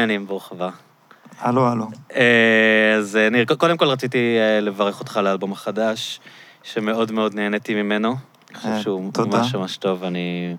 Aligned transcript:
העניינים? 0.00 0.26
ברוך 0.26 0.52
הבא. 0.52 0.70
הלו, 1.40 1.68
הלו. 1.68 1.86
אה, 2.16 2.94
אז 2.98 3.16
אה, 3.16 3.30
ניר, 3.30 3.44
קודם 3.44 3.76
כל 3.76 3.86
רציתי 3.86 4.36
אה, 4.38 4.60
לברך 4.60 5.00
אותך 5.00 5.16
על 5.16 5.26
האלבום 5.26 5.52
החדש, 5.52 6.20
שמאוד 6.62 7.12
מאוד 7.12 7.34
נהניתי 7.34 7.74
ממנו. 7.74 8.16
אני 8.50 8.58
חושב 8.58 8.82
שהוא. 8.82 9.12
ממש 9.18 9.54
ממש 9.54 9.76
טוב, 9.76 10.04
אני 10.04 10.56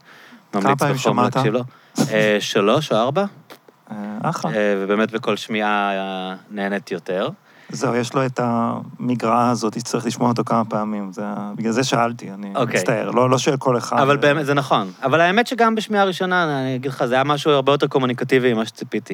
ממליץ 0.53 0.81
בחום? 0.81 1.19
להקשיב 1.19 1.53
לו. 1.53 1.63
שלוש 2.39 2.91
או 2.91 2.97
ארבע, 2.97 3.25
אחלה. 4.21 4.51
ובאמת 4.55 5.11
בכל 5.11 5.37
שמיעה 5.37 6.35
נהניתי 6.51 6.93
יותר. 6.93 7.29
זהו, 7.71 7.95
יש 7.95 8.13
לו 8.13 8.25
את 8.25 8.39
המגרעה 8.43 9.49
הזאת, 9.49 9.77
צריך 9.77 10.05
לשמוע 10.05 10.29
אותו 10.29 10.43
כמה 10.43 10.65
פעמים. 10.65 11.11
זה 11.11 11.21
בגלל 11.55 11.71
זה 11.71 11.83
שאלתי, 11.83 12.29
אני 12.31 12.51
אוקיי. 12.55 12.75
מצטער. 12.79 13.11
לא 13.11 13.29
לא 13.29 13.37
שואל 13.37 13.57
כל 13.57 13.77
אחד. 13.77 13.99
אבל 13.99 14.15
אה, 14.15 14.21
באמת, 14.21 14.45
זה 14.45 14.53
נכון. 14.53 14.91
אבל 15.03 15.21
האמת 15.21 15.47
שגם 15.47 15.75
בשמיעה 15.75 16.03
הראשונה, 16.03 16.61
אני 16.61 16.75
אגיד 16.75 16.91
לך, 16.91 17.05
זה 17.05 17.15
היה 17.15 17.23
משהו 17.23 17.51
הרבה 17.51 17.71
יותר 17.71 17.87
קומוניקטיבי 17.87 18.53
ממה 18.53 18.65
שציפיתי. 18.65 19.13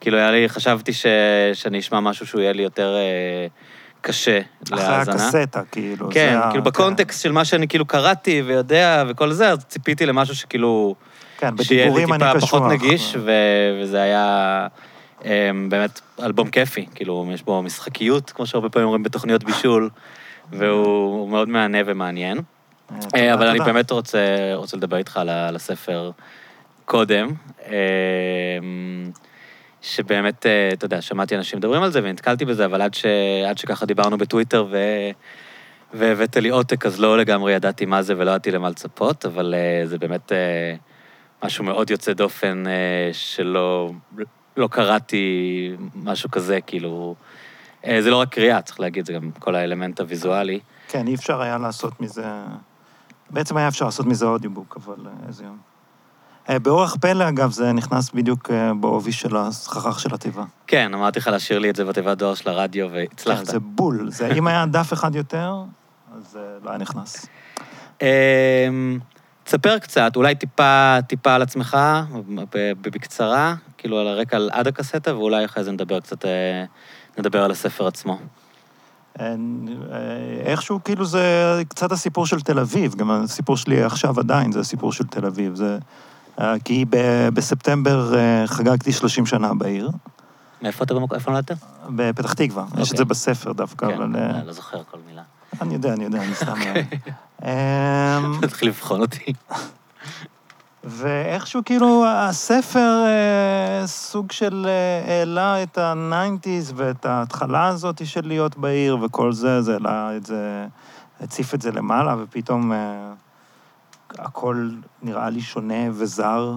כאילו, 0.00 0.18
היה 0.18 0.30
לי, 0.30 0.48
חשבתי 0.48 0.92
ש... 0.92 1.06
שאני 1.54 1.78
אשמע 1.78 2.00
משהו 2.00 2.26
שהוא 2.26 2.40
יהיה 2.40 2.52
לי 2.52 2.62
יותר 2.62 2.94
אה, 2.96 3.46
קשה 4.00 4.40
אחרי 4.72 4.78
להאזנה. 4.88 5.14
הקסטה, 5.14 5.60
כאילו. 5.72 6.08
כן, 6.10 6.30
זה 6.32 6.38
ה- 6.46 6.50
כאילו 6.50 6.64
בקונטקסט 6.64 7.22
של 7.22 7.32
מה 7.32 7.44
שאני 7.44 7.68
כאילו 7.68 7.84
קראתי 7.86 8.42
ויודע 8.46 9.04
וכל 9.08 9.32
זה, 9.32 9.50
אז 9.50 9.64
ציפיתי 9.64 10.06
למשהו 10.06 10.34
שכאילו... 10.34 10.94
כן, 11.38 11.54
שיהיה 11.62 11.84
לי 11.84 11.90
בדיבורים 11.90 12.12
אני 12.12 12.24
טיפה 12.24 12.36
קשוח. 12.46 12.50
פחות 12.50 12.62
נגיש, 12.72 13.16
ו- 13.20 13.32
וזה 13.82 14.02
היה 14.02 14.66
באמת 15.68 16.00
אלבום 16.22 16.50
כיפי. 16.50 16.86
כאילו, 16.94 17.26
יש 17.32 17.42
בו 17.42 17.62
משחקיות, 17.62 18.30
כמו 18.30 18.46
שהרבה 18.46 18.68
פעמים 18.68 18.86
אומרים 18.86 19.02
בתוכניות 19.02 19.44
בישול, 19.44 19.90
והוא 20.52 21.28
מאוד 21.28 21.48
מהנה 21.48 21.78
ומעניין. 21.86 22.38
אה, 22.92 22.96
אה, 23.14 23.34
אבל 23.34 23.46
אני. 23.46 23.58
באמת 23.58 23.90
רוצה, 23.90 24.18
רוצה 24.54 24.76
לדבר 24.76 24.96
איתך 24.96 25.16
על, 25.16 25.56
הספר 25.56 26.10
קודם. 26.84 27.32
אמ, 27.66 29.10
שבאמת, 29.82 30.46
אה, 30.46 30.70
אתה 30.72 30.84
יודע, 30.84 31.00
שמעתי 31.00 31.36
אנשים 31.36 31.58
מדברים 31.58 31.82
על 31.82 31.90
זה 31.90 32.00
ונתקלתי 32.02 32.44
בזה, 32.44 32.64
אבל 32.64 32.82
עד, 32.82 32.94
ש, 32.94 33.04
עד 33.48 33.58
שככה 33.58 33.86
דיברנו 33.86 34.18
בטוויטר 34.18 34.66
ו, 34.70 34.78
והבאת 35.94 36.36
לי 36.36 36.48
עותק, 36.48 36.86
אז 36.86 37.00
לא 37.00 37.18
לגמרי 37.18 37.52
ידעתי 37.52 37.86
מה 37.86 38.02
זה 38.02 38.14
ולא 38.16 38.30
ידעתי 38.30 38.50
למה 38.50 38.70
לצפות, 38.70 39.26
אבל 39.26 39.54
אה, 39.54 39.86
זה 39.86 39.98
באמת 39.98 40.32
אה, 40.32 40.74
משהו 41.44 41.64
מאוד 41.64 41.90
יוצא 41.90 42.12
דופן 42.12 42.64
אה, 42.66 43.10
שלא 43.12 43.90
לא 44.58 44.68
קראתי 44.68 45.70
משהו 45.94 46.30
כזה, 46.30 46.60
כאילו... 46.60 47.14
אה, 47.86 48.02
זה 48.02 48.10
לא 48.10 48.16
רק 48.16 48.28
קריאה, 48.28 48.62
צריך 48.62 48.80
להגיד, 48.80 49.06
זה 49.06 49.12
גם 49.12 49.30
כל 49.38 49.54
האלמנט 49.54 50.00
הוויזואלי. 50.00 50.60
כן, 50.88 51.06
אי 51.06 51.14
אפשר 51.14 51.40
היה 51.40 51.58
לעשות 51.58 52.00
מזה... 52.00 52.24
בעצם 53.30 53.56
היה 53.56 53.68
אפשר 53.68 53.84
לעשות 53.84 54.06
מזה 54.06 54.26
אודיובוק, 54.26 54.76
אבל 54.76 55.06
אה, 55.06 55.12
איזה 55.28 55.44
יום. 55.44 55.58
אה, 56.48 56.58
באורח 56.58 56.96
פלא, 57.00 57.28
אגב, 57.28 57.50
זה 57.50 57.72
נכנס 57.72 58.10
בדיוק 58.10 58.50
בעובי 58.80 59.12
של 59.12 59.36
הסכך 59.36 60.00
של 60.00 60.14
התיבה. 60.14 60.44
כן, 60.66 60.94
אמרתי 60.94 61.18
לך 61.18 61.26
להשאיר 61.26 61.58
לי 61.58 61.70
את 61.70 61.76
זה 61.76 61.84
בתיבת 61.84 62.18
דואר 62.18 62.34
של 62.34 62.48
הרדיו, 62.48 62.88
כן, 62.88 62.94
והצלחת. 62.94 63.44
זה 63.44 63.58
בול. 63.60 64.10
זה, 64.10 64.32
אם 64.32 64.46
היה 64.46 64.66
דף 64.66 64.92
אחד 64.92 65.14
יותר, 65.14 65.54
אז 66.16 66.36
אה, 66.36 66.58
לא 66.64 66.70
היה 66.70 66.78
נכנס. 66.78 67.26
אמ, 68.02 68.98
תספר 69.44 69.78
קצת, 69.78 70.12
אולי 70.16 70.34
טיפה, 70.34 70.96
טיפה 71.06 71.34
על 71.34 71.42
עצמך, 71.42 71.76
בקצרה, 72.80 73.54
כאילו 73.78 73.98
על 73.98 74.08
הרקע 74.08 74.36
על 74.36 74.50
עד 74.52 74.66
הקסטה, 74.66 75.16
ואולי 75.16 75.44
אחרי 75.44 75.64
זה 75.64 75.72
נדבר 75.72 76.00
קצת, 76.00 76.24
אה, 76.24 76.64
נדבר 77.18 77.44
על 77.44 77.50
הספר 77.50 77.86
עצמו. 77.86 78.18
אה, 79.20 79.34
איכשהו, 80.44 80.84
כאילו, 80.84 81.04
זה 81.04 81.62
קצת 81.68 81.92
הסיפור 81.92 82.26
של 82.26 82.40
תל 82.40 82.58
אביב. 82.58 82.94
גם 82.94 83.10
הסיפור 83.10 83.56
שלי 83.56 83.82
עכשיו 83.82 84.20
עדיין 84.20 84.52
זה 84.52 84.60
הסיפור 84.60 84.92
של 84.92 85.04
תל 85.04 85.26
אביב. 85.26 85.54
זה... 85.54 85.78
אה, 86.40 86.54
כי 86.64 86.84
ב- 86.90 87.28
בספטמבר 87.28 88.14
חגגתי 88.46 88.92
30 88.92 89.26
שנה 89.26 89.54
בעיר, 89.54 89.90
מאיפה 90.62 90.84
אתה 90.84 90.94
במקום, 90.94 91.18
איפה 91.18 91.30
נולדת? 91.30 91.52
בפתח 91.96 92.32
תקווה. 92.32 92.64
יש 92.64 92.72
את 92.72 92.80
אוקיי. 92.80 92.96
זה 92.96 93.04
בספר 93.04 93.52
דווקא, 93.52 93.86
כן, 93.86 93.94
אבל... 93.94 94.16
אה, 94.16 94.44
לא 94.44 94.52
זוכר 94.52 94.82
כל 94.90 94.98
מילה. 95.08 95.22
אני 95.60 95.74
יודע, 95.74 95.92
אני 95.92 96.04
יודע, 96.04 96.22
אני 96.22 96.34
סתם... 96.34 96.50
אוקיי. 96.50 96.86
אה, 97.44 98.20
תתחיל 98.42 98.68
לבחון 98.68 99.00
אותי. 99.00 99.32
ואיכשהו 100.88 101.62
כאילו 101.64 102.04
הספר 102.06 103.04
אה, 103.06 103.86
סוג 103.86 104.32
של 104.32 104.66
אה, 104.68 105.12
העלה 105.18 105.62
את 105.62 105.78
ה-90's 105.78 106.72
ואת 106.74 107.06
ההתחלה 107.06 107.66
הזאת 107.68 108.06
של 108.06 108.20
להיות 108.24 108.56
בעיר 108.58 108.98
וכל 109.02 109.32
זה, 109.32 109.62
זה 109.62 109.72
העלה 109.72 110.16
את 110.16 110.26
זה, 110.26 110.66
הציף 111.20 111.54
את 111.54 111.62
זה 111.62 111.72
למעלה, 111.72 112.16
ופתאום 112.22 112.72
אה, 112.72 113.12
הכל 114.18 114.70
נראה 115.02 115.30
לי 115.30 115.40
שונה 115.40 115.84
וזר. 115.92 116.54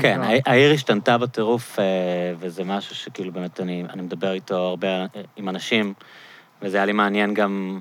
כן, 0.00 0.20
לא- 0.20 0.24
הע- 0.24 0.40
העיר 0.46 0.72
השתנתה 0.72 1.18
בטירוף, 1.18 1.78
אה, 1.78 1.84
וזה 2.38 2.64
משהו 2.64 2.94
שכאילו 2.94 3.32
באמת 3.32 3.60
אני, 3.60 3.84
אני 3.90 4.02
מדבר 4.02 4.32
איתו 4.32 4.54
הרבה 4.56 4.88
אה, 4.88 5.06
עם 5.36 5.48
אנשים, 5.48 5.94
וזה 6.62 6.76
היה 6.76 6.86
לי 6.86 6.92
מעניין 6.92 7.34
גם, 7.34 7.78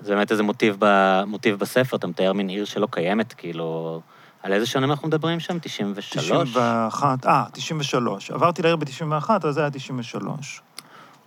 זה 0.00 0.14
באמת 0.14 0.32
איזה 0.32 0.42
מוטיב, 0.42 0.76
ב, 0.78 1.22
מוטיב 1.26 1.58
בספר, 1.58 1.96
אתה 1.96 2.06
מתאר 2.06 2.32
מין 2.32 2.48
עיר 2.48 2.64
שלא 2.64 2.88
קיימת, 2.90 3.32
כאילו, 3.32 4.00
על 4.42 4.52
איזה 4.52 4.66
שנים 4.66 4.90
אנחנו 4.90 5.08
מדברים 5.08 5.40
שם? 5.40 5.58
93? 5.58 6.30
91, 6.30 7.26
אה, 7.26 7.44
93. 7.52 8.30
עברתי 8.30 8.62
לעיר 8.62 8.76
ב-91, 8.76 9.30
אז 9.42 9.54
זה 9.54 9.60
היה 9.60 9.70
93. 9.70 10.60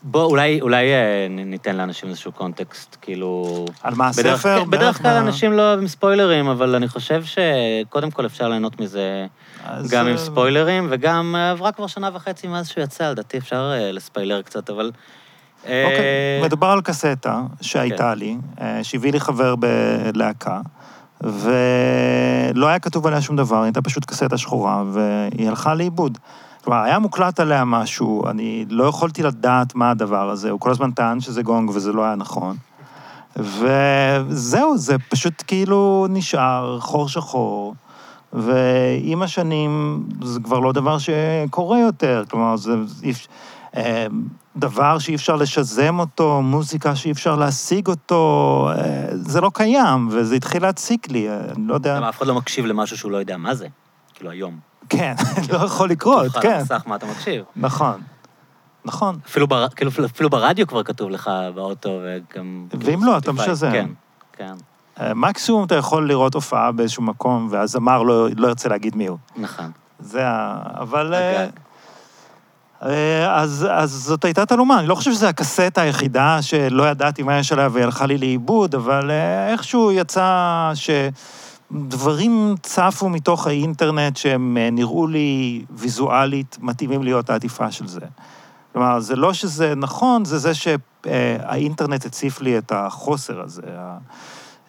בוא, 0.04 0.24
אולי, 0.24 0.62
אולי 0.62 0.94
אה, 0.94 1.28
ניתן 1.30 1.76
לאנשים 1.76 2.10
איזשהו 2.10 2.32
קונטקסט, 2.32 2.98
כאילו... 3.02 3.66
על 3.84 3.94
מה 3.96 4.12
בדרך, 4.18 4.46
הספר? 4.46 4.64
בדרך 4.64 5.02
כלל 5.02 5.14
מה- 5.14 5.28
אנשים 5.28 5.54
לא 5.54 5.62
אוהבים 5.62 5.88
ספוילרים, 5.88 6.48
אבל 6.48 6.76
אני 6.76 6.88
חושב 6.88 7.24
שקודם 7.24 8.12
כל 8.12 8.26
אפשר 8.26 8.50
ליהנות 8.50 8.80
מזה 8.80 9.28
אז, 9.66 9.92
גם 9.92 10.08
עם 10.08 10.12
אה, 10.14 10.18
ספוילרים, 10.18 10.88
וגם 10.90 11.36
אה, 11.38 11.52
עברה 11.52 11.72
כבר 11.72 11.88
שנה 11.88 12.10
וחצי 12.14 12.48
מאז 12.48 12.68
שהוא 12.68 12.84
יצא, 12.84 13.12
לדעתי 13.12 13.38
אפשר 13.38 13.72
לספיילר 13.94 14.42
קצת, 14.42 14.70
אבל... 14.70 14.92
אוקיי, 15.64 16.42
מדובר 16.44 16.68
על 16.68 16.82
קסטה 16.82 17.42
שהייתה 17.62 18.12
כן. 18.14 18.20
לי, 18.20 18.38
שהביא 18.84 19.12
לי 19.12 19.20
חבר 19.20 19.56
בלהקה, 19.56 20.62
ולא 21.24 22.68
היה 22.68 22.80
כתוב 22.80 23.08
עליה 23.08 23.22
שום 23.22 23.36
דבר, 23.36 23.56
היא 23.56 23.64
הייתה 23.64 23.82
פשוט 23.82 24.06
קסטה 24.06 24.38
שחורה, 24.38 24.84
והיא 24.92 25.48
הלכה 25.48 25.74
לאיבוד. 25.74 26.18
כלומר, 26.64 26.84
היה 26.84 27.00
מוקלט 27.00 27.40
עליה 27.40 27.66
משהו, 27.66 28.30
אני 28.30 28.66
לא 28.70 28.84
יכולתי 28.84 29.24
לדעת 29.24 29.76
מה 29.76 29.92
הדבר 29.92 30.30
הזה, 30.30 30.50
הוא 30.50 30.60
כל 30.60 30.72
הזמן 30.72 30.92
טען 30.92 31.20
שזה 31.20 31.42
גונג 31.42 31.70
וזה 31.70 31.94
לא 31.94 32.04
היה 32.04 32.16
נכון. 32.16 32.56
וזהו, 33.36 34.78
זה 34.78 34.96
פשוט 35.10 35.44
כאילו 35.48 36.08
נשאר 36.10 36.80
חור 36.80 37.10
שחור, 37.10 37.76
ועם 38.34 39.22
השנים 39.22 40.04
זה 40.24 40.40
כבר 40.44 40.60
לא 40.60 40.72
דבר 40.72 40.98
שקורה 40.98 41.80
יותר, 41.80 42.24
כלומר, 42.30 42.56
זה 42.56 42.76
אה, 43.76 44.08
דבר 44.56 45.00
שאי 45.00 45.16
אפשר 45.16 45.36
לשזם 45.36 46.00
אותו, 46.00 46.42
מוזיקה 46.42 46.96
שאי 46.96 47.12
אפשר 47.12 47.36
להשיג 47.36 47.88
אותו, 47.88 48.70
אה, 48.78 49.08
זה 49.12 49.42
לא 49.42 49.52
קיים, 49.54 50.08
וזה 50.12 50.36
התחיל 50.36 50.62
להציק 50.62 51.12
לי, 51.12 51.30
אה, 51.30 51.40
אני 51.56 51.68
לא 51.68 51.74
יודע... 51.74 51.98
למה 51.98 52.10
אף 52.10 52.18
אחד 52.18 52.28
לא 52.28 52.36
מקשיב 52.36 52.66
למשהו 52.66 52.98
שהוא 52.98 53.12
לא 53.12 53.18
יודע 53.18 53.38
מה 53.38 53.56
זה, 53.56 53.68
כאילו 54.14 54.32
היום. 54.32 54.60
כן, 54.90 55.14
לא 55.54 55.58
יכול 55.58 55.90
לקרות, 55.90 56.32
כן. 56.32 56.50
על 56.50 56.56
המסך 56.60 56.84
מה 56.86 56.96
אתה 56.96 57.06
מקשיב. 57.06 57.44
נכון, 57.56 58.02
נכון. 58.86 59.20
אפילו, 59.26 59.48
בר... 59.48 59.68
כאילו, 59.70 59.92
אפילו 60.06 60.30
ברדיו 60.30 60.68
כבר 60.68 60.84
כתוב 60.84 61.10
לך 61.10 61.32
באוטו, 61.56 62.00
וגם... 62.04 62.66
ואם 62.80 63.04
לא, 63.04 63.18
אתה. 63.18 63.32
משזם. 63.32 63.72
כן, 63.72 63.90
כן, 64.34 64.54
אה, 65.02 65.14
מקסימום 65.14 65.64
אתה 65.64 65.76
יכול 65.76 66.08
לראות 66.08 66.36
הופעה 66.36 66.72
באיזשהו 66.72 67.04
מקום, 67.04 67.48
והזמר 67.52 68.04
לא, 68.04 68.28
לא 68.38 68.48
ירצה 68.48 68.70
להגיד 68.70 68.96
מי 68.96 69.08
הוא. 69.08 69.18
נכון. 69.38 69.72
זה 70.00 70.28
ה... 70.28 70.58
אבל... 70.82 71.14
הגג. 71.14 71.50
אה, 72.86 73.42
אז, 73.42 73.68
אז 73.72 73.92
זאת 73.92 74.26
הייתה 74.26 74.46
תעלומה, 74.46 74.80
אני 74.80 74.88
לא 74.88 74.96
חושב 74.96 75.12
שזו 75.12 75.28
הקסטה 75.28 75.82
היחידה 75.82 76.42
שלא 76.42 76.84
ידעתי 76.84 77.24
מה 77.24 77.40
יש 77.40 77.52
עליה 77.52 77.70
והיא 77.72 77.84
הלכה 77.84 78.06
לי 78.06 78.18
לאיבוד, 78.18 78.76
אבל 78.76 79.12
אה, 79.12 79.52
איכשהו 79.52 79.92
יצא 79.92 80.72
שדברים 81.72 82.56
צפו 82.64 83.10
מתוך 83.10 83.48
האינטרנט 83.48 84.18
שהם 84.18 84.58
אה, 84.58 84.70
נראו 84.72 85.08
לי 85.08 85.66
ויזואלית 85.70 86.58
מתאימים 86.62 87.04
להיות 87.04 87.30
העטיפה 87.30 87.72
של 87.72 87.88
זה. 87.88 88.06
כלומר, 88.74 89.00
זה 89.00 89.16
לא 89.16 89.34
שזה 89.34 89.74
נכון, 89.76 90.26
זה 90.26 90.38
זה 90.38 90.52
שהאינטרנט 90.54 92.06
הציף 92.06 92.42
לי 92.42 92.58
את 92.58 92.72
החוסר 92.76 93.42
הזה. 93.42 93.62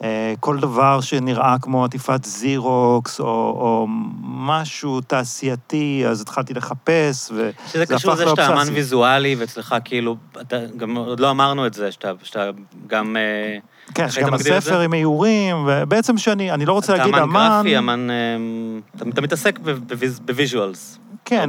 אה, 0.02 0.34
כל 0.40 0.58
דבר 0.58 1.00
שנראה 1.00 1.56
כמו 1.62 1.84
עטיפת 1.84 2.24
זירוקס, 2.24 3.20
או, 3.20 3.26
או 3.26 3.86
משהו 4.22 5.00
תעשייתי, 5.00 6.04
אז 6.08 6.20
התחלתי 6.20 6.54
לחפש, 6.54 7.30
ו... 7.34 7.50
שזה 7.66 7.84
זה 7.84 7.94
קשור 7.94 8.12
הפך 8.12 8.20
לזה 8.20 8.30
שאתה 8.30 8.46
אמן 8.46 8.54
לאובססיה. 8.54 8.74
ויזואלי, 8.74 9.34
ואצלך 9.38 9.74
כאילו, 9.84 10.16
אתה 10.40 10.56
גם 10.76 10.96
עוד 10.96 11.20
לא 11.20 11.30
אמרנו 11.30 11.66
את 11.66 11.74
זה, 11.74 11.92
שאתה, 11.92 12.12
שאתה 12.22 12.50
גם... 12.86 13.16
אה, 13.16 13.58
כן, 13.94 14.10
שגם 14.10 14.34
הספר? 14.34 14.80
עם 14.80 14.94
איורים, 14.94 15.56
ובעצם 15.66 16.18
שאני, 16.18 16.50
אני 16.50 16.66
לא 16.66 16.72
רוצה 16.72 16.94
אתה 16.94 17.02
להגיד 17.02 17.14
אמן 17.14 17.22
אמן... 17.22 17.62
גרפי, 17.64 17.78
אמן... 17.78 18.10
אה, 18.10 18.16
אתה, 18.96 19.04
אתה 19.08 19.20
מתעסק 19.20 19.58
ב 20.24 20.32
visuals. 20.32 20.98
כן, 21.24 21.48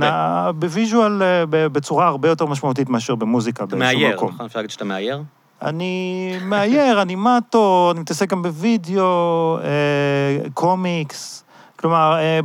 ב 0.55 0.65
visual 0.65 1.21
בצורה 1.49 2.07
הרבה 2.07 2.29
יותר 2.29 2.45
משמעותית 2.45 2.89
מאשר 2.89 3.15
במוזיקה 3.15 3.63
אתה 3.63 3.75
באיזשהו 3.75 3.99
מאייר, 3.99 4.15
מקום. 4.15 4.29
נכון? 4.29 4.45
אפשר 4.45 4.59
להגיד 4.59 4.71
שאתה 4.71 4.85
מאייר? 4.85 5.23
אני 5.63 6.33
מאייר, 6.41 7.01
אנימטור, 7.01 7.91
אני 7.91 7.99
מתעסק 7.99 8.29
גם 8.29 8.41
בווידאו, 8.41 9.57
אה, 9.63 10.49
קומיקס. 10.53 11.43
כלומר, 11.75 12.15
אה, 12.15 12.39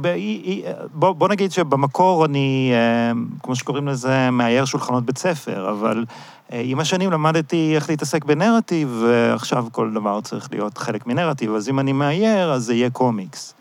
בוא, 0.94 1.12
בוא 1.12 1.28
נגיד 1.28 1.52
שבמקור 1.52 2.24
אני, 2.24 2.72
אה, 2.74 3.12
כמו 3.42 3.56
שקוראים 3.56 3.88
לזה, 3.88 4.30
מאייר 4.30 4.64
שולחנות 4.64 5.04
בית 5.04 5.18
ספר, 5.18 5.70
אבל 5.70 6.04
עם 6.50 6.80
השנים 6.80 7.10
למדתי 7.12 7.72
איך 7.74 7.90
להתעסק 7.90 8.24
בנרטיב, 8.24 9.02
ועכשיו 9.02 9.66
כל 9.72 9.90
דבר 9.94 10.20
צריך 10.20 10.48
להיות 10.52 10.78
חלק 10.78 11.06
מנרטיב, 11.06 11.54
אז 11.54 11.68
אם 11.68 11.80
אני 11.80 11.92
מאייר, 11.92 12.52
אז 12.52 12.64
זה 12.64 12.74
יהיה 12.74 12.90
קומיקס. 12.90 13.54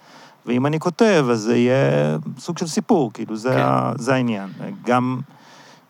ואם 0.45 0.65
אני 0.65 0.79
כותב, 0.79 1.25
אז 1.31 1.39
זה 1.39 1.57
יהיה 1.57 2.17
סוג 2.39 2.57
של 2.57 2.67
סיפור, 2.67 3.13
כאילו, 3.13 3.35
זה, 3.35 3.49
כן. 3.49 3.59
ה, 3.59 3.91
זה 3.95 4.13
העניין. 4.13 4.49
גם 4.85 5.19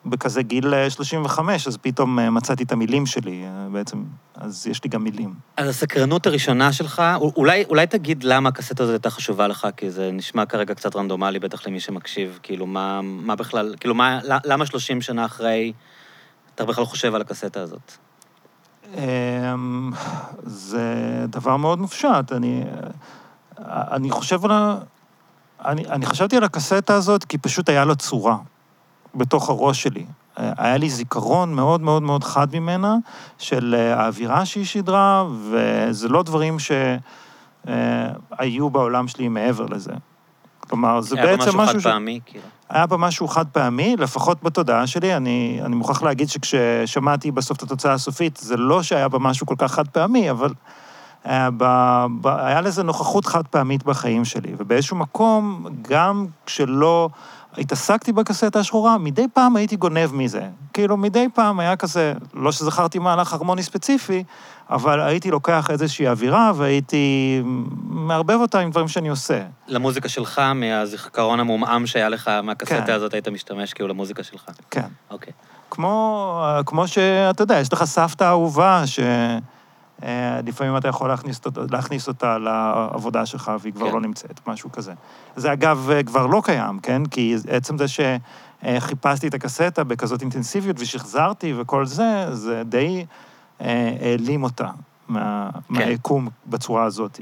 בכזה 0.10 0.42
גיל 0.42 0.74
אה, 0.74 0.90
35, 0.90 1.68
אז 1.68 1.78
פתאום 1.78 2.20
אה, 2.20 2.30
מצאתי 2.30 2.64
את 2.64 2.72
המילים 2.72 3.06
שלי, 3.06 3.44
אה, 3.46 3.68
בעצם, 3.72 4.04
אז 4.36 4.68
יש 4.68 4.84
לי 4.84 4.90
גם 4.90 5.04
מילים. 5.04 5.34
אז 5.58 5.68
הסקרנות 5.70 6.28
הראשונה 6.28 6.74
שלך, 6.74 7.04
אולי, 7.16 7.64
אולי 7.70 7.88
תגיד 7.88 8.24
למה 8.24 8.50
הקסטה 8.50 8.84
הזאת 8.84 8.94
הייתה 8.94 9.10
חשובה 9.10 9.48
לך, 9.48 9.68
כי 9.78 9.92
זה 9.92 10.12
נשמע 10.12 10.46
כרגע 10.46 10.74
קצת 10.74 10.96
רנדומלי, 10.96 11.40
בטח 11.40 11.68
למי 11.68 11.80
שמקשיב, 11.80 12.40
כאילו, 12.44 12.66
מה, 12.66 13.02
מה 13.02 13.36
בכלל, 13.36 13.76
כאילו, 13.80 13.96
מה, 13.96 14.20
למה 14.24 14.66
30 14.66 15.02
שנה 15.02 15.26
אחרי 15.26 15.74
אתה 16.56 16.66
בכלל 16.66 16.86
חושב 16.86 17.16
על 17.16 17.22
הקסטה 17.22 17.62
הזאת? 17.62 17.92
אמ, 18.96 19.92
זה 20.44 20.86
דבר 21.28 21.58
מאוד 21.58 21.80
מופשט. 21.80 22.32
אני, 22.32 22.64
אני 23.68 24.12
חושב 24.12 24.46
על 24.46 24.52
ה... 24.52 24.78
אני, 25.66 25.86
אני 25.88 26.06
חשבתי 26.06 26.38
על 26.38 26.44
הקסטה 26.44 26.96
הזאת 26.96 27.24
כי 27.24 27.38
פשוט 27.38 27.70
היה 27.70 27.86
לה 27.86 27.96
צורה 27.96 28.38
בתוך 29.18 29.50
הראש 29.50 29.84
שלי. 29.84 30.06
היה 30.38 30.78
לי 30.78 30.90
זיכרון 30.90 31.54
מאוד 31.54 31.82
מאוד 31.82 32.02
מאוד 32.04 32.24
חד 32.24 32.48
ממנה, 32.56 32.96
של 33.38 33.76
אה, 33.78 34.04
האווירה 34.04 34.46
שהיא 34.46 34.66
שידרה, 34.66 35.26
וזה 35.52 36.10
לא 36.10 36.24
דברים 36.24 36.58
שהיו 38.40 38.70
בעולם 38.70 39.08
שלי 39.08 39.28
מעבר 39.28 39.66
לזה. 39.66 39.94
כלומר, 40.60 41.02
זה 41.02 41.16
היה 41.16 41.26
בה 41.26 41.38
בעצם 41.38 41.50
משהו 41.50 41.62
משהו 41.62 41.82
חד. 41.82 41.90
פעמי, 41.90 42.20
כאילו. 42.26 42.44
היה 42.70 42.86
בה 42.86 42.98
משהו 42.98 43.28
חד 43.28 43.46
פעמי, 43.48 43.96
לפחות 43.98 44.44
בתודעה 44.44 44.88
שלי. 44.88 45.16
אני, 45.16 45.60
אני 45.66 45.76
מוכרח 45.76 46.04
להגיד 46.04 46.30
שכששמעתי 46.30 47.32
בסוף 47.32 47.58
את 47.58 47.64
התוצאה 47.64 47.94
הסופית, 47.94 48.38
זה 48.38 48.58
לא 48.58 48.84
שהיה 48.84 49.10
בה 49.10 49.20
משהו 49.20 49.48
כל 49.48 49.56
כך 49.58 49.72
חד 49.72 49.88
פעמי, 49.88 50.32
אבל 50.32 50.54
היה, 51.24 51.52
בה, 51.52 52.06
בה, 52.22 52.46
היה 52.48 52.62
לזה 52.62 52.84
נוכחות 52.84 53.26
חד 53.26 53.48
פעמית 53.48 53.84
בחיים 53.84 54.26
שלי. 54.26 54.54
ובאיזשהו 54.58 54.98
מקום, 54.98 55.66
גם 55.82 56.26
כשלא 56.46 57.10
התעסקתי 57.58 58.14
בקסטה 58.14 58.60
השחורה, 58.60 58.98
מדי 58.98 59.26
פעם 59.34 59.56
הייתי 59.56 59.76
גונב 59.76 60.14
מזה. 60.14 60.42
כאילו, 60.74 60.98
מדי 60.98 61.28
פעם 61.34 61.60
היה 61.60 61.76
כזה, 61.76 62.14
לא 62.34 62.52
שזכרתי 62.52 63.00
מהלך 63.00 63.34
הרמוני 63.34 63.64
ספציפי, 63.64 64.24
אבל 64.70 65.02
הייתי 65.02 65.32
לוקח 65.32 65.72
איזושהי 65.72 66.08
אווירה 66.08 66.52
והייתי 66.56 67.42
מערבב 67.84 68.38
אותה 68.42 68.60
עם 68.60 68.72
דברים 68.72 68.88
שאני 68.88 69.10
עושה. 69.10 69.42
למוזיקה 69.68 70.10
שלך, 70.10 70.42
מהזיכרון 70.56 71.40
המעומעם 71.40 71.88
שהיה 71.88 72.10
לך 72.10 72.32
מהקסטה 72.44 72.86
כן. 72.86 72.94
הזאת, 72.94 73.14
היית 73.14 73.28
משתמש 73.28 73.74
כאילו 73.74 73.90
למוזיקה 73.90 74.24
שלך. 74.24 74.46
כן. 74.72 74.88
אוקיי. 75.12 75.34
כמו, 75.72 76.46
כמו 76.66 76.88
שאתה 76.88 77.42
יודע, 77.44 77.60
יש 77.60 77.74
לך 77.74 77.84
סבתא 77.84 78.24
אהובה, 78.24 78.84
שלפעמים 80.02 80.78
אתה 80.78 80.88
יכול 80.88 81.10
להכניס, 81.10 81.42
להכניס 81.72 82.08
אותה 82.08 82.38
לעבודה 82.38 83.26
שלך 83.26 83.52
והיא 83.60 83.74
כבר 83.74 83.88
כן. 83.88 83.94
לא 83.94 84.02
נמצאת, 84.02 84.48
משהו 84.48 84.72
כזה. 84.72 84.94
זה 85.36 85.54
אגב 85.54 85.90
כבר 86.06 86.26
לא 86.26 86.42
קיים, 86.46 86.80
כן? 86.80 87.06
כי 87.06 87.36
עצם 87.50 87.78
זה 87.78 87.86
שחיפשתי 87.88 89.28
את 89.28 89.34
הקסטה 89.34 89.84
בכזאת 89.84 90.22
אינטנסיביות 90.22 90.76
ושחזרתי 90.80 91.54
וכל 91.58 91.86
זה, 91.86 92.26
זה 92.32 92.62
די 92.66 93.06
אה, 93.62 93.98
העלים 94.02 94.44
אותה 94.44 94.68
מה, 95.08 95.50
כן. 95.54 95.60
מהיקום 95.74 96.28
בצורה 96.46 96.84
הזאת. 96.84 97.20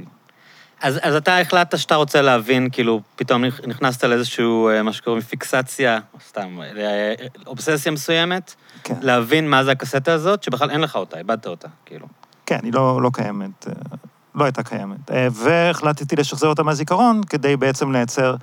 אז, 0.81 0.99
אז 1.01 1.15
אתה 1.15 1.39
החלטת 1.39 1.77
שאתה 1.79 1.95
רוצה 1.95 2.21
להבין, 2.21 2.69
כאילו, 2.71 3.01
פתאום 3.15 3.45
נכ- 3.45 3.67
נכנסת 3.67 4.03
לאיזשהו, 4.03 4.69
אה, 4.69 4.83
מה 4.83 4.93
שקוראים 4.93 5.21
פיקסציה, 5.21 5.99
סתם, 6.27 6.57
אה, 6.77 7.13
אובססיה 7.47 7.91
מסוימת, 7.91 8.55
כן. 8.83 8.93
להבין 9.01 9.49
מה 9.49 9.63
זה 9.63 9.71
הקסטה 9.71 10.13
הזאת, 10.13 10.43
שבכלל 10.43 10.71
אין 10.71 10.81
לך 10.81 10.95
אותה, 10.95 11.17
איבדת 11.17 11.47
אותה, 11.47 11.67
כאילו. 11.85 12.07
כן, 12.45 12.59
היא 12.63 12.73
לא, 12.73 13.01
לא 13.01 13.09
קיימת, 13.13 13.67
אה, 13.67 13.97
לא 14.35 14.43
הייתה 14.43 14.63
קיימת. 14.63 15.11
אה, 15.11 15.27
והחלטתי 15.31 16.15
לשחזר 16.15 16.47
אותה 16.47 16.63
מהזיכרון, 16.63 17.21
כדי 17.23 17.57
בעצם 17.57 17.91
לייצר 17.91 18.35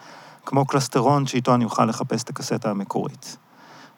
כמו 0.47 0.67
קלסטרון 0.67 1.27
שאיתו 1.27 1.55
אני 1.55 1.65
אוכל 1.65 1.85
לחפש 1.85 2.23
את 2.23 2.29
הקסטה 2.29 2.71
המקורית. 2.71 3.37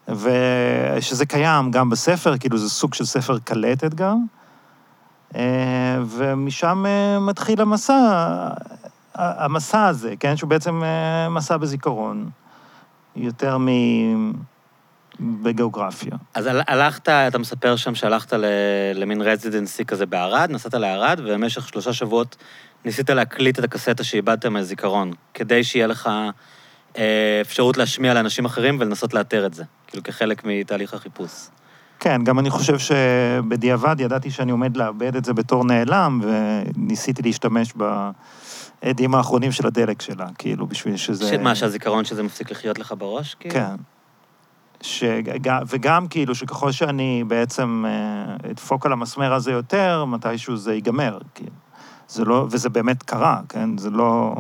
ושזה 0.09 1.27
קיים 1.27 1.71
גם 1.71 1.91
בספר, 1.91 2.39
כאילו 2.39 2.59
זה 2.59 2.71
סוג 2.71 2.95
של 2.95 3.05
ספר 3.05 3.39
קלטת 3.39 3.95
גם. 3.95 4.25
אה, 5.35 5.99
ומשם 6.07 6.85
מתחיל 7.21 7.61
המסע, 7.61 8.49
המסע 9.15 9.87
הזה, 9.87 10.15
כן? 10.21 10.37
שהוא 10.37 10.51
בעצם 10.51 10.83
מסע 11.31 11.57
בזיכרון, 11.57 12.31
יותר 13.17 13.59
מ... 13.59 13.69
בגיאוגרפיה. 15.21 16.13
אז 16.35 16.47
הל- 16.47 16.63
הלכת, 16.69 17.09
אתה 17.09 17.39
מספר 17.39 17.77
שם 17.77 17.95
שהלכת 17.95 18.33
למין 18.95 19.23
רזידנסי 19.23 19.85
כזה 19.85 20.07
בערד, 20.07 20.51
נסעת 20.51 20.75
לערד, 20.75 21.21
ובמשך 21.25 21.69
שלושה 21.69 21.93
שבועות 21.93 22.37
ניסית 22.85 23.11
להקליט 23.11 23.59
את 23.59 23.65
הקסטה 23.65 24.05
שאיבדת 24.05 24.47
מהזיכרון, 24.47 25.11
כדי 25.35 25.65
שיהיה 25.65 25.87
לך 25.87 26.11
אה, 26.99 27.39
אפשרות 27.41 27.77
להשמיע 27.77 28.15
לאנשים 28.15 28.45
אחרים 28.45 28.77
ולנסות 28.81 29.15
לאתר 29.15 29.47
את 29.47 29.55
זה, 29.55 29.65
כאילו 29.87 30.03
כחלק 30.03 30.43
מתהליך 30.45 30.95
החיפוש. 30.95 31.31
כן, 32.01 32.25
גם 32.25 32.39
אני 32.39 32.51
חושב 32.51 32.79
שבדיעבד 32.79 33.97
ידעתי 34.01 34.31
שאני 34.31 34.53
עומד 34.53 34.77
לאבד 34.77 35.17
את 35.17 35.25
זה 35.25 35.33
בתור 35.33 35.65
נעלם, 35.65 36.21
וניסיתי 36.25 37.23
להשתמש 37.23 37.73
בעדים 38.83 39.15
האחרונים 39.15 39.53
של 39.53 39.67
הדלק 39.67 40.03
שלה, 40.03 40.27
כאילו, 40.39 40.67
בשביל 40.67 40.97
שזה... 40.97 41.39
מה, 41.39 41.55
שהזיכרון 41.55 42.05
שזה 42.05 42.23
מפסיק 42.23 42.51
לחיות 42.51 42.79
לך 42.79 42.95
בראש? 42.99 43.35
כאילו? 43.41 43.55
כן. 43.55 43.75
שג... 44.85 45.23
וגם 45.67 46.09
כאילו 46.09 46.35
שככל 46.35 46.73
שאני 46.73 47.25
בעצם 47.27 47.85
אה, 47.89 48.51
אדפוק 48.51 48.87
על 48.87 48.93
המסמר 48.93 49.33
הזה 49.33 49.53
יותר, 49.53 50.05
מתישהו 50.05 50.57
זה 50.57 50.75
ייגמר, 50.75 51.19
כאילו. 51.35 51.51
זה 52.09 52.25
לא, 52.25 52.47
וזה 52.51 52.69
באמת 52.69 53.03
קרה, 53.03 53.41
כן? 53.49 53.79
זה 53.79 53.91
לא... 53.91 54.35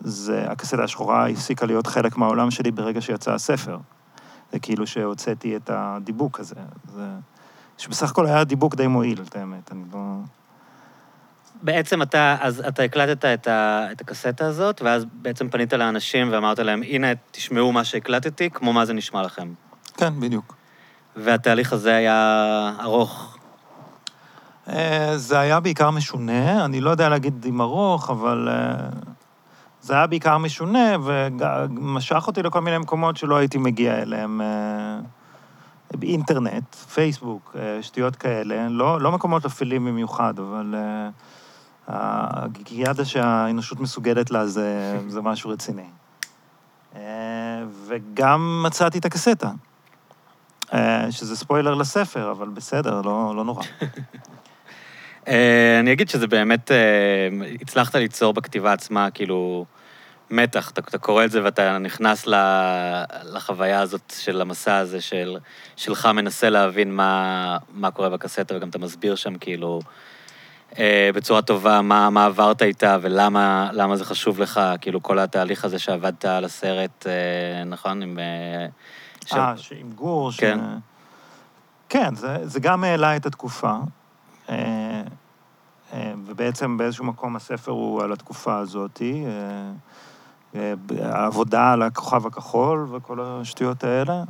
זה, 0.00 0.44
הקסדה 0.50 0.84
השחורה 0.84 1.28
הפסיקה 1.28 1.66
להיות 1.66 1.86
חלק 1.86 2.16
מהעולם 2.16 2.50
שלי 2.50 2.70
ברגע 2.70 3.00
שיצא 3.00 3.34
הספר. 3.34 3.78
זה 4.52 4.58
כאילו 4.58 4.86
שהוצאתי 4.86 5.56
את 5.56 5.70
הדיבוק 5.72 6.40
הזה. 6.40 6.54
זה... 6.94 7.08
שבסך 7.78 8.10
הכל 8.10 8.26
היה 8.26 8.44
דיבוק 8.44 8.74
די 8.74 8.86
מועיל, 8.86 9.22
את 9.28 9.36
האמת, 9.36 9.72
אני 9.72 9.82
לא... 9.92 9.98
בעצם 11.62 12.02
אתה, 12.02 12.36
אז 12.40 12.62
אתה 12.68 12.82
הקלטת 12.82 13.24
את, 13.24 13.46
ה, 13.46 13.86
את 13.92 14.00
הקסטה 14.00 14.46
הזאת, 14.46 14.82
ואז 14.82 15.04
בעצם 15.12 15.48
פנית 15.48 15.72
לאנשים 15.72 16.28
ואמרת 16.32 16.58
להם, 16.58 16.82
הנה, 16.82 17.06
תשמעו 17.30 17.72
מה 17.72 17.84
שהקלטתי, 17.84 18.50
כמו 18.50 18.72
מה 18.72 18.84
זה 18.84 18.92
נשמע 18.92 19.22
לכם. 19.22 19.52
כן, 19.96 20.20
בדיוק. 20.20 20.56
והתהליך 21.16 21.72
הזה 21.72 21.94
היה 21.94 22.72
ארוך. 22.80 23.38
אה, 24.68 25.12
זה 25.16 25.38
היה 25.38 25.60
בעיקר 25.60 25.90
משונה, 25.90 26.64
אני 26.64 26.80
לא 26.80 26.90
יודע 26.90 27.08
להגיד 27.08 27.46
אם 27.48 27.60
ארוך, 27.60 28.10
אבל 28.10 28.48
אה, 28.50 28.88
זה 29.80 29.94
היה 29.94 30.06
בעיקר 30.06 30.38
משונה, 30.38 30.96
ומשך 31.02 32.24
אותי 32.26 32.42
לכל 32.42 32.60
מיני 32.60 32.78
מקומות 32.78 33.16
שלא 33.16 33.36
הייתי 33.36 33.58
מגיע 33.58 34.02
אליהם. 34.02 34.40
באינטרנט, 35.96 36.74
פייסבוק, 36.74 37.56
אה, 37.58 37.82
שטויות 37.82 38.16
כאלה, 38.16 38.68
לא, 38.68 39.00
לא 39.00 39.12
מקומות 39.12 39.44
אפלים 39.44 39.84
במיוחד, 39.84 40.38
אבל 40.38 40.74
הגיאדה 41.88 43.04
שהאנושות 43.04 43.80
מסוגלת 43.80 44.30
לה 44.30 44.46
זה, 44.46 44.98
זה 45.08 45.20
משהו 45.20 45.50
רציני. 45.50 45.86
אה, 46.96 47.64
וגם 47.86 48.62
מצאתי 48.66 48.98
את 48.98 49.04
הקסטה, 49.04 49.50
אה, 50.72 51.06
שזה 51.10 51.36
ספוילר 51.36 51.74
לספר, 51.74 52.30
אבל 52.30 52.48
בסדר, 52.48 53.00
לא, 53.04 53.32
לא 53.36 53.44
נורא. 53.44 53.64
אה, 55.28 55.80
אני 55.80 55.92
אגיד 55.92 56.08
שזה 56.08 56.26
באמת, 56.26 56.70
הצלחת 57.60 57.94
ליצור 57.94 58.32
בכתיבה 58.32 58.72
עצמה, 58.72 59.10
כאילו, 59.10 59.64
מתח. 60.32 60.70
אתה, 60.70 60.80
אתה 60.80 60.98
קורא 60.98 61.24
את 61.24 61.30
זה 61.30 61.44
ואתה 61.44 61.78
נכנס 61.78 62.26
לחוויה 63.22 63.80
הזאת 63.80 64.12
של 64.18 64.40
המסע 64.40 64.76
הזה, 64.76 65.00
של, 65.00 65.36
שלך 65.76 66.06
מנסה 66.06 66.50
להבין 66.50 66.94
מה, 66.94 67.56
מה 67.74 67.90
קורה 67.90 68.08
בקסטה, 68.08 68.56
וגם 68.56 68.68
אתה 68.68 68.78
מסביר 68.78 69.14
שם, 69.14 69.38
כאילו, 69.38 69.80
בצורה 71.14 71.42
טובה, 71.42 71.82
מה, 71.82 72.10
מה 72.10 72.24
עברת 72.26 72.62
איתה 72.62 72.96
ולמה 73.02 73.70
למה 73.72 73.96
זה 73.96 74.04
חשוב 74.04 74.40
לך, 74.40 74.60
כאילו, 74.80 75.02
כל 75.02 75.18
התהליך 75.18 75.64
הזה 75.64 75.78
שעבדת 75.78 76.24
על 76.24 76.44
הסרט, 76.44 77.06
אה, 77.06 77.64
נכון? 77.64 78.02
עם... 78.02 78.18
אה, 78.18 78.66
של- 79.26 79.38
אה, 79.38 79.56
שעם 79.56 79.92
גור, 79.94 80.32
ש... 80.32 80.40
כן. 80.40 80.58
כן, 81.88 82.14
זה, 82.14 82.36
זה 82.42 82.60
גם 82.60 82.84
העלה 82.84 83.16
את 83.16 83.26
התקופה. 83.26 83.72
אה, 84.48 85.02
אה, 85.92 86.12
ובעצם 86.26 86.76
באיזשהו 86.76 87.04
מקום 87.04 87.36
הספר 87.36 87.72
הוא 87.72 88.02
על 88.02 88.12
התקופה 88.12 88.58
הזאת. 88.58 89.02
אה, 89.02 89.72
אה, 90.60 90.74
העבודה 91.02 91.72
על 91.72 91.82
הכוכב 91.82 92.26
הכחול 92.26 92.88
וכל 92.92 93.18
השטויות 93.22 93.84
האלה. 93.84 94.22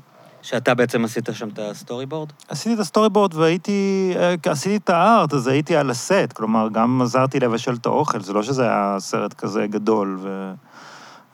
שאתה 0.43 0.75
בעצם 0.75 1.05
עשית 1.05 1.29
שם 1.33 1.49
את 1.49 1.59
ה 1.59 2.07
storyboard? 2.07 2.33
עשיתי 2.49 2.75
את 2.75 2.81
ה 2.81 3.09
storyboard 3.09 3.35
והייתי, 3.35 4.13
אה, 4.17 4.35
עשיתי 4.53 4.77
את 4.77 4.91
ה 4.91 4.99
art, 4.99 5.33
אז 5.33 5.47
הייתי 5.47 5.77
על 5.77 5.91
הסט, 5.91 6.33
כלומר, 6.35 6.69
גם 6.73 7.03
עזרתי 7.03 7.41
לבשל 7.41 7.75
את 7.75 7.87
האוכל, 7.87 8.21
זה 8.21 8.33
לא 8.33 8.43
שזה 8.43 8.63
היה 8.63 8.97
סרט 8.99 9.35
כזה 9.35 9.67
גדול, 9.67 10.19
ו... 10.21 10.53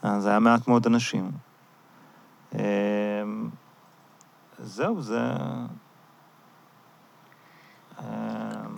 אה, 0.05 0.19
זה 0.19 0.29
היה 0.29 0.39
מעט 0.39 0.67
מאוד 0.67 0.85
אנשים. 0.85 1.31
אה, 2.55 2.61
זהו, 4.59 5.01
זה... 5.01 5.19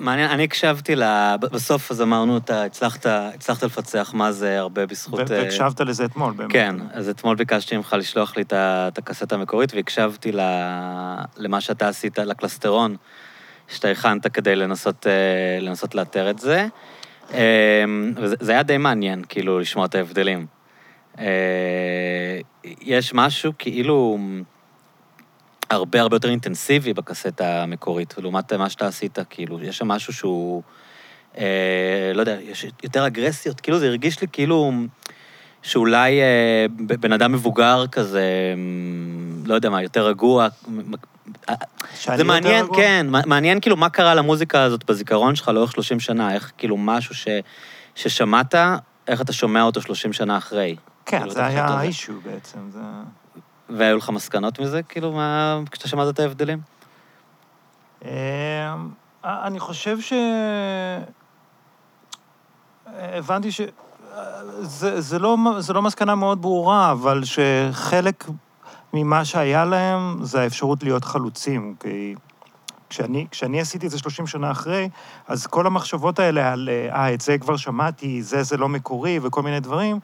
מעניין, 0.02 0.30
אני 0.30 0.44
הקשבתי 0.44 0.96
ל... 0.96 1.04
בסוף 1.42 1.92
אז 1.92 2.02
אמרנו, 2.02 2.38
אתה 2.38 2.64
הצלחת, 2.64 3.06
הצלחת 3.06 3.64
לפצח 3.64 4.12
מה 4.14 4.32
זה 4.32 4.60
הרבה 4.60 4.86
בזכות... 4.86 5.32
אה, 5.32 5.42
והקשבת 5.42 5.82
לזה 5.82 6.06
אתמול, 6.06 6.34
באמת. 6.34 6.52
כן, 6.52 6.76
אז 6.94 7.10
אתמול 7.10 7.36
ביקשתי 7.36 7.78
ממך 7.78 7.96
לשלוח 8.00 8.38
לי 8.38 8.42
את 8.42 8.54
את 8.54 8.98
הקסטה 8.98 9.36
המקורית, 9.36 9.74
והקשבתי 9.74 10.32
ל- 10.32 11.22
למה 11.38 11.62
שאתה 11.62 11.88
עשית, 11.88 12.20
לקלסטרון, 12.20 12.96
שאתה 13.68 13.88
הכנת 13.88 14.28
כדי 14.28 14.56
לנסות, 14.56 15.08
אה, 15.08 15.60
לנסות 15.62 15.96
לאתר 15.96 16.30
את 16.30 16.40
זה. 16.40 16.68
אה, 17.34 17.84
וזה 18.18 18.36
זה 18.40 18.52
היה 18.52 18.64
די 18.64 18.78
מעניין, 18.78 19.24
כאילו, 19.30 19.60
לשמוע 19.60 19.86
את 19.86 19.96
ההבדלים. 19.96 20.46
יש 22.82 23.14
משהו 23.14 23.54
כאילו 23.58 24.18
הרבה 25.72 26.02
הרבה 26.02 26.16
יותר 26.16 26.30
אינטנסיבי 26.30 26.94
בקסטה 26.94 27.64
המקורית, 27.64 28.16
לעומת 28.18 28.54
מה 28.54 28.70
שאתה 28.70 28.88
עשית, 28.88 29.20
כאילו, 29.30 29.64
יש 29.64 29.78
שם 29.78 29.88
משהו 29.88 30.14
שהוא, 30.14 30.64
אה, 31.38 32.12
לא 32.14 32.20
יודע, 32.20 32.38
יש 32.42 32.66
יותר 32.84 33.08
אגרסיות, 33.08 33.62
כאילו 33.62 33.80
זה 33.80 33.88
הרגיש 33.88 34.22
לי 34.22 34.28
כאילו 34.32 34.72
שאולי 35.62 36.22
אה, 36.22 36.66
בן 37.00 37.14
אדם 37.14 37.32
מבוגר 37.32 37.86
כזה, 37.92 38.20
אה, 38.20 38.62
לא 39.46 39.54
יודע 39.54 39.70
מה, 39.70 39.82
יותר 39.84 40.08
רגוע. 40.08 40.48
זה 42.16 42.24
מעניין, 42.24 42.64
רגוע? 42.64 42.78
כן, 42.78 43.08
מע- 43.10 43.26
מעניין 43.26 43.60
כאילו 43.60 43.78
מה 43.78 43.90
קרה 43.90 44.16
למוזיקה 44.16 44.64
הזאת 44.64 44.84
בזיכרון 44.84 45.36
שלך 45.36 45.48
לאורך 45.48 45.72
30 45.72 46.00
שנה, 46.00 46.34
איך 46.34 46.52
כאילו 46.58 46.78
משהו 46.78 47.16
ש, 47.16 47.28
ששמעת, 47.96 48.56
איך 49.08 49.22
אתה 49.22 49.34
שומע 49.34 49.64
אותו 49.64 49.82
30 49.82 50.14
שנה 50.14 50.38
אחרי. 50.38 50.76
כן, 51.06 51.20
כאילו, 51.20 51.32
זה 51.32 51.46
היה. 51.46 51.66
האישו 51.66 52.14
בעצם, 52.26 52.60
זה... 52.72 52.80
והיו 53.78 53.98
לך 53.98 54.10
מסקנות 54.10 54.60
מזה, 54.60 54.84
כאילו, 54.84 55.12
מה, 55.12 55.60
כשאתה 55.72 55.88
שמעת 55.88 56.14
את 56.14 56.20
ההבדלים? 56.20 56.60
אמ, 58.06 58.10
אני 59.24 59.60
חושב 59.60 60.00
ש... 60.00 60.14
הבנתי 62.88 63.52
ש... 63.52 63.62
זה, 64.60 65.02
זה, 65.02 65.20
לא, 65.20 65.38
זה 65.60 65.74
לא 65.74 65.82
מסקנה 65.82 66.16
מאוד 66.16 66.42
ברורה, 66.42 66.92
אבל 66.92 67.22
שחלק 67.24 68.26
ממה 68.94 69.26
שהיה 69.26 69.66
להם 69.66 70.18
זה 70.24 70.42
האפשרות 70.42 70.84
להיות 70.84 71.06
חלוצים. 71.06 71.76
כי 71.80 72.16
כשאני, 72.90 73.28
כשאני 73.32 73.62
עשיתי 73.62 73.86
את 73.86 73.92
זה 73.92 74.00
30 74.00 74.28
שנה 74.28 74.52
אחרי, 74.52 74.90
אז 75.28 75.48
כל 75.48 75.68
המחשבות 75.68 76.20
האלה 76.20 76.52
על, 76.52 76.70
אה, 76.92 77.14
את 77.14 77.22
זה 77.22 77.38
כבר 77.38 77.58
שמעתי, 77.58 78.24
זה, 78.24 78.44
זה 78.44 78.58
לא 78.58 78.70
מקורי, 78.70 79.20
וכל 79.22 79.42
מיני 79.42 79.60
דברים, 79.60 80.00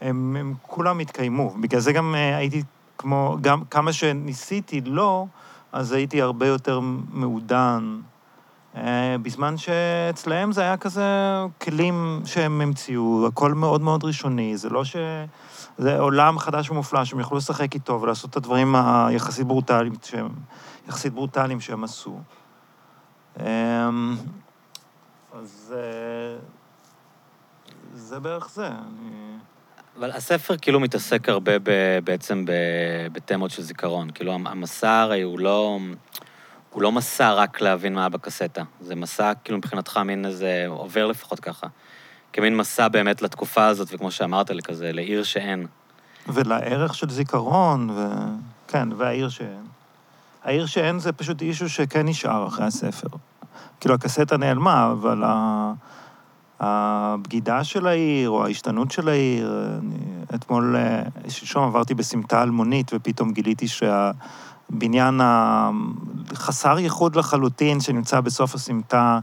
הם, 0.00 0.36
הם 0.40 0.54
כולם 0.62 0.98
התקיימו. 0.98 1.50
בגלל 1.60 1.80
זה 1.80 1.92
גם 1.92 2.14
אה, 2.14 2.36
הייתי 2.36 2.62
כמו, 2.98 3.36
גם 3.40 3.64
כמה 3.64 3.92
שניסיתי 3.92 4.80
לא, 4.80 5.26
אז 5.72 5.92
הייתי 5.92 6.22
הרבה 6.22 6.46
יותר 6.46 6.80
מעודן. 7.12 8.00
אה, 8.76 9.16
בזמן 9.22 9.56
שאצלהם 9.56 10.52
זה 10.52 10.60
היה 10.60 10.76
כזה 10.76 11.04
כלים 11.60 12.22
שהם 12.24 12.60
המציאו, 12.60 13.26
הכל 13.26 13.54
מאוד 13.54 13.80
מאוד 13.80 14.04
ראשוני, 14.04 14.56
זה 14.56 14.68
לא 14.68 14.84
ש... 14.84 14.96
זה 15.78 15.98
עולם 15.98 16.38
חדש 16.38 16.70
ומופלא 16.70 17.04
שהם 17.04 17.20
יכלו 17.20 17.36
לשחק 17.36 17.74
איתו 17.74 18.00
ולעשות 18.02 18.30
את 18.30 18.36
הדברים 18.36 18.74
היחסית 18.76 19.46
ברוטליים 19.46 19.92
שהם, 20.02 20.28
יחסית 20.88 21.12
ברוטליים 21.12 21.60
שהם 21.60 21.84
עשו. 21.84 22.20
אמ, 23.40 23.44
אז 25.32 25.74
אה, 25.76 26.38
זה 27.94 28.20
בערך 28.20 28.50
זה. 28.50 28.66
אני... 28.66 29.21
אבל 29.98 30.10
הספר 30.10 30.56
כאילו 30.56 30.80
מתעסק 30.80 31.28
הרבה 31.28 31.58
ב, 31.58 31.98
בעצם 32.04 32.44
ב, 32.44 32.52
בתמות 33.12 33.50
של 33.50 33.62
זיכרון. 33.62 34.10
כאילו, 34.10 34.32
המסע 34.32 35.00
הרי 35.00 35.22
הוא 35.22 35.38
לא... 35.38 35.78
הוא 36.70 36.82
לא 36.82 36.92
מסע 36.92 37.32
רק 37.32 37.60
להבין 37.60 37.94
מה 37.94 38.08
בקסטה. 38.08 38.62
זה 38.80 38.94
מסע, 38.94 39.32
כאילו, 39.44 39.58
מבחינתך, 39.58 39.96
מין 39.96 40.26
איזה... 40.26 40.64
עובר 40.68 41.06
לפחות 41.06 41.40
ככה. 41.40 41.66
כמין 42.32 42.56
מסע 42.56 42.88
באמת 42.88 43.22
לתקופה 43.22 43.66
הזאת, 43.66 43.88
וכמו 43.92 44.10
שאמרת 44.10 44.50
לי, 44.50 44.62
כזה, 44.62 44.92
לעיר 44.92 45.22
שאין. 45.22 45.66
ולערך 46.26 46.94
של 46.94 47.10
זיכרון, 47.10 47.90
ו... 47.90 48.06
כן, 48.68 48.88
והעיר 48.96 49.28
שאין. 49.28 49.64
העיר 50.44 50.66
שאין 50.66 50.98
זה 50.98 51.12
פשוט 51.12 51.42
אישו 51.42 51.68
שכן 51.68 52.08
נשאר 52.08 52.46
אחרי 52.46 52.66
הספר. 52.66 53.08
כאילו, 53.80 53.94
הקסטה 53.94 54.36
נעלמה, 54.36 54.90
אבל 54.92 55.22
ה... 55.24 55.72
הבגידה 56.62 57.64
של 57.64 57.86
העיר, 57.86 58.30
או 58.30 58.44
ההשתנות 58.44 58.90
של 58.90 59.08
העיר, 59.08 59.68
אני... 59.78 59.96
אתמול, 60.34 60.76
אה, 60.76 61.02
שלשום 61.28 61.64
עברתי 61.64 61.94
בסמטה 61.94 62.42
אלמונית, 62.42 62.90
ופתאום 62.94 63.32
גיליתי 63.32 63.66
שהבניין 63.68 65.20
החסר 65.22 66.78
ייחוד 66.78 67.16
לחלוטין, 67.16 67.80
שנמצא 67.80 68.20
בסוף 68.20 68.54
הסמטה, 68.54 69.18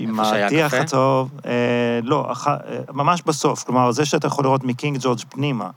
עם 0.00 0.10
איפה 0.10 0.24
שהיה 0.24 0.46
הטיח? 0.46 0.74
הצהוב, 0.74 1.30
אה, 1.46 2.00
לא, 2.02 2.32
אח... 2.32 2.48
אה, 2.48 2.54
ממש 2.92 3.22
בסוף, 3.26 3.64
כלומר, 3.64 3.92
זה 3.92 4.04
שאתה 4.04 4.26
יכול 4.26 4.44
לראות 4.44 4.64
מקינג 4.64 4.98
ג'ורג' 5.00 5.20
פנימה. 5.28 5.70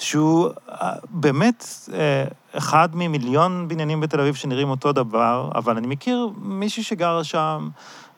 שהוא 0.00 0.48
אה, 0.68 0.92
באמת 1.10 1.64
אה, 1.92 2.24
אחד 2.52 2.88
ממיליון 2.94 3.68
בניינים 3.68 4.00
בתל 4.00 4.20
אביב 4.20 4.34
שנראים 4.34 4.70
אותו 4.70 4.92
דבר, 4.92 5.50
אבל 5.54 5.76
אני 5.76 5.86
מכיר 5.86 6.28
מישהי 6.42 6.82
שגרה 6.82 7.24
שם, 7.24 7.68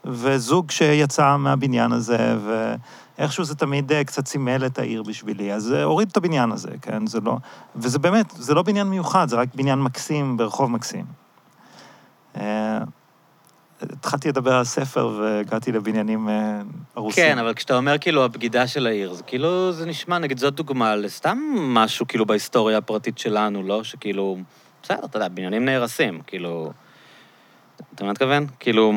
וזוג 0.04 0.70
שיצא 0.70 1.36
מהבניין 1.36 1.92
הזה, 1.92 2.36
ואיכשהו 3.18 3.44
זה 3.44 3.54
תמיד 3.54 3.92
אה, 3.92 4.04
קצת 4.04 4.26
סימל 4.26 4.66
את 4.66 4.78
העיר 4.78 5.02
בשבילי. 5.02 5.52
אז 5.52 5.72
אה, 5.72 5.82
הוריד 5.82 6.08
את 6.10 6.16
הבניין 6.16 6.52
הזה, 6.52 6.70
כן? 6.82 7.06
זה 7.06 7.20
לא... 7.20 7.36
וזה 7.76 7.98
באמת, 7.98 8.30
זה 8.30 8.54
לא 8.54 8.62
בניין 8.62 8.86
מיוחד, 8.86 9.28
זה 9.28 9.36
רק 9.36 9.48
בניין 9.54 9.78
מקסים 9.78 10.36
ברחוב 10.36 10.70
מקסים. 10.70 11.04
אה, 12.36 12.78
התחלתי 13.82 14.28
לדבר 14.28 14.54
על 14.54 14.64
ספר 14.64 15.06
והגעתי 15.18 15.72
לבניינים 15.72 16.28
הרוסים. 16.96 17.24
כן, 17.24 17.38
אבל 17.38 17.54
כשאתה 17.54 17.76
אומר 17.76 17.98
כאילו 17.98 18.24
הבגידה 18.24 18.66
של 18.66 18.86
העיר, 18.86 19.12
זה 19.12 19.22
כאילו, 19.22 19.72
זה 19.72 19.86
נשמע, 19.86 20.18
נגיד, 20.18 20.38
זאת 20.38 20.54
דוגמה 20.54 20.96
לסתם 20.96 21.38
משהו 21.56 22.06
כאילו 22.08 22.26
בהיסטוריה 22.26 22.78
הפרטית 22.78 23.18
שלנו, 23.18 23.62
לא? 23.62 23.84
שכאילו, 23.84 24.36
בסדר, 24.82 25.04
אתה 25.04 25.16
יודע, 25.16 25.28
בניינים 25.28 25.64
נהרסים, 25.64 26.20
כאילו... 26.26 26.72
אתה 27.76 28.04
מבין 28.04 28.06
מה 28.06 28.06
אני 28.06 28.10
מתכוון? 28.10 28.46
כאילו... 28.60 28.92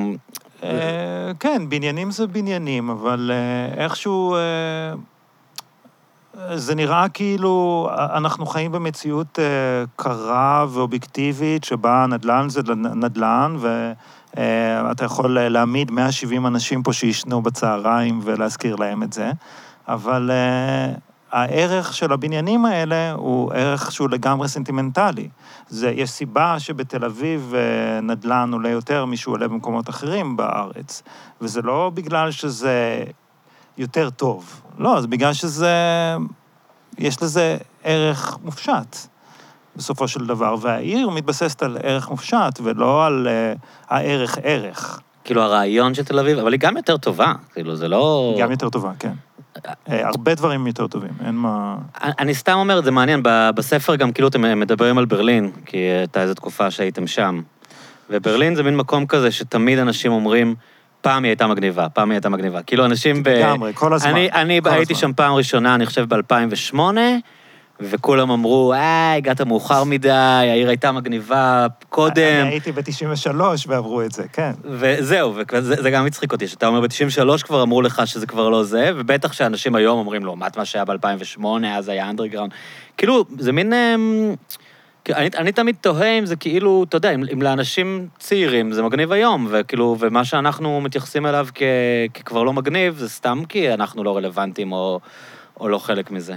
אה, 0.63 1.31
כן, 1.39 1.69
בניינים 1.69 2.11
זה 2.11 2.27
בניינים, 2.27 2.89
אבל 2.89 3.31
אה, 3.33 3.83
איכשהו... 3.83 4.35
אה, 4.35 4.93
זה 6.55 6.75
נראה 6.75 7.09
כאילו 7.09 7.89
אנחנו 8.13 8.45
חיים 8.45 8.71
במציאות 8.71 9.39
קרה 9.95 10.65
ואובייקטיבית, 10.69 11.63
שבה 11.63 12.05
נדל"ן 12.09 12.49
זה 12.49 12.61
נדל"ן, 12.75 13.55
ואתה 14.33 15.05
יכול 15.05 15.39
להעמיד 15.39 15.91
170 15.91 16.47
אנשים 16.47 16.83
פה 16.83 16.93
שישנו 16.93 17.41
בצהריים 17.41 18.19
ולהזכיר 18.23 18.75
להם 18.75 19.03
את 19.03 19.13
זה, 19.13 19.31
אבל 19.87 20.31
הערך 21.35 21.93
של 21.93 22.13
הבניינים 22.13 22.65
האלה 22.65 23.11
הוא 23.11 23.51
ערך 23.53 23.91
שהוא 23.91 24.09
לגמרי 24.09 24.47
סנטימנטלי. 24.47 25.29
זה, 25.67 25.91
יש 25.91 26.09
סיבה 26.09 26.59
שבתל 26.59 27.05
אביב 27.05 27.53
אה, 27.55 28.01
נדל"ן 28.01 28.49
עולה 28.53 28.69
יותר 28.69 29.05
משהוא 29.05 29.33
עולה 29.33 29.47
במקומות 29.47 29.89
אחרים 29.89 30.37
בארץ, 30.37 31.03
וזה 31.41 31.61
לא 31.61 31.91
בגלל 31.93 32.31
שזה 32.31 33.03
יותר 33.77 34.09
טוב, 34.09 34.61
לא, 34.77 35.01
זה 35.01 35.07
בגלל 35.07 35.33
שזה... 35.33 35.73
יש 36.97 37.23
לזה 37.23 37.57
ערך 37.83 38.37
מופשט, 38.43 38.97
בסופו 39.75 40.07
של 40.07 40.25
דבר, 40.25 40.55
והעיר 40.61 41.09
מתבססת 41.09 41.63
על 41.63 41.77
ערך 41.83 42.09
מופשט 42.09 42.59
ולא 42.63 43.05
על 43.05 43.27
uh, 43.27 43.59
הערך 43.89 44.37
ערך. 44.43 44.99
כאילו 45.23 45.41
הרעיון 45.41 45.93
של 45.93 46.03
תל 46.03 46.19
אביב, 46.19 46.37
אבל 46.37 46.51
היא 46.51 46.59
גם 46.59 46.77
יותר 46.77 46.97
טובה, 46.97 47.33
כאילו, 47.53 47.75
זה 47.75 47.87
לא... 47.87 48.35
גם 48.39 48.51
יותר 48.51 48.69
טובה, 48.69 48.91
כן. 48.99 49.13
Uh, 49.65 49.91
הרבה 50.03 50.35
דברים 50.35 50.67
יותר 50.67 50.87
טובים, 50.87 51.09
אין 51.25 51.35
מה... 51.35 51.75
אני 52.01 52.35
סתם 52.35 52.53
אומר, 52.53 52.81
זה 52.81 52.91
מעניין, 52.91 53.19
בספר 53.55 53.95
גם 53.95 54.11
כאילו 54.11 54.27
אתם 54.27 54.59
מדברים 54.59 54.97
על 54.97 55.05
ברלין, 55.05 55.51
כי 55.65 55.77
הייתה 55.77 56.21
איזו 56.21 56.33
תקופה 56.33 56.71
שהייתם 56.71 57.07
שם. 57.07 57.41
וברלין 58.09 58.55
זה 58.55 58.63
מין 58.63 58.77
מקום 58.77 59.05
כזה 59.05 59.31
שתמיד 59.31 59.79
אנשים 59.79 60.11
אומרים, 60.11 60.55
פעם 61.01 61.23
היא 61.23 61.29
הייתה 61.29 61.47
מגניבה, 61.47 61.89
פעם 61.89 62.09
היא 62.09 62.15
הייתה 62.15 62.29
מגניבה. 62.29 62.61
כאילו, 62.61 62.85
אנשים 62.85 63.23
ב... 63.23 63.27
לגמרי, 63.27 63.71
כל 63.73 63.93
הזמן. 63.93 64.09
אני, 64.09 64.31
אני 64.31 64.61
כל 64.63 64.69
הייתי 64.69 64.93
הזמן. 64.93 65.01
שם 65.07 65.13
פעם 65.13 65.33
ראשונה, 65.33 65.75
אני 65.75 65.85
חושב, 65.85 66.13
ב-2008, 66.13 66.77
וכולם 67.79 68.31
אמרו, 68.31 68.73
אה, 68.73 69.13
הגעת 69.13 69.41
מאוחר 69.41 69.83
מדי, 69.83 70.09
העיר 70.11 70.67
הייתה 70.67 70.91
מגניבה 70.91 71.67
קודם. 71.89 72.41
אני 72.41 72.49
הייתי 72.49 72.71
ב-93 72.71 73.39
ועברו 73.67 74.01
את 74.01 74.11
זה, 74.11 74.23
כן. 74.33 74.51
וזהו, 74.63 75.33
וזה 75.35 75.75
זה 75.81 75.91
גם 75.91 76.05
הצחיק 76.05 76.31
אותי, 76.31 76.47
שאתה 76.47 76.67
אומר, 76.67 76.81
ב-93 76.81 77.43
כבר 77.43 77.63
אמרו 77.63 77.81
לך 77.81 78.01
שזה 78.05 78.27
כבר 78.27 78.49
לא 78.49 78.63
זה, 78.63 78.91
ובטח 78.95 79.33
שאנשים 79.33 79.75
היום 79.75 79.99
אומרים, 79.99 80.25
לעומת 80.25 80.57
מה 80.57 80.65
שהיה 80.65 80.85
ב-2008, 80.85 81.45
אז 81.77 81.89
היה 81.89 82.09
אנדרגראונד. 82.09 82.51
כאילו, 82.97 83.25
זה 83.39 83.51
מין... 83.51 83.73
אמ, 83.73 84.35
אני, 85.09 85.29
אני 85.37 85.51
תמיד 85.51 85.75
תוהה 85.81 86.19
אם 86.19 86.25
זה 86.25 86.35
כאילו, 86.35 86.85
אתה 86.89 86.97
יודע, 86.97 87.11
אם, 87.11 87.23
אם 87.33 87.41
לאנשים 87.41 88.07
צעירים 88.19 88.71
זה 88.71 88.83
מגניב 88.83 89.11
היום, 89.11 89.47
וכאילו, 89.49 89.95
ומה 89.99 90.25
שאנחנו 90.25 90.81
מתייחסים 90.81 91.25
אליו 91.25 91.47
כ, 91.55 91.63
ככבר 92.13 92.43
לא 92.43 92.53
מגניב, 92.53 92.97
זה 92.97 93.09
סתם 93.09 93.43
כי 93.49 93.73
אנחנו 93.73 94.03
לא 94.03 94.17
רלוונטיים 94.17 94.71
או, 94.71 94.99
או 95.59 95.69
לא 95.69 95.77
חלק 95.77 96.11
מזה. 96.11 96.35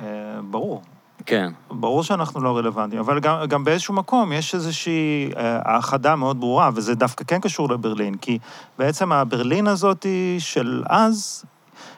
אה, 0.00 0.06
ברור. 0.50 0.82
כן. 1.26 1.52
ברור 1.70 2.02
שאנחנו 2.02 2.40
לא 2.40 2.56
רלוונטיים, 2.58 3.00
אבל 3.00 3.20
גם, 3.20 3.46
גם 3.48 3.64
באיזשהו 3.64 3.94
מקום 3.94 4.32
יש 4.32 4.54
איזושהי 4.54 5.30
אה, 5.36 5.58
האחדה 5.64 6.16
מאוד 6.16 6.40
ברורה, 6.40 6.70
וזה 6.74 6.94
דווקא 6.94 7.24
כן 7.24 7.40
קשור 7.40 7.68
לברלין, 7.68 8.14
כי 8.14 8.38
בעצם 8.78 9.12
הברלין 9.12 9.66
הזאת 9.66 10.06
של 10.38 10.82
אז, 10.88 11.44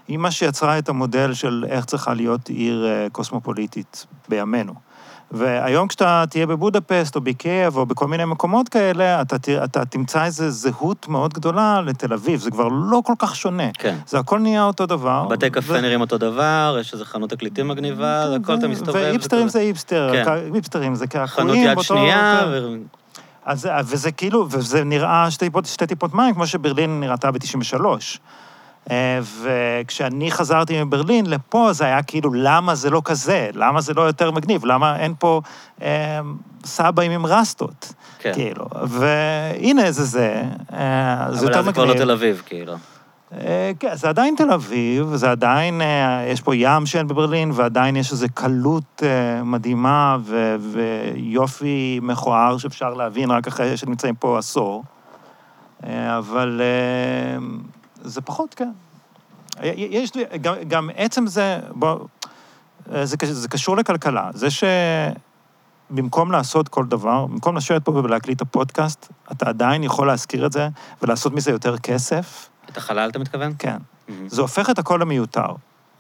היא 0.09 0.19
מה 0.19 0.31
שיצרה 0.31 0.79
את 0.79 0.89
המודל 0.89 1.35
של 1.35 1.65
איך 1.69 1.85
צריכה 1.85 2.15
להיות 2.15 2.49
עיר 2.49 2.87
אה, 2.87 3.07
קוסמופוליטית 3.13 4.07
בימינו. 4.29 4.75
והיום 5.33 5.89
כשאתה 5.89 6.25
תהיה 6.31 6.47
בבודפסט 6.47 7.17
או 7.17 7.21
בקייב 7.21 7.77
או 7.77 7.87
בכל 7.87 8.09
מיני 8.09 8.25
מקומות 8.25 8.69
כאלה, 8.69 9.23
אתה, 9.23 9.39
ת, 9.39 9.49
אתה 9.49 9.85
תמצא 9.85 10.25
איזו 10.25 10.51
זהות 10.51 11.09
מאוד 11.09 11.35
גדולה 11.35 11.81
לתל 11.81 12.13
אביב, 12.13 12.41
זה 12.41 12.51
כבר 12.51 12.69
לא 12.69 13.03
כל 13.05 13.13
כך 13.19 13.37
שונה. 13.37 13.71
כן. 13.75 13.97
זה 14.07 14.19
הכל 14.19 14.39
נהיה 14.39 14.65
אותו 14.65 14.87
דבר. 14.87 15.27
בתי 15.29 15.51
קפה 15.51 15.81
נראים 15.81 16.01
אותו 16.01 16.19
דבר, 16.19 16.77
יש 16.81 16.93
איזו 16.93 17.05
חנות 17.05 17.31
תקליטים 17.31 17.69
מגניבה, 17.69 18.29
זה 18.29 18.37
הכל 18.37 18.55
אתה 18.55 18.69
מסתובב. 18.69 18.95
ואיפסטרים 18.95 19.49
זה 19.49 19.61
איפסטר, 19.61 20.11
כן. 20.25 20.55
איפסטרים 20.55 20.95
זה 20.95 21.07
קעקועים. 21.07 21.49
חנות 21.49 21.79
יד 21.79 21.83
שנייה. 21.83 22.45
ו... 22.49 22.77
אז, 23.45 23.69
וזה 23.85 24.13
כאילו, 24.13 24.47
וזה 24.51 24.85
נראה 24.85 25.31
שתי 25.31 25.45
טיפות, 25.45 25.67
שתי 25.67 25.87
טיפות 25.87 26.15
מים, 26.15 26.35
כמו 26.35 26.47
שברלין 26.47 27.01
נראתה 27.01 27.31
ב-93. 27.31 27.85
וכשאני 29.43 30.31
חזרתי 30.31 30.85
מברלין 30.85 31.27
לפה, 31.27 31.73
זה 31.73 31.85
היה 31.85 32.03
כאילו, 32.03 32.33
למה 32.35 32.75
זה 32.75 32.91
לא 32.91 33.03
כזה? 33.05 33.51
למה 33.55 33.81
זה 33.81 33.95
לא 33.95 34.03
יותר 34.03 34.31
מגניב? 34.31 34.65
למה 34.65 34.97
אין 34.99 35.15
פה 35.19 35.41
אה, 35.83 36.21
סבאים 36.65 37.11
עם 37.11 37.27
רסטות? 37.27 37.93
כן. 38.19 38.33
כאילו, 38.35 38.67
והנה 38.83 39.93
זה 39.93 40.05
זה, 40.05 40.43
אה, 40.73 41.27
זה 41.31 41.39
אבל 41.39 41.47
יותר 41.47 41.59
אז 41.59 41.65
זה 41.65 41.73
כבר 41.73 41.85
לא 41.85 41.91
מגניב. 41.91 42.05
תל 42.05 42.11
אביב, 42.11 42.43
כאילו. 42.47 42.75
אה, 43.41 43.73
כן, 43.81 43.97
זה 43.97 44.09
עדיין 44.09 44.35
תל 44.37 44.53
אביב, 44.53 45.15
זה 45.15 45.31
עדיין, 45.31 45.81
אה, 45.81 46.27
יש 46.29 46.41
פה 46.41 46.57
ים 46.57 46.87
שאין 46.87 47.09
בברלין, 47.09 47.51
ועדיין 47.55 47.97
יש 47.97 48.13
איזו 48.13 48.27
קלות 48.35 49.03
אה, 49.03 49.45
מדהימה 49.45 50.17
ו- 50.21 50.57
ויופי 50.73 52.01
מכוער 52.03 52.59
שאפשר 52.59 52.95
להבין 52.95 53.31
רק 53.31 53.47
אחרי 53.47 53.77
שנמצאים 53.77 54.15
פה 54.15 54.39
עשור. 54.39 54.85
אה, 55.87 56.19
אבל 56.19 56.61
אה, 56.61 57.47
זה 58.05 58.21
פחות, 58.21 58.55
כן. 58.55 58.71
יש 59.63 60.15
לי, 60.15 60.25
גם, 60.41 60.55
גם 60.69 60.91
עצם 60.97 61.27
זה, 61.27 61.61
בוא, 61.71 61.99
אה, 62.95 63.07
זה, 63.07 63.17
זה 63.23 63.49
קשור 63.49 63.77
לכלכלה. 63.77 64.31
זה 64.35 64.49
שבמקום 65.91 66.33
לעשות 66.33 66.69
כל 66.69 66.87
דבר, 66.87 67.27
במקום 67.27 67.57
לשבת 67.57 67.85
פה 67.85 67.93
ולהקליט 67.93 68.37
את 68.37 68.43
הפודקאסט, 68.43 69.13
אתה 69.33 69.49
עדיין 69.49 69.85
יכול 69.85 70.07
להזכיר 70.07 70.47
את 70.47 70.53
זה 70.53 70.69
ולעשות 71.03 71.33
מזה 71.33 71.51
יותר 71.51 71.79
כסף. 71.79 72.49
את 72.71 72.77
החלל 72.77 73.09
אתה 73.11 73.19
מתכוון? 73.19 73.53
כן. 73.59 73.77
מהמם. 74.09 74.29
זה 74.29 74.43
הופך 74.43 74.71
את 74.71 74.79
הכל 74.79 74.99
למיותר. 75.01 75.47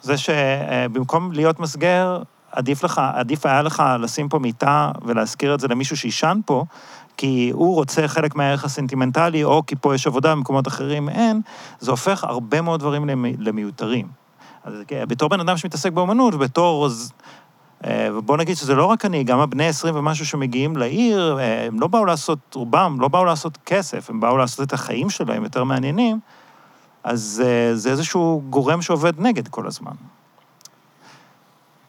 זה 0.02 0.14
שבמקום 0.16 1.32
להיות 1.32 1.60
מסגר, 1.60 2.22
עדיף 2.52 2.84
לך, 2.84 3.00
עדיף 3.14 3.46
היה 3.46 3.62
לך 3.62 3.82
לשים 4.00 4.28
פה 4.28 4.38
מיטה 4.38 4.90
ולהזכיר 5.04 5.54
את 5.54 5.60
זה 5.60 5.68
למישהו 5.68 5.96
שישן 5.96 6.40
פה, 6.46 6.64
כי 7.16 7.50
הוא 7.54 7.74
רוצה 7.74 8.08
חלק 8.08 8.34
מהערך 8.34 8.64
הסנטימנטלי, 8.64 9.44
או 9.44 9.62
כי 9.66 9.76
פה 9.80 9.94
יש 9.94 10.06
עבודה, 10.06 10.34
במקומות 10.34 10.68
אחרים 10.68 11.08
אין, 11.08 11.40
זה 11.80 11.90
הופך 11.90 12.24
הרבה 12.24 12.60
מאוד 12.60 12.80
דברים 12.80 13.08
למי- 13.08 13.36
למיותרים. 13.38 14.06
אז 14.64 14.74
כן, 14.86 15.04
בתור 15.08 15.28
בן 15.28 15.40
אדם 15.40 15.56
שמתעסק 15.56 15.92
באומנות, 15.92 16.34
ובתור... 16.34 16.86
אז, 16.86 17.12
אה, 17.86 18.08
ובוא 18.12 18.36
נגיד 18.36 18.56
שזה 18.56 18.74
לא 18.74 18.84
רק 18.84 19.04
אני, 19.04 19.24
גם 19.24 19.38
הבני 19.40 19.66
20 19.66 19.96
ומשהו 19.96 20.26
שמגיעים 20.26 20.76
לעיר, 20.76 21.38
אה, 21.38 21.66
הם 21.66 21.80
לא 21.80 21.86
באו 21.86 22.04
לעשות, 22.04 22.38
רובם 22.54 22.96
לא 23.00 23.08
באו 23.08 23.24
לעשות 23.24 23.58
כסף, 23.66 24.10
הם 24.10 24.20
באו 24.20 24.36
לעשות 24.36 24.68
את 24.68 24.72
החיים 24.72 25.10
שלהם 25.10 25.44
יותר 25.44 25.64
מעניינים, 25.64 26.20
אז 27.04 27.42
אה, 27.46 27.74
זה 27.74 27.90
איזשהו 27.90 28.42
גורם 28.50 28.82
שעובד 28.82 29.20
נגד 29.20 29.48
כל 29.48 29.66
הזמן. 29.66 29.92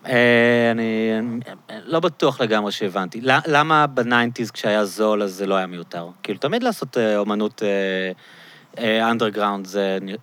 אה, 0.05 0.71
אני 0.71 1.11
אני 1.69 1.79
לא 1.85 1.99
בטוח 1.99 2.41
לגמרי 2.41 2.71
שהבנתי. 2.71 3.21
למה 3.23 3.87
ב 3.87 3.94
nineties 3.94 4.51
כשהיה 4.51 4.85
זול 4.85 5.23
אז 5.23 5.33
זה 5.33 5.45
לא 5.45 5.55
היה 5.55 5.67
מיותר? 5.67 6.07
כאילו, 6.23 6.39
תמיד 6.39 6.63
לעשות 6.63 6.97
אה, 6.97 7.17
אומנות 7.17 7.61
אנדרגראונד, 8.79 9.67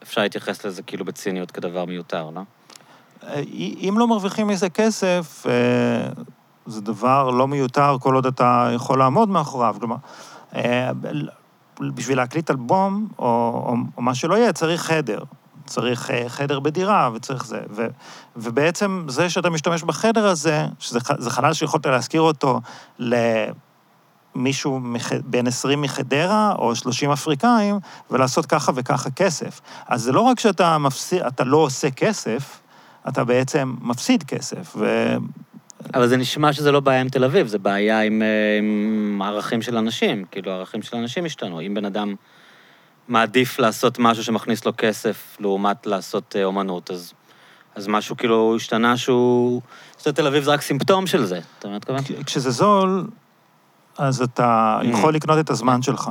אפשר 0.03 0.21
להתייחס 0.21 0.67
לזה 0.67 0.83
כאילו 0.83 1.05
בציניות 1.05 1.51
כדבר 1.51 1.85
מיותר, 1.85 2.31
לא? 2.35 2.41
אה, 3.29 3.43
אם 3.89 3.95
לא 3.99 4.07
מרוויחים 4.07 4.47
מזה 4.47 4.69
כסף, 4.69 5.47
אה, 5.49 6.13
זה 6.67 6.81
דבר 6.81 7.31
לא 7.31 7.49
מיותר 7.49 7.97
כל 8.01 8.15
עוד 8.15 8.27
אתה 8.27 8.71
יכול 8.75 8.99
לעמוד 8.99 9.29
מאחוריו. 9.29 9.77
כלומר, 9.79 9.97
אה, 10.55 10.91
בשביל 11.95 12.17
להקליט 12.17 12.51
אלבום, 12.51 13.09
או, 13.19 13.25
או, 13.25 13.75
או 13.97 14.03
מה 14.03 14.15
שלא 14.15 14.35
יהיה, 14.35 14.53
צריך 14.53 14.83
חדר. 14.83 15.23
צריך 15.71 16.11
אה, 16.11 16.29
חדר 16.29 16.61
בדירה, 16.61 17.11
וצריך 17.15 17.47
זה. 17.47 17.61
ו, 17.71 17.87
ובעצם 18.37 19.05
זה 19.09 19.31
שאתה 19.31 19.51
משתמש 19.51 19.83
בחדר 19.83 20.27
הזה, 20.27 20.67
שזה 20.79 21.31
חלל 21.31 21.53
שיכולת 21.53 21.87
להשכיר 21.87 22.21
אותו 22.21 22.61
למישהו 22.99 24.81
מח, 24.81 25.13
בן 25.25 25.47
20 25.47 25.83
מחדרה, 25.83 26.55
או 26.59 26.77
30 26.77 27.11
אפריקאים, 27.11 27.79
ולעשות 28.11 28.47
ככה 28.47 28.73
וככה 28.75 29.11
כסף. 29.11 29.61
אז 29.89 30.03
זה 30.03 30.13
לא 30.13 30.21
רק 30.21 30.41
שאתה 30.41 30.79
מפסיד, 30.79 31.23
אתה 31.23 31.45
לא 31.45 31.57
עושה 31.57 31.91
כסף, 31.91 32.61
אתה 33.09 33.25
בעצם 33.25 33.75
מפסיד 33.81 34.23
כסף. 34.23 34.77
ו... 34.77 35.15
אבל 35.95 36.09
זה 36.09 36.17
נשמע 36.17 36.53
שזה 36.53 36.73
לא 36.73 36.81
בעיה 36.81 37.01
עם 37.01 37.09
תל 37.09 37.25
אביב, 37.25 37.47
זה 37.47 37.59
בעיה 37.59 38.01
עם, 38.01 38.23
אה, 38.23 38.59
עם 38.59 39.23
הערכים 39.25 39.63
של 39.63 39.77
אנשים. 39.77 40.25
כאילו, 40.31 40.53
הערכים 40.53 40.83
של 40.83 40.97
אנשים 40.97 41.25
השתנו. 41.25 41.61
אם 41.61 41.75
בן 41.75 41.85
אדם 41.85 42.15
מעדיף 43.11 43.59
לעשות 43.59 43.99
משהו 43.99 44.25
שמכניס 44.25 44.65
לו 44.65 44.73
כסף 44.77 45.37
לעומת 45.41 45.87
לעשות 45.87 46.37
אה, 46.39 46.45
אומנות, 46.45 46.91
אז, 46.91 47.13
אז 47.75 47.89
משהו 47.89 48.17
כאילו 48.17 48.57
השתנה 48.57 48.97
שהוא... 48.97 49.63
זאת 49.99 50.17
תל 50.17 50.27
אביב 50.27 50.45
זה 50.45 50.51
רק 50.51 50.61
סימפטום 50.61 51.07
של 51.07 51.25
זה, 51.25 51.41
אתה 51.59 51.69
מבין 51.69 51.81
מה 51.89 51.97
אני? 51.99 52.25
כשזה 52.25 52.51
זול, 52.51 53.07
אז 53.99 54.23
אתה 54.23 54.79
Mm. 54.83 54.87
יכול 54.87 55.15
לקנות 55.15 55.39
את 55.39 55.51
הזמן 55.51 55.83
שלך, 55.83 56.11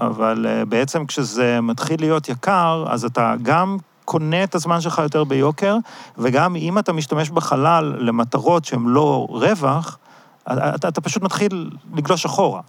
אבל 0.00 0.46
אה, 0.48 0.64
בעצם 0.64 1.06
כשזה 1.06 1.60
מתחיל 1.60 2.00
להיות 2.00 2.28
יקר, 2.28 2.84
אז 2.88 3.04
אתה 3.04 3.34
גם 3.42 3.76
קונה 4.04 4.44
את 4.44 4.54
הזמן 4.54 4.80
שלך 4.80 4.98
יותר 4.98 5.24
ביוקר, 5.24 5.76
וגם 6.18 6.56
אם 6.56 6.78
אתה 6.78 6.92
משתמש 6.92 7.30
בחלל 7.30 7.94
למטרות 7.98 8.64
שהן 8.64 8.86
לא 8.86 9.26
רווח, 9.30 9.98
אתה, 10.42 10.88
אתה 10.88 11.00
פשוט 11.00 11.22
מתחיל 11.22 11.70
לגלוש 11.94 12.24
אחורה. 12.24 12.60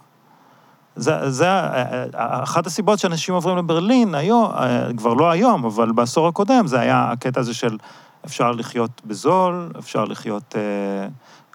זה, 0.96 1.30
זה 1.30 1.48
אה, 1.48 2.04
אה, 2.14 2.42
אחת 2.42 2.66
הסיבות 2.66 2.98
שאנשים 2.98 3.34
עוברים 3.34 3.56
לברלין 3.56 4.14
היום, 4.14 4.50
אה, 4.50 4.88
כבר 4.96 5.14
לא 5.14 5.30
היום, 5.30 5.64
אבל 5.64 5.92
בעשור 5.92 6.28
הקודם, 6.28 6.66
זה 6.66 6.80
היה 6.80 7.10
הקטע 7.12 7.40
הזה 7.40 7.54
של 7.54 7.78
אפשר 8.26 8.50
לחיות 8.52 9.00
בזול, 9.04 9.72
אפשר 9.78 10.04
לחיות... 10.04 10.54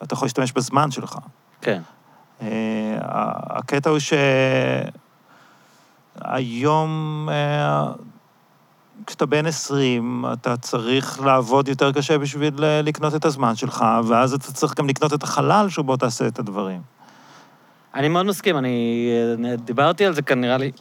אתה 0.04 0.14
יכול 0.14 0.26
להשתמש 0.26 0.52
בזמן 0.52 0.92
שלך. 0.92 1.18
כן. 1.62 1.82
הקטע 3.50 3.90
הוא 3.90 4.00
שהיום, 6.22 7.30
כשאתה 9.08 9.26
בן 9.26 9.46
20, 9.46 10.26
אתה 10.34 10.58
צריך 10.58 11.22
לעבוד 11.22 11.68
יותר 11.68 11.92
קשה 11.92 12.18
בשביל 12.18 12.54
לקנות 12.60 13.16
את 13.16 13.26
הזמן 13.26 13.56
שלך, 13.56 13.86
ואז 14.08 14.34
אתה 14.34 14.52
צריך 14.52 14.78
גם 14.78 14.90
לקנות 14.90 15.14
את 15.14 15.24
החלל 15.24 15.70
שבו 15.70 15.98
תעשה 15.98 16.28
את 16.28 16.40
הדברים. 16.40 16.95
אני 17.96 18.08
מאוד 18.08 18.26
מסכים, 18.26 18.58
אני 18.58 19.10
אה, 19.46 19.56
דיברתי 19.56 20.06
על 20.06 20.14
זה 20.14 20.22
כאן, 20.22 20.42
נראה 20.42 20.58
לי. 20.58 20.72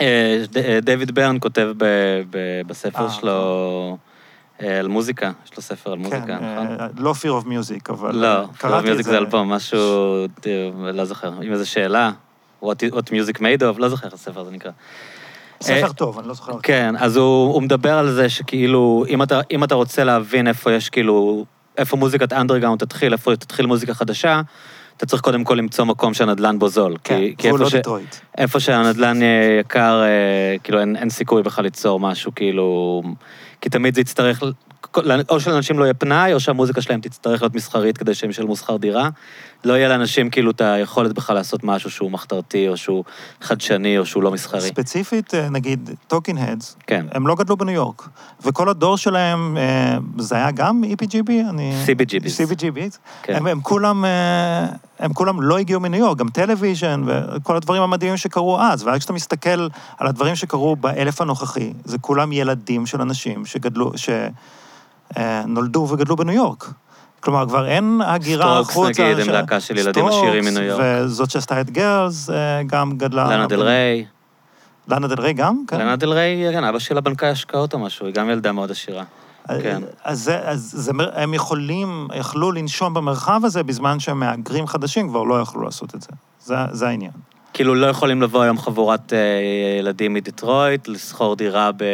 אה, 0.00 0.44
אה, 0.56 0.78
דיוויד 0.82 1.14
ברן 1.14 1.36
כותב 1.40 1.68
ב, 1.76 1.84
ב, 2.30 2.62
בספר 2.66 3.04
אה, 3.04 3.10
שלו 3.10 3.98
אה, 4.62 4.78
על 4.78 4.88
מוזיקה, 4.88 5.32
יש 5.44 5.56
לו 5.56 5.62
ספר 5.62 5.92
על 5.92 5.98
מוזיקה, 5.98 6.26
כן, 6.26 6.34
נכון? 6.34 6.88
לא 6.96 7.14
Fear 7.20 7.42
of 7.42 7.46
Music, 7.46 7.92
אבל 7.92 8.16
לא, 8.16 8.44
קראתי 8.58 8.92
את 8.92 8.96
זה. 8.96 9.02
זה 9.02 9.18
אלבום, 9.18 9.52
משהו, 9.52 9.78
לא 10.94 11.04
זוכר, 11.04 11.32
עם 11.42 11.52
איזו 11.52 11.70
שאלה, 11.70 12.10
What, 12.62 12.92
what 12.92 13.10
music 13.10 13.38
made 13.38 13.60
of, 13.60 13.78
לא 13.78 13.88
זוכר 13.88 14.06
איך 14.06 14.14
הספר 14.14 14.40
הזה 14.40 14.50
נקרא. 14.50 14.70
ספר 15.60 15.92
טוב, 15.92 16.18
אני 16.18 16.28
לא 16.28 16.34
זוכר. 16.34 16.52
כן, 16.62 16.94
אז 16.98 17.16
הוא, 17.16 17.54
הוא 17.54 17.62
מדבר 17.62 17.98
על 17.98 18.10
זה 18.10 18.28
שכאילו, 18.28 19.04
אם 19.08 19.22
אתה, 19.22 19.40
אם 19.50 19.64
אתה 19.64 19.74
רוצה 19.74 20.04
להבין 20.04 20.48
איפה 20.48 20.72
יש 20.72 20.90
כאילו, 20.90 21.44
איפה 21.78 21.96
מוזיקת 21.96 22.32
אנדרגאונד 22.32 22.80
תתחיל, 22.80 23.12
איפה 23.12 23.36
תתחיל 23.36 23.66
מוזיקה 23.66 23.94
חדשה, 23.94 24.40
אתה 24.96 25.06
צריך 25.06 25.22
קודם 25.22 25.44
כל 25.44 25.54
למצוא 25.54 25.84
מקום 25.84 26.14
שהנדלן 26.14 26.58
בו 26.58 26.68
זול. 26.68 26.96
כן, 27.04 27.18
כי, 27.18 27.34
כי 27.38 27.48
והוא 27.48 27.64
איפה, 27.64 27.76
לא 27.76 28.00
ש. 28.00 28.08
איפה 28.38 28.60
שהנדלן 28.60 29.22
יהיה 29.22 29.58
יקר, 29.60 30.02
אה, 30.02 30.56
כאילו 30.62 30.80
אין, 30.80 30.96
אין 30.96 31.10
סיכוי 31.10 31.42
בכלל 31.42 31.64
ליצור 31.64 32.00
משהו, 32.00 32.34
כאילו... 32.34 33.02
כי 33.60 33.68
תמיד 33.68 33.94
זה 33.94 34.00
יצטרך, 34.00 34.42
או 35.28 35.40
שלאנשים 35.40 35.78
לא 35.78 35.84
יהיה 35.84 35.94
פנאי, 35.94 36.32
או 36.32 36.40
שהמוזיקה 36.40 36.80
שלהם 36.80 37.00
תצטרך 37.00 37.42
להיות 37.42 37.54
מסחרית 37.54 37.98
כדי 37.98 38.14
שהם 38.14 38.30
ישלמו 38.30 38.56
שכר 38.56 38.76
דירה. 38.76 39.08
לא 39.66 39.72
יהיה 39.72 39.88
לאנשים 39.88 40.30
כאילו 40.30 40.50
את 40.50 40.60
היכולת 40.60 41.12
בכלל 41.12 41.36
לעשות 41.36 41.64
משהו 41.64 41.90
שהוא 41.90 42.10
מחתרתי, 42.10 42.68
או 42.68 42.76
שהוא 42.76 43.04
חדשני, 43.40 43.98
או 43.98 44.06
שהוא 44.06 44.22
לא 44.22 44.30
מסחרי. 44.30 44.60
ספציפית, 44.60 45.34
אה, 45.34 45.48
נגיד, 45.48 45.90
Talking 46.06 46.38
Heads, 46.40 46.76
כן. 46.86 47.06
הם 47.12 47.26
לא 47.26 47.34
גדלו 47.34 47.56
בניו 47.56 47.74
יורק. 47.74 48.08
וכל 48.42 48.68
הדור 48.68 48.96
שלהם, 48.96 49.56
אה, 49.56 49.98
זה 50.18 50.36
היה 50.36 50.50
גם 50.50 50.84
CBGB? 50.84 51.30
אני... 51.50 51.84
CBGBs. 51.86 52.26
CBGBs. 52.26 52.96
כן. 53.22 53.34
הם, 53.34 53.46
הם 53.46 53.60
כולם, 53.60 54.04
אה, 54.04 54.66
הם 54.98 55.12
כולם 55.12 55.42
לא 55.42 55.58
הגיעו 55.58 55.80
מניו 55.80 56.00
יורק, 56.00 56.18
גם 56.18 56.28
Television 56.28 57.02
וכל 57.06 57.56
הדברים 57.56 57.82
המדהימים 57.82 58.16
שקרו 58.16 58.60
אז. 58.60 58.82
ואז 58.82 58.98
כשאתה 58.98 59.12
מסתכל 59.12 59.68
על 59.98 60.06
הדברים 60.06 60.36
שקרו 60.36 60.76
באלף 60.76 61.20
הנוכחי, 61.20 61.72
זה 61.84 61.98
כולם 61.98 62.32
ילדים 62.32 62.86
של 62.86 63.00
אנשים 63.00 63.46
שגדלו, 63.46 63.92
שנולדו 65.16 65.88
וגדלו 65.90 66.16
בניו 66.16 66.34
יורק. 66.34 66.72
כלומר, 67.20 67.46
כבר 67.46 67.66
אין 67.66 68.00
הגירה 68.06 68.44
Strokes, 68.44 68.70
החוצה. 68.70 69.02
נגיד, 69.04 69.18
הם 69.18 69.24
ש- 69.24 69.28
להקה 69.28 69.60
של 69.60 69.78
ילדים 69.78 70.06
עשירים 70.06 70.44
מניו 70.44 70.62
יורק. 70.62 70.82
וזאת 71.04 71.30
שעשתה 71.30 71.60
את 71.60 71.70
Girls, 71.70 72.30
אה, 72.30 72.62
גם 72.66 72.92
גדלה... 72.98 73.28
לאנה 73.30 73.46
דל 73.46 73.62
ריי. 73.62 74.04
לאנה 74.88 75.08
דל 75.08 75.20
ריי 75.20 75.32
גם? 75.32 75.64
כן. 75.68 75.78
לאנה 75.78 75.96
דל 75.96 76.12
ריי, 76.12 76.52
כן, 76.52 76.64
אבא 76.64 76.78
שלה 76.78 77.00
בנקאי 77.00 77.28
השקעות 77.28 77.74
או 77.74 77.78
משהו, 77.78 78.06
היא 78.06 78.14
גם 78.14 78.30
ילדה 78.30 78.52
מאוד 78.52 78.70
עשירה. 78.70 79.04
כן. 79.62 79.82
אז, 80.04 80.22
זה, 80.22 80.38
אז 80.38 80.70
זה, 80.76 80.92
הם 81.14 81.34
יכולים, 81.34 82.08
יכלו 82.14 82.52
לנשום 82.52 82.94
במרחב 82.94 83.40
הזה 83.44 83.62
בזמן 83.62 84.00
שהמהגרים 84.00 84.66
חדשים 84.66 85.08
כבר 85.08 85.22
לא 85.22 85.40
יכלו 85.40 85.62
לעשות 85.62 85.94
את 85.94 86.02
זה. 86.02 86.08
זה, 86.44 86.54
זה 86.70 86.88
העניין. 86.88 87.10
כאילו, 87.52 87.74
לא 87.74 87.86
יכולים 87.86 88.22
לבוא 88.22 88.42
היום 88.42 88.58
חבורת 88.58 89.12
אה, 89.12 89.18
ילדים 89.80 90.14
מדיטרויט, 90.14 90.88
לשכור 90.88 91.36
דירה 91.36 91.70
ב... 91.76 91.84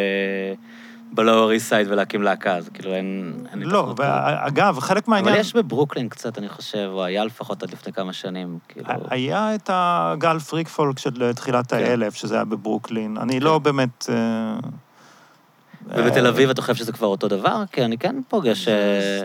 ב 1.12 1.19
Lower 1.19 1.50
East 1.50 1.68
Side 1.68 1.86
ולהקים 1.90 2.22
להקה, 2.22 2.56
אז 2.56 2.68
כאילו 2.68 2.94
אין... 2.94 3.34
אין 3.50 3.62
לא. 3.62 3.94
ואגב, 3.96 4.80
חלק 4.80 5.08
מהעניין... 5.08 5.34
אבל 5.34 5.40
יש 5.40 5.52
בברוקלין 5.56 6.08
קצת, 6.08 6.38
אני 6.38 6.48
חושב, 6.48 6.90
או 6.92 7.04
היה 7.04 7.24
לפחות 7.24 7.62
עד 7.62 7.72
לפני 7.72 7.92
כמה 7.92 8.12
שנים, 8.12 8.58
כאילו... 8.68 8.86
היה 9.10 9.54
את 9.54 9.70
הגל 9.72 10.38
freak 10.38 10.68
folk 10.68 10.98
של 10.98 11.32
תחילת 11.32 11.70
כן. 11.70 11.76
האלף, 11.76 12.14
שזה 12.14 12.34
היה 12.34 12.44
בברוקלין. 12.44 13.16
אני 13.16 13.40
לא 13.40 13.58
באמת... 13.58 14.06
אה, 14.08 14.58
ובתל 15.86 16.24
אה, 16.24 16.30
אביב 16.30 16.50
אתה 16.50 16.62
חושב 16.62 16.74
שזה 16.74 16.92
כבר 16.92 17.06
אותו 17.06 17.28
דבר? 17.28 17.62
כי 17.72 17.84
אני 17.84 17.98
כן 17.98 18.16
פוגש... 18.28 18.68
אה, 18.68 19.24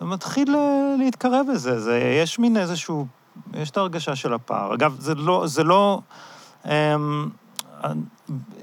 זה 0.00 0.04
מתחיל 0.04 0.56
להתקרב 0.98 1.46
לזה, 1.52 1.80
זה, 1.80 1.98
יש 2.22 2.38
מין 2.38 2.56
איזשהו, 2.56 3.06
יש 3.54 3.70
את 3.70 3.76
ההרגשה 3.76 4.16
של 4.16 4.34
הפער. 4.34 4.74
אגב, 4.74 4.96
זה 4.98 5.14
לא, 5.14 5.42
זה 5.46 5.64
לא, 5.64 6.00
אמ, 6.66 7.28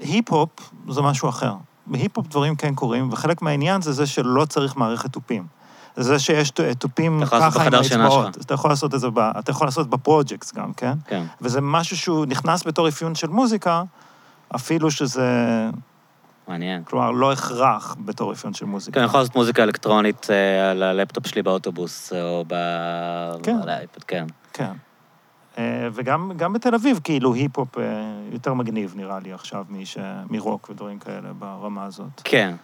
היפ-הופ 0.00 0.50
זה 0.88 1.02
משהו 1.02 1.28
אחר. 1.28 1.52
בהיפ-הופ 1.86 2.26
דברים 2.26 2.56
כן 2.56 2.74
קורים, 2.74 3.08
וחלק 3.12 3.42
מהעניין 3.42 3.82
זה 3.82 3.92
זה 3.92 4.06
שלא 4.06 4.44
צריך 4.44 4.76
מערכת 4.76 5.12
תופים. 5.12 5.46
זה 5.96 6.18
שיש 6.18 6.52
תופים 6.78 7.22
ככה 7.26 7.64
עם 7.66 7.74
האצבעות. 7.74 8.36
אתה 8.36 8.54
יכול 8.54 8.70
לעשות 8.70 8.94
את 8.94 9.00
זה, 9.00 9.10
ב, 9.10 9.18
אתה 9.18 9.50
יכול 9.50 9.66
לעשות 9.66 9.90
בפרויקטס 9.90 10.54
גם, 10.54 10.72
כן? 10.72 10.92
כן. 11.06 11.22
וזה 11.40 11.60
משהו 11.60 11.96
שהוא 11.96 12.26
נכנס 12.26 12.66
בתור 12.66 12.88
אפיון 12.88 13.14
של 13.14 13.28
מוזיקה, 13.28 13.82
אפילו 14.54 14.90
שזה, 14.90 15.30
מעניין. 16.48 16.84
כלומר, 16.84 17.10
לא 17.10 17.32
הכרח 17.32 17.96
בתור 18.04 18.32
אפיון 18.32 18.54
של 18.54 18.66
מוזיקה. 18.66 18.94
כן, 18.94 19.00
אני 19.00 19.06
יכול 19.06 19.20
לעשות 19.20 19.36
מוזיקה 19.36 19.62
אלקטרונית 19.62 20.26
אה, 20.30 20.70
על 20.70 20.82
הלפטופ 20.82 21.26
שלי 21.26 21.42
באוטובוס, 21.42 22.12
או 22.12 22.44
ב... 22.48 22.54
כן. 23.42 23.56
כן. 24.06 24.26
כן. 24.52 24.72
אה, 25.58 25.88
וגם 25.92 26.32
גם 26.36 26.52
בתל 26.52 26.74
אביב, 26.74 27.00
כאילו, 27.04 27.34
היפ-הופ 27.34 27.78
אה, 27.78 27.84
יותר 28.32 28.54
מגניב, 28.54 28.94
נראה 28.96 29.18
לי, 29.20 29.32
עכשיו, 29.32 29.64
מש- 29.70 29.98
מרוק 30.30 30.70
ודברים 30.70 30.98
כאלה 30.98 31.32
ברמה 31.38 31.84
הזאת. 31.84 32.20
כן. 32.24 32.54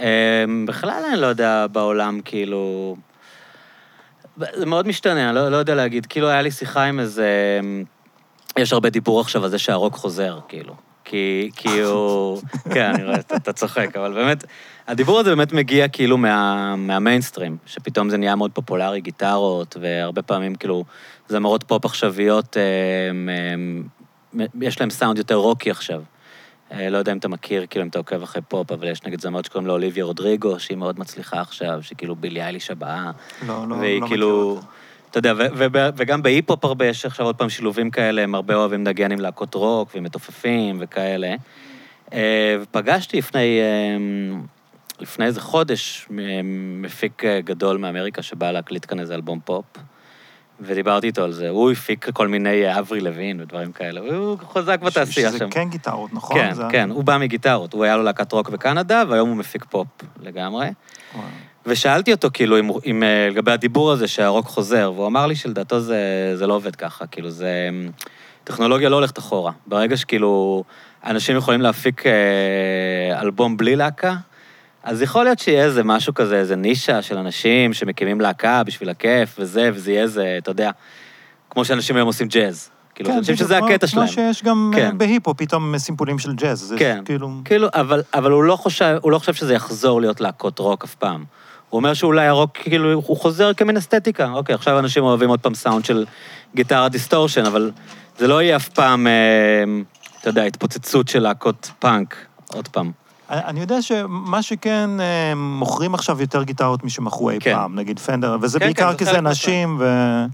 אה, 0.00 0.44
בכלל 0.66 1.02
אני 1.12 1.20
לא 1.20 1.26
יודע 1.26 1.66
בעולם, 1.72 2.20
כאילו... 2.24 2.96
זה 4.36 4.66
מאוד 4.66 4.88
משתנה, 4.88 5.28
אני 5.28 5.36
לא, 5.36 5.48
לא 5.48 5.56
יודע 5.56 5.74
להגיד. 5.74 6.06
כאילו, 6.06 6.28
היה 6.28 6.42
לי 6.42 6.50
שיחה 6.50 6.84
עם 6.84 7.00
איזה... 7.00 7.60
יש 8.58 8.72
הרבה 8.72 8.90
דיבור 8.90 9.20
עכשיו 9.20 9.44
על 9.44 9.50
זה 9.50 9.58
שהרוק 9.58 9.94
חוזר, 9.94 10.38
כאילו. 10.48 10.74
כי, 11.04 11.50
כי 11.56 11.80
הוא... 11.80 12.40
כן, 12.74 12.94
אני 12.94 13.04
רואה, 13.04 13.16
אתה, 13.16 13.36
אתה 13.36 13.52
צוחק, 13.52 13.96
אבל 13.96 14.12
באמת, 14.12 14.44
הדיבור 14.88 15.20
הזה 15.20 15.30
באמת 15.30 15.52
מגיע 15.52 15.88
כאילו 15.88 16.18
מה, 16.18 16.76
מהמיינסטרים, 16.76 17.56
שפתאום 17.66 18.10
זה 18.10 18.16
נהיה 18.16 18.36
מאוד 18.36 18.50
פופולרי, 18.54 19.00
גיטרות, 19.00 19.76
והרבה 19.80 20.22
פעמים 20.22 20.54
כאילו 20.54 20.84
זמרות 21.28 21.64
פופ 21.64 21.84
עכשוויות, 21.84 22.56
אה, 22.56 23.10
יש 24.60 24.80
להם 24.80 24.90
סאונד 24.90 25.18
יותר 25.18 25.34
רוקי 25.34 25.70
עכשיו. 25.70 26.02
אה, 26.72 26.90
לא 26.90 26.98
יודע 26.98 27.12
אם 27.12 27.18
אתה 27.18 27.28
מכיר, 27.28 27.66
כאילו, 27.70 27.84
אם 27.84 27.88
אתה 27.88 27.98
עוקב 27.98 28.22
אחרי 28.22 28.42
פופ, 28.48 28.72
אבל 28.72 28.88
יש 28.88 29.02
נגיד 29.02 29.20
זמרת 29.20 29.44
שקוראים 29.44 29.66
לה 29.66 29.72
אוליביה 29.72 30.04
רודריגו, 30.04 30.60
שהיא 30.60 30.78
מאוד 30.78 30.98
מצליחה 30.98 31.40
עכשיו, 31.40 31.78
שכאילו 31.82 32.16
בילי 32.16 32.42
אייליש 32.42 32.70
הבאה. 32.70 33.10
לא, 33.46 33.68
לא, 33.68 33.74
והיא 33.74 34.00
לא 34.00 34.06
כאילו, 34.06 34.28
מכיר 34.28 34.56
אותה. 34.56 34.66
אתה 35.10 35.18
יודע, 35.18 35.34
וגם 35.96 36.22
בהיפ-הופ 36.22 36.64
הרבה, 36.64 36.86
יש 36.86 37.06
עכשיו 37.06 37.26
עוד 37.26 37.36
פעם 37.36 37.48
שילובים 37.48 37.90
כאלה, 37.90 38.22
הם 38.22 38.34
הרבה 38.34 38.54
אוהבים 38.54 38.80
לנגן 38.80 39.12
עם 39.12 39.20
להקות 39.20 39.54
רוק 39.54 39.90
ועם 39.94 40.04
מתופפים 40.04 40.76
וכאלה. 40.80 41.34
ופגשתי 42.60 43.18
לפני, 43.18 43.60
אה, 43.60 43.96
לפני 45.00 45.24
איזה 45.24 45.40
חודש 45.40 46.08
מפיק 46.82 47.22
גדול 47.24 47.76
מאמריקה 47.76 48.22
שבא 48.22 48.50
להקליט 48.50 48.86
כאן 48.88 49.00
איזה 49.00 49.14
אלבום 49.14 49.40
פופ, 49.44 49.64
ודיברתי 50.64 51.06
איתו 51.06 51.24
על 51.24 51.32
זה. 51.32 51.48
הוא 51.48 51.70
הפיק 51.70 52.06
כל 52.12 52.28
מיני 52.28 52.66
אה, 52.66 52.78
אבריל 52.78 53.00
לאבין 53.00 53.40
ודברים 53.40 53.72
כאלה, 53.72 54.00
הוא 54.00 54.38
חזק 54.52 54.80
בתעשייה 54.80 55.28
שזה 55.28 55.38
שם. 55.38 55.50
כן 55.50 55.68
גיטרות, 55.68 56.12
נכון? 56.12 56.36
כן, 56.36 56.54
זה- 56.54 56.62
כן, 56.70 56.90
הוא 56.90 57.04
בא 57.04 57.18
מגיטרות, 57.18 57.72
הוא 57.72 57.84
היה 57.84 57.96
לו 57.96 58.02
להקת 58.02 58.32
רוק 58.32 58.48
בקנדה, 58.48 59.02
והיום 59.08 59.28
הוא 59.28 59.36
מפיק 59.36 59.64
פופ 59.64 59.86
לגמרי. 60.22 60.66
וואו. 61.14 61.24
ושאלתי 61.66 62.12
אותו, 62.12 62.28
כאילו, 62.32 62.58
אם, 62.58 62.70
אם, 62.86 63.02
אה, 63.02 63.28
לגבי 63.30 63.52
הדיבור 63.52 63.92
הזה 63.92 64.08
שהרוק 64.08 64.46
חוזר, 64.46 64.92
והוא 64.94 65.06
אמר 65.06 65.26
לי 65.26 65.36
שלדעתו 65.36 65.80
זה, 65.80 65.96
זה 66.34 66.46
לא 66.46 66.54
עובד 66.54 66.76
ככה, 66.76 67.06
כאילו, 67.06 67.30
זה... 67.30 67.70
טכנולוגיה 68.44 68.88
לא 68.88 68.96
הולכת 68.96 69.18
אחורה. 69.18 69.52
ברגע 69.66 69.96
שכאילו 69.96 70.64
אנשים 71.06 71.36
יכולים 71.36 71.60
להפיק 71.60 72.06
אה, 72.06 72.12
אלבום 73.20 73.56
בלי 73.56 73.76
להקה, 73.76 74.14
אז 74.84 75.02
יכול 75.02 75.24
להיות 75.24 75.38
שיהיה 75.38 75.64
איזה 75.64 75.84
משהו 75.84 76.14
כזה, 76.14 76.36
איזה 76.36 76.56
נישה 76.56 77.02
של 77.02 77.18
אנשים 77.18 77.72
שמקימים 77.72 78.20
להקה 78.20 78.62
בשביל 78.62 78.90
הכיף 78.90 79.36
וזה, 79.38 79.70
וזה 79.74 79.90
יהיה 79.90 80.02
איזה, 80.02 80.34
אתה 80.38 80.50
יודע, 80.50 80.70
כמו 81.50 81.64
שאנשים 81.64 81.96
היום 81.96 82.06
עושים 82.06 82.28
ג'אז. 82.28 82.70
כאילו, 82.94 83.10
כן, 83.10 83.16
אנשים 83.16 83.36
שזה 83.36 83.58
הקטע 83.58 83.86
שלהם. 83.86 84.06
כמו 84.06 84.14
שיש 84.14 84.42
גם 84.42 84.70
אה, 84.74 84.78
כן. 84.80 84.98
בהיפו, 84.98 85.36
פתאום 85.36 85.78
סימפולים 85.78 86.18
של 86.18 86.32
ג'אז. 86.34 86.74
כן. 86.78 87.02
כאילו... 87.04 87.30
כאילו, 87.44 87.68
אבל, 87.74 88.02
אבל 88.14 88.30
הוא, 88.30 88.44
לא 88.44 88.56
חושב, 88.56 88.98
הוא 89.02 89.12
לא 89.12 89.18
חושב 89.18 89.34
שזה 89.34 89.54
יחזור 89.54 90.00
להיות 90.00 90.20
להקות 90.20 90.58
רוק 90.58 90.84
אף 90.84 90.94
פעם. 90.94 91.24
הוא 91.70 91.78
אומר 91.78 91.94
שאולי 91.94 92.26
הרוק, 92.26 92.56
כאילו, 92.56 92.92
הוא 92.92 93.16
חוזר 93.16 93.54
כמין 93.54 93.76
אסתטיקה. 93.76 94.32
אוקיי, 94.32 94.54
עכשיו 94.54 94.78
אנשים 94.78 95.04
אוהבים 95.04 95.28
עוד 95.28 95.40
פעם 95.40 95.54
סאונד 95.54 95.84
של 95.84 96.06
גיטרה 96.54 96.88
distortion, 96.88 97.46
אבל 97.46 97.70
זה 98.18 98.28
לא 98.28 98.42
יהיה 98.42 98.56
אף 98.56 98.68
פעם, 98.68 99.06
אה, 99.06 99.12
אתה 100.20 100.28
יודע, 100.28 100.42
התפוצצות 100.42 101.08
של 101.08 101.18
להקות 101.18 101.70
פאנק, 101.78 102.16
עוד 102.46 102.68
פעם. 102.68 103.01
אני 103.32 103.60
יודע 103.60 103.82
שמה 103.82 104.42
שכן, 104.42 105.00
אה, 105.00 105.34
מוכרים 105.36 105.94
עכשיו 105.94 106.20
יותר 106.20 106.42
גיטרות 106.42 106.84
משמכרו 106.84 107.30
אי 107.30 107.36
כן. 107.40 107.54
פעם, 107.54 107.74
נגיד 107.78 107.98
Fender, 107.98 108.36
וזה 108.40 108.58
כן, 108.58 108.64
בעיקר 108.66 108.92
כן, 108.92 108.98
כי 108.98 109.04
זה 109.04 109.20
נשים, 109.20 109.76
ו... 109.80 109.86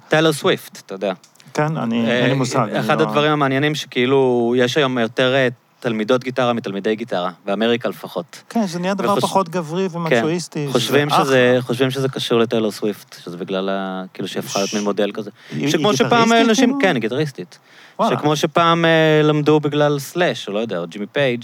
טיילר 0.09 0.33
סוויפט, 0.33 0.81
אתה 0.87 0.95
יודע. 0.95 1.13
כן, 1.55 1.77
אני, 1.77 2.11
אין 2.11 2.31
לי 2.31 2.35
מושג. 2.37 2.67
אחד 2.81 3.01
לא- 3.01 3.07
הדברים 3.07 3.33
המעניינים 3.33 3.75
שכאילו, 3.75 4.55
יש 4.59 4.77
היום 4.77 4.99
יותר 4.99 5.35
אה, 5.35 5.49
תלמידות 5.81 6.25
גיטרה 6.25 6.53
מתלמידי 6.53 6.97
גיטרה, 6.97 7.31
באמריקה 7.45 7.89
לפחות. 7.89 8.43
כן, 8.51 8.67
זה 8.67 8.79
נהיה 8.79 8.95
דבר 8.95 9.09
וחוש- 9.13 9.21
פחות 9.23 9.49
גברי 9.49 9.89
ומצ'ואיסטי. 9.93 10.67
כן, 10.67 10.73
חושבים 10.73 11.11
שזה. 11.11 11.57
חושבים 11.61 11.91
שזה 11.91 12.09
קשור 12.09 12.39
לטיילור 12.39 12.73
סוויפט, 12.73 13.17
שזה 13.25 13.37
בגלל 13.37 13.69
ה... 13.69 14.03
כאילו 14.15 14.29
שהיא 14.29 14.41
הפכה 14.41 14.59
להיות 14.59 14.75
מין 14.75 14.85
מודל 14.85 15.11
כזה. 15.15 15.31
היא- 15.51 15.69
שכמו 15.69 15.91
היא 15.91 15.97
שפעם 15.97 16.11
גיטריסטית, 16.25 16.49
אנשים, 16.49 16.65
כאילו? 16.69 16.81
כן, 16.81 16.95
היא 16.95 17.01
גיטריסטית. 17.01 17.59
וואלה. 17.99 18.17
שכמו 18.17 18.37
שפעם 18.37 18.85
אה, 18.85 18.91
למדו 19.25 19.61
בגלל 19.61 19.99
סלאש, 19.99 20.49
או 20.49 20.53
לא 20.53 20.59
יודע, 20.59 20.79
או 20.79 20.87
ג'ימי 20.87 21.07
פייג', 21.07 21.43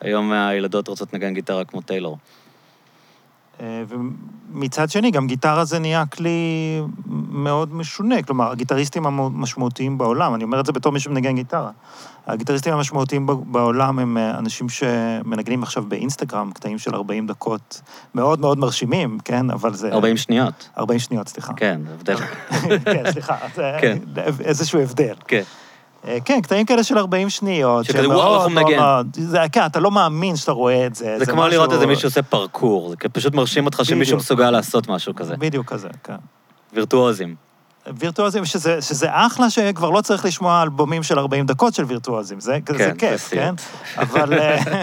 היום 0.00 0.32
הילדות 0.32 0.88
רוצות 0.88 1.12
לנגן 1.12 1.34
גיטרה 1.34 1.64
כמו 1.64 1.80
טיילור. 1.80 2.18
אה, 3.60 3.82
ומצד 3.88 4.90
שני, 4.90 5.10
גם 5.10 5.26
גיטרה 5.26 5.64
זה 5.64 5.78
נהיה 5.78 6.06
כלי 6.06 6.80
מאוד 7.30 7.74
משונה. 7.74 8.22
כלומר, 8.22 8.50
הגיטריסטים 8.50 9.06
המשמעותיים 9.06 9.98
בעולם, 9.98 10.34
אני 10.34 10.44
אומר 10.44 10.60
את 10.60 10.66
זה 10.66 10.72
בתור 10.72 10.92
מי 10.92 11.00
שמנגן 11.00 11.34
גיטרה. 11.34 11.70
הגיטריסטים 12.26 12.72
המשמעותיים 12.72 13.26
בעולם 13.46 13.98
הם 13.98 14.18
אה, 14.18 14.38
אנשים 14.38 14.68
שמנגנים 14.68 15.62
עכשיו 15.62 15.82
באינסטגרם, 15.82 16.50
קטעים 16.50 16.78
של 16.78 16.94
40 16.94 17.26
דקות, 17.26 17.80
מאוד 18.14 18.40
מאוד 18.40 18.58
מרשימים, 18.58 19.18
כן? 19.24 19.50
אבל 19.50 19.74
זה... 19.74 19.92
40 19.92 20.16
שניות. 20.16 20.68
40 20.78 20.98
שניות, 20.98 21.28
סליחה. 21.28 21.52
כן, 21.54 21.80
הבדל. 21.94 22.16
כן, 22.84 23.12
סליחה. 23.12 23.36
זה 23.54 23.76
כן. 23.80 23.98
איזשהו 24.40 24.80
הבדל. 24.80 25.14
כן. 25.28 25.42
אה, 26.06 26.18
כן, 26.24 26.40
קטעים 26.42 26.66
כאלה 26.66 26.82
של 26.84 26.98
40 26.98 27.30
שניות. 27.30 27.84
שכזה, 27.84 28.08
וואו, 28.08 28.34
איך 28.34 28.42
הוא 28.42 28.52
מאוד 28.52 28.64
מנגן. 28.70 29.02
זה- 29.12 29.38
כן, 29.52 29.66
אתה 29.66 29.80
לא 29.80 29.90
מאמין 29.90 30.36
שאתה 30.36 30.52
רואה 30.52 30.86
את 30.86 30.94
זה. 30.94 31.16
זה 31.18 31.26
כמו 31.26 31.48
לראות 31.48 31.72
איזה 31.72 31.86
מישהו 31.86 32.06
עושה 32.08 32.22
פרקור, 32.22 32.88
זה 32.90 33.08
פשוט 33.12 33.34
מרשים 33.34 33.66
אותך 33.66 33.80
שמישהו. 33.84 34.16
מסוגל 34.16 34.50
לעשות 34.50 34.88
משהו 34.88 35.14
כזה. 35.14 35.36
בדיוק 35.36 35.66
כזה, 35.72 35.88
כן. 36.04 36.14
וירטואוזים. 36.72 37.34
וירטואוזים, 37.96 38.44
שזה, 38.44 38.82
שזה 38.82 39.06
אחלה 39.10 39.50
שכבר 39.50 39.90
לא 39.90 40.00
צריך 40.00 40.24
לשמוע 40.24 40.62
אלבומים 40.62 41.02
של 41.02 41.18
40 41.18 41.46
דקות 41.46 41.74
של 41.74 41.84
וירטואוזים, 41.84 42.40
זה, 42.40 42.58
זה 42.68 42.76
כן, 42.76 42.96
כיף, 42.98 43.30
זה. 43.30 43.36
כן? 43.36 43.54
אבל, 44.02 44.32
אה, 44.38 44.82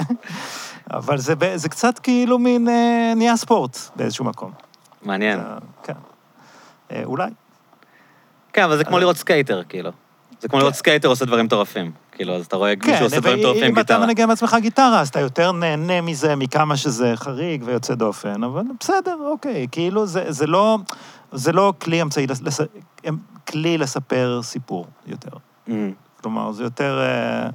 אבל 0.92 1.18
זה, 1.18 1.34
זה 1.56 1.70
קצת 1.70 2.00
כאילו 2.00 2.40
מין, 2.40 2.68
אה, 2.70 3.14
נהיה 3.16 3.38
ספורט 3.38 3.78
באיזשהו 3.96 4.26
מקום. 4.26 4.52
מעניין. 5.04 5.40
אה, 5.40 5.58
כן. 5.84 5.94
אולי. 7.06 7.30
כן, 8.54 8.64
אבל 8.64 8.78
זה 8.78 8.84
כמו 8.84 9.00
לראות 9.00 9.18
skater, 9.18 9.62
כאילו. 9.70 9.92
זה 10.42 10.48
כמו 10.48 10.60
לראות 10.60 10.74
skater 10.74 11.08
עושה 11.08 11.26
דברים 11.26 11.46
מטורפים. 11.46 11.92
כאילו, 12.12 12.36
אז 12.36 12.46
אתה 12.46 12.56
רואה 12.56 12.74
מישהו 12.86 13.06
עושה 13.06 13.20
דברים 13.20 13.40
מטורפים 13.40 13.64
עם 13.64 13.70
כן, 13.70 13.76
אם 13.76 13.80
אתה 13.80 13.82
גיטרה. 13.94 14.06
מנגן 14.06 14.28
בעצמך 14.28 14.56
גיטרה, 14.62 15.00
אז 15.02 15.08
אתה 15.10 15.20
יותר 15.20 15.52
נהנה 15.52 16.02
מזה 16.02 16.36
מכמה 16.36 16.78
שזה 16.78 17.14
חריג 17.16 17.64
ויוצא 17.66 17.96
דופן, 17.96 18.44
אבל 18.44 18.64
בסדר, 18.80 19.18
אוקיי. 19.32 19.68
כאילו, 19.72 20.06
זה, 20.06 20.32
זה, 20.32 20.48
לא, 20.48 20.78
זה 21.32 21.52
לא 21.52 21.74
כלי 21.82 22.02
אמצעי, 22.02 22.28
לס, 22.28 22.62
כלי 23.48 23.78
לספר 23.78 24.40
סיפור 24.44 24.86
יותר. 25.08 25.30
Mm. 25.68 25.72
כלומר, 26.22 26.52
זה 26.52 26.64
יותר 26.64 27.00
אה, 27.02 27.50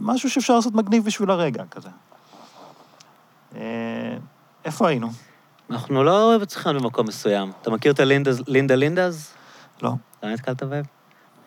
משהו 0.00 0.30
שאפשר 0.30 0.54
לעשות 0.56 0.74
מגניב 0.74 1.04
בשביל 1.04 1.30
הרגע, 1.30 1.62
כזה. 1.70 1.88
אה, 3.56 3.60
איפה 4.64 4.88
היינו? 4.88 5.08
אנחנו 5.70 6.04
לא 6.04 6.38
צריכים 6.46 6.76
במקום 6.76 7.06
מסוים. 7.06 7.52
אתה 7.62 7.70
מכיר 7.70 7.92
את 7.92 8.00
הלינדז- 8.00 8.42
לינדה 8.46 8.74
לינדז? 8.74 9.30
לא. 9.82 9.92
לא 10.22 10.32
נתקלת 10.32 10.62
בהם? 10.62 10.84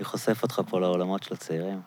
אני 0.02 0.06
חושף 0.06 0.44
אותך 0.44 0.62
פה 0.70 0.80
לעולמות 0.80 1.24
של 1.24 1.34
הצעירים. 1.34 1.82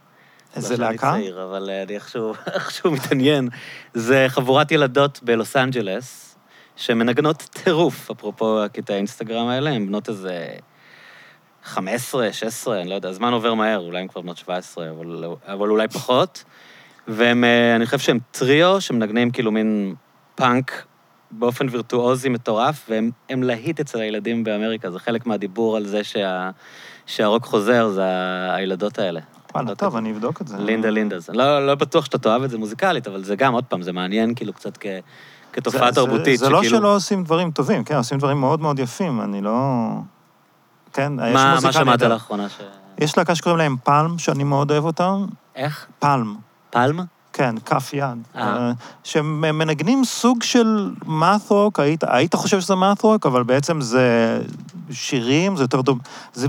איזה 0.56 0.76
לא 0.76 0.86
להקה? 0.86 1.10
שאני 1.12 1.22
צעיר, 1.22 1.44
אבל 1.44 1.70
אה, 1.70 1.82
אני 1.82 1.94
איכשהו, 1.94 2.34
איכשהו 2.54 2.90
מתעניין. 2.90 3.48
זה 3.94 4.26
חבורת 4.28 4.72
ילדות 4.72 5.20
בלוס 5.22 5.56
אנג'לס, 5.56 6.38
שמנגנות 6.76 7.36
טירוף, 7.36 8.10
אפרופו 8.10 8.62
הקטעי 8.62 8.94
האינסטגרם 8.94 9.46
האלה, 9.46 9.70
הן 9.70 9.86
בנות 9.86 10.08
איזה 10.08 10.46
15, 11.64 12.32
16, 12.32 12.80
אני 12.80 12.90
לא 12.90 12.94
יודע, 12.94 13.08
הזמן 13.08 13.32
עובר 13.32 13.54
מהר, 13.54 13.78
אולי 13.78 14.00
הן 14.00 14.08
כבר 14.08 14.20
בנות 14.20 14.36
17, 14.36 14.90
אבל, 14.90 15.24
אבל 15.46 15.70
אולי 15.70 15.88
פחות. 15.88 16.44
והם, 17.08 17.44
אה, 17.44 17.76
אני 17.76 17.84
חושב 17.86 17.98
שהם 17.98 18.18
טריו 18.30 18.80
שמנגנים 18.80 19.30
כאילו 19.30 19.52
מין 19.52 19.94
פאנק 20.34 20.84
באופן 21.30 21.66
וירטואוזי 21.70 22.28
מטורף, 22.28 22.86
והם 22.88 23.10
הם 23.30 23.42
להיט 23.42 23.80
אצל 23.80 24.00
הילדים 24.00 24.44
באמריקה, 24.44 24.90
זה 24.90 24.98
חלק 24.98 25.26
מהדיבור 25.26 25.76
על 25.76 25.86
זה 25.86 26.04
שה, 26.04 26.50
שהרוק 27.06 27.44
חוזר, 27.44 27.88
זה 27.88 28.04
הילדות 28.54 28.98
האלה. 28.98 29.20
וואלה, 29.54 29.70
לא 29.70 29.74
טוב. 29.74 29.96
אני 29.96 30.12
אבדוק 30.12 30.40
את 30.40 30.48
זה. 30.48 30.56
לינדה 30.58 30.90
לינדז. 30.90 31.30
לא, 31.32 31.66
לא 31.66 31.74
בטוח 31.74 32.04
שאתה 32.04 32.18
תאהב 32.18 32.42
את 32.42 32.50
זה 32.50 32.58
מוזיקלית, 32.58 33.06
אבל 33.06 33.24
זה 33.24 33.36
גם, 33.36 33.52
עוד 33.54 33.64
פעם, 33.64 33.82
זה 33.82 33.92
מעניין 33.92 34.34
כאילו 34.34 34.52
קצת 34.52 34.76
כ, 34.80 34.86
כתופעה 35.52 35.88
זה- 35.92 35.94
תרבותית. 35.94 36.38
זה, 36.38 36.44
זה 36.44 36.50
לא 36.50 36.58
שכאילו- 36.62 36.78
שלא 36.78 36.94
עושים 36.96 37.24
דברים 37.24 37.50
טובים, 37.50 37.84
כן, 37.84 37.96
עושים 37.96 38.18
דברים 38.18 38.40
מאוד 38.40 38.60
מאוד 38.60 38.78
יפים, 38.78 39.20
אני 39.20 39.40
לא... 39.42 39.88
כן, 40.92 41.12
יש 41.26 41.34
מה, 41.34 41.50
מוזיקה 41.54 41.66
מה 41.66 41.72
שמעת. 41.72 42.02
לאחרונה 42.02 42.48
ש... 42.48 42.60
יש 42.98 43.18
להקה 43.18 43.34
שקוראים 43.34 43.58
להם 43.58 43.76
פלם, 43.84 44.18
שאני 44.18 44.44
מאוד 44.44 44.70
אוהב 44.70 44.84
אותם. 44.84 45.26
איך? 45.56 45.86
פלם, 45.98 46.34
פלמה? 46.70 47.02
כן, 47.32 47.54
כף 47.66 47.90
יד. 47.92 48.02
אה. 48.36 48.42
אה, 48.42 48.72
שהם 49.04 49.40
מנגנים 49.58 50.04
סוג 50.04 50.42
של 50.42 50.90
מאת'רוק, 51.06 51.80
היית, 51.80 52.04
היית 52.06 52.34
חושב 52.34 52.60
שזה 52.60 52.74
מאת'רוק, 52.74 53.26
אבל 53.26 53.42
בעצם 53.42 53.80
זה 53.80 54.38
שירים, 54.90 55.56
זה 55.56 55.64
יותר 55.64 55.80
דומה. 55.80 56.00
זה 56.32 56.48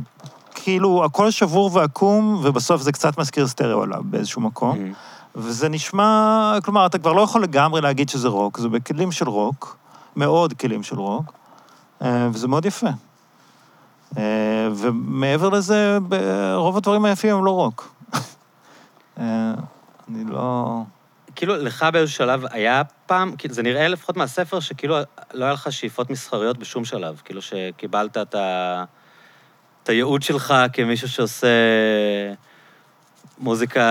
כאילו, 0.66 1.06
הכל 1.06 1.32
שבור 1.32 1.70
ועקום, 1.74 2.42
ובסוף 2.44 2.82
זה 2.82 2.92
קצת 2.92 3.18
מזכיר 3.18 3.48
סטריאו 3.48 3.84
עליו 3.84 4.02
באיזשהו 4.06 4.42
מקום. 4.42 4.78
Mhm. 4.78 4.96
וזה 5.36 5.70
נשמע, 5.70 6.54
כלומר, 6.64 6.86
אתה 6.86 6.98
כבר 6.98 7.14
לא 7.14 7.22
יכול 7.22 7.44
לגמרי 7.44 7.82
להגיד 7.82 8.10
שזה 8.10 8.28
רוק, 8.28 8.60
זה 8.60 8.70
בכלים 8.70 9.12
של 9.12 9.30
רוק, 9.30 9.78
מאוד 10.16 10.54
כלים 10.54 10.84
של 10.84 11.00
רוק, 11.00 11.34
אה, 12.02 12.30
וזה 12.32 12.48
מאוד 12.48 12.66
יפה. 12.66 12.88
אה, 14.18 14.24
ומעבר 14.76 15.50
לזה, 15.50 15.98
רוב 16.56 16.78
הדברים 16.78 17.06
היפים 17.06 17.36
הם 17.36 17.46
לא 17.46 17.52
רוק. 17.52 17.94
אה, 19.20 19.54
אני 20.10 20.24
לא... 20.32 20.82
כאילו, 21.36 21.56
לך 21.56 21.86
באיזשהו 21.94 22.18
שלב 22.18 22.46
היה 22.52 22.82
פעם, 23.06 23.36
כאילו, 23.38 23.54
זה 23.54 23.64
נראה 23.64 23.88
לפחות 23.88 24.18
מהספר, 24.18 24.60
שכאילו 24.60 24.96
לא 25.34 25.46
היה 25.46 25.54
לך 25.54 25.72
שאיפות 25.72 26.10
מסחריות 26.10 26.58
בשום 26.58 26.86
שלב. 26.86 27.22
כאילו 27.26 27.42
שקיבלת 27.42 28.18
את, 28.18 28.36
ה... 28.36 28.84
את 29.86 29.90
הייעוד 29.90 30.22
שלך 30.22 30.54
כמישהו 30.74 31.10
שעושה 31.10 31.48
מוזיקה, 33.38 33.82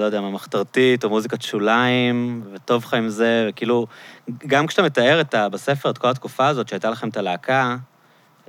לא 0.00 0.04
יודע 0.04 0.20
מה, 0.20 0.30
מחתרתית, 0.30 1.04
או 1.04 1.08
מוזיקת 1.08 1.42
שוליים, 1.42 2.42
וטוב 2.52 2.84
לך 2.84 2.94
עם 2.94 3.08
זה, 3.08 3.46
וכאילו, 3.48 3.86
גם 4.46 4.66
כשאתה 4.66 4.82
מתאר 4.82 5.20
את 5.20 5.34
ה... 5.34 5.48
בספר 5.48 5.90
את 5.90 5.98
כל 5.98 6.08
התקופה 6.08 6.46
הזאת, 6.46 6.68
שהייתה 6.68 6.90
לכם 6.90 7.08
את 7.08 7.16
הלהקה, 7.16 7.76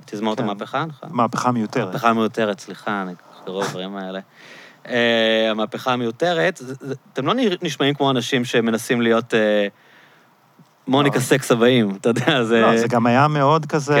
תזמורת 0.04 0.38
כן. 0.38 0.44
המהפכה, 0.44 0.84
נכון? 0.84 1.08
מהפכה 1.12 1.52
מיותרת. 1.52 1.82
המהפכה 1.82 2.08
המיותרת, 2.08 2.60
סליחה, 2.60 3.02
אני 3.02 3.12
קורא 3.44 3.64
הדברים 3.64 3.96
האלה. 3.96 4.20
אה, 4.88 5.50
המהפכה 5.50 5.92
המיותרת, 5.92 6.60
אתם 7.12 7.26
לא 7.26 7.34
נשמעים 7.62 7.94
כמו 7.94 8.10
אנשים 8.10 8.44
שמנסים 8.44 9.00
להיות 9.00 9.34
אה, 9.34 9.66
מוניקה 10.88 11.16
לא. 11.16 11.22
סקס 11.22 11.50
הבאים, 11.50 11.90
אתה 11.90 12.08
יודע, 12.08 12.44
זה... 12.44 12.60
לא, 12.60 12.76
זה 12.76 12.88
גם 12.88 13.06
היה 13.06 13.28
מאוד 13.28 13.66
כזה, 13.66 13.94
כן. 13.94 14.00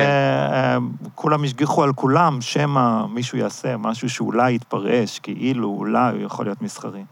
אה, 0.52 0.78
כולם 1.14 1.44
השגיחו 1.44 1.82
על 1.84 1.92
כולם, 1.92 2.40
שמא 2.40 3.06
מישהו 3.06 3.38
יעשה 3.38 3.76
משהו 3.76 4.10
שאולי 4.10 4.54
יתפרש, 4.54 5.18
כאילו 5.18 5.68
אולי 5.68 6.12
הוא 6.12 6.22
יכול 6.22 6.46
להיות 6.46 6.62
מסחרי. 6.62 7.02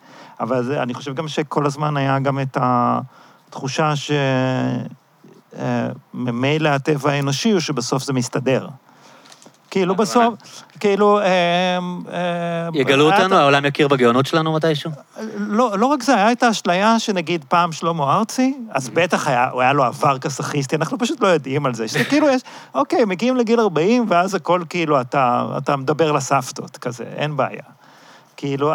אבל 0.40 0.62
זה, 0.64 0.82
אני 0.82 0.94
חושב 0.94 1.14
גם 1.14 1.28
שכל 1.28 1.66
הזמן 1.66 1.96
היה 1.96 2.18
גם 2.18 2.40
את 2.40 2.58
התחושה 2.60 3.92
שממילא 6.14 6.68
הטבע 6.68 7.10
האנושי 7.10 7.50
הוא 7.50 7.60
שבסוף 7.60 8.02
זה 8.02 8.12
מסתדר. 8.12 8.68
כאילו? 9.70 9.94
בסוף, 9.94 10.34
כאילו... 10.80 11.20
אה, 11.20 11.24
אה, 12.12 12.68
יגלו 12.74 13.12
אותנו, 13.12 13.36
העולם 13.36 13.64
יכיר 13.64 13.88
בגאונות 13.88 14.26
שלנו 14.26 14.52
מתישהו? 14.52 14.90
לא, 15.36 15.78
לא 15.78 15.86
רק 15.86 16.02
זה, 16.02 16.14
היה 16.14 16.32
את 16.32 16.42
האשליה 16.42 16.98
שנגיד 16.98 17.44
פעם 17.48 17.72
שלמה 17.72 18.16
ארצי, 18.16 18.54
אז 18.70 18.88
בטח 18.88 19.28
היה, 19.28 19.48
הוא 19.52 19.60
היה 19.60 19.72
לו 19.72 19.84
עבר 19.84 20.18
כסאחיסטי, 20.18 20.76
אנחנו 20.76 20.98
פשוט 20.98 21.20
לא 21.20 21.28
יודעים 21.28 21.66
על 21.66 21.74
זה. 21.74 21.88
שזה 21.88 22.04
כאילו 22.04 22.28
יש, 22.28 22.42
אוקיי, 22.74 23.04
מגיעים 23.04 23.36
לגיל 23.36 23.60
40, 23.60 24.06
ואז 24.08 24.34
הכל 24.34 24.62
כאילו, 24.68 25.00
אתה, 25.00 25.76
מדבר 25.78 26.12
לסבתות, 26.12 26.76
כזה, 26.76 27.04
אין 27.16 27.36
בעיה. 27.36 27.62
כאילו, 28.36 28.72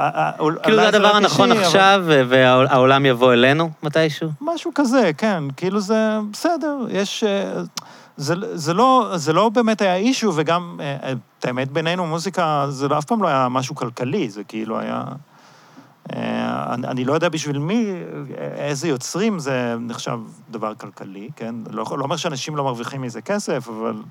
כאילו 0.64 0.78
זה 0.78 0.88
הדבר 0.88 1.12
לא 1.12 1.18
הנכון 1.18 1.52
עכשיו, 1.52 2.04
והעולם 2.06 3.06
יבוא 3.06 3.34
אלינו 3.34 3.70
מתישהו? 3.84 4.30
משהו 4.42 4.72
כזה, 4.76 5.12
כן, 5.18 5.44
כאילו 5.58 5.80
זה 5.80 6.18
בסדר, 6.32 6.78
יש... 6.90 7.24
זה, 8.18 8.36
זה, 8.54 8.74
לא, 8.74 9.12
זה 9.16 9.34
לא 9.34 9.50
באמת 9.50 9.82
היה 9.82 9.96
אישו, 9.96 10.32
וגם, 10.36 10.80
אה, 10.80 11.12
את 11.40 11.46
האמת, 11.46 11.72
בינינו 11.72 12.06
מוזיקה, 12.06 12.66
זה 12.70 12.88
לא, 12.88 12.98
אף 12.98 13.06
פעם 13.06 13.24
לא 13.24 13.28
היה 13.28 13.48
משהו 13.50 13.76
כלכלי, 13.76 14.30
זה 14.30 14.44
כאילו 14.44 14.80
היה... 14.80 15.04
אה, 16.14 16.74
אני, 16.74 16.88
אני 16.88 17.06
לא 17.06 17.14
יודע 17.14 17.30
בשביל 17.30 17.60
מי, 17.60 17.86
אה, 18.38 18.68
איזה 18.68 18.88
יוצרים 18.88 19.40
זה 19.40 19.76
נחשב 19.80 20.20
דבר 20.50 20.76
כלכלי, 20.76 21.30
כן? 21.36 21.56
לא, 21.70 21.86
לא 21.98 22.04
אומר 22.04 22.18
שאנשים 22.18 22.56
לא 22.56 22.64
מרוויחים 22.64 23.02
מזה 23.02 23.22
כסף, 23.22 23.68
אבל 23.68 24.02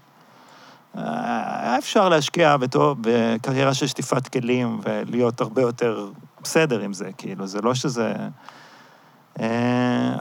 היה 0.95 1.79
אפשר 1.79 2.09
להשקיע 2.09 2.57
בתור, 2.57 2.97
בקריירה 3.01 3.75
של 3.75 3.87
שטיפת 3.87 4.29
כלים 4.29 4.81
ולהיות 4.83 5.41
הרבה 5.41 5.63
יותר 5.63 6.09
בסדר 6.43 6.81
עם 6.81 6.93
זה, 6.93 7.11
כאילו, 7.19 7.47
זה 7.47 7.61
לא 7.61 7.75
שזה... 7.75 8.13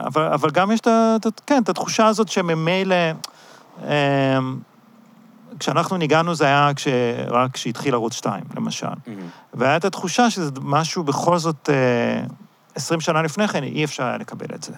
אבל, 0.06 0.32
אבל 0.32 0.50
גם 0.50 0.70
יש 0.70 0.80
את, 0.80 1.40
כן, 1.46 1.62
את 1.62 1.68
התחושה 1.68 2.06
הזאת 2.06 2.28
שממילא... 2.28 2.96
אה, 3.84 4.38
כשאנחנו 5.58 5.96
ניגענו 5.96 6.34
זה 6.34 6.44
היה 6.44 6.70
כש, 6.76 6.88
רק 7.26 7.50
כשהתחיל 7.52 7.94
ערוץ 7.94 8.12
2, 8.12 8.44
למשל. 8.56 8.86
והיה 9.54 9.76
את 9.76 9.84
התחושה 9.84 10.30
שזה 10.30 10.50
משהו 10.60 11.02
בכל 11.02 11.38
זאת, 11.38 11.70
אה, 11.72 12.24
20 12.74 13.00
שנה 13.00 13.22
לפני 13.22 13.48
כן, 13.48 13.62
אי 13.62 13.84
אפשר 13.84 14.04
היה 14.04 14.16
לקבל 14.16 14.54
את 14.54 14.62
זה. 14.62 14.72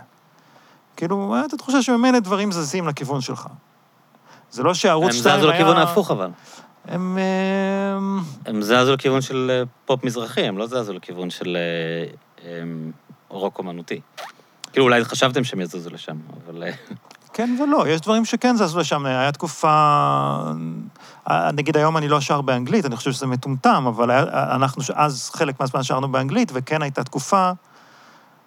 כאילו, 0.97 1.35
הייתה 1.35 1.47
את 1.49 1.53
התחושה 1.53 1.83
שממילא 1.83 2.19
דברים 2.19 2.53
זזים 2.53 2.88
לכיוון 2.88 3.21
שלך. 3.21 3.49
זה 4.51 4.62
לא 4.62 4.75
שערוץ 4.75 5.15
הם 5.15 5.21
2 5.21 5.35
היה... 5.35 5.43
זזו 5.43 5.51
לכיוון 5.51 5.77
ההפוך 5.77 6.11
אבל. 6.11 6.31
הם... 6.85 7.19
אה, 7.19 8.21
הם 8.47 8.62
זזו 8.62 8.93
לכיוון 8.93 9.21
של 9.21 9.51
אה, 9.51 9.62
פופ 9.85 10.05
מזרחי, 10.05 10.41
הם 10.41 10.59
לא 10.59 10.67
זזו 10.67 10.93
לכיוון 10.93 11.31
של 11.31 11.57
אה, 11.57 12.15
אה, 12.45 12.62
רוק 13.29 13.59
אומנותי. 13.59 14.01
כאילו, 14.73 14.85
אולי 14.85 15.05
חשבתם 15.05 15.45
שהם 15.45 15.61
יזוזו 15.61 15.91
לשם, 15.91 16.17
אבל... 16.47 16.65
כן 17.33 17.57
ולא, 17.62 17.88
יש 17.88 18.01
דברים 18.01 18.25
שכן 18.25 18.57
זזו 18.57 18.79
לשם. 18.79 19.07
היה 19.07 19.33
תקופה... 19.33 19.68
אה, 21.31 21.53
נגיד 21.53 21.77
היום 21.77 21.97
אני 21.97 22.09
לא 22.09 22.21
שר 22.21 22.40
באנגלית, 22.40 22.87
אני 22.87 22.97
חושב 22.97 23.12
שזה 23.12 23.27
מטומטם, 23.27 23.85
אבל 23.88 24.11
היה, 24.11 24.25
אנחנו 24.33 24.83
אז 24.95 25.31
חלק 25.35 25.61
מהזמן 25.61 25.83
שרנו 25.83 26.09
באנגלית, 26.12 26.51
וכן 26.55 26.83
הייתה 26.83 27.05
תקופה 27.05 27.51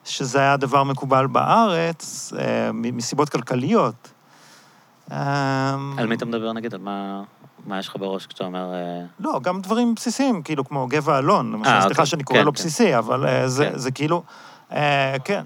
שזה 0.03 0.39
היה 0.39 0.57
דבר 0.57 0.83
מקובל 0.83 1.27
בארץ, 1.27 2.33
אה, 2.39 2.71
מסיבות 2.73 3.29
כלכליות. 3.29 4.11
אה, 5.11 5.75
על 5.97 6.07
מי 6.07 6.15
אתה 6.15 6.25
מדבר, 6.25 6.53
נגיד? 6.53 6.73
על 6.73 6.79
מה, 6.79 7.21
מה 7.65 7.79
יש 7.79 7.87
לך 7.87 7.95
בראש 7.95 8.25
כשאתה 8.25 8.43
אומר... 8.43 8.71
לא, 9.19 9.39
גם 9.43 9.61
דברים 9.61 9.95
בסיסיים, 9.95 10.41
כאילו 10.43 10.65
כמו 10.65 10.87
גבע 10.87 11.17
אלון, 11.17 11.51
למשל, 11.51 11.71
סליחה 11.71 11.89
אוקיי. 11.89 12.05
שאני 12.05 12.23
קורא 12.23 12.39
כן, 12.39 12.45
לו 12.45 12.51
כן. 12.51 12.55
בסיסי, 12.55 12.97
אבל 12.97 13.27
אה, 13.27 13.47
זה, 13.47 13.69
כן. 13.71 13.77
זה 13.77 13.91
כאילו... 13.91 14.23
אה, 14.71 15.15
כן. 15.23 15.45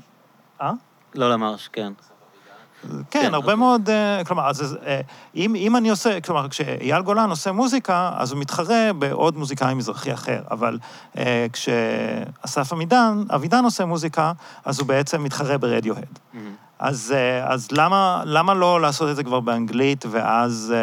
אה? 0.62 0.72
לא 1.16 1.32
למרש, 1.32 1.70
כן. 1.74 1.94
כן, 2.82 2.90
כן, 3.12 3.34
הרבה 3.34 3.38
אוקיי. 3.38 3.56
מאוד, 3.56 3.90
אה, 3.90 4.24
כלומר, 4.24 4.50
אז, 4.50 4.78
אה, 4.86 5.02
אם, 5.36 5.56
אם 5.56 5.76
אני 5.76 5.90
עושה, 5.90 6.22
כלומר, 6.22 6.50
כשאייל 6.50 7.02
גולן 7.02 7.30
עושה 7.30 7.52
מוזיקה, 7.52 8.12
אז 8.18 8.32
הוא 8.32 8.40
מתחרה 8.40 8.94
בעוד 9.00 9.38
מוזיקאי 9.38 9.74
מזרחי 9.74 10.14
אחר, 10.14 10.42
אבל 10.52 10.80
אה, 11.18 11.46
כשאסף 11.54 12.74
אבידן, 12.74 13.24
אבידן 13.36 13.64
עושה 13.64 13.86
מוזיקה, 13.86 14.32
אז 14.66 14.80
הוא 14.80 14.88
בעצם 14.88 15.24
מתחרה 15.24 15.58
ברדיוהד. 15.58 16.20
אז, 16.80 17.14
אה, 17.16 17.54
אז 17.54 17.68
למה, 17.72 18.22
למה 18.26 18.54
לא 18.54 18.82
לעשות 18.82 19.10
את 19.10 19.16
זה 19.16 19.24
כבר 19.24 19.40
באנגלית, 19.40 20.06
ואז 20.10 20.74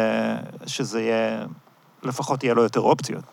שזה 0.65 1.01
יהיה, 1.01 1.45
לפחות 2.03 2.43
יהיה 2.43 2.53
לו 2.53 2.63
יותר 2.63 2.79
אופציות? 2.79 3.23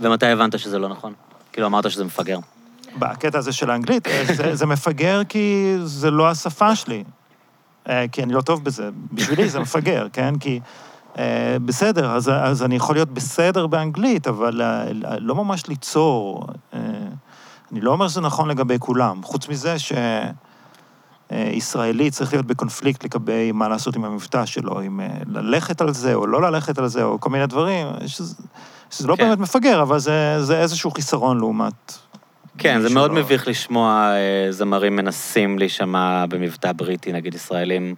ומתי 0.00 0.26
הבנת 0.26 0.58
שזה 0.58 0.78
לא 0.78 0.88
נכון? 0.88 1.12
כאילו, 1.52 1.66
אמרת 1.66 1.90
שזה 1.90 2.04
מפגר. 2.04 2.38
בקטע 2.98 3.38
הזה 3.38 3.52
של 3.52 3.70
האנגלית, 3.70 4.08
זה, 4.36 4.54
זה 4.54 4.66
מפגר 4.66 5.22
כי 5.28 5.76
זה 5.84 6.10
לא 6.10 6.28
השפה 6.28 6.76
שלי. 6.76 7.04
אה, 7.88 8.04
כי 8.12 8.22
אני 8.22 8.32
לא 8.32 8.40
טוב 8.40 8.64
בזה. 8.64 8.90
בשבילי 9.12 9.48
זה 9.48 9.60
מפגר, 9.60 10.06
כן? 10.12 10.38
כי 10.38 10.60
אה, 11.18 11.56
בסדר, 11.64 12.10
אז, 12.10 12.30
אז 12.34 12.62
אני 12.62 12.76
יכול 12.76 12.96
להיות 12.96 13.08
בסדר 13.08 13.66
באנגלית, 13.66 14.26
אבל 14.26 14.62
אה, 14.62 14.84
לא 15.18 15.34
ממש 15.34 15.66
ליצור. 15.66 16.46
אני 17.72 17.80
לא 17.80 17.90
אומר 17.90 18.08
שזה 18.08 18.20
נכון 18.20 18.48
לגבי 18.48 18.76
כולם. 18.78 19.22
חוץ 19.22 19.48
מזה 19.48 19.76
שישראלי 21.30 22.10
צריך 22.10 22.32
להיות 22.32 22.46
בקונפליקט 22.46 23.04
לגבי 23.04 23.52
מה 23.52 23.68
לעשות 23.68 23.96
עם 23.96 24.04
המבטא 24.04 24.46
שלו, 24.46 24.80
אם 24.82 25.00
ללכת 25.26 25.80
על 25.80 25.94
זה 25.94 26.14
או 26.14 26.26
לא 26.26 26.42
ללכת 26.42 26.78
על 26.78 26.88
זה, 26.88 27.02
או 27.02 27.20
כל 27.20 27.30
מיני 27.30 27.46
דברים, 27.46 27.86
שזה, 28.06 28.34
שזה 28.90 29.08
לא 29.08 29.16
כן. 29.16 29.24
באמת 29.24 29.38
מפגר, 29.38 29.82
אבל 29.82 29.98
זה, 29.98 30.44
זה 30.44 30.60
איזשהו 30.60 30.90
חיסרון 30.90 31.38
לעומת... 31.38 31.98
כן, 32.58 32.80
זה 32.80 32.94
מאוד 32.94 33.10
לא- 33.10 33.16
מביך 33.16 33.48
לשמוע 33.48 34.12
אה, 34.12 34.52
זמרים 34.52 34.96
מנסים 34.96 35.58
להישמע 35.58 36.26
במבטא 36.26 36.72
בריטי, 36.72 37.12
נגיד 37.12 37.34
ישראלים, 37.34 37.94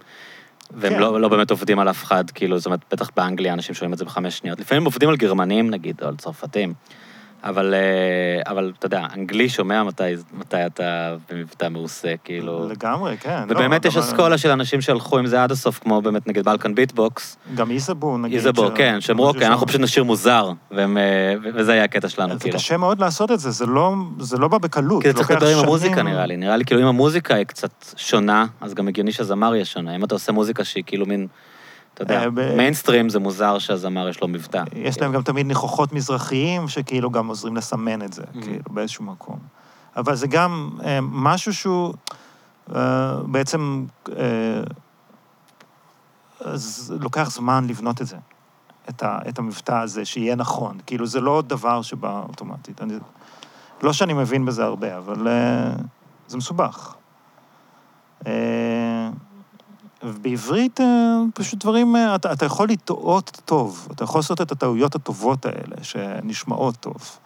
והם 0.71 0.93
כן. 0.93 0.99
לא, 0.99 1.21
לא 1.21 1.27
באמת 1.27 1.51
עובדים 1.51 1.79
על 1.79 1.89
אף 1.89 2.03
אחד, 2.03 2.31
כאילו, 2.31 2.57
זאת 2.57 2.65
אומרת, 2.65 2.79
בטח 2.91 3.09
באנגליה 3.15 3.53
אנשים 3.53 3.75
שומעים 3.75 3.93
את 3.93 3.97
זה 3.97 4.05
בחמש 4.05 4.37
שניות. 4.37 4.59
לפעמים 4.59 4.85
עובדים 4.85 5.09
על 5.09 5.15
גרמנים, 5.15 5.69
נגיד, 5.69 5.95
או 6.01 6.07
על 6.07 6.15
צרפתים, 6.15 6.73
אבל, 7.43 7.73
אה, 7.73 8.51
אבל 8.51 8.71
אתה 8.79 8.85
יודע, 8.85 9.05
אנגלי 9.17 9.49
שומע 9.49 9.83
מתי, 9.83 10.03
מתי 10.33 10.65
אתה 10.65 11.15
במבטא 11.31 11.69
מעושה, 11.69 12.17
כאילו... 12.23 12.69
לגמרי, 12.69 13.17
כן. 13.17 13.43
ובאמת 13.49 13.85
לא, 13.85 13.89
יש 13.89 13.97
אסכולה 13.97 14.37
של 14.37 14.49
אנשים 14.49 14.81
שהלכו 14.81 15.17
עם 15.17 15.25
זה 15.27 15.43
עד 15.43 15.51
הסוף, 15.51 15.79
כמו 15.79 16.01
באמת 16.01 16.27
נגיד 16.27 16.45
Balkan 16.45 16.75
Beat 16.75 17.06
Box, 17.06 17.37
גם 17.55 17.71
Izabo, 17.71 18.17
נגיד. 18.17 18.35
Izabo, 18.37 18.67
ש- 18.67 18.71
כן, 18.75 19.01
שאמרו, 19.01 19.27
אוקיי, 19.27 19.47
אנחנו 19.47 19.67
פשוט 19.67 19.81
נשיר 19.81 20.03
מוזר, 20.03 20.51
והם, 20.71 20.97
אה, 20.97 21.33
וזה 21.53 21.71
היה 21.71 21.83
הקטע 21.83 22.09
שלנו, 22.09 22.33
זה 22.33 22.39
כאילו. 22.39 22.57
קשה 22.57 22.77
מאוד 22.77 22.99
לעשות 22.99 23.31
את 23.31 23.39
זה, 23.39 23.51
זה 23.51 23.65
לא, 23.65 23.93
זה 24.19 24.37
לא 24.37 24.47
בא 24.47 24.57
בקלות. 24.57 25.01
כי 25.03 25.11
זה 25.11 25.17
צריך 25.17 25.31
לדבר 25.31 25.57
עם. 25.57 25.63
המוזיקה, 25.63 26.03
נראה 26.03 26.25
לי. 26.25 26.37
נראה 26.37 26.57
לי 26.57 26.65
כאילו 26.65 26.81
אם 26.81 26.87
המוזיקה 26.87 27.35
היא 27.35 27.45
קצת 27.45 27.71
שונה, 27.97 28.45
אז 28.61 28.73
גם 28.73 28.87
הגיוני 28.87 29.11
שהזמר 29.11 29.55
יהיה 29.55 29.65
שונה. 29.65 29.95
אם 29.95 30.03
אתה 30.03 30.15
עושה 30.15 30.31
מוזיקה 30.31 30.63
שהיא 30.63 30.83
כאילו 30.87 31.05
מין, 31.05 31.27
אתה 32.01 32.13
יודע, 32.13 32.23
אה, 32.23 32.55
מיינסטרים 32.55 33.09
זה 33.09 33.19
מוזר 33.19 33.59
שהזמר 33.59 34.09
יש 34.09 34.21
לו 34.21 34.27
מבטא. 34.27 34.63
יש 34.75 35.01
להם 35.01 35.11
גם 35.11 35.21
תמיד 35.21 35.45
ניחוחות 35.45 35.93
מזרחיים, 35.93 36.67
שכאילו 36.67 37.11
גם 37.11 37.27
עוזרים 37.27 37.55
לסמן 37.55 38.01
את 38.01 38.13
זה, 38.13 38.21
Mhm. 38.23 38.41
כאילו, 38.41 38.63
באיזשהו 38.69 39.05
מקום. 39.05 39.39
אבל 39.97 40.15
זה 40.15 40.27
גם 40.27 40.69
אה, 40.83 40.99
משהו 41.01 41.53
שהוא 41.53 41.93
אה, 42.75 43.15
בעצם... 43.25 43.85
אז 46.45 46.93
לוקח 46.99 47.29
זמן 47.31 47.67
לבנות 47.67 48.01
את 48.01 48.07
זה, 48.07 48.17
את, 48.89 49.03
ה, 49.03 49.19
את 49.29 49.39
המבטא 49.39 49.71
הזה, 49.81 50.05
שיהיה 50.05 50.35
נכון. 50.35 50.77
כאילו, 50.85 51.05
זה 51.05 51.21
לא 51.21 51.43
דבר 51.47 51.81
שבא 51.81 52.21
אוטומטית. 52.27 52.81
אני, 52.81 52.93
לא 53.83 53.93
שאני 53.93 54.13
מבין 54.13 54.45
בזה 54.45 54.63
הרבה, 54.63 54.97
אבל 54.97 55.27
אה, 55.27 55.71
זה 56.27 56.37
מסובך. 56.37 56.93
אה, 58.27 59.09
ובעברית, 60.03 60.81
אה, 60.81 60.85
פשוט 61.33 61.59
דברים, 61.59 61.95
אה, 61.95 62.15
אתה, 62.15 62.33
אתה 62.33 62.45
יכול 62.45 62.69
לטעות 62.69 63.41
טוב, 63.45 63.87
אתה 63.91 64.03
יכול 64.03 64.19
לעשות 64.19 64.41
את 64.41 64.51
הטעויות 64.51 64.95
הטובות 64.95 65.45
האלה, 65.45 65.75
שנשמעות 65.81 66.75
טוב. 66.75 67.17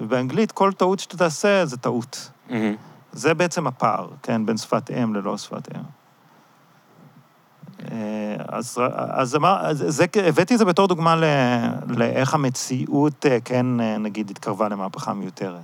ובאנגלית, 0.00 0.52
כל 0.52 0.72
טעות 0.72 0.98
שאתה 0.98 1.16
תעשה 1.16 1.66
זה 1.66 1.76
טעות. 1.76 2.30
מהמם. 2.50 2.74
זה 3.12 3.34
בעצם 3.34 3.66
הפער, 3.66 4.08
כן, 4.22 4.46
בין 4.46 4.56
שפת 4.56 4.90
אם 4.90 5.14
ללא 5.14 5.38
שפת 5.38 5.68
אם. 5.74 5.82
אה, 7.92 8.36
אז, 8.48 8.78
אז, 8.94 9.36
אמר, 9.36 9.68
זה, 9.72 10.04
הבאתי 10.26 10.54
את 10.54 10.58
זה 10.58 10.64
בתור 10.64 10.88
דוגמה 10.88 11.16
ל, 11.16 11.24
לאיך 11.88 12.34
המציאות, 12.34 13.26
כן, 13.44 13.66
נגיד, 14.00 14.30
התקרבה 14.30 14.68
למהפכה 14.68 15.14
מיותרת. 15.14 15.62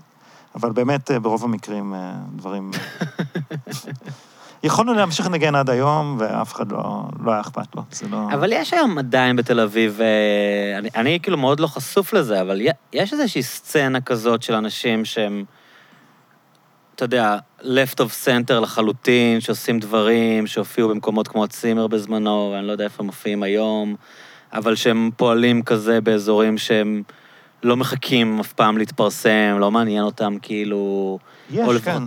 אבל 0.55 0.73
באמת, 0.73 1.11
ברוב 1.23 1.45
המקרים, 1.45 1.95
דברים... 2.37 2.71
יכולנו 4.67 4.95
להמשיך 4.95 5.27
לנגן 5.27 5.55
עד 5.55 5.71
היום, 5.71 6.17
ואף 6.21 6.55
אחד 6.55 6.73
לא, 6.73 7.03
לא 7.25 7.33
היה 7.33 7.41
אכפת 7.41 7.75
לו. 7.77 7.83
זה 7.91 8.09
לא... 8.09 8.19
אבל 8.33 8.53
יש 8.53 8.73
היום 8.73 8.99
עדיין 8.99 9.37
בתל 9.37 9.61
אביב, 9.61 10.01
אה, 10.01 10.79
אני, 10.79 10.89
אני 10.97 11.19
כאילו 11.23 11.37
מאוד 11.37 11.61
לא 11.61 11.67
חשוף 11.67 12.13
לזה, 12.13 12.41
אבל 12.41 12.61
יש 12.93 13.13
איזושהי 13.13 13.43
סצנה 13.43 14.01
כזאת 14.01 14.43
של 14.43 14.55
אנשים 14.55 15.05
שהם, 15.05 15.45
אתה 16.95 17.05
יודע, 17.05 17.39
left 17.61 17.99
of 17.99 18.27
center 18.27 18.61
לחלוטין, 18.61 19.41
שעושים 19.41 19.79
דברים, 19.79 20.47
שהופיעו 20.47 20.89
במקומות 20.89 21.29
כמו 21.29 21.45
הצימר 21.45 21.87
בזמנו, 21.87 22.51
ואני 22.55 22.67
לא 22.67 22.73
יודע 22.73 22.85
איפה 22.85 23.03
הם 23.03 23.07
מופיעים 23.07 23.43
היום, 23.43 23.95
אבל 24.53 24.75
שהם 24.75 25.11
פועלים 25.17 25.63
כזה 25.63 26.01
באזורים 26.01 26.59
שהם 26.59 27.03
לא 27.63 27.77
מחכים 27.77 28.41
אף 28.41 28.53
פעם 28.53 28.79
להתפרסם, 28.79 29.57
לא 29.61 29.71
מעניין 29.71 30.03
אותם 30.03 30.37
כאילו... 30.43 31.19
יש, 31.51 31.83
כן, 31.85 32.03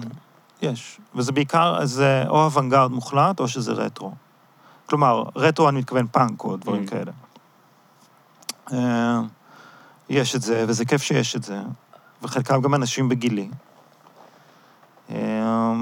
יש. 0.62 1.00
וזה 1.16 1.32
בעיקר, 1.32 1.86
זה 1.86 2.24
או 2.28 2.44
אוונגרד 2.46 2.92
מוחלט, 2.92 3.40
או 3.40 3.48
שזה 3.48 3.72
רטרו. 3.72 4.12
כלומר, 4.86 5.24
רטרו, 5.36 5.70
אני 5.70 5.80
מתכוון 5.80 6.08
פאנק 6.08 6.44
או 6.44 6.58
דברים 6.58 6.84
Mm. 6.84 6.90
כאלה. 6.90 7.12
אה, 8.74 9.20
יש 10.10 10.36
את 10.36 10.42
זה, 10.42 10.66
וזה 10.68 10.86
כיף 10.86 11.04
שיש 11.04 11.36
את 11.36 11.44
זה. 11.44 11.60
וחלקם 12.22 12.62
גם 12.62 12.76
אנשים 12.76 13.10
בגילי. 13.10 13.50
אה, 15.12 15.74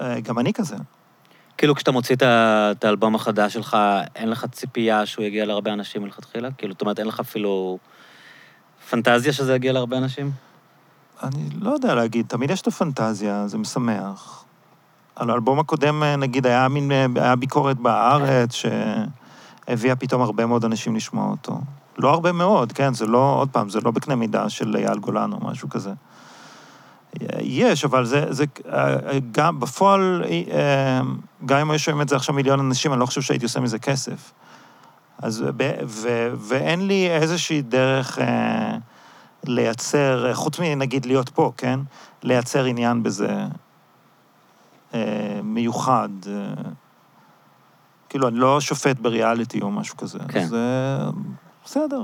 אה, 0.00 0.20
גם 0.20 0.38
אני 0.38 0.52
כזה. 0.52 0.76
כאילו 1.58 1.74
כשאתה 1.74 1.90
מוציא 1.90 2.16
את 2.22 2.84
האלבום 2.84 3.14
החדש 3.14 3.52
שלך, 3.52 3.76
אין 4.14 4.30
לך 4.30 4.46
ציפייה 4.52 5.06
שהוא 5.06 5.24
יגיע 5.24 5.44
להרבה 5.44 5.72
אנשים 5.72 6.02
מלכתחילה? 6.02 6.48
כאילו, 6.58 6.72
זאת 6.72 6.80
אומרת, 6.80 6.98
אין 6.98 7.06
לך 7.06 7.20
אפילו 7.20 7.78
פנטזיה 8.90 9.32
שזה 9.32 9.54
יגיע 9.54 9.72
להרבה 9.72 9.98
אנשים? 9.98 10.30
אני 11.22 11.48
לא 11.60 11.70
יודע 11.70 11.94
להגיד, 11.94 12.26
תמיד 12.28 12.50
יש 12.50 12.60
את 12.60 12.66
הפנטזיה, 12.66 13.48
זה 13.48 13.58
משמח. 13.58 14.44
על 15.16 15.30
האלבום 15.30 15.58
הקודם, 15.58 16.02
אה, 16.02 16.16
נגיד, 16.16 16.46
היה 16.46 16.68
מין, 16.68 16.92
אה, 16.92 17.06
היה 17.16 17.36
ביקורת 17.36 17.78
בארץ, 17.78 18.54
שהביאה 18.54 19.96
פתאום 19.96 20.22
הרבה 20.22 20.46
מאוד 20.46 20.64
אנשים 20.64 20.96
לשמוע 20.96 21.30
אותו. 21.30 21.60
לא 21.98 22.10
הרבה 22.10 22.32
מאוד, 22.32 22.72
כן, 22.72 22.94
זה 22.94 23.06
לא, 23.06 23.34
עוד 23.38 23.50
פעם, 23.50 23.68
זה 23.68 23.80
לא 23.80 23.90
בקנה 23.90 24.14
מידה 24.14 24.48
של 24.48 24.76
אייל 24.76 24.98
גולן 24.98 25.32
או 25.32 25.38
משהו 25.40 25.68
כזה. 25.68 25.90
יש, 27.40 27.84
אבל 27.84 28.04
זה, 28.04 28.26
זה 28.30 28.44
אה, 28.72 29.18
גם 29.32 29.60
בפועל, 29.60 30.24
אה, 30.52 31.00
גם 31.46 31.58
אם 31.58 31.70
היו 31.70 31.78
שומעים 31.78 32.02
את 32.02 32.08
זה 32.08 32.16
עכשיו 32.16 32.34
מיליון 32.34 32.60
אנשים, 32.60 32.92
אני 32.92 33.00
לא 33.00 33.06
חושב 33.06 33.20
שהייתי 33.20 33.44
עושה 33.44 33.60
מזה 33.60 33.78
כסף. 33.78 34.32
אז, 35.18 35.44
ב, 35.56 35.72
ו, 35.86 36.28
ואין 36.38 36.86
לי 36.86 37.10
איזושהי 37.10 37.62
דרך 37.62 38.18
אה, 38.18 38.76
לייצר, 39.48 40.26
אה, 40.28 40.34
חוץ 40.34 40.58
מנגיד 40.58 41.06
להיות 41.06 41.28
פה, 41.28 41.52
כן? 41.56 41.80
לייצר 42.22 42.64
עניין 42.64 43.02
בזה 43.02 43.28
אה, 44.94 45.40
מיוחד. 45.42 46.08
אה, 46.26 46.32
כאילו, 48.08 48.28
אני 48.28 48.38
לא 48.38 48.60
שופט 48.60 48.98
בריאליטי 48.98 49.60
או 49.60 49.70
משהו 49.70 49.96
כזה. 49.96 50.18
כן. 50.28 50.40
אז 50.40 50.54
אה, 50.54 51.08
בסדר. 51.64 52.02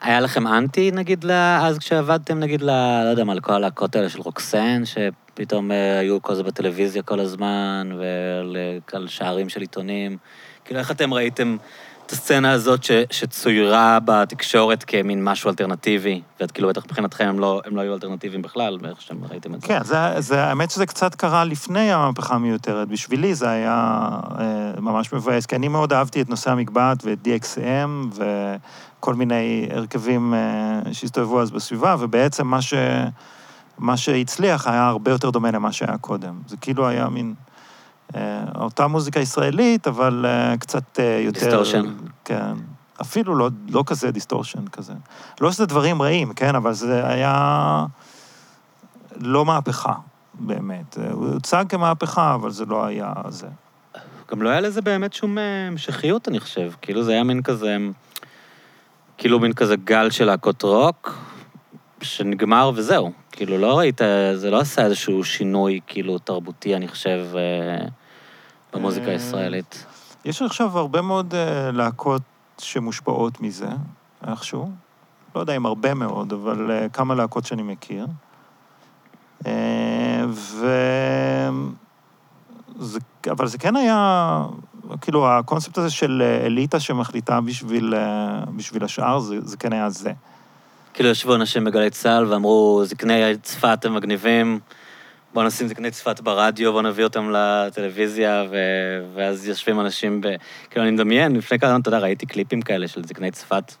היה 0.00 0.20
לכם 0.20 0.46
אנטי, 0.46 0.90
נגיד, 0.90 1.24
ל- 1.24 1.58
אז 1.62 1.78
כשעבדתם, 1.78 2.38
נגיד, 2.38 2.62
ל... 2.62 2.70
לא 3.04 3.08
יודע 3.10 3.24
מה, 3.24 3.34
לכל 3.34 3.52
הלהקות 3.52 3.96
האלה 3.96 4.08
של 4.08 4.20
רוקסן, 4.20 4.82
שפתאום 4.84 5.70
אה, 5.70 5.98
היו 5.98 6.22
כל 6.22 6.34
זה 6.34 6.42
בטלוויזיה 6.42 7.02
כל 7.02 7.20
הזמן, 7.20 7.88
ועל 7.98 9.08
שערים 9.08 9.48
של 9.48 9.60
עיתונים. 9.60 10.16
כאילו, 10.64 10.80
איך 10.80 10.90
אתם 10.90 11.14
ראיתם 11.14 11.56
את 12.06 12.12
הסצנה 12.12 12.52
הזאת 12.52 12.84
ש... 12.84 12.90
שצוירה 13.10 13.98
בתקשורת 14.04 14.84
כמין 14.84 15.24
משהו 15.24 15.50
אלטרנטיבי, 15.50 16.20
ואת 16.40 16.50
כאילו, 16.50 16.68
בטח 16.68 16.84
מבחינתכם 16.84 17.24
הם 17.28 17.38
לא, 17.38 17.62
הם 17.64 17.76
לא 17.76 17.80
היו 17.80 17.94
אלטרנטיביים 17.94 18.42
בכלל, 18.42 18.78
באיך 18.78 19.02
שאתם 19.02 19.16
ראיתם 19.30 19.54
את 19.54 19.60
זה. 19.60 19.66
כן, 19.66 19.84
זה, 19.84 19.96
זה, 20.18 20.44
האמת 20.44 20.70
שזה 20.70 20.86
קצת 20.86 21.14
קרה 21.14 21.44
לפני 21.44 21.92
המהפכה 21.92 22.34
המיותרת. 22.34 22.88
בשבילי 22.88 23.34
זה 23.34 23.50
היה 23.50 24.08
אה, 24.38 24.80
ממש 24.80 25.12
מבאס, 25.12 25.46
כי 25.46 25.56
אני 25.56 25.68
מאוד 25.68 25.92
אהבתי 25.92 26.20
את 26.20 26.28
נושא 26.28 26.50
המקבעת 26.50 27.04
ואת 27.04 27.18
DXM 27.26 28.18
וכל 28.98 29.14
מיני 29.14 29.68
הרכבים 29.70 30.34
אה, 30.34 30.92
שהסתובבו 30.92 31.40
אז 31.40 31.50
בסביבה, 31.50 31.96
ובעצם 31.98 32.46
מה, 32.46 32.62
ש, 32.62 32.74
מה 33.78 33.96
שהצליח 33.96 34.66
היה 34.66 34.86
הרבה 34.86 35.10
יותר 35.10 35.30
דומה 35.30 35.50
למה 35.50 35.72
שהיה 35.72 35.98
קודם. 35.98 36.34
זה 36.46 36.56
כאילו 36.56 36.88
היה 36.88 37.08
מין... 37.08 37.34
אה, 38.14 38.44
אותה 38.54 38.86
מוזיקה 38.86 39.20
ישראלית, 39.20 39.86
אבל 39.86 40.26
אה, 40.28 40.56
קצת 40.56 41.00
אה, 41.00 41.20
יותר... 41.24 41.62
Distortion. 41.62 41.86
כן. 42.24 42.54
אפילו 43.00 43.34
לא, 43.34 43.50
לא 43.68 43.84
כזה 43.86 44.10
דיסטורשן 44.10 44.66
כזה. 44.66 44.92
לא 45.40 45.52
שזה 45.52 45.66
דברים 45.66 46.02
רעים, 46.02 46.32
כן, 46.32 46.54
אבל 46.54 46.72
זה 46.72 47.06
היה 47.06 47.86
לא 49.20 49.44
מהפכה, 49.44 49.94
באמת. 50.34 50.98
הוא 51.12 51.28
הוצג 51.28 51.64
כמהפכה, 51.68 52.34
אבל 52.34 52.50
זה 52.50 52.64
לא 52.64 52.84
היה 52.84 53.12
זה. 53.28 53.46
גם 54.30 54.42
לא 54.42 54.48
היה 54.48 54.60
לזה 54.60 54.82
באמת 54.82 55.12
שום 55.12 55.38
המשכיות, 55.38 56.28
אני 56.28 56.40
חושב. 56.40 56.72
כאילו 56.82 57.02
זה 57.02 57.12
היה 57.12 57.24
מין 57.24 57.42
כזה, 57.42 57.76
כאילו 59.18 59.40
מין 59.40 59.52
כזה 59.52 59.76
גל 59.76 60.10
של 60.10 60.24
להקות 60.24 60.62
רוק, 60.62 61.18
שנגמר 62.02 62.70
וזהו. 62.74 63.12
כאילו, 63.36 63.58
לא 63.58 63.78
ראית, 63.78 64.00
זה 64.34 64.50
לא 64.50 64.60
עשה 64.60 64.84
איזשהו 64.84 65.24
שינוי, 65.24 65.80
כאילו, 65.86 66.18
תרבותי, 66.18 66.76
אני 66.76 66.88
חושב, 66.88 67.26
אה, 67.34 67.86
במוזיקה 68.72 69.06
אה, 69.06 69.12
הישראלית. 69.12 69.86
יש 70.24 70.42
עכשיו 70.42 70.78
הרבה 70.78 71.02
מאוד 71.02 71.34
אה, 71.34 71.70
להקות 71.70 72.22
שמושפעות 72.58 73.40
מזה, 73.40 73.68
איכשהו. 74.26 74.70
לא 75.34 75.40
יודע 75.40 75.56
אם 75.56 75.66
הרבה 75.66 75.94
מאוד, 75.94 76.32
אבל 76.32 76.86
כמה 76.92 77.14
להקות 77.14 77.44
שאני 77.44 77.62
מכיר. 77.62 78.06
ו... 80.28 80.66
זה, 82.78 82.98
אבל 83.30 83.46
זה 83.46 83.58
כן 83.58 83.76
היה, 83.76 84.42
כאילו, 85.00 85.28
הקונספט 85.28 85.78
הזה 85.78 85.90
של 85.90 86.22
אליטה 86.46 86.80
שמחליטה 86.80 87.40
בשביל, 87.40 87.94
בשביל 88.56 88.84
השאר, 88.84 89.18
זה, 89.18 89.40
זה 89.40 89.56
כן 89.56 89.72
היה 89.72 89.90
זה. 89.90 90.12
כאילו, 90.94 91.08
ישבו 91.10 91.34
אנשים 91.34 91.64
בגלי 91.64 91.90
צה"ל 91.90 92.26
ואמרו, 92.26 92.82
זקני 92.84 93.22
צפת 93.42 93.84
הם 93.84 93.94
מגניבים, 93.94 94.58
בואו 95.34 95.46
נשים 95.46 95.68
זקני 95.68 95.90
צפת 95.90 96.20
ברדיו, 96.20 96.72
בואו 96.72 96.82
נביא 96.82 97.04
אותם 97.04 97.30
לטלוויזיה, 97.32 98.44
ו... 98.50 98.56
ואז 99.14 99.48
יושבים 99.48 99.80
אנשים 99.80 100.20
ב... 100.20 100.26
כאילו, 100.70 100.84
אני 100.86 100.90
מדמיין, 100.94 101.36
לפני 101.36 101.58
כמה 101.58 101.70
זמן, 101.70 101.80
אתה 101.80 101.88
יודע, 101.88 101.98
ראיתי 101.98 102.26
קליפים 102.26 102.62
כאלה 102.62 102.88
של 102.88 103.04
זקני 103.04 103.30
צפת 103.30 103.74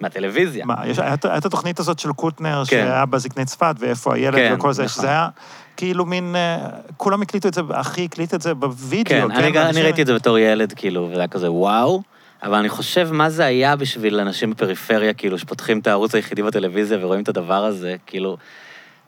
מהטלוויזיה. 0.00 0.64
מה, 0.66 0.74
יש, 0.86 0.98
היה 0.98 1.14
את 1.14 1.44
התוכנית 1.46 1.78
הזאת 1.78 1.98
של 1.98 2.12
קוטנר, 2.12 2.62
כן. 2.66 2.76
שהיה 2.76 3.06
בזקני 3.06 3.44
צפת, 3.44 3.74
ואיפה 3.78 4.14
הילד 4.14 4.34
כן, 4.34 4.54
וכל 4.56 4.72
זה, 4.72 4.82
נכון. 4.84 4.94
שזה 4.94 5.08
היה 5.08 5.28
כאילו 5.76 6.06
מין, 6.06 6.36
אה, 6.36 6.58
כולם 6.96 7.22
הקליטו 7.22 7.48
את 7.48 7.54
זה, 7.54 7.60
אחי 7.72 8.04
הקליט 8.04 8.34
את 8.34 8.42
זה 8.42 8.54
בווידאו, 8.54 9.10
כן, 9.10 9.30
אני, 9.30 9.46
אני 9.48 9.58
ואנשים- 9.58 9.84
ראיתי 9.84 10.02
את 10.02 10.06
זה 10.06 10.14
בתור 10.14 10.38
ילד, 10.38 10.72
כאילו, 10.76 11.08
וזה 11.10 11.20
היה 11.20 11.28
כזה 11.28 11.52
וואו, 11.52 12.02
אבל 12.42 12.54
אני 12.54 12.68
חושב 12.68 13.08
מה 13.12 13.30
זה 13.30 13.44
היה 13.44 13.76
בשביל 13.76 14.20
אנשים 14.20 14.50
בפריפריה, 14.50 15.12
כאילו, 15.14 15.38
שפותחים 15.38 15.78
את 15.78 15.86
הערוץ 15.86 16.14
היחידי 16.14 16.42
בטלוויזיה 16.42 16.98
ורואים 17.00 17.22
את 17.22 17.28
הדבר 17.28 17.64
הזה, 17.64 17.96
כאילו... 18.06 18.36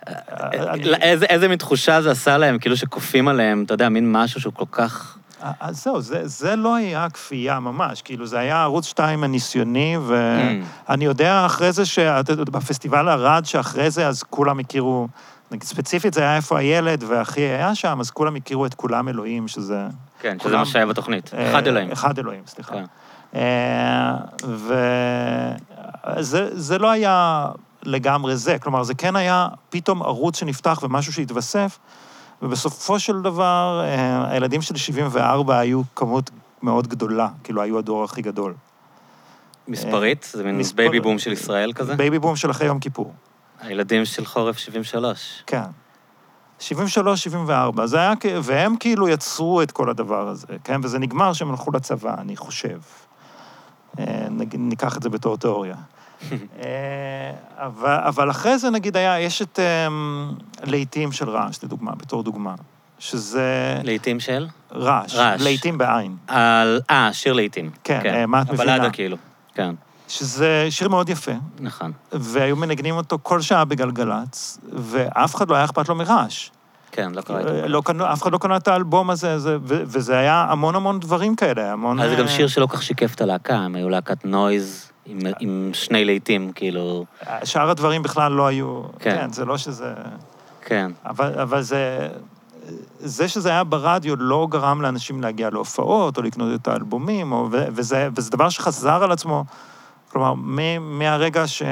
אני- 0.07 0.95
איזה, 0.95 1.25
איזה 1.27 1.49
מין 1.49 1.59
תחושה 1.59 2.03
זה 2.03 2.11
עשה 2.11 2.39
להם, 2.39 2.59
כאילו 2.59 2.77
שכופים 2.77 3.29
עליהם, 3.29 3.63
אתה 3.67 3.75
יודע, 3.75 3.89
מין 3.89 4.13
משהו 4.13 4.41
שהוא 4.41 4.53
כל 4.53 4.65
כך... 4.71 5.17
אז 5.61 5.83
זהו, 5.85 6.01
זה, 6.01 6.27
זה 6.29 6.57
לא 6.57 6.75
היה 6.75 7.07
כפייה 7.11 7.61
ממש, 7.61 8.03
כאילו, 8.03 8.27
זה 8.27 8.39
היה 8.39 8.63
ערוץ 8.63 8.87
2 8.87 9.25
הניסיוני, 9.25 9.97
Mm. 9.97 10.01
ואני 10.89 11.05
יודע 11.05 11.47
אחרי 11.47 11.73
זה, 11.73 11.85
שבפסטיבל 11.87 13.09
ערד, 13.09 13.45
שאחרי 13.45 13.91
זה, 13.91 14.07
אז 14.09 14.23
כולם 14.23 14.59
הכירו, 14.59 15.09
נגיד, 15.51 15.63
ספציפית 15.63 16.15
זה 16.15 16.21
היה 16.21 16.37
איפה 16.37 16.59
הילד, 16.59 17.05
ואחי 17.09 17.41
היה 17.41 17.75
שם, 17.75 18.01
אז 18.01 18.11
כולם 18.11 18.37
הכירו 18.37 18.67
את 18.67 18.75
כולם 18.75 19.09
אלוהים, 19.09 19.49
שזה... 19.49 19.79
כן, 20.21 20.37
שזה 20.39 20.43
כולם- 20.49 20.59
מה 20.59 20.67
שהיה 20.67 20.87
בתוכנית. 20.87 21.31
אה, 21.35 21.51
אחד 21.51 21.67
אלוהים. 21.67 21.93
אחד 21.93 22.19
אלוהים, 22.19 22.43
סליחה. 22.47 22.73
כן. 22.75 22.85
אה, 23.35 24.15
וזה 24.43 24.79
זה 26.61 26.79
לא 26.79 26.91
היה 26.91 27.49
לגמרי 27.83 28.37
זה, 28.37 28.59
כלומר, 28.59 28.83
זה 28.83 28.95
כן 28.95 29.17
היה 29.17 29.49
פתאום 29.71 30.03
ערוץ 30.03 30.37
שנפתח 30.37 30.79
ומשהו 30.83 31.13
שהתווסף, 31.13 31.79
ובסופו 32.43 32.99
של 32.99 33.23
דבר, 33.23 33.81
אה, 33.85 34.31
הילדים 34.31 34.63
של 34.63 34.77
74 34.77 35.59
היו 35.59 35.83
כמות 35.97 36.31
מאוד 36.63 36.89
גדולה, 36.89 37.29
כאילו, 37.45 37.63
היו 37.63 37.79
הדור 37.79 38.05
הכי 38.05 38.23
גדול. 38.23 38.55
מספרית? 39.69 40.31
זה 40.33 40.45
מין 40.45 40.59
מספר- 40.59 40.77
בייבי 40.77 41.01
בום 41.01 41.19
של 41.19 41.33
ישראל 41.33 41.73
כזה? 41.73 41.97
בייבי 41.97 42.19
בום 42.19 42.37
של 42.37 42.51
אחרי 42.51 42.67
יום 42.67 42.79
כיפור, 42.79 43.13
הילדים 43.61 44.05
של 44.05 44.27
חורף 44.27 44.59
73. 44.59 45.43
כן. 45.47 45.63
73, 46.59 47.23
74, 47.23 47.87
זה 47.87 47.99
היה, 47.99 48.13
והם 48.43 48.77
כאילו 48.77 49.09
יצרו 49.09 49.63
את 49.63 49.71
כל 49.73 49.91
הדבר 49.91 50.29
הזה, 50.29 50.47
כן? 50.65 50.81
וזה 50.85 50.99
נגמר 50.99 51.33
שהם 51.33 51.51
הלכו 51.51 51.71
לצבא, 51.73 52.15
אני 52.19 52.37
חושב. 52.37 52.79
אה, 53.99 54.27
נגיד, 54.31 54.61
ניקח 54.61 54.97
את 54.97 55.03
זה 55.03 55.09
בתור 55.09 55.37
תיאוריה. 55.37 55.75
אה, 56.33 57.33
אבל, 57.57 57.99
אבל 58.07 58.31
אחרי 58.31 58.59
זה, 58.59 58.71
נגיד, 58.71 58.97
היה, 58.97 59.21
יש 59.21 59.43
את 59.43 59.59
אמ, 59.59 60.33
להיטים 60.65 61.13
של 61.13 61.31
רעש, 61.31 61.65
לדוגמה, 61.65 61.93
בתור 61.95 62.23
דוגמה, 62.23 62.55
שזה 62.99 63.79
לעיתים 63.83 64.21
של? 64.21 64.47
רעש, 64.73 65.15
רעש. 65.15 65.41
להיטים 65.43 65.79
בעין. 65.79 66.17
אה, 66.91 67.13
שיר 67.13 67.33
לעיתים. 67.33 67.71
כן, 67.85 68.01
אה, 68.07 68.27
מה 68.27 68.43
את 68.43 68.51
מבינה? 68.51 68.75
הבלדה 68.75 68.91
כאילו. 68.91 69.17
כן, 69.55 69.75
שזה 70.09 70.67
שיר 70.71 70.89
מאוד 70.89 71.09
יפה, 71.09 71.33
נכון. 71.61 71.93
והיו 72.13 72.57
מנגנים 72.57 72.95
אותו 72.95 73.19
כל 73.23 73.41
שעה 73.41 73.65
בגלגלצ, 73.65 74.59
ואף 74.73 75.35
אחד 75.35 75.51
לא 75.51 75.55
היה 75.55 75.65
אכפת 75.65 75.89
לו 75.89 75.95
מרעש. 75.95 76.51
כן, 76.93 77.13
לא 77.15 77.21
קראתי. 77.21 77.69
לא 77.69 77.83
קנו, 77.85 78.13
אף 78.13 78.23
אחד 78.23 78.33
לא 78.33 78.39
קנה 78.39 78.57
את 78.57 78.69
האלבום 78.69 79.11
הזה, 79.11 79.39
זה, 79.39 79.57
ו, 79.63 79.83
וזה 79.87 80.19
היה 80.19 80.47
המון 80.49 80.75
המון 80.75 81.01
דברים 81.01 81.37
כאלה, 81.37 81.73
המון... 81.73 82.01
אז 82.01 82.11
זה 82.11 82.17
גם 82.17 82.25
אה, 82.25 82.29
שיר 82.29 82.47
שלא 82.47 82.67
כך 82.67 82.83
שיקף 82.83 83.15
את 83.15 83.21
הלהקה, 83.21 83.57
הם 83.57 83.75
היו 83.75 83.89
להקת 83.89 84.25
נויז 84.25 84.91
עם, 85.07 85.19
עם 85.41 85.71
שני 85.73 86.05
להיטים, 86.05 86.53
כאילו... 86.55 87.05
שאר 87.45 87.71
הדברים 87.71 88.03
בכלל 88.03 88.33
לא 88.33 88.47
היו... 88.47 88.83
כן. 88.99 89.17
כן, 89.17 89.33
זה 89.33 89.45
לא 89.45 89.59
שזה... 89.59 89.93
כן. 90.65 90.91
אבל, 91.07 91.39
אבל 91.41 91.63
זה... 91.63 92.09
זה 92.99 93.29
שזה 93.29 93.49
היה 93.49 93.65
ברדיו 93.65 94.17
לא 94.17 94.47
גרם 94.51 94.83
לאנשים 94.83 95.23
להגיע 95.23 95.51
להופעות, 95.51 96.17
או 96.17 96.23
לקנות 96.23 96.61
את 96.61 96.69
האלבומים, 96.69 97.33
או, 97.33 97.49
וזה, 97.51 98.09
וזה 98.17 98.31
דבר 98.31 98.49
שחזר 98.49 99.03
על 99.05 99.13
עצמו. 99.13 99.45
כלומר, 100.13 100.35
מ, 100.35 100.59
מהרגע 100.99 101.47
ש... 101.47 101.63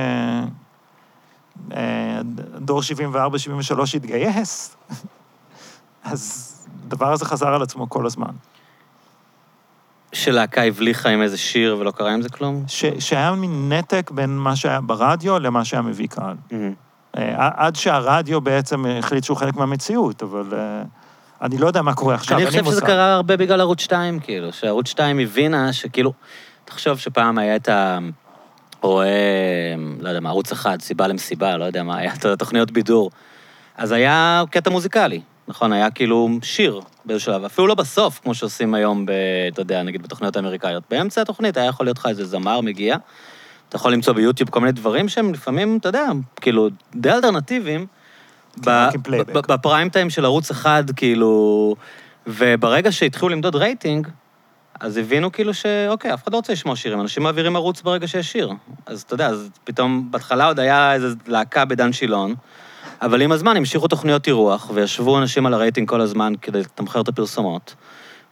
אה, 1.73 2.21
דור 2.59 2.81
74-73 2.81 3.81
התגייס, 3.95 4.77
אז 6.05 6.55
הדבר 6.87 7.13
הזה 7.13 7.25
חזר 7.25 7.49
על 7.49 7.63
עצמו 7.63 7.89
כל 7.89 8.07
הזמן. 8.07 8.31
שלהקה 10.13 10.63
הבליחה 10.63 11.09
עם 11.09 11.23
איזה 11.23 11.39
שיר 11.39 11.77
ולא 11.79 11.91
קרה 11.91 12.15
עם 12.15 12.23
זה 12.23 12.29
כלום? 12.29 12.65
ש, 12.67 12.85
שהיה 12.99 13.33
מין 13.33 13.73
נתק 13.73 14.11
בין 14.11 14.39
מה 14.39 14.57
שהיה 14.57 14.81
ברדיו 14.81 15.39
למה 15.39 15.65
שהיה 15.65 15.83
מביא 15.83 16.09
קהל. 16.09 16.37
אה, 17.17 17.51
עד 17.57 17.77
שהרדיו 17.77 18.41
בעצם 18.41 18.85
החליט 18.87 19.25
שהוא 19.25 19.37
חלק 19.37 19.57
מהמציאות, 19.57 20.23
אבל 20.23 20.45
אה, 20.53 20.83
אני 21.43 21.59
לא 21.59 21.67
יודע 21.67 21.83
מה 21.83 21.95
קורה 21.95 22.15
עכשיו, 22.15 22.39
אני 22.39 22.47
חושב 22.47 22.65
שזה. 22.65 22.81
קרה 22.81 23.15
הרבה 23.15 23.37
בגלל 23.37 23.61
ערוץ 23.61 23.81
2, 23.81 24.21
כאילו, 24.21 24.53
שערוץ 24.53 24.89
2 24.89 25.19
הבינה 25.19 25.73
שכאילו, 25.73 26.13
תחשוב 26.65 26.99
שפעם 26.99 27.39
היה 27.39 27.57
את 27.57 27.69
ה... 27.69 27.99
רואה, 28.83 29.75
לא 30.01 30.09
יודע 30.09 30.21
מה, 30.21 30.29
ערוץ 30.29 30.53
אחד, 30.53 30.81
סיבה 30.81 31.07
למסיבה, 31.07 31.57
לא 31.57 31.65
יודע 31.65 31.83
מה, 31.83 31.99
היה 31.99 32.15
את 32.15 32.25
התוכניות 32.25 32.71
בידור. 32.71 33.11
אז 33.77 33.93
היה 33.93 34.43
קטע 34.51 34.71
מוזיקלי, 34.71 35.21
נכון? 35.49 35.73
היה 35.73 35.91
כאילו 35.91 36.29
שיר 36.43 36.81
באיזשהו 37.05 37.33
שלב, 37.33 37.45
אפילו 37.45 37.67
לא 37.67 37.75
בסוף, 37.75 38.21
כמו 38.23 38.35
שעושים 38.35 38.75
היום, 38.75 39.07
ב, 39.07 39.11
אתה 39.53 39.61
יודע, 39.61 39.83
נגיד 39.83 40.03
בתוכניות 40.03 40.37
האמריקאיות. 40.37 40.83
באמצע 40.91 41.23
התוכנית 41.23 41.57
היה 41.57 41.67
יכול 41.67 41.87
להיות 41.87 41.99
לך 41.99 42.07
איזה 42.07 42.25
זמר 42.25 42.61
מגיע, 42.61 42.97
אתה 43.69 43.77
יכול 43.77 43.93
למצוא 43.93 44.13
ביוטיוב 44.13 44.51
כל 44.51 44.61
מיני 44.61 44.73
דברים 44.73 45.09
שהם 45.09 45.33
לפעמים, 45.33 45.79
אתה 45.81 45.89
יודע, 45.89 46.07
כאילו, 46.41 46.69
די 46.95 47.11
אלטרנטיביים. 47.11 47.87
ב- 48.67 48.89
בפריים 49.33 49.89
טיים 49.89 50.11
של 50.11 50.25
ערוץ 50.25 50.51
אחד, 50.51 50.85
כאילו... 50.97 51.75
וברגע 52.27 52.93
שהתחילו 52.93 53.29
למדוד 53.29 53.57
רייטינג, 53.57 54.09
אז 54.81 54.97
הבינו 54.97 55.33
כאילו 55.33 55.55
שאוקיי, 55.55 56.15
אף 56.15 56.23
אחד 56.23 56.33
לא 56.33 56.37
רוצה 56.37 56.53
לשמוע 56.53 56.77
שירים, 56.77 57.01
אנשים 57.01 57.23
מעבירים 57.23 57.57
ערוץ 57.57 57.83
ברגע 57.83 58.09
שיש 58.09 58.33
שיר. 58.33 58.53
אז 58.87 59.03
אתה 59.03 59.15
יודע, 59.15 59.27
אז 59.27 59.51
פתאום, 59.65 60.09
בהתחלה 60.11 60.47
עוד 60.47 60.61
היה 60.61 60.95
איזו 60.95 61.09
להקה 61.27 61.65
בדן 61.65 61.93
שילון, 61.93 62.35
אבל 63.03 63.23
עם 63.23 63.33
הזמן 63.33 63.57
המשיכו 63.57 63.89
תוכניות 63.89 64.27
אירוח, 64.27 64.71
וישבו 64.75 65.19
אנשים 65.19 65.47
על 65.47 65.55
הרייטינג 65.55 65.89
כל 65.89 66.01
הזמן 66.01 66.33
כדי 66.43 66.61
לתמחר 66.61 67.01
את 67.01 67.09
הפרסומות, 67.09 67.75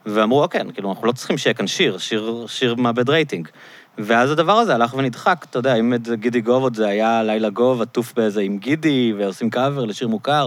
ואמרו, 0.05 0.41
אוקיי, 0.41 0.61
כאילו, 0.73 0.89
אנחנו 0.89 1.07
לא 1.07 1.11
צריכים 1.11 1.37
שיהיה 1.37 1.53
כאן 1.53 1.67
שיר, 1.67 1.97
שיר, 1.97 2.45
שיר 2.47 2.75
מאבד 2.75 3.09
רייטינג. 3.09 3.47
ואז 3.97 4.31
הדבר 4.31 4.53
הזה 4.53 4.75
הלך 4.75 4.93
ונדחק, 4.93 5.45
אתה 5.49 5.59
יודע, 5.59 5.75
אם 5.75 5.93
את 5.93 6.09
גידי 6.13 6.41
גוב 6.41 6.63
עוד 6.63 6.75
זה 6.75 6.87
היה 6.87 7.23
לילה 7.23 7.49
גוב, 7.49 7.81
עטוף 7.81 8.13
באיזה 8.13 8.41
עם 8.41 8.57
גידי, 8.57 9.13
ועושים 9.17 9.49
קאבר 9.49 9.85
לשיר 9.85 10.07
מוכר, 10.07 10.45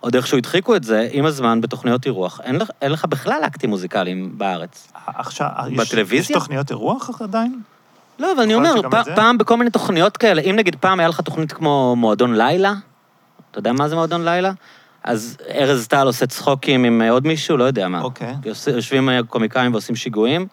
עוד 0.00 0.14
איכשהו 0.16 0.38
הדחיקו 0.38 0.76
את 0.76 0.84
זה, 0.84 1.08
עם 1.12 1.24
הזמן 1.24 1.60
בתוכניות 1.60 2.06
אירוח. 2.06 2.40
אין 2.44 2.56
לך, 2.56 2.70
אין 2.82 2.92
לך 2.92 3.04
בכלל 3.04 3.40
אקטים 3.46 3.70
מוזיקליים 3.70 4.38
בארץ. 4.38 4.92
עכשיו, 5.06 5.48
יש- 5.70 5.78
בטלוויזיה? 5.78 6.20
יש 6.34 6.40
תוכניות 6.40 6.70
אירוח 6.70 7.10
עדיין? 7.22 7.60
לא, 8.18 8.32
אבל 8.32 8.42
אני 8.42 8.54
אומר, 8.54 8.72
פ-? 8.90 9.08
פעם 9.16 9.38
בכל 9.38 9.56
מיני 9.56 9.70
תוכניות 9.70 10.16
כאלה, 10.16 10.42
אם 10.42 10.56
נגיד 10.56 10.76
פעם 10.80 11.00
היה 11.00 11.08
לך 11.08 11.20
תוכנית 11.20 11.52
כמו 11.52 11.96
מועדון 11.96 12.34
לילה, 12.36 12.72
אתה 13.50 13.58
יודע 13.58 13.72
מה 13.72 13.88
זה 13.88 13.94
מועדון 13.94 14.24
לילה? 14.24 14.52
אז 15.04 15.36
ארז 15.54 15.86
טל 15.86 16.06
עושה 16.06 16.26
צחוקים 16.26 16.84
עם 16.84 17.02
אה, 17.02 17.10
עוד 17.10 17.26
מישהו, 17.26 17.56
לא 17.56 17.64
יודע 17.64 17.88
מה. 17.88 18.00
אוקיי. 18.02 18.34
יוס- 18.44 18.66
יושבים 18.66 19.08
אה, 19.08 19.20
קומיקאים 19.28 19.72
ועושים 19.72 19.96
שיגועים. 19.96 20.46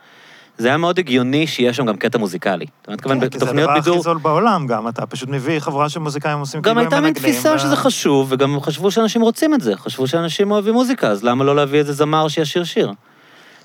זה 0.58 0.68
היה 0.68 0.78
מאוד 0.78 1.00
הגיוני 1.00 1.48
שיהיה 1.48 1.74
שם 1.74 1.86
גם 1.86 1.98
קטע 1.98 2.18
מוזיקלי. 2.18 2.66
אתה 2.82 2.92
מתכוון, 2.92 3.20
כן, 3.20 3.30
כי 3.30 3.40
זה 3.40 3.46
בתוכניות 3.46 3.70
הדבר 3.70 3.80
הכי 3.80 3.90
בידור... 3.90 4.04
זול 4.04 4.18
בעולם 4.18 4.68
גם, 4.68 4.88
אתה 4.88 5.06
פשוט 5.06 5.30
מביא 5.30 5.60
חברה 5.60 5.90
של 5.90 6.00
מוזיקאים 6.00 6.40
עושים 6.40 6.62
גם 6.62 6.64
כאילו 6.64 6.72
הם 6.72 6.78
הייתה 6.78 6.96
מנגנים. 6.96 7.24
מין 7.24 7.34
תפיסה 7.34 7.60
שזה 7.60 7.76
חשוב, 7.76 8.28
וגם 8.30 8.62
חשבו 8.62 8.92
שאנשים 8.92 9.22
רוצים 9.22 9.54
את 9.54 9.62
זה. 9.62 9.76
חשבו 9.76 10.08
שאנשים 10.08 10.52
אוהבים 10.52 10.74
מוזיקה, 10.74 11.08
אז 11.08 11.24
למה 11.24 11.44
לא 11.44 11.56
להביא 11.56 11.80
איזה 11.80 11.94
זמר 11.94 12.28
שישיר 12.28 12.64
שיר? 12.64 12.92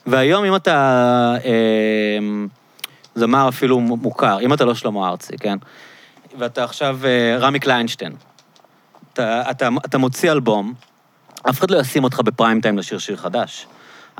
והיום, 0.06 0.44
אם 0.44 0.56
אתה 0.56 0.74
אה, 1.44 2.18
זמר 3.14 3.48
אפילו 3.48 3.80
מוכר, 3.80 4.40
אם 4.40 4.52
אתה 4.52 4.64
לא 4.64 4.74
שלמה 4.74 5.08
ארצי, 5.08 5.38
כן? 5.40 5.58
ואתה 6.38 6.64
עכשיו 6.64 6.98
אה, 7.04 7.36
רמי 7.38 7.60
קליינשטיין, 7.60 8.12
אתה, 9.12 9.50
אתה, 9.50 9.68
אתה 9.84 9.98
מוציא 9.98 10.32
אלבום, 10.32 10.74
אף 11.50 11.58
אחד 11.58 11.70
לא 11.70 11.78
ישים 11.78 12.04
אותך 12.04 12.20
בפריים 12.20 12.60
טיים 12.60 12.78
לשיר 12.78 12.98
שיר 12.98 13.16
חדש. 13.16 13.66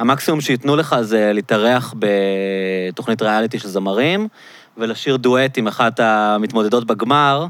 המקסימום 0.01 0.41
שייתנו 0.41 0.77
לך 0.77 0.97
זה 1.01 1.31
להתארח 1.35 1.95
בתוכנית 1.99 3.23
ריאליטי 3.23 3.59
של 3.59 3.69
זמרים, 3.69 4.29
ולשיר 4.77 5.17
דואט 5.17 5.59
עם 5.59 5.67
אחת 5.67 6.01
המתמודדות 6.01 6.85
בגמר, 6.85 7.47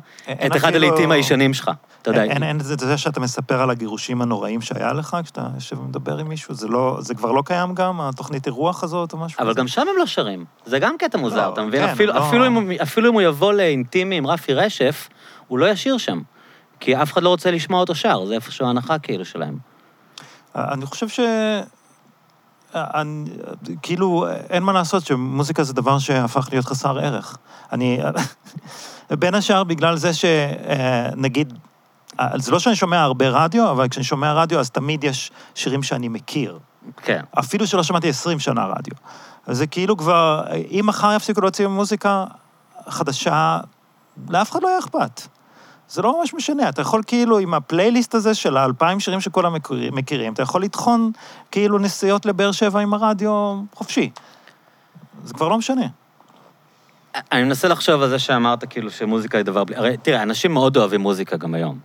את 0.47 0.57
אחד 0.57 0.75
הלעיתים 0.75 1.11
הישנים 1.11 1.55
שלך. 1.55 1.71
אתה 2.03 2.11
יודע. 2.11 2.23
אין, 2.23 2.43
אין, 2.43 2.61
זה 2.61 2.75
זה 2.79 2.99
שאתה 2.99 3.21
מספר 3.21 3.61
על 3.61 3.71
הגירושים 3.71 4.23
הנוראים 4.23 4.61
שהיה 4.61 4.93
לך 4.93 5.17
כשאתה 5.25 5.47
יושב 5.55 5.79
ומדבר 5.79 6.19
עם 6.19 6.29
מישהו, 6.29 6.55
זה, 6.55 6.69
לא, 6.69 6.97
זה 7.01 7.15
כבר 7.15 7.33
לא 7.33 7.43
קיים 7.47 7.75
גם, 7.75 8.01
התוכנית 8.01 8.47
אירוח 8.47 8.85
הזאת 8.85 9.13
או 9.13 9.19
משהו 9.19 9.43
אבל? 9.43 9.55
גם 9.55 9.69
שם 9.69 9.81
הם 9.81 9.99
לא 9.99 10.07
שרים. 10.07 10.45
זה 10.65 10.79
גם 10.79 10.95
קטע 10.99 11.19
מוזר, 11.19 11.49
לא, 11.49 11.53
אתה 11.53 11.63
מבין? 11.63 11.95
כן, 11.95 12.05
לא. 12.05 12.33
אפילו 12.83 13.09
אם 13.09 13.15
הוא 13.15 13.23
יבוא 13.23 13.53
לאינטימי 13.53 14.17
עם 14.17 14.27
רפי 14.27 14.55
רשף, 14.55 15.09
הוא 15.49 15.59
לא 15.59 15.67
ישיר 15.69 15.99
שם. 15.99 16.21
כי 16.81 17.03
אף 17.03 17.13
אחד 17.13 17.23
לא 17.23 17.29
רוצה 17.29 17.51
לשמוע 17.51 17.81
אותו 17.81 17.95
שר, 17.95 18.25
זה 18.25 18.35
איפשהו 18.35 18.67
ההנחה 18.67 18.99
כאילו 18.99 19.25
שלהם. 19.25 19.59
אני 20.55 20.87
חושב 20.87 21.09
ש... 21.09 21.21
אני, 22.75 23.31
כאילו, 23.83 24.27
אין 24.51 24.63
מה 24.63 24.73
לעשות 24.73 25.07
שמוזיקה 25.07 25.65
זה 25.65 25.73
דבר 25.73 25.99
שהפך 25.99 26.49
להיות 26.53 26.67
חסר 26.67 26.99
ערך. 26.99 27.39
אני... 27.73 28.01
בין 29.11 29.35
השאר 29.35 29.65
בגלל 29.65 29.97
זה 29.97 30.11
שנגיד, 30.15 31.59
זה 32.35 32.53
לא 32.53 32.59
שאני 32.59 32.77
שומע 32.77 33.03
הרבה 33.03 33.29
רדיו, 33.29 33.71
אבל 33.71 33.89
כשאני 33.89 34.05
שומע 34.05 34.33
רדיו 34.33 34.61
אז 34.61 34.71
תמיד 34.71 35.05
יש 35.05 35.31
שירים 35.55 35.83
שאני 35.83 36.09
מכיר. 36.09 36.59
כן. 36.97 37.23
אפילו 37.39 37.67
שלא 37.67 37.83
שמעתי 37.83 38.09
20 38.09 38.39
שנה 38.39 38.65
רדיו. 38.65 38.95
אז 39.47 39.57
זה 39.57 39.67
כאילו 39.67 39.97
כבר, 39.97 40.45
אם 40.71 40.85
מחר 40.87 41.13
יפסיקו 41.17 41.41
להוציא 41.41 41.67
מוזיקה 41.67 42.25
חדשה, 42.89 43.59
לאף 44.29 44.51
אחד 44.51 44.63
לא 44.63 44.69
יהיה 44.69 44.79
אכפת. 44.79 45.21
זה 45.91 46.03
לא 46.03 46.19
ממש 46.21 46.35
משנה, 46.35 46.69
אתה 46.69 46.83
יכול 46.83 47.03
כאילו 47.07 47.39
עם 47.39 47.55
הפלייליסט 47.55 48.15
הזה 48.15 48.35
של 48.35 48.57
האלפיים 48.57 49.01
שירים 49.01 49.21
שכולם 49.21 49.55
מכירים- 49.55 49.95
מכירים, 49.95 50.33
אתה 50.33 50.43
יכול 50.43 50.63
לטחון 50.63 51.13
כאילו 51.51 51.79
נסיעות 51.79 52.27
לבאר 52.27 52.53
שבע 52.53 52.81
עם 52.81 52.95
הרדיו 52.95 53.61
חופשי. 53.75 54.11
זה 55.25 55.35
כבר 55.35 55.49
לא 55.49 55.59
משנה. 55.59 55.87
אני 57.33 57.43
מנסה 57.43 57.69
לחשוב 57.69 58.03
על 58.03 58.09
זה 58.09 58.19
שאמרת 58.19 58.65
כאילו 58.65 58.91
שמוזיקה 58.91 59.39
היא 59.39 59.45
דבר 59.45 59.65
בלי... 59.65 59.77
הרי 59.77 59.97
תראה, 59.97 60.23
אנשים 60.23 60.55
מאוד 60.55 60.77
אוהבים 60.77 61.01
מוזיקה 61.01 61.37
גם 61.37 61.55
היום. 61.55 61.79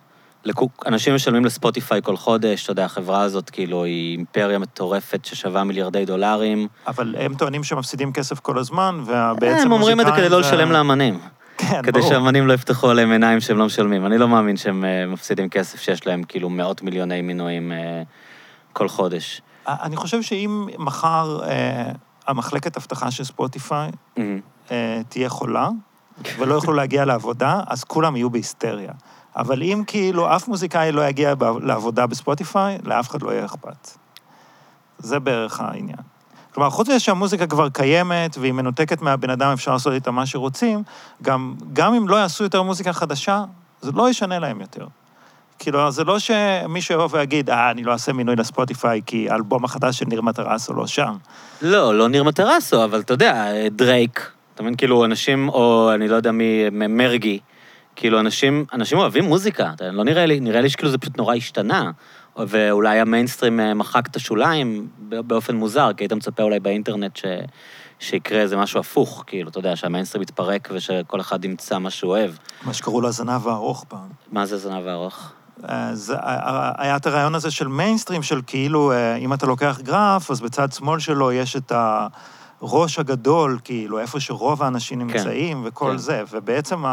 אנשים 0.86 1.16
משלמים 1.16 1.46
לספוטיפיי 1.46 2.02
כל 2.04 2.18
חודש, 2.18 2.64
אתה 2.64 2.72
יודע, 2.72 2.86
החברה 2.86 3.22
הזאת 3.22 3.50
כאילו 3.50 3.84
היא 3.84 4.18
אימפריה 4.18 4.60
מטורפת 4.60 5.26
ששווה 5.26 5.64
מיליארדי 5.64 6.06
דולרים. 6.06 6.68
אבל 6.88 7.16
הם 7.20 7.34
טוענים 7.34 7.64
שמפסידים 7.64 8.14
כסף 8.14 8.40
כל 8.40 8.58
הזמן, 8.58 9.00
ובעצם 9.06 9.66
הם 9.66 9.72
אומרים 9.72 10.02
את 10.02 10.06
זה 10.06 10.12
כדי 10.12 10.30
לא 10.30 10.38
מוזיקאים 10.38 10.60
לשלם 10.60 10.72
לאמנים. 10.72 11.20
כן, 11.70 11.82
כדי 11.82 12.00
ברור. 12.00 12.10
שהאמנים 12.10 12.48
לא 12.48 12.54
יפתחו 12.54 12.90
עליהם 12.90 13.12
עיניים 13.12 13.40
שהם 13.40 13.58
לא 13.58 13.66
משלמים. 13.66 14.06
אני 14.06 14.18
לא 14.18 14.28
מאמין 14.28 14.58
שהם 14.58 14.86
אה, 14.86 15.06
מפסידים 15.08 15.50
כסף 15.50 15.82
שיש 15.82 16.08
להם 16.08 16.24
כאילו 16.24 16.50
מאות 16.50 16.82
מיליוני 16.82 17.22
מינויים 17.22 17.72
אה, 17.72 18.04
כל 18.74 18.88
חודש. 18.88 19.42
אני 19.68 19.96
חושב 19.96 20.22
שאם 20.22 20.68
מחר 20.78 21.40
אה, 21.44 21.92
המחלקת 22.28 22.78
אבטחה 22.78 23.12
של 23.12 23.24
ספוטיפיי 23.24 23.92
תהיה 25.10 25.30
חולה, 25.30 25.70
ולא 26.40 26.54
יוכלו 26.54 26.74
להגיע 26.74 27.06
לעבודה, 27.06 27.62
אז 27.68 27.84
כולם 27.84 28.16
יהיו 28.16 28.30
בהיסטריה. 28.30 28.92
אבל 29.36 29.64
אם 29.64 29.84
כאילו 29.88 30.36
אף 30.36 30.48
מוזיקאי 30.48 30.92
לא 30.92 31.08
יגיע 31.08 31.34
לעבודה 31.62 32.08
בספוטיפיי, 32.08 32.78
לאף 32.84 33.10
אחד 33.10 33.22
לא 33.22 33.32
יהיה 33.32 33.46
אכפת. 33.46 33.98
זה 34.98 35.20
בערך 35.20 35.60
העניין. 35.60 36.15
כלומר, 36.56 36.70
חוץ 36.70 36.90
מזה 36.90 37.00
שהמוזיקה 37.00 37.48
כבר 37.48 37.70
קיימת, 37.70 38.38
והיא 38.38 38.52
מנותקת 38.54 39.02
מהבן 39.02 39.30
אדם, 39.30 39.52
אפשר 39.52 39.72
לעשות 39.72 39.94
איתה 39.94 40.12
מה 40.12 40.26
שרוצים, 40.26 40.84
גם, 41.22 41.56
גם 41.74 41.94
אם 41.94 42.08
לא 42.08 42.16
יעשו 42.16 42.44
יותר 42.44 42.62
מוזיקה 42.62 42.94
חדשה, 42.94 43.44
זה 43.82 43.92
לא 43.92 44.10
ישנה 44.10 44.40
להם 44.40 44.62
יותר. 44.62 44.86
כאילו, 45.60 45.92
זה 45.92 46.04
לא 46.04 46.20
שמישהו 46.20 46.96
יבוא 46.96 47.08
ויגיד, 47.12 47.50
אה, 47.50 47.72
אני 47.72 47.84
לא 47.84 47.92
אעשה 47.92 48.14
מינוי 48.14 48.36
לספוטיפיי, 48.36 49.02
כי 49.06 49.30
האלבום 49.30 49.66
החדש 49.66 50.00
של 50.00 50.06
ניר 50.06 50.22
מטרסו 50.22 50.74
לא 50.74 50.88
שם. 50.88 51.16
לא, 51.62 51.98
לא 51.98 52.10
ניר 52.10 52.24
מטרסו, 52.24 52.84
אבל 52.84 53.00
אתה 53.00 53.14
יודע, 53.14 53.46
דרייק, 53.72 54.32
אתה 54.54 54.64
מבין, 54.64 54.76
כאילו, 54.76 55.06
אנשים, 55.06 55.50
או 55.50 55.92
אני 55.94 56.08
לא 56.08 56.16
יודע 56.16 56.32
מי, 56.32 56.70
מרגי, 56.72 57.40
כאילו, 57.96 58.20
אנשים, 58.20 58.66
אנשים 58.74 58.98
אוהבים 58.98 59.24
מוזיקה, 59.24 59.72
לא 59.92 60.04
נראה 60.04 60.26
לי, 60.26 60.40
נראה 60.40 60.62
לי 60.62 60.70
שכאילו 60.70 60.92
זה 60.92 60.98
פשוט 60.98 61.18
נורא 61.18 61.36
השתנה, 61.36 61.92
ואולי 62.38 63.00
המיינסטרים 63.00 63.60
אה, 63.60 63.74
מחק 63.74 64.08
את 64.08 64.16
השוליים 64.16 64.88
באופן 65.00 65.56
מוזר, 65.56 65.94
כי 65.98 66.04
היית 66.04 66.14
מצפה 66.14 66.44
אולי 66.44 66.60
באינטרנט 66.60 67.16
ש... 67.16 67.26
שיקרה 68.00 68.42
איזה 68.42 68.58
משהו 68.58 68.80
הפוך, 68.80 69.24
כאילו, 69.28 69.50
אתה 69.50 69.60
יודע, 69.60 69.76
שהמיינסטרים 69.76 70.22
יתפרק 70.22 70.70
ושכל 70.72 71.22
אחד 71.22 71.46
ימצא 71.46 71.80
מה 71.80 71.90
שהוא 71.90 72.12
אוהב. 72.12 72.32
מה 72.64 72.74
שקראו 72.74 73.02
לו 73.02 73.08
הזנב 73.08 73.48
הארוך 73.48 73.86
פעם. 73.88 74.08
מה 74.32 74.46
זה 74.46 74.58
זנב 74.58 74.88
הארוך? 74.88 75.32
אז 75.64 76.12
אה, 76.12 76.72
היה 76.78 76.96
את 76.96 77.06
הרעיון 77.06 77.36
הזה 77.36 77.52
של 77.52 77.68
מיינסטרים, 77.68 78.24
של 78.24 78.42
כאילו, 78.48 78.92
אה, 78.92 79.16
אם 79.16 79.34
אתה 79.34 79.46
לוקח 79.46 79.80
גרף, 79.84 80.32
אז 80.32 80.42
בצד 80.42 80.72
שמאל 80.72 81.00
שלו 81.00 81.32
יש 81.32 81.56
את 81.56 81.72
הראש 82.62 83.00
הגדול, 83.00 83.60
כאילו, 83.64 84.00
איפה 84.00 84.20
שרוב 84.20 84.64
האנשים 84.64 85.00
נמצאים 85.00 85.62
וכל 85.66 85.92
כן. 85.92 85.98
זה. 85.98 86.24
ובעצם 86.32 86.84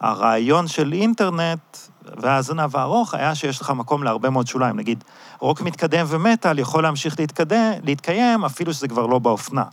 הרעיון 0.00 0.68
של 0.68 0.92
אינטרנט 0.92 1.76
והזנב 2.16 2.76
הארוך 2.76 3.14
היה 3.14 3.34
שיש 3.34 3.60
לך 3.60 3.70
מקום 3.70 4.02
להרבה 4.02 4.30
מאוד 4.30 4.46
שוליים. 4.46 4.76
נגיד, 4.76 5.04
רוק 5.38 5.60
מתקדם 5.60 6.06
ומטאל 6.08 6.58
יכול 6.58 6.82
להמשיך 6.82 7.20
להתקדם, 7.20 7.72
להתקיים, 7.82 8.44
אפילו 8.44 8.74
שזה 8.74 8.88
כבר 8.88 9.06
לא 9.06 9.18
באופנה. 9.18 9.64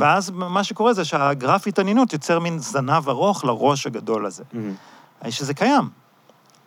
ואז 0.00 0.30
מה 0.30 0.64
שקורה 0.64 0.92
זה 0.92 1.04
שהגרף 1.04 1.66
התעניינות 1.66 2.12
יוצר 2.12 2.38
מין 2.38 2.58
זנב 2.58 3.08
ארוך 3.08 3.44
לראש 3.44 3.86
הגדול 3.86 4.26
הזה. 4.26 4.44
אמ, 5.24 5.30
שזה 5.30 5.54
קיים. 5.54 5.88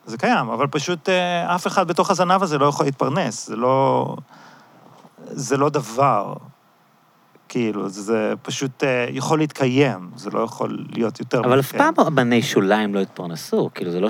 זה 0.06 0.18
קיים, 0.18 0.50
אבל 0.50 0.68
פשוט 0.68 1.10
אה, 1.10 1.56
אף 1.56 1.68
אחד 1.68 1.88
בתוך 1.88 2.10
הזנב 2.12 2.44
הזה 2.44 2.58
לא 2.58 2.66
יכול 2.66 2.86
להתפרנס. 2.86 3.48
זה 3.48 3.56
לא... 3.56 4.16
זה 5.26 5.58
לא 5.58 5.70
דבר. 5.70 6.34
כאילו, 7.50 7.90
זה 7.90 8.34
פשוט 8.42 8.84
אה, 8.84 9.06
יכול 9.10 9.40
להתקיים, 9.40 10.10
זה 10.16 10.30
לא 10.30 10.40
יכול 10.40 10.86
להיות 10.94 11.20
יותר... 11.20 11.40
אבל 11.40 11.60
אף. 11.60 11.72
פעם 11.76 11.94
אמני 12.08 12.42
שוליים 12.42 12.96
לא 12.96 13.00
התפרנסו, 13.00 13.70
כאילו, 13.76 13.92
זה 13.92 14.00
לא 14.00 14.10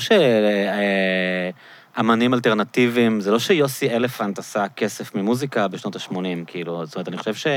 שאמנים 1.95 2.33
אלטרנטיביים, 2.33 3.21
זה 3.21 3.31
לא 3.31 3.39
שיוסי 3.39 3.89
אלפנט 3.89 4.39
עשה 4.39 4.65
כסף 4.75 5.15
ממוזיקה 5.15 5.67
בשנות 5.67 5.95
ה-80, 5.95 6.13
כאילו, 6.47 6.85
זאת 6.85 6.95
אומרת, 6.95 7.07
אני 7.07 7.17
חושב 7.17 7.33
ש... 7.33 7.47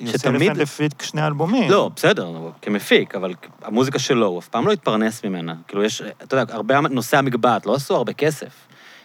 יוסי 0.00 0.18
שתמיד- 0.18 0.42
אלפנט 0.50 0.60
הפיק 0.62 1.02
שני 1.02 1.26
אלבומים. 1.26 1.70
לא, 1.70 1.90
בסדר, 1.96 2.30
כמפיק, 2.62 3.14
אבל 3.14 3.34
המוזיקה 3.62 3.98
שלו, 3.98 4.26
הוא 4.26 4.38
אף 4.38 4.48
פעם 4.48 4.66
לא 4.66 4.72
התפרנס 4.72 5.24
ממנה. 5.24 5.54
כאילו, 5.68 5.84
יש, 5.84 6.02
אתה 6.22 6.36
יודע, 6.36 6.54
הרבה 6.54 6.80
נושאי 6.80 7.18
המגבעת, 7.18 7.66
לא 7.66 7.74
עשו 7.74 7.94
הרבה 7.96 8.12
כסף. 8.12 8.48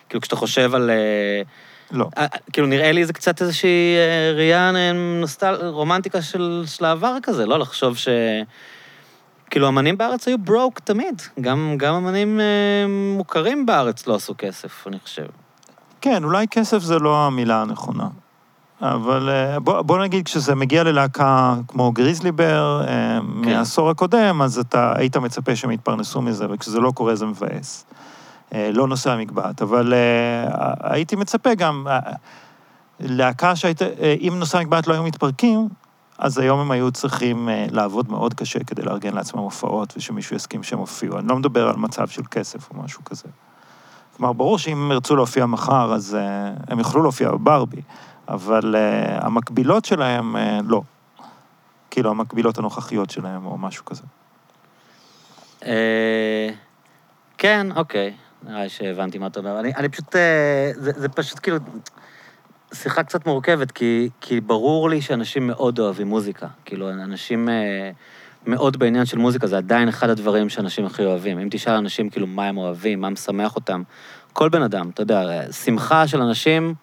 כאילו, 0.10 0.22
כשאתה 0.22 0.36
חושב 0.36 0.76
על... 0.76 0.90
אה, 0.90 1.42
לא. 1.92 2.10
אה, 2.18 2.26
כאילו, 2.54 2.68
נראה 2.68 2.92
לי 2.92 3.06
זה 3.06 3.14
קצת 3.14 3.42
איזושהי 3.42 3.96
אה, 3.98 4.34
ראייה 4.36 4.72
אה, 4.76 4.92
נוסטל... 4.94 5.56
רומנטיקה 5.68 6.22
של, 6.22 6.64
של 6.66 6.86
העבר 6.86 7.18
כזה, 7.24 7.46
לא 7.46 7.60
לחשוב 7.60 7.98
ש... 7.98 8.08
כאילו, 9.50 9.68
אמנים 9.68 9.98
בארץ 9.98 10.28
היו 10.28 10.38
ברוק 10.38 10.80
תמיד. 10.80 11.22
גם, 11.42 11.76
גם 11.78 11.94
אמנים 11.94 12.40
אה, 12.40 12.46
מוכרים 13.18 13.66
בארץ 13.66 14.08
לא 14.08 14.16
עשו 14.16 14.34
כסף, 14.38 14.88
אני 14.88 15.00
חושב. 15.00 15.26
כן, 16.02 16.24
אולי 16.24 16.48
כסף 16.48 16.80
זה 16.80 17.00
לא 17.00 17.18
המילה 17.18 17.62
הנכונה. 17.62 18.08
אבל 18.82 19.30
בוא, 19.64 19.82
בוא 19.82 20.00
נגיד, 20.00 20.26
כשזה 20.26 20.56
מגיע 20.56 20.84
ללהקה 20.84 21.56
כמו 21.68 21.92
גריזלי 21.92 22.32
בר, 22.32 22.84
אה, 22.88 23.20
מהעשור 23.22 23.90
הקודם, 23.90 24.42
אז 24.42 24.58
אתה 24.58 24.94
היית 24.96 25.18
מצפה 25.18 25.56
שהם 25.56 25.72
יתפרנסו 25.72 26.22
מזה, 26.22 26.46
וכשזה 26.50 26.80
לא 26.80 26.92
קורה 26.92 27.16
זה 27.16 27.26
מבאס. 27.26 27.86
אה, 28.54 28.70
לא 28.74 28.88
נושא 28.88 29.12
המגבעת, 29.12 29.62
אבל 29.62 29.94
אה, 29.94 30.74
הייתי 30.80 31.16
מצפה 31.16 31.54
גם, 31.56 31.88
אה, 31.90 32.00
להקה 33.00 33.56
שהייתה, 33.56 33.86
אם 34.28 34.34
נושא 34.40 34.58
המגבעת 34.58 34.88
לא 34.88 34.94
היו 34.94 35.04
מתפרקים, 35.04 35.68
אז 36.18 36.38
היום 36.38 36.60
הם 36.60 36.72
היו 36.72 36.92
צריכים 36.92 37.50
לעבוד 37.72 38.12
מאוד 38.12 38.34
קשה 38.34 38.64
כדי 38.64 38.82
לארגן 38.82 39.14
לעצמם 39.14 39.40
הופעות, 39.40 39.94
ושמישהו 39.98 40.36
יסכים 40.36 40.64
שהם 40.64 40.80
הופיעו. 40.80 41.20
אני 41.20 41.28
לא 41.28 41.36
מדבר 41.36 41.68
על 41.68 41.76
מצב 41.76 42.08
של 42.08 42.22
כסף 42.32 42.70
או 42.72 42.84
משהו 42.84 43.06
כזה. 43.06 43.28
כלומר, 44.18 44.34
ברור 44.34 44.58
שאם 44.58 44.78
הם 44.78 44.92
ירצו 44.92 45.16
להופיע 45.16 45.46
מחר, 45.46 45.94
אז 45.94 46.18
הם 46.68 46.80
יוכלו 46.80 47.02
להופיע 47.02 47.32
בברבי, 47.32 47.82
אבל 48.28 48.76
המקבילות 49.22 49.86
שלהם, 49.86 50.36
לא. 50.64 50.82
כאילו, 51.92 52.10
המקבילות 52.10 52.58
הנוכחיות 52.58 53.10
שלהם, 53.10 53.46
או 53.46 53.58
משהו 53.58 53.86
כזה. 53.86 54.04
כן, 57.38 57.68
אוקיי. 57.76 58.14
נראה 58.44 58.64
לי 58.64 58.70
שהבנתי 58.70 59.18
מה 59.18 59.28
אתה 59.28 59.40
אומר. 59.40 59.60
אני, 59.60 59.76
אני 59.76 59.90
פשוט... 59.90 60.16
אה, 60.16 60.72
זה, 60.76 60.92
זה 60.96 61.10
פשוט 61.10 61.40
כאילו... 61.40 61.58
שיחה 62.74 63.04
קצת 63.04 63.26
מורכבת, 63.26 63.72
כי, 63.72 64.10
כי 64.22 64.42
ברור 64.42 64.90
לי 64.90 65.02
שאנשים 65.02 65.48
מאוד 65.48 65.80
אוהבים 65.80 66.08
מוזיקה. 66.08 66.48
כאילו, 66.66 66.90
אנשים 66.90 67.50
אה, 67.50 67.92
מאוד 68.48 68.78
בעניין 68.78 69.06
של 69.06 69.18
מוזיקה, 69.18 69.48
זה 69.48 69.58
עדיין 69.58 69.88
אחד 69.88 70.10
הדברים 70.10 70.50
שאנשים 70.50 70.86
הכי 70.86 71.06
אוהבים. 71.06 71.40
אם 71.40 71.48
תשאל 71.52 71.74
אנשים 71.74 72.10
כאילו 72.10 72.28
מה 72.28 72.48
הם 72.48 72.58
אוהבים, 72.58 73.02
מה 73.02 73.10
משמח 73.10 73.56
אותם, 73.56 73.84
כל 74.34 74.50
בן 74.50 74.62
אדם, 74.62 74.90
אתה 74.90 75.02
יודע, 75.02 75.52
שמחה 75.52 76.08
של 76.08 76.22
אנשים 76.22 76.74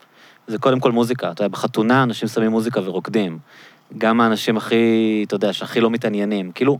זה 0.46 0.58
קודם 0.58 0.80
כל 0.80 0.92
מוזיקה. 0.92 1.30
אתה 1.30 1.42
יודע, 1.42 1.48
בחתונה 1.48 2.02
אנשים 2.02 2.28
שמים 2.28 2.50
מוזיקה 2.50 2.80
ורוקדים. 2.84 3.38
גם 3.98 4.20
האנשים 4.20 4.56
הכי, 4.56 5.24
אתה 5.26 5.34
יודע, 5.34 5.52
שהכי 5.52 5.80
לא 5.80 5.90
מתעניינים. 5.90 6.52
כאילו, 6.52 6.78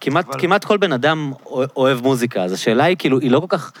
כמעט, 0.00 0.28
אבל- 0.28 0.40
כמעט 0.40 0.64
כל 0.64 0.76
בן 0.76 0.92
אדם 0.92 1.32
אוהב 1.76 2.02
מוזיקה, 2.02 2.42
אז 2.42 2.52
השאלה 2.52 2.84
היא 2.84 2.96
כאילו, 2.98 3.18
היא 3.18 3.30
לא 3.30 3.40
כל 3.40 3.46
כך... 3.48 3.72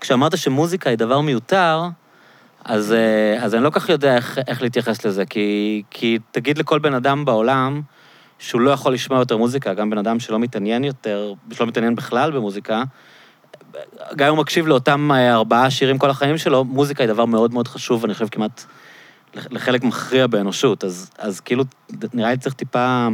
כשאמרת 0.00 0.38
שמוזיקה 0.38 0.90
היא 0.90 0.98
דבר 0.98 1.20
מיותר, 1.20 1.82
אז, 2.64 2.92
אה, 2.92 3.44
אז 3.44 3.54
אני 3.54 3.64
לא 3.64 3.70
כל 3.70 3.80
כך 3.80 3.88
יודע 3.88 4.16
איך, 4.16 4.38
איך 4.46 4.62
להתייחס 4.62 5.04
לזה, 5.04 5.26
כי, 5.26 5.82
כי 5.90 6.18
תגיד 6.30 6.58
לכל 6.58 6.78
בן 6.78 6.94
אדם 6.94 7.24
בעולם 7.24 7.80
שהוא 8.38 8.60
לא 8.60 8.70
יכול 8.70 8.94
לשמוע 8.94 9.18
יותר 9.18 9.36
מוזיקה, 9.36 9.74
גם 9.74 9.90
בן 9.90 9.98
אדם 9.98 10.20
שלא 10.20 10.38
מתעניין 10.38 10.84
יותר, 10.84 11.34
שלא 11.52 11.66
מתעניין 11.66 11.94
בכלל 11.94 12.30
במוזיקה, 12.30 12.82
גם 14.16 14.28
אם 14.28 14.34
הוא 14.34 14.42
מקשיב 14.42 14.66
לאותם 14.66 15.12
אה, 15.12 15.32
ארבעה 15.34 15.70
שירים 15.70 15.98
כל 15.98 16.10
החיים 16.10 16.38
שלו, 16.38 16.64
מוזיקה 16.64 17.02
היא 17.02 17.08
דבר 17.08 17.24
מאוד 17.24 17.54
מאוד 17.54 17.68
חשוב, 17.68 18.02
ואני 18.02 18.14
חושב 18.14 18.28
כמעט 18.30 18.64
לחלק 19.34 19.84
מכריע 19.84 20.26
באנושות, 20.26 20.84
אז, 20.84 21.10
אז 21.18 21.40
כאילו, 21.40 21.64
נראה 22.14 22.30
לי 22.30 22.36
צריך 22.36 22.54
טיפה, 22.54 23.08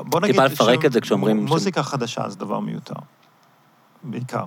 בוא, 0.00 0.20
נגיד 0.20 0.34
טיפה 0.34 0.44
לפרק 0.44 0.84
את 0.84 0.92
זה 0.92 1.00
כשאומרים... 1.00 1.44
מוזיקה 1.46 1.82
ש... 1.82 1.86
חדשה 1.86 2.28
זה 2.28 2.36
דבר 2.36 2.60
מיותר, 2.60 2.94
בעיקר. 4.02 4.46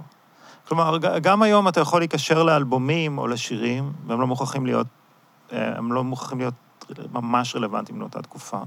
כלומר, 0.68 0.98
גם 0.98 1.42
היום 1.42 1.68
אתה 1.68 1.80
יכול 1.80 2.02
להיקשר 2.02 2.44
לאלבומים 2.44 3.18
או 3.18 3.28
לשירים, 3.28 3.94
והם 4.08 4.22
לא 4.22 4.28
מוכרחים 4.28 4.66
להיות, 4.66 4.88
אה, 5.52 5.78
הם 5.78 5.94
לא 5.94 6.04
מוכרחים 6.04 6.38
להיות 6.38 6.54
ממש 7.12 7.56
רלוונטיים 7.56 8.00
לאותה 8.00 8.22
תקופה. 8.22 8.58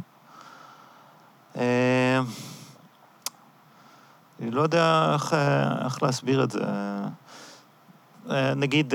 אה, 1.57 2.21
אני 4.41 4.51
לא 4.51 4.61
יודע 4.61 5.11
איך, 5.13 5.35
אה, 5.35 5.85
איך 5.85 6.03
להסביר 6.03 6.45
את 6.45 6.51
זה. 6.51 6.61
נגיד, 8.57 8.95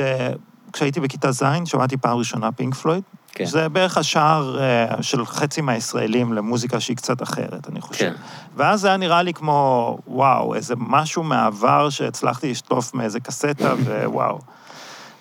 כשהייתי 0.74 1.00
בכיתה 1.00 1.32
ז', 1.32 1.44
שמעתי 1.66 1.98
פעם 1.98 2.18
ראשונה 2.18 2.52
פינק 2.52 2.76
פלויד. 2.76 3.04
כן. 3.36 3.46
זה 3.46 3.70
בערך 3.70 3.98
השער 3.98 4.58
של 5.02 5.26
חצי 5.26 5.62
מהישראלים 5.62 6.34
למוזיקה 6.34 6.80
שהיא 6.80 6.98
קצת 6.98 7.24
אחרת, 7.24 7.70
אני 7.70 7.82
חושב. 7.82 8.00
כן. 8.00 8.14
ואז 8.56 8.82
זה 8.82 8.88
היה 8.88 8.98
נראה 8.98 9.24
לי 9.24 9.34
כמו, 9.34 9.98
וואו, 10.08 10.56
איזה 10.56 10.74
משהו 10.78 11.24
מהעבר 11.24 11.90
שהצלחתי 11.90 12.52
לשטוף 12.52 12.94
מאיזה 12.94 13.20
קסטה, 13.20 13.74
ווואו. 14.06 14.40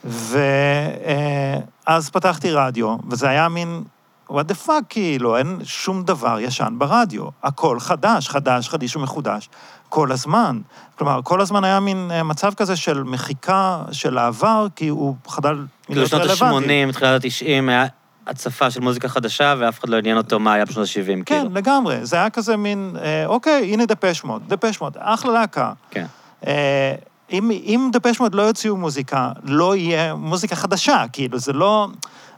ואז 0.05 2.11
פתחתי 2.11 2.51
רדיו, 2.51 2.97
וזה 3.11 3.29
היה 3.29 3.49
מין, 3.49 3.83
what 4.31 4.45
the 4.49 4.67
fuck, 4.67 4.85
כאילו, 4.89 5.37
אין 5.37 5.59
שום 5.65 6.03
דבר 6.03 6.41
ישן 6.41 6.75
ברדיו. 6.79 7.25
הכל 7.43 7.81
חדש, 7.81 8.29
חדש, 8.29 8.69
חדיש 8.69 8.97
ומחודש, 8.97 9.49
כל 9.89 10.13
הזמן. 10.13 10.61
כלומר, 10.99 11.21
כל 11.25 11.41
הזמן 11.41 11.65
היה 11.65 11.81
מין 11.81 12.11
אה, 12.11 12.23
מצב 12.23 12.55
כזה 12.55 12.77
של 12.77 13.03
מחיקה 13.03 13.83
של 13.93 14.19
העבר, 14.19 14.67
כי 14.77 14.89
הוא 14.89 15.17
חדל. 15.29 15.65
כאילו 15.87 16.07
שנות 16.07 16.23
ה-80, 16.23 16.93
תחילת 16.93 17.25
ה-90, 17.25 17.69
היה 17.69 17.87
הצפה 18.27 18.71
של 18.71 18.81
מוזיקה 18.81 19.09
חדשה, 19.09 19.55
ואף 19.59 19.81
אחד 19.81 19.89
לא 19.89 19.97
עניין 19.97 20.17
אותו 20.17 20.41
מה 20.41 20.53
היה 20.53 20.65
בשנות 20.65 20.87
ה-70, 20.89 21.07
כן, 21.07 21.23
כאילו. 21.25 21.51
כן, 21.51 21.55
לגמרי. 21.55 22.07
זה 22.07 22.17
היה 22.17 22.31
כזה 22.31 22.57
מין, 22.57 22.97
אה, 23.03 23.27
אוקיי, 23.27 23.73
הנה 23.73 23.87
דפש 23.87 24.25
מוד, 24.25 24.43
דפש 24.49 24.81
מוד, 24.81 24.97
אחלה 24.99 25.33
להקה. 25.33 25.73
כן. 25.91 26.07
אה, 26.47 26.95
אם, 27.33 27.51
אם 27.51 27.91
דפש 27.93 28.21
מוד 28.21 28.35
לא 28.35 28.43
יוציאו 28.43 28.77
מוזיקה, 28.77 29.31
לא 29.45 29.77
יהיה 29.77 30.15
מוזיקה 30.15 30.57
חדשה, 30.57 31.05
כאילו, 31.13 31.39
זה 31.39 31.53
לא... 31.53 31.89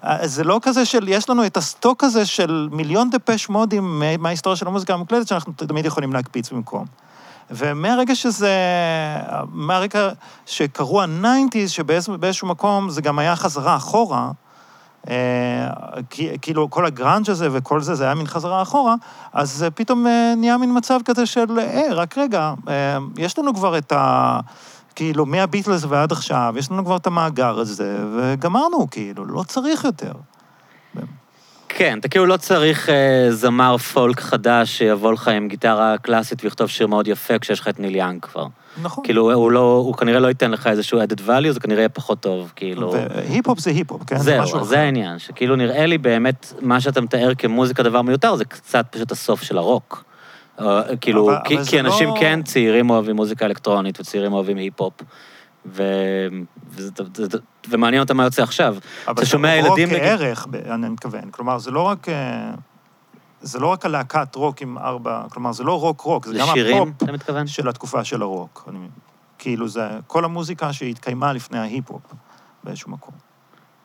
אה, 0.05 0.27
זה 0.29 0.45
לא 0.45 0.59
כזה 0.63 0.85
של, 0.85 1.09
יש 1.09 1.31
לנו 1.31 1.47
את 1.47 1.57
הסטוק 1.57 2.05
הזה 2.05 2.27
של 2.27 2.69
מיליון 2.73 3.11
דפש 3.11 3.49
מודים 3.49 4.03
מההיסטוריה 4.19 4.57
של 4.57 4.67
המוזיקה 4.67 4.95
המוקלטת, 4.95 5.29
שאנחנו 5.29 5.53
תמיד 5.53 5.87
יכולים 5.87 6.13
להקפיץ 6.13 6.51
במקום. 6.51 6.85
ומהרגע 7.51 8.15
שזה, 8.15 8.53
מהרגע 9.53 10.09
שקרו 10.47 11.03
הניינטיז, 11.03 11.71
שבאיזשהו 11.71 12.49
מקום 12.49 12.91
זה 12.91 13.03
גם 13.03 13.19
היה 13.19 13.37
חזרה 13.37 13.77
אחורה, 13.77 14.31
כאילו 16.43 16.71
כל 16.71 16.87
הגראנג' 16.87 17.31
הזה 17.31 17.49
וכל 17.53 17.81
זה, 17.81 17.95
זה 17.95 18.05
היה 18.05 18.15
מין 18.15 18.27
חזרה 18.27 18.63
אחורה, 18.63 18.95
אז 19.33 19.67
פתאום 19.75 20.07
אה, 20.07 20.35
נהיה 20.37 20.59
מין 20.59 20.77
מצב 20.77 21.01
כזה 21.05 21.27
של, 21.27 21.59
היי, 21.59 21.91
רק 21.91 22.19
רגע, 22.19 22.55
אה, 22.69 22.99
יש 23.17 23.39
לנו 23.39 23.55
כבר 23.55 23.79
את 23.79 23.93
ה... 23.93 24.41
כאילו, 24.95 25.27
מהביטלס 25.27 25.85
ועד 25.89 26.13
עכשיו, 26.13 26.55
יש 26.59 26.71
לנו 26.71 26.85
כבר 26.85 26.97
את 26.97 27.07
המאגר 27.07 27.59
הזה, 27.59 27.99
וגמרנו, 28.17 28.91
כאילו, 28.91 29.25
לא 29.25 29.43
צריך 29.43 29.85
יותר. 29.85 30.13
כן, 31.69 31.99
אתה 31.99 32.09
כאילו 32.09 32.27
לא 32.27 32.37
צריך 32.37 32.89
אה, 32.89 33.27
זמר 33.31 33.77
folk 33.77 34.21
חדש 34.21 34.79
שיבוא 34.79 35.13
לך 35.13 35.29
עם 35.29 35.49
גיטרה 35.49 35.99
קלאסית 35.99 36.45
ויכתוב 36.45 36.69
שיר 36.69 36.87
מאוד 36.87 37.09
יפה 37.09 37.39
כשיש 37.39 37.61
לך 37.61 37.69
את 37.69 37.81
ניל 37.81 37.95
יאנג 37.95 38.23
כבר. 38.23 38.47
נכון. 38.83 39.05
כאילו, 39.05 39.33
הוא, 39.33 39.51
לא, 39.51 39.83
הוא 39.85 39.95
כנראה 39.95 40.21
לא 40.21 40.29
ייתן 40.29 40.51
לך 40.51 40.67
איזשהו 40.67 41.01
added 41.03 41.21
value, 41.29 41.51
זה 41.51 41.61
כנראה 41.61 41.81
יהיה 41.81 41.89
פחות 41.89 42.21
טוב, 42.21 42.53
כאילו... 42.57 42.93
והיפ-הופ 42.93 43.59
זה 43.59 43.71
היפ-הופ, 43.71 44.03
כן? 44.07 44.19
זהו, 44.19 44.65
זה 44.65 44.81
העניין, 44.81 45.19
שכאילו 45.19 45.57
נראה 45.57 45.87
לי 45.87 45.99
באמת, 45.99 46.53
מה 46.61 46.81
שאתה 46.81 47.01
מתאר 47.01 47.35
כמוזיקה 47.35 47.83
דבר 47.83 48.03
מיותר, 48.03 48.37
זה 48.37 48.45
קצת 48.45 48.87
פשוט 48.91 49.13
הסוף 49.13 49.43
של 49.43 49.59
הרוק. 49.59 50.05
אה, 50.61 50.83
כאילו, 51.01 51.31
אבל, 51.31 51.39
כי, 51.45 51.57
אבל 51.57 51.65
כי 51.65 51.81
אנשים 51.81 52.09
לא... 52.09 52.17
כן, 52.21 52.43
צעירים 52.43 52.91
אוהבים 52.91 53.17
מוזיקה 53.17 53.47
אלקטרונית 53.47 54.01
וצעירים 54.01 54.33
אוהבים 54.33 54.57
היפ-הופ. 54.57 54.95
ו... 55.67 55.83
וזה, 56.71 56.91
וזה, 57.17 57.39
ומעניין 57.69 58.03
אותם 58.03 58.17
מה 58.17 58.25
יוצא 58.25 58.43
עכשיו. 58.43 58.77
אתה 59.11 59.27
שומע 59.27 59.55
ילדים... 59.55 59.89
אבל 59.89 59.99
רוק 59.99 60.05
כערך, 60.05 60.47
אני 60.71 60.89
מתכוון. 60.89 61.31
כלומר, 61.31 61.59
זה 61.59 61.71
לא 61.71 61.81
רק... 61.81 62.07
אה, 63.45 63.49
זה 63.49 63.59
לא 63.59 63.67
רק 63.67 63.85
הלהקת 63.85 64.35
רוק 64.35 64.63
עם 64.63 64.79
ארבע, 64.79 65.23
כלומר, 65.31 65.53
זה 65.53 65.65
לא 65.65 65.81
רוק-רוק, 65.81 66.27
זה, 66.27 66.33
זה 66.33 66.39
גם 66.39 66.47
שירים, 66.55 66.95
הפופ? 67.01 67.47
של 67.47 67.69
התקופה 67.69 68.05
של 68.05 68.23
הרוק. 68.23 68.69
אני, 68.69 68.89
כאילו, 69.39 69.69
זה 69.69 69.89
כל 70.07 70.25
המוזיקה 70.25 70.73
שהתקיימה 70.73 71.33
לפני 71.33 71.59
ההיפ-הופ 71.59 72.03
באיזשהו 72.65 72.91
מקום. 72.91 73.15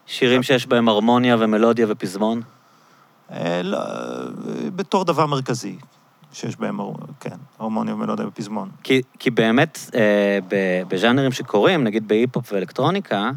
שירים 0.05 0.43
שיש 0.43 0.67
בהם 0.67 0.89
הרמוניה 0.89 1.35
ומלודיה 1.39 1.85
ופזמון? 1.89 2.41
אה, 3.31 3.61
לא, 3.63 3.79
בתור 4.75 5.05
דבר 5.05 5.25
מרכזי. 5.25 5.77
שיש 6.33 6.55
בהם, 6.55 6.79
כן, 7.19 7.35
הרמוניה 7.59 7.93
ומלודיה 7.93 8.27
ופזמון. 8.27 8.69
כי, 8.83 9.01
כי 9.19 9.29
באמת, 9.29 9.79
אה, 9.95 10.39
בז'אנרים 10.87 11.31
שקורים, 11.31 11.83
נגיד 11.83 12.07
בהיפ-הופ 12.07 12.53
ואלקטרוניקה, 12.53 13.31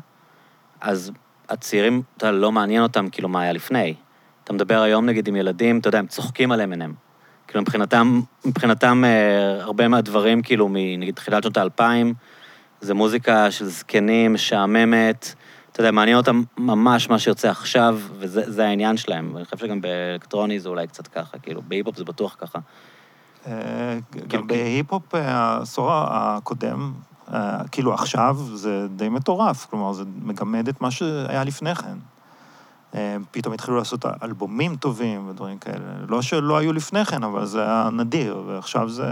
אז 0.80 1.12
הצעירים, 1.48 2.02
אתה 2.16 2.30
לא 2.30 2.52
מעניין 2.52 2.82
אותם 2.82 3.08
כאילו 3.08 3.28
מה 3.28 3.40
היה 3.40 3.52
לפני. 3.52 3.94
אתה 4.44 4.52
מדבר 4.52 4.80
היום 4.80 5.06
נגיד 5.06 5.28
עם 5.28 5.36
ילדים, 5.36 5.78
אתה 5.78 5.88
יודע, 5.88 5.98
הם 5.98 6.06
צוחקים 6.06 6.52
על 6.52 6.60
M&M. 6.60 6.92
כאילו 7.48 7.62
מבחינתם, 7.62 8.20
מבחינתם 8.44 9.04
אה, 9.04 9.62
הרבה 9.62 9.88
מהדברים, 9.88 10.42
כאילו, 10.42 10.68
מנגיד 10.70 11.14
תחילת 11.14 11.42
שנות 11.42 11.56
האלפיים, 11.56 12.14
זה 12.80 12.94
מוזיקה 12.94 13.50
של 13.50 13.66
זקנים, 13.66 14.32
משעממת, 14.32 15.34
אתה 15.72 15.80
יודע, 15.80 15.90
מעניין 15.90 16.16
אותם 16.16 16.42
ממש 16.58 17.10
מה 17.10 17.18
שיוצא 17.18 17.50
עכשיו, 17.50 18.00
וזה 18.18 18.66
העניין 18.66 18.96
שלהם. 18.96 19.30
ואני 19.34 19.44
חושב 19.44 19.56
שגם 19.56 19.80
באלקטרוני 19.80 20.60
זה 20.60 20.68
אולי 20.68 20.86
קצת 20.86 21.06
ככה, 21.06 21.38
כאילו, 21.38 21.62
בהיפ-הופ 21.68 21.96
זה 21.96 22.04
בטוח 22.04 22.36
ככה. 22.38 22.58
אה, 23.46 23.98
גם 24.14 24.28
כאילו, 24.28 24.46
בהיפ-הופ 24.46 25.14
אה, 25.14 25.20
העשור 25.30 25.90
הקודם, 25.92 26.92
כאילו 27.70 27.94
עכשיו, 27.94 28.36
זה 28.54 28.86
די 28.96 29.08
מטורף. 29.08 29.66
כלומר, 29.70 29.92
זה 29.92 30.04
מגמד 30.22 30.68
את 30.68 30.80
מה 30.80 30.90
שהיה 30.90 31.44
לפני 31.44 31.74
כן. 31.74 31.96
פתאום 33.30 33.54
התחילו 33.54 33.76
לעשות 33.76 34.04
אלבומים 34.22 34.76
טובים 34.76 35.28
ודברים 35.28 35.58
כאלה. 35.58 35.84
לא 36.08 36.22
שלא 36.22 36.56
היו 36.56 36.72
לפני 36.72 37.04
כן, 37.04 37.24
אבל 37.24 37.44
זה 37.44 37.62
היה 37.62 37.88
נדיר, 37.92 38.42
ועכשיו 38.46 38.88
זה 38.88 39.08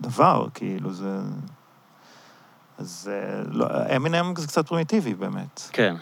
דבר, 0.00 0.46
כאילו, 0.54 0.92
זה... 0.92 1.18
אז 2.78 3.10
לא, 3.50 3.66
אמינם 3.96 4.32
זה 4.36 4.46
קצת 4.46 4.68
פרימיטיבי 4.68 5.14
באמת. 5.14 5.60
כן. 5.72 5.94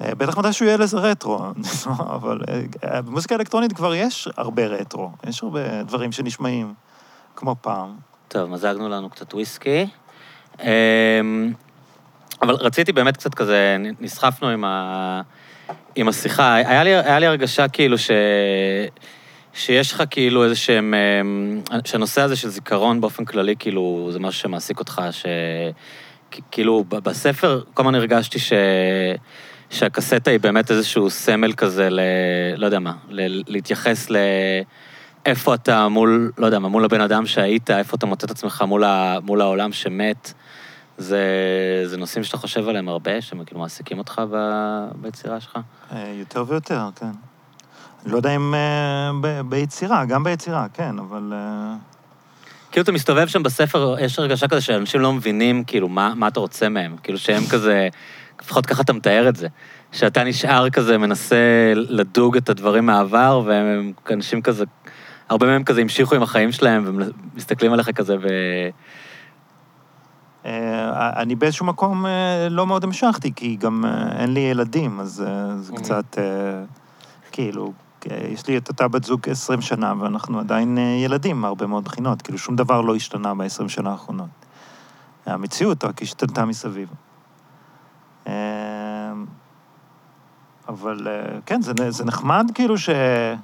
בטח 0.00 0.38
מתי 0.38 0.52
שהוא 0.52 0.66
יהיה 0.66 0.76
לזה 0.76 0.96
רטרו, 0.96 1.38
אבל 2.16 2.40
במוזיקה 2.82 3.34
אלקטרונית 3.34 3.72
כבר 3.72 3.94
יש 3.94 4.28
הרבה 4.36 4.66
רטרו, 4.66 5.10
יש 5.28 5.42
הרבה 5.42 5.82
דברים 5.82 6.12
שנשמעים 6.12 6.74
כמו 7.36 7.56
פעם. 7.60 7.96
טוב, 8.28 8.50
מזגנו 8.50 8.88
לנו 8.88 9.10
קצת 9.10 9.34
וויסקי. 9.34 9.86
אמ, 10.60 11.52
אבל 12.42 12.54
רציתי 12.54 12.92
באמת 12.92 13.16
קצת 13.16 13.34
כזה, 13.34 13.76
נסחפנו 14.00 14.48
עם 14.48 14.64
ה... 14.64 15.20
עם 15.96 16.08
השיחה, 16.08 16.54
היה 16.54 16.84
לי, 16.84 16.94
היה 16.94 17.18
לי 17.18 17.26
הרגשה 17.26 17.68
כאילו 17.68 17.98
ש... 17.98 18.10
שיש 19.54 19.92
לך 19.92 20.02
כאילו 20.10 20.44
איזה 20.44 20.56
שהם... 20.56 20.94
אה, 21.72 21.78
שהנושא 21.84 22.20
הזה 22.20 22.36
של 22.36 22.48
זיכרון 22.48 23.00
באופן 23.00 23.24
כללי, 23.24 23.54
כאילו, 23.58 24.08
זה 24.12 24.18
משהו 24.18 24.40
שמעסיק 24.40 24.78
אותך, 24.78 25.02
ש... 25.10 25.26
כאילו, 26.50 26.84
בספר 26.88 27.60
כל 27.74 27.82
הזמן 27.82 27.94
הרגשתי 27.94 28.38
ש... 28.38 28.52
שהקסטה 29.70 30.30
היא 30.30 30.40
באמת 30.40 30.70
איזשהו 30.70 31.10
סמל 31.10 31.52
כזה 31.52 31.90
ל... 31.90 32.00
לא 32.56 32.66
יודע 32.66 32.78
מה, 32.78 32.92
ל... 33.08 33.42
להתייחס 33.48 34.10
ל... 34.10 34.16
איפה 35.26 35.54
אתה 35.54 35.88
מול, 35.88 36.32
לא 36.38 36.46
יודע 36.46 36.58
מה, 36.58 36.68
מול 36.68 36.84
הבן 36.84 37.00
אדם 37.00 37.26
שהיית, 37.26 37.70
איפה 37.70 37.96
אתה 37.96 38.06
מוצא 38.06 38.26
את 38.26 38.30
עצמך 38.30 38.64
מול, 38.66 38.84
ה... 38.84 39.18
מול 39.22 39.40
העולם 39.40 39.72
שמת. 39.72 40.32
זה, 40.98 41.20
זה 41.84 41.96
נושאים 41.96 42.24
שאתה 42.24 42.36
חושב 42.36 42.68
עליהם 42.68 42.88
הרבה, 42.88 43.20
שהם 43.20 43.44
כאילו 43.44 43.60
מעסיקים 43.60 43.98
אותך 43.98 44.22
ב, 44.30 44.36
ביצירה 44.94 45.40
שלך? 45.40 45.58
אה, 45.92 46.12
יותר 46.18 46.44
ויותר, 46.48 46.88
כן. 46.96 47.10
אני 48.04 48.12
לא 48.12 48.16
יודע 48.16 48.36
אם 48.36 48.54
אה, 48.54 49.10
ב, 49.20 49.40
ביצירה, 49.40 50.04
גם 50.04 50.24
ביצירה, 50.24 50.66
כן, 50.74 50.98
אבל... 50.98 51.32
אה, 51.32 51.74
כאילו 52.72 52.82
אתה 52.82 52.92
מסתובב 52.92 53.26
שם 53.26 53.42
בספר, 53.42 53.96
יש 54.00 54.18
הרגשה 54.18 54.48
כזה 54.48 54.60
שאנשים 54.60 55.00
לא 55.00 55.12
מבינים, 55.12 55.64
כאילו, 55.64 55.88
מה, 55.88 56.12
מה 56.14 56.28
אתה 56.28 56.40
רוצה 56.40 56.68
מהם. 56.68 56.96
כאילו 57.02 57.18
שהם 57.18 57.42
כזה, 57.50 57.88
לפחות 58.42 58.66
ככה 58.66 58.82
אתה 58.82 58.92
מתאר 58.92 59.28
את 59.28 59.36
זה. 59.36 59.48
שאתה 59.92 60.24
נשאר 60.24 60.70
כזה, 60.70 60.98
מנסה 60.98 61.36
לדוג 61.74 62.36
את 62.36 62.48
הדברים 62.48 62.86
מהעבר, 62.86 63.42
והם 63.44 63.92
אנשים 64.10 64.42
כזה, 64.42 64.64
הרבה 65.28 65.46
מהם 65.46 65.64
כזה 65.64 65.80
המשיכו 65.80 66.14
עם 66.14 66.22
החיים 66.22 66.52
שלהם, 66.52 66.84
ומסתכלים 67.34 67.72
עליך 67.72 67.90
כזה 67.90 68.16
ו... 68.22 68.28
אה, 70.44 71.22
אני 71.22 71.34
באיזשהו 71.34 71.66
מקום 71.66 72.06
אה, 72.06 72.48
לא 72.50 72.66
מאוד 72.66 72.84
המשכתי, 72.84 73.32
כי 73.36 73.56
גם 73.56 73.84
אה, 73.84 74.20
אין 74.20 74.34
לי 74.34 74.40
ילדים, 74.40 75.00
אז 75.00 75.24
אה, 75.26 75.56
זה 75.56 75.72
Mhm. 75.72 75.76
קצת, 75.76 76.18
אה, 76.18 76.24
כאילו, 77.32 77.72
אה, 78.10 78.26
יש 78.28 78.46
לי 78.46 78.56
את 78.56 78.68
אותה 78.68 78.88
בת 78.88 79.04
זוג 79.04 79.28
20 79.30 79.60
שנה, 79.60 79.92
ואנחנו 80.00 80.40
עדיין 80.40 80.78
אה, 80.78 80.82
ילדים 80.82 81.40
מהרבה 81.40 81.66
מאוד 81.66 81.84
בחינות. 81.84 82.22
כאילו, 82.22 82.38
שום 82.38 82.56
דבר 82.56 82.80
לא 82.80 82.94
השתנה 82.96 83.34
ב-20 83.34 83.68
שנה 83.68 83.90
האחרונות. 83.90 84.28
המציאות 85.26 85.84
רק 85.84 86.02
השתנתה 86.02 86.44
מסביב. 86.44 86.88
אה, 88.26 88.32
אבל 90.68 91.06
אה, 91.08 91.38
כן, 91.46 91.60
זה, 91.62 91.72
זה 91.88 92.04
נחמד 92.04 92.50
כאילו 92.54 92.74
שאין 92.78 93.40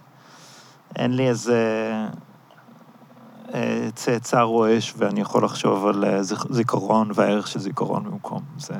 לי 1.16 1.28
איזה 1.28 1.59
צאצא 3.94 4.40
רועש 4.40 4.94
ואני 4.96 5.20
יכול 5.20 5.44
לחשוב 5.44 5.86
על 5.86 6.05
אה, 6.05 6.20
זיכ- 6.22 6.53
זיכרון 6.53 7.11
והערך 7.14 7.46
של 7.48 7.59
זיכרון 7.61 8.05
במקום. 8.05 8.42
זה... 8.59 8.74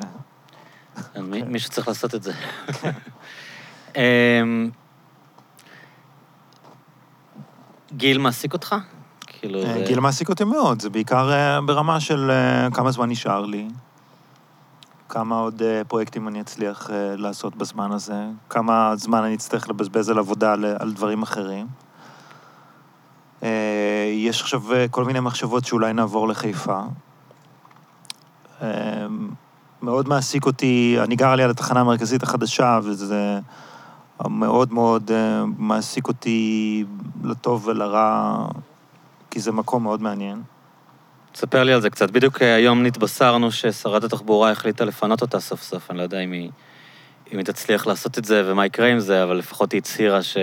מי- 1.23 1.43
מישהו 1.43 1.71
צריך 1.71 1.89
לעשות 1.89 2.15
את 2.15 2.23
זה. 2.23 2.33
אמ, 3.97 4.71
גיל 7.93 8.19
מעסיק 8.19 8.53
אותך? 8.53 8.75
כאילו, 9.27 9.63
אה. 9.63 9.83
גיל 9.87 10.01
מעסיק 10.01 10.29
אותי 10.29 10.45
מאוד, 10.45 10.83
זה 10.83 10.91
בעיקר 10.91 11.33
אה, 11.33 11.61
ברמה 11.61 12.01
של 12.01 12.31
אה, 12.31 12.69
כמה 12.75 12.91
זמן 12.91 13.09
נשאר 13.11 13.47
לי, 13.47 13.69
כמה 15.09 15.39
עוד 15.39 15.63
אה, 15.63 15.83
פרויקטים 15.89 16.29
אני 16.29 16.41
אצליח 16.41 16.91
אה, 16.91 17.17
לעשות 17.17 17.57
בזמן 17.57 17.93
הזה, 17.93 18.25
כמה 18.51 18.93
זמן 18.97 19.23
אני 19.25 19.35
אצטרך 19.35 19.69
לבזבז 19.69 20.09
על 20.11 20.19
עבודה 20.19 20.53
על 20.53 20.93
דברים 20.93 21.23
אחרים. 21.23 21.67
אה, 23.43 24.11
יש 24.13 24.43
עכשיו 24.43 24.75
אה, 24.75 24.89
כל 24.89 25.05
מיני 25.05 25.21
מחשבות 25.21 25.65
שאולי 25.65 25.93
נעבור 25.93 26.29
לחיפה. 26.29 26.81
אה, 28.63 29.07
מאוד 29.83 30.09
מעסיק 30.09 30.47
אותי, 30.47 30.97
אני 31.05 31.17
גר 31.17 31.35
ליד 31.35 31.51
התחנה 31.51 31.81
המרכזית 31.81 32.23
החדשה, 32.23 32.81
וזה 32.83 33.39
מאוד 34.29 34.73
מאוד 34.73 35.11
מעסיק 35.59 36.09
אותי 36.09 36.85
לטוב 37.25 37.69
ולרע, 37.69 38.37
כי 39.31 39.41
זה 39.41 39.53
מקום 39.53 39.83
מאוד 39.83 40.03
מעניין. 40.03 40.43
ספר 41.35 41.63
לי 41.63 41.73
על 41.73 41.81
זה 41.81 41.91
קצת. 41.91 42.11
בדיוק 42.11 42.43
היום 42.43 42.83
נתבשרנו 42.83 43.53
ששרת 43.53 44.05
התחבורה 44.05 44.51
החליטה 44.51 44.85
לפנות 44.85 45.23
אותה 45.23 45.41
סוף 45.41 45.63
סוף. 45.63 45.91
אני 45.91 45.99
לא 45.99 46.03
יודע 46.03 46.21
אם 46.21 46.33
היא, 46.33 46.51
אם 47.33 47.39
היא 47.39 47.47
תצליח 47.47 47.87
לעשות 47.87 48.19
את 48.19 48.25
זה 48.25 48.43
ומה 48.47 48.67
יקרה 48.67 48.89
עם 48.89 49.01
זה, 49.01 49.23
אבל 49.23 49.37
לפחות 49.37 49.73
היא 49.73 49.79
הצהירה 49.79 50.23
ש... 50.23 50.37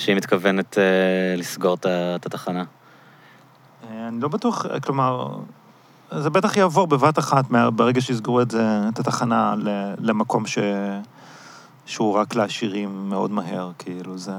שהיא 0.00 0.16
מתכוונת 0.16 0.78
אה, 0.78 0.84
לסגור 1.36 1.76
את 1.84 2.26
התחנה. 2.26 2.64
אה, 3.84 4.08
אני 4.08 4.20
לא 4.20 4.28
בטוח, 4.28 4.66
אה, 4.66 4.80
כלומר, 4.80 5.28
זה 6.18 6.30
בטח 6.30 6.56
יעבור 6.56 6.86
בבת 6.86 7.18
אחת 7.18 7.44
ברגע 7.74 8.00
שיסגרו 8.00 8.40
את 8.40 8.50
זה, 8.50 8.80
את 8.88 8.98
התחנה 8.98 9.54
ל- 9.58 9.94
למקום 9.98 10.46
ש... 10.46 10.58
שהוא 11.86 12.14
רק 12.14 12.34
לעשירים 12.34 13.08
מאוד 13.08 13.30
מהר, 13.30 13.70
כאילו, 13.78 14.18
זה... 14.18 14.32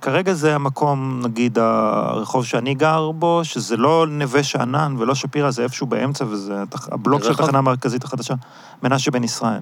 כרגע 0.00 0.32
זה 0.32 0.54
המקום, 0.54 1.20
נגיד, 1.24 1.58
הרחוב 1.58 2.44
שאני 2.44 2.74
גר 2.74 3.10
בו, 3.10 3.40
שזה 3.44 3.76
לא 3.76 4.06
נווה 4.08 4.42
שאנן 4.42 4.94
ולא 4.98 5.14
שפירא, 5.14 5.50
זה 5.50 5.62
איפשהו 5.62 5.86
באמצע, 5.86 6.24
וזה 6.24 6.62
הבלוק 6.92 7.22
של? 7.22 7.30
התחנה 7.30 7.58
המרכזית 7.58 8.04
החדשה, 8.04 8.34
מנשה 8.82 9.10
בן 9.10 9.24
ישראל. 9.24 9.60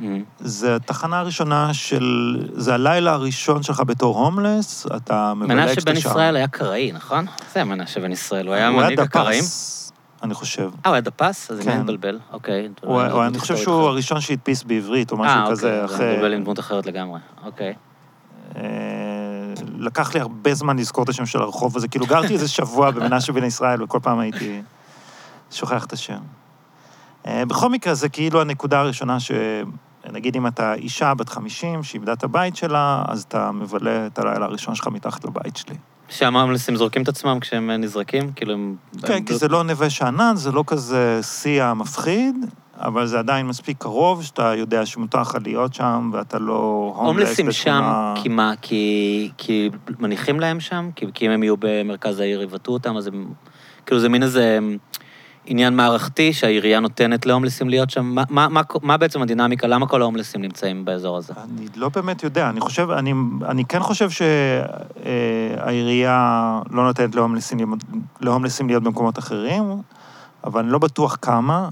אמ, 0.00 0.24
זה 0.38 0.76
התחנה 0.76 1.18
הראשונה 1.20 1.74
של... 1.74 2.36
זה 2.52 2.74
הלילה 2.74 3.12
הראשון 3.12 3.62
שלך 3.62 3.82
בתור 3.86 4.18
הומלס, 4.18 4.86
אתה 4.96 5.34
מבלה 5.34 5.54
מנשה 5.54 5.80
בן. 5.80 5.96
ישראל 5.96 6.36
היה 6.36 6.48
קראי, 6.48 6.92
נכון? 6.92 7.26
זה 7.52 7.64
מנשה 7.64 8.00
בן 8.00 8.12
ישראל, 8.12 8.46
הוא 8.46 8.54
היה 8.54 8.70
מנהיג 8.70 9.00
הקראים? 9.00 9.44
אני 10.22 10.34
חושב. 10.34 10.62
אה, 10.62 10.68
הוא 10.84 10.92
היה 10.92 11.00
דפס? 11.00 11.50
אז 11.50 11.60
כן. 11.60 11.70
אני 11.70 11.82
מבלבל. 11.82 12.18
אוקיי. 12.32 12.68
הוא, 12.80 13.02
אני 13.02 13.12
הוא, 13.12 13.24
אני 13.24 13.38
חושב 13.38 13.56
שהוא 13.56 13.88
הראשון 13.88 14.20
שהדפיס 14.20 14.62
בעברית, 14.62 15.12
או 15.12 15.16
משהו 15.16 15.40
כזה, 15.50 15.80
אה, 15.80 15.84
אחרי... 15.84 15.94
אוקיי, 15.94 16.10
זה 16.10 16.16
מבלבל 16.16 16.34
עם 16.34 16.42
דמות 16.44 16.58
אחרת 16.58 16.86
לגמרי. 16.86 17.20
אוקיי. 17.44 17.74
אה, 18.56 18.62
לקח 19.78 20.14
לי 20.14 20.20
הרבה 20.20 20.54
זמן 20.54 20.78
לזכור 20.78 21.04
את 21.04 21.08
השם 21.08 21.26
של 21.26 21.42
הרחוב 21.42 21.76
הזה, 21.76 21.88
כאילו 21.88 22.06
גרתי 22.06 22.32
איזה 22.32 22.48
שבוע 22.48 22.90
במנשה 22.94 23.32
בן 23.32 23.44
ישראל, 23.44 23.82
וכל 23.82 23.98
פעם 24.02 24.18
הייתי 24.18 24.62
שוכח 25.50 25.84
את 25.84 25.92
השם. 25.92 26.18
אה, 27.26 27.44
בכל 27.46 27.68
מקרה, 27.68 27.94
זה 27.94 28.08
כאילו 28.08 28.40
הנקודה 28.40 28.80
הראשונה 28.80 29.20
ש... 29.20 29.30
נגיד 30.12 30.36
אם 30.36 30.46
אתה 30.46 30.74
אישה 30.74 31.14
בת 31.14 31.28
50 31.28 31.82
שאיבדה 31.82 32.12
את 32.12 32.24
הבית 32.24 32.56
שלה, 32.56 33.02
אז 33.08 33.22
אתה 33.22 33.52
מבלה 33.52 34.06
את 34.06 34.18
הלילה 34.18 34.46
הראשון 34.46 34.74
שלך 34.74 34.86
מתחת 34.86 35.24
לבית 35.24 35.56
שלי. 35.56 35.74
שם 36.08 36.36
ההומלסים 36.36 36.76
זורקים 36.76 37.02
את 37.02 37.08
עצמם 37.08 37.40
כשהם 37.40 37.70
נזרקים? 37.70 38.32
כאילו 38.32 38.52
הם... 38.52 38.76
כן, 39.06 39.24
כי 39.24 39.34
זה 39.34 39.48
לא 39.48 39.64
נווה 39.64 39.90
שאנן, 39.90 40.36
זה 40.36 40.52
לא 40.52 40.64
כזה 40.66 41.20
שיא 41.22 41.72
מפחיד, 41.72 42.36
אבל 42.80 43.06
זה 43.06 43.18
עדיין 43.18 43.46
מספיק 43.46 43.78
קרוב, 43.78 44.22
שאתה 44.22 44.54
יודע 44.54 44.86
שמותר 44.86 45.20
לך 45.20 45.36
להיות 45.44 45.74
שם, 45.74 46.10
ואתה 46.12 46.38
לא 46.38 46.92
הומלס 46.96 47.38
הומלסים 47.38 47.52
שם. 47.52 48.14
כי 48.22 48.28
מה? 48.28 48.52
כי, 48.62 49.30
כי 49.38 49.70
מניחים 49.98 50.40
להם 50.40 50.60
שם? 50.60 50.90
כי, 50.96 51.06
כי 51.14 51.26
אם 51.26 51.30
הם 51.30 51.42
יהיו 51.42 51.54
במרכז 51.58 52.20
העיר, 52.20 52.42
יבטאו 52.42 52.72
אותם, 52.72 52.96
אז 52.96 53.06
הם... 53.06 53.32
כאילו 53.86 54.00
זה 54.00 54.08
מין 54.08 54.22
איזה 54.22 54.58
עניין 55.50 55.76
מערכתי 55.76 56.32
שהעירייה 56.32 56.80
נותנת 56.80 57.26
להומלסים 57.26 57.68
להיות 57.68 57.90
שם. 57.90 58.04
מה, 58.04 58.22
מה, 58.30 58.48
מה, 58.48 58.60
מה 58.82 58.96
בעצם 58.96 59.22
הדינמיקה? 59.22 59.66
למה 59.66 59.86
כל 59.86 60.02
ההומלסים 60.02 60.42
נמצאים 60.42 60.84
באזור 60.84 61.16
הזה? 61.16 61.32
אני 61.44 61.66
לא 61.76 61.88
באמת 61.88 62.22
יודע, 62.22 62.48
אני 62.48 62.60
חושב, 62.60 62.90
אני, 62.90 63.12
אני 63.48 63.64
כן 63.64 63.80
חושב 63.80 64.08
שהעירייה 65.00 66.60
לא 66.70 66.84
נותנת 66.84 67.14
להומלסים, 67.14 67.74
להומלסים 68.20 68.68
להיות 68.68 68.82
במקומות 68.82 69.18
אחרים, 69.18 69.82
אבל 70.44 70.60
אני 70.60 70.70
לא 70.70 70.78
בטוח 70.78 71.16
כמה, 71.22 71.68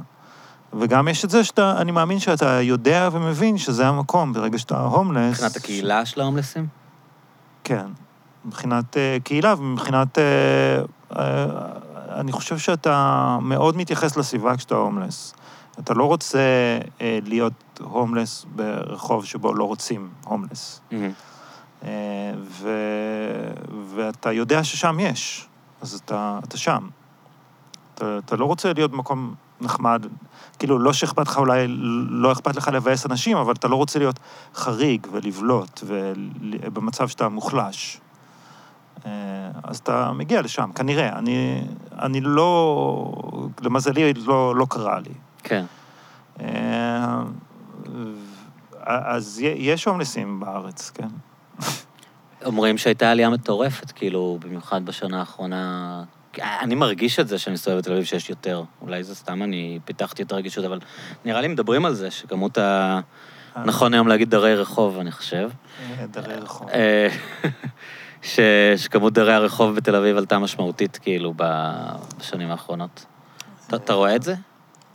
וגם 0.72 1.08
יש 1.08 1.24
את 1.24 1.30
זה 1.30 1.44
שאתה, 1.44 1.74
אני 1.80 1.92
מאמין 1.92 2.18
שאתה 2.18 2.60
יודע 2.62 3.08
ומבין 3.12 3.58
שזה 3.58 3.86
המקום, 3.86 4.32
ברגע 4.32 4.58
שאתה 4.58 4.80
הומלס... 4.80 5.32
מבחינת 5.32 5.56
הקהילה 5.56 6.04
של 6.06 6.20
ההומלסים? 6.20 6.66
כן, 7.64 7.86
מבחינת 8.44 8.96
אה, 8.96 9.16
קהילה 9.24 9.54
ומבחינת... 9.58 10.18
אה, 10.18 10.24
אה, 11.16 11.46
אני 12.20 12.32
חושב 12.32 12.58
שאתה 12.58 13.38
מאוד 13.42 13.76
מתייחס 13.76 14.16
לסביבה 14.16 14.56
כשאתה 14.56 14.74
הומלס. 14.74 15.34
אתה 15.78 15.94
לא 15.94 16.04
רוצה 16.04 16.38
אה, 17.00 17.18
להיות 17.24 17.80
הומלס 17.80 18.46
ברחוב 18.54 19.24
שבו 19.24 19.54
לא 19.54 19.64
רוצים 19.64 20.10
הומלס. 20.24 20.80
מהמם. 20.90 21.10
אה, 21.84 21.90
ו... 22.42 22.68
ואתה 23.94 24.32
יודע 24.32 24.64
ששם 24.64 24.96
יש, 25.00 25.48
אז 25.80 25.94
אתה, 26.04 26.38
אתה 26.44 26.56
שם. 26.56 26.88
אתה, 27.94 28.18
אתה 28.18 28.36
לא 28.36 28.44
רוצה 28.44 28.72
להיות 28.72 28.90
במקום 28.90 29.34
נחמד, 29.60 30.06
כאילו, 30.58 30.78
לא 30.78 30.92
שאכפת 30.92 31.26
לך 31.26 31.38
אולי, 31.38 31.64
לא 32.08 32.32
אכפת 32.32 32.56
לך 32.56 32.68
לבאס 32.68 33.06
אנשים, 33.06 33.36
אבל 33.36 33.52
אתה 33.52 33.68
לא 33.68 33.76
רוצה 33.76 33.98
להיות 33.98 34.18
חריג 34.54 35.06
ולבלוט, 35.12 35.80
ובמצב 35.86 37.08
שאתה 37.08 37.28
מוחלש. 37.28 38.00
אה, 39.06 39.10
אז 39.62 39.78
אתה 39.78 40.12
מגיע 40.12 40.42
לשם, 40.42 40.70
כנראה. 40.74 41.18
אני, 41.18 41.62
אני 42.02 42.20
לא... 42.20 43.12
למזלי, 43.62 44.12
לא, 44.14 44.56
לא 44.56 44.66
קרה 44.70 45.00
לי. 45.00 45.14
כן. 45.42 45.64
אה, 46.40 47.22
אז 48.86 49.40
יש 49.42 49.84
הומלסים 49.84 50.40
בארץ, 50.40 50.90
כן. 50.90 51.08
אומרים 52.44 52.78
שהייתה 52.78 53.10
עלייה 53.10 53.30
מטורפת, 53.30 53.90
כאילו, 53.90 54.38
במיוחד 54.40 54.86
בשנה 54.86 55.20
האחרונה. 55.20 56.02
אני 56.42 56.74
מרגיש 56.74 57.20
את 57.20 57.28
זה 57.28 57.38
שאני 57.38 57.54
מסתובב 57.54 57.78
בתל 57.78 57.92
אביב 57.92 58.04
שיש 58.04 58.30
יותר. 58.30 58.62
אולי 58.82 59.04
זה 59.04 59.14
סתם 59.14 59.42
אני 59.42 59.78
פיתחתי 59.84 60.22
יותר 60.22 60.36
רגישות, 60.36 60.64
אבל 60.64 60.80
נראה 61.24 61.40
לי 61.40 61.48
מדברים 61.48 61.84
על 61.84 61.94
זה, 61.94 62.10
שכמות 62.10 62.58
ה... 62.58 63.00
נכון 63.64 63.94
היום 63.94 64.08
להגיד 64.08 64.30
דרי 64.30 64.54
רחוב, 64.54 64.98
אני 64.98 65.10
חושב. 65.10 65.50
אה, 65.80 66.06
דרי 66.06 66.34
רחוב. 66.34 66.68
ש... 68.26 68.40
שכמות 68.76 69.12
דרי 69.12 69.34
הרחוב 69.34 69.76
בתל 69.76 69.94
אביב 69.96 70.16
עלתה 70.16 70.38
משמעותית, 70.38 70.98
כאילו, 71.02 71.32
ב- 71.36 71.96
בשנים 72.18 72.50
האחרונות. 72.50 73.06
אתה, 73.66 73.76
אתה 73.76 73.92
רואה 73.92 74.16
את 74.16 74.22
זה? 74.22 74.34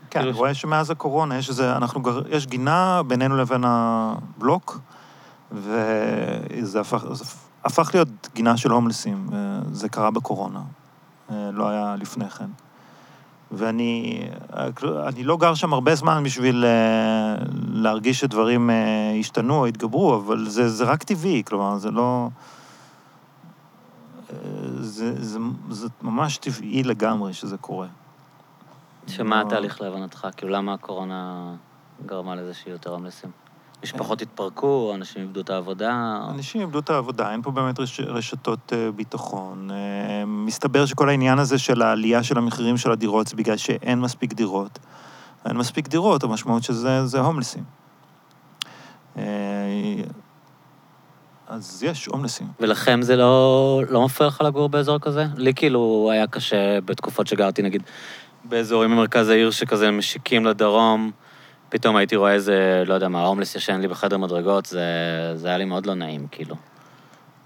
כן, 0.10 0.20
אני 0.20 0.28
כאילו 0.28 0.38
רואה 0.40 0.54
שמאז 0.54 0.92
הקורונה 0.92 1.38
יש 1.38 1.50
איזה, 1.50 1.76
אנחנו, 1.76 2.02
גר- 2.02 2.24
יש 2.30 2.48
גינה 2.48 3.02
בינינו 3.08 3.38
לבין 3.38 3.64
הבלוק, 3.68 4.80
וזה 5.52 6.80
הפך, 6.80 7.06
זה 7.12 7.26
הפך 7.66 7.92
להיות 7.94 8.30
גינה 8.36 8.58
של 8.58 8.72
הומלסים, 8.72 9.30
וזה 9.72 9.90
קרה 9.90 10.12
בקורונה, 10.12 10.62
אה, 11.32 11.50
לא 11.54 11.70
היה 11.70 11.96
לפני 12.00 12.30
כן. 12.30 12.50
ואני 13.52 14.22
אני 15.08 15.24
לא 15.24 15.38
גר 15.38 15.54
שם 15.54 15.74
הרבה 15.74 15.96
זמן 15.96 16.24
בשביל 16.24 16.66
אה, 16.66 17.36
להרגיש 17.74 18.20
שדברים 18.20 18.70
אה, 18.70 18.76
השתנו 19.20 19.56
או 19.56 19.66
התגברו, 19.66 20.16
אבל 20.16 20.50
זה, 20.50 20.70
זה 20.70 20.84
רק 20.84 21.04
טבעי, 21.04 21.44
כלומר, 21.46 21.78
זה 21.78 21.92
לא... 21.92 22.30
אה, 25.02 25.12
זה, 25.16 25.24
זה, 25.24 25.40
זה 25.70 25.88
ממש 26.02 26.38
טבעי 26.38 26.84
לגמרי 26.84 27.34
שזה 27.34 27.58
קורה. 27.58 27.88
שמה 29.08 29.42
לא. 29.42 29.48
התהליך 29.48 29.82
להבנתך? 29.82 30.28
כאילו, 30.38 30.52
למה 30.52 30.74
הקורונה 30.74 31.52
גרמה 32.06 32.36
לזה 32.36 32.54
שיהיו 32.54 32.74
יותר 32.74 32.90
הומלסים? 32.90 33.30
משפחות 33.84 34.22
התפרקו, 34.22 34.92
אנשים 34.96 35.22
איבדו 35.22 35.42
את 35.42 35.50
העבודה. 35.50 36.20
אנשים 36.30 36.62
איבדו 36.62 36.80
את 36.80 36.90
העבודה, 36.90 37.32
אין 37.32 37.42
פה 37.42 37.52
באמת 37.52 37.80
רש, 37.80 38.00
רשתות 38.00 38.74
אה, 38.74 38.92
ביטחון. 38.92 39.72
אה, 39.72 40.26
מסתבר 40.26 40.86
שכל 40.86 41.10
העניין 41.10 41.40
הזה 41.40 41.58
של 41.58 41.82
העלייה 41.82 42.24
של 42.24 42.38
המחירים 42.38 42.78
של 42.78 42.92
הדירות 42.92 43.28
זה 43.28 43.36
בגלל 43.36 43.58
שאין 43.58 44.00
מספיק 44.00 44.34
דירות. 44.34 44.80
אין 45.46 45.58
מספיק 45.58 45.88
דירות, 45.88 46.24
המשמעות 46.24 46.64
של 46.64 46.74
זה 47.06 47.20
הומלסים. 47.20 47.64
אה, 51.52 51.56
אז 51.56 51.84
יש 51.84 52.06
הומלסים. 52.06 52.48
ולכם 52.60 53.02
זה 53.02 53.16
לא, 53.16 53.82
לא 53.90 54.06
מפריע 54.06 54.28
לך 54.28 54.42
לגור 54.42 54.70
באזור 54.70 55.00
כזה? 55.00 55.26
לי 55.36 55.54
כאילו 55.54 56.10
היה 56.14 56.28
קשה 56.28 56.82
בתקופות 56.82 57.28
שגרתי, 57.28 57.62
נגיד, 57.62 57.84
באזורים 58.44 58.92
במרכז 58.92 59.30
העיר 59.30 59.52
שכזה 59.52 59.92
משיקים 59.92 60.46
לדרום, 60.46 61.12
פתאום 61.70 61.96
הייתי 61.96 62.16
רואה 62.16 62.34
איזה, 62.34 62.84
לא 62.86 62.94
יודע 62.94 63.08
מה, 63.08 63.26
הומלס 63.26 63.56
ישן 63.56 63.80
לי 63.82 63.88
בחדר 63.88 64.18
מדרגות, 64.18 64.66
זה, 64.66 64.82
זה 65.36 65.48
היה 65.48 65.58
לי 65.58 65.66
מאוד 65.66 65.86
לא 65.86 65.94
נעים, 65.94 66.28
כאילו. 66.32 66.56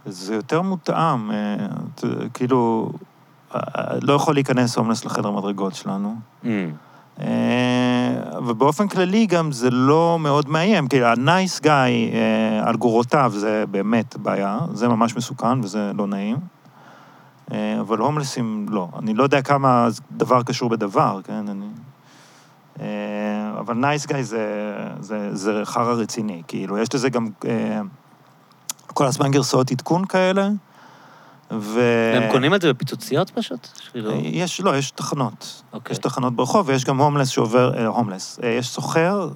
זה 0.05 0.35
יותר 0.35 0.61
מותאם, 0.61 1.31
אה, 1.31 1.55
כאילו, 2.33 2.91
אה, 3.55 3.59
לא 4.01 4.13
יכול 4.13 4.33
להיכנס 4.33 4.77
הומלס 4.77 5.05
לחדר 5.05 5.31
מדרגות 5.31 5.75
שלנו. 5.75 6.15
Mm. 6.43 6.47
אה, 7.21 8.39
ובאופן 8.47 8.87
כללי 8.87 9.25
גם 9.25 9.51
זה 9.51 9.69
לא 9.69 10.17
מאוד 10.19 10.49
מאיים, 10.49 10.87
כאילו 10.87 11.05
ה-nice 11.05 11.63
guy 11.63 11.67
אה, 11.67 12.61
על 12.63 12.75
גורותיו 12.75 13.31
זה 13.35 13.63
באמת 13.71 14.17
בעיה, 14.17 14.59
זה 14.73 14.87
ממש 14.87 15.15
מסוכן 15.15 15.61
וזה 15.63 15.91
לא 15.97 16.07
נעים. 16.07 16.37
אה, 17.51 17.79
אבל 17.79 17.97
הומלסים 17.97 18.65
לא. 18.69 18.87
אני 18.99 19.13
לא 19.13 19.23
יודע 19.23 19.41
כמה 19.41 19.87
דבר 20.11 20.43
קשור 20.43 20.69
בדבר, 20.69 21.19
כן? 21.23 21.45
אני... 21.47 21.65
אבל 23.59 23.73
נייס 23.73 24.05
גאי 24.05 24.23
זה, 24.23 24.45
זה, 24.99 25.35
זה 25.35 25.61
חרא 25.63 25.93
רציני, 25.93 26.41
כאילו, 26.47 26.77
יש 26.77 26.95
לזה 26.95 27.09
גם 27.09 27.27
כל 28.87 29.05
הזמן 29.05 29.31
גרסאות 29.31 29.71
עדכון 29.71 30.05
כאלה, 30.05 30.49
ו... 31.51 31.79
והם 32.13 32.31
קונים 32.31 32.55
את 32.55 32.61
זה 32.61 32.73
בפיצוציות 32.73 33.29
פשוט? 33.29 33.67
יש, 34.23 34.61
לא, 34.61 34.77
יש 34.77 34.91
תחנות. 34.91 35.63
אוקיי. 35.73 35.93
יש 35.93 35.97
תחנות 35.97 36.35
ברחוב, 36.35 36.69
ויש 36.69 36.85
גם 36.85 37.01
הומלס 37.01 37.29
שעובר, 37.29 37.77
אה, 37.77 37.87
הומלס. 37.87 38.39
אה, 38.43 38.49
יש 38.49 38.67
סוחר 38.67 39.29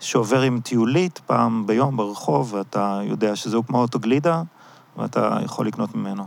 שעובר 0.00 0.40
עם 0.40 0.60
טיולית 0.60 1.20
פעם 1.26 1.66
ביום 1.66 1.96
ברחוב, 1.96 2.54
ואתה 2.54 3.00
יודע 3.04 3.36
שזהו 3.36 3.66
כמו 3.66 3.78
אוטוגלידה, 3.78 4.42
ואתה 4.96 5.38
יכול 5.44 5.66
לקנות 5.66 5.94
ממנו. 5.94 6.26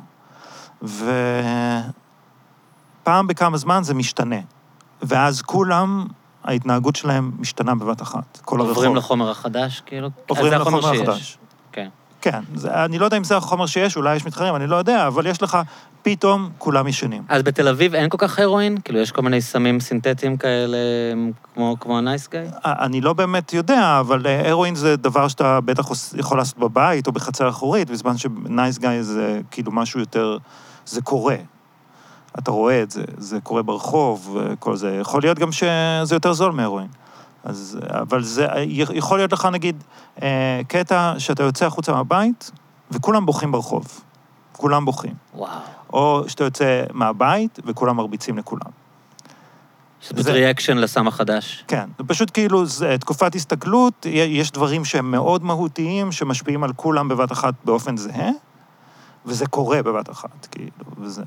ופעם 0.83 1.07
בכמה 3.27 3.57
זמן 3.57 3.83
זה 3.83 3.93
משתנה. 3.93 4.39
ואז 5.01 5.41
כולם, 5.41 6.07
ההתנהגות 6.43 6.95
שלהם 6.95 7.31
משתנה 7.39 7.75
בבת 7.75 8.01
אחת. 8.01 8.39
כל 8.45 8.59
הרחוב. 8.59 8.75
עוברים 8.75 8.95
לחומר 8.95 9.29
החדש, 9.29 9.81
כאילו? 9.85 10.09
עוברים 10.27 10.49
זה 10.49 10.55
החומר 10.55 10.79
לחומר. 10.79 11.01
החדש. 11.01 11.37
כן. 12.31 12.39
זה, 12.55 12.85
אני 12.85 12.99
לא 12.99 13.05
יודע 13.05 13.17
אם 13.17 13.23
זה 13.23 13.37
החומר 13.37 13.65
שיש, 13.65 13.97
אולי 13.97 14.15
יש 14.15 14.25
מתחרים, 14.25 14.55
אני 14.55 14.67
לא 14.67 14.75
יודע, 14.75 15.07
אבל 15.07 15.27
יש 15.27 15.41
לך, 15.41 15.57
פתאום 16.01 16.49
כולם 16.57 16.87
ישנים. 16.87 17.23
אז 17.29 17.43
בתל 17.43 17.67
אביב 17.67 17.95
אין 17.95 18.09
כל 18.09 18.17
כך 18.17 18.39
הרואין? 18.39 18.77
כאילו, 18.77 18.99
יש 18.99 19.11
כל 19.11 19.21
מיני 19.21 19.41
סמים 19.41 19.79
סינתטיים 19.79 20.37
כאלה, 20.37 20.77
כמו, 21.53 21.75
כמו 21.79 21.97
הנייס 21.97 22.27
גאי? 22.29 22.47
אני 22.65 23.01
לא 23.01 23.13
באמת 23.13 23.53
יודע, 23.53 23.97
אבל 23.99 24.27
אה, 24.27 24.49
הרואין 24.49 24.75
זה 24.75 24.95
דבר 24.95 25.27
שאתה 25.27 25.61
בטח 25.61 25.89
יכול 26.17 26.37
לעשות 26.37 26.57
בבית 26.57 27.07
או 27.07 27.11
בחצר 27.11 27.49
אחורית, 27.49 27.89
בזמן 27.89 28.17
שנייס 28.17 28.77
גאי 28.77 29.03
זה 29.03 29.39
כאילו 29.51 29.71
משהו 29.71 29.99
יותר... 29.99 30.37
זה 30.85 31.01
קורה. 31.01 31.35
אתה 32.39 32.51
רואה 32.51 32.83
את 32.83 32.91
זה, 32.91 33.03
זה 33.17 33.39
קורה 33.43 33.63
ברחוב, 33.63 34.37
כל 34.59 34.75
זה. 34.75 34.97
יכול 35.01 35.21
להיות 35.21 35.39
גם 35.39 35.51
שזה 35.51 36.15
יותר 36.15 36.33
זול 36.33 36.51
מהרואין. 36.51 36.87
אז, 37.47 37.79
אבל 37.89 38.23
זה, 38.23 38.47
יכול 38.93 39.19
להיות 39.19 39.33
לך, 39.33 39.45
נגיד, 39.45 39.83
אה, 40.21 40.61
קטע 40.67 41.13
שאתה 41.17 41.43
יוצא 41.43 41.65
החוצה 41.65 41.91
מהבית, 41.91 42.51
וכולם 42.91 43.25
בוכים 43.25 43.51
ברחוב. 43.51 44.01
כולם 44.51 44.85
בוכים. 44.85 45.13
וואו. 45.35 45.49
או 45.93 46.23
שאתה 46.27 46.43
יוצא 46.43 46.83
מהבית, 46.93 47.59
וכולם 47.65 47.95
מרביצים 47.95 48.37
לכולם. 48.37 48.71
זה 50.07 50.13
פשוט 50.13 50.27
ריאקשן 50.27 50.77
לסם 50.77 51.07
החדש. 51.07 51.63
כן, 51.67 51.89
זה 51.97 52.03
פשוט 52.07 52.31
כאילו, 52.33 52.65
זה 52.65 52.95
תקופת 52.99 53.35
הסתגלות, 53.35 54.05
יש 54.09 54.51
דברים 54.51 54.85
שהם 54.85 55.11
מאוד 55.11 55.43
מהותיים, 55.43 56.11
שמשפיעים 56.11 56.63
על 56.63 56.73
כולם 56.73 57.07
בבת 57.07 57.31
אחת 57.31 57.53
באופן 57.65 57.97
זהה, 57.97 58.29
וזה 59.25 59.47
קורה 59.47 59.83
בבת 59.83 60.09
אחת, 60.09 60.47
כאילו, 60.51 60.85
וזה 60.97 61.23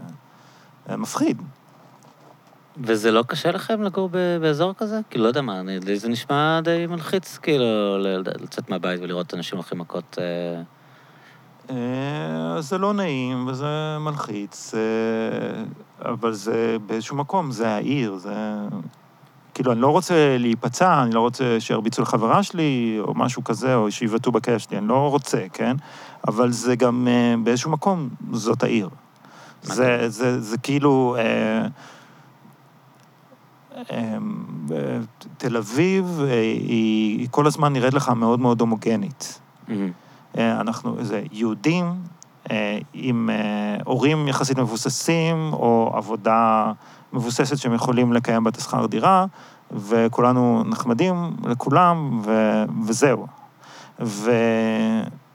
אה, 0.91 0.97
מפחיד. 0.97 1.43
וזה 2.85 3.11
לא 3.11 3.23
קשה 3.27 3.51
לכם 3.51 3.83
לגור 3.83 4.09
ב- 4.13 4.37
באזור 4.41 4.75
כזה? 4.75 5.01
כאילו, 5.11 5.25
לא 5.25 5.29
יודע 5.29 5.41
מה, 5.41 5.61
אני- 5.61 5.81
לי 5.81 5.97
זה 5.99 6.09
נשמע 6.09 6.61
די 6.61 6.87
מלחיץ, 6.87 7.39
כאילו, 7.39 7.99
לצאת 8.41 8.71
מהבית 8.71 9.01
ולראות 9.03 9.35
אנשים 9.35 9.59
הולכים 9.59 9.79
מכות... 9.79 10.19
אה, 10.21 10.63
אה, 11.71 12.61
זה 12.61 12.79
לא 12.79 12.93
נעים 12.93 13.47
וזה 13.49 13.97
מלחיץ, 14.01 14.75
אה, 14.75 16.11
אבל 16.13 16.33
זה 16.33 16.77
באיזשהו 16.87 17.17
מקום, 17.17 17.51
זה 17.51 17.69
העיר, 17.69 18.17
זה... 18.17 18.33
כאילו, 19.55 19.73
אני 19.73 19.81
לא 19.81 19.87
רוצה 19.87 20.37
להיפצע, 20.39 21.03
אני 21.03 21.15
לא 21.15 21.21
רוצה 21.21 21.57
שירביצו 21.59 22.03
לחברה 22.03 22.43
שלי, 22.43 22.99
או 23.01 23.15
משהו 23.15 23.45
כזה, 23.45 23.75
או 23.75 23.91
שיבעטו 23.91 24.33
בכאב 24.33 24.59
שלי, 24.59 24.79
אני 24.79 24.89
לא 24.89 25.11
רוצה, 25.11 25.47
כן? 25.53 25.77
אבל 26.29 26.51
זה 26.51 26.77
גם 26.77 27.09
באיזשהו 27.45 27.71
מקום, 27.71 28.09
זאת 28.33 28.63
העיר. 28.63 28.89
זה, 29.63 29.85
מדהים. 29.95 30.09
זה, 30.09 30.41
זה 30.41 30.59
כאילו... 30.59 31.17
אה, 31.19 31.67
תל 35.37 35.57
אביב, 35.57 36.21
היא, 36.21 37.19
היא 37.19 37.29
כל 37.31 37.47
הזמן 37.47 37.73
נראית 37.73 37.95
לך 37.95 38.09
מאוד 38.09 38.41
מאוד 38.41 38.61
הומוגנית. 38.61 39.41
מהמם. 39.69 39.91
אה, 40.39 40.61
אנחנו, 40.61 40.97
זה 41.01 41.23
יהודים 41.33 41.85
אה, 42.51 42.79
עם 42.93 43.31
אה, 43.33 43.77
הורים 43.85 44.29
יחסית 44.29 44.59
מבוססים, 44.59 45.53
או 45.53 45.93
עבודה 45.95 46.73
מבוססת 47.13 47.59
שהם 47.59 47.75
יכולים 47.75 48.13
לקיים 48.13 48.45
בה 48.45 48.51
את 48.51 48.57
השכר 48.57 48.87
דירה, 48.87 49.27
וכולנו 49.71 50.63
נחמדים 50.67 51.37
לכולם, 51.47 52.21
ו, 52.25 52.65
וזהו. 52.87 53.27
ו, 54.01 54.33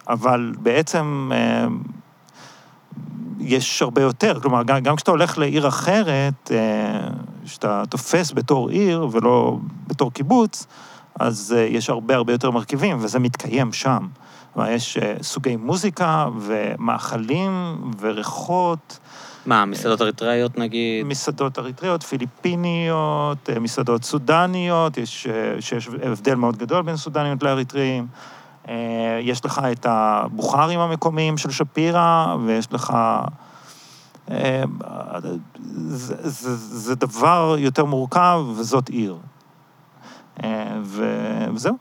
אבל 0.08 0.54
בעצם 0.60 1.32
יש 3.46 3.82
הרבה 3.82 4.02
יותר, 4.02 4.40
כלומר, 4.42 4.64
גם, 4.64 4.80
גם 4.80 4.96
כשאתה 4.96 5.12
הולך 5.12 5.38
לעיר 5.38 5.68
אחרת, 5.68 6.52
אה, 6.52 7.08
שאתה 7.46 7.84
תופס 7.90 8.32
בתור 8.32 8.70
עיר 8.70 9.08
ולא 9.12 9.58
בתור 9.88 10.12
קיבוץ, 10.14 10.68
אז 11.20 11.56
אה, 11.58 11.62
יש 11.62 11.90
הרבה 11.90 12.16
הרבה 12.16 12.34
יותר 12.34 12.52
מרכיבים, 12.52 12.98
וזה 13.02 13.20
מתקיים 13.20 13.74
שם. 13.74 14.08
כלומר, 14.54 14.70
יש 14.70 14.98
אה, 14.98 15.16
סוגי 15.22 15.56
מוזיקה 15.56 16.28
ומאכלים 16.40 17.82
וריחות, 18.00 19.00
מה, 19.46 19.66
מסעדות 19.66 20.02
אריתראיות 20.02 20.58
נגיד? 20.58 21.06
מסעדות 21.06 21.60
אריתריאות, 21.60 22.04
פיליפיניות, 22.04 23.50
מסעדות 23.62 24.04
סודניות, 24.04 24.98
יש, 24.98 25.28
שיש 25.60 25.90
הבדל 26.04 26.36
מאוד 26.36 26.58
גדול 26.58 26.82
בין 26.82 26.98
סודניות 26.98 27.44
לאריתריאים. 27.44 28.08
אה, 28.70 29.20
יש 29.22 29.46
לך 29.46 29.62
את 29.72 29.86
הבוכרים 29.90 30.80
המקומיים 30.80 31.38
של 31.38 31.52
שפירא, 31.52 32.36
ויש 32.46 32.74
לך... 32.74 32.94
אה, 34.32 34.64
זה, 35.88 36.16
זה, 36.30 36.56
זה 36.56 36.96
דבר 36.96 37.56
יותר 37.60 37.86
מורכב, 37.86 38.42
וזאת 38.56 38.90
עיר. 38.90 39.18
אה, 40.44 40.78
וזהו. 41.54 41.76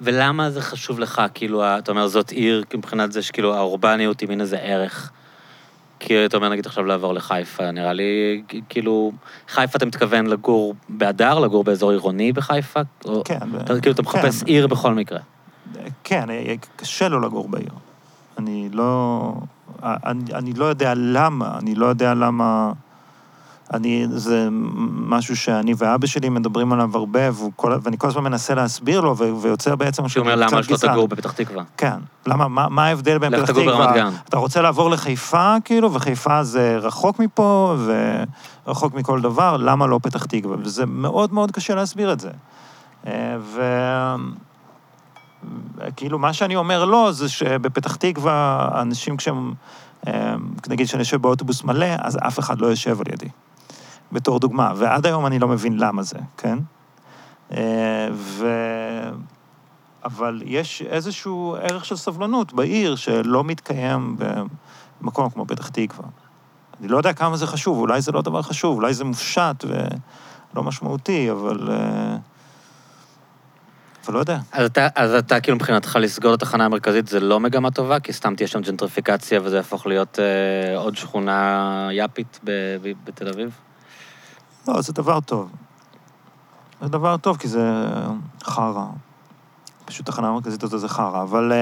ולמה 0.00 0.50
זה 0.50 0.60
חשוב 0.60 0.98
לך, 1.00 1.22
כאילו, 1.34 1.64
אתה 1.64 1.90
אומר, 1.90 2.08
זאת 2.08 2.30
עיר, 2.30 2.64
מבחינת 2.74 3.12
זה 3.12 3.22
שכאילו 3.22 3.54
האורבניות 3.54 4.20
היא 4.20 4.28
מין 4.28 4.40
איזה 4.40 4.58
ערך. 4.58 5.10
כי 6.00 6.26
אתה 6.26 6.36
אומר, 6.36 6.48
נגיד 6.48 6.66
עכשיו 6.66 6.84
לעבור 6.84 7.14
לחיפה, 7.14 7.70
נראה 7.70 7.92
לי, 7.92 8.42
כאילו, 8.68 9.12
חיפה 9.48 9.76
אתה 9.76 9.86
מתכוון 9.86 10.26
לגור 10.26 10.74
באדר, 10.88 11.38
לגור 11.38 11.64
באזור 11.64 11.90
עירוני 11.90 12.32
בחיפה? 12.32 12.80
או- 13.04 13.22
כן. 13.24 13.38
אתה, 13.64 13.80
כאילו, 13.80 13.94
אתה 13.94 14.02
מחפש 14.02 14.40
כן. 14.40 14.46
עיר 14.46 14.66
בכל 14.66 14.94
מקרה. 14.94 15.18
כן, 16.04 16.30
אה, 16.30 16.54
קשה 16.76 17.08
לו 17.08 17.20
לגור 17.20 17.48
בעיר. 17.48 17.72
אני 18.38 18.68
לא... 18.72 19.32
אני, 19.82 20.34
אני 20.34 20.52
לא 20.52 20.64
יודע 20.64 20.92
למה, 20.96 21.58
אני 21.58 21.74
לא 21.74 21.86
יודע 21.86 22.14
למה... 22.14 22.72
אני, 23.74 24.06
זה 24.10 24.48
משהו 24.90 25.36
שאני 25.36 25.74
ואבא 25.78 26.06
שלי 26.06 26.28
מדברים 26.28 26.72
עליו 26.72 26.96
הרבה, 26.96 27.20
והוא 27.32 27.52
כל, 27.56 27.78
ואני 27.82 27.98
כל 27.98 28.06
הזמן 28.06 28.24
מנסה 28.24 28.54
להסביר 28.54 29.00
לו, 29.00 29.16
ו- 29.16 29.36
ויוצר 29.42 29.76
בעצם... 29.76 30.08
שהוא 30.08 30.20
אומר, 30.20 30.34
למה 30.34 30.62
שלא 30.62 30.76
גזען. 30.76 30.92
תגור 30.92 31.08
בפתח 31.08 31.32
תקווה? 31.32 31.62
כן. 31.76 31.96
למה, 32.26 32.48
מה, 32.48 32.68
מה 32.68 32.86
ההבדל 32.86 33.18
בין 33.18 33.32
לך 33.32 33.40
פתח 33.40 33.50
תגור 33.50 33.64
ברמת 33.64 33.88
תקווה? 33.88 34.10
גן. 34.10 34.16
אתה 34.28 34.36
רוצה 34.36 34.62
לעבור 34.62 34.90
לחיפה, 34.90 35.54
כאילו, 35.64 35.94
וחיפה 35.94 36.42
זה 36.42 36.76
רחוק 36.76 37.18
מפה, 37.18 37.76
ורחוק 38.66 38.94
מכל 38.94 39.20
דבר, 39.20 39.56
למה 39.56 39.86
לא 39.86 40.00
פתח 40.02 40.24
תקווה? 40.24 40.56
וזה 40.60 40.86
מאוד 40.86 41.32
מאוד 41.32 41.50
קשה 41.50 41.74
להסביר 41.74 42.12
את 42.12 42.20
זה. 42.20 42.30
אה, 43.06 43.36
ו... 43.40 43.62
כאילו, 45.96 46.18
מה 46.18 46.32
שאני 46.32 46.56
אומר 46.56 46.84
לא, 46.84 47.12
זה 47.12 47.28
שבפתח 47.28 47.96
תקווה, 47.96 48.68
אנשים 48.80 49.16
כשהם, 49.16 49.52
אה, 50.06 50.34
נגיד 50.68 50.86
שאני 50.88 51.00
יושב 51.00 51.22
באוטובוס 51.22 51.64
מלא, 51.64 51.86
אז 51.98 52.18
אף 52.26 52.38
אחד 52.38 52.60
לא 52.60 52.66
יושב 52.66 53.00
על 53.00 53.12
ידי. 53.12 53.28
בתור 54.12 54.38
דוגמה, 54.38 54.72
ועד 54.76 55.06
היום 55.06 55.26
אני 55.26 55.38
לא 55.38 55.48
מבין 55.48 55.78
למה 55.78 56.02
זה, 56.02 56.18
כן? 56.36 56.58
אה, 57.52 58.08
ו... 58.12 58.46
אבל 60.04 60.42
יש 60.44 60.82
איזשהו 60.82 61.56
ערך 61.60 61.84
של 61.84 61.96
סבלנות 61.96 62.52
בעיר 62.52 62.96
שלא 62.96 63.44
מתקיים 63.44 64.16
במקום 65.00 65.30
כמו 65.30 65.46
פתח 65.46 65.68
תקווה. 65.68 66.04
אני 66.80 66.88
לא 66.88 66.96
יודע 66.96 67.12
כמה 67.12 67.36
זה 67.36 67.46
חשוב, 67.46 67.78
אולי 67.78 68.00
זה 68.00 68.12
לא 68.12 68.22
דבר 68.22 68.42
חשוב, 68.42 68.76
אולי 68.76 68.94
זה 68.94 69.04
מופשט 69.04 69.64
ולא 69.64 70.62
משמעותי, 70.62 71.30
אבל... 71.30 71.68
אה, 71.70 72.16
אבל 74.06 74.14
לא 74.14 74.18
יודע. 74.18 74.38
אז 74.52 74.66
אתה, 74.66 74.88
אז 74.94 75.14
אתה 75.14 75.40
כאילו 75.40 75.56
מבחינתך 75.56 75.98
לסגור 76.00 76.34
את 76.34 76.42
התחנה 76.42 76.64
המרכזית 76.64 77.08
זה 77.08 77.20
לא 77.20 77.40
מגמה 77.40 77.70
טובה, 77.70 78.00
כי 78.00 78.12
סתם 78.12 78.34
תהיה 78.34 78.46
שם 78.46 78.60
ג'נטריפיקציה 78.60 79.40
וזה 79.42 79.56
יהפוך 79.56 79.86
להיות 79.86 80.18
אה, 80.18 80.78
עוד 80.78 80.96
שכונה 80.96 81.88
יאפית 81.92 82.40
ב, 82.44 82.50
ב, 82.82 82.92
בתל 83.04 83.28
אביב? 83.28 83.50
לא, 84.68 84.82
זה 84.82 84.92
דבר 84.92 85.20
טוב. 85.20 85.50
זה 86.82 86.88
דבר 86.88 87.16
טוב, 87.16 87.36
כי 87.36 87.48
זה 87.48 87.62
חרא. 88.42 88.84
פשוט 89.84 90.06
תחנה 90.06 90.28
המרכזית 90.28 90.62
הזאת 90.62 90.80
זה 90.80 90.88
חרא, 90.88 91.22
אבל 91.22 91.52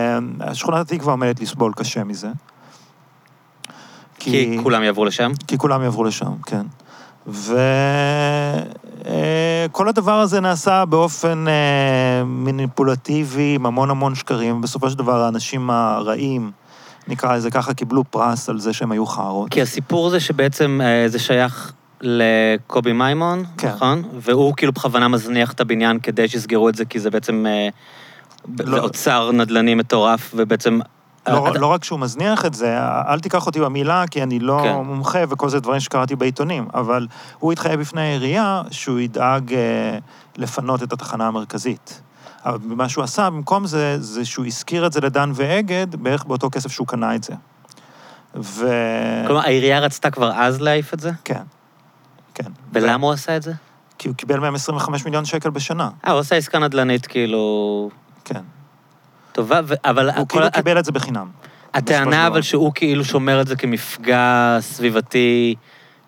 uh, 0.40 0.54
שכונת 0.54 0.92
התקווה 0.92 1.12
עומדת 1.12 1.40
לסבול 1.40 1.72
קשה 1.76 2.04
מזה. 2.04 2.28
כי... 4.18 4.30
כי 4.30 4.58
כולם 4.62 4.82
יעברו 4.82 5.04
לשם? 5.04 5.32
כי 5.46 5.58
כולם 5.58 5.82
יעברו 5.82 6.04
לשם, 6.04 6.42
כן. 6.46 6.66
וכל 7.28 7.56
uh, 9.86 9.88
הדבר 9.88 10.20
הזה 10.20 10.40
נעשה 10.40 10.84
באופן 10.84 11.44
uh, 11.46 11.50
מניפולטיבי, 12.24 13.54
עם 13.54 13.66
המון 13.66 13.90
המון 13.90 14.14
שקרים, 14.14 14.56
ובסופו 14.58 14.90
של 14.90 14.98
דבר 14.98 15.22
האנשים 15.22 15.70
הרעים, 15.70 16.50
נקרא 17.08 17.36
לזה 17.36 17.50
ככה, 17.50 17.74
קיבלו 17.74 18.04
פרס 18.04 18.48
על 18.48 18.58
זה 18.58 18.72
שהם 18.72 18.92
היו 18.92 19.06
חארות. 19.06 19.50
כי 19.50 19.62
הסיפור 19.62 20.10
זה 20.10 20.20
שבעצם 20.20 20.80
uh, 20.80 21.10
זה 21.10 21.18
שייך 21.18 21.72
לקובי 22.00 22.92
מימון, 22.92 23.44
כן. 23.58 23.68
נכון? 23.68 24.02
והוא 24.20 24.54
כאילו 24.56 24.72
בכוונה 24.72 25.08
מזניח 25.08 25.52
את 25.52 25.60
הבניין 25.60 25.98
כדי 26.00 26.28
שיסגרו 26.28 26.68
את 26.68 26.74
זה, 26.74 26.84
כי 26.84 27.00
זה 27.00 27.10
בעצם... 27.10 27.46
לא. 28.58 28.70
זה 28.70 28.80
אוצר 28.80 29.32
נדל"ני 29.32 29.74
מטורף, 29.74 30.32
ובעצם... 30.36 30.80
לא, 31.32 31.50
אתה... 31.50 31.58
לא 31.58 31.66
רק 31.66 31.84
שהוא 31.84 32.00
מזניח 32.00 32.46
את 32.46 32.54
זה, 32.54 32.78
אל 32.80 33.20
תיקח 33.20 33.46
אותי 33.46 33.60
במילה, 33.60 34.04
כי 34.10 34.22
אני 34.22 34.38
לא 34.38 34.60
כן. 34.62 34.74
מומחה 34.74 35.18
וכל 35.28 35.48
זה 35.48 35.60
דברים 35.60 35.80
שקראתי 35.80 36.16
בעיתונים, 36.16 36.68
אבל 36.74 37.06
הוא 37.38 37.52
התחייב 37.52 37.80
בפני 37.80 38.00
העירייה 38.00 38.62
שהוא 38.70 39.00
ידאג 39.00 39.54
אה, 39.54 39.98
לפנות 40.36 40.82
את 40.82 40.92
התחנה 40.92 41.26
המרכזית. 41.26 42.00
אבל 42.44 42.58
מה 42.62 42.88
שהוא 42.88 43.04
עשה 43.04 43.30
במקום 43.30 43.66
זה, 43.66 43.96
זה 44.00 44.24
שהוא 44.24 44.46
הזכיר 44.46 44.86
את 44.86 44.92
זה 44.92 45.00
לדן 45.00 45.30
ואגד 45.34 45.96
בערך 45.96 46.24
באותו 46.24 46.50
כסף 46.50 46.72
שהוא 46.72 46.86
קנה 46.86 47.14
את 47.14 47.24
זה. 47.24 47.34
ו... 48.34 48.68
כלומר, 49.26 49.40
העירייה 49.40 49.80
רצתה 49.80 50.10
כבר 50.10 50.32
אז 50.32 50.60
להעיף 50.60 50.94
את 50.94 51.00
זה? 51.00 51.10
כן, 51.24 51.42
כן. 52.34 52.50
ולמה 52.72 53.04
ו... 53.04 53.06
הוא 53.06 53.12
עשה 53.12 53.36
את 53.36 53.42
זה? 53.42 53.52
כי 53.98 54.08
הוא 54.08 54.16
קיבל 54.16 54.38
מהם 54.38 54.54
25 54.54 55.04
מיליון 55.04 55.24
שקל 55.24 55.50
בשנה. 55.50 55.90
אה, 56.06 56.12
הוא 56.12 56.20
עשה 56.20 56.36
עסקה 56.36 56.58
נדל"נית, 56.58 57.06
כאילו... 57.06 57.90
כן. 58.24 58.42
טובה, 59.38 59.60
אבל... 59.84 60.10
הוא 60.10 60.28
כאילו 60.28 60.46
קיבל 60.52 60.78
את 60.78 60.84
זה 60.84 60.92
בחינם. 60.92 61.26
הטענה 61.74 62.26
אבל 62.26 62.42
שהוא 62.42 62.72
כאילו 62.74 63.04
שומר 63.04 63.40
את 63.40 63.46
זה 63.46 63.56
כמפגע 63.56 64.56
סביבתי, 64.60 65.54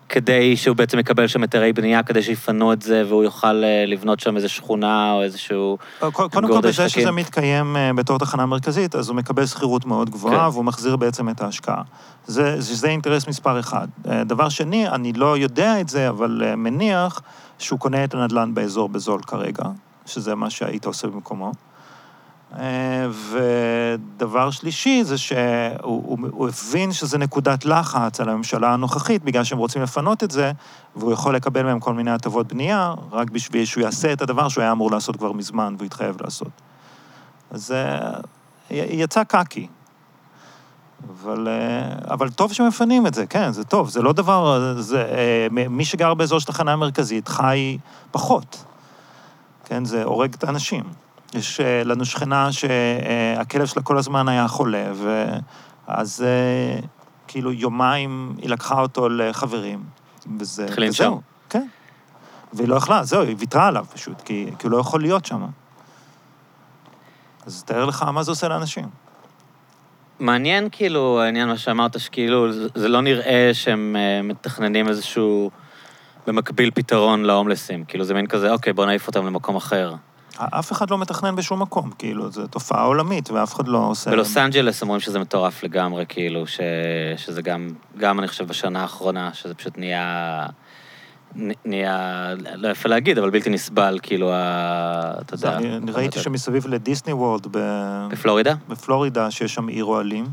כדי 0.08 0.56
שהוא 0.56 0.76
בעצם 0.76 0.98
יקבל 0.98 1.26
שם 1.26 1.42
היתרי 1.42 1.72
בנייה, 1.72 2.02
כדי 2.02 2.22
שיפנו 2.22 2.72
את 2.72 2.82
זה, 2.82 3.02
והוא 3.08 3.24
יוכל 3.24 3.64
אה, 3.64 3.84
לבנות 3.86 4.20
שם 4.20 4.36
איזו 4.36 4.48
שכונה 4.48 5.12
או 5.12 5.22
איזשהו... 5.22 5.78
קודם 6.12 6.48
כל, 6.48 6.60
בזה 6.60 6.88
שזה 6.88 7.10
מתקיים 7.10 7.76
אה, 7.76 7.92
בתור 7.92 8.18
תחנה 8.18 8.46
מרכזית, 8.46 8.94
אז 8.94 9.08
הוא 9.08 9.16
מקבל 9.16 9.46
שכירות 9.46 9.86
מאוד 9.86 10.10
גבוהה, 10.10 10.44
כן. 10.48 10.52
והוא 10.52 10.64
מחזיר 10.64 10.96
בעצם 10.96 11.28
את 11.28 11.40
ההשקעה. 11.40 11.82
זה, 12.26 12.60
זה 12.60 12.88
אינטרס 12.88 13.28
מספר 13.28 13.60
אחד. 13.60 13.88
אה, 14.08 14.24
דבר 14.24 14.48
שני, 14.48 14.88
אני 14.88 15.12
לא 15.12 15.38
יודע 15.38 15.80
את 15.80 15.88
זה, 15.88 16.08
אבל 16.08 16.42
מניח 16.56 17.20
שהוא 17.58 17.78
קונה 17.78 18.04
את 18.04 18.14
הנדל"ן 18.14 18.54
באזור 18.54 18.88
בזול 18.88 19.20
כרגע, 19.22 19.64
שזה 20.06 20.34
מה 20.34 20.50
שהיית 20.50 20.86
עושה 20.86 21.08
במקומו. 21.08 21.52
אה, 22.58 23.06
ודבר 23.30 24.50
שלישי 24.50 25.04
זה 25.04 25.18
שהוא 25.18 25.38
הוא, 25.82 26.18
הוא 26.30 26.48
הבין 26.48 26.92
שזה 26.92 27.18
נקודת 27.18 27.64
לחץ 27.64 28.20
על 28.20 28.28
הממשלה 28.28 28.72
הנוכחית, 28.72 29.24
בגלל 29.24 29.44
שהם 29.44 29.58
רוצים 29.58 29.82
לפנות 29.82 30.24
את 30.24 30.30
זה, 30.30 30.52
והוא 30.96 31.12
יכול 31.12 31.36
לקבל 31.36 31.62
מהם 31.62 31.80
כל 31.80 31.94
מיני 31.94 32.10
הטבות 32.10 32.52
בנייה, 32.52 32.94
רק 33.12 33.30
בשביל 33.30 33.64
שהוא 33.64 33.82
יעשה 33.82 34.12
את 34.12 34.22
הדבר 34.22 34.48
שהוא 34.48 34.62
היה 34.62 34.72
אמור 34.72 34.90
לעשות 34.90 35.16
כבר 35.16 35.32
מזמן, 35.32 35.74
והוא 35.78 35.86
התחייב 35.86 36.16
לעשות. 36.22 36.50
אז 37.50 37.72
אה, 37.72 38.20
יצא 38.70 39.24
קקי. 39.24 39.66
אבל, 41.08 41.48
אה, 41.48 42.14
אבל 42.14 42.30
טוב 42.30 42.52
שמפנים 42.52 43.06
את 43.06 43.14
זה, 43.14 43.26
כן, 43.26 43.52
זה 43.52 43.64
טוב, 43.64 43.88
זה 43.88 44.02
לא 44.02 44.12
דבר, 44.12 44.74
זה, 44.78 45.06
מי 45.50 45.84
שגר 45.84 46.14
באזור 46.14 46.40
של 46.40 46.46
תחנה 46.46 46.72
המרכזית 46.72 47.28
חי 47.28 47.78
פחות, 48.10 48.64
כן, 49.64 49.84
זה 49.84 50.04
הורג 50.04 50.34
את 50.34 50.44
האנשים. 50.44 50.84
יש 51.34 51.60
אה, 51.60 51.84
לנו 51.84 52.04
שכנה 52.04 52.52
שהכלב 52.52 53.66
שלה 53.66 53.82
כל 53.82 53.98
הזמן 53.98 54.28
היה 54.28 54.48
חולה, 54.48 54.92
ואז 55.86 56.22
אה, 56.22 56.80
כאילו 57.26 57.52
יומיים 57.52 58.34
היא 58.38 58.50
לקחה 58.50 58.80
אותו 58.80 59.08
לחברים, 59.08 59.84
וזה... 60.38 60.64
התחיל 60.64 60.84
לנשום. 60.84 61.20
כן. 61.50 61.66
והיא 62.52 62.68
לא 62.68 62.74
יכלה, 62.74 63.04
זהו, 63.04 63.22
היא 63.22 63.36
ויתרה 63.38 63.66
עליו 63.66 63.84
פשוט, 63.92 64.20
כי, 64.20 64.50
כי 64.58 64.66
הוא 64.66 64.72
לא 64.72 64.76
יכול 64.76 65.00
להיות 65.00 65.24
שם. 65.26 65.46
אז 67.46 67.64
תאר 67.64 67.84
לך 67.84 68.02
מה 68.02 68.22
זה 68.22 68.30
עושה 68.30 68.48
לאנשים. 68.48 68.88
מעניין, 70.20 70.68
כאילו, 70.72 71.20
העניין 71.20 71.48
מה 71.48 71.56
שאמרת, 71.56 72.00
שכאילו, 72.00 72.52
זה 72.52 72.88
לא 72.88 73.00
נראה 73.00 73.50
שהם 73.52 73.96
אה, 73.98 74.22
מתכננים 74.22 74.88
איזשהו, 74.88 75.50
במקביל 76.26 76.70
פתרון 76.74 77.24
להומלסים. 77.24 77.84
כאילו, 77.84 78.04
זה 78.04 78.14
מין 78.14 78.26
כזה, 78.26 78.52
אוקיי, 78.52 78.72
בוא 78.72 78.86
נעיף 78.86 79.06
אותם 79.06 79.26
למקום 79.26 79.56
אחר. 79.56 79.94
אף 80.38 80.72
אחד 80.72 80.90
לא 80.90 80.98
מתכנן 80.98 81.36
בשום 81.36 81.62
מקום, 81.62 81.90
כאילו, 81.98 82.30
זו 82.30 82.46
תופעה 82.46 82.82
עולמית, 82.82 83.30
ואף 83.30 83.54
אחד 83.54 83.68
לא 83.68 83.78
עושה... 83.78 84.10
בלוס 84.10 84.36
אנג'לס 84.36 84.82
אומרים 84.82 85.00
שזה 85.00 85.18
מטורף 85.18 85.62
לגמרי, 85.62 86.04
כאילו, 86.08 86.46
ש... 86.46 86.60
שזה 87.16 87.42
גם, 87.42 87.68
גם 87.96 88.18
אני 88.18 88.28
חושב 88.28 88.46
בשנה 88.46 88.82
האחרונה, 88.82 89.30
שזה 89.34 89.54
פשוט 89.54 89.78
נהיה... 89.78 90.46
נהיה, 91.64 92.34
לא 92.54 92.68
יפה 92.68 92.88
להגיד, 92.88 93.18
אבל 93.18 93.30
בלתי 93.30 93.50
נסבל, 93.50 93.98
כאילו. 94.02 94.30
אתה 94.32 95.34
יודע... 95.34 95.56
אני 95.56 95.92
ראיתי 95.92 96.20
שמסביב 96.20 96.66
לדיסני 96.66 97.12
וורד 97.12 97.46
ב... 97.50 97.58
בפלורידה? 98.10 98.54
בפלורידה, 98.68 99.30
שיש 99.30 99.54
שם 99.54 99.68
עיר 99.68 99.84
אוהלים. 99.84 100.26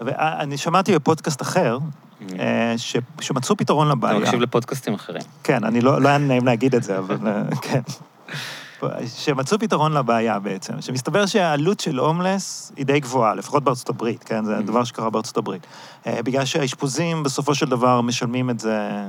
ואני 0.00 0.56
שמעתי 0.56 0.94
בפודקאסט 0.94 1.42
אחר, 1.42 1.78
mm-hmm. 1.78 2.40
אה, 2.40 2.74
שמצאו 3.20 3.56
פתרון 3.56 3.88
לבעיה. 3.88 4.16
אתה 4.16 4.24
מקשיב 4.24 4.40
לפודקאסטים 4.40 4.94
אחרים. 4.94 5.22
כן, 5.44 5.64
אני 5.64 5.80
לא, 5.80 6.00
לא 6.00 6.08
היה 6.08 6.18
נעים 6.18 6.46
להגיד 6.46 6.74
את 6.74 6.82
זה, 6.82 6.98
אבל 6.98 7.16
אה, 7.26 7.42
כן. 7.62 7.80
שמצאו 9.16 9.58
פתרון 9.58 9.92
לבעיה 9.92 10.38
בעצם, 10.38 10.80
שמסתבר 10.80 11.26
שהעלות 11.26 11.80
של 11.80 11.98
הומלס 11.98 12.72
היא 12.76 12.86
די 12.86 13.00
גבוהה, 13.00 13.34
לפחות 13.34 13.64
בארצות 13.64 13.88
הברית, 13.88 14.24
כן? 14.24 14.44
זה 14.44 14.58
הדבר 14.58 14.84
שקרה 14.84 15.10
בארצות 15.10 15.36
הברית. 15.36 15.66
אה, 16.06 16.22
בגלל 16.22 16.44
שהאשפוזים 16.44 17.22
בסופו 17.22 17.54
של 17.54 17.66
דבר 17.66 18.00
משלמים 18.00 18.50
את 18.50 18.60
זה, 18.60 19.08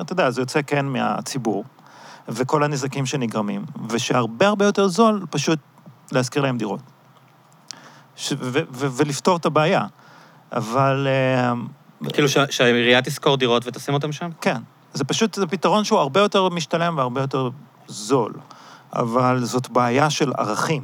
אתה 0.00 0.12
יודע, 0.12 0.30
זה 0.30 0.40
יוצא 0.40 0.60
כן 0.66 0.86
מהציבור, 0.86 1.64
וכל 2.28 2.62
הנזקים 2.62 3.06
שנגרמים, 3.06 3.64
ושהרבה 3.88 4.46
הרבה 4.46 4.64
יותר 4.64 4.88
זול 4.88 5.26
פשוט 5.30 5.58
להשכיר 6.12 6.42
להם 6.42 6.58
דירות. 6.58 6.80
ש- 8.16 8.32
ו- 8.32 8.60
ו- 8.70 8.90
ולפתור 8.90 9.36
את 9.36 9.46
הבעיה. 9.46 9.86
אבל... 10.52 11.06
אה, 11.10 11.52
כאילו 12.12 12.28
שהעירייה 12.28 13.02
תשכור 13.02 13.36
דירות 13.36 13.66
ותשים 13.66 13.94
אותם 13.94 14.12
שם? 14.12 14.30
כן. 14.40 14.62
זה 14.94 15.04
פשוט, 15.04 15.34
זה 15.34 15.46
פתרון 15.46 15.84
שהוא 15.84 15.98
הרבה 15.98 16.20
יותר 16.20 16.48
משתלם 16.48 16.98
והרבה 16.98 17.20
יותר 17.20 17.50
זול. 17.88 18.32
אבל 18.92 19.44
זאת 19.44 19.68
בעיה 19.68 20.10
של 20.10 20.32
ערכים. 20.38 20.82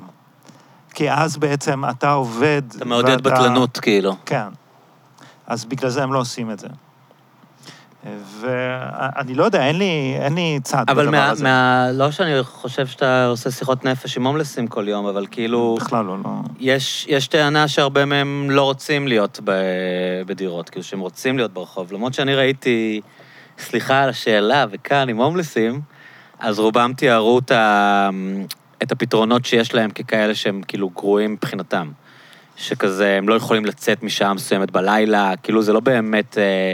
כי 0.94 1.10
אז 1.10 1.36
בעצם 1.36 1.84
אתה 1.90 2.10
עובד... 2.10 2.62
אתה 2.76 2.84
מעודד 2.84 3.20
בטלנות, 3.20 3.78
כאילו. 3.78 4.16
כן. 4.26 4.48
אז 5.46 5.64
בגלל 5.64 5.90
זה 5.90 6.02
הם 6.02 6.12
לא 6.12 6.18
עושים 6.18 6.50
את 6.50 6.58
זה. 6.58 6.68
ואני 8.40 9.34
לא 9.34 9.44
יודע, 9.44 9.66
אין 9.66 9.78
לי, 9.78 10.16
אין 10.20 10.34
לי 10.34 10.58
צד 10.62 10.84
בדבר 10.88 11.10
מה, 11.10 11.30
הזה. 11.30 11.42
אבל 11.42 11.50
מה... 11.50 11.88
לא 11.92 12.10
שאני 12.10 12.42
חושב 12.42 12.86
שאתה 12.86 13.26
עושה 13.26 13.50
שיחות 13.50 13.84
נפש 13.84 14.16
עם 14.16 14.26
הומלסים 14.26 14.66
כל 14.66 14.88
יום, 14.88 15.06
אבל 15.06 15.26
כאילו... 15.30 15.76
בכלל 15.80 16.04
לא, 16.04 16.16
לא. 16.24 16.30
יש, 16.60 17.06
יש 17.08 17.28
טענה 17.28 17.68
שהרבה 17.68 18.04
מהם 18.04 18.50
לא 18.50 18.62
רוצים 18.62 19.08
להיות 19.08 19.40
ב, 19.44 19.52
בדירות, 20.26 20.70
כאילו 20.70 20.84
שהם 20.84 21.00
רוצים 21.00 21.36
להיות 21.36 21.52
ברחוב. 21.52 21.92
למרות 21.92 22.14
שאני 22.14 22.34
ראיתי, 22.34 23.00
סליחה 23.58 24.02
על 24.02 24.08
השאלה, 24.08 24.64
וכאן 24.70 25.08
עם 25.08 25.16
הומלסים, 25.16 25.80
אז 26.44 26.58
רובם 26.58 26.92
תיארו 26.96 27.38
את, 27.38 27.50
ה... 27.50 28.10
את 28.82 28.92
הפתרונות 28.92 29.44
שיש 29.44 29.74
להם 29.74 29.90
ככאלה 29.90 30.34
שהם 30.34 30.62
כאילו 30.68 30.90
גרועים 30.90 31.32
מבחינתם. 31.32 31.90
שכזה, 32.56 33.14
הם 33.18 33.28
לא 33.28 33.34
יכולים 33.34 33.64
לצאת 33.64 34.02
משעה 34.02 34.34
מסוימת 34.34 34.70
בלילה, 34.70 35.32
כאילו 35.42 35.62
זה 35.62 35.72
לא 35.72 35.80
באמת 35.80 36.38
אה, 36.38 36.72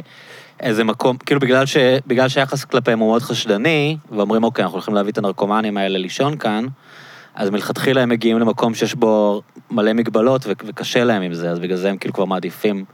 איזה 0.61 0.85
מקום, 0.85 1.17
כאילו 1.17 1.41
בגלל, 1.41 1.67
ש... 1.67 1.77
בגלל 2.07 2.29
שהיחס 2.29 2.65
כלפיהם 2.65 2.99
הוא 2.99 3.09
מאוד 3.09 3.23
חשדני, 3.23 3.97
ואומרים, 4.11 4.45
אוקיי, 4.45 4.63
אנחנו 4.63 4.77
הולכים 4.77 4.95
להביא 4.95 5.13
את 5.13 5.19
הנרקומנים 5.19 5.77
האלה 5.77 5.99
לישון 5.99 6.37
כאן, 6.37 6.67
אז 7.35 7.51
מלכתחילה 7.51 8.03
הם 8.03 8.09
מגיעים 8.09 8.39
למקום 8.39 8.75
שיש 8.75 8.95
בו 8.95 9.43
מלא 9.71 9.93
מגבלות 9.93 10.47
ו... 10.47 10.53
וקשה 10.67 11.05
להם 11.05 11.23
עם 11.23 11.35
זה, 11.35 11.51
אז 11.51 11.59
בגלל 11.59 11.77
זה 11.77 11.91
הם 11.91 11.97
כאילו 11.97 12.15
כבר 12.15 12.25
מעדיפים 12.25 12.85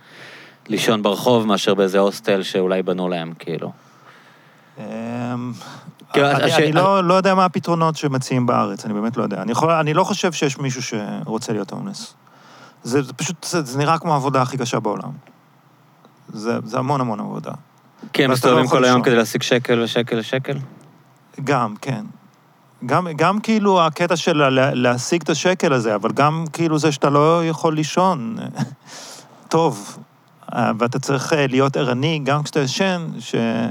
לישון 0.69 1.03
ברחוב 1.03 1.47
מאשר 1.47 1.75
באיזה 1.75 1.99
הוסטל 1.99 2.43
שאולי 2.43 2.83
בנו 2.83 3.09
להם, 3.09 3.33
כאילו. 3.39 3.73
אמ, 6.07 6.13
כאילו, 6.13 6.31
אני 6.31 6.45
הש- 6.45 6.59
אני 6.59 6.73
לא 6.73 7.05
לא 7.05 7.15
יודע 7.15 7.35
מה 7.35 7.45
הפתרונות 7.45 7.97
שמציעים 7.97 8.47
בארץ, 8.47 8.85
אני 8.85 8.95
באמת 8.95 9.17
לא 9.17 9.23
יודע. 9.23 9.43
אני 9.81 9.95
לא 9.95 10.05
חושב 10.05 10.33
שיש 10.33 10.59
מישהו 10.59 10.83
שרוצה 10.83 11.53
להיות 11.53 11.71
הומלס. 11.71 12.15
זה 12.83 13.13
פשוט, 13.17 13.47
זה 13.49 13.79
נראה 13.79 13.99
כמו 13.99 14.13
העבודה 14.13 14.43
הכי 14.43 14.59
קשה 14.59 14.81
בעולם. 14.81 15.11
זה 16.33 16.59
זה 16.65 16.79
המון 16.79 17.01
המון 17.01 17.21
עבודה. 17.21 17.53
כי 18.13 18.25
הם 18.25 18.31
לא 18.31 18.35
מסתובבים 18.37 18.67
כל 18.69 18.85
היום. 18.85 19.03
כדי 19.03 19.17
להשיג 19.17 19.43
שקל 19.43 19.81
ושקל 19.81 20.19
ושקל? 20.19 20.59
גם, 21.45 21.75
כן. 21.81 22.05
גם, 22.87 23.09
גם 23.17 23.41
כאילו 23.41 23.83
הקטע 23.87 24.17
של 24.17 24.37
לה, 24.49 24.75
להשיג 24.75 25.23
את 25.23 25.31
השקל 25.31 25.73
הזה, 25.73 25.95
אבל 25.95 26.13
גם 26.13 26.45
כאילו 26.53 26.79
זה 26.79 26.93
שאתה 26.93 27.11
לא 27.11 27.45
יכול 27.47 27.75
לישון 27.75 28.37
טוב, 29.49 29.99
אה, 30.55 30.71
ואתה 30.79 30.99
צריך 30.99 31.33
אה, 31.33 31.47
להיות 31.47 31.77
ערני 31.77 32.21
גם 32.25 32.43
כשאתה 32.43 32.61
ישן, 32.61 33.07
ש, 33.19 33.35
אה, 33.35 33.71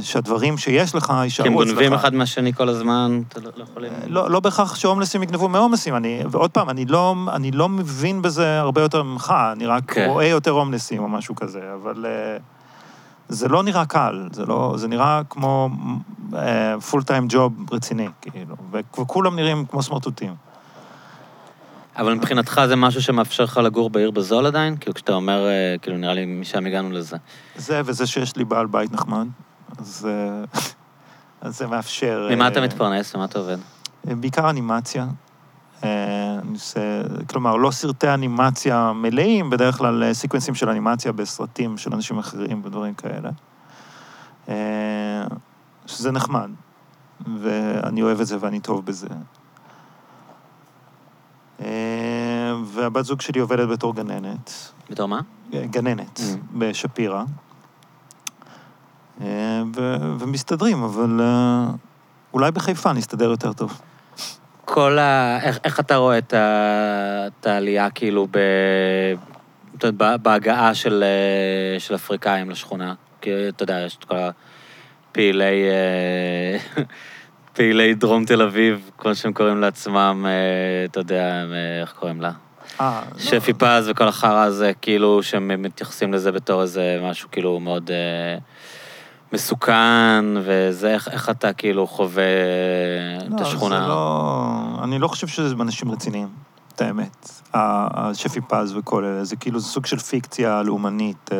שהדברים 0.00 0.58
שיש 0.58 0.94
לך 0.94 1.04
כי 1.04 1.12
הם 1.12 1.22
יישארו 1.22 1.62
אצלך. 1.62 1.68
גונבים 1.68 1.92
אחד 1.92 2.14
מהשני 2.14 2.52
כל 2.52 2.68
הזמן, 2.68 3.20
אתה 3.28 3.40
לא 3.40 3.50
לא 3.56 3.62
יכולים... 3.62 3.92
לא, 4.06 4.30
לא 4.30 4.40
בהכרח 4.40 4.74
שהומלסים 4.74 5.22
יגנבו 5.22 5.48
מהומלסים, 5.48 5.96
אני, 5.96 6.22
ועוד 6.30 6.50
פעם, 6.50 6.70
אני 6.70 6.84
לא, 6.84 7.14
אני 7.32 7.50
לא 7.50 7.68
מבין 7.68 8.22
בזה 8.22 8.60
הרבה 8.60 8.80
יותר 8.80 9.02
ממך, 9.02 9.34
אני 9.52 9.66
רק 9.66 9.92
כן. 9.92 10.06
רואה 10.08 10.26
יותר 10.26 10.50
הומלסים 10.50 11.02
או 11.02 11.08
משהו 11.08 11.34
כזה, 11.34 11.60
אבל 11.82 12.06
אה, 12.06 12.36
זה 13.28 13.48
לא 13.48 13.62
נראה 13.62 13.86
קל, 13.86 14.28
זה, 14.32 14.46
לא, 14.46 14.74
זה 14.76 14.88
נראה 14.88 15.20
כמו 15.30 15.70
פול 16.90 17.02
טיים 17.02 17.26
ג'וב 17.28 17.52
רציני, 17.72 18.08
כאילו, 18.20 18.56
וכולם 18.72 19.36
נראים 19.36 19.64
כמו 19.66 19.82
סמרטוטים. 19.82 20.49
אבל 21.96 22.14
מבחינתך 22.14 22.60
זה 22.68 22.76
משהו 22.76 23.02
שמאפשר 23.02 23.44
לך 23.44 23.56
לגור 23.56 23.90
בעיר 23.90 24.10
בזול 24.10 24.46
עדיין? 24.46 24.76
כאילו, 24.76 24.94
כשאתה 24.94 25.12
אומר, 25.12 25.46
אה, 25.46 25.78
כאילו, 25.82 25.96
נראה 25.96 26.14
לי 26.14 26.26
משם 26.26 26.66
הגענו 26.66 26.90
לזה. 26.90 27.16
זה 27.56 27.80
וזה 27.84 28.06
שיש 28.06 28.36
לי 28.36 28.44
בעל 28.44 28.66
בית 28.66 28.92
נחמד, 28.92 29.26
אז, 29.78 30.08
אה, 30.10 30.60
אז 31.48 31.58
זה 31.58 31.66
מאפשר... 31.66 32.28
ממה 32.30 32.48
אתה 32.48 32.60
אה, 32.60 32.64
מתפרנס? 32.64 33.16
ממה 33.16 33.24
אתה 33.24 33.38
עובד? 33.38 33.56
בעיקר 34.04 34.50
אנימציה. 34.50 35.06
אני 35.82 36.52
עושה, 36.52 36.80
כלומר, 37.26 37.56
לא 37.56 37.70
סרטי 37.70 38.08
אנימציה 38.08 38.92
מלאים, 38.94 39.50
בדרך 39.50 39.78
כלל 39.78 40.12
סיקוונסים 40.12 40.54
של 40.54 40.68
אנימציה 40.68 41.12
בסרטים 41.12 41.78
של 41.78 41.94
אנשים 41.94 42.18
אחרים 42.18 42.62
ודברים 42.64 42.94
כאלה. 42.94 43.30
שזה 45.86 46.12
נחמד, 46.12 46.50
ואני 47.40 48.02
אוהב 48.02 48.20
את 48.20 48.26
זה 48.26 48.36
ואני 48.40 48.60
טוב 48.60 48.86
בזה. 48.86 49.08
אה, 51.60 51.66
והבת 52.64 53.04
זוג 53.04 53.20
שלי 53.20 53.40
עובדת 53.40 53.68
בתור 53.68 53.94
גננת, 53.94 54.50
בתור 54.90 55.08
מה? 55.08 55.20
גננת 55.52 56.18
Mm. 56.18 56.22
בשפירא. 56.58 57.22
אה, 59.20 59.26
ו- 59.76 59.96
ומסתדרים, 60.20 60.82
אבל 60.82 61.20
אה, 61.20 61.66
אולי 62.34 62.50
בחיפה 62.50 62.92
נסתדר 62.92 63.30
יותר 63.30 63.52
טוב. 63.52 63.80
כל 64.64 64.98
ה... 64.98 65.38
איך, 65.42 65.58
איך 65.64 65.80
אתה 65.80 65.96
רואה 65.96 66.18
את, 66.18 66.34
ה... 66.34 67.26
את 67.40 67.46
העלייה, 67.46 67.90
כאילו, 67.90 68.26
ב... 68.30 68.38
אתה 69.78 69.86
יודע, 69.86 70.16
בהגעה 70.16 70.74
של, 70.74 71.04
אה, 71.06 71.80
של 71.80 71.94
אפריקאים 71.94 72.50
לשכונה? 72.50 72.94
כי 73.20 73.30
אתה 73.48 73.62
יודע, 73.62 73.80
יש 73.86 73.96
את 73.96 74.04
כל 74.04 74.16
הפעילי... 75.10 75.62
פעילי 77.60 77.94
דרום 77.94 78.24
תל 78.24 78.42
אביב, 78.42 78.90
כמו 78.98 79.14
שהם 79.14 79.32
קוראים 79.32 79.60
לעצמם, 79.60 80.26
אה, 80.28 80.84
אתה 80.84 81.00
יודע, 81.00 81.24
אה, 81.24 81.80
איך 81.80 81.92
קוראים 81.92 82.20
לה? 82.20 82.30
אה, 82.80 83.02
לא. 83.12 83.18
שפי 83.18 83.52
פז 83.52 83.88
וכל 83.88 84.08
החרא 84.08 84.44
הזה, 84.44 84.72
כאילו, 84.82 85.22
שהם 85.22 85.62
מתייחסים 85.62 86.12
לזה 86.12 86.32
בתור 86.32 86.62
איזה 86.62 87.00
משהו 87.02 87.28
כאילו 87.32 87.60
מאוד 87.60 87.90
אה, 87.90 88.38
מסוכן, 89.32 90.24
וזה, 90.36 90.94
איך, 90.94 91.08
איך 91.08 91.30
אתה 91.30 91.52
כאילו 91.52 91.86
חווה 91.86 92.22
את 93.26 93.40
לא, 93.40 93.46
השכונה? 93.46 93.80
זה 93.80 93.88
לא... 93.88 94.84
אני 94.84 94.98
לא 94.98 95.08
חושב 95.08 95.26
שזה 95.26 95.54
אנשים 95.60 95.90
רציניים, 95.90 96.28
את 96.74 96.80
האמת. 96.80 97.42
השפי 97.54 98.40
פז 98.40 98.76
וכל 98.76 99.04
אלה, 99.04 99.24
זה 99.24 99.36
כאילו, 99.36 99.60
זה 99.60 99.66
סוג 99.66 99.86
של 99.86 99.98
פיקציה 99.98 100.62
לאומנית. 100.62 101.30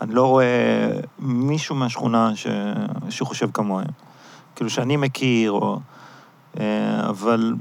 אני 0.00 0.14
לא 0.14 0.26
רואה 0.26 0.90
מישהו 1.18 1.74
מהשכונה 1.76 2.36
ש... 2.36 2.46
שחושב 3.10 3.48
כמוהם. 3.54 4.11
כאילו, 4.56 4.70
שאני 4.70 4.96
מכיר, 4.96 5.50
או... 5.52 5.78
אה, 6.60 7.08
אבל... 7.08 7.54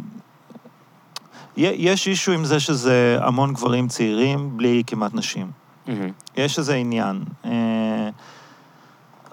יש 1.57 2.07
אישו 2.07 2.31
עם 2.31 2.45
זה 2.45 2.59
שזה 2.59 3.17
המון 3.21 3.53
גברים 3.53 3.87
צעירים 3.87 4.57
בלי 4.57 4.83
כמעט 4.87 5.13
נשים. 5.13 5.51
מהמם. 5.87 6.09
יש 6.37 6.59
איזה 6.59 6.75
עניין. 6.75 7.23
אה, 7.45 8.09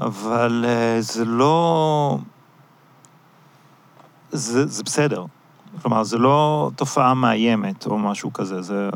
אבל 0.01 0.65
אה, 0.69 0.97
זה 1.01 1.25
לא... 1.25 2.19
זה, 4.31 4.67
זה 4.67 4.83
בסדר. 4.83 5.25
כלומר, 5.83 6.03
זה 6.03 6.19
לא 6.19 6.71
תופעה 6.77 7.15
מאיימת 7.15 7.87
או 7.87 7.99
משהו 7.99 8.33
כזה, 8.33 8.63
זה, 8.63 8.91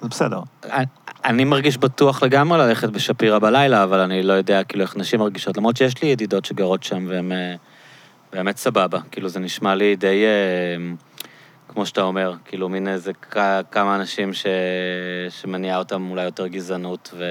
זה 0.00 0.08
בסדר. 0.08 0.40
אני- 0.64 0.84
אני 1.24 1.44
מרגיש 1.44 1.78
בטוח 1.78 2.22
לגמרי 2.22 2.58
ללכת 2.58 2.88
בשפירא 2.88 3.38
בלילה, 3.38 3.84
אבל 3.84 3.98
אני 4.00 4.22
לא 4.22 4.32
יודע 4.32 4.64
כאילו 4.64 4.82
איך 4.82 4.96
נשים 4.96 5.20
מרגישות, 5.20 5.56
למרות 5.56 5.76
שיש 5.76 6.02
לי 6.02 6.08
ידידות 6.08 6.44
שגרות 6.44 6.82
שם 6.82 7.06
והן 7.08 7.32
באמת 8.32 8.56
סבבה. 8.56 8.98
כאילו, 9.10 9.28
זה 9.28 9.40
נשמע 9.40 9.74
לי 9.74 9.96
די, 9.96 10.24
אה, 10.24 10.94
כמו 11.68 11.86
שאתה 11.86 12.02
אומר, 12.02 12.34
כאילו, 12.44 12.68
מין 12.68 12.88
איזה 12.88 13.12
כ- 13.30 13.36
כמה 13.70 13.96
אנשים 13.96 14.32
ש... 14.32 14.46
שמניעה 15.30 15.78
אותם 15.78 16.10
אולי 16.10 16.24
יותר 16.24 16.46
גזענות 16.46 17.14
ו... 17.18 17.24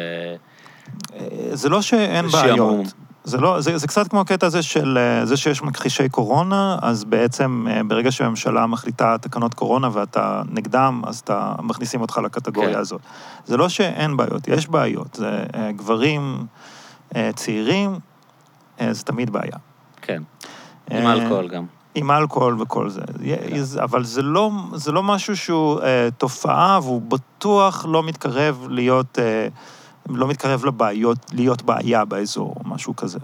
אה, 1.14 1.56
זה 1.56 1.70
לא 1.70 1.82
שאין. 1.82 2.28
בעיות. 2.28 2.86
זה, 3.24 3.38
לא, 3.38 3.62
זה, 3.62 3.78
זה 3.78 3.88
קצת 3.88 4.08
כמו 4.08 4.22
הקטע 4.22 4.48
הזה 4.48 4.62
של 4.62 4.98
אה, 4.98 5.26
זה 5.26 5.38
שיש 5.38 5.62
מכחישי 5.62 6.10
קורונה, 6.10 6.78
אז 6.82 7.04
בעצם 7.04 7.68
אה, 7.70 7.84
ברגע 7.84 8.12
שהממשלה 8.12 8.68
מחליטה 8.68 9.18
תקנות 9.22 9.54
קורונה 9.54 9.90
ואתה 9.94 10.42
נגדם, 10.50 11.02
אז 11.08 11.20
אתה, 11.20 11.56
מכניסים 11.62 12.02
אותך 12.02 12.18
לקטגוריה 12.18 12.74
כן. 12.74 12.80
הזאת. 12.80 13.02
זה 13.46 13.58
לא 13.58 13.70
שאין 13.70 14.18
בעיות, 14.18 14.48
יש 14.48 14.68
בעיות. 14.68 15.14
זה 15.14 15.46
גברים 15.76 16.46
צעירים, 17.36 18.00
זה 18.92 19.04
תמיד 19.04 19.30
בעיה. 19.30 19.58
כן, 20.02 20.24
עם 20.92 21.08
אה, 21.08 21.14
אלכוהול 21.14 21.48
גם. 21.48 21.66
עם 21.96 22.12
אלכוהול 22.12 22.62
וכל 22.62 22.90
זה. 22.90 23.02
כן. 23.26 23.82
אבל 23.84 24.04
זה 24.04 24.22
לא, 24.22 24.52
זה 24.74 24.92
לא 24.92 25.04
משהו 25.04 25.38
שהוא 25.38 25.82
אה, 25.82 26.10
תופעה, 26.18 26.80
והוא 26.84 27.02
בטוח 27.02 27.86
לא 27.90 28.04
מתקרב 28.04 28.68
להיות, 28.70 29.20
אה, 29.20 29.48
לא 30.10 30.28
מתקרב 30.28 30.66
לבעיות, 30.66 31.18
להיות 31.34 31.62
בעיה 31.62 32.06
באזור, 32.06 32.56
או 32.56 32.70
משהו 32.70 32.96
כזה. 32.96 33.20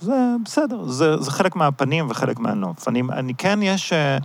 זה 0.00 0.34
בסדר, 0.44 0.84
זה, 0.84 1.16
זה 1.16 1.30
חלק 1.30 1.56
מהפנים 1.56 2.06
וחלק 2.10 2.38
מהנוף. 2.38 2.88
אני, 2.88 3.02
אני 3.12 3.34
כן 3.34 3.58
יש... 3.62 3.92
אה, 3.92 4.18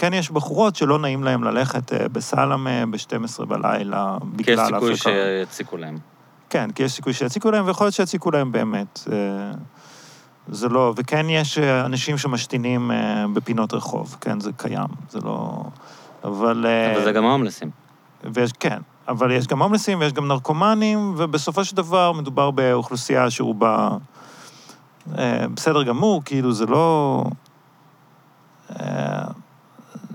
כן 0.00 0.14
יש 0.14 0.30
בחורות 0.30 0.76
שלא 0.76 0.98
נעים 0.98 1.24
להן 1.24 1.44
ללכת 1.44 1.92
אה, 1.92 2.08
בסלמה 2.08 2.86
ב-12 2.86 3.44
בלילה, 3.44 4.18
בגלל 4.24 4.56
כי 4.56 4.62
יש 4.62 4.68
סיכוי. 4.68 4.96
שיציקו 4.96 5.76
להם. 5.76 5.98
כן, 6.50 6.70
כי 6.70 6.82
יש 6.82 6.92
סיכוי 6.92 7.12
שיציקו 7.12 7.50
להם, 7.50 7.66
ויכול 7.66 7.84
להיות 7.84 7.94
שיציקו 7.94 8.30
להם 8.30 8.52
באמת. 8.52 9.00
אה, 9.12 9.16
זה 10.50 10.68
לא, 10.68 10.92
וכן 10.96 11.30
יש 11.30 11.58
אה, 11.58 11.84
אנשים 11.84 12.18
שמשתינים 12.18 12.90
אה, 12.90 13.24
בפינות 13.32 13.74
רחוב, 13.74 14.16
כן, 14.20 14.40
זה 14.40 14.50
קיים, 14.56 14.88
זה 15.10 15.18
לא... 15.24 15.64
אבל... 16.24 16.66
אה, 16.68 16.92
אבל 16.92 17.04
זה 17.04 17.12
גם 17.12 17.24
ההומלסים. 17.24 17.70
ויש, 18.32 18.52
כן, 18.52 18.78
אבל 19.08 19.30
יש 19.30 19.46
גם 19.46 19.62
הומלסים 19.62 20.00
ויש 20.00 20.12
גם 20.12 20.28
נרקומנים, 20.28 21.14
ובסופו 21.16 21.64
של 21.64 21.76
דבר 21.76 22.12
מדובר 22.12 22.50
באוכלוסייה 22.50 23.30
שרובה 23.30 23.88
בסדר 25.54 25.82
גמור, 25.82 26.22
כאילו 26.24 26.52
זה 26.52 26.66
לא... 26.66 27.24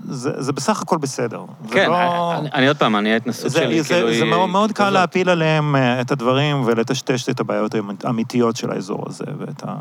זה, 0.08 0.42
זה 0.42 0.52
בסך 0.52 0.82
הכל 0.82 0.98
בסדר. 0.98 1.44
זה 1.68 1.74
כן, 1.74 1.90
לא... 1.90 2.34
אני, 2.34 2.48
אני 2.54 2.68
עוד 2.68 2.76
פעם, 2.76 2.96
אני 2.96 3.12
ההתנסות 3.12 3.50
זה, 3.50 3.58
שלי, 3.58 3.82
זה, 3.82 3.94
כאילו... 3.94 4.08
זה 4.08 4.14
היא- 4.14 4.30
מאוד, 4.30 4.48
מאוד 4.48 4.70
היא 4.70 4.74
קל. 4.74 4.90
להפיל 4.90 5.30
עליהם 5.30 5.76
אה, 5.76 6.00
את 6.00 6.10
הדברים 6.10 6.62
ולטשטש 6.66 7.28
את 7.28 7.40
הבעיות 7.40 7.74
האמיתיות 8.04 8.56
של 8.56 8.70
האזור 8.72 9.04
הזה, 9.08 9.24
ואת 9.38 9.62
ה... 9.66 9.74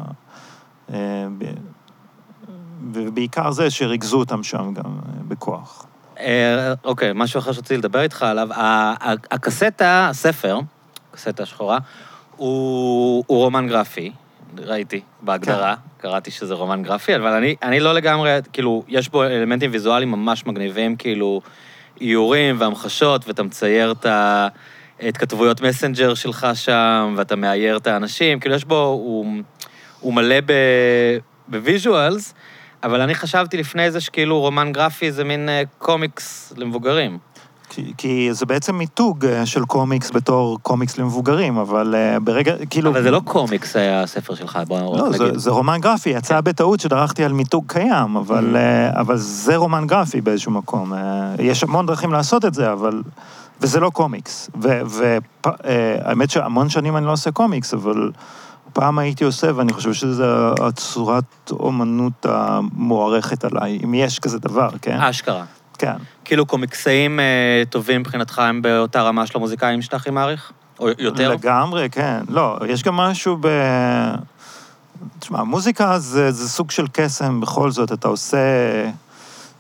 אה, 0.93 1.28
ובעיקר 2.93 3.51
זה 3.51 3.69
שריכזו 3.69 4.19
אותם 4.19 4.43
שם 4.43 4.73
גם 4.73 4.84
אה, 4.86 5.21
בכוח. 5.28 5.86
אוקיי, 6.83 7.12
משהו 7.16 7.39
אחר 7.39 7.51
שרציתי 7.51 7.78
לדבר 7.78 8.01
איתך 8.01 8.24
עליו. 8.24 8.47
הקסטה, 9.32 10.08
הספר, 10.09 10.59
קסטה 11.12 11.43
השחורה, 11.43 11.78
הוא, 12.36 13.24
הוא 13.28 13.37
רומן 13.43 13.67
גרפי, 13.67 14.12
ראיתי 14.59 15.01
בהגדרה, 15.21 15.75
קראתי 15.97 16.32
שזה 16.32 16.53
רומן 16.53 16.83
גרפי, 16.83 17.15
אבל 17.15 17.33
אני, 17.33 17.55
אני 17.63 17.79
לא 17.79 17.93
לגמרי, 17.93 18.37
כאילו, 18.53 18.83
יש 18.87 19.09
בו 19.09 19.23
אלמנטים 19.23 19.71
ויזואליים 19.73 20.11
ממש 20.11 20.45
מגניבים, 20.45 20.95
כאילו, 20.95 21.41
איורים 22.01 22.55
והמחשות, 22.59 23.27
ואתה 23.27 23.43
מצייר 23.43 23.91
את 23.91 24.05
ה... 24.05 24.47
התכתבויות 24.99 25.61
מסנג'ר 25.61 26.13
שלך 26.13 26.47
שם, 26.53 27.13
ואתה 27.17 27.36
מאייר 27.36 27.77
את 27.77 27.87
האנשים, 27.87 28.39
כאילו, 28.39 28.55
יש 28.55 28.65
בו, 28.65 28.83
הוא, 28.83 29.25
הוא 29.99 30.13
מלא 30.13 30.39
ב, 30.45 30.53
ב 31.47 31.57
visuals, 31.57 32.33
אבל 32.83 33.01
אני 33.01 33.15
חשבתי 33.15 33.57
לפני 33.57 33.91
זה 33.91 34.01
שכאילו 34.01 34.39
רומן 34.39 34.71
גרפי 34.71 35.11
זה 35.11 35.23
מין 35.23 35.49
אה, 35.49 35.61
קומיקס 35.77 36.53
למבוגרים. 36.57 37.17
כי, 37.76 37.93
כי 37.97 38.30
זה 38.32 38.46
בעצם 38.46 38.76
מיתוג 38.76 39.26
אה, 39.26 39.46
של 39.46 39.66
קומיקס 39.66 40.12
בתור 40.12 40.60
קומיקס 40.62 40.97
למבוגרים, 40.97 41.58
אבל 41.58 41.96
אה, 41.96 42.20
ברגע, 42.20 42.54
כאילו... 42.70 42.92
אבל 42.92 43.04
זה 43.04 43.12
לא 43.12 43.22
קומיקס 43.26 43.76
היה 43.76 44.02
הספר 44.04 44.36
שלך, 44.36 44.60
בוא 44.68 44.80
לא, 44.80 45.06
רק 45.06 45.16
זה, 45.16 45.24
נגיד. 45.24 45.38
זה 45.38 45.50
רומן 45.50 45.80
גרפי, 45.82 46.10
יצא 46.10 46.42
בטעות 46.42 46.80
שדרכתי 46.80 47.24
על 47.24 47.34
מיתוג 47.34 47.64
קיים, 47.68 48.16
אבל, 48.16 48.54
Mm. 48.54 48.58
אה, 48.58 49.02
אבל 49.02 49.18
זה 49.18 49.56
רומן 49.56 49.88
גרפי 49.88 50.22
באיזשהו 50.22 50.52
מקום. 50.52 50.93
אה, 50.93 51.00
יש 51.39 51.64
המון 51.64 51.86
דרכים 51.86 52.12
לעשות 52.12 52.46
את 52.46 52.54
זה, 52.54 52.72
אבל... 52.72 53.02
וזה 53.62 53.80
לא 53.80 53.89
קומיקס. 53.89 54.50
והאמת 54.56 56.30
שהמון 56.30 56.70
שנים 56.70 56.97
אני 56.97 57.06
לא 57.06 57.12
עושה 57.12 57.32
קומיקס, 57.32 57.74
אבל 57.74 58.12
פעם 58.74 59.00
הייתי 59.00 59.24
עושה, 59.24 59.47
ואני 59.56 59.74
חושב 59.74 59.93
שזו 59.93 60.54
הצורת 60.62 61.52
אומנות 61.52 62.26
המוערכת 62.30 63.43
עליי, 63.46 63.80
אם 63.84 63.93
יש 63.93 64.20
כזה 64.20 64.39
דבר, 64.39 64.70
כן? 64.82 64.97
אשכרה. 65.02 65.43
כן. 65.78 65.96
כאילו 66.26 66.46
קומיקסאים 66.46 67.20
אה, 67.20 67.64
טובים 67.70 68.02
מבחינתך 68.02 68.39
הם 68.39 68.62
באותה 68.62 69.02
רמה 69.02 69.26
של 69.26 69.38
המוזיקאים 69.38 69.82
שאתה 69.82 69.96
הכי 69.96 70.10
מעריך? 70.10 70.52
או 70.80 70.88
יותר? 70.97 71.30
לגמרי, 71.30 71.89
כן. 71.89 72.20
לא, 72.30 72.58
יש 72.68 72.84
גם 72.84 72.96
משהו 72.96 73.38
ב... 73.42 73.47
תשמע, 75.20 75.43
מוזיקה 75.43 76.00
זה, 76.00 76.32
זה 76.32 76.50
סוג 76.50 76.72
של 76.72 76.86
קסם 76.93 77.42
בכל 77.42 77.72
זאת, 77.72 77.92
אתה 77.92 78.08
עושה 78.08 78.38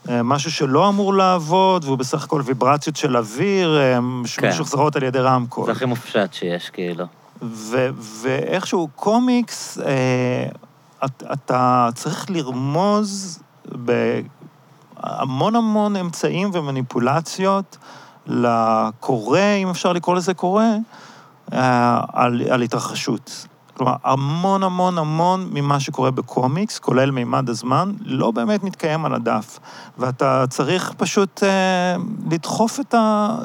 אה, 0.09 0.23
משהו 0.23 0.51
שלא 0.51 0.89
אמור 0.89 1.13
לעבוד, 1.13 1.83
והוא 1.83 1.97
בסך 1.97 2.23
הכל 2.23 2.41
ויברציות 2.45 2.95
של 2.95 3.17
אוויר, 3.17 3.77
אה, 3.77 3.99
כן. 4.37 4.49
משוחזרות 4.49 4.95
על 4.95 5.03
ידי 5.03 5.19
רמקול. 5.19 5.65
זה 5.65 5.71
הכי 5.71 5.85
מופשט 5.85 6.33
שיש, 6.33 6.69
כאילו. 6.69 7.05
ו- 7.41 7.89
ואיכשהו 7.99 8.89
קומיקס, 8.95 9.77
אה, 9.77 10.47
את, 11.05 11.23
אתה 11.33 11.89
צריך 11.95 12.29
לרמוז 12.29 13.39
בהמון 13.65 14.23
המון 15.03 15.95
אמצעים 15.95 16.49
ומניפולציות 16.53 17.77
לקורא, 18.27 19.39
אם 19.39 19.69
אפשר 19.69 19.93
לקרוא 19.93 20.15
לזה 20.15 20.33
קורא, 20.33 20.63
אה, 21.53 22.01
על, 22.13 22.41
על 22.49 22.61
התרחשות. 22.61 23.47
כלומר, 23.77 23.95
המון 24.03 24.63
המון 24.63 24.97
המון 24.97 25.49
ממה 25.53 25.79
שקורה 25.79 26.11
בקומיקס, 26.11 26.79
כולל 26.79 27.11
מימד 27.11 27.49
הזמן, 27.49 27.93
לא 28.05 28.31
באמת 28.31 28.63
מתקיים 28.63 29.05
על 29.05 29.13
הדף. 29.13 29.59
ואתה 29.97 30.45
צריך 30.49 30.93
פשוט 30.97 31.43
אה, 31.43 31.95
לדחוף 32.31 32.79
את 32.79 32.93
ה... 32.93 33.35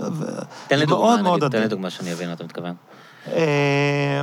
תן 0.69 0.79
לי 0.79 0.87
דוגמה, 0.87 1.05
מאוד 1.07 1.23
מאוד 1.23 1.45
נגיד, 1.45 1.53
תן 1.53 1.63
לי. 1.63 1.69
דוגמה 1.69 1.91
שאני 1.91 2.13
אבין 2.13 2.29
מה 2.29 2.35
אתה 2.35 2.45
מתכוון. 2.45 2.75
אה, 3.29 4.23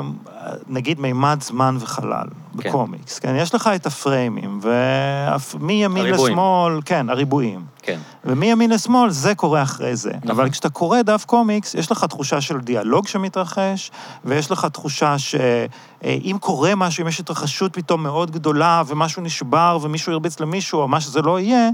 נגיד 0.68 1.00
מימד 1.00 1.42
זמן 1.42 1.78
וחלל 1.80 2.28
כן. 2.62 2.70
בקומיקס, 2.70 3.20
כן? 3.20 3.36
יש 3.36 3.56
לך 3.56 3.70
את 3.76 3.86
הפריימים, 3.86 4.60
ומימין 4.62 6.06
הריבועים. 6.06 6.34
לשמאל, 6.34 6.80
כן, 6.86 7.10
הריבועים. 7.10 7.66
כן. 7.82 8.00
ומימין 8.26 8.70
לשמאל 8.70 9.10
זה 9.10 9.36
קורה 9.36 9.62
אחרי 9.62 9.96
זה. 9.96 10.12
נכון. 10.16 10.30
אבל 10.32 10.50
כשאתה 10.50 10.70
קורא 10.70 11.02
דף 11.02 11.26
קומיקס, 11.26 11.74
יש 11.76 11.92
לך 11.92 12.04
תחושה 12.04 12.42
של 12.42 12.60
דיאלוג 12.60 13.08
שמתרחש, 13.08 13.92
ויש 14.26 14.52
לך 14.52 14.66
תחושה 14.66 15.18
שאם 15.18 16.38
קורה 16.40 16.76
משהו, 16.76 17.04
אם 17.04 17.08
יש 17.08 17.20
התרחשות 17.20 17.74
פתאום 17.74 18.04
מאוד 18.04 18.32
גדולה, 18.32 18.84
ומשהו 18.88 19.22
נשבר, 19.22 19.78
ומישהו 19.82 20.12
הרביץ 20.14 20.40
למישהו, 20.40 20.80
או 20.80 20.88
מה 20.88 21.02
שזה 21.02 21.22
לא 21.22 21.40
יהיה, 21.40 21.70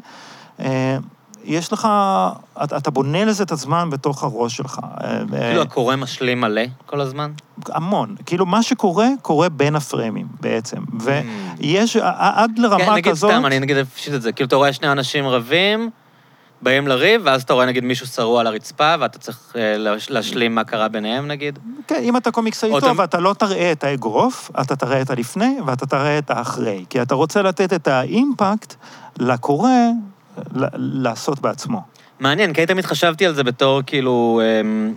אה, 0.59 0.97
יש 1.43 1.73
לך, 1.73 1.87
אתה 2.63 2.77
אתה 2.77 2.91
בונה 2.91 3.25
לזה 3.25 3.43
את 3.43 3.51
הזמן 3.51 3.89
בתוך 3.89 4.23
הראש 4.23 4.57
שלך. 4.57 4.79
אה, 5.03 5.19
כאילו 5.29 5.61
הקורא 5.61 5.95
משלים 5.95 6.41
מלא 6.41 6.61
כל 6.85 7.01
הזמן? 7.01 7.31
המון. 7.69 8.15
כאילו, 8.25 8.45
מה 8.45 8.63
שקורה, 8.63 9.07
קורה 9.21 9.49
בין 9.49 9.75
הפריימים 9.75 10.27
בעצם. 10.39 10.77
ויש, 10.99 11.95
עד 12.17 12.59
לרמה 12.59 12.85
כן, 12.85 12.91
נגיד 12.93 13.11
כזאת... 13.11 13.31
סתם, 13.31 13.45
אני 13.45 13.59
נגיד 13.59 13.77
אפשיט 13.77 14.13
את 14.13 14.21
זה. 14.21 14.31
כאילו, 14.31 14.47
אתה 14.47 14.55
רואה 14.55 14.73
שני 14.73 14.91
אנשים 14.91 15.27
רבים, 15.27 15.89
באים 16.61 16.87
לריב, 16.87 17.21
ואז 17.25 17.41
אתה 17.43 17.53
רואה 17.53 17.65
נגיד 17.65 17.83
מישהו 17.83 18.07
שרוע 18.07 18.41
על 18.41 18.47
הרצפה, 18.47 18.95
ואתה 18.99 19.19
צריך 19.19 19.53
אה, 19.55 19.77
להש- 19.77 20.09
להשלים 20.09 20.55
מה 20.55 20.63
קרה 20.63 20.87
ביניהם, 20.87 21.27
נגיד. 21.27 21.59
כן, 21.87 21.99
אם 22.03 22.17
אתה 22.17 22.31
קומיקסאי 22.31 22.69
טוב, 22.69 22.77
אתה- 22.77 23.01
ואתה 23.01 23.19
לא 23.19 23.33
תראה 23.33 23.71
את 23.71 23.83
האגרוף, 23.83 24.51
אתה 24.61 24.75
תראה 24.75 25.01
את 25.01 25.09
הלפני 25.09 25.57
ואתה 25.65 25.85
תראה 25.85 26.17
את 26.17 26.29
האחרי. 26.31 26.85
כי 26.89 27.01
אתה 27.01 27.15
רוצה 27.15 27.41
לתת 27.41 27.73
את 27.73 27.87
האימפקט 27.87 28.75
לקורא 29.19 29.69
לעשות 30.75 31.39
בעצמו. 31.39 31.81
מעניין, 32.19 32.53
כי 32.53 32.61
אני 32.61 32.67
תמיד 32.67 32.85
חשבתי 32.85 33.25
על 33.25 33.33
זה 33.33 33.43
בתור 33.43 33.81
כאילו 33.85 34.41
אמ, 34.43 34.93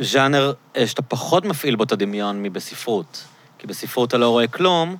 ז'אנר 0.00 0.52
אה, 0.76 0.86
שאתה 0.86 1.02
פחות 1.02 1.44
מפעיל 1.44 1.76
בו 1.76 1.84
את 1.84 1.92
הדמיון 1.92 2.42
מבספרות. 2.42 3.24
כי 3.58 3.66
בספרות 3.66 4.08
אתה 4.08 4.18
לא 4.18 4.28
רואה 4.28 4.46
כלום, 4.46 4.96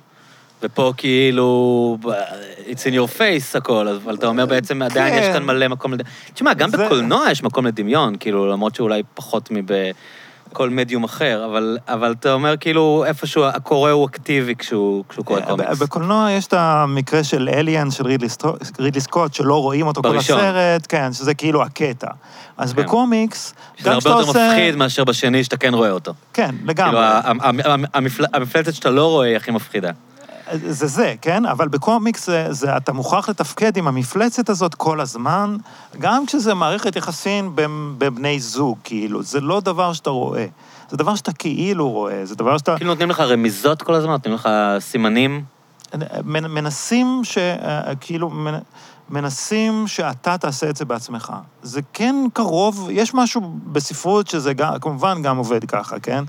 ופה 0.63 0.93
כאילו, 0.97 1.97
it's 2.57 2.89
in 2.89 2.93
your 2.93 3.17
face 3.17 3.57
הכל, 3.57 3.87
אבל 3.87 4.15
אתה 4.15 4.27
אומר 4.27 4.45
בעצם 4.45 4.81
עדיין 4.81 5.13
יש 5.13 5.25
כן. 5.25 5.33
כאן 5.33 5.43
מלא 5.43 5.67
מקום 5.67 5.93
לד... 5.93 6.01
תשמע, 6.33 6.53
גם 6.53 6.71
בקולנוע 6.71 7.31
יש 7.31 7.43
מקום 7.43 7.65
לדמיון, 7.65 8.15
כאילו, 8.19 8.51
למרות 8.51 8.75
שאולי 8.75 9.03
פחות 9.13 9.51
מבכל 10.53 10.69
מדיום 10.69 11.03
אחר, 11.03 11.45
אבל, 11.45 11.77
אבל 11.87 12.11
אתה 12.19 12.33
אומר 12.33 12.57
כאילו 12.57 13.03
איפשהו 13.07 13.43
הקורא 13.45 13.91
הוא 13.91 14.05
אקטיבי 14.07 14.55
כשהוא, 14.55 15.03
כשהוא 15.09 15.25
קורא 15.25 15.39
אה, 15.39 15.45
קומיקס. 15.45 15.79
בקולנוע 15.79 16.31
יש 16.31 16.47
את 16.47 16.53
המקרה 16.53 17.23
של 17.23 17.49
אליאן 17.53 17.91
של 17.91 18.05
רידלי 18.79 19.01
סקוט, 19.01 19.33
שלא 19.33 19.61
רואים 19.61 19.87
אותו 19.87 20.01
כל 20.03 20.09
בראשון. 20.09 20.37
הסרט, 20.39 20.85
כן, 20.89 21.13
שזה 21.13 21.33
כאילו 21.33 21.61
הקטע. 21.63 22.07
אז 22.57 22.73
כן. 22.73 22.81
בקומיקס, 22.83 23.53
שזה 23.77 23.89
גם 23.89 23.93
הרבה 23.93 23.99
כשאתה 23.99 24.15
יותר 24.15 24.27
עושה... 24.29 24.47
מפחיד 24.49 24.75
מאשר 24.75 25.03
בשני 25.03 25.43
שאתה 25.43 25.57
כן 25.57 25.73
רואה 25.73 25.91
אותו. 25.91 26.13
כן, 26.33 26.47
כאילו, 26.49 26.67
לגמרי. 26.67 26.99
ה- 27.05 27.21
המפל- 27.93 28.25
המפלצת 28.33 28.73
שאתה 28.73 28.89
לא 28.89 29.09
רואה 29.09 29.27
היא 29.27 29.35
הכי 29.37 29.51
מפחידה. 29.51 29.91
זה 30.51 30.87
זה, 30.87 31.15
כן? 31.21 31.45
אבל 31.45 31.67
בקומיקס 31.67 32.25
זה, 32.25 32.47
זה, 32.49 32.77
אתה 32.77 32.93
מוכרח 32.93 33.29
לתפקד 33.29 33.77
עם 33.77 33.87
המפלצת 33.87 34.49
הזאת 34.49 34.75
כל 34.75 34.99
הזמן, 35.01 35.57
גם 35.99 36.25
כשזה 36.25 36.53
מערכת 36.53 36.95
יחסים 36.95 37.55
בין, 37.55 37.95
בין 37.97 38.15
בני 38.15 38.39
זוג, 38.39 38.77
כאילו. 38.83 39.23
זה 39.23 39.41
לא 39.41 39.59
דבר 39.59 39.93
שאתה 39.93 40.09
רואה. 40.09 40.45
זה 40.89 40.97
דבר 40.97 41.15
שאתה 41.15 41.33
כאילו 41.33 41.89
רואה, 41.89 42.25
זה 42.25 42.35
דבר 42.35 42.57
שאתה... 42.57 42.75
כאילו 42.77 42.91
נותנים 42.91 43.09
לך 43.09 43.19
רמיזות 43.19 43.81
כל 43.81 43.93
הזמן, 43.93 44.11
נותנים 44.11 44.35
לך 44.35 44.49
סימנים. 44.79 45.43
מנ- 46.23 46.47
מנסים 46.47 47.21
ש... 47.23 47.37
אה, 47.37 47.95
כאילו, 48.01 48.29
מנ- 48.29 48.61
מנסים 49.09 49.87
שאתה 49.87 50.37
תעשה 50.37 50.69
את 50.69 50.75
זה 50.75 50.85
בעצמך. 50.85 51.33
זה 51.63 51.81
כן 51.93 52.15
קרוב, 52.33 52.87
יש 52.91 53.13
משהו 53.13 53.41
בספרות 53.65 54.27
שזה 54.27 54.53
גם, 54.53 54.73
כמובן 54.81 55.21
גם 55.21 55.37
עובד 55.37 55.65
ככה, 55.65 55.99
כן? 55.99 56.23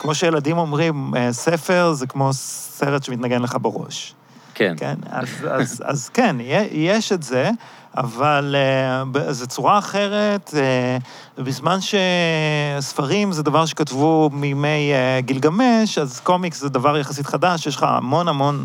כמו 0.00 0.14
שילדים 0.14 0.58
אומרים, 0.58 1.12
אה, 1.16 1.32
ספר 1.32 1.92
זה 1.92 2.06
כמו 2.06 2.32
סרט 2.32 3.02
שמתנגן 3.04 3.42
לך 3.42 3.56
בראש. 3.62 4.14
כן. 4.54 4.74
כן, 4.76 4.94
אז, 5.10 5.28
אז, 5.50 5.82
אז 5.86 6.08
כן, 6.08 6.36
יה- 6.40 6.66
יש 6.72 7.12
את 7.12 7.22
זה, 7.22 7.50
אבל 7.96 8.54
אה, 8.58 9.04
ב- 9.12 9.30
זו 9.30 9.46
צורה 9.46 9.78
אחרת, 9.78 10.54
אה, 10.56 10.96
ובזמן 11.38 11.78
שספרים 11.80 13.32
זה 13.32 13.42
דבר 13.42 13.66
שכתבו 13.66 14.30
מימי 14.32 14.92
אה, 14.92 15.20
גילגמש, 15.20 15.98
אז 15.98 16.20
קומיקס 16.20 16.60
זה 16.60 16.68
דבר 16.68 16.98
יחסית 16.98 17.26
חדש, 17.26 17.66
יש 17.66 17.76
לך 17.76 17.82
המון 17.88 18.28
המון 18.28 18.64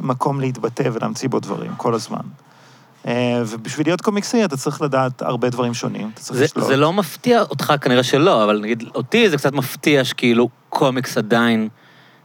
מקום 0.00 0.40
להתבטא 0.40 0.88
ולהמציא 0.92 1.28
בו 1.28 1.40
דברים 1.40 1.74
כל 1.76 1.94
הזמן. 1.94 2.20
אה, 3.06 3.42
ובשביל 3.46 3.86
להיות 3.86 4.00
קומיקסי 4.00 4.44
אתה 4.44 4.56
צריך 4.56 4.82
לדעת 4.82 5.22
הרבה 5.22 5.50
דברים 5.50 5.74
שונים, 5.74 6.10
זה. 6.16 6.46
זה 6.56 6.76
לא 6.76 6.92
מפתיע 6.92 7.42
אותך, 7.42 7.72
כנראה 7.80 8.02
שלא, 8.02 8.44
אבל 8.44 8.60
נגיד, 8.62 8.84
אותי 8.94 9.30
זה 9.30 9.36
קצת 9.36 9.52
מפתיע 9.52 10.04
שכאילו 10.04 10.48
קומיקס 10.68 11.18
עדיין 11.18 11.68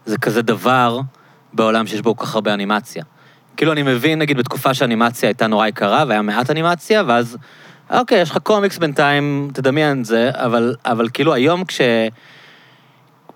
זה 0.05 0.17
כזה 0.17 0.41
דבר 0.41 0.99
בעולם 1.53 1.87
שיש 1.87 2.01
בו 2.01 2.15
כל 2.15 2.25
כך 2.25 2.35
הרבה 2.35 2.53
אנימציה. 2.53 3.03
כאילו, 3.57 3.71
אני 3.71 3.83
מבין, 3.83 4.19
נגיד, 4.19 4.37
בתקופה 4.37 4.73
שאנימציה 4.73 5.29
הייתה 5.29 5.47
נורא 5.47 5.67
יקרה 5.67 6.03
והיה 6.07 6.21
מעט 6.21 6.49
אנימציה, 6.49 7.03
ואז, 7.07 7.37
אוקיי, 7.89 8.21
יש 8.21 8.29
לך 8.29 8.37
קומיקס 8.37 8.77
בינתיים, 8.77 9.49
תדמיין 9.53 9.99
את 9.99 10.05
זה, 10.05 10.31
אבל, 10.33 10.75
אבל 10.85 11.09
כאילו 11.13 11.33
היום 11.33 11.65
כש... 11.65 11.81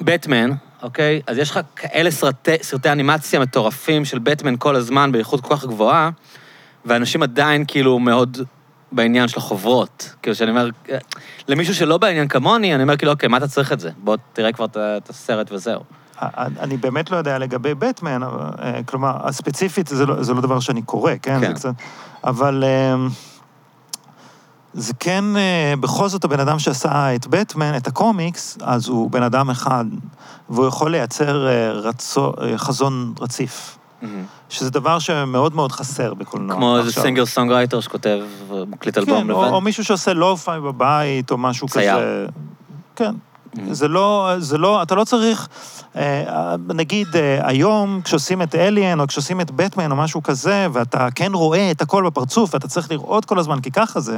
בטמן, 0.01 0.51
אוקיי? 0.83 1.21
אז 1.27 1.37
יש 1.37 1.51
לך 1.51 1.59
כאלה 1.75 2.11
סרטי, 2.11 2.55
סרטי 2.61 2.91
אנימציה 2.91 3.39
מטורפים 3.39 4.05
של 4.05 4.19
בטמן 4.19 4.55
כל 4.59 4.75
הזמן 4.75 5.11
באיכות 5.11 5.41
כל 5.41 5.55
כך 5.55 5.65
גבוהה, 5.65 6.09
ואנשים 6.85 7.23
עדיין 7.23 7.65
כאילו 7.67 7.99
מאוד 7.99 8.37
בעניין 8.91 9.27
של 9.27 9.37
החוברות. 9.37 10.15
כאילו, 10.21 10.35
שאני 10.35 10.51
אומר, 10.51 10.69
למישהו 11.47 11.75
שלא 11.75 11.97
בעניין 11.97 12.27
כמוני, 12.27 12.75
אני 12.75 12.83
אומר 12.83 12.97
כאילו, 12.97 13.11
אוקיי, 13.11 13.29
מה 13.29 13.37
אתה 13.37 13.47
צריך 13.47 13.73
את 13.73 13.79
זה? 13.79 13.89
בוא 13.97 14.17
תראה 14.33 14.51
כבר 14.51 14.65
את 14.65 14.77
את 14.77 15.09
הסרט 15.09 15.51
וזהו. 15.51 15.81
אני 16.59 16.77
באמת 16.77 17.11
לא 17.11 17.17
יודע 17.17 17.37
לגבי 17.37 17.73
בטמן, 17.73 18.23
אה, 18.23 18.83
כלומר, 18.85 19.27
הספציפית 19.27 19.87
זה 19.87 20.05
לא, 20.05 20.23
זה 20.23 20.33
לא 20.33 20.41
דבר 20.41 20.59
שאני 20.59 20.81
קורא, 20.81 21.11
כן? 21.21 21.39
כן. 21.39 21.47
זה 21.47 21.53
קצת... 21.53 21.73
אבל 22.23 22.63
אה, 22.63 22.95
זה 24.73 24.93
כן, 24.99 25.23
אה, 25.37 25.73
בכל 25.79 26.07
זאת 26.07 26.23
הבן 26.23 26.39
אדם 26.39 26.59
שעשה 26.59 27.15
את 27.15 27.27
בטמן, 27.27 27.77
את 27.77 27.87
הקומיקס, 27.87 28.57
אז 28.61 28.87
הוא 28.87 29.11
בן 29.11 29.23
אדם 29.23 29.49
אחד, 29.49 29.85
והוא 30.49 30.67
יכול 30.67 30.91
לייצר 30.91 31.47
אה, 31.47 31.71
רצו, 31.71 32.31
אה, 32.41 32.57
חזון 32.57 33.13
רציף, 33.21 33.77
שזה 34.49 34.71
דבר 34.71 34.99
שמאוד 34.99 35.55
מאוד 35.55 35.71
חסר 35.71 36.13
בקולנוע. 36.13 36.55
כמו 36.55 36.77
איזה. 36.77 36.91
סינגר 36.91 37.25
סונגרייטר 37.25 37.79
שכותב, 37.79 38.19
מקליט 38.67 38.97
אלבום 38.97 39.23
כן, 39.23 39.31
או, 39.31 39.41
לבד. 39.41 39.51
או 39.51 39.61
מישהו 39.61 39.83
שעושה 39.83 40.13
lo-fi 40.13 40.59
בבית, 40.59 41.31
או 41.31 41.37
משהו 41.37 41.67
צייר. 41.67 41.95
כזה. 41.95 42.25
כן. 42.95 43.15
Mhm. 43.55 43.59
זה 43.71 43.87
לא, 43.87 44.33
זה 44.37 44.57
לא, 44.57 44.83
אתה 44.83 44.95
לא 44.95 45.03
צריך, 45.03 45.47
אה, 45.95 46.55
נגיד 46.73 47.07
אה, 47.15 47.39
היום, 47.47 48.01
כשעושים 48.03 48.41
את 48.41 48.55
אליאן, 48.55 48.99
או 48.99 49.07
כשעושים 49.07 49.41
את 49.41 49.51
בטמן, 49.51 49.91
או 49.91 49.95
משהו 49.95 50.23
כזה, 50.23 50.67
ואתה 50.73 51.07
כן 51.15 51.33
רואה 51.33 51.71
את 51.71 51.81
הכל 51.81 52.05
בפרצוף, 52.05 52.53
ואתה 52.53 52.67
צריך 52.67 52.91
לראות 52.91 53.25
כל 53.25 53.39
הזמן, 53.39 53.59
כי 53.59 53.71
ככה 53.71 53.99
זה, 53.99 54.17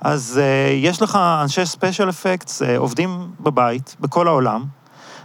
אז 0.00 0.40
יש 0.74 1.02
לך 1.02 1.18
אנשי 1.42 1.66
special 1.66 2.08
effects, 2.08 2.62
עובדים 2.76 3.28
בבית, 3.40 3.96
בכל 4.00 4.28
העולם, 4.28 4.64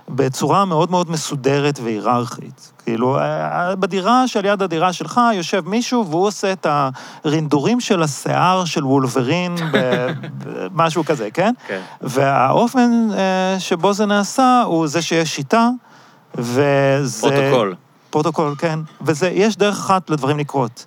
בצורה 0.10 0.66
מאוד 0.66 0.92
מאוד 0.92 1.12
מסודרת 1.12 1.80
והיררכית. 1.84 2.72
כאילו, 2.84 3.20
uh, 3.20 3.76
בדירה 3.76 4.28
שעל 4.28 4.46
יד 4.46 4.62
הדירה 4.62 4.94
שלך 4.94 5.22
יושב 5.34 5.70
מישהו 5.70 6.08
והוא 6.10 6.28
עושה 6.28 6.52
את 6.52 6.68
הרינדורים 7.26 7.80
של 7.80 8.04
השיער 8.04 8.66
של 8.66 8.86
וולברין, 8.86 9.56
משהו 10.82 11.06
כזה, 11.06 11.32
כן? 11.34 11.54
כן. 11.68 11.82
והאופן 12.02 13.08
uh, 13.12 13.60
שבו 13.60 13.94
זה 13.94 14.06
נעשה 14.06 14.64
הוא 14.66 14.88
זה 14.88 15.02
שיש 15.02 15.36
שיטה, 15.36 15.70
וזה... 16.36 17.22
פרוטוקול. 17.22 17.76
פרוטוקול, 18.10 18.56
כן. 18.58 18.80
ויש 19.02 19.58
דרך 19.58 19.80
אחת 19.80 20.10
לדברים 20.10 20.38
לקרות. 20.38 20.86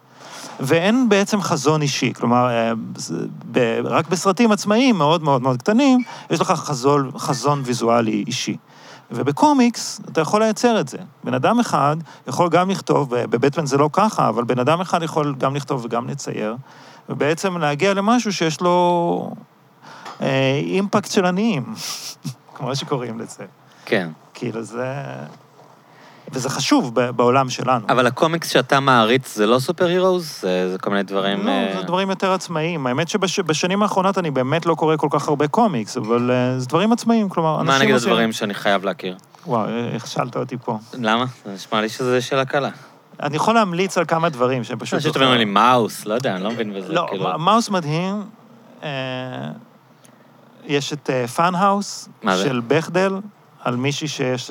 ואין 0.60 1.08
בעצם 1.08 1.40
חזון 1.40 1.82
אישי. 1.82 2.12
כלומר, 2.14 2.48
אה, 2.48 2.72
רק 3.84 4.08
בסרטים 4.08 4.52
עצמאיים 4.52 4.96
מאוד 4.96 5.22
מאוד 5.22 5.42
מאוד 5.42 5.56
קטנים, 5.62 6.02
יש 6.30 6.40
לך 6.40 6.50
חזון, 6.50 7.10
חזון 7.18 7.62
ויזואלי 7.64 8.24
אישי. 8.26 8.56
ובקומיקס 9.10 10.00
אתה 10.12 10.20
יכול 10.20 10.42
לייצר 10.42 10.80
את 10.80 10.88
זה. 10.88 10.98
בן 11.24 11.34
אדם 11.34 11.60
אחד 11.60 11.96
יכול 12.26 12.48
גם 12.48 12.70
לכתוב, 12.70 13.14
בבטמן 13.14 13.66
זה 13.66 13.76
לא 13.76 13.90
ככה, 13.92 14.28
אבל 14.28 14.44
בן 14.44 14.58
אדם 14.58 14.80
אחד 14.80 15.02
יכול 15.02 15.34
גם 15.38 15.56
לכתוב 15.56 15.84
וגם 15.84 16.08
לצייר, 16.08 16.56
ובעצם 17.08 17.58
להגיע 17.58 17.94
למשהו 17.94 18.32
שיש 18.32 18.60
לו 18.60 19.30
אה, 20.20 20.60
אימפקט 20.64 21.10
של 21.10 21.26
עניים, 21.26 21.74
כמו 22.54 22.76
שקוראים 22.76 23.18
לזה. 23.18 23.44
כן. 23.84 24.08
כאילו 24.34 24.62
זה... 24.62 24.94
וזה 26.32 26.50
חשוב 26.50 26.94
בעולם 27.16 27.50
שלנו. 27.50 27.86
אבל 27.88 28.06
הקומיקס 28.06 28.50
שאתה 28.50 28.80
מעריץ 28.80 29.34
זה 29.34 29.46
לא 29.46 29.58
סופר 29.58 29.86
הירוז? 29.86 30.38
זה, 30.40 30.72
זה 30.72 30.78
כל 30.78 30.90
מיני 30.90 31.02
דברים... 31.02 31.46
לא, 31.46 31.50
אה, 31.50 31.74
זה 31.76 31.82
דברים 31.82 32.10
יותר 32.10 32.32
עצמאיים. 32.32 32.86
האמת 32.86 33.08
שבשנים 33.08 33.82
האחרונות 33.82 34.18
אני 34.18 34.30
באמת 34.30 34.66
לא 34.66 34.74
קורא 34.74 34.96
כל 34.96 35.08
כך 35.10 35.28
הרבה 35.28 35.48
קומיקס, 35.48 35.96
אבל 35.96 36.30
אה, 36.30 36.58
זה 36.58 36.66
דברים 36.66 36.92
עצמאיים, 36.92 37.28
כלומר, 37.28 37.54
אנשים 37.60 37.66
מה 37.66 37.78
נגיד 37.78 37.94
עושים- 37.94 38.08
הדברים 38.10 38.32
שאני 38.32 38.54
חייב 38.54 38.84
להכיר? 38.84 39.16
וואו, 39.46 39.68
איך 39.94 40.06
שאלת 40.06 40.36
אותי 40.36 40.56
פה. 40.64 40.78
למה? 40.94 41.24
זה 41.44 41.52
נשמע 41.52 41.80
לי 41.80 41.88
שזה 41.88 42.20
שאלה 42.20 42.44
קלה. 42.44 42.70
אני 43.22 43.36
יכול 43.36 43.54
להמליץ 43.54 43.98
על 43.98 44.04
כמה 44.04 44.28
דברים 44.28 44.64
שהם 44.64 44.78
פשוט... 44.78 44.94
אני 44.94 45.00
חושב 45.00 45.12
שאתה 45.12 45.24
אומר 45.24 45.38
לי 45.38 45.44
מאוס, 45.44 46.06
לא 46.06 46.14
יודע, 46.14 46.36
אני 46.36 46.44
לא 46.44 46.50
מבין 46.50 46.74
בזה, 46.74 46.92
לא, 46.92 47.06
כאילו... 47.10 47.38
מאוס 47.38 47.70
מדהים. 47.70 48.22
אה, 48.82 48.88
יש 50.64 50.92
את 50.92 51.10
Fun 51.36 51.54
Home 51.54 52.08
מה 52.22 52.36
זה? 52.36 52.44
של 52.44 52.60
בכדל, 52.66 53.12
על 53.64 53.76
מישהי 53.76 54.08
שיש... 54.08 54.50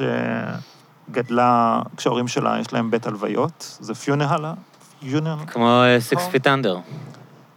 גדלה, 1.11 1.82
כשההורים 1.98 2.27
שלה 2.27 2.57
יש 2.60 2.73
להם 2.73 2.91
בית 2.91 3.07
הלוויות, 3.07 3.77
זה 3.80 3.95
funeral, 3.96 4.54
funeral, 5.00 5.46
כמו 5.48 5.82
Six 6.00 6.28
Feet 6.32 6.48
Under. 6.48 6.78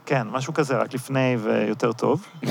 כן, 0.06 0.26
משהו 0.30 0.54
כזה, 0.54 0.76
רק 0.76 0.94
לפני 0.94 1.36
ויותר 1.42 1.92
טוב. 1.92 2.26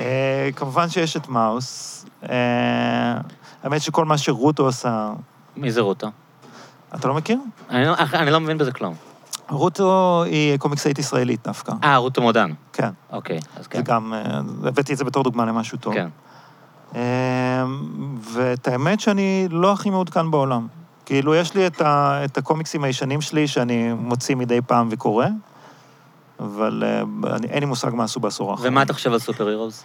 אה, 0.00 0.48
כמובן 0.56 0.88
שיש 0.88 1.16
את 1.16 1.28
מאוס. 1.28 2.04
אה, 2.30 3.16
האמת 3.62 3.82
שכל 3.82 4.04
מה 4.04 4.18
שרוטו 4.18 4.64
עושה, 4.64 5.10
מי 5.56 5.72
זה 5.72 5.80
רוטו? 5.80 6.06
אתה 6.94 7.08
לא 7.08 7.14
מכיר? 7.14 7.38
אני 7.70 7.84
לא- 7.86 7.94
אני 8.14 8.30
לא 8.30 8.40
מבין 8.40 8.58
בזה 8.58 8.72
כלום. 8.72 8.94
רוטו 9.50 10.22
היא 10.26 10.56
קומיקסאית 10.58 10.98
ישראלית 10.98 11.40
דווקא. 11.44 11.72
אה, 11.84 11.96
רוטו 11.96 12.22
מודן. 12.22 12.50
כן, 12.72 12.90
אוקיי, 13.12 13.38
אז 13.56 13.66
כן. 13.66 13.78
זה 13.78 13.84
גם, 13.84 14.14
אה, 14.14 14.38
הבאתי 14.68 14.92
את 14.92 14.98
זה 14.98 15.04
בתור 15.04 15.22
דוגמה 15.24 15.44
למשהו 15.44 15.78
טוב. 15.78 15.94
כן. 15.94 16.08
אה, 16.94 17.64
ואת 18.20 18.68
האמת 18.68 19.00
שאני 19.00 19.48
לא 19.50 19.72
הכי 19.72 19.90
מעודכן 19.90 20.30
בעולם. 20.30 20.66
כאילו, 21.06 21.34
יש 21.34 21.54
לי 21.54 21.66
את, 21.66 21.80
ה, 21.80 22.20
את 22.24 22.38
הקומיקסים 22.38 22.84
הישנים 22.84 23.20
שלי 23.20 23.48
שאני 23.48 23.92
מוציא 23.92 24.36
מדי 24.36 24.60
פעם 24.66 24.88
וקורא, 24.90 25.26
אבל 26.40 26.82
אה, 26.86 27.34
אני, 27.36 27.46
אין 27.46 27.60
לי 27.60 27.66
מושג 27.66 27.90
מה 27.94 28.04
עשו 28.04 28.20
בעשור 28.20 28.50
האחרון. 28.50 28.68
ומה 28.68 28.82
אתה 28.82 28.92
חושב 28.92 29.12
על 29.12 29.18
סופר 29.18 29.48
הירוז? 29.48 29.84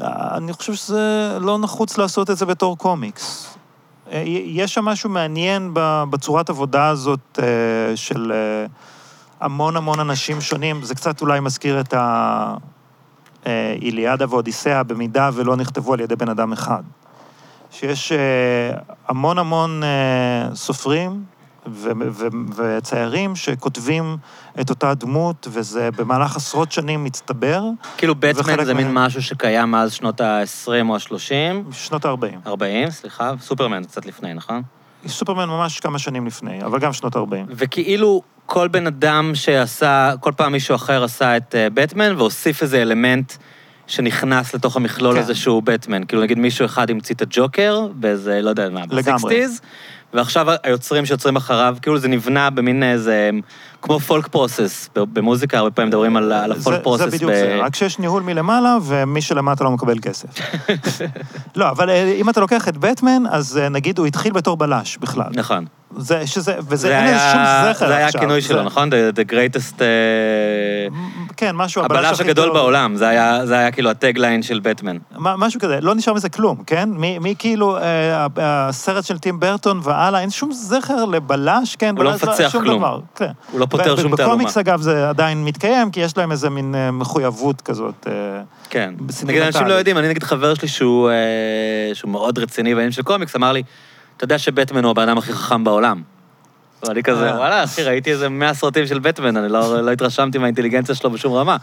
אני 0.00 0.52
חושב 0.52 0.74
שזה 0.74 1.38
לא 1.40 1.58
נחוץ 1.58 1.98
לעשות 1.98 2.30
את 2.30 2.36
זה 2.36 2.46
בתור 2.46 2.78
קומיקס. 2.78 3.56
אה, 4.12 4.22
יש 4.44 4.74
שם 4.74 4.84
משהו 4.84 5.10
מעניין 5.10 5.70
בצורת 6.10 6.50
עבודה 6.50 6.88
הזאת 6.88 7.38
אה, 7.42 7.96
של 7.96 8.32
אה, 8.32 8.66
המון 9.40 9.76
המון 9.76 10.00
אנשים 10.00 10.40
שונים. 10.40 10.82
זה 10.82 10.94
קצת 10.94 11.20
אולי 11.20 11.40
מזכיר 11.40 11.80
את 11.80 11.94
האיליאדה 13.46 14.24
ואודיסאה, 14.28 14.82
במידה 14.82 15.30
ולא 15.34 15.56
נכתבו 15.56 15.92
על 15.92 16.00
ידי 16.00 16.16
בן 16.16 16.28
אדם 16.28 16.52
אחד. 16.52 16.82
שיש 17.70 18.12
אה, 18.12 18.18
המון 19.08 19.38
המון 19.38 19.82
אה, 19.82 20.54
סופרים 20.54 21.24
ו- 21.66 21.90
ו- 22.10 22.26
וציירים 22.56 23.36
שכותבים 23.36 24.16
את 24.60 24.70
אותה 24.70 24.94
דמות, 24.94 25.48
וזה 25.50 25.90
במהלך 25.96 26.36
עשרות 26.36 26.72
שנים 26.72 27.04
מצטבר, 27.04 27.62
כאילו 27.96 28.14
בטמן 28.14 28.64
זה 28.64 28.74
מין 28.74 28.94
משהו 28.94 29.22
שקיים 29.22 29.70
מאז 29.70 29.92
שנות 29.92 30.20
ה-20 30.20 30.68
או 30.88 30.94
ה-30, 30.94 31.68
בשנות 31.68 32.04
ה-40. 32.04 32.48
40, 32.48 32.90
סליחה, 32.90 33.32
סופרמן 33.40 33.84
קצת 33.84 34.06
לפני, 34.06 34.34
נכון? 34.34 34.62
סופרמן 35.08 35.48
ממש 35.48 35.80
כמה 35.80 35.98
שנים 35.98 36.26
לפני, 36.26 36.62
אבל 36.62 36.78
גם 36.78 36.92
שנות 36.92 37.16
ה-40. 37.16 37.46
וכאילו 37.50 38.22
כל 38.46 38.68
בן 38.68 38.86
אדם 38.86 39.30
שעשה, 39.34 40.12
כל 40.20 40.32
פעם 40.36 40.52
מישהו 40.52 40.74
אחר 40.74 41.04
עשה 41.04 41.36
את 41.36 41.54
אה, 41.54 41.68
בטמן 41.74 42.14
והוסיף 42.16 42.62
איזה 42.62 42.82
אלמנט 42.82 43.32
שנכנס 43.86 44.54
לתוך 44.54 44.76
המכלול 44.76 45.14
כן. 45.14 45.20
הזה 45.20 45.34
שהוא 45.34 45.62
בטמן. 45.62 46.04
כאילו 46.04 46.22
נגיד 46.22 46.38
מישהו 46.38 46.64
אחד 46.64 46.90
המציא 46.90 47.14
את 47.14 47.22
הג'וקר 47.22 47.86
באיזה, 47.94 48.42
לא 48.42 48.50
יודע 48.50 48.68
מה. 48.68 48.86
ב-60's, 48.86 49.60
ועכשיו 50.14 50.46
היוצרים 50.62 51.06
שיוצרים 51.06 51.36
אחריו, 51.36 51.76
כאילו 51.82 51.98
זה 51.98 52.08
נבנה 52.08 52.50
במין 52.50 52.82
איזה, 52.82 53.30
כמו 53.82 54.00
פולק 54.00 54.26
פרוסס, 54.26 54.88
במוזיקה 54.94 55.58
הרבה 55.58 55.70
פעמים 55.70 55.88
מדברים 55.88 56.16
על, 56.16 56.32
על 56.32 56.52
הפולק 56.52 56.76
זה, 56.76 56.82
פרוסס. 56.82 57.04
זה 57.04 57.10
בדיוק 57.10 57.30
זה, 57.30 57.58
רק 57.60 57.74
שיש 57.74 57.98
ניהול 57.98 58.22
מלמעלה, 58.22 58.76
ומי 58.82 59.22
שלמטה 59.22 59.64
לא 59.64 59.70
מקבל 59.70 59.98
כסף. 59.98 60.28
לא, 61.56 61.70
אבל 61.70 61.90
אה, 61.90 62.12
אם 62.20 62.30
אתה 62.30 62.40
לוקח 62.40 62.68
את 62.68 62.76
בטמן, 62.76 63.22
אז 63.30 63.58
אה, 63.58 63.68
נגיד 63.68 63.98
הוא 63.98 64.06
התחיל 64.06 64.32
בתור 64.32 64.56
בלש 64.56 64.96
בכלל. 64.96 65.30
נכון. 65.34 65.64
זה, 65.98 66.26
שזה, 66.26 66.54
וזה, 66.58 66.76
זה 66.76 66.98
אין 66.98 67.14
לזה 67.14 67.18
שום 67.32 67.72
זכר 67.72 67.86
זה 67.86 67.96
היה 67.96 68.06
עכשיו. 68.06 68.20
הכינוי 68.20 68.42
שלו, 68.42 68.62
נכון? 68.62 68.90
The 68.92 69.16
the 69.16 69.32
greatest... 69.32 69.80
אה, 69.80 69.86
כן, 71.36 71.56
משהו, 71.56 71.84
הבלש 71.84 72.20
הגדול. 72.20 72.52
בעולם, 72.52 72.96
זה 72.96 73.08
היה, 73.08 73.46
זה 73.46 73.58
היה 73.58 73.70
כאילו 73.70 73.90
הטגליין 73.90 74.42
של 74.42 74.60
בטמן. 74.60 74.96
משהו 75.16 75.60
כזה, 75.60 75.78
לא 75.82 75.94
נשאר 75.94 76.12
מזה 76.14 76.28
כלום, 76.28 76.62
כן? 76.66 76.88
מי, 76.96 77.34
כאילו, 77.38 77.76
אה, 77.76 78.26
הסרט 78.36 79.04
של 79.04 79.18
טים 79.18 79.40
ברטון 79.40 79.80
והלאה, 79.82 80.20
אין 80.20 80.30
שום 80.30 80.52
זכר 80.52 81.04
לבלש, 81.04 81.76
כן? 81.76 81.94
הוא 81.96 82.04
לא 82.04 82.12
מפצח 82.12 82.52
כלום. 82.52 82.78
דבר, 82.78 83.00
כן. 83.14 83.30
הוא 83.50 83.60
לא 83.60 83.66
פותר 83.66 83.96
שום 83.96 84.16
תעלומה. 84.16 84.34
ובקומיקס, 84.34 84.56
אגב, 84.56 84.80
זה 84.80 85.08
עדיין 85.08 85.44
מתקיים, 85.44 85.90
כי 85.90 86.00
יש 86.00 86.16
להם 86.16 86.32
איזה 86.32 86.50
מין 86.50 86.74
אה, 86.74 86.90
מחויבות 86.90 87.60
כזאת. 87.60 88.06
כן. 88.70 88.94
נגיד, 89.26 89.42
אנשים 89.42 89.66
לא 89.66 89.74
יודעים, 89.74 89.98
אני 89.98 90.08
נגיד 90.08 90.22
חבר 90.22 90.54
שלי 90.54 90.68
שהוא, 90.68 91.10
שהוא 91.94 92.10
מאוד 92.10 92.38
רציני 92.38 92.74
בעניין 92.74 92.92
של 92.92 93.02
קומיקס, 93.02 93.36
אמר 93.36 93.52
לי, 93.52 93.62
אתה 94.16 94.24
יודע 94.24 94.38
שבטמן 94.38 94.84
הוא 94.84 94.90
הבן 94.90 95.08
אדם 95.08 95.18
הכי 95.18 95.32
חכם 95.32 95.64
בעולם. 95.64 96.02
ואני 96.82 97.02
כזה, 97.02 97.30
אה. 97.30 97.36
וואלה, 97.36 97.64
אחי, 97.64 97.82
ראיתי 97.82 98.10
איזה 98.10 98.28
100 98.28 98.54
סרטים 98.54 98.86
של 98.86 98.98
בטמן, 98.98 99.36
אני 99.36 99.48
לא, 99.48 99.82
לא 99.82 99.90
התרשמתי 99.90 100.38
מהאינטליגנציה 100.38 100.94
שלו 100.94 101.10
בשום 101.10 101.32
רמה. 101.32 101.56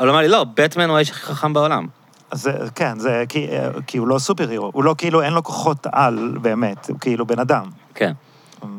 אבל 0.00 0.08
הוא 0.08 0.14
אמר 0.14 0.22
לי, 0.22 0.28
לא, 0.28 0.44
בטמן 0.54 0.88
הוא 0.88 0.96
האיש 0.96 1.10
הכי 1.10 1.20
חכם 1.20 1.52
בעולם. 1.52 1.86
אז 2.30 2.50
כן, 2.74 2.98
זה 2.98 3.24
כי, 3.28 3.48
כי 3.86 3.98
הוא 3.98 4.08
לא 4.08 4.18
סופר 4.18 4.50
הירו, 4.50 4.70
הוא 4.74 4.84
לא 4.84 4.94
כאילו, 4.98 5.22
אין 5.22 5.32
לו 5.32 5.44
כוחות 5.44 5.86
על 5.92 6.38
באמת, 6.42 6.88
הוא 6.88 6.98
כאילו 7.00 7.26
בן 7.26 7.38
אדם. 7.38 7.64
כן. 7.94 8.12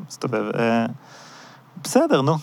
מסתובב, 0.08 0.44
אה, 0.60 0.86
בסדר, 1.84 2.22
נו, 2.22 2.38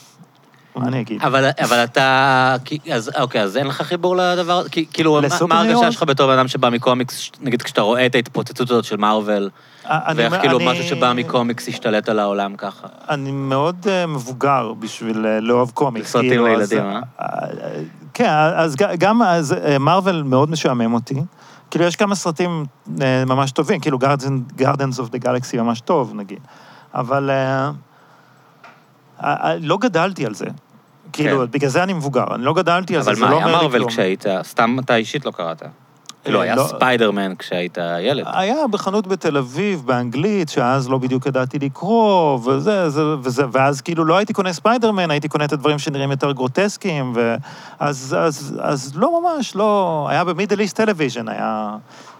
מה 0.76 0.88
אני 0.88 1.00
אגיד? 1.00 1.22
אבל, 1.22 1.50
אבל 1.64 1.84
אתה, 1.84 2.56
אז 2.92 3.10
אוקיי, 3.20 3.42
אז 3.42 3.56
אין 3.56 3.66
לך 3.66 3.82
חיבור 3.82 4.16
לדבר, 4.16 4.62
כאילו, 4.92 5.20
מה- 5.40 5.46
מה 5.48 5.60
ההרגשה? 5.60 5.92
שלך 5.92 6.02
בתור 6.02 6.26
בן 6.26 6.38
אדם 6.38 6.48
שבא 6.48 6.70
מקומיקס, 6.70 7.30
נגיד 7.40 7.62
כשאתה 7.62 7.80
רואה 7.80 8.06
את 8.06 8.14
ההתפוצצות 8.14 8.70
הזאת 8.70 8.84
של 8.84 8.96
מארוול, 8.96 9.50
אני- 9.86 10.16
ואיך 10.22 10.34
כאילו 10.40 10.58
אני- 10.58 10.66
משהו 10.70 10.84
שבא 10.84 11.12
מקומיקס 11.12 11.68
השתלט 11.68 12.08
על 12.08 12.18
העולם 12.18 12.56
ככה? 12.56 12.86
אני 13.10 13.32
מאוד 13.32 13.86
אה, 13.88 14.06
מבוגר 14.06 14.72
בשביל 14.78 15.26
אה, 15.26 15.40
לאהוב 15.40 15.70
קומיקס. 15.74 16.12
סרטים 16.12 16.28
כאילו, 16.30 16.48
אז, 16.62 16.72
לילדים, 16.72 16.90
אה? 16.92 17.00
אה, 17.20 17.26
כן, 18.14 18.28
אז 18.56 18.76
גם 18.98 19.22
אז 19.22 19.54
מארוול 19.80 20.22
מאוד 20.22 20.50
משעמם 20.50 20.94
אותי. 20.94 21.22
כאילו, 21.70 21.84
יש 21.84 21.96
כמה 21.96 22.14
סרטים 22.14 22.64
אה, 23.02 23.24
ממש 23.26 23.50
טובים, 23.52 23.80
כאילו 23.80 23.98
Gardens 23.98 24.98
of 24.98 25.10
the 25.12 25.24
Galaxy 25.24 25.56
ממש 25.56 25.80
טוב, 25.80 26.12
נגיד. 26.14 26.38
אבל 26.94 27.30
אה, 27.30 27.70
לא 29.60 29.76
גדלתי 29.78 30.26
על 30.26 30.34
זה. 30.34 30.46
כאילו, 31.14 31.38
כן. 31.40 31.50
בגלל 31.50 31.70
זה 31.70 31.82
אני 31.82 31.92
מבוגר, 31.92 32.24
אני 32.34 32.44
לא 32.44 32.54
גדלתי 32.54 32.96
על 32.96 33.02
זה, 33.02 33.10
אבל 33.10 33.18
זה 33.18 33.24
מה 33.24 33.30
לא 33.30 33.36
היה 33.36 33.46
אומר 33.46 33.62
לי 33.62 33.78
כלום. 33.78 33.88
כשהיית, 33.88 34.24
סתם 34.42 34.76
אתה 34.84 34.96
אישית 34.96 35.24
לא 35.26 35.30
קראת. 35.30 35.62
כאילו, 36.24 36.40
היה 36.42 36.54
לא. 36.54 36.64
ספיידרמן 36.68 37.34
כשהיית 37.38 37.78
ילד. 38.00 38.24
היה 38.32 38.56
בחנות 38.70 39.06
בתל 39.06 39.36
אביב, 39.36 39.82
באנגלית, 39.86 40.48
שאז 40.48 40.88
לא 40.88 40.98
בדיוק 40.98 41.26
ידעתי 41.26 41.58
לקרוא, 41.58 42.38
וזה, 42.44 42.90
זה, 42.90 43.02
וזה, 43.22 43.44
ואז 43.52 43.80
כאילו 43.80 44.04
לא 44.04 44.16
הייתי 44.16 44.32
קונה 44.32 44.52
ספיידרמן, 44.52 45.10
הייתי 45.10 45.28
קונה 45.28 45.44
את 45.44 45.52
הדברים 45.52 45.78
שנראים 45.78 46.10
יותר 46.10 46.32
גרוטסקיים, 46.32 47.12
ואז 47.16 48.16
אז, 48.18 48.58
אז 48.62 48.92
לא 48.96 49.20
ממש, 49.22 49.56
לא... 49.56 50.06
היה 50.10 50.24
ב 50.24 50.29
Middle 50.29 50.60
East 50.60 50.76
Television, 50.76 51.28
היה 51.28 51.76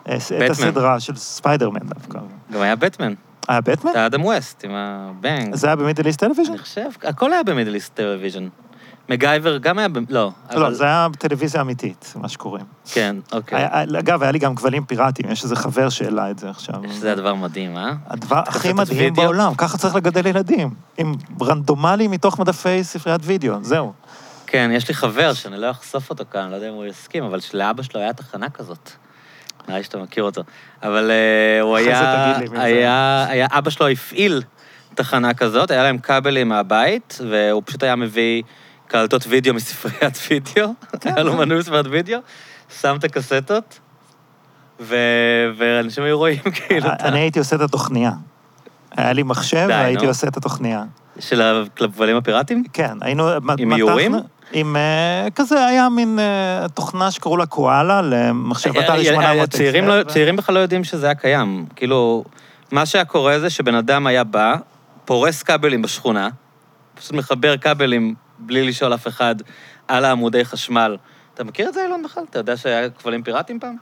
אה, 0.08 0.20
ס- 0.20 0.32
את 0.32 0.36
בטמן. 0.38 0.50
הסדרה 0.50 1.00
של 1.00 1.16
ספיידרמן 1.16 1.80
דווקא. 1.84 2.18
גם 2.52 2.60
היה 2.62 2.76
בטמן, 2.76 3.14
היה 3.48 3.60
בטמן? 3.60 3.90
את 3.90 3.96
האדם 3.96 4.24
ווסט 4.24 4.64
עם 4.64 4.70
ה 4.74 4.88
bang. 4.88 5.54
זה 5.54 5.66
היה 5.66 5.76
ב 5.76 5.81
Middle 5.81 6.06
East 6.06 6.20
Television? 6.20 6.52
אני 6.52 6.58
חושב, 6.58 6.88
הכל 7.04 7.32
היה 7.32 7.42
ב 7.42 7.47
Middle 7.47 7.74
East 7.74 7.94
Television. 7.94 8.48
מקגייבר 9.08 9.58
גם 9.58 9.78
היה... 9.78 9.88
לא. 10.08 10.30
לא, 10.52 10.56
אבל- 10.56 10.74
זה 10.74 10.84
היה 10.84 11.08
טלוויזיה 11.18 11.60
אמיתית, 11.60 12.12
מה 12.16 12.28
שקוראים. 12.28 12.64
כן, 12.92 13.16
אוקיי. 13.32 13.58
היה- 13.58 13.82
אגב, 13.98 14.22
היה 14.22 14.32
לי 14.32 14.38
גם 14.38 14.54
כבלים 14.54 14.84
פיראטיים, 14.84 15.30
יש 15.30 15.44
איזה 15.44 15.56
חבר 15.56 15.88
שהעלה 15.88 16.30
את 16.30 16.38
זה 16.38 16.50
עכשיו. 16.50 16.74
שזה 16.92 17.12
הדבר 17.12 17.34
מדהים, 17.34 17.76
אה? 17.76 17.92
הדבר 18.06 18.38
הכי 18.46 18.72
מדהים 18.72 18.98
וידאו? 18.98 19.22
בעולם, 19.24 19.54
ככה 19.54 19.78
צריך 19.78 19.94
לגדל 19.94 20.26
ילדים. 20.26 20.70
עם 20.98 21.14
רנדומלי 21.42 22.08
מתוך 22.08 22.38
מדפי 22.38 22.84
ספריית 22.84 23.20
וידאו, 23.24 23.54
זהו. 23.62 23.92
כן, 24.46 24.70
יש 24.74 24.88
לי 24.88 24.94
חבר 24.94 25.32
שאני 25.32 25.56
לא 25.60 25.70
אחשוף 25.70 26.10
אותו 26.10 26.24
כאן, 26.30 26.50
לא 26.50 26.54
יודע 26.54 26.68
אם 26.68 26.74
הוא 26.74 26.84
יסכים, 26.84 27.24
אבל 27.24 27.40
שלאבא 27.40 27.82
שלו 27.82 28.00
היה 28.00 28.12
תחנה 28.12 28.50
כזאת. 28.50 28.90
נראה 29.68 29.78
לי 29.78 29.84
שאתה 29.84 29.98
מכיר 29.98 30.24
אותו. 30.24 30.42
אבל 30.82 31.10
אה, 31.10 31.60
הוא 31.62 31.78
זה 31.82 31.88
היה... 31.88 32.34
זה. 32.50 32.60
היה, 32.62 33.26
היה... 33.28 33.46
אבא 33.50 33.70
שלו 33.70 33.88
הפעיל 33.88 34.42
תחנה 34.94 35.34
כזאת, 35.34 35.70
היה 35.70 35.82
להם 35.82 35.98
כבלים 35.98 36.48
מהבית, 36.48 37.18
והוא 37.30 37.62
פשוט 37.66 37.82
היה 37.82 37.96
מביא 37.96 38.42
קלטות 38.94 39.24
וידאו 39.28 39.54
מספריית 39.54 40.18
וידאו, 40.30 40.72
היה 41.04 41.22
לו 41.22 41.36
מנוי 41.36 41.62
ספריית 41.62 41.86
וידאו, 41.90 42.18
שם 42.80 42.96
את 42.98 43.04
הקסטות. 43.04 43.78
ואנשים 45.56 46.04
היו 46.04 46.18
רואים 46.18 46.38
כאילו. 46.56 46.88
אני 47.00 47.20
הייתי 47.20 47.38
עושה 47.38 47.56
את 47.56 47.60
התוכניה. 47.60 48.10
היה 48.96 49.12
לי 49.12 49.22
מחשב 49.22 49.66
והייתי. 49.68 50.06
עושה 50.06 50.28
את 50.28 50.36
התוכניה. 50.36 50.84
של 51.18 51.42
הכבלים 51.42 52.16
הפיראטיים? 52.16 52.64
כן, 52.72 52.98
היינו... 53.00 53.28
עם 53.58 53.72
איורים? 53.72 54.14
עם... 54.52 54.76
אה, 54.76 55.28
כזה, 55.34 55.66
היה 55.66 55.88
מין 55.88 56.18
אה, 56.18 56.68
תוכנה 56.68 57.10
שקראו 57.10 57.36
לה 57.36 57.46
קואלה, 57.46 58.02
למחשב 58.02 58.78
אתרי 58.78 59.08
אה, 59.08 59.14
800. 59.14 59.48
הצעירים 59.48 59.88
לא- 59.88 60.02
צעירים 60.02 60.36
בכלל 60.36 60.54
לא 60.54 60.60
יודעים 60.60 60.84
שזה 60.84 61.06
היה 61.06 61.14
קיים. 61.14 61.66
כאילו, 61.76 62.24
מה 62.72 62.86
שהיה 62.86 63.04
קורה 63.04 63.40
זה 63.40 63.50
שבן 63.50 63.74
אדם 63.74 64.06
היה 64.06 64.24
בא, 64.24 64.54
פורס 65.04 65.42
כבלים 65.42 65.82
בשכונה, 65.82 66.28
פשוט 66.94 67.12
מחבר 67.12 67.56
כבלים 67.56 68.14
בלי 68.38 68.68
לשאול 68.68 68.94
אף 68.94 69.08
אחד 69.08 69.34
על 69.88 70.04
העמודי 70.04 70.44
חשמל. 70.44 70.96
אתה 71.34 71.44
מכיר 71.44 71.68
את 71.68 71.74
זה, 71.74 71.82
אילון, 71.84 72.02
בכלל? 72.02 72.24
אתה 72.30 72.38
יודע 72.38 72.56
שהיה 72.56 72.90
כבלים 72.90 73.22
פיראטיים 73.22 73.60
פעם? 73.60 73.76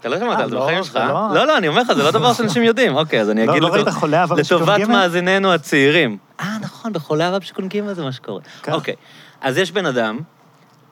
אתה 0.00 0.08
לא 0.08 0.18
שמעת 0.18 0.38
אה, 0.38 0.42
על 0.42 0.50
זה 0.50 0.54
לא, 0.54 0.62
בחיים 0.64 0.84
שלך? 0.84 0.96
לא- 0.96 1.34
לא, 1.34 1.46
לא, 1.46 1.58
אני 1.58 1.68
אומר 1.68 1.82
לך, 1.82 1.92
זה 1.92 2.02
לא 2.02 2.10
דבר 2.10 2.32
שאנשים 2.32 2.62
יודעים. 2.62 2.96
אוקיי, 2.96 3.20
אז 3.20 3.30
אני 3.30 3.46
לא- 3.46 3.52
אגיד 3.52 3.62
לטובת? 3.62 4.88
מאזיננו 4.88 5.52
הצעירים. 5.52 6.18
אה, 6.40 6.56
נכון, 6.60 6.92
בחולה 6.92 7.28
עבר 7.28 7.38
בשיקול 7.38 7.66
ג' 7.66 7.92
זה 7.92 8.04
מה 8.04 8.12
שקורה. 8.12 8.40
כן. 8.62 8.72
אוקיי, 8.72 8.94
אז 9.40 9.58
יש 9.58 9.72
בן 9.72 9.86
אדם 9.86 10.18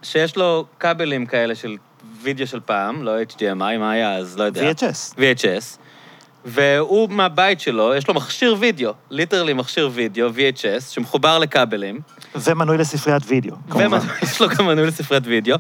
שיש 0.03 0.37
לו 0.37 0.65
כבלים 0.81 1.27
כאלה 1.27 1.55
של 1.55 1.77
וידאו 2.23 2.47
של 2.47 2.61
פעם, 2.61 3.03
לא 3.03 3.23
HDMI, 3.23 3.79
מה 3.79 3.91
היה 3.91 4.17
אז? 4.17 4.39
לא 4.39 4.45
יודע. 4.45 4.71
VHS. 4.71 5.15
VHS, 5.17 5.79
והוא 6.45 7.11
מהבית 7.11 7.61
שלו, 7.61 7.95
יש 7.95 8.09
לו 8.09 8.15
מכשיר 8.15 8.57
וידאו, 8.59 8.93
literally 9.11 9.53
מכשיר 9.53 9.91
וידאו, 9.93 10.29
VHS, 10.29 10.81
שמחובר 10.91 11.39
לכבלים, 11.39 12.01
ומנוי 12.35 12.79
לספריית 12.79 13.23
וידאו, 13.27 13.57
כמובן. 13.71 13.99
ויש 14.23 14.41
לו 14.41 14.49
גם 14.49 14.67
מנוי 14.67 14.87
לספריית 14.87 15.27
וידאו, 15.27 15.57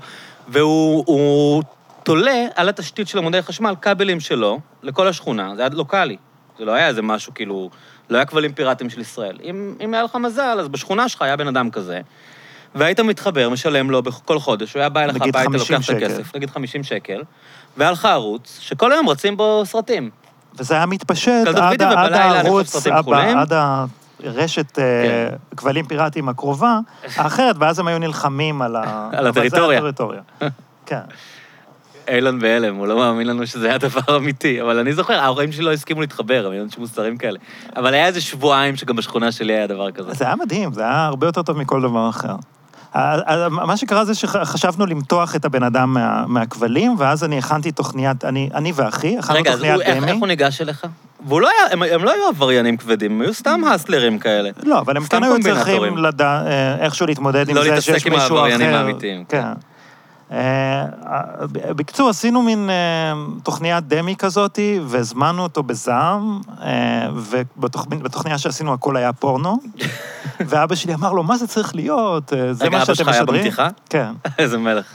והוא 0.48 1.04
הוא 1.06 1.62
תולה 2.02 2.44
על 2.54 2.68
התשתית 2.68 3.08
של 3.08 3.18
עמודי 3.18 3.42
חשמל 3.42 3.74
כבלים 3.82 4.20
שלו 4.20 4.60
לכל 4.82 5.08
השכונה, 5.08 5.52
זה 5.56 5.62
היה 5.62 5.70
לוקאלי. 5.72 6.16
זה 6.58 6.64
לא 6.64 6.72
היה 6.72 6.88
איזה 6.88 7.02
משהו, 7.02 7.34
כאילו, 7.34 7.70
לא 8.10 8.16
היה 8.16 8.24
כבלים 8.24 8.52
פיראטיים 8.52 8.90
של 8.90 9.00
ישראל. 9.00 9.38
אם, 9.44 9.74
אם 9.80 9.94
היה 9.94 10.02
לך 10.02 10.16
מזל, 10.16 10.56
אז 10.60 10.68
בשכונה 10.68 11.08
שלך 11.08 11.22
היה 11.22 11.36
בן 11.36 11.48
אדם 11.48 11.70
כזה, 11.70 12.00
והיית 12.74 13.00
מתחבר, 13.00 13.48
משלם 13.48 13.90
לו 13.90 14.02
כל 14.24 14.38
חודש, 14.38 14.74
הוא 14.74 14.80
היה 14.80 14.88
בא 14.88 15.00
אליך 15.00 15.16
הביתה, 15.16 15.38
50 15.38 15.76
לוקח 15.76 15.90
את. 15.90 15.96
הכסף, 15.96 16.36
נגיד 16.36 16.50
50 16.50 16.82
שקל, 16.82 17.22
והיה 17.76 17.90
לך 17.90 18.04
ערוץ, 18.04 18.58
שכל 18.60 18.92
היום 18.92 19.08
רצים 19.08 19.36
בו 19.36 19.62
סרטים. 19.66 20.10
וזה 20.58 20.74
היה 20.74 20.86
מתפשט 20.86 21.46
עד 21.46 21.82
עד 21.82 22.12
הערוץ, 22.12 22.86
הבא. 22.86 23.40
עד 23.40 23.52
הרשת 24.24 24.78
אה, 24.78 24.84
כן. 25.30 25.56
כבלים 25.56 25.86
פיראטיים 25.86 26.28
הקרובה, 26.28 26.78
האחרת, 27.16 27.56
ואז 27.58 27.78
הם 27.78 27.86
היו 27.86 27.98
נלחמים 27.98 28.62
על 28.62 28.76
ה... 28.76 29.10
על 29.12 29.26
הטריטוריה. 29.26 29.78
הטריטוריה. 29.78 30.20
כן. 30.86 31.00
אילון 32.08 32.38
בהלם, 32.38 32.76
הוא 32.76 32.86
לא 32.86 32.96
מאמין 32.96 33.26
לנו 33.26 33.46
שזה 33.46 33.68
היה 33.68 33.78
דבר 33.78 34.16
אמיתי. 34.16 34.62
אבל 34.62 34.78
אני 34.78 34.92
זוכר, 34.92 35.14
ההורים 35.14 35.52
שלי 35.52 35.64
לא 35.64 35.72
הסכימו 35.72 36.00
להתחבר, 36.00 36.46
הם 36.46 36.52
היו 36.52 36.62
אנשים 36.62 36.80
מוסריים 36.80 37.16
כאלה. 37.16 37.38
אבל 37.76 37.94
היה 37.94 38.06
איזה 38.06 38.20
שבועיים 38.20 38.76
שגם 38.76 38.96
בשכונה 38.96 39.32
שלי 39.32 39.52
היה 39.52 39.66
דבר 39.66 39.90
כזה. 39.90 40.12
זה 40.14 40.24
היה 40.24 40.36
מדהים, 40.36 40.72
זה 40.72 40.82
היה 40.82 41.06
הרבה 41.06 41.26
יותר 41.26 41.42
טוב 41.42 41.58
מכל 41.58 41.82
דבר 41.82 42.08
אחר. 42.08 42.34
מה 43.50 43.76
שקרה 43.76 44.04
זה 44.04 44.14
שחשבנו 44.14 44.86
למתוח 44.86 45.36
את 45.36 45.44
הבן 45.44 45.62
אדם 45.62 45.94
מה- 45.94 46.24
מהכבלים, 46.26 46.94
ואז 46.98 47.24
אני 47.24 47.38
הכנתי 47.38 47.72
תוכניית, 47.72 48.24
אני 48.24 48.50
אני 48.54 48.72
ואחי, 48.74 49.18
הכנו 49.18 49.36
רגע, 49.36 49.50
אז 49.50 49.56
תוכניית 49.56 49.74
הוא- 49.74 49.82
איך 49.82 49.96
דמי. 50.02 50.10
איך 50.12 50.16
הוא 50.20 50.26
ניגש 50.26 50.60
אליך? 50.60 50.86
והוא 51.26 51.40
לא 51.40 51.48
היה, 51.48 51.72
הם- 51.72 51.82
הם 51.82 52.04
לא 52.04 52.12
היו 52.12 52.26
עבריינים 52.28 52.76
כבדים, 52.76 53.12
הם 53.12 53.20
היו 53.20 53.34
סתם 53.34 53.60
הסלרים 53.74 54.18
כאלה. 54.18 54.50
לא, 54.62 54.78
אבל 54.78 54.96
הם 54.96 55.04
כן 55.04 55.22
היו. 55.24 55.34
צריכים 55.42 55.98
לדע, 55.98 56.42
אה, 56.46 56.76
איכשהו 56.84 57.06
להתמודד 57.06 57.48
עם 57.48 57.56
לא 57.56 57.62
זה 57.62 57.68
להתעסק 57.70 57.92
שיש 57.92 58.06
עם 58.06 58.12
מישהו 58.12 58.26
אחר. 58.36 58.44
העבריינים 58.44 58.74
האמיתיים. 58.74 59.24
כן. 59.28 59.42
אה, 60.32 60.84
בקיצור, 61.76 62.08
עשינו 62.08 62.42
מין 62.42 62.70
אה, 62.70 62.74
תוכניית 63.42 63.84
דמי 63.88 64.16
כזאתי, 64.16 64.80
והזמנו 64.86 65.42
אותו 65.42 65.62
בזעם, 65.62 66.40
ובתוכניה 67.14 68.38
שעשינו 68.38 68.72
הכל 68.72 68.96
היה 68.96 69.12
פורנו, 69.12 69.58
ואבא 70.46 70.74
שלי 70.74 70.94
אמר 70.94 71.12
לו, 71.12 71.22
מה 71.22 71.36
זה 71.36 71.46
צריך 71.46 71.74
להיות? 71.74 72.32
אה, 72.32 72.52
זה 72.52 72.64
רגע, 72.64 72.70
מה 72.70 72.76
אבא 72.76 72.84
שאתם 72.84 72.94
שלך 72.94 73.08
היה 73.08 73.20
משדרים? 73.22 73.40
במתיחה? 73.42 73.68
כן. 73.90 74.12
איזה 74.38 74.58
מלך. 74.58 74.86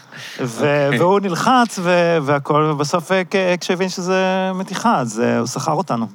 ו- 0.42 0.90
והוא 1.00 1.20
נלחץ 1.20 1.80
ו- 1.80 2.18
והכל, 2.22 2.70
ובסוף 2.74 3.12
אה, 3.12 3.22
כ- 3.32 3.36
כשהבין 3.62 3.90
שזה 3.90 4.22
מתיחה, 4.56 4.98
אז 5.00 5.20
אה, 5.26 5.38
הוא 5.40 5.48
שכר 5.48 5.72
אותנו. 5.72 6.08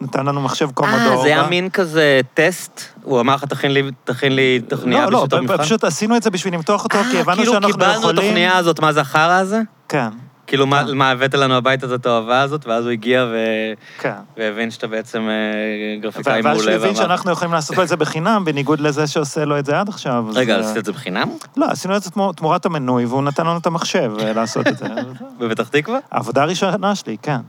נתן 0.00 0.26
לנו 0.26 0.40
מחשב 0.40 0.70
קומודור. 0.70 0.98
אה, 1.16 1.22
זה 1.22 1.26
היה 1.28 1.46
מין 1.46 1.70
כזה 1.70 2.20
טסט? 2.34 2.80
הוא 3.02 3.20
אמר 3.20 3.34
לך, 3.34 3.44
תכין 3.44 3.72
לי- 3.72 3.90
תכין 4.04 4.34
לי 4.36 4.60
תוכניה 4.68 5.06
לא, 5.10 5.26
לא? 5.32 5.56
פשוט 5.58 5.84
עשינו 5.84 6.16
את 6.16 6.22
זה 6.22 6.30
בשביל 6.30 6.54
למתוח 6.54 6.84
אותו, 6.84 6.98
כי 7.10 7.16
אה, 7.16 7.20
הבנו 7.20 7.36
כאילו 7.36 7.52
שאנחנו 7.52 7.68
יכולים... 7.70 7.90
קיבלנו 7.92 8.10
את 8.10 8.18
התוכניה 8.18 8.56
הזאת, 8.56 8.80
מה 8.80 8.92
זה 8.92 9.00
החרא 9.00 9.32
הזה? 9.32 9.60
כן, 9.88 10.08
כאילו, 10.52 10.66
מה- 10.66 10.84
כן. 10.86 10.96
מה 10.96 11.10
הבאת 11.10 11.34
לנו 11.34 11.54
הביתה 11.54 11.86
את 11.86 11.90
התאווה 11.90 12.40
הזאת, 12.40 12.66
ואז 12.66 12.84
הוא 12.84 12.92
הגיע 12.92 13.26
ו- 13.32 13.72
כן. 14.00 14.12
והבין 14.36 14.70
שאתה 14.70 14.86
בעצם 14.86 15.28
אה, 15.28 16.00
גרפיקאי 16.00 16.32
ואז 16.34 16.44
מעולה. 16.44 16.58
שהוא 16.62 16.70
הבין 16.72 16.86
ואמר- 16.88 16.94
שאנחנו 16.94 17.30
יכולים 17.30 17.52
לעשות 17.54 17.76
לו 17.76 17.82
את 17.82 17.88
זה 17.88 17.96
בחינם, 17.96 18.44
בניגוד 18.44 18.80
לזה 18.80 19.06
שעושה 19.06 19.44
לו 19.44 19.58
את 19.58 19.66
זה 19.66 19.80
עד 19.80 19.88
עכשיו. 19.88 20.24
רגע, 20.34 20.54
אה, 20.56 20.60
עשית 20.60 20.76
את 20.76 20.84
זה 20.84 20.92
בחינם? 20.92 21.28
לא, 21.56 21.66
עשינו 21.70 21.96
את 21.96 22.02
זה 22.02 22.10
תמו- 22.10 22.32
תמורת 22.32 22.66
המנוי, 22.66 23.04
והוא 23.04 23.22
נתן 23.22 23.46
לנו 23.46 23.58
את 23.58 23.66
המחשב 23.66 24.12
אה, 24.20 24.32
לעשות 24.32 24.66
את 24.66 24.78
זה. 24.78 24.86
בפתח 25.38 25.68
תקווה? 25.68 25.98
העבודה 26.12 26.42
הראשונה 26.42 26.94
שלי, 26.94 27.16
כן. 27.22 27.40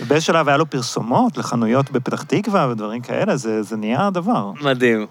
ובאיזה 0.00 0.24
שלב 0.24 0.48
היה 0.48 0.56
לו 0.56 0.70
פרסומות 0.70 1.38
לחנויות 1.38 1.90
בפתח 1.90 2.22
תקווה 2.22 2.68
ודברים 2.70 3.00
כאלה, 3.00 3.36
זה 3.36 3.62
זה 3.62 3.76
נהיה 3.76 4.10
דבר. 4.10 4.50
מדהים. 4.62 5.06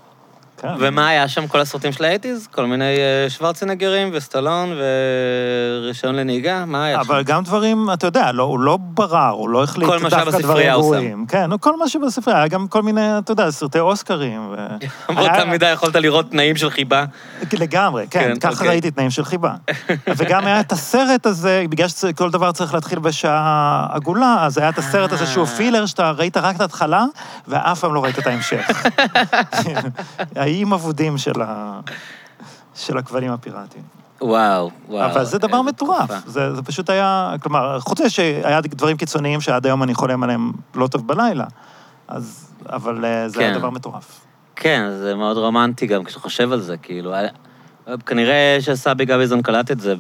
כן. 0.62 0.68
ומה 0.80 1.08
היה 1.08 1.28
שם 1.28 1.48
כל 1.48 1.60
הסרטים 1.60 1.92
של 1.92 2.04
האייטיז? 2.04 2.48
כל 2.52 2.66
מיני 2.66 2.98
אה, 2.98 3.30
שוורצנגרים 3.30 4.10
וסטלון 4.14 4.70
ורישיון 5.82 6.16
לנהיגה? 6.16 6.66
מה 6.66 6.86
היה 6.86 7.04
שם? 7.04 7.12
אבל 7.12 7.24
גם 7.24 7.44
דברים, 7.44 7.90
אתה 7.94 8.08
יודע, 8.08 8.32
לא, 8.32 8.44
הוא 8.44 8.60
לא 8.60 8.78
ברר, 8.82 9.30
הוא 9.30 9.50
לא 9.50 9.64
החליט 9.64 9.88
כל 9.90 10.00
מה 10.00 10.10
שהיה 10.10 10.26
דווקא 10.26 10.38
בספרייה 10.40 10.74
דברים 10.74 10.86
הוא 10.86 10.96
שם. 10.96 11.02
גרועים. 11.02 11.26
כן, 11.26 11.58
כל 11.58 11.78
מה 11.78 11.90
שבספרייה, 11.90 12.40
היה 12.40 12.48
גם 12.48 12.68
כל 12.68 12.82
מיני, 12.82 13.18
אתה 13.18 13.32
יודע, 13.32 13.52
סרטי 13.52 13.80
אוסקרים. 13.80 14.52
ו... 14.52 14.56
באותה 15.16 15.46
מידה 15.46 15.68
יכולת 15.68 15.96
לראות 15.96 16.32
תנאים 16.32 16.56
של 16.56 16.70
חיבה. 16.70 17.06
לגמרי, 17.54 18.06
כן, 18.12 18.20
כן, 18.20 18.40
ככה 18.40 18.52
אוקיי. 18.52 18.68
ראיתי 18.68 18.92
תנאים 18.92 19.10
של 19.10 19.26
חיבה. 19.26 19.54
וגם 20.18 20.48
היה 20.48 20.60
את 20.60 20.72
הסרט 20.72 21.26
הזה, 21.26 21.64
בגלל 21.70 21.88
שכל 21.88 22.32
דבר 22.32 22.52
צריך 22.52 22.74
להתחיל 22.74 23.00
בשעה 23.00 23.88
עגולה, 23.92 24.38
אז 24.42 24.58
היה 24.58 24.70
את 24.70 24.78
הסרט 24.78 25.12
הזה 25.12 25.26
שהוא 25.26 25.46
אה. 25.46 25.52
פילר, 25.52 25.86
שאתה 25.86 26.12
ראית 26.12 26.38
רק 26.38 26.56
את 26.56 26.62
ההתחלה, 26.62 27.06
ואף 27.48 27.80
פעם 27.80 27.94
לא 27.94 28.04
ראית 28.04 28.20
את 28.20 28.28
ההמשך. 28.28 28.70
האיים 30.50 30.74
אבודים 30.74 31.18
של 31.18 31.42
ה- 31.42 31.80
של 32.76 32.98
הכבלים 32.98 33.32
הפיראטיים. 33.32 33.84
וואו, 34.22 34.70
וואו. 34.88 35.06
אבל 35.12 35.24
זה 35.26 35.38
דבר 35.38 35.62
מטורף. 35.62 36.10
זה, 36.26 36.56
זה 36.56 36.62
פשוט 36.62 36.90
היה, 36.90 37.34
כלומר, 37.44 37.80
חוץ 37.80 38.00
מזה 38.02 38.10
שהיה 38.10 38.62
דברים 38.62 38.98
קיצוניים 38.98 39.42
שעד 39.42 39.66
היום 39.66 39.84
אני 39.84 39.94
חולם 39.94 40.24
עליהם 40.24 40.52
לא 40.76 40.88
טוב 40.88 41.08
בלילה, 41.08 41.46
אז, 42.08 42.54
אבל 42.70 43.06
אה, 43.06 43.30
זה 43.30 43.40
היה 43.42 43.54
כן. 43.54 43.60
דבר 43.60 43.70
מטורף. 43.70 44.22
כן, 44.56 44.90
זה 45.00 45.16
מאוד 45.16 45.38
רומנטי 45.38 45.88
גם 45.88 46.04
כשאתה 46.04 46.20
חושב 46.20 46.52
על 46.52 46.60
זה, 46.62 46.78
כאילו. 46.78 47.14
כנראה 48.06 48.58
שסבי 48.62 49.06
גביזון 49.06 49.42
קלט 49.42 49.72
את 49.72 49.80
זה. 49.80 49.96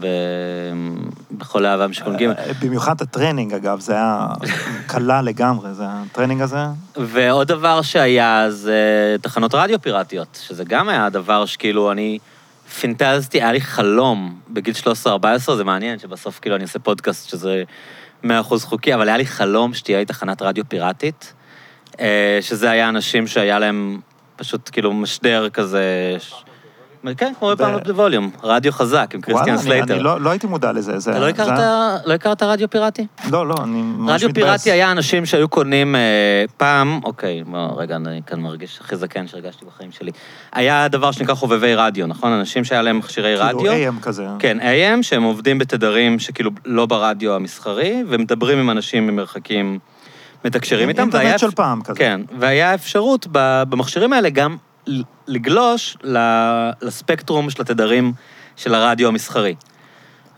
בחולה 1.31 1.65
אהבה 1.66 1.88
משיכון 1.88 2.18
ג'. 2.18 2.24
אה, 2.24 2.52
במיוחד 2.61 3.02
הטרנינג, 3.02 3.53
אגב, 3.53 3.80
זה 3.80 3.94
היה 3.94 4.28
קלה 4.88 5.22
לגמרי, 5.22 5.74
זה 5.74 5.84
הטרנינג 5.88 6.41
הזה. 6.41 6.57
ועוד 6.98 7.48
דבר 7.48 7.82
שהיה 7.82 8.45
זה 8.49 9.16
תחנות 9.22 9.56
רדיו 9.56 9.82
פיראטיות, 9.82 10.40
שזה 10.48 10.64
גם 10.64 10.90
היה 10.90 11.10
דבר 11.10 11.45
שכאילו 11.45 11.91
אני 11.91 12.20
פינטזתי, 12.80 13.41
היה 13.41 13.52
לי 13.52 13.61
חלום 13.61 14.40
בגיל 14.49 14.74
13-14, 15.06 15.56
זה 15.56 15.64
מעניין 15.64 15.99
שבסוף 15.99 16.40
כאילו 16.40 16.56
אני 16.56 16.64
עושה 16.64 16.80
פודקאסט 16.80 17.30
שזה 17.30 17.64
100% 18.24 18.28
חוקי, 18.61 18.94
אבל 18.94 19.07
היה 19.07 19.18
לי 19.18 19.26
חלום 19.26 19.74
שתהיה 19.74 19.99
לי 19.99 20.06
תחנת 20.06 20.41
רדיו 20.41 20.64
פיראטית, 20.70 21.34
אה, 21.99 22.40
שזה 22.41 22.70
היה 22.70 22.90
אנשים 22.90 23.28
שהיה 23.28 23.60
להם 23.60 23.99
פשוט 24.36 24.70
כאילו 24.74 24.94
משדר 24.94 25.49
כזה, 25.49 26.18
כן, 27.17 27.34
כמו 27.39 27.49
ב 27.51 27.57
Pump 27.57 27.77
Up 27.88 27.94
the 27.94 28.05
Volume, 28.05 28.30
רדיו 28.43 28.71
חזק 28.71 29.11
עם 29.13 29.21
קריסטיאן 29.21 29.57
סלייטר. 29.57 29.93
אני 29.93 30.03
לא 30.03 30.21
לא 30.21 30.30
הייתי 30.30 30.47
מודע 30.47 30.71
לזה. 30.71 30.99
זה- 30.99 31.11
אתה 31.11 31.19
לא 31.19 31.27
הכרת- 31.30 31.59
לא 32.05 32.13
הכרת 32.13 32.43
רדיו 32.43 32.69
פיראטי? 32.69 33.07
לא, 33.31 33.47
לא, 33.47 33.55
אני 33.63 33.81
ממש 33.81 34.11
רדיו 34.11 34.30
מתבאס. 34.30 34.43
פיראטי 34.43 34.71
היה 34.71 34.91
אנשים 34.91 35.26
שהיו 35.26 35.47
קונים 35.49 35.95
אה, 35.95 36.01
פעם, 36.57 36.99
אוקיי, 37.03 37.43
רגע, 37.77 37.95
אני 37.95 38.21
כאן 38.26 38.39
מרגיש 38.39 38.80
הכי 38.81 38.95
זקן 38.95 39.27
שהרגשתי 39.27 39.65
בחיים 39.65 39.91
שלי. 39.91 40.11
היה 40.53 40.88
דבר 40.88 41.11
שנקרא 41.11 41.35
חובבי 41.35 41.76
רדיו, 41.76 42.07
נכון? 42.07 42.31
אנשים 42.31 42.63
שהיה 42.63 42.81
להם 42.81 42.97
מכשירי 42.97 43.35
רדיו. 43.35 43.59
כאילו 43.59 43.73
AM 43.73 44.01
כזה. 44.01 44.26
כן, 44.39 44.57
AM, 44.61 45.03
שהם 45.03 45.23
עובדים 45.23 45.57
בתדרים 45.59 46.19
שכאילו 46.19 46.51
לא 46.65 46.85
ברדיו 46.85 47.35
המסחרי, 47.35 48.03
ומדברים 48.07 48.59
עם 48.59 48.69
אנשים 48.69 49.07
ממרחקים, 49.07 49.80
מתקשרים 50.45 50.89
איתם. 50.89 51.01
אינטרנט 51.01 51.39
של 51.39 51.51
פעם 51.51 51.81
כזה. 51.81 51.99
כן, 51.99 52.21
והיה 52.39 52.73
אפשרות 52.73 53.27
במכשירים 53.31 54.13
האלה 54.13 54.30
גם 54.30 54.57
לגלוש 55.27 55.97
לספקטרום 56.81 57.49
של 57.49 57.61
התדרים 57.61 58.14
של 58.56 58.73
הרדיו 58.76 59.07
המסחרי. 59.07 59.56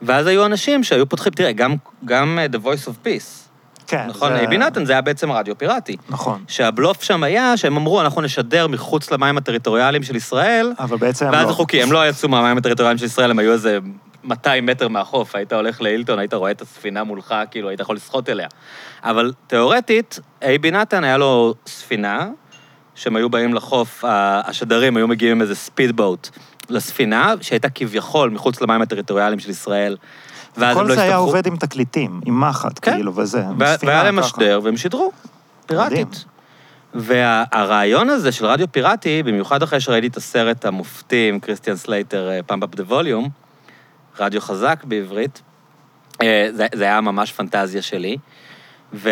ואז 0.01 0.27
היו 0.27 0.45
אנשים 0.45 0.83
שהיו 0.83 1.09
פותחים, 1.09 1.31
תראה, 1.33 1.51
גם, 1.51 1.75
גם 2.05 2.39
אה, 2.41 2.45
The 2.45 2.65
Voice 2.65 2.87
of 2.87 3.05
Peace, 3.05 3.49
כן. 3.87 4.07
נכון? 4.07 4.29
זה- 4.33 4.39
אייבי 4.39 4.57
נתן 4.57 4.85
זה 4.85 4.91
היה 4.91 5.01
בעצם 5.01 5.31
רדיו 5.31 5.57
פיראטי. 5.57 5.97
נכון. 6.09 6.43
שהבלוף 6.47 7.03
שם 7.03 7.23
היה 7.23 7.57
שהם 7.57 7.75
אמרו, 7.77 8.01
אנחנו 8.01 8.21
נשדר 8.21 8.67
מחוץ 8.67 9.11
למים 9.11 9.37
הטריטוריאליים 9.37 10.03
של 10.03 10.15
ישראל, 10.15 10.71
אבל 10.79 10.97
בעצם 10.97 11.25
הם 11.25 11.33
ואז 11.33 11.41
לא. 11.41 11.47
זה 11.47 11.53
חוקי, 11.53 11.83
הם 11.83 11.91
לא 11.91 12.09
יצאו 12.09 12.29
מהמים 12.29 12.57
הטריטוריאליים 12.57 12.97
של 12.97 13.05
ישראל, 13.05 13.31
הם 13.31 13.39
היו 13.39 13.51
איזה 13.53 13.79
200 14.23 14.65
מטר 14.65 14.87
מהחוף, 14.87 15.35
היית 15.35 15.53
הולך 15.53 15.81
להילטון, 15.81 16.19
היית 16.19 16.33
רואה 16.33 16.51
את 16.51 16.61
הספינה 16.61 17.03
מולך, 17.03 17.35
כאילו, 17.51 17.69
היית 17.69 17.79
יכול 17.79 17.95
לשחות 17.95 18.29
אליה. 18.29 18.47
אבל 19.03 19.33
תיאורטית, 19.47 20.19
אייבי 20.41 20.71
נתן, 20.71 21.03
היה 21.03 21.17
לו 21.17 21.53
ספינה, 21.67 22.27
שהם 23.01 23.15
היו 23.15 23.29
באים 23.29 23.53
לחוף, 23.53 24.03
השדרים 24.07 24.97
היו 24.97 25.07
מגיעים 25.07 25.35
עם 25.35 25.41
איזה 25.41 25.55
ספיד 25.55 25.95
בוט 25.95 26.29
לספינה, 26.69 27.33
שהייתה 27.41 27.69
כביכול 27.69 28.29
מחוץ 28.29 28.61
למים 28.61 28.81
הטריטוריאליים 28.81 29.39
של 29.39 29.49
ישראל. 29.49 29.97
ואז 30.57 30.77
הם 30.77 30.83
כל 30.83 30.89
לא 30.89 30.95
זה 30.95 31.01
היה 31.01 31.11
הסתבכו. 31.11 31.27
עובד 31.27 31.47
עם 31.47 31.55
תקליטים, 31.57 32.21
עם 32.25 32.41
מחט, 32.41 32.79
כן. 32.81 32.93
כאילו, 32.93 33.15
וזה. 33.15 33.43
וה- 33.59 33.75
והיה 33.83 34.03
להם. 34.03 34.15
משדר, 34.19 34.59
והם 34.63 34.77
שידרו, 34.77 35.11
פיראטית. 35.65 36.25
והרעיון 36.93 38.09
הזה 38.09 38.31
של 38.31 38.45
רדיו 38.45 38.71
פיראטי, 38.71 39.23
במיוחד 39.23 39.63
אחרי 39.63 39.79
שראיתי 39.79 40.07
את 40.07 40.17
הסרט 40.17 40.65
המופתי 40.65 41.29
עם 41.29 41.39
קריסטיאן 41.39 41.75
סלייטר, 41.75 42.29
Pump 42.45 42.63
Up 42.63 42.75
the 42.75 42.83
Volume, 42.83 43.29
רדיו 44.19 44.41
חזק 44.41 44.83
בעברית, 44.83 45.41
אה, 46.21 46.47
זה, 46.53 46.67
זה 46.75 46.83
היה 46.83 47.01
ממש 47.01 47.31
פנטזיה 47.31 47.81
שלי. 47.81 48.17
ו... 48.93 49.09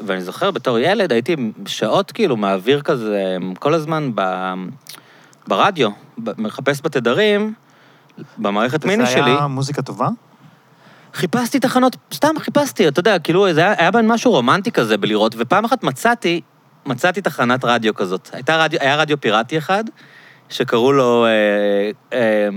ואני 0.00 0.20
זוכר, 0.20 0.50
בתור 0.50 0.78
ילד, 0.78 1.12
הייתי 1.12 1.36
שעות 1.66 2.12
כאילו 2.12 2.36
מעביר 2.36 2.80
כזה, 2.80 3.36
כל 3.58 3.74
הזמן 3.74 4.10
ב... 4.14 4.22
ברדיו, 5.46 5.90
ב- 6.18 6.40
מחפש 6.40 6.80
בתדרים, 6.84 7.54
במערכת 8.38 8.84
מיני 8.84 9.06
זה 9.06 9.12
שלי. 9.12 9.30
היה 9.30 9.46
מוזיקה 9.46 9.82
טובה? 9.82 10.08
חיפשתי 11.14 11.60
תחנות, 11.60 11.96
סתם 12.14 12.34
חיפשתי, 12.38 12.88
אתה 12.88 13.00
יודע, 13.00 13.18
כאילו, 13.18 13.52
זה 13.52 13.60
היה, 13.60 13.74
היה 13.78 13.90
בהן 13.90 14.06
משהו 14.06 14.30
רומנטי 14.30 14.70
כזה 14.70 14.96
בלראות, 14.96 15.34
ופעם 15.38 15.64
אחת 15.64 15.82
מצאתי, 15.82 16.40
מצאתי 16.86 17.20
תחנת 17.20 17.64
רדיו 17.64 17.94
כזאת. 17.94 18.28
הייתה 18.32 18.56
רדיו, 18.56 18.80
היה 18.80 18.96
רדיו 18.96 19.20
פיראטי 19.20 19.58
אחד, 19.58 19.84
שקראו 20.48 20.92
לו 20.92 21.26
אה, 21.26 21.30
אה, 22.12 22.48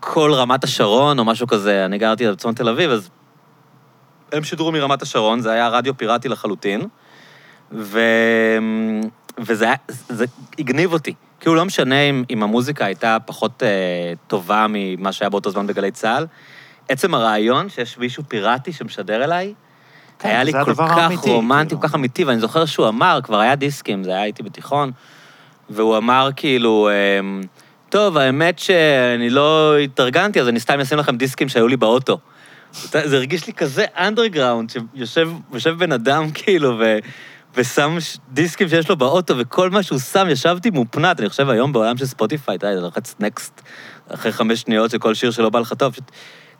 כל 0.00 0.32
רמת 0.34 0.64
השרון, 0.64 1.18
או 1.18 1.24
משהו 1.24 1.46
כזה, 1.46 1.84
אני 1.84 1.98
גרתי 1.98 2.28
בצפון 2.28 2.54
תל 2.54 2.68
אביב, 2.68 2.90
אז 2.90 3.10
הם 4.32 4.44
שידרו 4.44 4.72
מרמת 4.72 5.02
השרון, 5.02 5.40
זה 5.40 5.52
היה 5.52 5.68
רדיו 5.68 5.96
פיראטי 5.96 6.28
לחלוטין, 6.28 6.82
ו... 7.72 8.00
וזה 9.38 9.64
היה, 9.64 9.74
זה 9.88 10.24
הגניב 10.58 10.92
אותי. 10.92 11.14
כאילו, 11.40 11.54
לא 11.54 11.64
משנה 11.64 12.00
אם, 12.00 12.24
אם 12.30 12.42
המוזיקה 12.42 12.84
הייתה 12.84 13.16
פחות 13.26 13.62
אה, 13.62 14.12
טובה 14.26 14.66
ממה 14.68 15.12
שהיה 15.12 15.28
באותו 15.28 15.50
זמן 15.50 15.66
בגלי 15.66 15.90
צה"ל, 15.90 16.26
עצם 16.88 17.14
הרעיון 17.14 17.68
שיש 17.68 17.98
מישהו 17.98 18.22
פיראטי 18.28 18.72
שמשדר 18.72 19.24
אליי, 19.24 19.54
כן, 20.18 20.28
היה 20.28 20.44
לי 20.44 20.52
כל 20.52 20.74
כך 20.74 20.90
האמיתי, 20.90 21.30
רומנטי, 21.30 21.68
כאילו. 21.68 21.80
כל 21.80 21.88
כך 21.88 21.94
אמיתי, 21.94 22.24
ואני 22.24 22.40
זוכר 22.40 22.64
שהוא 22.64 22.88
אמר, 22.88 23.20
כבר 23.22 23.38
היה 23.38 23.54
דיסקים, 23.54 24.04
זה 24.04 24.10
היה 24.10 24.24
איתי 24.24 24.42
בתיכון, 24.42 24.90
והוא 25.70 25.96
אמר 25.96 26.28
כאילו, 26.36 26.88
אמ, 27.20 27.40
טוב, 27.88 28.16
האמת 28.16 28.58
שאני 28.58 29.30
לא 29.30 29.78
התארגנתי, 29.78 30.40
אז 30.40 30.48
אני 30.48 30.60
סתם 30.60 30.80
אשים 30.80 30.98
לכם 30.98 31.16
דיסקים 31.16 31.48
שהיו 31.48 31.68
לי 31.68 31.76
באוטו. 31.76 32.18
זה 32.72 33.16
הרגיש 33.16 33.46
לי 33.46 33.52
כזה 33.52 33.84
אנדרגראונד, 33.96 34.70
שיושב 34.70 35.30
יושב 35.52 35.70
בן 35.78 35.92
אדם 35.92 36.30
כאילו, 36.34 36.78
ו... 36.78 36.98
ושם 37.54 37.96
דיסקים 38.32 38.68
שיש 38.68 38.88
לו 38.88 38.96
באוטו, 38.96 39.38
וכל 39.38 39.70
מה 39.70 39.82
שהוא 39.82 39.98
שם, 39.98 40.26
ישבתי 40.30 40.70
מהופנט. 40.70 41.20
אני 41.20 41.28
חושב 41.28 41.48
היום 41.48 41.72
בעולם 41.72 41.96
של 41.96 42.06
ספוטיפיי, 42.06 42.56
אתה 42.56 42.66
יודע, 42.66 42.80
לוחץ 42.80 43.14
next 43.20 43.62
אחרי 44.08 44.32
חמש 44.32 44.60
שניות 44.60 44.90
של 44.90 44.98
כל 44.98 45.14
שיר 45.14 45.30
שלא 45.30 45.50
בא 45.50 45.58
לך 45.58 45.72
טוב. 45.72 45.92
פשוט, 45.92 46.10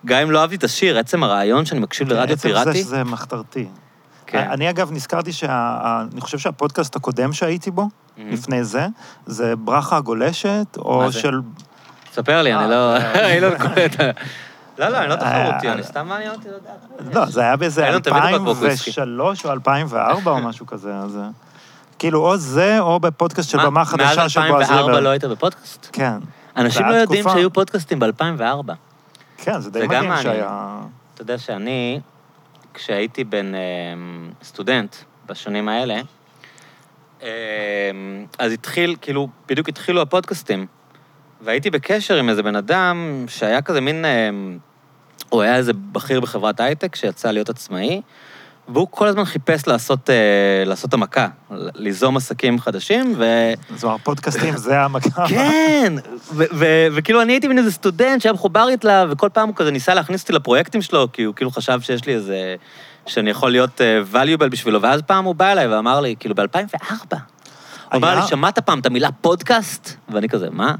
גם 0.07 0.21
אם 0.21 0.31
לא 0.31 0.41
אהבתי 0.41 0.57
את 0.57 0.65
השיר, 0.65 0.99
עצם 0.99 1.23
הרעיון 1.23 1.65
שאני 1.65 1.81
מקשיב 1.81 2.09
לרדיו 2.09 2.35
עצם 2.35 2.49
פיראטי, 2.49 2.73
זה 2.73 2.79
שזה 2.79 3.05
מחתרתי. 3.05 3.69
כן. 4.27 4.49
אני 4.51 4.71
אגב 4.71 4.93
נזכרתי 4.93 5.33
שאני 5.33 6.21
חושב 6.21 6.39
שהפודקאסט 6.39 6.97
הקודם 6.97 7.33
שהייתי 7.33 7.71
בו, 7.71 7.89
מהמם. 8.17 8.31
לפני 8.31 8.65
זה, 8.65 8.87
זה 9.27 9.57
ברכה 9.57 9.97
הגולשת, 9.97 10.77
או? 10.79 11.13
של... 11.13 11.41
ספר 12.13 12.43
לי, 12.43 12.55
אני 12.55 12.71
לא... 12.71 12.97
אה, 12.97 13.27
אני 13.33 13.41
לא 13.41 13.49
קולט. 13.59 13.97
לא, 14.79 14.89
לא, 14.89 14.99
אני 14.99 15.09
לא 15.09 15.17
תחרותי, 15.17 15.69
אה, 15.69 15.73
אני 15.73 15.83
סתם 15.83 16.09
מעניין 16.09 16.31
אותי 16.31 16.49
לדעת. 16.49 17.15
לא, 17.15 17.27
זה 17.27 17.41
היה 17.41 17.57
באיזה 17.57 17.85
אין 17.85 17.93
לנו 17.93 18.01
תמיד 18.01 18.23
בקבוק 18.35 18.59
וויסקי. 18.59 18.91
2003 18.91 19.47
או 19.47 19.53
2004 19.53 20.31
או 20.31 20.39
משהו 20.39 20.67
כזה, 20.67 20.97
אז... 20.97 21.17
אה, 21.17 21.29
כאילו, 21.99 22.27
או 22.27 22.37
זה, 22.37 22.81
או 22.81 23.01
בפודקאסט 23.01 23.51
של 23.51 23.57
מה, 23.57 23.67
במה 23.67 23.85
חדשה 23.85 24.29
של 24.29 24.41
בועז 24.41 24.53
מאז 24.53 24.71
2004 24.71 24.87
ריבר. 24.87 25.01
לא 25.01 25.09
היית 25.09 25.25
בפודקאסט? 25.25 25.89
כן. 25.93 26.19
אנשים 26.57 26.87
לא 26.87 26.95
יודעים 26.95 27.25
שהיו 27.33 27.53
פודקאסטים 27.53 27.99
ב-2004. 27.99 28.73
כן, 29.37 29.61
זה 29.61 29.71
די 29.71 29.87
מדהים. 29.87 30.13
שהיה... 30.23 30.81
אתה 31.15 31.23
יודע 31.23 31.39
שאני, 31.39 32.01
כשהייתי 32.75 33.25
בן 33.25 33.55
אה, 33.55 33.61
סטודנט 34.43 34.97
בשנים 35.27 35.69
האלה, 35.69 36.01
אה, 37.23 37.29
אז 38.39 38.53
התחיל, 38.53 38.97
כאילו, 39.01 39.29
בדיוק 39.49 39.69
התחילו 39.69 40.03
הפודקאסטים. 40.03 40.67
והייתי 41.41 41.71
בקשר 41.71 42.17
עם 42.17 42.29
איזה 42.29 42.43
בן 42.43 42.57
אדם 42.57 43.25
שהיה 43.29 43.63
כזה 43.63 43.81
מין... 43.81 44.05
אה, 45.23 45.27
הוא 45.29 45.43
היה 45.43 45.57
איזה 45.57 45.73
בכיר 45.93 46.21
בחברת 46.21 46.61
הייטק 46.61 46.97
שיצא 46.97 47.31
להיות 47.31 47.49
עצמאי, 47.49 48.01
והוא 48.69 48.87
כל 48.91 49.07
הזמן 49.07 49.25
חיפש 49.25 49.67
לעשות, 49.67 50.11
אה, 50.11 50.65
לעשות 50.67 50.95
המכה, 50.95 51.29
ליזום 51.75 52.17
עסקים 52.17 52.61
חדשים, 52.61 53.15
ו... 53.17 53.25
אומרת, 53.83 54.01
פודקאסטים 54.03 54.57
זה 54.57 54.81
המכה. 54.81 55.29
כן, 55.29 55.93
וכאילו 56.93 57.23
אני 57.23 57.33
הייתי 57.33 57.49
מין 57.49 57.59
איזה 57.59 57.73
סטודנט 57.73 58.23
שהיה 58.23 58.33
מחובר 58.33 58.69
איתה, 58.69 59.05
וכל 59.11 59.29
פעם 59.33 59.49
הוא 59.49 59.57
כזה 59.57 59.71
ניסה 59.71 59.95
להכניס 59.95 60.23
אותי 60.23 60.33
לפרויקטים 60.33 60.83
שלו, 60.83 61.09
כי 61.13 61.23
הוא 61.23 61.35
כאילו 61.35 61.51
חשב 61.51 61.81
שיש 61.81 62.07
לי 62.07 62.15
איזה... 62.15 62.57
שאני 63.07 63.31
יכול 63.31 63.51
להיות 63.51 63.81
uh, 63.81 64.15
valuable 64.15 64.49
בשבילו, 64.49 64.83
ואז 64.83 65.03
פעם 65.03 65.25
הוא 65.25 65.35
בא 65.35 65.53
אליי 65.53 65.67
ואמר 65.67 66.01
לי, 66.01 66.15
כאילו, 66.21 66.35
ב-2004. 66.35 66.93
הוא 67.11 67.17
אמר 67.93 68.15
לי, 68.21 68.27
שמעת 68.27 68.59
פעם 68.59 68.79
את 68.79 68.87
המילה 68.87 69.13
פודקאסט? 69.13 69.97
ואני 70.09 70.29
כזה, 70.29 70.49
מה? 70.51 70.75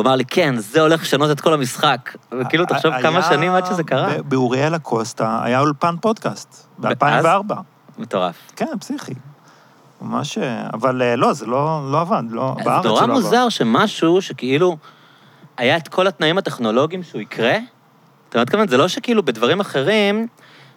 הוא 0.00 0.06
אמר 0.06 0.16
לי, 0.16 0.24
כן, 0.24 0.54
זה 0.56 0.80
הולך 0.80 1.02
לשנות 1.02 1.30
את 1.30 1.40
כל 1.40 1.54
המשחק. 1.54 2.16
וכאילו, 2.40 2.64
תחשוב 2.66 2.92
כמה 3.02 3.22
שנים 3.22 3.52
עד 3.52 3.66
שזה 3.66 3.84
קרה. 3.84 4.22
באוריאל 4.22 4.74
הקוסטה 4.74 5.40
היה 5.44 5.60
אולפן 5.60 5.94
פודקאסט, 6.00 6.66
ב-2004. 6.78 7.54
מטורף. 7.98 8.36
כן, 8.56 8.78
פסיכי. 8.80 9.14
ממש... 10.02 10.38
אה, 10.38 10.66
אבל 10.72 11.02
אה, 11.02 11.16
לא, 11.16 11.32
זה 11.32 11.46
לא 11.46 11.92
לא 11.92 12.00
עבד, 12.00 12.22
לא, 12.30 12.56
בארץ 12.64 12.82
זה 12.82 12.88
זה 12.88 12.88
לא 12.88 12.94
נורא 12.94 13.02
עבד. 13.02 13.12
מוזר 13.12 13.48
שמשהו 13.48 14.22
שכאילו, 14.22 14.76
היה 15.56 15.76
את 15.76 15.88
כל 15.88 16.06
התנאים 16.06 16.38
הטכנולוגיים 16.38 17.02
שהוא 17.02 17.20
יקרה, 17.20 17.56
אתה 18.28 18.36
יודע, 18.36 18.42
מתכוון, 18.42 18.68
זה 18.68 18.76
לא 18.76 18.88
שכאילו 18.88 19.22
בדברים 19.22 19.60
אחרים 19.60 20.26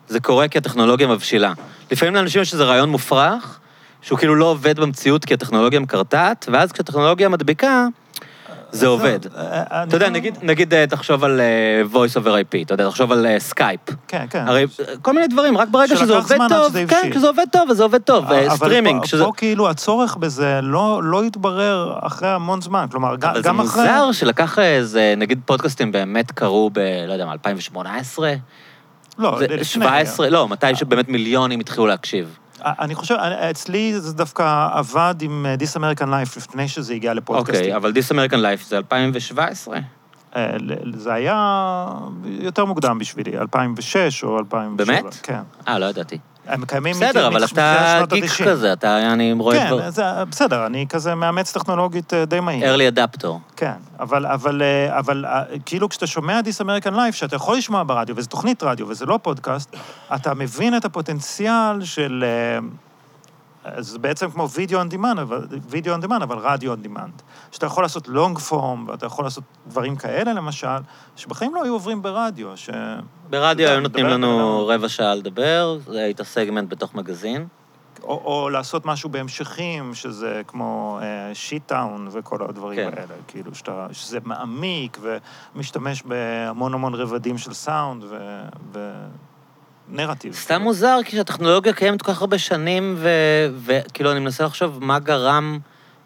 זה 0.08 0.20
קורה 0.20 0.48
כי 0.48 0.58
הטכנולוגיה 0.58 1.08
מבשילה. 1.08 1.54
לפעמים 1.92 2.16
לאנשים 2.16 2.42
יש 2.42 2.54
איזה 2.54 2.64
רעיון 2.64 2.90
מופרך, 2.90 3.60
שהוא 4.02 4.20
כאילו 4.20 4.36
לא 4.36 4.46
עובד 4.46 4.80
במציאות 4.80 5.26
כי 5.26 5.34
הטכנולוגיה 5.34 5.80
מקרטעת, 5.80 6.46
ואז 6.52 6.72
כשהטכנולוגיה 6.72 7.30
מדביקה, 7.30 7.88
זה 8.74 8.88
עובד. 8.88 9.20
אה, 9.38 9.84
אתה 9.84 9.96
יודע, 9.96 10.10
נגיד, 10.10 10.38
נגיד 10.42 10.74
אה, 10.74 10.88
תחשוב 10.88 11.24
על 11.24 11.42
אה, 11.42 11.82
voice 11.94 12.16
over 12.16 12.28
IP, 12.28 12.66
אתה 12.66 12.74
יודע, 12.74 12.90
תחשוב 12.90 13.12
על 13.12 13.26
אה, 13.26 13.40
סקייפ. 13.40 13.80
כן, 14.08 14.26
כן. 14.30 14.44
הרי 14.48 14.64
אה, 14.64 14.94
כל 15.02 15.14
מיני 15.14 15.28
דברים, 15.28 15.58
רק 15.58 15.68
ברגע 15.72 15.96
שזה 15.96 16.16
עובד 16.16 16.38
טוב, 16.50 16.76
כן. 16.88 17.10
כשזה 17.12 17.28
עובד 17.28 17.46
טוב, 17.52 17.70
אז 17.70 17.78
זה 17.78 17.84
עובד 17.84 18.02
טוב. 18.02 18.32
אה, 18.32 18.48
אבל 18.48 18.56
סטרימינג, 18.56 19.06
פה, 19.06 19.32
כאילו 19.38 19.70
הצורך 19.70 20.16
בזה 20.18 20.60
לא, 20.64 21.02
לא 21.04 21.24
התברר 21.24 21.94
אחרי 22.02 22.30
המון 22.30 22.62
זמן. 22.62 22.86
כלומר, 22.92 23.16
גם, 23.16 23.30
אבל 23.32 23.44
זה 23.44 23.50
אחרי... 23.50 23.62
מוזר 23.64 24.12
שלקח 24.12 24.60
איזה, 24.60 25.14
נגיד 25.18 25.40
פודקאסטים 25.46 25.92
באמת 25.92 26.32
קרו 26.32 26.70
ב... 26.74 26.80
לא 27.08 27.14
יודע 27.14 27.26
מה, 27.26 27.32
2018? 27.32 28.34
לא, 29.20 29.42
לפני. 29.42 29.64
17, 29.64 30.30
לא, 30.30 30.48
מתי 30.48 30.76
שבאמת 30.76 31.10
מיליונים 31.10 31.60
התחילו 31.60 31.88
להקשיב. 31.88 32.38
אני 32.66 32.96
חושב, 32.96 33.16
אני- 33.16 33.50
אצלי 33.52 34.00
זה 34.00 34.14
דווקא 34.14 34.68
עבד 34.74 35.16
עם 35.22 35.46
אה, 35.46 35.56
This 35.56 35.78
American 35.78 36.06
Life 36.08 36.38
לפני 36.38 36.68
שזה 36.68 36.94
הגיע 36.94 37.14
לפודקאסטים. 37.14 37.56
אוקיי, 37.56 37.76
אבל 37.76 37.92
This 37.92 38.12
American 38.12 38.36
Life 38.38 38.68
זה 38.68 38.78
2017. 38.78 39.78
אה, 40.36 40.58
זה 40.96 41.14
היה 41.14 41.88
יותר 42.26 42.66
מוקדם 42.66 43.00
בשבילי, 43.00 43.38
2006 43.38 44.24
או 44.24 44.40
2007. 44.40 44.86
באמת? 45.02 45.20
כן. 45.24 45.40
אה, 45.68 45.80
לא 45.80 45.86
ידעתי. 45.86 46.18
הם 46.48 46.66
קיימים 46.66 46.96
בסדר, 46.96 47.28
אבל 47.28 47.44
אתה 47.44 48.04
גיק 48.10 48.24
ה-90. 48.24 48.46
כזה, 48.46 48.74
אתה, 48.74 49.14
אני 49.14 49.34
רואה 49.34 49.58
כן, 49.58 49.70
דבר... 49.70 49.90
זה, 49.90 50.04
בסדר, 50.30 50.66
אני 50.66 50.86
כזה 50.90 51.16
מאמץ 51.16 51.52
טכנולוגית 51.52 52.14
אה, 52.14 52.26
די 52.26 52.40
מהיר. 52.40 52.76
early 52.76 52.98
adopter. 52.98 53.28
כן, 53.56 53.74
אבל, 54.00 54.26
אבל, 54.26 54.62
אה, 54.62 55.00
אבל 55.00 55.26
אה, 55.26 55.44
כאילו 55.66 55.90
כשאתה 55.90 56.08
שומע 56.08 56.42
This 56.42 56.62
American 56.62 56.94
Life, 56.94 57.14
שאתה 57.14 57.36
יכול 57.36 57.58
לשמוע 57.58 57.84
ברדיו, 57.84 58.16
וזו 58.18 58.30
תוכנית 58.30 58.64
רדיו 58.64 58.88
וזה 58.88 59.06
לא 59.06 59.20
פודקאסט, 59.22 59.76
אתה 60.16 60.34
מבין 60.34 60.78
את 60.78 60.86
הפוטנציאל 60.86 61.84
של... 61.84 62.26
אה, 62.28 62.60
זה 63.82 64.00
בעצם 64.00 64.32
כמו 64.32 64.50
וידאו 64.50 64.82
on 64.82 64.94
demand, 64.94 65.22
אבל, 65.22 65.48
וידאו 65.70 65.96
on 65.96 66.04
demand, 66.06 66.24
אבל 66.24 66.38
רדיו 66.38 66.74
on 66.74 66.78
demand. 66.86 67.22
שאתה 67.52 67.66
יכול 67.66 67.84
לעשות 67.84 68.08
long 68.08 68.38
form, 68.38 68.86
ואתה 68.88 69.06
יכול 69.06 69.26
לעשות 69.26 69.44
דברים 69.68 69.96
כאלה, 69.96 70.34
למשל, 70.34 70.68
שבחיים 71.16 71.56
לא 71.56 71.64
היו 71.64 71.74
עוברים 71.74 72.02
ברדיו, 72.02 72.58
ש... 72.58 72.70
ברדיו 73.34 73.70
היו 73.70 73.80
נותנים 73.80 74.06
לנו 74.06 74.66
רבע 74.68 74.90
שעה 74.90 75.16
לדבר, 75.16 75.78
זה 75.88 76.04
היית 76.04 76.22
סגמנט 76.22 76.70
בתוך 76.70 76.96
מגזין. 76.96 77.48
או, 78.04 78.22
או 78.26 78.50
לעשות 78.50 78.86
משהו 78.86 79.10
בהמשכים, 79.10 79.94
שזה 79.94 80.42
כמו 80.48 81.00
Shit-Town 81.34 82.08
וכל 82.12 82.38
הדברים 82.50 82.80
כן. 82.80 82.98
האלה, 82.98 83.14
כאילו, 83.28 83.56
שאתה, 83.56 83.88
שזה 83.92 84.20
מעמיק 84.24 84.98
ומשתמש 85.56 86.04
בהמון 86.04 86.74
המון 86.74 86.96
רבדים 86.96 87.38
של 87.38 87.54
סאונד 87.54 88.04
ו... 88.04 88.18
ונרטיב. 89.90 90.34
סתם 90.34 90.62
מוזר, 90.62 91.00
כי 91.06 91.20
הטכנולוגיה 91.20 91.74
קיימת 91.74 92.02
כל 92.02 92.14
כך 92.14 92.22
הרבה 92.22 92.38
שנים, 92.38 92.98
וכאילו, 93.66 94.12
אני 94.12 94.20
מנסה 94.20 94.44
לחשוב 94.44 94.84
מה 94.84 95.00
גרם, 95.00 95.60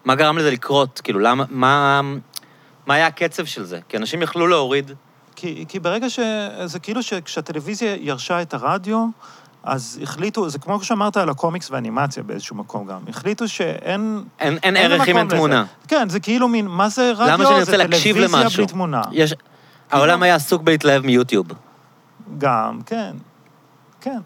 מה 0.04 0.14
גרם 0.14 0.38
לזה 0.38 0.50
לקרות, 0.50 1.00
כאילו, 1.04 1.20
למה, 1.20 1.44
מה, 1.50 2.00
מה 2.86 2.94
היה 2.94 3.06
הקצב 3.06 3.44
של 3.44 3.64
זה? 3.64 3.80
כי 3.88 3.96
אנשים 3.96 4.22
יכלו 4.22 4.46
להוריד, 4.46 4.90
כי, 5.40 5.64
כי 5.68 5.78
ברגע 5.78 6.10
ש... 6.10 6.20
זה 6.64 6.78
כאילו 6.78 7.02
שכשהטלוויזיה 7.02 7.96
ירשה 8.00 8.42
את 8.42 8.54
הרדיו, 8.54 9.06
אז 9.62 10.00
החליטו, 10.02 10.48
זה 10.48 10.58
כמו 10.58 10.84
שאמרת 10.84 11.16
על 11.16 11.28
הקומיקס 11.28 11.70
והאנימציה 11.70 12.22
באיזשהו 12.22 12.56
מקום 12.56 12.86
גם, 12.86 12.98
החליטו 13.08 13.48
שאין... 13.48 14.24
אין, 14.40 14.58
אין 14.62 14.76
אין 14.76 14.92
ערך 14.92 15.08
אם 15.08 15.16
אין 15.16 15.28
תמונה. 15.28 15.64
כן, 15.88 16.08
זה 16.08 16.20
כאילו 16.20 16.48
מין, 16.48 16.66
מה 16.68 16.88
זה 16.88 17.12
רדיו? 17.16 17.26
למה 17.34 17.44
שאני 17.46 17.64
זה 17.64 17.76
להקשיב 17.76 18.16
טלוויזיה 18.16 18.42
למשהו? 18.42 18.56
בלי 18.62 18.72
תמונה. 18.72 19.02
יש... 19.12 19.34
העולם 19.90 20.22
היה 20.22 20.34
עסוק 20.34 20.62
בלהתלהב 20.62 21.06
מיוטיוב. 21.06 21.46
גם, 22.38 22.80
כן, 22.86 23.12
כן. 24.00 24.18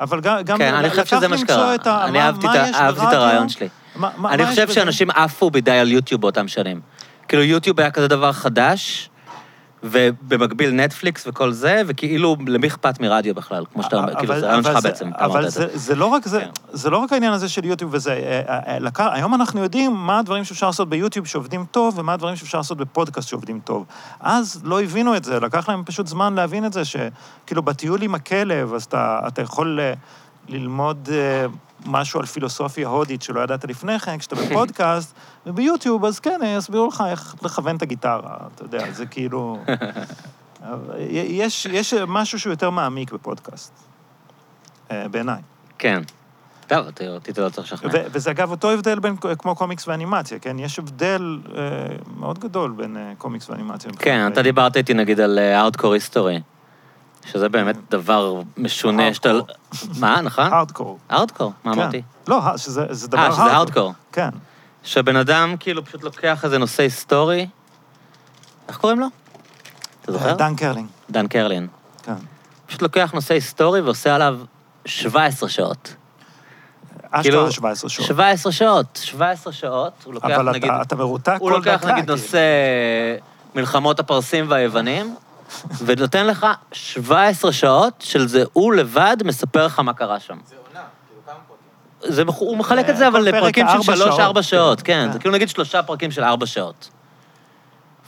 אבל 0.00 0.20
גם, 0.20 0.42
גם 0.44 0.58
כן, 0.58 0.74
אני 0.74 0.90
חושב 0.90 1.04
שזה 1.04 1.28
מה 1.28 1.38
שקרה. 1.38 1.74
אני 2.04 2.20
אהבתי 2.20 2.46
את 2.46 2.54
את? 2.98 3.12
הרעיון 3.12 3.48
שלי. 3.48 3.68
מה- 3.96 4.10
מה- 4.16 4.32
אני 4.32 4.42
מה 4.42 4.50
חושב? 4.50 4.70
שאנשים 4.72 5.10
עפו 5.10 5.50
מדי 5.54 5.70
על 5.70 5.92
יוטיוב 5.92 6.20
באותם 6.20 6.48
שנים. 6.48 6.80
כאילו, 7.28 7.42
יוטיוב 7.42 7.80
היה 7.80 7.90
כזה 7.90 8.08
דבר 8.08 8.32
חדש, 8.32 9.10
ובמקביל 9.90 10.70
נטפליקס 10.70 11.26
וכל 11.26 11.52
זה, 11.52 11.82
וכאילו, 11.86 12.36
למי 12.46 12.66
אכפת 12.66 13.00
מרדיו 13.00 13.34
בכלל? 13.34 13.64
כמו 13.72 13.82
שאתה 13.82 13.96
אומר, 13.96 14.14
כאילו, 14.14 14.40
זה 14.40 14.46
רעיון 14.46 14.66
אבל 14.66 14.74
שלך 14.74 14.82
בעצם, 14.84 15.10
אבל 15.14 15.48
זה. 15.48 15.66
זה, 15.74 15.94
לא 15.94 16.06
רק 16.06 16.28
זה, 16.28 16.40
כן. 16.40 16.50
זה 16.72 16.90
לא 16.90 16.98
רק 16.98 17.12
העניין 17.12 17.32
הזה 17.32 17.48
של 17.48 17.64
יוטיוב 17.64 17.94
וזה. 17.94 18.12
אה, 18.12 18.40
אה, 18.48 18.78
אה, 19.00 19.14
היום 19.14 19.34
אנחנו 19.34 19.62
יודעים 19.62 19.92
מה 19.92 20.18
הדברים 20.18 20.44
שאפשר 20.44 20.66
לעשות 20.66 20.88
ביוטיוב 20.88 21.26
שעובדים 21.26 21.64
טוב, 21.70 21.98
ומה 21.98 22.12
הדברים 22.12 22.36
שאפשר 22.36 22.58
לעשות 22.58 22.78
בפודקאסט 22.78 23.28
שעובדים 23.28 23.60
טוב. 23.64 23.84
אז 24.20 24.60
לא 24.64 24.82
הבינו 24.82 25.16
את 25.16 25.24
זה, 25.24 25.40
לקח 25.40 25.68
להם 25.68 25.84
פשוט 25.84 26.06
זמן 26.06 26.34
להבין 26.34 26.66
את 26.66 26.72
זה, 26.72 26.82
שכאילו 26.84 27.62
בטיול 27.62 28.02
עם 28.02 28.14
הכלב, 28.14 28.74
אז 28.74 28.84
אתה, 28.84 29.20
אתה 29.26 29.42
יכול 29.42 29.80
ללמוד 30.48 31.08
אה, 31.12 31.46
משהו 31.86 32.20
על 32.20 32.26
פילוסופיה 32.26 32.88
הודית 32.88 33.22
שלא 33.22 33.40
ידעת 33.40 33.64
לפני 33.64 33.98
כן, 33.98 34.18
כשאתה 34.18 34.36
בפודקאסט, 34.36 35.14
וביוטיוב, 35.46 36.04
אז 36.04 36.20
כן, 36.20 36.40
יסבירו 36.58 36.86
לך 36.88 37.04
איך 37.10 37.34
לכוון 37.42 37.76
את 37.76 37.82
הגיטרה, 37.82 38.36
אתה 38.54 38.64
יודע, 38.64 38.92
זה 38.92 39.06
כאילו... 39.06 39.58
אבל 40.72 40.94
יש, 41.10 41.66
יש 41.66 41.94
משהו 41.94 42.40
שהוא 42.40 42.50
יותר 42.52 42.70
מעמיק 42.70 43.12
בפודקאסט, 43.12 43.72
אה, 44.90 45.08
בעיניי. 45.08 45.40
כן. 45.78 46.02
טוב, 46.66 46.86
אותי- 46.86 47.04
לא 47.40 47.48
צריך 47.48 47.72
לשכנע. 47.72 47.90
וזה 48.12 48.30
אגב 48.30 48.50
אותו 48.50 48.70
הבדל 48.70 48.98
בין 48.98 49.16
כמו 49.38 49.54
קומיקס 49.54 49.88
ואנימציה, 49.88 50.38
כן? 50.38 50.58
יש 50.58 50.78
הבדל 50.78 51.38
אה, 51.56 51.62
מאוד 52.16 52.38
גדול 52.38 52.70
בין 52.76 52.96
אה, 52.96 53.12
קומיקס 53.18 53.50
ואנימציה. 53.50 53.90
כן, 53.98 54.32
אתה 54.32 54.42
דיברת 54.42 54.76
איתי 54.76 54.94
נגיד 54.94 55.20
על 55.20 55.38
Hardcore 55.38 55.92
History, 55.92 56.40
שזה 57.32 57.48
באמת 57.48 57.76
דבר 57.90 58.40
משונה 58.56 59.14
שאתה... 59.14 59.30
מה, 60.00 60.20
נכון? 60.20 60.52
הארדקור. 60.52 60.98
הארדקור, 61.08 61.52
מה 61.64 61.74
כן. 61.74 61.80
אמרתי? 61.80 62.02
לא, 62.28 62.40
שזה 62.56 62.86
זה 62.90 63.08
דבר 63.08 63.18
אה, 63.26 63.32
שזה 63.32 63.42
הארדקור. 63.42 63.92
כן. 64.12 64.28
שבן 64.82 65.16
אדם 65.16 65.54
כאילו 65.60 65.84
פשוט 65.84 66.02
לוקח 66.02 66.44
איזה 66.44 66.58
נושא 66.58 66.82
היסטורי, 66.82 67.46
איך 68.68 68.76
קוראים 68.76 69.00
לו? 69.00 69.06
אתה 70.02 70.12
זוכר? 70.12 70.34
דן 70.34 70.56
קרלינג, 70.56 70.88
דן 71.10 71.26
קרלין. 71.26 71.66
כן. 72.02 72.14
פשוט 72.66 72.82
לוקח 72.82 73.10
נושא 73.14 73.34
היסטורי 73.34 73.80
ועושה 73.80 74.14
עליו 74.14 74.38
17 74.84 75.48
שעות. 75.48 75.94
כאילו, 77.22 77.52
17 77.52 77.90
שעות. 77.90 78.06
17 78.06 78.52
שעות, 78.52 78.98
17 79.02 79.52
שעות, 79.52 79.92
הוא 80.04 80.14
לוקח 80.14 80.26
אבל 80.26 80.50
נגיד... 80.50 80.70
אתה- 80.70 80.82
אתה 80.82 80.96
מרותק 80.96 81.36
הוא 81.40 81.50
כל 81.50 81.56
לוקח 81.56 81.74
דקה. 81.80 81.92
נגיד 81.92 82.04
כאילו. 82.04 82.14
נושא 82.16 82.38
מלחמות 83.54 84.00
הפרסים 84.00 84.50
והיוונים, 84.50 85.14
ונותן 85.86 86.26
לך 86.26 86.46
17 86.72 87.52
שעות 87.52 87.94
של 88.00 88.28
זה, 88.28 88.44
הוא 88.52 88.74
לבד 88.74 89.16
מספר 89.24 89.66
לך 89.66 89.80
מה 89.80 89.92
קרה 89.92 90.20
שם. 90.20 90.36
זה 90.46 90.54
עונה, 90.68 90.80
כאילו 91.08 91.20
כמה 91.26 91.34
פרקים. 92.00 92.12
זה, 92.14 92.22
הוא 92.38 92.56
מחלק 92.56 92.90
את 92.90 92.96
זה 92.96 93.08
אבל 93.08 93.30
פרק 93.30 93.34
לפרקים 93.34 93.66
של 93.82 94.02
ארבע 94.02 94.16
שעות. 94.16 94.36
3-4 94.36 94.42
שעות, 94.42 94.82
כן, 94.82 95.04
כן. 95.06 95.12
זה 95.12 95.18
כאילו 95.18 95.34
נגיד 95.34 95.48
שלושה 95.48 95.82
פרקים 95.82 96.10
של 96.10 96.24
4 96.24 96.46
שעות. 96.46 96.90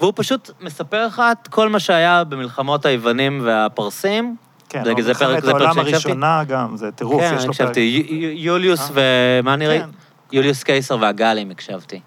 והוא 0.01 0.13
פשוט 0.17 0.51
מספר 0.61 1.07
לך 1.07 1.23
את 1.33 1.49
כל 1.49 1.69
מה 1.69 1.81
שהיה 1.81 2.25
במלחמות 2.25 2.87
היוונים 2.87 3.41
והפרסים. 3.45 4.37
כן, 4.69 4.85
פרק- 4.85 4.97
מלחמת 4.97 5.07
זה 5.07 5.15
פרק 5.15 5.45
העולם 5.45 5.75
שהקשבתי? 5.75 5.95
הראשונה 5.95 6.45
גם, 6.49 6.77
זה 6.77 6.91
טירוף, 6.93 7.21
כן, 7.21 7.35
יש 7.37 7.45
לו 7.47 7.53
פרק. 7.55 7.61
הקשבתי, 7.61 7.81
יו- 7.81 8.15
יו- 8.15 8.31
יוליוס 8.31 8.81
אה. 8.81 8.87
ומה? 9.43 9.57
כן. 9.59 9.89
יוליוס 10.33 10.63
קיסר 10.63 10.97
והגלים 11.01 11.51
הקשבתי. 11.51 12.01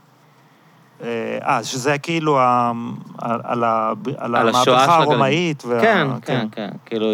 אה, 1.03 1.64
שזה 1.64 1.98
כאילו 1.98 2.40
ה- 2.40 2.72
על- 3.18 3.41
על 3.44 3.64
ה- 3.64 3.94
על 4.18 4.36
המהפכה. 4.36 4.95
הרומאית. 4.95 5.64
וה- 5.68 5.82
כן, 5.82 6.07
כן, 6.26 6.48
כן, 6.52 6.69
כאילו, 6.86 7.07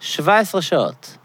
17 0.00 0.62
שעות. 0.62 1.16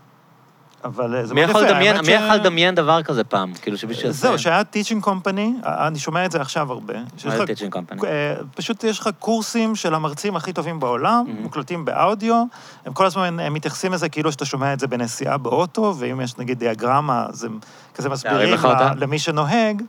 אבל 0.84 1.16
אה, 1.16 1.26
זה 1.26 1.34
מאוד 1.34 1.50
יפה, 1.50 1.62
לדמיין, 1.62 1.96
האמת 1.96 2.06
מי 2.08 2.14
ש- 2.14 2.16
יכול 2.16 2.36
לדמיין 2.36 2.76
דבר 2.76 3.04
כזה 3.04 3.24
פעם? 3.24 3.54
כאילו 3.62 3.78
שמישהו 3.78 4.08
יעשה... 4.08 4.20
זהו, 4.28 4.40
שהיה 4.40 4.62
teaching 4.62 5.06
company, 5.06 5.66
אה, 5.66 5.88
אני 5.88 6.00
שומע 6.00 6.26
את 6.26 6.32
זה 6.32 6.42
עכשיו 6.42 6.72
הרבה. 6.72 6.94
מה 6.94 7.00
זה 7.38 7.44
company? 7.76 8.06
אה, 8.06 8.36
פשוט 8.56 8.84
יש 8.84 9.00
לך 9.00 9.10
קורסים 9.20 9.76
של 9.76 9.94
המרצים 9.94 10.36
הכי 10.36 10.54
טובים 10.54 10.80
בעולם, 10.80 11.26
Mhm. 11.28 11.42
מוקלטים 11.42 11.86
באודיו, 11.86 12.44
הם 12.86 12.94
כל 12.94 13.06
הזמן 13.06 13.40
הם 13.40 13.54
מתייחסים 13.54 13.94
לזה 13.94 14.10
כאילו 14.10 14.32
שאתה 14.32 14.46
שומע 14.46 14.74
את 14.74 14.80
זה 14.80 14.88
בנסיעה 14.88 15.38
באוטו, 15.38 15.96
ואם 16.00 16.22
יש 16.22 16.38
נגיד 16.38 16.60
דיאגרמה, 16.60 17.26
אז 17.30 17.44
הם 17.44 17.60
כזה 17.96 18.10
מסבירים 18.10 18.56
למי 18.98 19.20
שנוהג, 19.20 19.82
אה, 19.82 19.86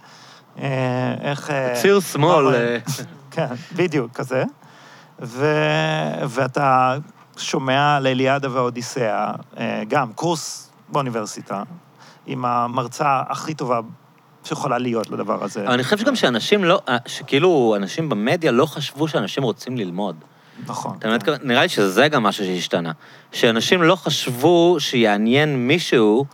איך... 1.21 1.51
אה, 1.51 1.75
ציר 1.75 2.01
שמאל, 2.01 2.55
אה, 2.55 2.79
כן, 3.31 3.47
בדיוק, 3.77 4.13
כזה. 4.13 4.45
ו... 5.23 5.47
ואתה 6.29 6.97
שומע 7.37 7.97
על 7.97 8.07
אליאדה 8.07 8.49
והאודיסאה, 8.53 9.33
אה, 9.59 9.83
גם 9.89 10.13
קורס 10.13 10.71
באוניברסיטה, 10.89 11.63
עם 12.27 12.45
המרצה 12.45 13.23
הכי 13.29 13.55
טובה 13.55 13.81
שיכולה 14.45 14.79
להיות 14.79 15.11
לדבר 15.11 15.45
הזה. 15.45 15.65
אבל 15.65 15.73
אני 15.73 15.85
חושב 15.85 15.99
שגם 15.99 16.17
שאנשים 16.17 16.65
לא, 16.65 16.81
אה, 16.89 16.97
שכאילו, 17.07 17.75
אנשים 17.77 18.09
במדיה 18.09 18.53
לא 18.53 18.67
חשבו 18.67 19.09
שאנשים 19.09 19.43
רוצים 19.43 19.77
ללמוד. 19.79 20.17
נכון. 20.67 20.97
אתה 20.99 21.09
באמת, 21.09 21.29
נראה 21.45 21.63
לי 21.63 21.69
שזה 21.69 22.09
גם 22.09 22.23
משהו 22.23 22.45
שהשתנה. 22.45 22.93
שאנשים 23.33 23.83
לא 23.83 23.97
חשבו 23.97 24.77
שיעניין 24.79 25.67
מישהו 25.67 26.27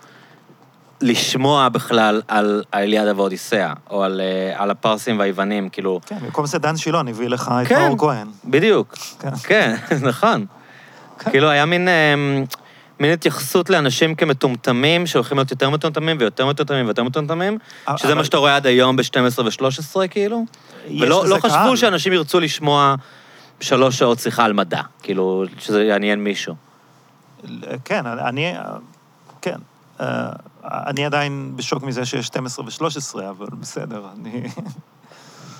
לשמוע 1.01 1.68
בכלל 1.68 2.23
על 2.28 2.64
האליאדה 2.73 3.12
והאודיסאה, 3.16 3.73
או 3.90 4.02
על, 4.05 4.20
אה, 4.20 4.62
על 4.62 4.70
הפרסים 4.70 5.18
והיוונים, 5.18 5.68
כאילו... 5.68 6.01
כן, 6.06 6.18
במקום 6.23 6.47
זה 6.47 6.59
דן 6.59 6.77
שילון 6.77 7.09
הביא 7.09 7.28
לך 7.28 7.51
את 7.62 7.68
כן. 7.68 7.81
מאור 7.86 7.98
כהן. 7.98 8.27
בדיוק. 8.44 8.94
כן. 9.20 9.35
כן, 9.36 9.77
נכון. 10.09 10.47
כן. 11.18 11.31
כאילו, 11.31 11.48
היה 11.51 11.66
מין, 11.66 11.89
אמ, 11.89 12.44
מין 13.01 13.12
התייחסות 13.12 13.70
לאנשים 13.70 14.14
כמטומטמים, 14.14 15.06
שהולכים 15.06 15.39
להיות 15.39 15.51
יותר 15.51 15.70
מטומטמים 15.70 16.16
ויותר 16.20 16.47
מטומטמים 16.47 16.85
ויותר 16.86 17.02
מטומטמים, 17.05 17.59
שזה 17.97 18.09
אבל- 18.09 18.14
מה 18.14 18.24
שאתה 18.24 18.36
רואה 18.36 18.56
עד 18.56 18.66
היום 18.66 18.97
ב-12 18.97 19.40
ו-13, 19.44 20.09
כאילו. 20.10 20.44
ולא 21.01 21.28
לא 21.28 21.36
חשבו 21.36 21.48
קהל. 21.48 21.77
שאנשים 21.77 22.12
ירצו 22.12 22.40
לשמוע 22.40 22.94
שלוש 23.60 23.98
שעות 23.98 24.18
שיחה 24.18 24.44
על 24.44 24.52
מדע, 24.52 24.81
כאילו, 25.02 25.44
שזה 25.59 25.85
יעניין 25.85 26.24
מישהו. 26.24 26.55
כן, 27.85 28.06
אני... 28.06 28.55
כן. 29.43 29.56
אני 30.70 31.06
עדיין 31.06 31.52
בשוק 31.56 31.82
מזה 31.82 32.05
שיש 32.05 32.26
12 32.26 32.64
ו-13, 32.64 32.88
אבל 33.30 33.47
בסדר, 33.60 34.06
אני... 34.20 34.48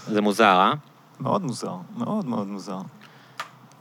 זה 0.09 0.21
מוזר, 0.21 0.45
אה? 0.61 0.73
מאוד 1.21 1.43
מוזר, 1.45 1.73
מאוד 1.97 2.27
מאוד 2.27 2.47
מוזר. 2.47 2.79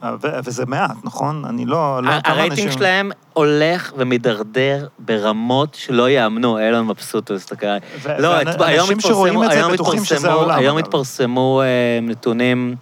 אה, 0.03 0.15
ו- 0.21 0.39
וזה 0.43 0.65
מעט, 0.65 0.95
נכון? 1.03 1.45
אני 1.45 1.65
לא... 1.65 2.03
לא 2.03 2.11
הרייטינג 2.25 2.51
אנשים- 2.51 2.71
שלהם 2.71 3.11
הולך 3.33 3.93
ומידרדר 3.97 4.87
ברמות 4.99 5.75
שלא 5.75 6.09
יאמנו, 6.09 6.59
אילון 6.59 6.87
מבסוט, 6.87 7.31
תסתכל. 7.31 7.65
ו- 8.01 8.17
לא, 8.19 8.27
ואנ- 8.39 8.49
את- 8.49 8.61
היום 8.61 8.89
התפרסמו, 8.91 9.25
היום 9.25 9.73
התפרסמו, 9.73 10.51
היום. 10.51 10.77
התפרסמו 10.77 11.61
אה, 11.61 11.67
נתונים 12.01 12.75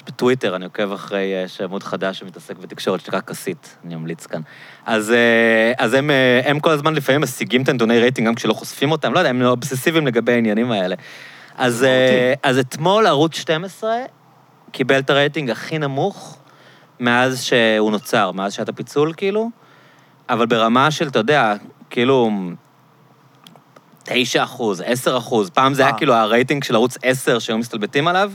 יש 0.00 0.06
בטוויטר, 0.06 0.56
אני 0.56 0.64
עוקב 0.64 0.92
אחרי, 0.92 1.34
אה, 1.34 1.42
יש 1.42 1.60
עמוד 1.60 1.82
חדש 1.82 2.18
שמתעסק 2.18 2.56
בתקשורת 2.56 3.00
שנקרא 3.00 3.20
כסית, 3.20 3.76
אני 3.84 3.94
אמליץ 3.94 4.26
כאן. 4.26 4.40
אז, 4.86 5.10
אה, 5.10 5.72
אז 5.78 5.94
הם, 5.94 6.10
אה, 6.10 6.40
הם 6.44 6.60
כל 6.60 6.70
הזמן 6.70 6.94
לפעמים 6.94 7.20
משיגים 7.20 7.62
את 7.62 7.68
הנתוני 7.68 7.98
רייטינג 7.98 8.28
גם 8.28 8.34
כשלא 8.34 8.52
חושפים 8.52 8.92
אותם, 8.92 9.12
לא 9.14 9.18
יודע, 9.18 9.30
הם 9.30 9.42
אובססיביים 9.42 10.06
לגבי 10.06 10.32
העניינים 10.32 10.72
האלה. 10.72 10.96
אז, 11.56 11.86
אז 12.42 12.58
אתמול 12.58 13.06
ערוץ 13.06 13.34
12 13.34 13.96
קיבל 14.72 14.98
את 14.98 15.10
הרייטינג 15.10 15.50
הכי 15.50 15.78
נמוך 15.78 16.38
מאז 17.00 17.42
שהוא 17.42 17.90
נוצר, 17.90 18.32
מאז 18.32 18.52
שעת 18.52 18.68
הפיצול, 18.68 19.12
כאילו, 19.16 19.50
אבל 20.28 20.46
ברמה 20.46 20.90
של, 20.90 21.08
אתה 21.08 21.18
יודע, 21.18 21.54
כאילו, 21.90 22.30
9 24.04 24.42
אחוז, 24.42 24.82
10 24.86 25.18
אחוז. 25.18 25.50
פעם 25.50 25.74
זה 25.74 25.82
היה. 25.82 25.92
כאילו 25.92 26.14
הרייטינג 26.14 26.64
של 26.64 26.74
ערוץ 26.74 26.96
10 27.02 27.38
שהיו 27.38 27.58
מסתלבטים 27.58 28.08
עליו, 28.08 28.32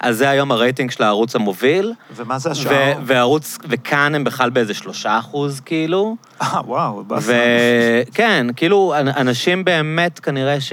אז 0.00 0.16
זה 0.16 0.28
היום 0.30 0.52
הרייטינג 0.52 0.90
של 0.90 1.02
הערוץ 1.02 1.36
המוביל. 1.36 1.92
ומה 2.16 2.38
זה 2.38 2.48
ו- 2.48 2.52
השער? 2.52 2.92
וערוץ, 3.04 3.58
וכאן 3.68 4.14
הם 4.14 4.24
בכלל 4.24 4.50
באיזה 4.50 4.74
3 4.74 5.06
אחוז, 5.06 5.60
כאילו. 5.64 6.16
אה, 6.42 6.60
וואו, 6.66 7.04
באסה. 7.04 7.32
וכן, 8.08 8.46
כאילו, 8.56 8.94
אנ- 9.00 9.16
אנשים 9.16 9.64
באמת, 9.64 10.18
כנראה 10.18 10.60
ש... 10.60 10.72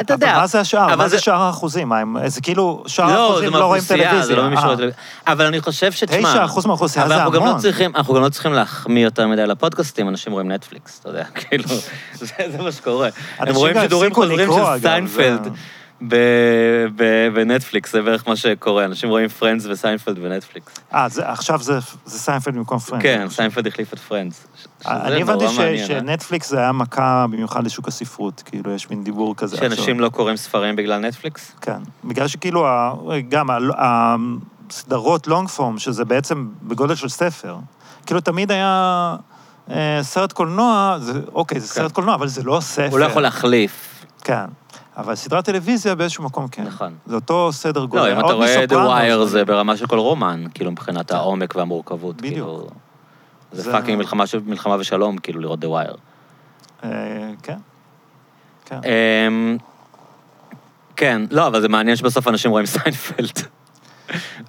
אתה 0.00 0.14
יודע. 0.14 0.30
אבל 0.30 0.40
מה 0.40 0.46
זה 0.46 0.60
השער? 0.60 0.96
מה 0.96 1.08
זה 1.08 1.16
זה- 1.16 1.22
שער 1.22 1.42
האחוזים? 1.42 1.88
מה, 1.88 1.98
הם- 1.98 2.16
זה 2.26 2.40
כאילו, 2.40 2.84
שער 2.86 3.06
לא, 3.14 3.28
האחוזים 3.28 3.50
לא 3.54 3.56
רואים 3.58 3.62
מהאוכלוסייה, 3.82 4.08
טלוויזיה. 4.10 4.26
זה 4.26 4.36
לא 4.36 4.46
ממישהו... 4.48 4.66
אה. 4.68 4.72
לטלוויזיה. 4.72 5.00
אבל 5.26 5.46
אני 5.46 5.60
חושב 5.60 5.92
שתשמע... 5.92 6.46
9% 6.46 6.66
מהאוכלוסייה 6.66 7.04
אבל 7.04 7.14
זה 7.14 7.18
לא 7.18 7.22
המון. 7.36 7.48
אנחנו 7.94 8.14
גם 8.14 8.22
לא 8.22 8.28
צריכים 8.28 8.52
להחמיא 8.52 9.04
יותר 9.04 9.26
מדי 9.26 9.46
לפודקאסטים, 9.46 10.08
אנשים 10.08 10.32
רואים 10.32 10.52
נטפליקס, 10.52 10.98
אתה 11.00 11.08
יודע, 11.08 11.24
כאילו, 11.40 11.64
זה 12.14 12.62
מה 12.62 12.72
שקורה. 12.72 13.08
הם 13.38 13.54
רואים 13.54 13.76
שידורים 13.80 14.14
חוזרים 14.14 14.48
של 14.52 14.60
אגב, 14.60 15.08
בנטפליקס, 17.34 17.92
זה 17.92 18.02
בערך 18.02 18.28
מה 18.28 18.36
שקורה, 18.36 18.84
אנשים 18.84 19.08
רואים 19.10 19.28
Friends 19.28 19.66
וסיינפלד 19.66 20.18
בנטפליקס. 20.18 20.72
אה, 20.94 21.08
זה- 21.08 21.28
עכשיו 21.30 21.62
זה 21.62 21.78
זה 22.04 22.18
סיינפלד 22.18 22.54
במקום 22.54 22.78
Friends. 22.78 23.02
כן, 23.02 23.26
סיינפלד 23.30 23.66
החליף 23.66 23.92
את 23.92 23.98
Friends. 23.98 24.46
אני 24.86 25.22
הבנתי 25.22 25.44
אה? 25.44 25.86
שנטפליקס 25.86 26.48
זה 26.50 26.58
היה 26.58 26.72
מכה 26.72 27.26
במיוחד 27.30 27.64
לשוק 27.64 27.88
הספרות, 27.88 28.42
כאילו, 28.46 28.70
יש 28.74 28.90
מין 28.90 29.04
דיבור 29.04 29.36
כזה. 29.36 29.56
עכשיו. 29.56 29.70
שאנשים 29.70 30.00
לא 30.00 30.08
קוראים 30.08 30.36
ספרים 30.36 30.76
בגלל 30.76 30.98
נטפליקס? 30.98 31.52
כן. 31.60 31.78
בגלל 32.04 32.28
שכאילו, 32.28 32.66
גם 33.28 33.48
הסדרות 34.70 35.26
long 35.26 35.48
form, 35.48 35.78
שזה 35.78 36.04
בעצם 36.04 36.48
בגודל 36.62 36.94
של 36.94 37.08
ספר, 37.08 37.56
כאילו 38.06 38.20
תמיד 38.20 38.50
היה 38.50 39.16
אה, 39.70 39.98
סרט 40.02 40.32
קולנוע, 40.32 40.96
זה, 41.00 41.12
אוקיי, 41.34 41.60
זה 41.60 41.68
כן. 41.68 41.74
סרט 41.74 41.92
קולנוע, 41.92 42.14
אבל 42.14 42.28
זה 42.28 42.42
לא 42.42 42.58
ספר. 42.60 42.88
הוא 42.90 42.98
לא 42.98 43.04
יכול 43.04 43.22
להחליף. 43.22 44.04
כן. 44.24 44.44
אבל 44.98 45.14
סדרת 45.14 45.44
טלוויזיה 45.44 45.94
באיזשהו 45.94 46.24
מקום 46.24 46.48
כן. 46.48 46.62
נכון. 46.64 46.94
זה 47.06 47.14
אותו 47.14 47.52
סדר 47.52 47.84
גודל. 47.84 48.02
לא, 48.08 48.12
אם 48.12 48.18
אתה 48.26 48.32
רואה 48.32 48.64
The 48.64 49.22
Wire 49.22 49.24
זה 49.24 49.44
ברמה 49.44 49.76
של 49.76 49.86
כל 49.86 49.98
רומן, 49.98 50.44
כאילו, 50.54 50.70
מבחינת 50.72 51.08
כן. 51.10 51.16
העומק 51.16 51.54
והמורכבות. 51.56 52.16
בדיוק. 52.16 52.32
כאילו, 52.32 52.66
זה 53.52 53.62
זה- 53.62 53.72
fucking 53.72 53.98
מלחמה 53.98 54.26
של- 54.26 54.40
מלחמה 54.46 54.76
ושלום, 54.80 55.18
כאילו, 55.18 55.40
לראות 55.40 55.64
The 55.64 55.68
Wire. 55.68 55.96
אה, 56.84 56.90
כן. 57.42 57.58
כן. 58.64 58.80
אמ, 59.28 59.56
כן, 60.96 61.22
לא, 61.30 61.46
אבל 61.46 61.60
זה 61.60 61.68
מעניין 61.68 61.96
שבסוף 61.96 62.28
אנשים 62.28 62.50
רואים 62.50 62.66
סיינפלד. 62.66 63.38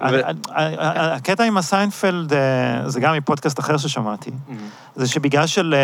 הקטע 0.00 1.44
עם 1.44 1.56
הסיינפלד, 1.56 2.32
אה, 2.32 2.38
זה 2.88 3.00
גם 3.00 3.14
מפודקאסט 3.16 3.58
אחר 3.60 3.76
ששמעתי, 3.76 4.30
זה 4.96 5.08
שבגלל 5.08 5.46
של 5.46 5.74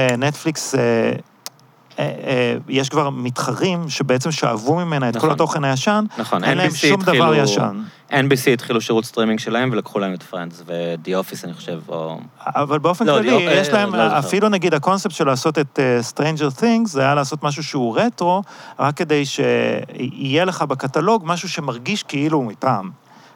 יש 2.69 2.89
כבר 2.89 3.11
מתחרים 3.11 3.89
שבעצם 3.89 4.31
שאבו 4.31 4.77
ממנה 4.77 5.09
את 5.09 5.15
כל 5.15 5.19
נכון. 5.19 5.31
התוכן 5.31 5.65
הישן, 5.65 6.05
נכון, 6.19 6.45
אין 6.45 6.59
להם 6.59 6.71
NBC 6.71 6.75
שום 6.77 7.03
דבר 7.03 7.13
התחילו- 7.13 7.35
ישן. 7.35 7.81
NBC 8.11 8.51
התחילו 8.53 8.81
שירות 8.81 9.05
סטרימינג 9.05 9.39
שלהם 9.41 9.69
ולקחו 9.73 9.99
להם 9.99 10.15
את 10.15 10.23
פרנדס, 10.23 10.63
ו-The 10.67 11.09
Office, 11.09 11.45
אני 11.45 11.55
חושב, 11.55 11.79
או... 11.89 12.21
אבל 12.47 12.79
באופן 12.79 13.07
לא, 13.07 13.13
כללי, 13.13 13.31
יש 13.33 13.69
אה, 13.69 13.73
להם, 13.73 13.95
לא. 13.95 14.19
אפילו 14.19 14.49
נגיד 14.49 14.75
הקונספט 14.75 15.11
של 15.15 15.27
לעשות 15.27 15.59
את 15.59 15.79
אה, 15.79 16.01
Stranger 16.15 16.61
Things, 16.61 16.87
זה 16.87 17.01
היה 17.01 17.15
לעשות 17.15 17.43
משהו 17.43 17.63
שהוא 17.65 17.99
רטרו, 17.99 18.43
רק 18.79 18.97
כדי 18.97 19.25
שיהיה 19.27 20.45
לך 20.45 20.63
בקטלוג 20.63 21.23
משהו 21.27 21.49
שמרגיש 21.49 22.03
כאילו 22.03 22.39
הוא 22.39 22.45
מפעם. 22.47 22.91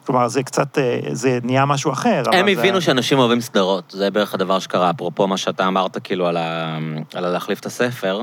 כלומר, 0.05 0.27
זה 0.27 0.43
קצת, 0.43 0.77
אה, 0.77 0.99
זה 1.11 1.39
נהיה 1.43 1.65
משהו 1.65 1.91
אחר. 1.91 2.23
הם 2.31 2.33
אבל 2.45 2.53
זה- 2.55 2.59
הבינו 2.61 2.81
שאנשים 2.81 3.19
אוהבים 3.19 3.41
סדרות, 3.41 3.83
זה 3.97 4.11
בערך 4.11 4.33
הדבר 4.33 4.59
שקרה, 4.59 4.89
אפרופו 4.89 5.27
מה 5.27 5.37
שאתה 5.37 5.67
אמרת, 5.67 5.97
כאילו, 6.03 6.27
על 6.27 6.37
ה- 6.37 6.77
על 7.15 7.27
להחליף 7.29 7.59
את 7.59 7.65
הספר. 7.65 8.21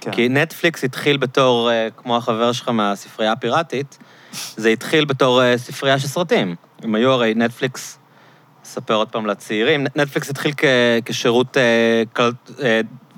כן. 0.00 0.10
כי 0.10 0.28
נטפליקס 0.28 0.84
התחיל 0.84 1.16
בתור, 1.16 1.70
אה, 1.70 1.88
כמו 1.96 2.16
החבר 2.16 2.52
שלך 2.52 2.68
מהספרייה 2.68 3.32
הפיראטית, 3.32 3.98
זה 4.56 4.68
התחיל 4.68 5.04
בתור 5.04 5.42
אה, 5.42 5.58
ספרייה 5.58 5.98
של 5.98 6.08
סרטים. 6.08 6.54
הם 6.82 6.94
היו 6.94 7.10
הרי 7.10 7.32
נטפליקס, 7.36 7.98
אספר 8.64 8.94
עוד 8.94 9.08
פעם 9.08 9.26
לצעירים, 9.26 9.86
נטפליקס 9.96 10.30
התחיל 10.30 10.52
כ- 10.56 10.64
כשירות 11.04 11.56
אה, 11.56 12.02
קל- 12.12 12.32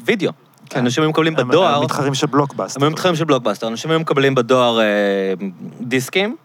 וידאו. 0.05 0.33
כן. 0.71 0.79
אנשים 0.79 1.03
היו 1.03 1.11
מקבלים 1.11 1.35
בדואר, 1.37 1.77
הם 1.77 1.85
מתחרים 1.85 2.15
של 2.15 2.27
בלוקבאסטר. 2.27 2.81
הם 2.81 2.85
היו 2.85 2.91
מתחרים 2.91 3.17
של 3.17 3.25
בלוקבאסטר, 3.25 3.69
אנשים 3.69 3.91
היו 3.91 4.01
מקבלים 4.01 4.35
בדואר 4.35 4.81
דיסקים, 5.81 6.37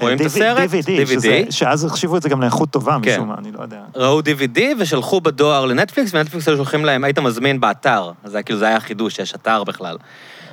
רואים 0.00 0.16
את 0.16 0.20
DVD, 0.20 0.26
הסרט, 0.26 0.70
DVD, 0.70 1.06
שזה- 1.06 1.42
שאז 1.50 1.84
החשיבו 1.84 2.16
את 2.16 2.22
זה 2.22 2.28
גם 2.28 2.40
לאיכות 2.40 2.70
טובה 2.70 2.96
כן. 3.02 3.12
משום 3.14 3.28
מה, 3.28 3.34
אני 3.38 3.52
לא 3.52 3.62
יודע. 3.62 3.80
ראו 3.94 4.20
DVD 4.20 4.60
ושלחו 4.78 5.20
בדואר 5.20 5.64
לנטפליקס, 5.66 6.14
ונטפליקס 6.14 6.48
היו 6.48 6.56
שולחים 6.56 6.84
להם, 6.84 7.04
היית 7.04 7.18
מזמין 7.18 7.60
באתר, 7.60 8.10
זה 8.24 8.36
היה 8.36 8.42
כאילו, 8.42 8.58
זה 8.58 8.66
היה 8.66 8.76
החידוש, 8.76 9.18
יש 9.18 9.34
אתר 9.34 9.64
בכלל. 9.64 9.96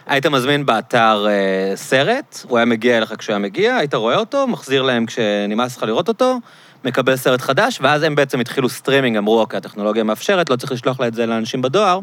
היית 0.08 0.26
מזמין 0.26 0.66
באתר 0.66 1.26
אה, 1.30 1.76
סרט, 1.76 2.46
הוא 2.48 2.58
היה 2.58 2.66
מגיע 2.66 2.98
אליך 2.98 3.14
כשהוא 3.18 3.34
היה 3.34 3.40
מגיע, 3.40 3.76
היית 3.76 3.94
רואה 3.94 4.16
אותו, 4.16 4.48
מחזיר 4.48 4.82
להם 4.82 5.06
כשנמאס 5.06 5.78
לך 5.78 5.84
לראות 5.84 6.08
אותו, 6.08 6.40
מקבל 6.86 7.16
סרט 7.16 7.42
חדש, 7.42 7.80
ואז 7.82 8.04
הם 8.04 8.16
בעצם 8.16 8.40
התחילו 8.40 8.70
סטרימינג, 8.70 9.18
אמרו, 9.18 9.40
אוקיי, 9.40 9.58
הטכנולוגיה 9.58 10.04
מאפשרת, 10.04 10.50
לא 10.50 10.56
צריך 10.56 10.72
לשלוח 10.72 11.00
לה 11.00 11.08
את 11.08 11.14
זה 11.14 11.26
לאנשים 11.26 11.62
בדואר. 11.62 12.00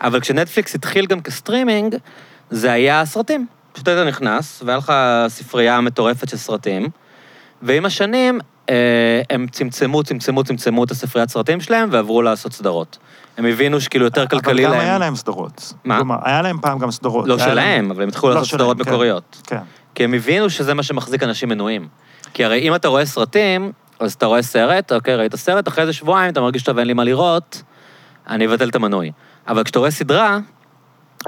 אבל 0.00 0.20
כשנטפליקס 0.20 0.74
התחיל 0.74 1.06
גם 1.06 1.20
כסטרימינג, 1.20 1.96
זה 2.50 2.72
היה 2.72 3.04
סרטים. 3.06 3.46
פשוט 3.78 3.88
היית 3.88 4.06
נכנס, 4.06 4.62
והיה 4.64 4.78
לך 4.78 4.92
ספרייה 5.28 5.80
מטורפת 5.80 6.28
של 6.28 6.36
סרטים, 6.36 6.88
ועם 7.62 7.84
השנים 7.84 8.40
אה, 8.68 8.74
הם 9.30 9.46
צמצמו, 9.50 10.02
צמצמו, 10.02 10.44
צמצמו 10.44 10.84
את 10.84 10.90
הספריית 10.90 11.30
סרטים 11.30 11.60
שלהם 11.60 11.88
ועברו 11.92 12.22
לעשות 12.22 12.52
סדרות. 12.52 12.98
הם 13.36 13.44
הבינו 13.46 13.80
שכאילו 13.80 14.04
יותר 14.04 14.26
כלכלי 14.26 14.66
אבל 14.66 14.72
להם. 14.74 14.80
גם 14.82 14.86
היה 14.86 14.98
להם 14.98 15.16
סדרות. 15.16 15.72
מה? 15.84 15.96
כלומר, 15.96 16.16
היה 16.22 16.42
להם 16.42 16.58
פעם 16.60 16.78
גם 16.78 16.90
סדרות. 16.90 17.28
לא 17.28 17.34
היה 17.38 17.46
להם- 17.46 17.54
שלהם, 17.54 17.90
אבל 17.90 18.02
הם 18.02 18.08
התחילו 18.08 18.28
לא 18.28 18.34
לעשות 18.34 18.48
שלהם, 18.48 18.60
סדרות 18.60 18.82
כן. 18.82 18.90
מקוריות. 18.90 19.42
כן. 19.46 19.58
כי 19.94 20.04
הם 20.04 20.14
הבינו 20.14 20.50
שזה 20.50 20.74
מה 20.74 20.82
שמחזיק 20.82 21.22
אנשים 21.22 21.48
מנויים. 21.48 21.88
כי 22.34 22.44
הרי 22.44 22.68
אם 22.68 22.74
אתה 22.74 22.88
רואה 22.88 23.06
סרטים, 23.06 23.72
אז 24.00 24.12
אתה 24.12 24.26
רואה 24.26 24.42
סרט, 24.42 24.92
אוקיי, 24.92 25.16
ראית 25.16 25.34
סרט, 25.36 25.68
אחרי 25.68 25.82
איזה 25.82 25.92
שבועיים 25.92 26.32
אתה 26.32 26.40
מרגיש 26.40 26.62
טוב, 26.62 26.78
אין 26.78 26.86
לי 26.86 26.92
מה 26.92 27.04
לראות, 27.04 27.62
אני 28.28 28.46
אבטל 28.46 28.68
את 28.68 28.74
המנוי. 28.74 29.12
אבל 29.48 29.64
כשאתה 29.64 29.78
רואה 29.78 29.90
סדרה, 29.90 30.38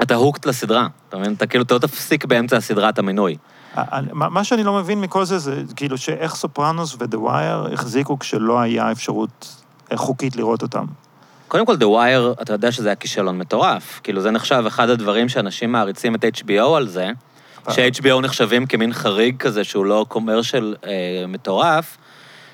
אתה 0.01 0.15
הוקט 0.15 0.45
לסדרה. 0.45 0.87
אתה 1.09 1.17
מבין? 1.17 1.33
אתה 1.33 1.47
כאילו, 1.47 1.63
אתה 1.63 1.73
לא 1.73 1.79
תפסיק 1.79 2.25
באמצע 2.25 2.57
הסדרה 2.57 2.89
את 2.89 2.99
המנוי. 2.99 3.37
ה- 3.75 4.01
מה 4.13 4.29
מה 4.29 4.43
שאני 4.43 4.63
לא 4.63 4.73
מבין 4.73 5.01
מכל 5.01 5.25
זה, 5.25 5.39
זה 5.39 5.55
כאילו 5.75 5.97
שאיך 5.97 6.35
סופרנוס 6.35 6.95
ודה 6.99 7.19
ווייר 7.19 7.69
החזיקו 7.73 8.19
כשלא 8.19 8.59
היה 8.59 8.91
אפשרות 8.91 9.55
אה, 9.91 9.97
חוקית 9.97 10.35
לראות 10.35 10.61
אותם. 10.61 10.85
קודם 11.47 11.65
כל, 11.65 11.75
The 11.75 11.83
Wire, 11.85 12.41
אתה 12.41 12.53
יודע 12.53 12.71
שזה 12.71 12.87
היה 12.87 12.95
כישלון 12.95 13.37
מטורף. 13.37 13.99
כאילו, 14.03 14.21
זה 14.21 14.31
נחשב 14.31 14.63
אחד 14.67 14.89
הדברים 14.89 15.29
שאנשים 15.29 15.71
מעריצים 15.71 16.15
את 16.15 16.23
HBO 16.25 16.75
על 16.77 16.87
זה, 16.87 17.09
ש-HBO 17.69 18.21
נחשבים 18.21 18.65
כמין 18.65 18.93
חריג 18.93 19.37
כזה 19.37 19.63
שהוא 19.63 19.85
לא 19.85 20.05
קומרשל 20.09 20.75
אה, 20.85 20.89
מטורף, 21.27 21.97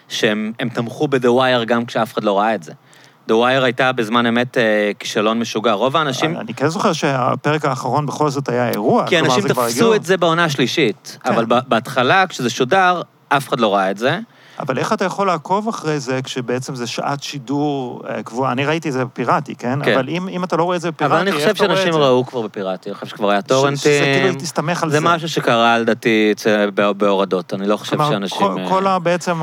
שהם 0.09 0.51
הם 0.59 0.69
תמכו 0.69 1.07
ב-The 1.07 1.27
Wire 1.39 1.65
גם 1.65 1.85
כשאף 1.85 2.13
אחד 2.13 2.23
לא 2.23 2.39
ראה 2.39 2.55
את 2.55 2.63
זה. 2.63 2.73
The 3.29 3.33
Wire 3.33 3.63
הייתה 3.63 3.91
בזמן 3.91 4.25
אמת 4.25 4.57
אה, 4.57 4.91
כישלון 4.99 5.39
משוגע. 5.39 5.71
רוב 5.71 5.97
האנשים... 5.97 6.37
אני 6.37 6.53
כן 6.53 6.67
זוכר 6.67 6.93
שהפרק 6.93 7.65
האחרון 7.65 8.05
בכל 8.05 8.29
זאת 8.29 8.49
היה 8.49 8.69
אירוע. 8.69 9.07
כי 9.07 9.19
אנשים 9.19 9.47
תפסו 9.47 9.95
את 9.95 10.03
זה 10.03 10.17
בעונה 10.17 10.43
השלישית, 10.43 11.17
כן. 11.23 11.33
אבל 11.33 11.45
ב- 11.45 11.59
בהתחלה, 11.67 12.27
כשזה 12.27 12.49
שודר, 12.49 13.01
אף 13.29 13.47
אחד 13.47 13.59
לא 13.59 13.75
ראה 13.75 13.91
את 13.91 13.97
זה. 13.97 14.19
אבל 14.59 14.77
איך 14.77 14.93
אתה 14.93 15.05
יכול 15.05 15.27
לעקוב 15.27 15.67
אחרי 15.67 15.99
זה 15.99 16.21
כשבעצם 16.23 16.75
זה 16.75 16.87
שעת 16.87 17.23
שידור 17.23 18.01
אה, 18.09 18.23
קבועה? 18.23 18.51
אני 18.51 18.65
ראיתי 18.65 18.87
את 18.87 18.93
זה 18.93 19.05
בפיראטי, 19.05 19.55
כן? 19.55 19.79
כן. 19.83 19.93
אבל 19.93 20.09
אם, 20.09 20.27
אם 20.27 20.43
אתה 20.43 20.55
לא 20.57 20.63
רואה 20.63 20.75
את 20.75 20.81
זה 20.81 20.91
בפיראטי, 20.91 21.13
אבל 21.13 21.21
אני 21.21 21.31
איך 21.31 21.35
חושב 21.35 21.49
אתה 21.49 21.63
רואה 21.63 21.73
את 21.73 21.77
שאנשים 21.77 21.93
זה? 21.93 22.07
ראו 22.07 22.25
כבר 22.25 22.41
בפיראטי, 22.41 22.89
אני 22.89 22.95
חושב 22.95 23.07
שכבר 23.07 23.29
היה 23.29 23.41
טורנטים. 23.41 23.77
שזה 23.77 24.19
כאילו 24.21 24.35
תסתמך 24.39 24.83
על 24.83 24.89
זה 24.89 24.99
זה. 24.99 25.05
משהו 25.05 25.29
שקרה, 25.29 25.77
לדעתי, 25.77 26.33
בהורדות. 26.97 27.53
אני 27.53 27.67
לא 27.67 27.77
חושב 27.77 27.95
כלומר, 27.95 28.11
שאנשים... 28.11 28.37
כל, 28.37 28.59
אה, 28.59 28.69
כל 28.69 28.87
ה, 28.87 28.99
בעצם 28.99 29.41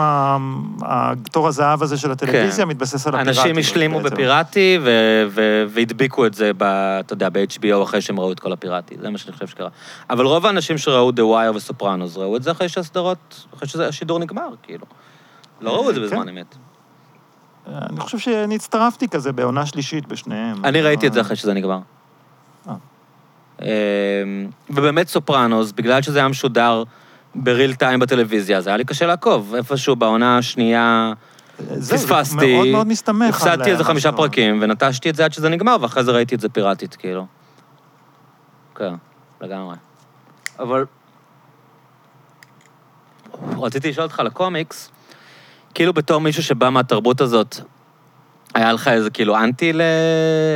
התור 0.83 1.49
הזהב 1.49 1.83
הזה 1.83 1.97
של 1.97 2.11
הטלוויזיה 2.11 2.65
כן. 2.65 2.71
מתבסס 2.71 3.07
על 3.07 3.15
הפיראטי. 3.15 3.41
אנשים 3.41 3.59
השלימו 3.59 4.01
בעצם. 4.01 4.15
בפיראטי 4.15 4.79
ו- 4.83 5.25
ו- 5.31 5.65
והדביקו 5.69 6.27
את 6.27 6.35
זה, 6.35 6.51
ב, 6.59 6.63
אתה 7.01 7.13
יודע, 7.13 7.29
ב-HBO 7.29 7.83
אחרי 7.83 8.01
שהם 8.01 8.21
ראו 8.21 8.33
את 8.33 8.41
כל 8.41 8.53
הפיראטי. 8.53 8.95
זה 9.01 9.11
מה 9.11 9.19
שאני 9.19 9.33
חושב 9.33 9.47
שקרה. 9.47 9.69
אבל 10.11 10.25
רוב 10.27 10.47
האנשים 10.47 10.79
שראו 10.79 11.11
The 11.11 11.21
Wire 11.53 11.57
וסופרנוס 11.57 12.17
ראו 12.17 12.37
את 12.37 12.43
זה 12.43 12.51
אחרי 12.51 12.69
שהסדרות, 12.69 13.47
אחרי 13.57 13.69
שהשידור 13.69 14.19
נגמר, 14.19 14.49
כאילו. 14.63 14.87
לא 15.65 15.77
ראו 15.77 15.91
את 15.91 15.95
זה 15.95 16.01
כן. 16.01 16.07
בזמן 16.07 16.29
אמת. 16.29 16.57
אני 17.67 18.01
חושב 18.01 18.19
שאני 18.19 18.55
הצטרפתי 18.55 19.09
כזה 19.09 19.33
בעונה 19.33 19.67
שלישית 19.67 20.07
בשניהם. 20.07 20.65
אני 20.65 20.83
ראיתי 20.83 21.07
את 21.07 21.13
זה 21.13 21.21
אחרי 21.21 21.37
שזה 21.37 21.55
נגמר. 21.55 21.79
אה. 22.69 22.75
אמ, 23.63 23.67
ובאמת 24.71 25.09
סופרנוס, 25.09 25.73
בגלל 25.73 26.03
שזה 26.03 26.19
היה 26.19 26.29
משודר 26.29 26.83
בריל 27.35 27.75
טיים 27.75 28.01
בטלוויזיה, 28.01 28.59
אז 28.59 28.67
היה 28.67 28.77
לי 28.77 28.85
קשה 28.85 29.07
לעקוב. 29.07 29.55
איפשהו 29.55 29.97
בעונה 29.97 30.39
השנייה 30.39 31.13
זה 31.59 31.95
פספסתי, 31.97 32.55
מאוד 32.57 32.69
מאוד 32.69 32.87
מסתמך 32.87 33.43
על... 33.43 33.49
הפסדתי 33.51 33.71
איזה 33.71 33.85
חמישה. 33.85 34.13
פרקים, 34.13 34.59
ונטשתי 34.63 35.11
את 35.11 35.17
זה 35.17 35.25
עד 35.25 35.33
שזה 35.33 35.49
נגמר, 35.49 35.77
ואחרי 35.81 36.05
זה 36.05 36.13
ראיתי 36.13 36.35
את 36.35 36.41
זה 36.41 36.49
פיראטית, 36.49 36.97
כאילו. 36.97 37.27
כן, 38.75 38.95
לגמרי. 39.41 39.77
אבל... 40.59 40.85
רציתי 43.59 43.89
לשאול 43.89 44.05
אותך 44.05 44.21
על 44.21 44.27
הקומיקס, 44.27 44.91
כאילו 45.75 45.93
בתור 45.93 46.21
מישהו 46.21 46.43
שבא 46.43 46.71
מהתרבות 46.71 47.21
הזאת, 47.21 47.57
היה 48.55 48.73
לך 48.73 48.89
איזה 48.89 49.11
כאילו 49.11 49.37
אנטי 49.37 49.73
ל... 49.73 49.83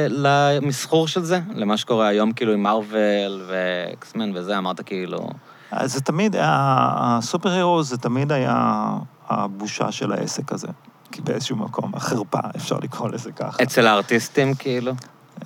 למסחור 0.08 1.08
של 1.08 1.22
זה? 1.22 1.40
למה 1.54 1.76
שקורה 1.76 2.06
היום 2.06 2.32
כאילו 2.32 2.52
עם 2.52 2.62
מארוול 2.62 3.42
ואקסמן 3.48 4.36
וזה, 4.36 4.58
אמרת 4.58 4.80
כאילו... 4.80 5.28
אז 5.70 5.92
זה 5.92 6.00
תמיד, 6.00 6.36
ה 6.38 6.57
super 6.57 7.50
hero 7.50 7.82
זה 7.82 7.98
תמיד 7.98 8.32
היה 8.32 8.88
הבושה 9.28 9.92
של 9.92 10.12
העסק 10.12 10.52
הזה. 10.52 10.68
כי 11.12 11.20
באיזשהו 11.22 11.56
מקום, 11.56 11.92
החרפה, 11.94 12.38
אפשר 12.56 12.76
לקרוא 12.82 13.08
לזה 13.08 13.32
ככה. 13.32 13.62
אצל 13.62 13.86
הארטיסטים, 13.86 14.54
כאילו? 14.54 14.92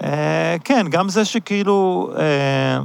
אה, 0.02 0.56
כן, 0.64 0.86
גם 0.90 1.08
זה 1.08 1.24
שכאילו, 1.24 2.10
אה, 2.18 2.78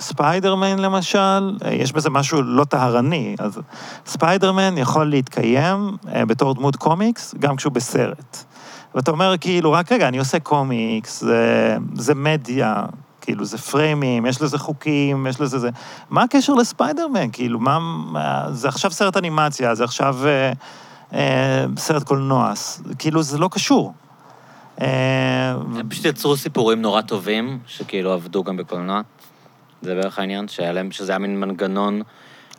ספיידרמן 0.00 0.78
למשל, 0.78 1.56
אה, 1.64 1.72
יש 1.72 1.92
בזה 1.92 2.10
משהו 2.10 2.42
לא 2.42 2.64
טהרני, 2.64 3.36
אז 3.38 3.60
ספיידרמן 4.06 4.78
יכול 4.78 5.10
להתקיים 5.10 5.96
אה, 6.14 6.26
בתור 6.26 6.54
דמות 6.54 6.76
קומיקס, 6.76 7.34
גם 7.38 7.56
כשהוא 7.56 7.72
בסרט. 7.72 8.44
ואתה 8.94 9.10
אומר, 9.10 9.34
כאילו, 9.40 9.72
רק 9.72 9.92
רגע, 9.92 10.08
אני 10.08 10.18
עושה 10.18 10.38
קומיקס, 10.38 11.20
זה, 11.20 11.76
זה 11.94 12.14
מדיה, 12.14 12.84
כאילו, 13.20 13.44
זה 13.44 13.58
פריימים, 13.58 14.26
יש 14.26 14.42
לזה 14.42 14.58
חוקים, 14.58 15.26
יש 15.26 15.40
לזה 15.40 15.58
זה... 15.58 15.70
מה 16.10 16.22
הקשר 16.22 16.54
לספיידרמן? 16.54 17.30
כאילו, 17.32 17.60
מה... 17.60 17.78
זה 18.52 18.68
עכשיו 18.68 18.90
סרט 18.90 19.16
אנימציה, 19.16 19.74
זה 19.74 19.84
עכשיו 19.84 20.16
אה, 20.26 20.52
אה, 21.14 21.66
סרט 21.76 22.02
קולנוע, 22.02 22.52
כאילו, 22.98 23.22
זה 23.22 23.38
לא 23.38 23.48
קשור. 23.52 23.94
אה, 24.80 25.50
הם 25.50 25.88
פשוט 25.88 26.04
יצרו 26.04 26.36
סיפורים 26.36 26.82
נורא 26.82 27.00
טובים, 27.00 27.58
שכאילו 27.66 28.12
עבדו 28.12 28.44
גם 28.44 28.56
בקולנוע. 28.56 29.00
זה 29.82 29.94
בערך 29.94 30.18
העניין, 30.18 30.48
שהיה 30.48 30.72
להם, 30.72 30.90
שזה 30.90 31.12
היה 31.12 31.18
מין 31.18 31.40
מנגנון 31.40 32.02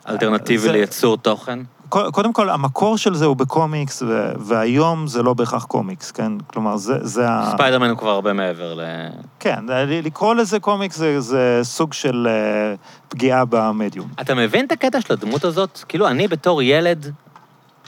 אלטרנטיבי 0.08 0.58
זה- 0.58 0.72
לייצור 0.72 1.16
תוכן. 1.16 1.58
קו- 1.88 2.12
קודם 2.12 2.32
כל, 2.32 2.50
המקור 2.50 2.98
של 2.98 3.14
זה 3.14 3.24
הוא 3.24 3.36
בקומיקס, 3.36 4.02
ו- 4.02 4.32
והיום 4.38 5.06
זה 5.06 5.22
לא 5.22 5.34
בהכרח 5.34 5.64
קומיקס, 5.64 6.10
כן? 6.10 6.32
כלומר, 6.46 6.76
זה, 6.76 6.94
זה 7.00 7.28
ה... 7.28 7.50
ספיידרמן 7.54 7.90
הוא 7.90 7.98
כבר 7.98 8.10
הרבה 8.10 8.32
מעבר 8.32 8.74
ל... 8.74 8.80
כן, 9.40 9.64
לקרוא 10.02 10.34
לזה 10.34 10.60
קומיקס 10.60 10.96
זה, 10.96 11.20
זה 11.20 11.60
סוג 11.62 11.92
של 11.92 12.26
אה, 12.30 12.74
פגיעה 13.08 13.44
במדיום. 13.44 14.08
אתה 14.20 14.34
מבין 14.34 14.66
את 14.66 14.72
הקטע 14.72 15.00
של 15.00 15.12
הדמות 15.12 15.44
הזאת? 15.44 15.78
כאילו, 15.88 16.08
אני 16.08 16.28
בתור 16.28 16.62
ילד, 16.62 17.12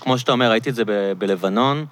כמו 0.00 0.18
שאתה 0.18 0.32
אומר, 0.32 0.50
ראיתי 0.50 0.70
את 0.70 0.74
זה 0.74 0.84
ב- 0.84 1.12
בלבנון, 1.18 1.84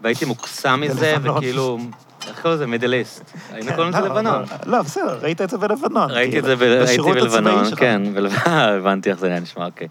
והייתי 0.00 0.24
מוקסם 0.24 0.80
מזה, 0.80 1.12
בלבנון. 1.16 1.36
וכאילו... 1.36 1.78
איך 2.26 2.40
קוראים 2.42 2.54
לזה? 2.54 2.66
Middle 2.66 2.94
East. 2.94 3.32
היינו 3.52 3.68
כן, 3.68 3.74
קוראים 3.74 3.92
לזה 3.92 4.00
לא, 4.00 4.06
לבנון. 4.06 4.44
לא, 4.66 4.76
לא, 4.76 4.82
בסדר, 4.82 5.18
ראית 5.22 5.40
את 5.40 5.50
זה 5.50 5.58
בלבנון. 5.58 6.10
ראיתי 6.10 6.38
את 6.38 6.44
כאילו, 6.44 6.58
זה, 6.58 6.82
בשירות 6.82 7.16
הצבאי 7.16 7.30
בלבנון. 7.30 7.64
כן, 7.76 8.02
הבנתי 8.46 9.10
איך 9.10 9.18
זה 9.18 9.26
היה 9.26 9.40
נשמע, 9.40 9.66
אוקיי. 9.66 9.88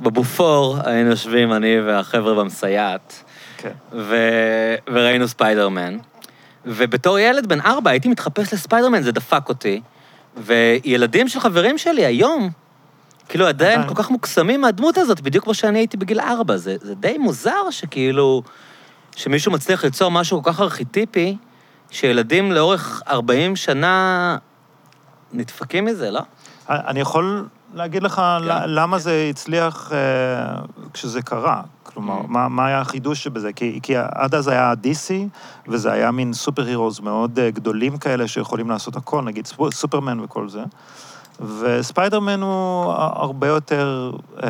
בבופור 0.00 0.76
היינו 0.84 1.10
יושבים, 1.10 1.52
אני 1.52 1.80
והחבר'ה 1.80 2.34
במסייעת, 2.34 3.24
כן. 3.56 3.72
וראינו 4.86 5.28
ספיידרמן. 5.28 5.96
ובתור 6.66 7.18
ילד 7.18 7.46
בן 7.46 7.60
ארבע 7.60 7.90
הייתי 7.90 8.08
מתחפש 8.08 8.52
לספיידרמן, 8.52 9.02
זה 9.02 9.12
דפק 9.12 9.48
אותי. 9.48 9.80
וילדים 10.36 11.28
של 11.28 11.40
חברים 11.40 11.78
שלי 11.78 12.06
היום, 12.06 12.50
כאילו 13.28 13.46
עדיין. 13.46 13.88
כל 13.88 13.94
כך 13.94 14.10
מוקסמים 14.10 14.60
מהדמות 14.60 14.98
הזאת, 14.98 15.20
בדיוק 15.20 15.44
כמו 15.44 15.54
שאני 15.54 15.78
הייתי 15.78 15.96
בגיל 15.96 16.20
ארבע. 16.20 16.56
זה, 16.56 16.76
זה 16.80 16.94
די 16.94 17.18
מוזר 17.18 17.70
שכאילו, 17.70 18.42
שמישהו 19.16 19.52
מצליח 19.52 19.84
ליצור 19.84 20.10
משהו 20.10 20.42
כל 20.42 20.52
כך 20.52 20.60
ארכיטיפי, 20.60 21.36
שילדים 21.90 22.52
לאורך 22.52 23.02
40 23.08 23.56
שנה 23.56 24.36
נדפקים 25.32 25.84
מזה, 25.84 26.10
לא? 26.10 26.20
אני 26.68 27.00
יכול 27.00 27.48
להגיד 27.74 28.02
לך 28.02 28.14
כן. 28.14 28.44
למה 28.66 28.98
זה 28.98 29.26
הצליח 29.30 29.92
אה, 29.92 29.98
כשזה 30.92 31.22
קרה. 31.22 31.62
כלומר, 31.82 32.20
Mm. 32.20 32.26
מה, 32.28 32.48
מה 32.48 32.66
היה 32.66 32.80
החידוש 32.80 33.24
שבזה? 33.24 33.52
כי, 33.52 33.80
כי 33.82 33.94
עד 33.96 34.34
אז 34.34 34.48
היה 34.48 34.72
DC, 34.82 35.10
וזה 35.68 35.92
היה 35.92 36.10
מין 36.10 36.32
super 36.32 36.66
heroes 36.66 37.00
מאוד 37.00 37.38
אה, 37.38 37.50
גדולים 37.50 37.96
כאלה 37.96 38.28
שיכולים 38.28 38.70
לעשות 38.70 38.96
הכל, 38.96 39.22
נגיד 39.22 39.46
סופרמן 39.72 40.20
וכל 40.20 40.48
זה. 40.48 40.62
וספיידרמן 41.60 42.42
הוא 42.42 42.92
הרבה 42.92 43.46
יותר 43.46 44.12
אה, 44.42 44.48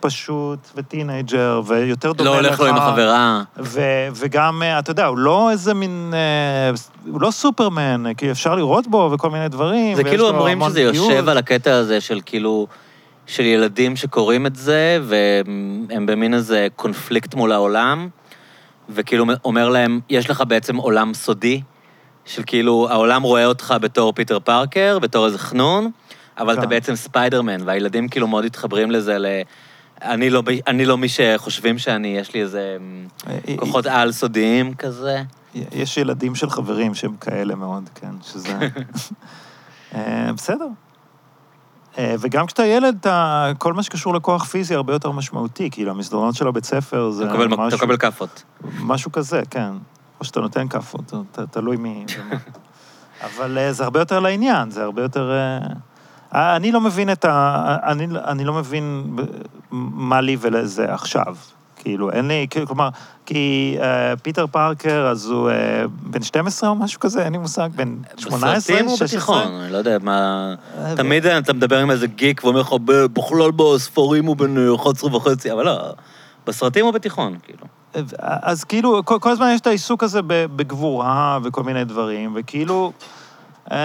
פשוט 0.00 0.58
ו 0.76 0.84
teenager, 0.84 1.60
ויותר 1.66 2.12
דומה 2.12 2.30
לא 2.30 2.40
לך. 2.40 2.46
הולך 2.46 2.60
לו 2.60 2.66
עם 2.66 2.76
החברה. 2.76 3.42
ו- 3.58 4.08
וגם, 4.14 4.62
אה, 4.62 4.78
אתה 4.78 4.90
יודע, 4.90 5.06
הוא 5.06 5.18
לא 5.18 5.50
איזה 5.50 5.74
מין... 5.74 6.14
אה, 6.14 6.74
הוא 7.12 7.20
לא 7.20 7.30
סופרמן, 7.30 8.14
כי 8.16 8.30
אפשר 8.30 8.54
לראות 8.54 8.86
בו 8.86 9.10
וכל 9.12 9.30
מיני 9.30 9.48
דברים. 9.48 9.96
זה 9.96 10.04
כאילו 10.04 10.30
לו 10.30 10.36
אומרים 10.36 10.62
שזה 10.68 10.80
יושב 10.80 11.00
פיוט. 11.00 11.28
על 11.28 11.38
הקטע 11.38 11.74
הזה 11.74 12.00
של 12.00 12.20
כאילו, 12.26 12.66
של 13.26 13.44
ילדים 13.44 13.96
שקוראים 13.96 14.46
את 14.46 14.56
זה, 14.56 14.98
והם 15.02 16.06
במין 16.06 16.34
איזה 16.34 16.68
קונפליקט 16.76 17.34
מול 17.34 17.52
העולם, 17.52 18.08
וכאילו 18.88 19.24
אומר 19.44 19.68
להם, 19.68 20.00
יש 20.10 20.30
לך 20.30 20.42
בעצם 20.48 20.76
עולם 20.76 21.14
סודי, 21.14 21.60
של 22.24 22.42
כאילו, 22.46 22.88
העולם 22.90 23.22
רואה 23.22 23.46
אותך 23.46 23.74
בתור 23.80 24.12
פיטר 24.12 24.38
פארקר, 24.38 24.98
בתור 24.98 25.26
איזה 25.26 25.38
חנון, 25.38 25.90
אבל 26.38 26.52
אתה 26.52 26.62
כן. 26.62 26.68
בעצם 26.68 26.96
ספיידרמן, 26.96 27.60
והילדים 27.64 28.08
כאילו 28.08 28.26
מאוד 28.26 28.44
מתחברים 28.44 28.90
לזה 28.90 29.18
ל... 29.18 29.26
אני 30.02 30.30
לא, 30.30 30.42
אני 30.66 30.84
לא 30.84 30.98
מי 30.98 31.08
שחושבים 31.08 31.78
שאני, 31.78 32.08
יש 32.08 32.34
לי 32.34 32.42
איזה 32.42 32.76
אה, 33.28 33.38
כוחות 33.56 33.86
על 33.86 34.12
סודיים 34.12 34.74
כזה. 34.74 35.22
יש 35.54 35.96
ילדים 35.96 36.34
של 36.34 36.50
חברים 36.50 36.94
שהם 36.94 37.16
כאלה 37.16 37.54
מאוד, 37.54 37.90
כן, 37.94 38.10
שזה... 38.22 38.58
אה, 39.94 40.30
בסדר. 40.36 40.66
אה, 41.98 42.14
וגם 42.18 42.46
כשאתה 42.46 42.66
ילד, 42.66 43.06
כל 43.58 43.72
מה 43.72 43.82
שקשור 43.82 44.14
לכוח 44.14 44.44
פיזי 44.44 44.74
הרבה 44.74 44.92
יותר 44.92 45.10
משמעותי, 45.10 45.70
כאילו, 45.70 45.90
המסדרונות 45.90 46.34
של 46.34 46.48
הבית 46.48 46.64
ספר 46.64 47.10
זה 47.10 47.24
אתה 47.24 47.32
מקבל- 47.32 47.54
אתה 47.54 47.56
משהו, 47.62 47.78
מקבל 47.78 47.96
כאפות. 47.96 48.42
משהו 48.80 49.12
כזה, 49.12 49.42
כן. 49.50 49.70
או 50.20 50.24
שאתה 50.24 50.40
נותן 50.40 50.68
כאפות, 50.68 51.12
תלוי 51.50 51.76
מי... 51.76 52.04
אבל 53.26 53.58
אה, 53.58 53.72
זה 53.72 53.84
הרבה 53.84 54.00
יותר 54.00 54.20
לעניין, 54.20 54.70
זה 54.70 54.82
הרבה 54.82 55.02
יותר... 55.02 55.32
אה, 56.34 56.40
אה, 56.40 56.56
אני 56.56 56.72
לא 56.72 56.80
מבין 56.80 57.12
את 57.12 57.24
ה... 57.24 57.76
אני, 57.82 58.06
אני 58.24 58.44
לא 58.44 58.52
מבין 58.52 59.16
מה 59.70 60.20
לי 60.20 60.36
ולזה 60.40 60.94
עכשיו. 60.94 61.34
כאילו, 61.76 62.10
אין 62.10 62.28
לי... 62.28 62.46
כלומר, 62.66 62.88
כי 63.26 63.76
אה, 63.80 64.16
פיטר 64.22 64.46
פארקר, 64.46 65.06
אז 65.10 65.30
הוא 65.30 65.50
אה, 65.50 65.84
בן 65.88 66.22
12 66.22 66.70
או 66.70 66.74
משהו 66.74 67.00
כזה, 67.00 67.24
אין 67.24 67.32
לי 67.32 67.38
מושג, 67.38 67.68
בן 67.76 67.96
18, 68.16 68.54
בסרטים 68.56 68.88
או 68.88 68.96
16? 68.96 69.06
בתיכון? 69.18 69.60
אני 69.60 69.72
לא 69.72 69.78
יודע 69.78 69.96
מה... 70.02 70.54
אה, 70.78 70.96
תמיד 70.96 71.26
אתה 71.26 71.52
מדבר 71.52 71.78
עם 71.78 71.90
איזה 71.90 72.06
גיק 72.06 72.44
ואומר 72.44 72.60
לך, 72.60 72.72
"ב- 72.84 73.06
בכלל 73.06 73.50
בספרים 73.50 74.26
הוא 74.26 74.36
בן 74.36 74.74
11 74.74 75.16
וחצי, 75.16 75.52
אבל 75.52 75.64
לא, 75.64 75.92
בסרטים 76.46 76.84
הוא 76.84 76.92
בתיכון, 76.92 77.36
כאילו. 77.42 77.66
אז 78.20 78.64
כאילו, 78.64 79.04
כל, 79.04 79.18
כל 79.20 79.30
הזמן 79.30 79.50
יש 79.54 79.60
את 79.60 79.66
העיסוק 79.66 80.02
הזה 80.02 80.20
בגבורה 80.26 81.38
וכל 81.42 81.62
מיני 81.62 81.84
דברים, 81.84 82.32
וכאילו, 82.36 82.92
אה, 82.92 83.15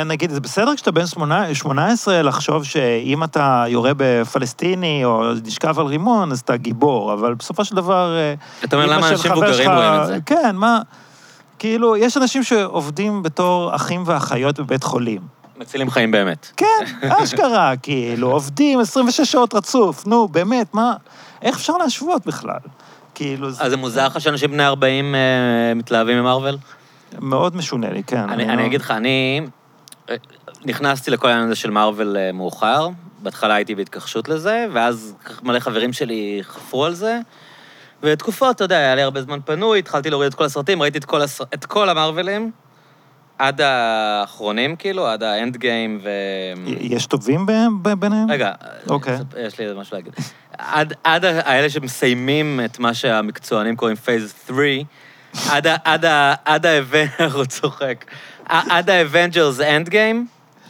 נגיד, 0.06 0.32
זה 0.32 0.40
בסדר 0.42 0.76
כשאתה 0.76 0.92
בן 0.92 1.06
18 1.54 2.22
לחשוב 2.22 2.64
שאם 2.64 3.24
אתה 3.24 3.64
יורה 3.68 3.92
בפלסטיני 3.98 5.06
או 5.06 5.34
נשכב 5.46 5.80
על 5.80 5.86
רימון, 5.86 6.32
אז 6.32 6.40
אתה 6.40 6.58
גיבור, 6.58 7.14
אבל 7.14 7.34
בסופו 7.34 7.66
של 7.66 7.76
דבר... 7.76 8.16
אה, 8.18 8.34
אתה 8.64 8.76
אומר, 8.76 8.86
למה 8.86 9.10
אנשים 9.10 9.32
מבוגרים 9.32 9.54
שלך- 9.54 9.68
רואים 9.68 10.02
את 10.02 10.08
זה? 10.08 10.18
כן, 10.26 10.56
מה... 10.56 10.80
כאילו, 11.60 11.98
יש 11.98 12.18
אנשים 12.18 12.44
שעובדים 12.44 13.24
בתור 13.24 13.76
אחים 13.76 14.04
ואחיות 14.06 14.60
בבית 14.60 14.84
חולים. 14.84 15.22
מצילים 15.58 15.90
חיים 15.90 16.12
באמת. 16.12 16.52
כן, 16.58 16.66
אשכרה, 17.24 17.74
כאילו, 17.84 18.32
עובדים 18.32 18.80
26 18.80 19.22
שעות 19.32 19.54
רצוף, 19.54 20.08
נו, 20.08 20.28
באמת, 20.28 20.74
מה... 20.74 20.94
איך 21.42 21.56
אפשר 21.56 21.74
להשוות 21.78 22.26
בכלל? 22.26 22.58
כאילו, 23.16 23.48
אז 23.48 23.56
זה 23.70 23.78
מוזר 23.78 24.08
לך 24.08 24.22
שאנשים 24.22 24.52
בני 24.52 24.66
40 24.66 25.16
אה, 25.16 25.20
מתלהבים 25.76 26.18
ממרוויל? 26.20 26.58
מאוד 27.20 27.56
משונה 27.56 27.90
לי, 27.90 28.04
כן. 28.04 28.30
אני 28.30 28.48
לא- 28.48 28.54
אני 28.54 28.66
אגיד 28.66 28.82
לך, 28.82 28.92
אני 28.92 29.42
אה, 29.44 29.48
נכנסתי 30.66 31.12
לכל 31.12 31.28
העניין 31.28 31.46
הזה 31.46 31.56
של 31.56 31.70
מארוול 31.70 32.18
אה, 32.18 32.32
מאוחר. 32.32 32.90
בהתחלה 33.20 33.54
הייתי 33.54 33.76
בהתכחשות 33.76 34.30
לזה, 34.30 34.68
ואז 34.74 35.16
מלא 35.44 35.60
חברים 35.60 35.94
שלי 35.94 36.40
חפרו 36.44 36.86
על 36.86 36.94
זה. 36.94 37.20
ותקופות, 38.04 38.56
אתה 38.56 38.64
יודע, 38.64 38.78
היה 38.78 38.96
לי 38.96 39.02
הרבה 39.02 39.22
זמן 39.22 39.40
פנוי, 39.46 39.80
התחלתי 39.80 40.10
להוריד 40.10 40.28
את 40.28 40.38
כל 40.38 40.44
הסרטים, 40.44 40.82
ראיתי 40.82 40.98
את 40.98 41.06
כל, 41.06 41.22
הס... 41.22 41.42
את 41.42 41.66
כל 41.66 41.90
המרווילים, 41.90 42.52
עד 43.38 43.62
האחרונים, 43.62 44.76
כאילו, 44.76 45.08
עד 45.08 45.24
ה 45.24 45.58
Endgame 45.58 46.00
ו... 46.04 46.10
יש 46.80 47.06
טובים 47.06 47.46
ב- 47.46 47.52
ב- 47.82 48.00
ביניהם? 48.00 48.32
רגע, 48.32 48.52
אוקיי. 48.90 49.18
יש 49.40 49.60
לי 49.60 49.66
משהו 49.76 49.98
להגיד. 49.98 50.14
עד, 50.58 50.94
עד 51.04 51.26
האלה 51.26 51.70
שמסיימים 51.70 52.60
את 52.66 52.80
מה 52.80 52.94
שהמקצוענים 52.94 53.76
קוראים 53.76 53.96
Phase 53.96 54.34
3, 54.48 54.60
עד. 55.50 55.68
עד 55.84 56.06
ה... 56.06 56.34
עד 56.46 56.66
ה... 56.66 56.80
הוא 57.34 57.46
צוחק. 57.56 58.06
עד 58.52 58.90
ה-Avengers 58.90 59.60
Endgame, 59.60 60.18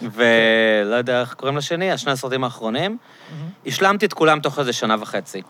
ולא 0.02 0.96
יודע 0.96 1.22
איך 1.22 1.34
קוראים 1.34 1.58
לשני, 1.58 1.92
השני 1.92 2.12
הסרטים 2.12 2.44
האחרונים. 2.44 2.98
השלמתי 3.66 4.06
את 4.06 4.14
כולם 4.14 4.40
תוך 4.40 4.60
איזה 4.60 4.74
שנה 4.74 4.96
וחצי. 5.00 5.42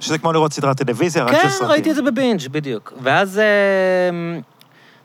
שזה 0.00 0.18
כמו 0.18 0.32
לראות 0.32 0.52
סדרת 0.52 0.76
טלוויזיה, 0.76 1.24
רק 1.24 1.32
של 1.32 1.42
כן, 1.42 1.48
סרטים. 1.48 1.66
ראיתי 1.66 1.90
את 1.90 1.94
זה 1.94 2.02
ב 2.02 2.09
binge, 2.09 2.48
בדיוק. 2.50 2.92
ואז... 3.02 3.38
אה, 3.38 4.38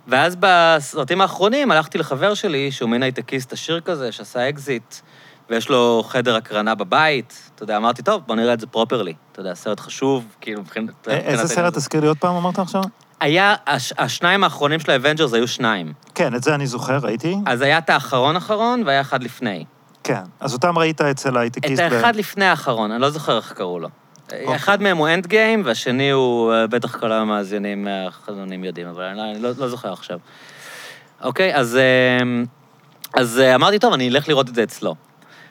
ואז 0.08 0.36
בסרטים 0.40 1.22
האחרונים 1.22 1.72
הלכתי 1.72 1.98
לחבר 1.98 2.34
שלי, 2.34 2.72
שהוא 2.72 2.90
מין 2.90 3.04
הייטקיסט 3.04 3.54
עשיר 3.54 3.80
כזה, 3.80 4.12
שעשה 4.12 4.50
אקזיט, 4.50 4.96
ויש 5.50 5.70
לו 5.70 6.04
חדר 6.08 6.36
הקרנה 6.36 6.76
בבית. 6.76 7.50
אתה 7.56 7.64
יודע, 7.64 7.78
אמרתי, 7.78 8.04
טוב, 8.04 8.22
בוא 8.28 8.36
נראה 8.36 8.54
את 8.54 8.60
זה 8.60 8.68
properly. 8.68 9.14
אתה 9.32 9.40
יודע, 9.40 9.56
סרט 9.56 9.80
חשוב, 9.80 10.26
כאילו, 10.42 10.62
מבחינת... 10.62 11.08
איזה 11.08 11.48
סרט. 11.48 11.74
תזכיר 11.74 12.02
לי 12.02 12.08
עוד 12.08 12.18
פעם, 12.18 12.36
אמרת 12.36 12.60
עכשיו? 12.60 12.82
היה, 13.20 13.56
הש, 13.68 13.94
השניים 13.98 14.44
האחרונים 14.44 14.80
של 14.80 14.92
ה 14.92 14.96
Avengers 14.96 15.34
היו 15.34 15.48
שניים. 15.48 15.94
כן, 16.16 16.36
את 16.36 16.44
זה 16.44 16.56
אני 16.56 16.68
זוכר, 16.68 16.98
ראיתי. 16.98 17.36
אז 17.46 17.62
היה 17.62 17.78
את 17.78 17.90
האחרון 17.90 18.36
אחרון 18.36 18.84
והיה 18.86 19.02
אחד 19.02 19.24
לפני. 19.24 19.66
כן. 20.04 20.22
אז 20.40 20.54
אותם 20.54 20.78
ראית 20.78 21.02
אצל 21.02 21.30
את 21.30 21.36
ההייטקיסט. 21.36 21.82
ב- 21.84 21.94
האחד 21.94 22.16
לפני 22.16 22.46
האחרון, 22.46 22.92
אני 22.92 23.02
לא 23.02 23.10
זוכר 23.10 23.38
איך 23.38 23.54
קראו 23.54 23.80
לו. 23.80 23.90
אחד 24.56 24.82
מהם 24.82 24.98
הוא 24.98 25.08
Endgame, 25.08 25.62
והשני 25.66 26.10
הוא, 26.10 26.54
אה, 26.54 26.68
בטח 26.68 27.00
כל 27.00 27.12
המאזינים 27.12 27.88
החנונים 28.08 28.64
יודעים, 28.64 28.88
אבל 28.88 29.04
אני 29.04 29.42
לא- 29.42 29.50
לא, 29.50 29.56
לא 29.58 29.68
זוכר 29.68 29.94
עכשיו. 29.94 30.20
אוקיי, 31.22 31.56
אז, 31.56 31.76
אה, 31.76 32.44
אז 33.22 33.40
אה, 33.40 33.56
אמרתי, 33.56 33.80
טוב, 33.80 33.94
אני 33.94 34.10
אלך 34.10 34.28
לראות 34.28 34.50
את 34.50 34.56
זה 34.56 34.64
אצלו. 34.64 34.96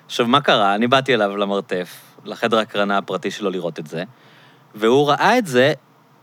עכשיו, 0.07 0.27
מה 0.27 0.41
קרה? 0.41 0.74
אני 0.74 0.86
באתי 0.86 1.15
אליו 1.15 1.36
למרתף, 1.36 1.89
לחדר 2.24 2.59
הקרנה 2.59 2.99
הפרטי 2.99 3.31
שלו 3.31 3.51
לראות 3.51 3.78
את 3.78 3.86
זה, 3.86 4.03
והוא 4.74 5.09
ראה 5.11 5.39
את 5.39 5.47
זה 5.47 5.73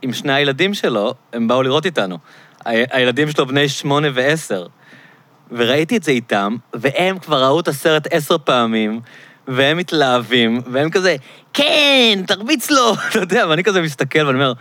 עם 0.02 0.14
שני 0.14 0.34
הילדים 0.34 0.74
שלו, 0.74 1.14
הם 1.34 1.48
באו 1.48 1.64
לראות 1.64 1.86
איתנו. 1.86 2.18
הילדים 2.66 3.32
שלו 3.32 3.46
בני 3.48 3.70
שמונה 3.70 4.08
ועשר. 4.14 4.68
וראיתי 5.52 5.98
את 5.98 6.04
זה 6.04 6.12
איתם, 6.12 6.56
והם 6.74 7.20
כבר 7.20 7.44
ראו 7.44 7.60
את 7.60 7.68
הסרט 7.68 8.08
עשר 8.12 8.38
פעמים, 8.38 9.00
והם 9.48 9.78
מתלהבים, 9.78 10.62
והם 10.72 10.90
כזה, 10.90 11.16
כן, 11.54 12.20
תרביץ 12.28 12.70
לו, 12.72 12.94
אתה 13.10 13.20
יודע, 13.20 13.46
ואני 13.50 13.64
כזה 13.64 13.82
מסתכל 13.82 14.20
ואני 14.26 14.38
אומר, 14.38 14.54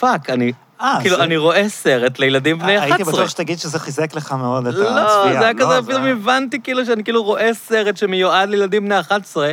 fuck, 0.00 0.30
אני, 0.30 0.52
אה, 0.80 0.98
כאילו, 1.00 1.16
זה- 1.16 1.22
אני 1.24 1.36
רואה 1.36 1.68
סרט 1.68 2.18
לילדים 2.18 2.58
בני 2.58 2.78
11. 2.78 2.96
הייתי 2.96 3.10
בטוח 3.12 3.28
שתגיד 3.28 3.58
שזה 3.58 3.78
חיזק 3.78 4.14
לך 4.14 4.32
מאוד 4.32 4.66
את 4.66 4.74
הצפייה. 4.74 4.90
לא, 4.94 5.32
זה 5.32 5.40
היה 5.40 5.54
כזה, 5.54 5.80
זה- 5.80 5.88
פתאום 5.88 6.04
הבנתי 6.04 6.60
כאילו 6.62 6.86
שאני 6.86 7.04
כאילו 7.04 7.22
רואה 7.24 7.54
סרט 7.54 7.96
שמיועד 7.96 8.48
לילדים 8.48 8.84
בני 8.84 9.00
11, 9.00 9.50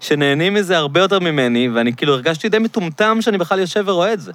שנהנים 0.00 0.54
מזה 0.54 0.78
הרבה 0.78 1.00
יותר 1.00 1.18
ממני, 1.18 1.68
ואני 1.68 1.96
כאילו 1.96 2.12
הרגשתי 2.14 2.48
די 2.48 2.58
מטומטם 2.58 3.18
שאני 3.20 3.38
בכלל 3.38 3.58
יושב 3.58 3.84
ורואה 3.86 4.12
את 4.12 4.20
זה. 4.20 4.32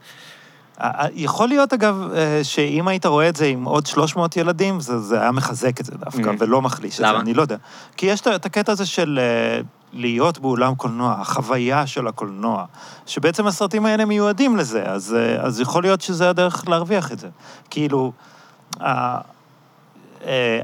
יכול 1.14 1.48
להיות, 1.48 1.74
אגב, 1.74 2.08
אה, 2.16 2.40
שאם 2.44 2.88
היית 2.88 3.06
רואה 3.06 3.30
את 3.30 3.36
זה 3.36 3.46
עם 3.46 3.64
עוד 3.66 3.86
300 3.86 4.38
ילדים, 4.38 4.80
זה, 4.80 5.00
זה 5.00 5.22
היה 5.22 5.32
מחזק 5.32 5.80
את 5.80 5.86
זה 5.86 5.92
דווקא, 5.98 6.22
Mhm. 6.30 6.36
ולא 6.40 6.62
מחליש 6.62 6.94
את 6.94 6.98
זה, 6.98 7.04
למה? 7.04 7.20
אני 7.20 7.34
לא 7.34 7.42
יודע. 7.42 7.56
כי 7.98 8.06
יש 8.06 8.22
את 8.22 8.46
הקטע 8.46 8.72
הזה 8.72 8.86
של 8.86 9.20
אה, 9.22 9.62
להיות 9.94 10.40
באולם 10.40 10.76
קולנוע, 10.76 11.16
החוויה 11.20 11.88
של 11.88 12.08
הקולנוע, 12.08 12.66
שבעצם 13.06 13.48
הסרטים 13.48 13.86
האלה 13.86 14.06
מיועדים 14.06 14.58
לזה, 14.58 14.84
אז, 14.86 15.16
אה, 15.20 15.42
אז 15.42 15.60
יכול 15.60 15.84
להיות 15.84 16.02
שזה 16.02 16.30
הדרך 16.30 16.68
להרוויח 16.68 17.12
את 17.12 17.20
זה. 17.20 17.28
כאילו, 17.70 18.12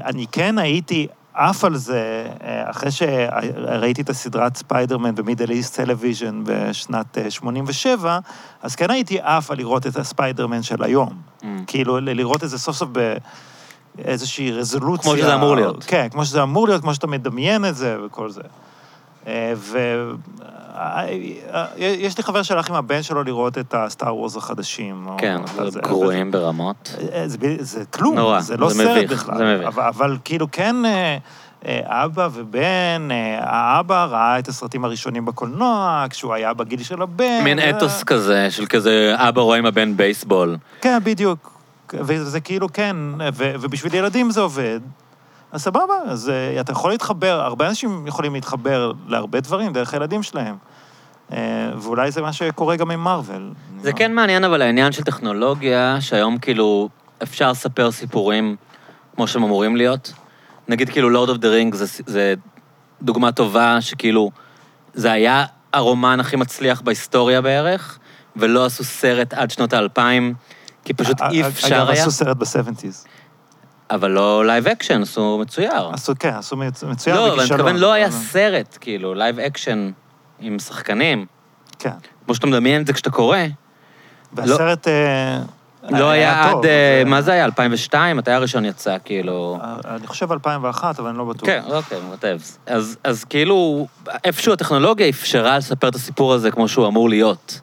אני 0.04 0.26
כן 0.32 0.58
הייתי 0.58 1.06
עף 1.34 1.64
על 1.64 1.76
זה, 1.76 2.26
אה, 2.44 2.70
אחרי 2.70 2.90
שראיתי 2.90 4.02
את 4.02 4.10
הסדרת 4.10 4.56
ספיידרמן 4.56 5.14
ב 5.14 5.19
Middle 5.19 5.50
East 5.50 5.76
Television 5.76 6.42
בשנת 6.44 7.18
אה, 7.18 7.30
87, 7.30 8.18
אז 8.62 8.76
כן 8.76 8.90
הייתי 8.90 9.20
עף 9.20 9.50
על 9.50 9.56
לראות 9.56 9.86
את 9.86 9.96
הספיידרמן 9.96 10.62
של 10.62 10.82
היום. 10.82 11.10
Mm. 11.40 11.44
כאילו, 11.66 12.00
לראות 12.00 12.44
את 12.44 12.50
זה 12.50 12.58
סוף 12.58 12.76
סוף 12.76 12.88
באיזושהי 13.96 14.52
רזולוציה. 14.52 15.12
כמו 15.12 15.16
שזה 15.16 15.34
אמור 15.34 15.56
להיות. 15.56 15.84
כן, 15.84 16.08
כמו 16.10 16.24
שזה 16.24 16.42
אמור 16.42 16.68
להיות, 16.68 16.82
כמו 16.82 16.94
שאתה 16.94 17.06
מדמיין 17.06 17.64
את 17.64 17.76
זה 17.76 17.96
וכל 18.06 18.30
זה. 18.30 18.42
אה, 19.26 19.52
ויש 21.78 22.16
לי 22.16 22.22
חבר 22.22 22.42
שהלך 22.42 22.70
עם 22.70 22.74
הבן 22.74 23.02
שלו 23.02 23.22
לראות 23.22 23.58
את 23.58 23.74
ה 23.74 23.82
Star 23.82 24.16
Wars 24.16 24.36
החדשים. 24.36 25.08
כן, 25.18 25.40
גרועים 25.82 26.30
ברמות. 26.30 26.96
אה, 27.12 27.24
זה, 27.60 27.84
כלום, 27.90 28.40
זה 28.40 28.56
לא 28.56 28.68
סרט 28.68 29.10
בכלל. 29.10 29.38
זה 29.38 29.56
מביך. 29.56 29.78
אבל, 29.78 30.16
כאילו 30.24 30.46
כן, 30.52 30.84
אה, 30.84 31.18
אה, 31.66 32.04
אבא 32.04 32.28
ובן, 32.32 33.08
אה, 33.10 33.38
האבא 33.42 34.04
ראה 34.04 34.38
את 34.38 34.48
הסרטים 34.48 34.84
הראשונים 34.84 35.24
בקולנוע, 35.24 36.04
כשהוא 36.10 36.34
היה 36.34 36.54
בגיל 36.54 36.82
של 36.82 37.02
הבן. 37.02 37.44
מין 37.44 37.58
אה, 37.58 37.70
אתוס 37.70 38.02
כזה, 38.02 38.50
של 38.50 38.66
כזה 38.66 39.14
אבא 39.16 39.40
רואה 39.40 39.58
עם 39.58 39.66
הבן 39.66 39.96
בייסבול. 39.96 40.56
כן, 40.80 40.98
בדיוק. 41.04 41.52
וזה 41.94 42.40
כאילו 42.40 42.72
כן, 42.72 42.96
ו, 43.34 43.52
ובשביל 43.60 43.94
ילדים 43.94 44.30
זה 44.30 44.40
עובד. 44.40 44.80
אז 45.52 45.62
סבבה, 45.62 45.94
אז 46.06 46.28
אה, 46.28 46.60
אתה 46.60 46.72
יכול 46.72 46.90
להתחבר, 46.90 47.40
הרבה 47.44 47.68
אנשים 47.68 48.06
יכולים 48.06 48.34
להתחבר 48.34 48.92
להרבה 49.08 49.40
דברים 49.40 49.72
דרך 49.72 49.94
הילדים 49.94 50.22
שלהם. 50.22 50.56
אה, 51.32 51.38
ואולי 51.78 52.10
זה 52.10 52.22
מה 52.22 52.32
שקורה 52.32 52.76
גם 52.76 52.90
עם 52.90 53.04
מארוול. 53.04 53.52
זה 53.80 53.92
כן 53.92 54.14
מעניין, 54.14 54.44
אבל 54.44 54.62
העניין 54.62 54.92
של 54.92 55.02
טכנולוגיה, 55.02 55.96
שהיום 56.00 56.38
כאילו 56.38 56.88
אפשר 57.22 57.50
לספר 57.50 57.90
סיפורים 57.90 58.56
כמו 59.16 59.26
שהם 59.26 59.42
אמורים 59.42 59.76
להיות. 59.76 60.12
נגיד 60.68 60.90
כאילו 60.90 61.10
Lord 61.10 61.28
of 61.28 61.38
the 61.38 61.48
Rings 61.48 61.74
זה 62.06 62.34
דוגמה 63.02 63.32
טובה 63.32 63.80
שכאילו, 63.80 64.30
זה 64.94 65.12
היה 65.12 65.44
הרומן 65.72 66.20
הכי 66.20 66.36
מצליח 66.36 66.80
בהיסטוריה 66.80 67.40
בערך, 67.40 67.98
ולא 68.36 68.64
עשו 68.64 68.84
סרט 68.84 69.34
עד 69.34 69.50
שנות 69.50 69.72
האלפיים, 69.72 70.34
כי 70.84 70.94
פשוט 70.94 71.16
אי 71.30 71.46
אפשר 71.46 71.74
אה, 71.74 71.82
אגב, 71.82 71.90
היה. 71.90 72.02
עשו 72.02 72.10
סרט 72.10 72.36
ב-70's. 72.36 73.06
אבל 73.90 74.10
לא 74.10 74.46
live 74.46 74.68
action, 74.68 75.02
עשו 75.02 75.38
מצויר. 75.38 75.88
עשו, 75.92 76.12
כן, 76.18 76.34
עשו 76.34 76.56
מצ- 76.56 76.84
מצוין 76.84 77.16
לא, 77.16 77.20
אבל 77.22 77.28
אני 77.30 77.38
בכישלון. 77.38 77.60
מתכוון, 77.60 77.76
לא 77.80 77.92
היה 77.92 78.10
סרט, 78.10 78.78
כאילו, 78.80 79.14
live 79.14 79.38
action 79.38 79.90
עם 80.42 80.58
שחקנים. 80.58 81.26
כן. 81.78 81.90
כמו 82.26 82.34
שאתה 82.34 82.46
מדמיין 82.46 82.80
את 82.82 82.86
זה 82.86 82.92
כשאתה 82.92 83.10
קורא. 83.10 83.38
והסרט... 84.32 84.88
אה, 84.88 85.38
לא 85.90 86.10
היה 86.10 86.48
טוב, 86.50 86.58
עד, 86.58 86.66
אה, 86.70 87.02
זה- 87.04 87.10
מה 87.10 87.22
זה 87.22 87.32
היה, 87.32 87.44
2002? 87.44 88.16
מתי 88.16 88.30
הראשון 88.30 88.64
יצא, 88.64 88.96
כאילו... 89.04 89.58
אה, 89.62 89.94
אני 89.96 90.06
חושב 90.06 90.32
2001, 90.32 90.98
אבל 91.00 91.08
אני 91.08 91.18
לא 91.18 91.24
בטוח. 91.24 91.46
כן, 91.46 91.62
אוקיי, 91.70 91.98
whatever. 91.98 92.72
אז, 92.72 92.96
אז 93.04 93.24
כאילו, 93.24 93.86
איפשהו 94.24 94.52
הטכנולוגיה 94.52 95.08
אפשרה 95.08 95.58
לספר 95.58 95.88
את 95.88 95.94
הסיפור 95.94 96.32
הזה 96.32 96.50
כמו 96.50 96.68
שהוא 96.68 96.86
אמור 96.86 97.08
להיות. 97.08 97.60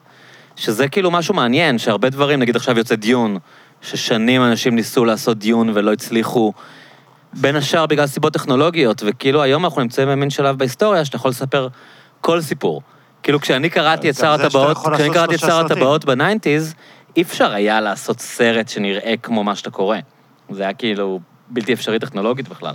שזה 0.56 0.88
כאילו 0.88 1.10
משהו 1.10 1.34
מעניין, 1.34 1.78
שהרבה 1.78 2.10
דברים, 2.10 2.40
נגיד 2.40 2.56
עכשיו 2.56 2.78
יוצא 2.78 2.94
Dune, 2.94 3.38
ששנים 3.82 4.42
אנשים 4.42 4.74
ניסו 4.74 5.04
לעשות 5.04 5.38
Dune 5.38 5.70
ולא 5.74 5.92
הצליחו, 5.92 6.52
בין 7.32 7.56
השאר 7.56 7.86
בגלל 7.86 8.06
סיבות 8.06 8.32
טכנולוגיות, 8.32 9.02
וכאילו 9.06 9.42
היום 9.42 9.64
אנחנו 9.64 9.82
נמצאים 9.82 10.08
במין 10.08 10.30
שלב 10.30 10.58
בהיסטוריה 10.58 11.04
שאתה 11.04 11.16
יכול 11.16 11.30
לספר 11.30 11.68
כל 12.20 12.40
סיפור. 12.40 12.82
כאילו 13.22 13.40
כשאני 13.40 13.70
קראתי 13.70 14.10
את 14.10 14.14
שר 14.14 14.32
הטבעות, 14.32 14.76
כשאני 14.94 15.10
קראתי 15.14 15.34
את 15.34 15.40
שר. 15.40 15.66
הטבעות 15.66 16.04
בניינטיז, 16.04 16.74
אי 17.16 17.22
אפשר 17.22 17.52
היה 17.52 17.80
לעשות 17.80 18.20
סרט 18.20 18.68
שנראה 18.68 19.14
כמו 19.22 19.44
מה 19.44 19.56
שאתה 19.56 19.70
קורא. 19.70 19.98
זה 20.50 20.62
היה 20.62 20.72
כאילו 20.72 21.20
בלתי 21.48 21.72
אפשרי 21.72 21.98
טכנולוגית 21.98 22.48
בכלל. 22.48 22.74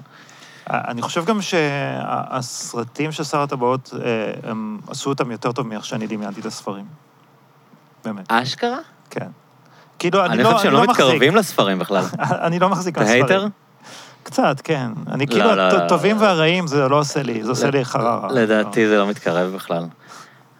אה, 0.72 0.82
אני 0.88 1.02
חושב 1.02 1.26
גם 1.26 1.42
שהסרטים 1.42 3.12
של 3.12 3.24
שר 3.24 3.42
הטבעות, 3.42 3.94
אה, 3.94 4.50
הם 4.50 4.80
עשו 4.88 5.10
אותם 5.10 5.32
יותר 5.32 5.52
טוב 5.52 5.68
מאיך 5.68 5.86
שאני 5.86 6.08
דמיינתי 6.08 6.42
את 6.42 6.46
הספרים. 6.46 6.86
באמת, 8.06 8.32
אשכרה? 8.32 8.78
כן. 9.10 9.28
כאילו, 10.00 10.26
אני 10.26 10.34
אני 10.34 10.44
לא 10.44 10.50
חושב 10.50 10.58
שהם 10.60 10.68
אני 10.68 10.74
לא 10.74 10.82
לא 10.82 10.88
מחזיק. 10.88 11.06
מתקרבים 11.06 11.36
לספרים 11.36 11.80
בכלל. 11.80 12.04
אני 12.48 12.60
לא 12.60 12.70
מחזיק 12.70 12.96
אתה 12.96 13.04
מהספרים. 13.04 13.24
hater? 13.24 13.48
קצת, 14.26 14.62
כן. 14.64 14.88
אני 15.12 15.26
לא, 15.26 15.32
כאילו, 15.32 15.46
לא, 15.46 15.56
לא. 15.56 15.78
הטובים 15.78 16.22
והרעים, 16.22 16.68
זה 16.68 16.88
לא 16.88 17.00
עושה 17.00 17.24
לי, 17.24 17.44
זה 17.44 17.50
עושה 17.50 17.70
לי 17.70 17.86
חררה. 17.86 18.28
לדעתי 18.32 18.88
זה 18.88 18.98
לא 18.98 19.08
מתקרב 19.08 19.52
בכלל. 19.56 19.84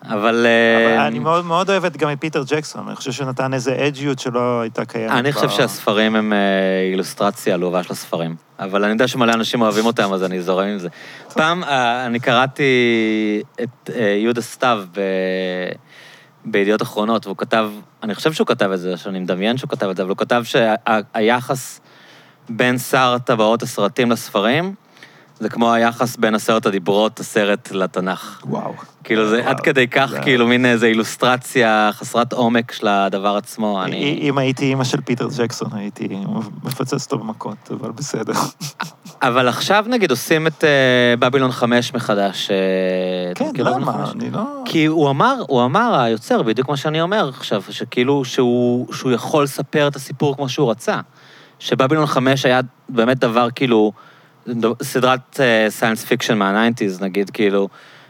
אבל... 0.04 0.46
אה, 0.46 1.08
אני 1.08 1.20
מאוד 1.20 1.46
מאוד 1.46 1.70
אוהבת 1.70 1.98
גם 1.98 2.12
את 2.12 2.18
פיטר 2.22 2.44
ג'קסון, 2.48 2.88
אני 2.88 2.96
חושב 2.96 3.12
שנתן 3.12 3.54
איזה 3.54 3.88
edge 3.88 4.06
יות 4.06 4.20
שלא 4.20 4.62
הייתה 4.62 4.86
קיימת. 4.86 5.12
אני 5.12 5.34
חושב 5.34 5.50
שהסרטים 5.50 6.16
הם 6.16 6.34
אה, 6.34 6.38
אילוסטרציה 6.92 7.54
עלובה 7.54 7.84
של 7.84 7.94
הספרים. 7.94 8.36
אבל 8.60 8.84
אני 8.84 8.92
יודע 8.92 9.08
שמלא 9.08 9.34
אנשים 9.34 9.62
אוהבים 9.62 9.86
אותם, 9.86 10.14
אז 10.14 10.24
אני 10.24 10.42
זורם 10.42 10.68
עם 10.68 10.80
זה. 10.80 10.90
פעם 11.34 11.64
אה, 11.64 12.06
אני 12.06 12.20
קראתי 12.20 12.64
את 13.64 13.90
יהודה 14.18 14.42
סתיו 14.42 14.84
ב... 14.94 15.02
בידיעות 16.46 16.82
אחרונות, 16.82 17.26
והוא 17.26 17.38
כתב, 17.38 17.70
אני 18.04 18.16
חושב 18.16 18.34
שהוא 18.34 18.48
כתב 18.48 18.72
את 18.72 18.80
זה, 18.80 18.98
שאני 18.98 19.20
מדמיין 19.20 19.58
שהוא 19.58 19.70
כתב 19.70 19.90
את 19.90 19.96
זה, 19.96 20.02
אבל 20.02 20.10
הוא 20.10 20.18
כתב 20.18 20.44
שהיחס 20.44 21.80
בין 22.50 22.78
שר 22.78 23.14
הטבעות 23.16 23.64
הסרטים 23.64 24.12
לספרים, 24.12 24.74
זה 25.40 25.50
כמו 25.50 25.74
היחס 25.74 26.16
בין 26.18 26.36
עשרת 26.36 26.66
הדיברות, 26.66 27.20
הסרט 27.20 27.72
לתנ"ך. 27.72 28.42
וואו. 28.46 28.74
כאילו 29.04 29.30
זה 29.30 29.38
וואו, 29.40 29.50
עד 29.50 29.60
כדי 29.60 29.88
כך, 29.88 30.08
זה- 30.12 30.20
כאילו 30.20 30.48
מין 30.48 30.66
איזו 30.66 30.86
אילוסטרציה 30.86 31.90
חסרת 31.94 32.34
עומק 32.34 32.72
של 32.72 32.88
הדבר 32.88 33.36
עצמו. 33.36 33.84
אני... 33.84 34.20
אם 34.22 34.38
הייתי 34.38 34.66
אימא 34.66 34.84
של 34.84 35.02
פיטר 35.02 35.28
ג'קסון, 35.38 35.70
הייתי 35.74 36.08
מפוצץ 36.64 37.06
אותו 37.06 37.18
במכות, 37.18 37.72
אבל 37.72 37.92
בסדר. 37.92 38.34
אבל 39.22 39.48
עכשיו 39.48 39.86
נגיד 39.90 40.12
עושים 40.12 40.48
את 40.48 40.64
אה, 40.64 41.16
בבילון 41.20 41.52
5 41.52 41.94
מחדש. 41.94 42.50
אתה 43.32 43.44
כן, 43.54 43.64
למה? 43.64 43.94
5? 44.06 44.10
אני 44.16 44.30
לא... 44.30 44.44
כי 44.66 44.86
הוא 44.86 45.10
אמר, 45.10 45.36
הוא 45.48 45.64
אמר, 45.66 45.96
היוצר, 46.00 46.42
בדיוק 46.42 46.70
מה 46.70 46.78
שאני 46.78 47.02
אומר 47.02 47.30
עכשיו, 47.30 47.64
שכאילו 47.70 48.26
שהוא, 48.26 48.94
שהוא 48.94 49.12
יכול 49.12 49.44
לספר 49.44 49.88
את 49.88 49.96
הסיפור 49.96 50.36
כמו 50.36 50.50
שהוא 50.50 50.72
רצה. 50.72 51.00
ש 51.60 51.70
Babylon 51.70 52.06
5 52.06 52.46
היה 52.46 52.62
באמת 52.90 53.20
דבר 53.20 53.48
כאילו 53.56 53.92
סדרת 54.84 55.40
science 55.70 56.06
fiction 56.06 56.38
מה 56.38 56.49
nineties, 56.49 57.02
נגיד, 57.02 57.30
כאילו, 57.30 57.68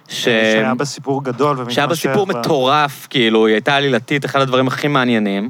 ש... 0.07 0.23
שהיה 0.23 0.75
בה 0.75 0.85
סיפור 0.85 1.23
גדול 1.23 1.57
ומתמשך. 1.57 1.75
שהיה 1.75 1.87
בה 1.87 1.95
סיפור 1.95 2.27
ו- 2.29 2.39
מטורף, 2.39 3.07
כאילו, 3.09 3.45
היא 3.45 3.53
הייתה 3.53 3.75
עלילתית, 3.75 4.25
אחד 4.25 4.41
הדברים 4.41 4.67
הכי 4.67 4.87
מעניינים, 4.87 5.49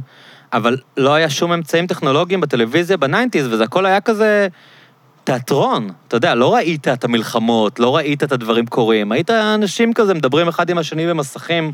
אבל 0.54 0.78
לא 0.98 1.14
היה 1.14 1.30
שום 1.30 1.52
אמצעים 1.52 1.88
טכנולוגיים 1.88 2.42
בטלוויזיה 2.42 2.98
ב 2.98 3.03
nineties, 3.03 3.48
וזה 3.48 3.64
הכל 3.64 3.86
היה 3.86 4.02
כזה 4.02 4.48
תיאטרון. 5.24 5.90
אתה 6.08 6.18
יודע, 6.18 6.36
לא 6.36 6.56
ראית 6.56 6.88
את 6.88 7.04
המלחמות, 7.04 7.80
לא 7.80 7.96
ראית 7.96 8.24
את 8.24 8.32
הדברים 8.32 8.66
קורים, 8.66 9.12
היית 9.12 9.30
אנשים 9.30 9.94
כזה 9.94 10.14
מדברים 10.14 10.48
אחד 10.48 10.70
עם 10.70 10.78
השני 10.78 11.08
במסכים 11.08 11.72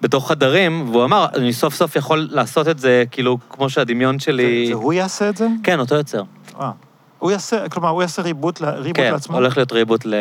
בתוך 0.00 0.28
חדרים, 0.28 0.88
והוא 0.90 1.04
אמר, 1.04 1.26
אני 1.34 1.52
סוף 1.52 1.74
סוף 1.74 1.96
יכול 1.96 2.28
לעשות 2.30 2.68
את 2.68 2.78
זה, 2.78 3.04
כאילו, 3.10 3.38
כמו 3.50 3.70
שהדמיון 3.70 4.18
שלי... 4.18 4.66
זה, 4.66 4.72
זה 4.72 4.82
הוא 4.82 4.92
יעשה 4.92 5.28
את 5.28 5.36
זה? 5.36 5.48
כן, 5.62 5.80
אותו 5.80 5.94
יוצר. 5.94 6.22
אה. 6.60 6.70
הוא 7.18 7.30
יעשה, 7.30 7.68
כלומר, 7.68 7.88
הוא 7.88 8.02
יעשה 8.02 8.22
ריבוט, 8.22 8.62
ריבוט 8.62 8.96
כן, 8.96 9.12
לעצמו? 9.12 9.36
הולך 9.36 9.56
להיות 9.56 9.72
ריבוט 9.72 10.04
ל- 10.06 10.14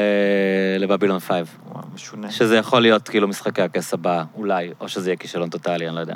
לבבילון 0.80 1.20
5. 1.20 1.48
וואו, 1.72 1.84
משונה. 1.96 2.32
שזה 2.32 2.58
יכול 2.58 2.82
להיות 2.82 3.10
כאילו 3.10 3.28
משחקי 3.28 3.62
הכס 3.62 3.94
הבא, 3.94 4.24
אולי, 4.38 4.72
או 4.80 4.90
שזה 4.90 5.10
יהיה 5.10 5.18
כישלון 5.18 5.50
טוטאלי, 5.50 5.88
אני 5.88 5.96
לא 5.96 6.00
יודע. 6.00 6.16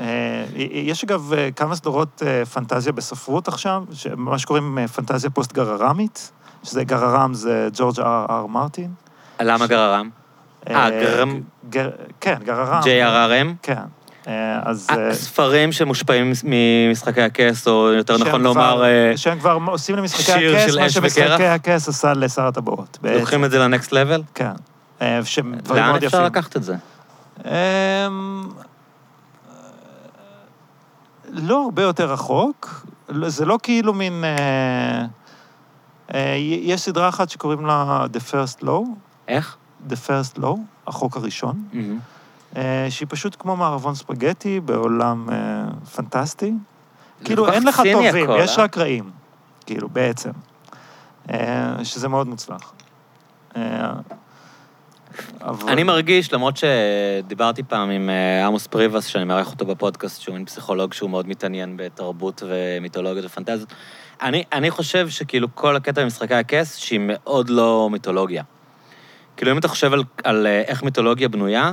אה, 0.00 0.44
יש 0.56 1.04
אגב 1.04 1.32
אה, 1.32 1.48
כמה 1.56 1.76
סדרות 1.76 2.22
אה, 2.26 2.44
פנטזיה 2.44 2.92
בספרות 2.92 3.48
עכשיו, 3.48 3.84
מה 4.16 4.38
שקוראים 4.38 4.78
אה, 4.78 4.88
פנטזיה 4.88 5.30
פוסט-גררמית, 5.30 6.32
שזה 6.64 6.84
גררם 6.84 7.34
זה 7.34 7.68
ג'ורג' 7.72 8.00
אר 8.00 8.26
אר 8.30 8.46
מרטין. 8.46 8.90
למה 9.40 9.66
גררם? 9.66 10.10
אה, 10.70 10.90
גררם? 10.90 11.40
גר- 11.70 11.90
כן, 12.20 12.36
גררם. 12.44 12.80
JRRM? 12.82 13.54
כן. 13.62 13.74
אה, 14.28 14.60
אז... 14.64 14.86
אה, 14.90 15.14
ספרים 15.14 15.72
שמושפעים 15.72 16.32
ממשחקי 16.44 17.22
הכס, 17.22 17.68
או 17.68 17.92
יותר 17.92 18.18
נכון 18.18 18.42
לומר, 18.42 18.84
אה, 18.84 19.12
שהם 19.16 19.38
כבר 19.38 19.58
עושים 19.66 19.96
למשחקי 19.96 20.32
הכס, 20.56 20.72
של 20.72 20.80
מה 20.80 20.90
שמשחקי? 20.90 21.44
הכס 21.44 21.88
עשה 21.88 22.12
לשר 22.14 22.46
הטבעות. 22.46 22.98
לוקחים 23.02 23.44
את 23.44 23.50
זה 23.50 23.58
לנקסט 23.58 23.92
לבל? 23.92 24.22
כן. 24.34 24.50
אה, 25.02 25.20
שהם 25.24 25.54
דברים 25.54 25.82
לאן 25.84 26.04
אפשר. 26.04 26.24
לקחת 26.24 26.56
את 26.56 26.62
זה? 26.62 26.74
אמ, 27.44 28.48
לא 31.32 31.62
הרבה 31.64 31.82
יותר 31.82 32.12
רחוק. 32.12 32.86
לא- 33.08 33.28
זה 33.28 33.44
לא 33.44 33.58
כאילו 33.62 33.94
מין... 33.94 34.24
אה, 34.24 35.04
אה, 36.14 36.34
יש 36.62 36.80
סדרה 36.80 37.08
אחת 37.08 37.30
שקוראים 37.30 37.66
לה 37.66 38.06
The 38.14 38.32
First 38.32 38.62
Law, 38.64 38.70
איך? 39.28 39.56
The 39.90 40.08
First 40.08 40.38
Law, 40.38 40.58
החוק 40.86 41.16
הראשון. 41.16 41.64
אה, 42.56 42.86
שהיא 42.90 43.08
פשוט 43.10 43.36
כמו 43.38 43.56
מערבון 43.56 43.94
ספגטי 43.94 44.60
בעולם 44.60 45.26
אה, 45.32 45.64
פנטסטי. 45.94 46.52
כאילו, 47.24 47.52
אין 47.52 47.66
לך 47.66 47.82
טובים, 47.92 48.24
הכל, 48.24 48.38
יש 48.40 48.58
אה? 48.58 48.64
רק 48.64 48.78
רעים, 48.78 49.10
כאילו, 49.66 49.88
בעצם. 49.88 50.30
אה, 51.30 51.74
שזה 51.84 52.08
מאוד 52.08 52.26
מוצלח. 52.26 52.72
אבל... 55.40 55.72
אני 55.72 55.82
מרגיש, 55.82 56.32
למרות 56.32 56.54
שדיברתי 56.56 57.62
פעם 57.62 57.90
עם 57.90 58.10
עמוס 58.46 58.66
פריבס, 58.66 59.06
שאני 59.06 59.24
מארח 59.24 59.50
אותו 59.50 59.66
בפודקאסט, 59.66 60.20
שהוא 60.20 60.34
מין 60.34 60.44
פסיכולוג 60.44 60.92
שהוא 60.92 61.10
מאוד 61.10 61.28
מתעניין 61.28 61.76
בתרבות 61.76 62.42
ומיתולוגיות 62.46 63.24
ופנטזיות, 63.24 63.72
אני, 64.22 64.44
אני 64.52 64.70
חושב 64.70 65.08
שכאילו 65.08 65.48
כל 65.54 65.76
הקטע 65.76 66.02
במשחקי 66.02 66.34
הכס, 66.34 66.76
שהיא 66.76 67.00
מאוד 67.02 67.50
לא 67.50 67.88
מיתולוגיה. 67.92 68.42
כאילו, 69.36 69.52
אם 69.52 69.58
אתה 69.58 69.68
חושב 69.68 69.92
על, 69.92 70.02
על 70.24 70.46
אה, 70.46 70.62
איך 70.66 70.82
מיתולוגיה 70.82 71.28
בנויה, 71.28 71.72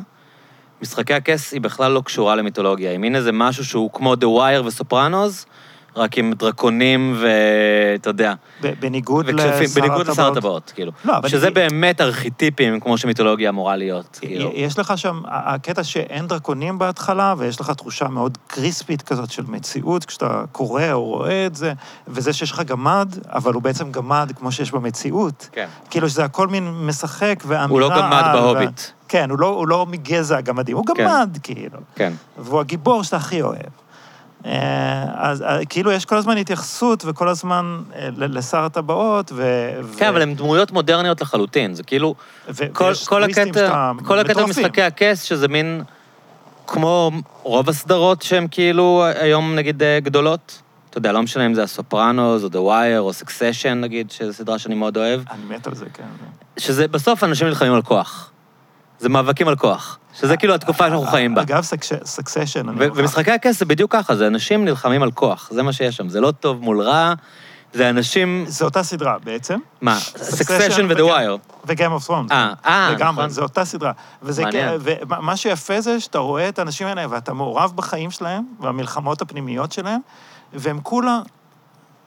משחקי 0.81 1.13
הכס 1.13 1.53
היא 1.53 1.61
בכלל 1.61 1.91
לא 1.91 2.01
קשורה 2.05 2.35
למיתולוגיה. 2.35 2.91
היא 2.91 2.99
מין 2.99 3.15
איזה 3.15 3.31
משהו 3.31 3.65
שהוא 3.65 3.89
כמו 3.93 4.13
The 4.13 4.25
Wire 4.25 4.65
וסופרנוס, 4.65 5.45
רק 5.95 6.17
עם 6.17 6.33
דרקונים 6.33 7.17
ואתה 7.21 8.09
יודע, 8.09 8.33
בניגוד 8.79 9.29
לשר 9.29 9.59
בניגוד 9.75 10.07
לשר 10.07 10.11
הטבעות. 10.11 10.37
הטבעות, 10.37 10.71
כאילו. 10.75 10.91
לא, 11.05 11.17
אבל 11.17 11.29
שזה 11.29 11.51
באמת 11.51 12.01
ארכיטיפים, 12.01 12.79
כמו 12.79 12.97
שמיתולוגיה 12.97 13.49
אמורה 13.49 13.75
להיות, 13.75 14.19
כאילו. 14.21 14.51
יש 14.53 14.79
לך 14.79 14.97
שם, 14.97 15.21
הקטע 15.25 15.83
שאין 15.83 16.27
דרקונים 16.27 16.79
בהתחלה, 16.79 17.33
ויש 17.37 17.61
לך 17.61 17.69
תחושה 17.69 18.07
מאוד 18.07 18.37
קריספית 18.47 19.01
כזאת 19.01 19.31
של 19.31 19.43
מציאות, 19.47 20.05
כשאתה 20.05 20.43
קורא 20.51 20.91
או 20.91 21.03
רואה 21.03 21.45
את 21.45 21.55
זה, 21.55 21.73
וזה 22.07 22.33
שיש 22.33 22.51
לך 22.51 22.61
גמד, 22.61 23.15
אבל 23.27 23.53
הוא 23.53 23.61
בעצם 23.61 23.91
גמד 23.91 24.31
כמו 24.39 24.51
שיש 24.51 24.71
במציאות. 24.71 25.49
כן. 25.51 25.67
כאילו 25.89 26.09
שזה 26.09 26.23
הכל 26.23 26.47
מין 26.47 26.85
משחק 26.85 27.43
ואמירה... 27.47 27.69
הוא 27.69 27.79
לא 27.79 27.89
גמד 27.89 28.23
בהוביט. 28.33 28.79
ו... 28.79 29.03
כן, 29.07 29.29
הוא 29.29 29.39
לא, 29.39 29.47
הוא 29.47 29.67
לא 29.67 29.85
מגזע 29.85 30.37
הגמדים, 30.37 30.77
הוא 30.77 30.85
כן. 30.85 31.03
גמד, 31.03 31.37
כאילו. 31.43 31.79
כן. 31.95 32.13
והוא 32.37 32.59
הגיבור 32.59 33.03
שאתה 33.03 33.17
הכי 33.17 33.41
אוהב. 33.41 33.82
אה, 34.45 35.05
אז 35.15 35.41
אה, 35.41 35.65
כאילו 35.65 35.91
יש 35.91 36.05
כל 36.05 36.15
הזמן 36.15 36.37
התייחסות 36.37 37.03
וכל 37.07 37.27
הזמן 37.27 37.81
אה, 37.95 38.09
לשר 38.17 38.59
הטבעות, 38.63 39.31
ו... 39.35 39.69
כן, 39.97 40.05
ו- 40.05 40.09
אבל 40.09 40.21
הן 40.21 40.35
דמויות 40.35 40.71
מודרניות 40.71 41.21
לחלוטין, 41.21 41.73
זה 41.73 41.83
כאילו... 41.83 42.15
ו- 42.49 42.73
כל, 42.73 43.23
הקטע, 43.23 43.91
כל 44.05 44.19
הקטע. 44.19 44.43
במשחקי 44.43 44.81
הכס, 44.81 45.23
שזה 45.23 45.47
מין... 45.47 45.83
כמו 46.67 47.11
רוב 47.43 47.69
הסדרות 47.69 48.21
שהן 48.21 48.47
כאילו 48.51 49.03
היום 49.15 49.55
נגיד 49.55 49.83
גדולות. 50.03 50.61
אתה 50.89 50.97
יודע, 50.97 51.11
לא 51.11 51.21
משנה 51.21 51.45
אם 51.45 51.53
זה 51.53 51.63
הסופרנוס, 51.63 52.43
או 52.43 52.47
The 52.47 52.51
Wire, 52.51 52.99
או 52.99 53.11
Succession 53.11 53.73
נגיד, 53.75 54.11
שזו 54.11 54.33
סדרה 54.33 54.59
שאני 54.59 54.75
מאוד 54.75 54.97
אוהב. 54.97 55.21
אני 55.31 55.55
מת 55.55 55.67
על 55.67 55.75
זה, 55.75 55.85
כן. 55.93 56.03
שזה 56.57 56.87
בסוף 56.87 57.23
אנשים 57.23 57.47
נלחמים 57.47 57.73
על 57.73 57.81
כוח. 57.81 58.31
זה 58.99 59.09
מאבקים 59.09 59.47
על 59.47 59.55
כוח. 59.55 59.99
שזה 60.13 60.37
כאילו 60.37 60.55
התקופה 60.55 60.87
שאנחנו 60.87 61.05
חיים 61.05 61.35
בה. 61.35 61.41
אגב, 61.41 61.63
סקסשן. 62.03 62.65
ומשחקי 62.77 63.31
הכס 63.31 63.59
זה 63.59 63.65
בדיוק 63.65 63.91
ככה, 63.91 64.15
זה 64.15 64.27
אנשים 64.27 64.65
נלחמים 64.65 65.03
על 65.03 65.11
כוח, 65.11 65.49
זה 65.51 65.63
מה 65.63 65.73
שיש 65.73 65.97
שם. 65.97 66.09
זה 66.09 66.21
לא 66.21 66.31
טוב 66.31 66.61
מול 66.61 66.81
רע, 66.81 67.13
זה 67.73 67.89
אנשים... 67.89 68.45
זה 68.47 68.65
אותה 68.65 68.83
סדרה 68.83 69.17
בעצם. 69.23 69.59
מה? 69.81 69.97
ו-The 70.19 70.53
וגם- 70.89 71.07
Wire. 71.07 71.39
ו-Game 71.67 72.01
of 72.03 72.07
Thrones. 72.07 72.31
אה, 72.31 72.53
אה, 72.65 72.89
לגמרי, 72.91 73.23
נכון. 73.23 73.29
זו 73.29 73.41
אותה 73.41 73.65
סדרה. 73.65 73.91
וזה 74.21 74.43
ומה 75.09 75.37
שיפה 75.37 75.81
זה 75.81 75.99
שאתה 75.99 76.17
רואה 76.19 76.49
את 76.49 76.59
האנשים 76.59 76.87
האלה 76.87 77.05
ואתה 77.09 77.33
מעורב 77.33 77.71
בחיים 77.75 78.11
שלהם, 78.11 78.43
והמלחמות 78.59 79.21
הפנימיות 79.21 79.71
שלהם, 79.71 79.99
והם 80.53 80.79
כולה 80.83 81.19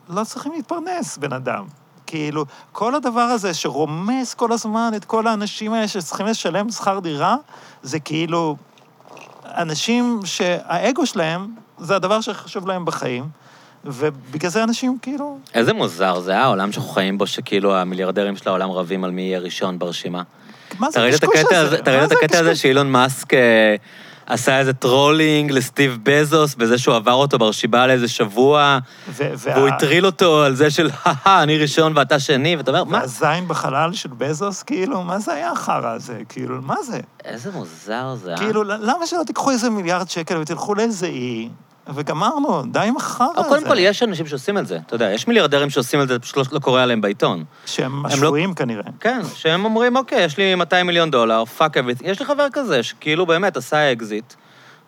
לא 0.09 0.25
צריכים 0.25 0.53
להתפרנס, 0.53 1.19
בן 1.19 1.33
אדם. 1.33 1.65
כאילו, 2.07 2.45
כל 2.73 2.95
הדבר 2.95 3.21
הזה 3.21 3.55
שרומס 3.55 4.35
כל 4.35 4.53
הזמן 4.53 4.93
את 4.97 5.05
כל 5.05 5.27
האנשים 5.27 5.73
האלה 5.73 5.89
שצריכים 5.89 6.27
לשלם 6.27 6.71
שכר 6.71 6.99
דירה, 6.99 7.37
זה 7.83 8.01
כאילו 8.01 8.57
אנשים 9.45 10.21
שהאגו 10.25 11.07
שלהם 11.07 11.47
זה 11.79 11.97
הדבר 11.97 12.21
שחשוב 12.21 12.69
להם 12.69 12.85
בחיים, 12.85 13.25
ובגלל 13.85 14.51
זה 14.51 14.65
אנשים 14.65 14.99
כאילו... 15.03 15.39
איזה 15.55 15.73
מוזר 15.73 16.21
זה 16.21 16.39
העולם 16.39 16.73
שאנחנו 16.73 16.91
חיים 16.91 17.19
בו, 17.19 17.27
שכאילו 17.27 17.77
המיליארדרים 17.77 18.37
של 18.37 18.49
העולם 18.49 18.71
רבים 18.71 19.05
על 19.05 19.11
מי 19.11 19.23
יהיה 19.23 19.39
ראשון 19.39 19.79
ברשימה. 19.79 20.23
מה 20.79 20.91
זה 20.91 21.07
הקשקוש 21.07 21.41
הזה? 21.51 21.79
אתה 21.79 21.91
ראית 21.91 22.13
את 22.13 22.17
הקטע 22.23 22.39
הזה? 22.39 22.57
שאילון 22.57 22.93
מאסק 22.93 23.35
אה, 23.35 23.77
עשה 24.27 24.59
איזה 24.59 24.73
trolling 24.73 25.53
לסטיב 25.53 25.99
בזוס, 26.03 26.55
בזה 26.55 26.79
שהוא 26.79 26.95
עבר 26.95 27.13
אותו 27.13 27.39
ברשימה 27.39 27.87
לאיזה 27.87 28.09
שבוע, 28.09 28.79
ו- 29.09 29.31
וה- 29.37 29.55
והוא 29.57 29.69
הטריל 29.69 30.07
אותו 30.07 30.43
על 30.43 30.55
זה 30.55 30.71
של, 30.71 30.91
הא 31.05 31.43
אני 31.43 31.59
ראשון 31.59 31.93
ואתה 31.97 32.19
שני, 32.21 32.57
ואתה 32.57 32.71
אומר, 32.71 32.85
מה? 32.85 32.99
והזין 32.99 33.49
בחלל 33.49 33.93
של 33.93 34.09
בזוס, 34.19 34.63
כאילו, 34.63 35.03
מה 35.03 35.19
זה 35.19 35.33
היה 35.33 35.51
החרא 35.53 35.91
הזה? 35.91 36.19
כאילו, 36.29 36.63
מה 36.63 36.77
זה? 36.87 37.01
איזה 37.25 37.51
מוזר 37.53 38.15
זה, 38.15 38.33
אה? 38.33 38.39
כאילו, 38.39 38.65
למה 38.65 39.07
שלא 39.07 39.23
תיקחו 39.27 39.51
איזה 39.51 39.71
מיליארד 39.71 40.09
שקל 40.11 40.37
ותלכו 40.39 40.75
לאיזה 40.75 41.07
אי, 41.07 41.49
וגמרנו, 41.95 42.63
די 42.71 42.79
עם 42.79 42.97
החרא 42.97 43.27
הזה. 43.37 43.49
קודם 43.49 43.67
כל, 43.67 43.79
יש 43.79 44.03
אנשים 44.03 44.27
שעושים 44.27 44.59
את 44.59 44.67
זה. 44.67 44.79
אתה 44.87 44.95
יודע, 44.95 45.13
יש 45.13 45.29
מיליארדרים 45.29 45.71
שעושים 45.71 46.01
את 46.03 46.09
זה, 46.09 46.19
פשוט 46.19 46.37
לא- 46.37 46.45
לא 46.53 46.59
קורא 46.59 46.83
עליהם 46.83 47.01
בעיתון. 47.01 47.45
שהם 47.67 48.03
לא- 48.03 48.09
השפויים 48.09 48.55
כנראה. 48.55 48.83
כן, 49.01 49.21
שהם 49.35 49.65
אומרים, 49.65 49.97
אוקיי, 49.97 50.25
יש 50.25 50.37
לי 50.39 50.55
200 50.55 50.87
מיליון 50.87 51.11
דולר, 51.11 51.45
fuck 51.45 51.77
it. 51.77 51.99
יש 52.05 52.21
לי 52.21 52.27
חבר 52.27 52.47
כזה, 52.53 52.83
שכאילו 52.83 53.27
באמת 53.27 53.57
עשה 53.57 53.93
אקזיט, 53.93 54.35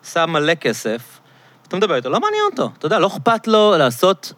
עשה 0.03 0.25
מלא 0.25 0.53
כסף, 0.55 1.19
אתה 1.67 1.77
מדבר 1.77 1.95
איתו, 1.95 2.09
לא 2.09 2.19
מעניין 2.19 2.43
אותו. 2.51 2.69
אתה 2.77 2.85
יודע, 2.85 2.99
לא 2.99 3.07
אכפת 3.07 3.47
לו 3.47 3.73
לעשות 3.77 4.33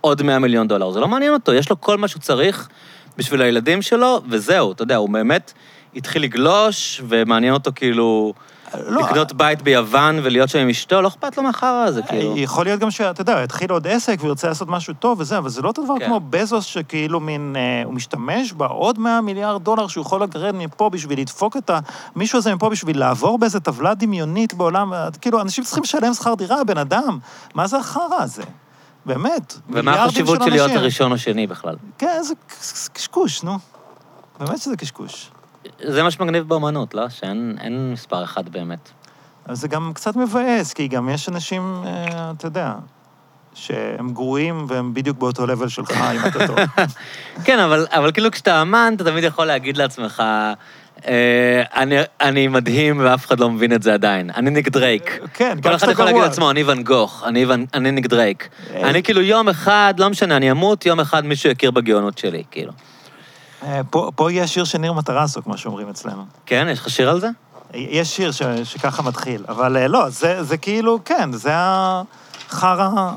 עוד 0.00 0.22
100 0.22 0.38
מיליון 0.38 0.68
דולר, 0.68 0.90
זה 0.90 1.00
לא 1.00 1.08
מעניין 1.08 1.32
אותו, 1.32 1.52
יש 1.54 1.70
לו 1.70 1.80
כל 1.80 1.98
מה 1.98 2.08
שהוא 2.08 2.20
צריך 2.22 2.68
בשביל 3.16 3.42
הילדים 3.42 3.82
שלו, 3.82 4.22
וזהו, 4.28 4.72
אתה 4.72 4.82
יודע, 4.82 4.96
הוא 4.96 5.08
באמת 5.10 5.52
התחיל 5.96 6.22
לגלוש, 6.22 7.02
ומעניין 7.08 7.54
אותו 7.54 7.70
כאילו 7.74 8.34
לא, 8.86 9.00
לקנות 9.02 9.32
בית 9.32 9.62
ביוון 9.62 10.20
ולהיות 10.22 10.48
שם 10.48 10.58
עם 10.58 10.68
אשתו, 10.68 11.02
לא 11.02 11.08
אכפת 11.08 11.36
לו 11.36 11.42
מהחרא 11.42 11.84
הזה, 11.86 12.02
כאילו. 12.02 12.36
יכול 12.36 12.64
להיות 12.64 12.80
גם 12.80 12.90
שאתה 12.90 13.20
יודע, 13.20 13.40
יתחיל 13.44 13.70
עוד 13.70 13.86
עסק 13.86 14.18
וירצה 14.22 14.48
לעשות 14.48 14.68
משהו 14.68 14.94
טוב 14.94 15.20
וזה, 15.20 15.38
אבל 15.38 15.48
זה 15.48 15.62
לא 15.62 15.68
אותו 15.68 15.84
דבר 15.84 15.94
כן. 15.98 16.06
כמו 16.06 16.20
בזוס, 16.20 16.64
שכאילו 16.64 17.20
מין, 17.20 17.56
אה, 17.58 17.82
הוא 17.84 17.94
משתמש 17.94 18.52
בעוד 18.52 18.98
100 18.98 19.20
מיליארד 19.20 19.64
דולר 19.64 19.86
שהוא 19.86 20.02
יכול 20.02 20.22
לגרד 20.22 20.54
מפה 20.54 20.90
בשביל 20.90 21.20
לדפוק 21.20 21.56
את 21.56 21.70
המישהו 22.16 22.38
הזה 22.38 22.54
מפה 22.54 22.68
בשביל 22.68 22.98
לעבור 22.98 23.38
באיזה 23.38 23.60
טבלה 23.60 23.94
דמיונית 23.94 24.54
בעולם, 24.54 24.92
אה, 24.92 25.08
כאילו, 25.20 25.40
אנשים 25.40 25.64
צריכים 25.64 25.82
לשלם 25.82 26.14
שכר 26.14 26.34
דירה, 26.34 26.64
בן 26.64 26.78
אדם. 26.78 27.18
מה 27.54 27.66
זה 27.66 27.78
החרא 27.78 28.16
הזה? 28.18 28.42
באמת. 29.06 29.54
ומה 29.70 30.04
החשיבות 30.04 30.42
של. 30.44 30.50
להיות 30.50 30.70
הראשון 30.70 31.12
או 31.12 31.18
שני 31.18 31.46
בכלל? 31.46 31.76
כן, 31.98 32.18
זה 32.22 32.34
קשקוש, 32.92 33.42
נו. 33.42 33.58
באמת 34.40 34.58
שזה 34.58 34.76
קשקוש. 34.76 35.30
זה 35.82 36.02
מה 36.02 36.10
שמגניב 36.10 36.48
באמנות, 36.48 36.94
לא? 36.94 37.08
שאין 37.08 37.56
אין 37.60 37.92
מספר 37.92 38.24
אחד 38.24 38.48
באמת. 38.48 38.90
אבל 39.46 39.54
זה 39.54 39.68
גם 39.68 39.90
קצת 39.94 40.16
מבאס, 40.16 40.72
כי 40.72 40.88
גם 40.88 41.08
יש 41.08 41.28
אנשים, 41.28 41.82
אה, 41.86 42.30
אתה 42.36 42.46
יודע, 42.46 42.72
שהם 43.54 44.12
גרועים 44.12 44.66
והם 44.68 44.94
בדיוק 44.94 45.18
באותו 45.18 45.46
level 45.46 45.68
שלך, 45.68 45.90
אם 46.14 46.20
אתה 46.28 46.46
טוב. 46.46 46.56
כן, 47.44 47.58
אבל, 47.58 47.86
אבל 47.90 48.12
כאילו 48.12 48.30
כשאתה 48.30 48.62
אמן, 48.62 48.92
אתה 48.96 49.04
תמיד 49.04 49.24
יכול 49.24 49.44
להגיד 49.46 49.76
לעצמך, 49.76 50.22
אה, 51.06 51.62
אני, 51.76 51.96
אני 52.20 52.48
מדהים 52.48 53.00
ואף 53.04 53.26
אחד 53.26 53.40
לא 53.40 53.50
מבין 53.50 53.72
את 53.72 53.82
זה 53.82 53.94
עדיין. 53.94 54.30
אני 54.36 54.50
ניק 54.50 54.68
דרייק. 54.68 55.18
כן, 55.34 55.56
גם 55.60 55.70
כל 55.70 55.76
אחד 55.76 55.88
יכול 55.90 56.04
להגיד. 56.04 56.22
לעצמו, 56.22 56.50
אני 56.50 56.62
ואן 56.62 56.82
גוך, 56.82 57.22
אני, 57.26 57.44
ואן- 57.44 57.64
אני 57.74 57.90
ניק 57.90 58.06
דרייק. 58.06 58.48
אה. 58.74 58.90
אני 58.90 59.02
כאילו 59.02 59.20
יום 59.20 59.48
אחד, 59.48 59.94
לא 59.98 60.10
משנה, 60.10 60.36
אני 60.36 60.50
אמות, 60.50 60.86
יום 60.86 61.00
אחד 61.00 61.26
מישהו 61.26 61.50
יכיר 61.50 61.70
בגאונות 61.70 62.18
שלי, 62.18 62.42
כאילו. 62.50 62.72
אה, 63.64 63.80
פה, 63.90 64.10
פה 64.16 64.32
יש 64.32 64.54
שיר 64.54 64.64
של 64.64 64.78
ניר 64.78 64.92
מטרסו, 64.92 65.42
כמו 65.42 65.58
שאומרים 65.58 65.88
אצלנו. 65.88 66.24
כן, 66.46 66.66
יש 66.70 66.78
לך 66.78 66.90
שיר 66.90 67.10
על 67.10 67.20
זה? 67.20 67.28
יש 67.74 68.16
שיר 68.16 68.32
ש, 68.32 68.42
שככה 68.64 69.02
מתחיל, 69.02 69.44
אבל 69.48 69.76
אה, 69.76 69.88
לא, 69.88 70.08
זה, 70.08 70.42
זה 70.42 70.56
כאילו, 70.56 70.98
כן, 71.04 71.32
זה 71.32 71.50
החרא 71.54 73.10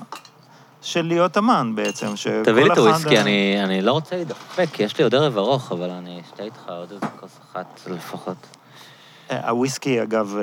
של 0.81 1.01
להיות 1.01 1.37
אמן 1.37 1.71
בעצם, 1.75 2.07
תביא 2.43 2.63
לי 2.63 2.73
את 2.73 2.77
הוויסקי, 2.77 3.15
אה, 3.17 3.21
אני, 3.21 3.63
אני 3.63 3.81
לא 3.81 3.91
רוצה 3.91 4.15
להידפק, 4.15 4.79
יש 4.79 4.97
לי 4.97 5.03
עוד 5.03 5.15
ערב 5.15 5.37
ארוך, 5.37 5.71
אבל 5.71 5.89
אני 5.89 6.21
אשתה 6.25 6.43
איתך 6.43 6.63
עוד 6.67 6.91
איזה 6.91 7.05
כוס 7.19 7.39
אחת 7.51 7.81
לפחות. 7.87 8.37
הוויסקי, 9.29 10.03
אגב, 10.03 10.35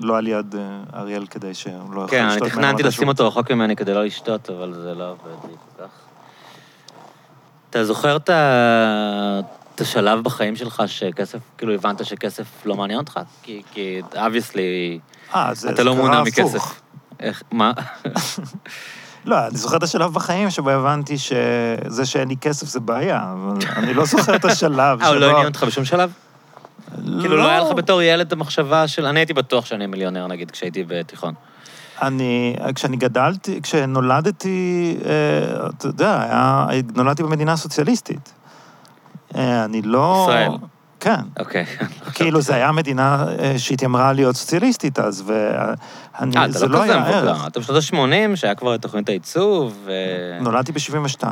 לא 0.00 0.18
על 0.18 0.28
יד 0.28 0.54
אריאל 0.94 1.26
כדי 1.26 1.54
שהוא 1.54 1.94
לא 1.94 2.00
יכול 2.00 2.10
כן, 2.10 2.26
לשתות 2.26 2.42
אני 2.42 2.50
ממנו 2.50 2.50
תכננתי 2.50 2.82
מתישהו. 2.82 2.88
לשים 2.88 3.08
אותו 3.08 3.28
רחוק 3.28 3.50
ממני 3.50 3.76
כדי 3.76 3.94
לא 3.94 4.04
לשתות, 4.04 4.50
אבל 4.50 4.74
זה 4.74 4.94
לא 4.94 5.10
עובד 5.10 5.48
לי 5.48 5.54
כל 5.76 5.82
כך. 5.82 6.09
אתה 7.70 7.84
זוכר 7.84 8.16
את 8.16 8.28
ה- 8.30 9.40
את 9.74 9.80
השלב 9.80 10.24
בחיים 10.24 10.56
שלך 10.56 10.82
שכסף, 10.86 11.38
כאילו 11.58 11.74
הבנת 11.74 12.04
שכסף 12.06 12.44
לא 12.66 12.74
מעניין 12.76 12.98
אותך? 12.98 13.20
כי, 13.42 13.62
כי 13.72 14.00
obviously, 14.12 14.58
אה, 15.34 15.50
זה, 15.54 15.70
אתה 15.70 15.82
לא 15.82 15.92
הפוך. 15.92 16.26
מכסף. 16.26 16.80
איך, 17.20 17.42
מה? 17.52 17.72
לא, 19.24 19.46
אני 19.46 19.56
זוכר 19.56 19.76
את 19.76 19.82
השלב 19.82 20.12
בחיים 20.14 20.50
שבו 20.50 20.70
הבנתי 20.70 21.18
שזה 21.18 22.06
שאין 22.06 22.28
לי 22.28 22.36
כסף 22.36 22.66
זה 22.66 22.80
בעיה, 22.80 23.32
אבל 23.32 23.58
אני 23.76 23.94
לא 23.94 24.04
זוכר 24.04 24.36
את 24.36 24.44
השלב 24.44 25.02
אה, 25.02 25.08
הוא 25.08 25.16
לא 25.16 25.30
עניין 25.30 25.46
אותך 25.46 25.64
בשום 25.64 25.84
שלב? 25.84 26.12
כאילו, 27.20 27.36
לא 27.36 27.48
היה 27.48 27.60
לך 27.60 27.72
בתור 27.76 28.02
ילד 28.02 28.32
המחשבה 28.32 28.88
של... 28.88 29.06
אני 29.06 29.20
הייתי 29.20 29.32
בטוח 29.34 29.66
שאני 29.66 29.86
מיליונר, 29.86 30.26
נגיד, 30.26 30.50
כשהייתי 30.50 30.84
בתיכון. 30.88 31.34
אני, 32.02 32.56
כשאני 32.74 32.96
גדלתי, 32.96 33.60
כשנולדתי, 33.62 34.96
אה, 35.04 35.68
אתה 35.68 35.86
יודע, 35.86 36.22
היה, 36.22 36.66
נולדתי 36.94 37.22
במדינה 37.22 37.56
סוציאליסטית. 37.56 38.32
אה, 39.36 39.64
אני 39.64 39.82
לא... 39.82 40.26
ישראל. 40.28 40.50
כן. 41.00 41.20
אוקיי. 41.38 41.64
כאילו, 42.14 42.40
זו 42.40 42.52
הייתה 42.52 42.72
מדינה 42.72 43.26
אה, 43.38 43.58
שהתיימרה 43.58 44.12
להיות 44.12 44.36
סוציאליסטית 44.36 44.98
אז, 44.98 45.24
ואני, 45.26 46.36
אה, 46.36 46.44
אתה 46.44 46.52
זה 46.52 46.66
לא 46.66 46.78
לא 46.78 46.84
כזה 46.84 46.92
היה 46.92 47.06
ערך. 47.06 47.30
מבוגר. 47.30 47.46
אתה 47.46 47.60
בשנות 47.60 47.82
ה-80, 47.92 48.36
שהיה 48.36 48.54
כבר 48.54 48.74
את 48.74 48.82
תוכנית 48.82 49.08
העיצוב, 49.08 49.76
ו... 49.84 49.92
נולדתי 50.40 50.72
ב-72. 50.72 51.24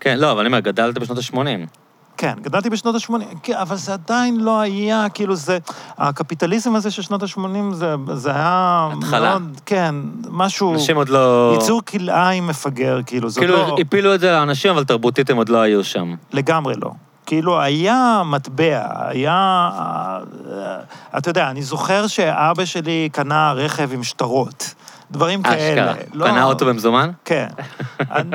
כן, 0.00 0.18
לא, 0.18 0.32
אבל 0.32 0.40
אני 0.40 0.46
אומר, 0.46 0.60
גדלת 0.60 0.98
בשנות 0.98 1.18
ה-80. 1.18 1.83
כן, 2.16 2.34
גדלתי 2.42 2.70
בשנות 2.70 2.94
ה-80, 2.94 3.36
כן, 3.42 3.52
אבל 3.52 3.76
זה 3.76 3.92
עדיין 3.92 4.40
לא 4.40 4.60
היה, 4.60 5.06
כאילו 5.14 5.36
זה... 5.36 5.58
הקפיטליזם 5.98 6.74
הזה 6.74 6.90
של 6.90 7.02
שנות 7.02 7.22
ה-80, 7.22 7.74
זה, 7.74 7.94
זה 8.14 8.30
היה... 8.30 8.88
התחלה. 8.98 9.38
מאוד, 9.38 9.60
כן, 9.66 9.94
משהו... 10.30 10.72
אנשים 10.74 10.96
עוד 10.96 11.08
לא... 11.08 11.52
ייצור 11.60 11.82
כלאיים 11.82 12.46
מפגר, 12.46 13.00
כאילו, 13.06 13.28
זאת 13.30 13.38
כאילו, 13.38 13.56
לא... 13.56 13.76
הפילו 13.80 14.14
את 14.14 14.20
זה 14.20 14.32
לאנשים, 14.32 14.70
אבל 14.70 14.84
תרבותית 14.84 15.30
הם 15.30 15.36
עוד 15.36 15.48
לא 15.48 15.58
היו 15.58 15.84
שם. 15.84 16.14
לגמרי 16.32 16.74
לא. 16.82 16.90
כאילו, 17.26 17.60
היה 17.60 18.22
מטבע, 18.24 18.82
היה... 19.08 19.70
אה, 20.52 20.76
אתה 21.18 21.30
יודע, 21.30 21.50
אני 21.50 21.62
זוכר 21.62 22.06
שאבא 22.06 22.64
שלי 22.64 23.08
קנה 23.12 23.52
רכב 23.52 23.92
עם 23.92 24.02
שטרות. 24.02 24.74
דברים 25.10 25.42
כאלה. 25.42 25.92
אשכרה. 25.92 26.04
לא- 26.14 26.26
קנה 26.26 26.44
אוטו 26.44 26.66
במזומן? 26.66 27.10
כן. 27.24 27.46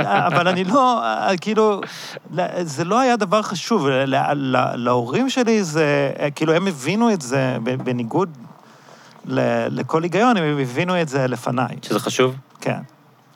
אבל 0.06 0.48
אני 0.48 0.64
לא, 0.64 1.04
אה, 1.04 1.38
כאילו, 1.42 1.82
זה 2.62 2.84
לא 2.84 3.00
היה 3.00 3.16
דבר 3.16 3.42
חשוב. 3.42 3.88
ל- 3.88 4.16
ל- 4.34 4.76
להורים 4.76 5.30
שלי 5.30 5.64
זה, 5.64 6.12
אה, 6.20 6.32
כאילו, 6.32 6.54
הם 6.54 6.68
הבינו 6.68 7.14
את 7.14 7.22
זה 7.22 7.58
בניגוד 7.84 8.30
ל- 9.26 9.68
לכל 9.80 10.04
היגיון, 10.04 10.38
הם 10.38 10.58
הבינו 10.60 11.02
את 11.02 11.10
זה 11.10 11.28
לפניי. 11.28 11.76
שזה 11.82 12.00
חשוב? 12.00 12.36
כן. 12.62 12.80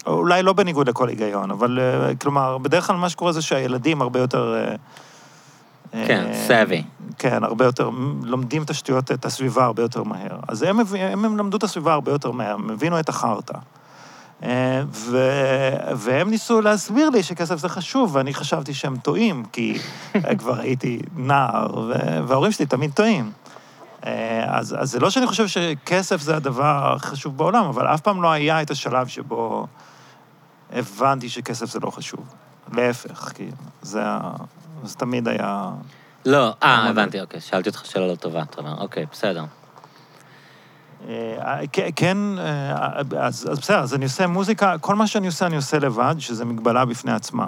אולי 0.08 0.44
לא 0.44 0.54
בניגוד 0.54 0.90
לכל 0.90 1.10
היגיון, 1.10 1.52
אבל 1.52 1.80
אה, 1.80 2.16
כלומר, 2.16 2.58
בדרך 2.58 2.88
כלל 2.88 2.96
מה 2.96 3.10
שקורה 3.10 3.32
זה 3.32 3.42
שהילדים 3.42 4.02
הרבה 4.02 4.20
יותר... 4.20 4.56
אה, 5.94 6.04
כן, 6.08 6.26
אה, 6.26 6.48
savvy. 6.48 6.84
כן, 7.18 7.44
הרבה 7.44 7.66
יותר, 7.66 7.90
לומדים 8.24 8.64
את 8.64 8.70
השטויות, 8.70 9.12
את 9.12 9.26
הסביבה 9.26 9.66
הרבה 9.66 9.82
יותר 9.82 10.04
מהר. 10.04 10.40
אז 10.48 10.64
הם, 10.64 10.80
הם, 10.80 11.26
הם 11.26 11.38
למדו 11.38 11.58
את 11.58 11.64
הסביבה 11.64 11.94
הרבה 11.94 12.12
יותר 12.12 12.32
מהר, 12.32 12.54
הם 12.54 12.70
הבינו 12.70 13.00
את 13.00 13.10
החרטא. 13.10 13.54
אה, 14.44 14.84
ו... 14.92 15.18
והם 15.96 16.30
ניסו 16.30 16.62
להסביר 16.62 17.10
לי 17.10 17.24
שכסף 17.24 17.56
זה 17.56 17.70
חשוב, 17.70 18.16
ואני 18.16 18.34
חשבתי 18.34 18.74
שהם 18.74 18.98
טועים, 18.98 19.46
כי 19.52 19.78
אה, 20.16 20.36
כבר 20.36 20.60
הייתי 20.60 21.00
נער, 21.16 21.80
ו... 21.80 21.94
וההורים 22.28 22.52
שלי 22.52 22.66
תמיד 22.66 22.92
טועים. 22.92 23.32
אה, 24.06 24.46
אז, 24.48 24.76
אז 24.80 24.92
זה 24.92 25.00
לא 25.00 25.10
שאני 25.10 25.28
חושב 25.28 25.48
שכסף 25.48 26.22
זה 26.22 26.36
הדבר 26.36 26.94
החשוב 26.96 27.38
בעולם, 27.38 27.66
אבל 27.66 27.88
אף 27.88 28.02
פעם 28.02 28.22
לא 28.22 28.32
היה 28.32 28.62
את 28.62 28.72
השלב 28.72 29.08
שבו 29.08 29.68
הבנתי 30.74 31.30
שכסף 31.30 31.66
זה 31.66 31.80
לא 31.80 31.90
חשוב. 31.90 32.34
להפך, 32.74 33.32
כאילו, 33.36 33.52
זה, 33.82 34.02
ה- 34.06 34.36
זה 34.84 34.96
תמיד 34.96 35.28
היה... 35.28 35.70
לא, 36.26 36.54
אה, 36.64 36.90
הבנתי, 36.90 37.22
אוקיי. 37.22 37.42
שאלתי 37.42 37.70
אותך 37.70 37.86
שאלה 37.86 38.08
לא 38.08 38.16
טובה, 38.16 38.42
אתה 38.42 38.62
אומר, 38.62 38.82
אוקיי, 38.82 39.06
בסדר. 39.12 39.44
אה, 41.10 41.60
כן- 41.96 42.18
אה, 42.40 43.00
אז, 43.20 43.48
אז 43.52 43.60
בסדר, 43.60 43.80
אז 43.80 43.94
אני 43.94 44.06
עושה 44.06 44.28
מוזיקה, 44.28 44.78
כל 44.78 44.96
מה 44.96 45.08
שאני 45.08 45.28
עושה, 45.28 45.46
אני 45.46 45.56
עושה 45.56 45.80
לבד, 45.80 46.16
שזה 46.20 46.46
מגבלה 46.46 46.86
בפני 46.86 47.12
עצמה. 47.12 47.48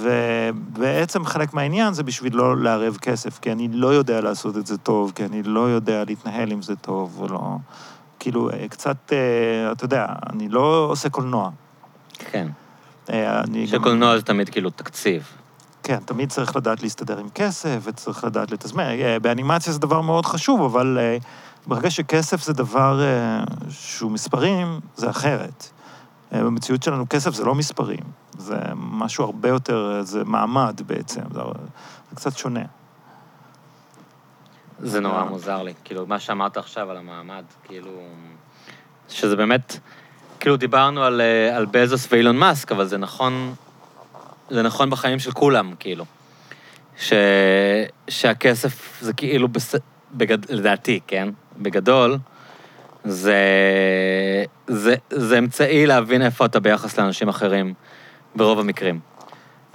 ובעצם 0.00 1.24
חלק 1.24 1.54
מהעניין 1.54 1.94
זה 1.94 2.02
בשביל 2.02 2.36
לא 2.36 2.56
לערב 2.56 2.96
כסף, 2.96 3.38
כי 3.38 3.52
אני 3.52 3.68
לא 3.68 3.86
יודע 3.94 4.20
לעשות 4.20 4.56
את 4.56 4.66
זה 4.66 4.78
טוב, 4.78 5.12
כי 5.14 5.24
אני 5.24 5.42
לא 5.42 5.60
יודע 5.60 6.04
להתנהל 6.04 6.50
עם 6.52 6.62
זה 6.62 6.76
טוב, 6.76 7.18
או 7.20 7.28
לא... 7.28 7.56
כאילו, 8.18 8.50
אה, 8.50 8.68
קצת, 8.68 9.12
אתה 9.72 9.84
יודע, 9.84 10.06
אני 10.32 10.48
לא 10.48 10.86
עושה 10.90 11.08
קולנוע. 11.08 11.50
כן. 12.18 12.48
אני 13.08 13.60
גם- 13.60 13.66
שקולנוע 13.66 14.16
זה 14.18 14.22
תמיד 14.22 14.48
כאילו 14.48 14.70
תקציב. 14.70 15.28
כן, 15.86 15.98
תמיד 16.04 16.30
צריך 16.30 16.56
לדעת 16.56 16.82
להסתדר 16.82 17.18
עם 17.18 17.28
כסף, 17.30 17.78
וצריך 17.82 18.24
לדעת 18.24 18.50
לתזמן. 18.50 18.84
אה, 18.84 19.18
באנימציה 19.18 19.72
זה 19.72 19.78
דבר 19.78 20.00
מאוד 20.00 20.26
חשוב, 20.26 20.62
אבל 20.62 20.98
אה, 21.00 21.16
ברגע 21.66 21.90
שכסף 21.90 22.42
זה 22.42 22.52
דבר 22.52 23.00
אה, 23.02 23.44
שהוא 23.70 24.10
מספרים, 24.10 24.80
זה 24.96 25.10
אחרת. 25.10 25.70
במציאות 26.32 26.82
שלנו 26.82 27.04
כסף 27.10 27.34
זה 27.34 27.44
לא 27.44 27.54
מספרים, 27.54 28.04
זה 28.38 28.56
משהו 28.76 29.24
הרבה 29.24 29.48
יותר, 29.48 30.00
זה 30.02 30.24
מעמד 30.24 30.80
בעצם, 30.86 31.20
זה, 31.32 31.40
זה 32.10 32.16
קצת 32.16 32.36
שונה. 32.36 32.64
זה 34.78 35.00
נורא 35.00 35.24
מוזר 35.24 35.62
לי. 35.62 35.74
כאילו, 35.84 36.06
מה 36.06 36.20
שאמרת 36.20 36.56
עכשיו 36.56 36.90
על 36.90 36.96
המעמד, 36.96 37.44
כאילו... 37.64 37.90
שזה 39.08 39.36
באמת... 39.36 39.78
כאילו, 40.40 40.56
דיברנו 40.56 41.02
על, 41.02 41.20
על 41.56 41.66
בזוס 41.70 42.08
ואילון 42.12 42.36
מאסק, 42.36 42.72
אבל 42.72 42.86
זה 42.86 42.98
נכון... 42.98 43.54
זה 44.50 44.62
נכון 44.62 44.90
בחיים 44.90 45.18
של 45.18 45.32
כולם, 45.32 45.74
כאילו. 45.78 46.04
ש... 46.98 47.12
שהכסף 48.08 48.98
זה 49.00 49.12
כאילו, 49.12 49.48
בס... 49.48 49.74
בגד... 50.12 50.50
לדעתי, 50.50 51.00
כן? 51.06 51.28
בגדול, 51.58 52.18
זה... 53.04 53.34
זה... 54.66 54.94
זה 55.10 55.38
אמצעי 55.38 55.86
להבין 55.86 56.22
איפה 56.22 56.46
אתה 56.46 56.60
ביחס 56.60 56.98
לאנשים 56.98 57.28
אחרים, 57.28 57.74
ברוב 58.34 58.58
המקרים. 58.58 59.00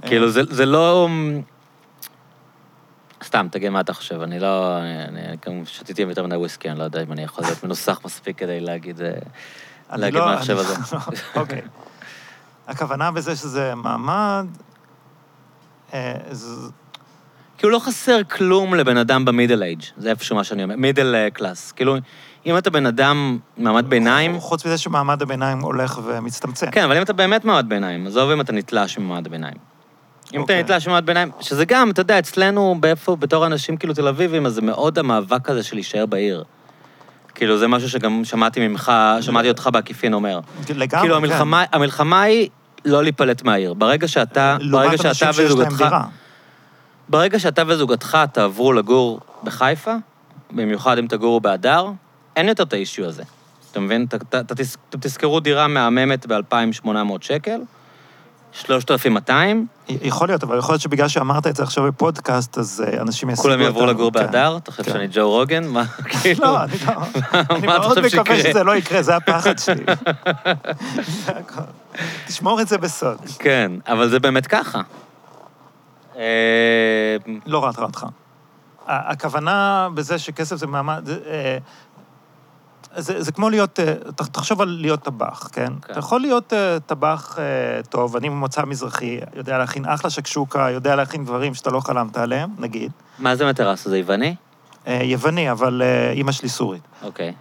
כאילו, 0.01 0.29
זה, 0.29 0.41
זה 0.49 0.65
לא... 0.65 1.09
סתם, 3.23 3.47
תגיד 3.51 3.69
מה 3.69 3.79
אתה 3.79 3.93
חושב, 3.93 4.21
אני 4.21 4.39
לא... 4.39 4.77
אני, 5.07 5.21
גם 5.45 5.65
שתיתי 5.65 6.01
יותר 6.01 6.25
מדי 6.25 6.35
וויסקי, 6.35 6.69
אני 6.69 6.79
לא 6.79 6.83
יודע 6.83 7.03
אם 7.03 7.11
אני 7.11 7.23
יכול 7.23 7.43
להיות 7.43 7.63
מנוסח 7.63 7.99
מספיק 8.05 8.37
כדי 8.37 8.59
להגיד, 8.59 9.01
אה, 9.01 9.11
להגיד 9.97 10.19
לא- 10.19 10.25
מה 10.25 10.31
אני 10.33 10.41
חושב 10.41 10.57
על 10.57 10.63
זה. 10.63 10.97
אוקיי. 11.35 11.61
הכוונה 12.71 13.11
בזה 13.11 13.35
שזה 13.35 13.75
מעמד, 13.75 14.45
אה, 15.93 16.13
כאילו 17.57 17.73
לא 17.73 17.79
חסר 17.79 18.23
כלום 18.23 18.75
לבן 18.75 18.97
אדם 18.97 19.25
במידל 19.25 19.63
אייג', 19.63 19.81
זה 19.97 20.09
איפשהו 20.09 20.35
מה 20.35 20.43
שאני 20.43 20.63
אומר, 20.63 20.75
מידל 20.75 21.29
קלאס. 21.33 21.71
כאילו, 21.71 21.95
אם 22.45 22.57
אתה 22.57 22.69
בן 22.69 22.85
אדם 22.85 23.37
מעמד 23.57 23.89
ביניים, 23.89 24.39
חוץ 24.39 24.65
מזה 24.65 24.77
שמעמד 24.77 25.21
הביניים 25.21 25.59
הולך 25.59 25.99
ומצטמצם. 26.03 26.71
כן, 26.71 26.83
אבל 26.83 26.97
אם 26.97 27.03
אתה 27.03 27.13
באמת 27.13 27.45
מעמד 27.45 27.65
ביניים, 27.69 28.07
עזוב 28.07 28.31
אם 28.31 28.41
אתה 28.41 28.53
נתלש 28.53 28.97
ממעמד 28.97 29.27
הביניים. 29.27 29.53
אם 29.53 30.29
אתה 30.29 30.41
אוקיי. 30.41 30.63
נתלש 30.63 30.87
ממעמד 30.87 31.05
ביניים, 31.05 31.31
שזה 31.39 31.65
גם, 31.65 31.89
אתה 31.89 32.01
יודע, 32.01 32.19
אצלנו, 32.19 32.75
באיפה, 32.79 33.15
בתור 33.15 33.45
אנשים 33.45 33.77
כאילו 33.77 33.93
תל 33.93 34.07
אביבים, 34.07 34.45
אז 34.45 34.53
זה 34.53 34.61
מאוד 34.61 34.99
המאבק 34.99 35.49
הזה 35.49 35.63
של 35.63 35.75
להישאר 35.75 36.05
בעיר. 36.05 36.43
כאילו, 37.35 37.57
זה 37.57 37.67
משהו 37.67 37.89
שגם 37.89 38.25
שמעתי 38.25 38.67
ממך, 38.67 38.91
שמעתי 39.21 39.49
אותך 39.49 39.69
בעקיפין 39.73 40.13
אומר. 40.13 40.39
לגמרי, 40.69 40.87
כאילו, 41.01 41.15
כן. 41.15 41.23
המלחמה, 41.23 41.63
המלחמה 41.71 42.21
היא 42.21 42.49
לא 42.85 43.03
להיפלט 43.03 43.43
מהעיר. 43.43 43.73
ברגע 43.73 44.07
שאתה, 44.07 44.57
ברגע 44.71 44.97
שאתה 45.13 45.29
וזוגתך. 45.45 45.95
ברגע 47.09 47.39
שאתה 47.39 47.63
וזוגתך 47.67 48.17
תעברו 48.33 48.73
לגור 48.73 49.19
בחיפה, 49.43 49.95
במיוחד 50.51 50.97
אם 50.97 51.07
תגורו 51.07 51.39
בהדר, 51.39 51.85
אין 52.35 52.47
יותר 52.47 52.63
את 52.63 52.73
האישיו 52.73 53.05
הזה. 53.05 53.23
אתה 53.71 53.79
מבין? 53.79 54.05
ת- 54.05 54.15
ת- 54.15 54.35
ת- 54.35 54.51
תז- 54.61 54.77
אתם 54.89 54.99
תזכרו 55.01 55.39
דירה 55.39 55.67
מהממת 55.67 56.25
ב-2,800 56.25 56.89
שקל, 57.21 57.61
3,200, 58.53 59.65
יכול 59.89 60.27
להיות, 60.27 60.43
אבל 60.43 60.57
יכול 60.57 60.73
להיות 60.73 60.81
שבגלל 60.81 61.07
שאמרת 61.07 61.47
את 61.47 61.55
זה 61.55 61.63
עכשיו 61.63 61.83
בפודקאסט, 61.83 62.57
אז 62.57 62.83
אה, 62.87 63.01
אנשים 63.01 63.29
ישיגו 63.29 63.41
כולם 63.41 63.61
יעברו 63.61 63.81
אותנו. 63.81 63.93
לגור 63.93 64.11
כן. 64.11 64.19
בהדר? 64.19 64.57
אתה 64.57 64.71
חושב 64.71 64.83
כן. 64.83 64.91
שאני 64.91 65.07
ג'ו 65.11 65.29
רוגן? 65.29 65.67
מה, 65.67 65.85
כאילו? 66.21 66.43
לא, 66.45 66.63
אני 66.63 66.73
לא... 66.87 66.93
אני 67.33 67.67
מה 67.67 67.75
אתה 67.75 67.87
מאוד 67.87 67.99
חושב 67.99 68.19
מקווה 68.19 68.35
שיקרה? 68.35 68.51
שזה 68.51 68.63
לא 68.63 68.75
יקרה, 68.75 69.01
זה 69.01 69.15
הפחד 69.15 69.59
שלי. 69.59 69.83
תשמור 72.27 72.61
את 72.61 72.67
זה 72.67 72.77
בסוד. 72.77 73.17
כן, 73.39 73.71
אבל 73.87 74.09
זה 74.09 74.19
באמת 74.19 74.47
ככה. 74.47 74.81
אה, 76.17 76.23
לא 77.45 77.63
רעת 77.63 77.79
רעתך. 77.79 78.05
הכוונה 78.87 79.87
בזה 79.93 80.19
שכסף 80.19 80.55
זה 80.55 80.67
מעמד... 80.67 81.09
זה, 82.97 83.21
זה, 83.21 83.31
כמו 83.31 83.49
להיות, 83.49 83.79
אה, 83.79 83.93
ת- 84.15 84.21
תחשוב 84.21 84.61
על 84.61 84.77
להיות 84.81 85.03
טבח, 85.03 85.49
כן? 85.51 85.65
כן. 85.65 85.91
אתה 85.91 85.99
יכול 85.99 86.21
להיות 86.21 86.53
אה, 86.53 86.77
טבח 86.85 87.35
אה, 87.39 87.43
טוב, 87.83 88.15
אני 88.15 88.29
ממוצא 88.29 88.65
מזרחי, 88.65 89.19
יודע 89.35 89.57
להכין 89.57 89.85
אחלה 89.85 90.09
שקשוקה, 90.09 90.69
יודע 90.71 90.95
להכין 90.95 91.25
דברים 91.25 91.53
שאתה 91.53 91.69
לא 91.69 91.79
חלמת 91.79 92.17
עליהם, 92.17 92.49
נגיד. 92.57 92.91
מה 93.19 93.35
זה 93.35 93.45
מטרס? 93.49 93.87
זה 93.87 93.97
יווני? 93.97 94.35
יווני, 94.87 95.51
אבל 95.51 95.81
אימא 96.13 96.31
שלי 96.31 96.49
סורית. 96.49 96.81
אוקיי. 97.03 97.33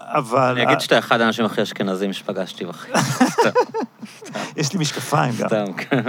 אבל... 0.00 0.52
אני 0.52 0.62
אגיד 0.62 0.80
שאתה 0.80 0.98
אחד 0.98 1.20
האנשים 1.20 1.44
הכי 1.44 1.62
אשכנזים 1.62 2.12
שפגשתי 2.12 2.64
בחיים. 2.64 2.94
יש 4.56 4.72
לי 4.72 4.78
משקפיים 4.78 5.32
גם. 5.38 5.48
סתם, 5.48 5.64
כן. 5.72 6.02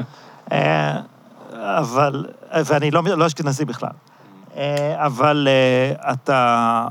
אבל, 1.53 2.25
ואני 2.65 2.91
לא, 2.91 3.03
לא 3.03 3.27
אשכנזי 3.27 3.65
בכלל. 3.65 3.89
אה, 4.57 5.05
אבל 5.05 5.47
אתה 6.11 6.87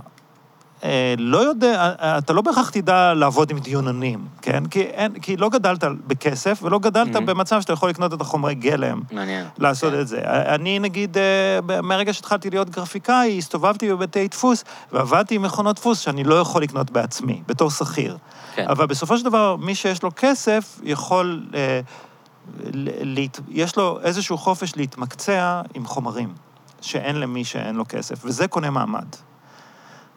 לא 1.19 1.39
יודע, 1.39 1.95
אה, 2.01 2.19
אתה 2.19 2.33
לא 2.33 2.43
בהכרח 2.43 2.71
תדע 2.71 3.15
לעבוד 3.15 3.51
עם 3.51 3.59
דיוננים, 3.59 4.27
כן? 4.43 4.67
כי, 4.67 4.81
אין, 4.83 5.13
כי 5.21 5.37
לא 5.37 5.49
גדלת 5.49 5.85
בכסף 6.07 6.61
ולא 6.63 6.79
גדלת 6.79 7.17
Mhm. 7.17 7.21
במצב 7.21 7.61
שאתה 7.61 7.73
יכול 7.73 7.89
לקנות 7.91 8.15
את 8.15 8.21
החומרי 8.21 8.55
גלם. 8.55 9.01
מעניין. 9.13 9.47
לעשות 9.59 9.93
כן. 9.93 10.01
את 10.01 10.09
זה. 10.09 10.21
אני, 10.25 10.79
נגיד, 10.79 11.17
אה, 11.19 11.81
מהרגע 11.83 12.13
שהתחלתי 12.13 12.51
להיות 12.51 12.71
גרפיקאי, 12.71 13.39
הסתובבתי 13.39 13.91
בבתי 13.91 14.29
דפוס 14.29 14.65
ועבדתי 14.93 15.35
עם 15.35 15.43
מכונות 15.43 15.77
דפוס 15.77 15.99
שאני 15.99 16.25
לא 16.25 16.35
יכול 16.35 16.63
לקנות 16.63 16.91
בעצמי, 16.91 17.43
בתור 17.47 17.71
שכיר. 17.71 18.17
כן. 18.55 18.67
אבל 18.69 18.87
בסופו 18.87 19.19
של 19.19 19.25
דבר, 19.25 19.57
מי 19.57 19.75
שיש 19.75 20.03
לו 20.03 20.11
כסף 20.17 20.81
יכול... 20.83 21.43
אה, 21.55 21.81
להת... 22.85 23.41
יש 23.49 23.77
לו 23.77 23.99
איזשהו 24.03 24.39
חופש 24.39 24.77
להתמקצע 24.77 25.61
עם 25.75 25.87
חומרים, 25.87 26.33
שאין 26.81 27.21
למי 27.21 27.45
שאין 27.45 27.75
לו 27.77 27.85
כסף, 27.89 28.25
וזה 28.25 28.49
קונה 28.49 28.71
מעמד. 28.71 29.07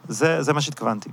זה, 0.07 0.41
זה 0.41 0.53
מה 0.53 0.61
שהתכוונתי. 0.61 1.09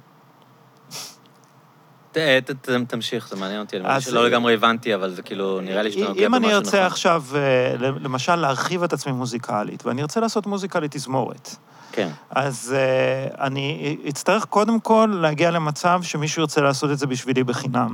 ת- 2.12 2.18
ת- 2.18 2.50
ת- 2.50 2.70
תמשיך, 2.88 3.28
זה 3.28 3.36
מעניין 3.36 3.60
אותי. 3.60 3.76
אני 3.76 3.84
מרגיש 3.84 4.04
שלא 4.04 4.26
לגמרי 4.26 4.54
הבנתי, 4.54 4.94
אבל 4.94 5.10
זה 5.14 5.22
כאילו, 5.22 5.60
נראה 5.60 5.82
לי 5.82 5.92
שאתה 5.92 6.08
נוגע 6.08 6.26
אם 6.26 6.32
במשהו 6.32 6.36
אני 6.36 6.46
נכון. 6.46 6.64
ארצה 6.66 6.86
עכשיו, 6.86 7.22
אה, 7.34 7.74
למשל, 7.78 8.36
להרחיב 8.36 8.82
את 8.82 8.92
עצמי 8.92 9.12
מוזיקלית, 9.12 9.86
ואני 9.86 10.02
ארצה 10.02 10.20
לעשות 10.20 10.46
מוזיקה 10.46 10.80
לתזמורת, 10.80 11.56
כן. 11.92 12.08
אז 12.30 12.74
uh, 12.74 13.40
אני 13.40 13.96
אצטרך 14.08 14.44
קודם 14.44 14.80
כל 14.80 15.18
להגיע 15.22 15.50
למצב 15.50 16.00
שמישהו 16.02 16.40
ירצה 16.40 16.60
לעשות 16.60 16.90
את 16.90 16.98
זה 16.98 17.06
בשבילי 17.06 17.44
בחינם, 17.44 17.92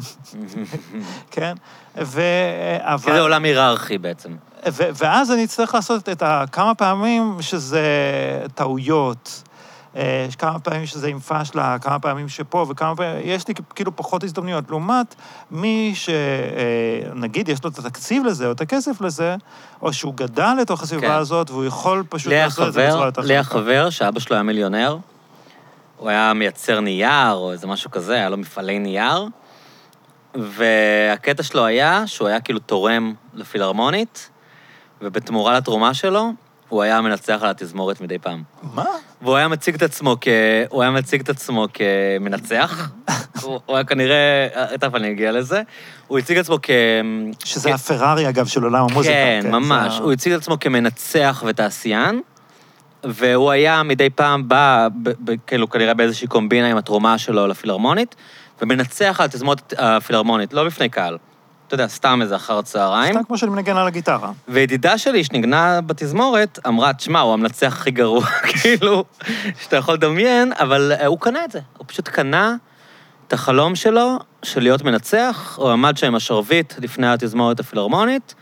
כן? 1.31 1.55
ו... 1.97 2.23
אבל... 2.79 3.13
זה 3.13 3.21
עולם 3.21 3.45
היררכי 3.45 3.99
בעצם. 3.99 4.37
ו- 4.69 4.89
ואז 4.95 5.33
אני 5.33 5.45
אצטרך 5.45 5.75
לעשות 5.75 6.09
את 6.09 6.23
הכמה 6.27 6.75
פעמים 6.75 7.37
שזה 7.41 7.83
טעויות, 8.55 9.43
אה, 9.45 9.48
יש 9.95 10.37
כמה 10.37 10.59
פעמים 10.59 10.87
שזה 10.87 11.09
עם 11.09 11.19
פשלה, 11.21 11.79
כמה 11.79 11.99
פעמים 11.99 12.29
שפה 12.29 12.67
וכמה 12.69 12.97
פעמים, 12.97 13.21
יש 13.25 13.49
לי 13.49 13.55
כאילו 13.75 13.97
פחות 13.97 14.25
הזדמנויות. 14.25 14.71
לעומת 14.71 15.15
מי 15.51 15.95
שנגיד 15.95 17.49
יש 17.49 17.65
לו 17.65 17.71
את 17.71 17.79
התקציב 17.79 18.25
לזה 18.25 18.47
או 18.47 18.53
את 18.53 18.61
הכסף 18.61 19.01
לזה, 19.01 19.37
או 19.83 19.93
שהוא 19.93 20.15
גדל 20.15 20.55
לתוך 20.61 20.83
הסביבה 20.83 21.09
כן. 21.09 21.13
הזאת 21.13 21.51
והוא 21.51 21.65
יכול 21.65 22.05
פשוט 22.09 22.33
לי 22.33 22.39
לעשות 22.39 22.69
את 22.69 22.73
זה 22.73 22.87
בצורה 22.89 23.07
יותר 23.07 23.21
לי 23.21 23.35
היה 23.35 23.43
חזקה. 23.43 23.59
חבר 23.59 23.91
שאבא 23.91 24.21
שלו 24.21 24.37
היה 24.37 24.43
מיליונר, 24.43 24.97
הוא 25.97 26.09
היה 26.09 26.33
מייצר 26.35 26.81
נייר 26.81 27.33
או 27.33 27.53
איזה 27.53 27.67
משהו 27.67 27.91
כזה, 27.91 28.15
היה 28.15 28.29
לו 28.29 28.37
מפעלי 28.37 28.79
נייר, 28.79 29.27
והקטע 30.35 31.43
שלו 31.43 31.65
היה 31.65 32.07
שהוא 32.07 32.29
היה 32.29 32.41
כאילו 32.41 32.59
תורם 32.59 33.15
לפילהרמונית, 33.35 34.31
ובתמורה 35.03 35.57
לתרומה 35.57 35.95
שלו, 35.95 36.31
הוא 36.69 36.83
היה 36.83 37.01
מנצח 37.01 37.39
על 37.43 37.51
התזמורת 37.51 38.01
מדי 38.01 38.19
פעם. 38.19 38.43
מה? 38.63 38.85
והוא 39.23 39.37
היה 39.37 39.49
מציג 39.49 39.75
את 39.75 39.83
עצמו 39.83 40.17
כ... 40.21 40.29
הוא 40.69 40.83
היה 40.83 40.91
מציג 40.91 41.21
את 41.21 41.29
עצמו 41.29 41.67
כמנצח. 41.75 42.91
הוא 43.43 43.61
הוא 43.67 43.77
היה 43.77 43.85
כנראה... 43.85 44.47
תכף 44.81 44.95
אני 44.95 45.11
אגיע 45.11 45.33
לזה. 45.33 45.63
הוא 46.07 46.19
הציג 46.19 46.39
את 46.39 46.45
עצמו 46.45 46.59
כ... 46.63 46.71
שזה 47.45 47.71
כ- 47.71 47.75
הפרארי, 47.75 48.29
אגב, 48.29 48.47
של 48.47 48.63
עולם 48.65 48.87
המוזיקה. 48.91 49.15
כן, 49.15 49.41
ממש. 49.51 49.93
זה 49.93 49.99
ה- 49.99 50.03
הוא 50.03 50.13
הציג 50.13 50.33
את 50.33 50.41
עצמו 50.41 50.61
כמנצח 50.61 51.43
ותעשיין, 51.47 52.21
והוא 53.05 53.51
היה 53.51 53.83
מדי 53.83 54.11
פעם 54.11 54.49
בא, 54.49 54.89
כאילו 55.47 55.71
כנראה 55.71 55.95
באיזושהי 55.95 56.29
קומבינה 56.29 56.71
עם 56.71 56.77
התרומה 56.77 57.19
שלו 57.19 57.47
לפילהרמונית, 57.47 58.15
ומנצח 58.63 59.17
על 59.21 59.25
התזמורת 59.27 59.75
הפילהרמונית, 59.79 60.53
לא 60.53 60.65
בפני 60.65 60.89
קהל. 60.89 61.17
אתה 61.69 61.75
יודע, 61.75 61.89
סתם 61.89 62.19
איזה 62.23 62.37
אחר 62.37 62.59
הצהריים. 62.59 63.13
סתם 63.13 63.25
כמו 63.25 63.39
שאני 63.39 63.51
מנגן 63.51 63.77
על 63.77 63.87
הגיטרה. 63.87 64.31
וידידה 64.49 64.99
שלי 64.99 65.25
שנגנה 65.25 65.81
בתזמורת, 65.81 66.59
אמרה, 66.67 66.93
תשמע, 66.93 67.21
הוא 67.21 67.33
המנצח 67.33 67.77
הכי 67.81 67.91
גרוע, 67.91 68.25
כאילו, 68.53 69.05
שאתה 69.63 69.77
יכול 69.77 69.95
לדמיין, 69.95 70.53
אבל 70.59 70.93
אה, 71.01 71.07
הוא 71.07 71.21
קנה 71.21 71.45
את 71.45 71.53
זה. 71.53 71.61
הוא 71.79 71.85
פשוט 71.89 72.09
קנה 72.09 72.57
את 73.27 73.33
החלום 73.33 73.75
שלו 73.75 74.19
של 74.43 74.63
להיות 74.63 74.83
מנצח, 74.83 75.55
הוא 75.59 75.71
עמד 75.71 75.97
שם 75.97 76.07
עם 76.07 76.15
השרביט 76.15 76.75
לפני 76.79 77.13
התזמורת 77.13 77.61
הפילהרמונית, 77.61 78.35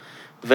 ו... 0.44 0.54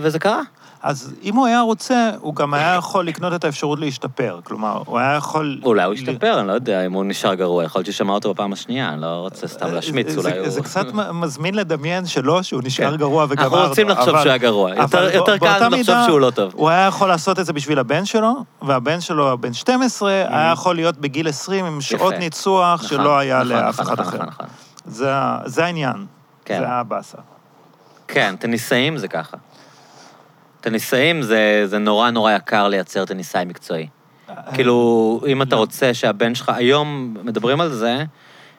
וזה 0.00 0.18
קרה. 0.18 0.42
אז 0.82 1.14
אם 1.22 1.36
הוא 1.36 1.46
היה 1.46 1.60
רוצה, 1.60 2.10
הוא 2.20 2.34
גם 2.34 2.54
היה 2.54 2.74
יכול 2.74 3.06
לקנות 3.06 3.34
את 3.34 3.44
האפשרות 3.44 3.78
להשתפר. 3.80 4.40
כלומר, 4.44 4.82
הוא 4.86 4.98
היה 4.98 5.14
יכול... 5.14 5.60
אולי 5.64 5.84
הוא 5.84 5.94
ישתפר, 5.94 6.40
אני 6.40 6.48
לא 6.48 6.52
יודע 6.52 6.86
אם 6.86 6.92
הוא 6.92 7.04
נשאר 7.04 7.34
גרוע, 7.34 7.64
יכול 7.64 7.78
להיות 7.78 7.86
ששמע 7.86 8.12
אותו 8.12 8.34
בפעם 8.34 8.52
השנייה, 8.52 8.88
אני 8.88 9.00
לא 9.00 9.06
רוצה 9.06 9.46
סתם 9.48 9.72
להשמיץ, 9.74 10.08
זה- 10.10 10.20
אולי 10.20 10.38
הוא... 10.38 10.48
זה 10.48 10.62
קצת 10.62 10.86
מזמין 11.12 11.54
לדמיין 11.54 12.06
שלא, 12.06 12.42
שהוא 12.42 12.62
נשאר 12.64 12.90
כן. 12.90 12.96
גרוע 12.96 13.26
וגמר 13.28 13.44
אנחנו 13.44 13.68
רוצים 13.68 13.88
לחשוב 13.88 14.08
שהוא 14.08 14.28
היה 14.28 14.36
גרוע. 14.38 14.70
יותר- 15.14 15.38
קל 15.38 15.68
לחשוב 15.68 15.94
שהוא 16.06 16.20
לא 16.20 16.30
טוב. 16.30 16.52
הוא 16.56 16.68
היה 16.68 16.86
יכול 16.86 17.08
לעשות 17.08 17.38
את 17.38 17.46
זה 17.46 17.52
בשביל 17.52 17.78
הבן 17.78 18.04
שלו, 18.04 18.34
והבן 18.62 19.00
שלו, 19.00 19.32
הבן 19.32 19.52
12, 19.52 20.10
היה 20.28 20.50
יכול 20.52 20.76
להיות 20.76 20.96
בגיל 20.98 21.28
20 21.28 21.64
עם 21.64 21.80
שעות. 21.80 22.14
ניצוח 22.14 22.84
נכון, 22.84 22.88
שלא 22.98 23.18
היה 23.18 23.36
נכון, 23.38 23.48
לאף 23.48 23.80
נכון, 23.80 23.92
אחד 23.94 24.00
אחר. 24.00 24.18
זה 25.44 25.64
העניין. 25.64 26.06
כן. 26.44 26.58
זה 26.60 26.68
הבאסה. 26.68 27.18
כן, 28.08 28.34
טניסאים 28.38 28.98
זה 28.98 29.08
ככה. 29.08 29.36
טניסאים 30.62 31.22
זה, 31.22 31.62
זה 31.66 31.78
נורא 31.78 32.10
נורא 32.10 32.32
יקר 32.32 32.68
לייצר 32.68 33.04
טניסאי 33.04 33.44
מקצועי. 33.44 33.86
כאילו, 34.54 35.20
אם 35.26 35.42
אתה 35.42 35.56
לא. 35.56 35.60
רוצה 35.60 35.94
שהבן 35.94 36.34
שלך, 36.34 36.52
היום 36.54 37.16
מדברים 37.24 37.60
על 37.60 37.68
זה, 37.68 38.04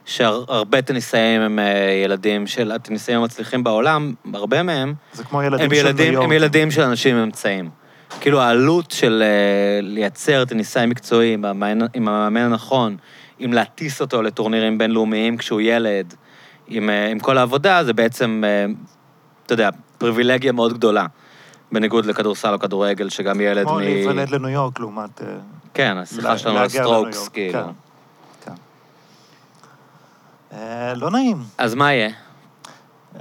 שהרבה 0.05 0.81
טניסאים 0.81 1.41
הם 1.41 1.59
אה, 1.59 2.01
ילדים 2.03 2.47
של 2.47 2.71
הטניסאים 2.71 3.19
המצליחים 3.19 3.63
בעולם, 3.63 4.13
הרבה 4.33 4.63
מהם, 4.63 4.93
זה 5.13 5.23
כמו 5.23 5.43
ילדים 5.43 5.65
הם 5.65 5.75
של 5.75 5.75
ילדים. 5.75 6.21
הם 6.21 6.31
ילדים 6.31 6.71
של 6.71 6.81
אנשים 6.81 7.15
עם 7.15 7.23
אמצעים. 7.23 7.69
כאילו, 8.21 8.41
העלות 8.41 8.91
של 8.91 9.23
אה, 9.25 9.79
לייצר 9.81 10.45
טניסאי 10.45 10.85
מקצועי 10.85 11.33
עם 11.33 11.45
המאמן, 11.45 11.85
עם 11.93 12.07
המאמן 12.07 12.41
הנכון, 12.41 12.97
עם 13.39 13.53
להטיס 13.53 14.01
אותו 14.01 14.21
לטורנירים 14.21 14.77
בינלאומיים 14.77 15.37
כשהוא 15.37 15.61
ילד, 15.61 16.13
עם, 16.67 16.89
אה, 16.89 17.07
עם 17.07 17.19
כל 17.19 17.37
העבודה, 17.37 17.83
זה 17.83 17.93
בעצם, 17.93 18.43
אתה 19.45 19.53
יודע, 19.53 19.69
פריבילגיה 19.97 20.51
מאוד 20.51 20.73
גדולה. 20.73 21.05
בניגוד 21.73 22.05
לכדורסל 22.05 22.53
או 22.53 22.59
כדורגל, 22.59 23.09
שגם 23.09 23.41
ילד 23.41 23.65
כמו 23.65 23.75
מ... 23.75 23.79
להיוולד 23.79 24.29
לניו 24.29 24.49
יורק 24.49 24.79
לעומת... 24.79 25.21
אה, 25.21 25.27
כן, 25.73 25.97
השיחה 25.97 26.37
שלנו 26.37 26.57
על 26.57 26.69
Strokes, 26.69 27.27
כאילו. 27.27 27.59
כן, 27.59 27.69
כן. 28.45 28.53
אה, 30.53 30.93
לא 30.95 31.11
נעים. 31.11 31.37
אז 31.57 31.75
מה 31.75 31.93
יהיה? 31.93 32.09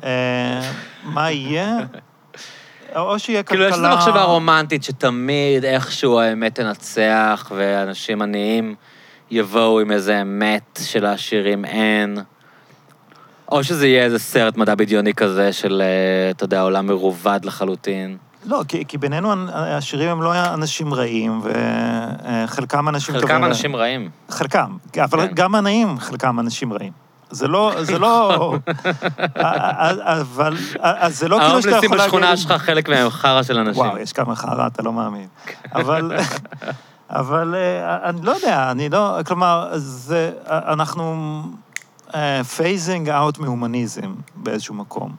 אה, 0.05 0.70
מה 1.05 1.31
יהיה? 1.31 1.79
או 2.97 3.19
שיהיה 3.19 3.43
כלכלה... 3.43 3.70
כאילו, 3.70 3.83
יש 3.83 3.87
איזו 3.87 3.97
מחשבה 3.97 4.23
רומנטית 4.23 4.85
שתמיד 4.85 5.65
איכשהו 5.65 6.20
האמת 6.20 6.55
תנצח, 6.55 7.53
ואנשים 7.55 8.23
עניים 8.23 8.74
יבואו 9.31 9.81
עם 9.81 9.93
איזה 9.93 10.23
אמת 10.23 10.81
שלעשירים 10.83 11.65
אין. 11.65 12.19
או 13.53 13.65
שזה 13.65 13.87
יהיה 13.87 14.05
איזה 14.05 14.19
סרט 14.19 14.57
מדע 14.57 14.74
בדיוני 14.74 15.15
כזה 15.15 15.53
של, 15.53 15.83
אתה 16.31 16.45
יודע, 16.45 16.61
עולם 16.61 16.87
מרובד 16.87 17.41
לחלוטין. 17.45 18.16
לא, 18.44 18.62
כי, 18.69 18.85
כי 18.89 18.98
בינינו 18.98 19.32
העשירים 19.52 20.10
הם 20.10 20.23
לא 20.23 20.55
אנשים 20.55 20.94
רעים, 20.94 21.43
וחלקם 21.44 22.89
אנשים 22.89 23.14
טובים. 23.14 23.28
חלקם 23.28 23.44
אנשים 23.44 23.77
רעים. 23.77 24.10
חלקם, 24.28 24.77
אבל 24.98 25.28
כן. 25.28 25.35
גם 25.35 25.55
עניים 25.55 25.98
חלקם 25.98 26.40
אנשים 26.40 26.73
רעים. 26.73 26.93
זה 27.31 27.48
לא, 27.48 27.73
זה 27.81 27.98
לא... 27.98 28.55
אבל 30.20 30.56
אז 30.81 31.19
זה 31.19 31.28
לא 31.28 31.39
כאילו 31.39 31.62
שאתה 31.62 31.70
ההומלסים 31.70 31.85
יכול 31.85 31.97
להגיד... 31.97 32.14
בשכונה 32.14 32.36
שלך, 32.36 32.52
חלק 32.52 32.89
מהם 32.89 33.10
חרא 33.10 33.43
של 33.43 33.59
אנשים. 33.59 33.82
וואו, 33.82 33.98
יש 33.98 34.12
כמה 34.12 34.36
חרא, 34.36 34.66
אתה 34.66 34.82
לא 34.82 34.93
מאמין. 34.93 35.28
אבל, 35.74 36.12
אבל 37.10 37.55
אני 38.05 38.23
לא 38.23 38.31
יודע, 38.31 38.70
אני 38.70 38.89
לא... 38.89 39.19
כלומר, 39.27 39.70
זה... 39.74 40.31
אנחנו 40.47 41.43
phasing 42.57 43.09
out 43.09 43.39
מהומניזם 43.39 44.14
באיזשהו 44.36 44.74
מקום. 44.74 45.14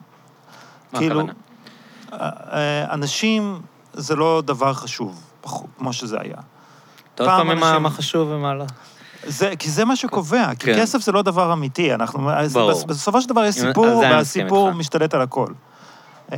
מה 0.93 0.99
כאילו, 0.99 1.19
הכוונה? 1.19 1.33
אנשים 2.91 3.61
זה 3.94 4.15
לא 4.15 4.41
דבר 4.45 4.73
חשוב, 4.73 5.22
כמו 5.77 5.94
שזה 5.94 6.18
היה. 6.22 6.35
אתה 7.15 7.23
עוד 7.23 7.30
פעם 7.31 7.48
מה- 7.48 7.53
אנשים- 7.53 7.84
מה 7.84 7.90
חשוב 7.90 8.27
ומה 8.31 8.53
לא. 8.53 8.65
זה, 9.27 9.53
כי 9.60 9.69
זה 9.69 9.85
מה 9.85 9.95
שקובע, 9.95 10.48
כי 10.60 10.65
כן. 10.73 10.80
כסף 10.81 11.02
זה 11.02 11.11
לא 11.11 11.22
דבר 11.22 11.53
אמיתי. 11.53 11.94
אנחנו, 11.94 12.30
ברור. 12.53 12.72
בס- 12.72 12.84
בסופו 12.84 13.22
של 13.22 13.30
דבר 13.30 13.44
יש 13.45 13.57
עם- 13.57 13.68
סיפור, 13.68 13.85
והסיפור. 13.98 14.72
משתלט 14.72 15.14
על 15.14 15.22
הכל. 15.22 15.48
אה, 16.31 16.38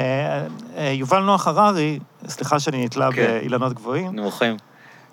אה, 0.78 0.90
יובל 0.92 1.20
נוח 1.20 1.48
הררי, 1.48 2.00
סליחה 2.28 2.60
שאני 2.60 2.86
נתלה 2.86 3.10
כן. 3.12 3.16
באילנות 3.16 3.74
גבוהים, 3.74 4.16
נמוכים. 4.16 4.58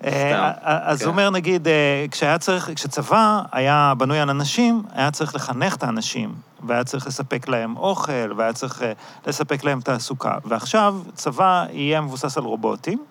אה, 0.03 0.29
סתם, 0.29 0.63
אז 0.63 0.99
כן. 0.99 1.05
הוא 1.05 1.11
אומר, 1.11 1.29
נגיד, 1.29 1.67
אה, 1.67 2.05
כשהיה 2.11 2.37
צריך, 2.37 2.69
כשצבא 2.75 3.41
היה 3.51 3.93
בנוי 3.97 4.19
על 4.19 4.29
אנשים, 4.29 4.83
היה 4.93 5.11
צריך 5.11 5.35
לחנך 5.35 5.75
את 5.75 5.83
האנשים, 5.83 6.33
והיה 6.67 6.83
צריך 6.83 7.07
לספק 7.07 7.47
להם 7.47 7.77
אוכל, 7.77 8.33
והיה 8.37 8.53
צריך 8.53 8.81
אה, 8.81 8.91
לספק 9.27 9.63
להם 9.63 9.81
תעסוקה. 9.81 10.37
ועכשיו 10.45 10.95
צבא 11.13 11.65
יהיה 11.71 12.01
מבוסס 12.01 12.37
על 12.37 12.43
רובוטים, 12.43 13.03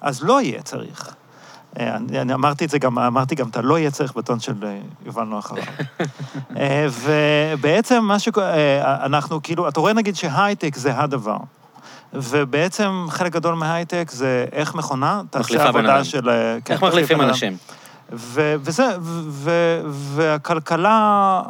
אז 0.00 0.22
לא 0.22 0.42
יהיה 0.42 0.62
צריך. 0.62 1.14
אה, 1.80 1.96
אני, 1.96 2.20
אני 2.20 2.34
אמרתי 2.34 2.64
את 2.64 2.70
זה 2.70 2.78
גם, 2.78 2.98
אמרתי 2.98 3.34
גם 3.34 3.48
את 3.48 3.56
הלא 3.56 3.78
יהיה 3.78 3.90
צריך 3.90 4.14
בטון 4.14 4.40
של 4.40 4.64
אה, 4.64 4.78
יובל 5.06 5.24
נוח 5.24 5.50
הררי. 5.50 5.62
אה, 6.56 6.86
ובעצם 7.02 8.04
מה 8.04 8.18
שקורה, 8.18 8.54
אנחנו 9.04 9.42
כאילו, 9.42 9.68
אתה 9.68 9.80
רואה 9.80 9.92
נגיד 9.92 10.16
שהייטק 10.16 10.76
זה 10.76 10.98
הדבר. 10.98 11.38
ובעצם 12.22 13.06
חלק 13.10 13.32
גדול 13.32 13.54
מההייטק 13.54 14.10
זה 14.10 14.44
איך 14.52 14.74
מכונה 14.74 15.22
תעשה 15.30 15.68
עבודה. 15.68 16.04
של... 16.04 16.28
אה, 16.28 16.58
כן, 16.64 16.74
איך 16.74 16.82
מחליפים. 16.82 17.20
אנשים? 17.20 17.56
ו- 18.12 18.54
וזה, 18.60 18.86
ו- 19.00 19.20
ו- 19.28 19.80
והכלכלה 19.90 21.42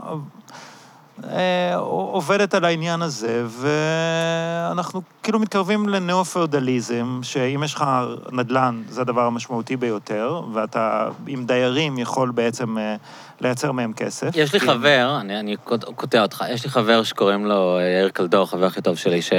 עובדת 1.77 2.55
על 2.55 2.65
העניין 2.65 3.03
הזה, 3.03 3.45
ואנחנו 3.49 5.03
כאילו 5.23 5.39
מתקרבים 5.39 5.89
לניאו-פאודליזם, 5.89 7.21
שאם 7.23 7.63
יש 7.65 7.75
לך 7.75 7.85
נדל"ן, 8.33 8.83
זה 8.89 9.01
הדבר 9.01 9.21
המשמעותי 9.23 9.77
ביותר, 9.77 10.41
ואתה 10.55 11.09
עם 11.27 11.47
דיירים 11.47 11.99
יכול 11.99 12.31
בעצם 12.31 12.79
אה, 12.79 12.97
לייצר 13.41 13.73
מהם 13.73 13.93
כסף. 13.93 14.31
יש 14.35 14.53
לי 14.53 14.61
חבר, 14.61 15.17
אני 15.21 15.41
אני 15.41 15.57
קוט- 15.65 15.85
קוטע 15.85 16.23
אותך, 16.23 16.45
יש 16.51 16.65
לי 16.65 16.71
חבר 16.71 17.03
שקוראים 17.03 17.47
לו 17.47 17.79
אה, 17.79 17.83
יאיר 17.83 18.09
קלדור, 18.09 18.43
החבר 18.43 18.67
הכי 18.67 18.81
טוב 18.83 18.97
שלי, 18.97 19.23
ש... 19.23 19.33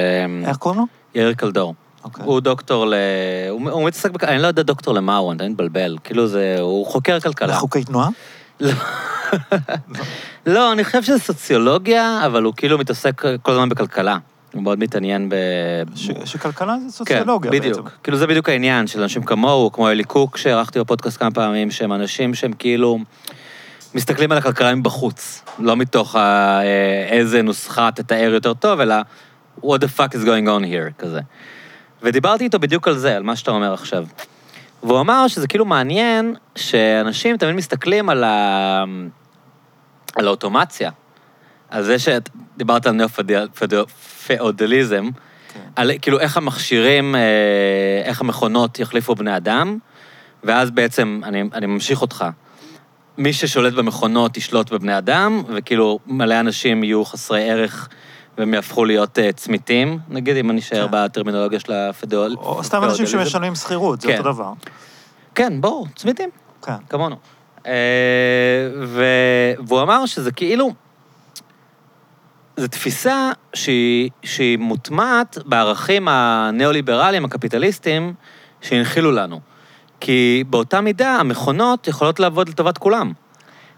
איך 0.46 0.58
קוראים 0.58 0.80
לו? 0.82 0.86
יאיר 1.16 1.34
קלדור. 1.34 1.74
אוקיי. 2.04 2.26
הוא 2.26 2.40
דוקטור 2.40 2.86
ל... 2.88 2.94
הוא 3.50 3.70
הוא 3.72 3.88
מתעסק 3.88 4.12
בכ... 4.12 4.24
אני 4.24 4.42
לא 4.42 4.48
יודע 4.48 4.62
דוקטור 4.64 4.94
למה 4.94 5.18
הוא, 5.18 5.32
אני 5.32 5.50
מתבלבל. 5.50 5.98
כאילו 6.04 6.28
זה... 6.28 6.58
הוא 6.60 6.86
חוקר 6.86 7.20
כלכלה. 7.20 7.48
לחוקי 7.48 7.84
תנועה? 7.84 8.10
לא. 8.60 8.72
לא, 10.46 10.72
אני 10.72 10.84
חושב 10.84 11.04
שזה 11.04 11.20
סוציולוגיה, 11.20 12.26
אבל 12.26 12.44
הוא 12.44 12.54
כאילו 12.58 12.78
מתעסק 12.78 13.22
כל 13.42 13.52
הזמן 13.52 13.70
בכלכלה. 13.70 14.18
הוא 14.54 14.64
מאוד 14.64 14.80
מתעניין 14.80 15.30
ב... 15.30 15.36
ש- 15.96 16.10
שכלכלה 16.26 16.78
זה 16.78 16.84
כן, 16.86 16.90
סוציולוגיה 16.90 17.52
בדיוק. 17.52 17.78
בעצם. 17.78 17.98
כאילו 18.04 18.18
זה 18.18 18.28
בדיוק 18.28 18.50
העניין 18.50 18.88
של 18.88 19.02
אנשים 19.02 19.24
כמוהו, 19.24 19.72
כמו 19.72 19.90
אלי 19.90 20.04
קוק, 20.04 20.38
שערכתי 20.38 20.80
בפודקאסט 20.80 21.20
כמה 21.20 21.32
פעמים, 21.32 21.72
שהם 21.72 21.94
אנשים 21.94 22.34
שהם 22.34 22.54
כאילו 22.54 23.00
מסתכלים 23.96 24.32
על 24.32 24.38
הכלכלה 24.38 24.76
מבחוץ, 24.76 25.44
לא 25.60 25.76
מתוך 25.78 26.16
ה... 26.16 26.60
איזה 27.10 27.42
נוסחה 27.42 27.90
תתאר 27.96 28.32
יותר 28.34 28.54
טוב, 28.54 28.80
אלא 28.80 28.96
what 29.62 29.78
the 29.80 30.00
fuck 30.00 30.12
is 30.14 30.26
going 30.26 30.48
on 30.48 30.64
here, 30.64 30.94
כזה. 31.00 31.20
ודיברתי 32.04 32.44
איתו 32.44 32.60
בדיוק 32.60 32.88
על 32.88 32.98
זה, 32.98 33.16
על 33.16 33.24
מה 33.24 33.36
שאתה 33.36 33.52
אומר 33.52 33.74
עכשיו. 33.74 34.06
והוא 34.84 35.00
אמר 35.00 35.28
שזה 35.28 35.48
כאילו 35.48 35.66
מעניין 35.66 36.36
שאנשים 36.56 37.38
תמיד 37.38 37.56
מסתכלים 37.56 38.10
על, 38.10 38.24
ה... 38.24 38.84
על 40.16 40.28
האוטומציה, 40.28 40.92
על 41.70 41.84
זה 41.84 41.96
שדיברת 42.00 42.88
על 42.88 42.94
ניאו-פאודליזם, 42.94 45.10
כן. 45.54 45.60
על 45.76 45.92
כאילו 46.02 46.20
איך 46.20 46.38
המכשירים, 46.38 47.16
אה, 47.16 47.22
איך 48.04 48.22
המכונות 48.22 48.80
יחליפו 48.80 49.16
בני 49.16 49.38
אדם, 49.38 49.78
ואז 50.44 50.72
בעצם, 50.72 51.22
אני, 51.24 51.44
אני 51.54 51.66
ממשיך 51.66 52.02
אותך, 52.02 52.26
מי 53.18 53.34
ששולט 53.34 53.74
במכונות 53.74 54.38
ישלוט 54.38 54.72
בבני 54.72 54.98
אדם, 54.98 55.44
וכאילו 55.48 56.00
מלא 56.08 56.40
אנשים 56.40 56.84
יהיו 56.84 57.06
חסרי 57.06 57.50
ערך 57.50 57.90
והם 58.38 58.54
יהפכו 58.54 58.86
להיות 58.86 59.20
אה, 59.20 59.32
צמיתים, 59.32 60.00
נגיד, 60.10 60.38
אם 60.38 60.50
אני 60.50 60.60
אשאר 60.60 60.88
כן. 60.88 60.92
בטרמינולוגיה 60.92 61.60
של 61.60 61.74
הפדואל... 61.74 62.36
או 62.36 62.64
סתם 62.64 62.84
אנשים. 62.84 63.06
שמשלמים 63.06 63.56
שכירות, 63.56 64.02
זה 64.02 64.08
כן. 64.08 64.18
אותו 64.18 64.32
דבר. 64.32 64.54
כן, 65.36 65.62
ברור, 65.62 65.88
צמיתים. 65.96 66.30
כן. 66.62 66.74
כמונו. 66.90 67.16
אה, 67.68 67.74
ו... 68.84 69.04
והוא 69.68 69.82
אמר 69.82 70.06
שזה 70.06 70.32
כאילו... 70.32 70.74
זו 72.58 72.68
תפיסה 72.68 73.32
שהיא, 73.54 74.10
שהיא 74.24 74.58
מוטמעת 74.58 75.38
בערכים 75.46 76.08
הניאו-ליברליים, 76.08 77.26
הקפיטליסטיים, 77.26 78.14
שהנחילו 78.62 79.12
לנו. 79.12 79.40
כי 80.00 80.44
באותה 80.50 80.82
מידה 80.82 81.16
המכונות 81.16 81.88
יכולות 81.88 82.20
לעבוד 82.20 82.50
לטובת 82.50 82.78
כולם. 82.78 83.12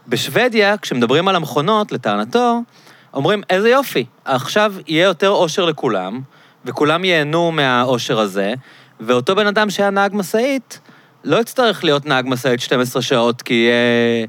בשוודיה, 0.08 0.78
כשמדברים 0.78 1.28
על 1.28 1.36
המכונות, 1.36 1.92
לטענתו, 1.92 2.62
אומרים, 3.14 3.42
איזה 3.50 3.70
יופי, 3.70 4.06
עכשיו 4.26 4.74
יהיה 4.88 5.04
יותר 5.06 5.30
אושר 5.30 5.66
לכולם, 5.66 6.20
וכולם 6.66 7.06
ייהנו 7.06 7.52
מהאושר 7.52 8.20
הזה, 8.20 8.54
ואותו 9.00 9.36
בן 9.36 9.48
אדם 9.48 9.70
שהיה 9.70 9.90
נהג 9.90 10.12
משאית, 10.16 10.80
לא 11.24 11.38
יצטרך 11.42 11.84
להיות 11.84 12.06
נהג 12.06 12.26
משאית 12.28 12.60
12 12.62 13.02
שעות 13.02 13.42
כי 13.42 13.54
יהיה, 13.54 14.28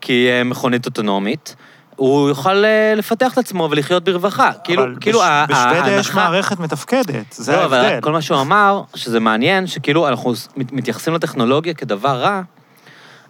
כי 0.00 0.12
יהיה 0.12 0.44
מכונית 0.44 0.86
אוטונומית. 0.86 1.56
הוא 1.96 2.28
יוכל 2.28 2.64
אה, 2.64 2.94
לפתח 2.96 3.32
את 3.32 3.38
עצמו 3.38 3.68
ולחיות 3.70 4.04
ברווחה. 4.04 4.50
כאילו, 4.64 4.82
אבל 4.84 4.94
כאילו, 5.00 5.18
בש- 5.18 5.24
ה- 5.24 5.44
בשוודיה 5.48 5.96
יש 5.96 6.06
ההנחה- 6.06 6.14
מערכת 6.14 6.58
מתפקדת, 6.60 7.32
זה 7.32 7.52
לא, 7.56 7.64
אבל 7.64 7.78
ההבדל. 7.78 8.00
כל 8.00 8.12
מה 8.12 8.22
שהוא 8.22 8.40
אמר, 8.40 8.82
שזה 8.94 9.20
מעניין, 9.20 9.66
שכאילו 9.66 10.08
אנחנו 10.08 10.32
מת- 10.56 10.72
מתייחסים 10.72 11.14
לטכנולוגיה 11.14 11.74
כדבר 11.74 12.20
רע, 12.20 12.42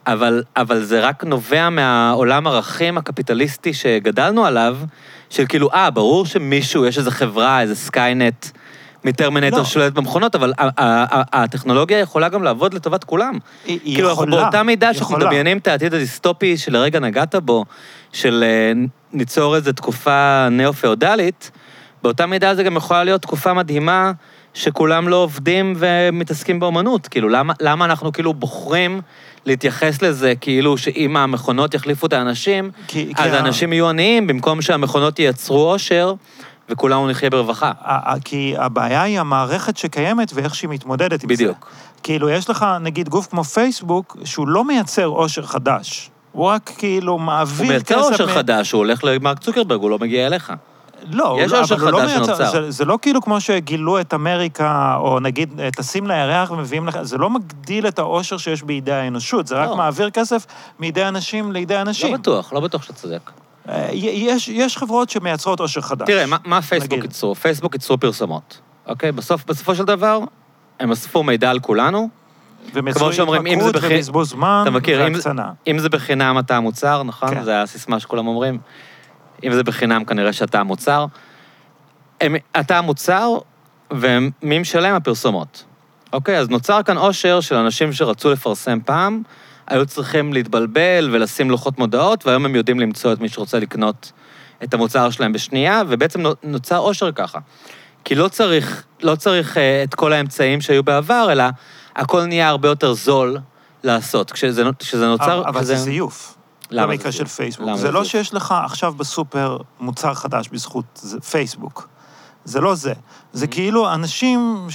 אבל, 0.07 0.43
אבל 0.57 0.83
זה 0.83 1.01
רק 1.01 1.25
נובע 1.25 1.71
מהעולם 1.71 2.47
ערכים 2.47 2.99
הקפיטליסטי 2.99 3.75
שגדלנו 3.75 4.47
עליו, 4.47 4.77
של 5.31 5.47
כאילו, 5.49 5.73
אה, 5.73 5.91
ברור 5.91 6.27
שמישהו, 6.27 6.87
יש 6.87 6.99
איזו 6.99 7.11
חברה, 7.11 7.61
איזה 7.61 7.75
סקיינט, 7.75 8.47
מטרמינטור 9.05 9.59
לא. 9.59 9.65
שולט 9.65 9.93
במכונות, 9.93 10.35
אבל 10.35 10.53
הטכנולוגיה 11.33 11.99
יכולה 11.99 12.29
גם 12.29 12.43
לעבוד 12.43 12.75
לטובת 12.75 13.05
כולם. 13.05 13.39
היא 13.65 13.79
כאילו, 13.95 14.11
אנחנו 14.11 14.25
יכולה, 14.25 14.43
באותה 14.43 14.63
מידה 14.63 14.95
שאנחנו. 14.95 15.17
מדמיינים 15.17 15.59
את 15.59 15.67
העתיד 15.67 15.95
הדיסטופי 15.95 16.57
שלרגע 16.57 17.01
נגעת 17.01 17.35
בו, 17.35 17.65
של 18.13 18.45
אה, 18.47 18.73
ניצור 19.13 19.57
איזו 19.57 19.73
תקופה 19.73 20.49
ניאו-פאודלית, 20.51 21.51
באותה 22.03 22.27
מידה 22.27 22.55
זה 22.55 22.63
גם 22.63 22.77
יכולה 22.77 23.05
להיות 23.05 23.23
תקופה 23.23 23.55
מדהימה 23.55 24.13
שכולם 24.55 25.09
לא 25.09 25.17
עובדים 25.17 25.75
ומתעסקים 25.77 26.61
באומנות. 26.61 27.09
כאילו, 27.09 27.29
למה, 27.29 27.53
למה 27.61 27.85
אנחנו 27.85 28.13
כאילו 28.13 28.35
בוחרים 28.35 29.01
להתייחס 29.47 30.03
לזה 30.03 30.33
כאילו 30.41 30.79
שאם 30.79 31.17
המכונות 31.17 31.75
יחליפו 31.75 32.07
את 32.07 32.13
האנשים, 32.13 32.71
כי- 32.89 33.13
כי 33.17 33.23
אז 33.23 33.33
ה- 33.33 33.37
האנשים 33.37 33.73
יהיו 33.73 33.89
עניים 33.89 34.27
במקום 34.27 34.63
שהמכונות 34.63 35.19
ייצרו 35.19 35.71
עושר 35.73 36.15
וכולנו 36.69 37.09
נחיה 37.09 37.31
ברווחה. 37.31 37.73
ה- 37.81 38.13
ה- 38.13 38.21
כי 38.25 38.55
הבעיה 38.59 39.03
היא 39.03 39.21
המערכת 39.21 39.77
שקיימת 39.77 40.33
ואיך 40.35 40.55
שהיא 40.55 40.71
מתמודדת 40.71 41.23
עם 41.25 41.29
זה. 41.29 41.35
בדיוק. 41.35 41.71
כאילו, 42.03 42.31
יש 42.31 42.51
לך, 42.51 42.67
נגיד, 42.81 43.09
גוף 43.09 43.27
כמו 43.27 43.45
פייסבוק, 43.45 44.17
שהוא 44.25 44.49
לא 44.49 44.65
מייצר 44.65 45.05
עושר 45.05 45.43
חדש. 45.43 46.11
הוא 46.33 46.47
רק 46.47 46.71
כאילו 46.79 47.13
הוא 47.13 47.21
מעביר 47.21 47.69
מייצר 47.69 47.95
כסף... 48.01 48.11
אושר 48.13 48.27
מ- 48.27 48.31
חדש, 48.31 48.73
הוא 48.73 48.79
הולך 48.79 49.05
למרק 49.05 49.39
צוקרברג, 49.39 49.81
הוא 49.81 49.91
לא 49.91 49.99
מגיע 49.99 50.27
אליך. 50.27 50.53
לא, 51.11 51.39
יש 51.41 51.53
לא- 51.53 51.61
אבל 51.63 51.81
הוא 51.81 51.91
לא 51.91 51.99
חדש 51.99 52.11
מייצר- 52.11 52.25
שנוצר. 52.37 52.51
זה, 52.51 52.71
זה 52.71 52.85
לא 52.85 52.99
כאילו 53.03 53.23
כמו 53.23 53.41
שגילו 53.41 54.01
את 54.01 54.15
אמריקה, 54.15 54.97
או 55.01 55.21
נגיד, 55.21 55.61
טסים 55.77 56.07
לירח 56.07 56.51
ומביאים 56.51 56.87
לך, 56.89 56.99
זה 57.03 57.19
לא 57.19 57.31
מגדיל 57.31 57.87
את 57.89 57.99
האושר 57.99 58.37
שיש 58.37 58.63
בידי 58.63 58.93
האנושות, 58.93 59.47
זה 59.47 59.55
רק 59.55 59.69
לא. 59.69 59.77
מעביר 59.77 60.11
כסף 60.11 60.47
מידי 60.79 61.05
אנשים 61.05 61.53
לידי 61.53 61.81
אנשים. 61.81 62.13
לא 62.13 62.19
בטוח, 62.19 62.53
לא 62.53 62.61
בטוח 62.61 62.83
שאתה 62.83 62.93
צודק. 62.93 63.31
אה, 63.69 63.89
יש, 63.93 64.49
יש 64.49 64.77
חברות 64.77 65.11
שמייצרות 65.11 65.61
אושר 65.61 65.81
חדש. 65.81 66.07
תראה, 66.07 66.27
מה, 66.27 66.37
מה 66.45 66.63
פייסבוק. 66.63 67.03
ייצרו? 67.03 67.35
פייסבוק 67.35 67.75
ייצרו 67.75 67.99
פרסומות, 67.99 68.61
אוקיי? 68.87 69.13
בסוף, 69.13 69.45
בסופו 69.47 69.75
של 69.75 69.85
דבר, 69.85 70.19
הם 70.81 70.93
אספו 70.93 71.23
מידע 71.23 71.51
על 71.51 71.59
כולנו. 71.59 72.09
כמו 72.95 73.13
שאומרים, 73.13 73.47
אם 73.47 73.61
זה 73.61 73.73
בכי- 73.73 73.87
ובזבוז 73.95 74.31
זמן 74.31 74.61
אתה 74.63 74.71
מכיר, 74.71 75.07
אם 75.07 75.13
והקצנה. 75.13 75.51
אם 75.67 75.79
זה 75.79 75.89
בחינם 75.89 76.39
אתה 76.39 76.57
המוצר, 76.57 77.03
נכון? 77.03 77.31
כן. 77.35 77.43
זה 77.45 77.63
הסיסמה 77.63 78.01
שכולם 78.01 78.27
אומרים. 78.27 78.59
אם 79.45 79.53
זה 79.53 79.63
בחינם, 79.63 80.05
כנראה 80.05 80.33
שאתה 80.33 80.61
המוצר. 80.61 81.07
הם, 82.21 82.37
אתה 82.61 82.79
המוצר, 82.79 83.39
ומי 83.91 84.59
משלם? 84.59 84.95
הפרסומות. 84.95 85.65
אוקיי, 86.13 86.39
אז 86.39 86.49
נוצר 86.49 86.83
כאן 86.83 86.97
עושר 86.99 87.41
של 87.41 87.55
אנשים 87.55 87.93
שרצו 87.93 88.33
לפרסם 88.33 88.79
פעם, 88.85 89.23
היו 89.67 89.87
צריכים 89.87 90.33
להתבלבל 90.33 91.11
ולשים 91.13 91.51
לוחות 91.51 91.79
מודעות, 91.79 92.27
והיום 92.27 92.45
הם 92.45 92.57
יודעים 92.57 92.81
למצוא 92.81 93.13
את 93.13 93.21
מי 93.21 93.29
שרוצה 93.29 93.59
לקנות 93.59 94.13
את 94.65 94.75
המוצר 94.75 95.11
שלהם 95.11 95.33
בשנייה, 95.33 95.83
ובעצם 95.89 96.21
נו- 96.21 96.35
נוצר 96.43 96.79
עושר 96.79 97.13
ככה. 97.13 97.39
כי 98.05 98.15
לא 98.15 98.29
צריך, 98.29 98.85
לא 99.03 99.17
צריך 99.17 99.59
אה, 99.59 99.83
את 99.83 99.95
כל 99.95 100.13
האמצעים 100.13 100.61
שהיו 100.61 100.83
בעבר, 100.83 101.29
אלא 101.33 101.45
הכל 101.97 102.25
נהיה 102.25 102.49
הרבה 102.49 102.69
יותר 102.69 102.93
זול 102.93 103.39
לעשות. 103.85 104.31
כשזה, 104.31 104.63
כשזה 104.79 105.07
נוצר... 105.07 105.43
אבל 105.47 105.61
כשזה... 105.61 105.77
זה 105.77 105.83
זיוף. 105.83 106.36
למה 106.71 106.87
במקרה 106.93 107.13
של? 107.13 107.25
פייסבוק. 107.27 107.67
למה 107.69 107.77
זה 107.77 107.83
זה 107.83 107.91
לא? 107.93 108.05
שיש 108.05 108.35
לך 108.35 108.55
עכשיו 108.65 108.93
בסופר 108.93 109.59
מוצר 109.81 110.15
חדש 110.15 110.49
בזכות 110.49 111.05
פייסבוק. 111.31 111.89
זה 112.45 112.61
לא 112.61 112.75
זה. 112.75 112.93
זה 113.33 113.45
Mm-hmm. 113.45 113.49
כאילו 113.49 113.95
אנשים 113.95 114.67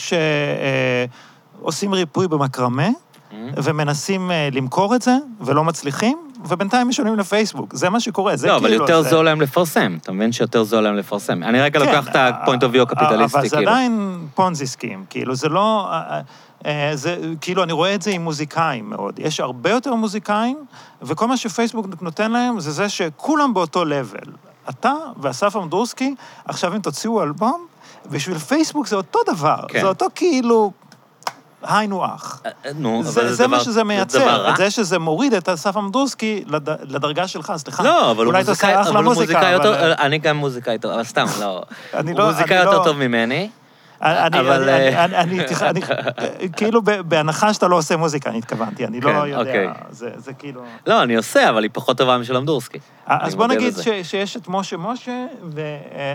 שעושים 1.61 1.93
ריפוי 1.93 2.27
במקרמה, 2.27 2.87
Mm-hmm. 2.87 3.35
ומנסים 3.63 4.31
אה, 4.31 4.49
למכור 4.51 4.95
את 4.95 5.01
זה, 5.01 5.11
ולא 5.41 5.63
מצליחים, 5.63 6.17
ובינתיים 6.45 6.87
משלמים 6.89 7.15
לפייסבוק. 7.19 7.75
זה 7.75 7.89
מה 7.89 7.99
שקורה, 7.99 8.35
זה 8.35 8.47
לא, 8.47 8.53
כאילו... 8.53 8.67
אבל 8.67 8.73
יותר 8.73 9.01
זה- 9.01 9.09
זול 9.09 9.25
להם 9.25 9.41
לפרסם. 9.41 9.97
אתה 10.01 10.11
מבין 10.11 10.31
שיותר 10.31 10.63
זול 10.63 10.83
להם 10.83 10.95
לפרסם. 10.95 11.43
אני 11.43 11.61
רגע 11.61 11.79
כן, 11.79 11.85
לוקח 11.85 12.07
את 12.07 12.15
ה-point 12.15 12.49
of 12.61 12.75
view 12.75 12.81
הקפיטליסטי, 12.81 13.37
אבל 13.39 13.47
זה 13.47 13.55
כאילו. 13.57 13.71
עדיין 13.71 14.17
פונזי 14.35 14.67
סקים, 14.67 15.05
כאילו, 15.09 15.35
זה 15.35 15.49
לא... 15.49 15.91
אה, 16.65 16.89
אה, 16.89 16.95
זה, 16.95 17.17
כאילו, 17.41 17.63
אני 17.63 17.73
רואה 17.73 17.95
את 17.95 18.01
זה 18.01 18.11
עם 18.11 18.21
מוזיקאים 18.23 18.89
מאוד. 18.89 19.19
יש 19.19 19.39
הרבה 19.39 19.69
יותר 19.69 19.95
מוזיקאים, 19.95 20.65
וכל 21.01 21.27
מה 21.27 21.37
שפייסבוק 21.37 21.85
נותן 22.01 22.31
להם 22.31 22.59
זה 22.59 22.71
זה 22.71 22.89
שכולם 22.89 23.53
באותו 23.53 23.85
לבל. 23.85 24.19
אתה 24.69 24.93
ואסף 25.21 25.55
אמדורסקי, 25.55 26.15
עכשיו 26.45 26.73
אם 26.75 26.79
תוציאו 26.79 27.23
אלבום, 27.23 27.65
בשביל 28.11 28.37
פייסבוק 28.37 28.87
זה 28.87 28.95
אותו 28.95 29.19
דבר. 29.27 29.57
כן. 29.67 29.81
זה 29.81 29.87
אותו 29.87 30.05
כאילו... 30.15 30.71
היינו 31.63 32.05
הך. 32.05 32.41
אה, 32.45 32.51
נו, 32.75 32.95
אבל 32.99 33.03
זה, 33.03 33.11
זה 33.27 33.33
זה 33.33 33.43
דבר... 33.47 33.57
מה 33.57 33.63
שזה 33.63 33.71
זה 33.71 33.79
דבר 33.79 33.87
מייצר, 33.87 34.41
רע? 34.43 34.51
את 34.51 34.57
זה 34.57 34.71
שזה 34.71 34.99
מוריד 34.99 35.33
את 35.33 35.49
אסף 35.49 35.77
אמדורסקי 35.77 36.43
לד, 36.47 36.69
לדרגה 36.83 37.27
שלך, 37.27 37.53
סליחה. 37.57 37.83
לא, 37.83 38.11
אבל 38.11 38.25
הוא 38.25 38.31
אולי 38.31 38.41
אתה 38.41 38.49
מוזיקאי, 38.51 38.69
עושה 38.75 38.81
אחלה 38.81 38.99
הוא 38.99 39.03
מוזיקה, 39.03 39.21
מוזיקאי 39.33 39.55
אבל- 39.55 39.65
יותר... 39.65 39.93
אני 39.93 40.17
גם 40.17 40.37
מוזיקאי 40.37 40.77
טוב, 40.79 40.91
אבל 40.91 41.03
סתם, 41.03 41.25
לא. 41.39 41.61
אני 41.93 42.11
הוא 42.11 42.19
לא- 42.19 42.25
מוזיקאי 42.31 42.57
אני 42.57 42.65
יותר 42.65 42.77
לא- 42.79 42.83
טוב 42.83 42.97
ממני. 42.97 43.49
אבל, 44.01 44.69
אני, 44.69 45.39
אה, 45.39 45.45
כאילו, 46.57 46.81
בהנחה 47.05 47.53
שאתה 47.53 47.67
לא 47.67 47.75
עושה 47.75 47.97
מוזיקה, 47.97 48.29
אני 48.29 48.37
התכוונתי, 48.37 48.85
אני 48.85 49.01
כן, 49.01 49.07
לא 49.07 49.17
יודע, 49.27 49.39
אוקיי. 49.39 49.67
זה, 49.89 50.09
זה 50.17 50.33
כאילו... 50.33 50.61
לא, 50.87 51.03
אני 51.03 51.15
עושה, 51.15 51.49
אבל 51.49 51.63
היא 51.63 51.69
פחות 51.73 51.97
טובה 51.97 52.17
משל 52.17 52.37
אמדורסקי. 52.37 52.79
אז 53.05 53.27
אני 53.27 53.35
בוא 53.37 53.47
נגיד 53.47 53.73
שיש 54.03 54.37
את 54.37 54.47
משה 54.47 54.77
משה, 54.77 55.25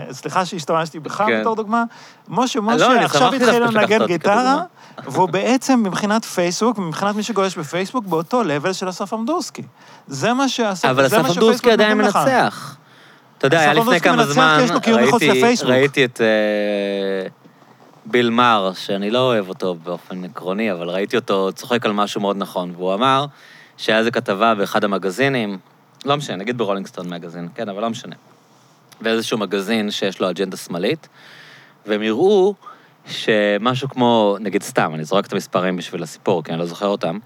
וסליחה 0.09 0.45
שהשתמשתי 0.45 0.99
בך 0.99 1.23
כן. 1.27 1.39
בתור 1.41 1.55
דוגמה, 1.55 1.83
משה 2.29 2.59
לא, 2.59 2.65
משה 2.65 3.05
עכשיו 3.05 3.33
התחיל 3.33 3.63
לנגן 3.63 4.05
גיטרה. 4.05 4.63
והוא 5.07 5.29
בעצם 5.29 5.83
מבחינת 5.83 6.25
פייסבוק, 6.25 6.77
מבחינת 6.77 7.15
מי 7.15 7.23
שגולש 7.23 7.57
בפייסבוק, 7.57 8.05
באותו 8.05 8.43
לבל 8.43 8.73
של 8.73 8.89
אסף 8.89 9.13
אמדורסקי. 9.13 9.63
זה 10.07 10.33
מה 10.33 10.49
שאסף, 10.49 10.85
אבל 10.85 11.05
אסף 11.05 11.25
אמדורסקי 11.29 11.71
עדיין. 11.71 11.97
מנצח. 11.97 12.77
אתה 13.37 13.47
יודע, 13.47 13.59
היה 13.59 13.73
לפני 13.73 13.99
כמה 13.99 14.25
זמן, 14.25 14.65
ראיתי- 15.65 16.05
את 16.05 16.21
אה, 16.21 17.29
ביל 18.11 18.29
מאר, 18.29 18.73
שאני 18.73 19.09
לא 19.09 19.19
אוהב 19.19 19.49
אותו 19.49 19.75
באופן 19.75 20.25
עקרוני, 20.25 20.71
אבל 20.71 20.89
ראיתי 20.89 21.15
אותו 21.15 21.49
צוחק 21.55 21.85
על 21.85 21.91
משהו 21.91 22.21
מאוד 22.21 22.37
נכון, 22.37 22.71
והוא 22.75 22.93
אמר 22.93 23.25
שהיה 23.77 23.99
איזו 23.99 24.11
כתבה 24.11 24.55
באחד 24.55 24.83
המגזינים, 24.83 25.57
לא 26.05 26.17
משנה, 26.17 26.35
נגיד 26.35 26.57
ב 26.57 26.61
Rolling 26.61 26.87
Stone 26.87 27.13
Magazine, 27.13 27.47
כן, 27.55 27.69
אבל 27.69 27.81
לא 27.81 27.89
משנה. 27.89 28.15
באיזשהו 29.01 29.37
מגזין 29.37 29.91
שיש 29.91 30.19
לו 30.19 30.29
אג'נדה 30.29 30.57
שמאלית, 30.57 31.07
והם 31.85 32.01
הראו 32.01 32.53
שמשהו 33.07 33.89
כמו, 33.89 34.37
נגיד 34.39 34.63
סתם, 34.63 34.91
אני 34.95 35.03
זורק 35.03 35.25
את 35.25 35.33
המספרים 35.33 35.77
בשביל 35.77 36.03
הסיפור, 36.03 36.43
כי 36.43 36.51
אני 36.51 36.59
לא 36.59 36.65
זוכר 36.65 36.87
אותם, 36.87 37.17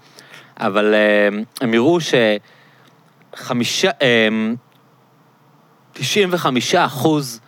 אבל 0.56 0.94
אה, 0.94 1.28
הם 1.60 1.74
הראו 1.74 1.98
שחמישה, 3.34 3.90
אה, 4.02 4.28
95 5.92 6.74
אחוז 6.74 7.40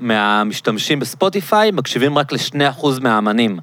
מהמשתמשים 0.00 1.00
בספוטיפיי 1.00 1.70
מקשיבים 1.70 2.18
רק 2.18 2.32
ל-2 2.32 2.70
אחוז 2.70 2.98
מהאמנים. 2.98 3.58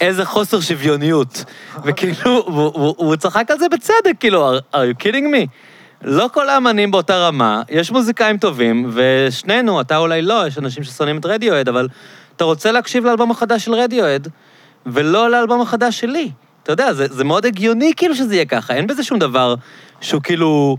איזה 0.00 0.24
חוסר 0.24 0.60
שוויוניות. 0.60 1.44
וכאילו, 1.84 2.44
הוא, 2.46 2.72
הוא, 2.74 2.94
הוא 2.98 3.16
צחק 3.16 3.50
על 3.50 3.58
זה 3.58 3.68
בצדק, 3.68 4.12
כאילו, 4.20 4.56
are, 4.56 4.60
are 4.74 4.76
you 4.76 5.02
kidding 5.02 5.34
me? 5.34 5.46
לא 6.02 6.28
כל 6.32 6.48
האמנים 6.48 6.90
באותה 6.90 7.16
רמה, 7.16 7.62
יש 7.68 7.90
מוזיקאים 7.90 8.38
טובים, 8.38 8.90
ושנינו, 8.94 9.80
אתה 9.80 9.96
אולי 9.96 10.22
לא, 10.22 10.46
יש 10.46 10.58
אנשים 10.58 10.84
ששונאים 10.84 11.18
את 11.18 11.26
רדיואד, 11.26 11.68
אבל 11.68 11.88
אתה 12.36 12.44
רוצה 12.44 12.72
להקשיב 12.72 13.04
לאלבום 13.04 13.30
החדש 13.30 13.64
של 13.64 13.74
רדיואד, 13.74 14.28
ולא 14.86 15.30
לאלבום 15.30 15.60
החדש 15.60 16.00
שלי. 16.00 16.30
אתה 16.62 16.72
יודע, 16.72 16.92
זה, 16.92 17.06
זה 17.10 17.24
מאוד 17.24 17.46
הגיוני 17.46 17.92
כאילו 17.96 18.14
שזה 18.14 18.34
יהיה 18.34 18.44
ככה, 18.44 18.74
אין 18.74 18.86
בזה 18.86 19.04
שום 19.04 19.18
דבר 19.18 19.54
שהוא 20.00 20.22
כאילו 20.22 20.76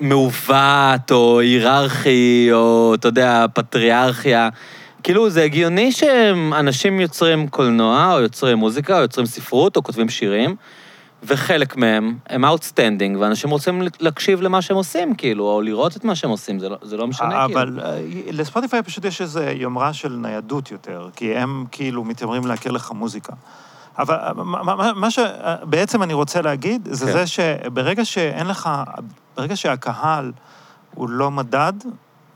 מעוות, 0.00 1.10
או 1.10 1.40
היררכי, 1.40 2.48
או, 2.52 2.94
אתה 2.94 3.08
יודע, 3.08 3.46
פטריארכיה. 3.54 4.48
כאילו, 5.02 5.30
זה 5.30 5.42
הגיוני 5.42 5.92
שאנשים 5.92 7.00
יוצרים 7.00 7.48
קולנוע, 7.48 8.14
או 8.14 8.20
יוצרים 8.20 8.58
מוזיקה, 8.58 8.96
או 8.96 9.02
יוצרים 9.02 9.26
ספרות, 9.26 9.76
או 9.76 9.82
כותבים 9.82 10.08
שירים, 10.08 10.56
וחלק 11.22 11.76
מהם 11.76 12.16
הם 12.28 12.44
outstanding, 12.44 13.16
ואנשים 13.20 13.50
רוצים 13.50 13.82
להקשיב 14.00 14.40
למה 14.40 14.62
שהם 14.62 14.76
עושים, 14.76 15.14
כאילו, 15.14 15.44
או 15.44 15.62
לראות 15.62 15.96
את 15.96 16.04
מה 16.04 16.14
שהם 16.14 16.30
עושים, 16.30 16.58
זה 16.58 16.68
לא, 16.68 16.76
זה 16.82 16.96
לא 16.96 17.06
משנה, 17.06 17.44
כאילו. 17.46 17.60
אבל 17.60 17.80
אה, 17.82 17.98
לספוטיפיי 18.30 18.82
פשוט 18.82 19.04
יש 19.04 19.20
איזו 19.20 19.40
יומרה 19.40 19.92
של 19.92 20.12
ניידות 20.12 20.70
יותר, 20.70 21.08
כי 21.16 21.36
הם 21.36 21.64
כאילו 21.72 22.04
מתיימרים 22.04 22.46
להכיר 22.46 22.72
לך 22.72 22.92
מוזיקה. 22.92 23.32
אבל 23.98 24.16
מה- 24.36 24.62
מה 24.76 24.92
מה 24.92 25.08
שבעצם 25.10 26.02
אני 26.02 26.12
רוצה 26.14 26.42
להגיד, 26.42 26.88
זה 26.90 27.06
כן. 27.06 27.12
זה 27.12 27.26
שברגע 27.26 28.04
שאין 28.04 28.46
לך, 28.46 28.70
ברגע 29.36 29.56
שהקהל 29.56 30.32
הוא 30.94 31.08
לא 31.10 31.30
מדד, 31.30 31.72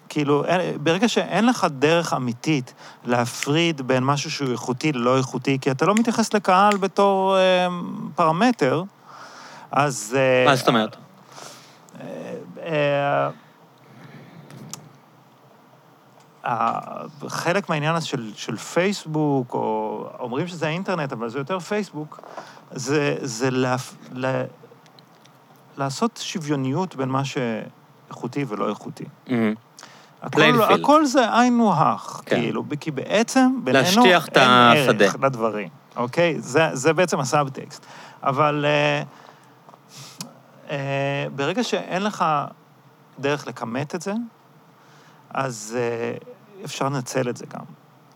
כאילו, 0.08 0.44
אין- 0.44 0.78
ברגע 0.84 1.08
שאין 1.08 1.46
לך 1.46 1.66
דרך 1.78 2.12
אמיתית 2.14 2.74
להפריד 3.04 3.82
בין 3.82 4.04
משהו 4.04 4.30
שהוא 4.30 4.50
איכותי 4.52 4.92
ללא 4.92 5.16
איכותי, 5.16 5.58
כי 5.60 5.70
אתה 5.70 5.86
לא 5.86 5.94
מתייחס 5.94 6.34
לקהל 6.34 6.76
בתור 6.76 7.36
אה, 7.36 7.66
פרמטר, 8.14 8.82
אז... 9.72 10.16
אה, 10.18 10.44
מה 10.50 10.56
זאת 10.56 10.68
אומרת? 10.68 10.96
אה, 12.00 12.06
אה, 12.66 13.28
חלק 17.28 17.68
מהעניין 17.68 17.94
הזה 17.94 18.06
של, 18.06 18.32
של 18.34 18.56
פייסבוק, 18.56 19.54
או 19.54 20.06
אומרים 20.18 20.46
שזה 20.46 20.66
האינטרנט, 20.66 21.12
אבל 21.12 21.28
זה 21.28 21.38
יותר 21.38 21.58
פייסבוק, 21.58 22.20
זה, 22.70 23.16
זה 23.20 23.50
להפ, 23.50 23.94
ל, 24.12 24.42
לעשות 25.76 26.20
שוויוניות 26.22 26.96
בין 26.96 27.08
מה 27.08 27.22
שאיכותי 27.24 28.44
ולא 28.48 28.68
איכותי. 28.68 29.04
מהמם. 29.26 29.54
הכל. 30.22 30.62
הכל 30.62 31.04
זה 31.06 31.38
היינו 31.38 31.72
הך, 31.72 32.20
כן. 32.26 32.36
כאילו, 32.36 32.64
כי 32.80 32.90
בעצם 32.90 33.60
בינינו 33.64 34.04
אין 34.04 34.14
השדה. 34.14 35.04
ערך 35.04 35.16
לדברים, 35.22 35.68
אוקיי? 35.96 36.40
זה, 36.40 36.68
זה 36.72 36.92
בעצם 36.92 37.20
הסאבטקסט. 37.20 37.86
אבל 38.22 38.64
אה, 38.68 39.02
אה, 40.70 41.26
ברגע 41.36 41.64
שאין 41.64 42.02
לך 42.02 42.24
דרך 43.18 43.46
לכמת 43.46 43.94
את 43.94 44.02
זה, 44.02 44.12
אז 45.30 45.78
אה, 45.78 46.31
אפשר 46.64 46.84
לנצל 46.84 47.28
את 47.28 47.36
זה 47.36 47.44
גם. 47.54 47.64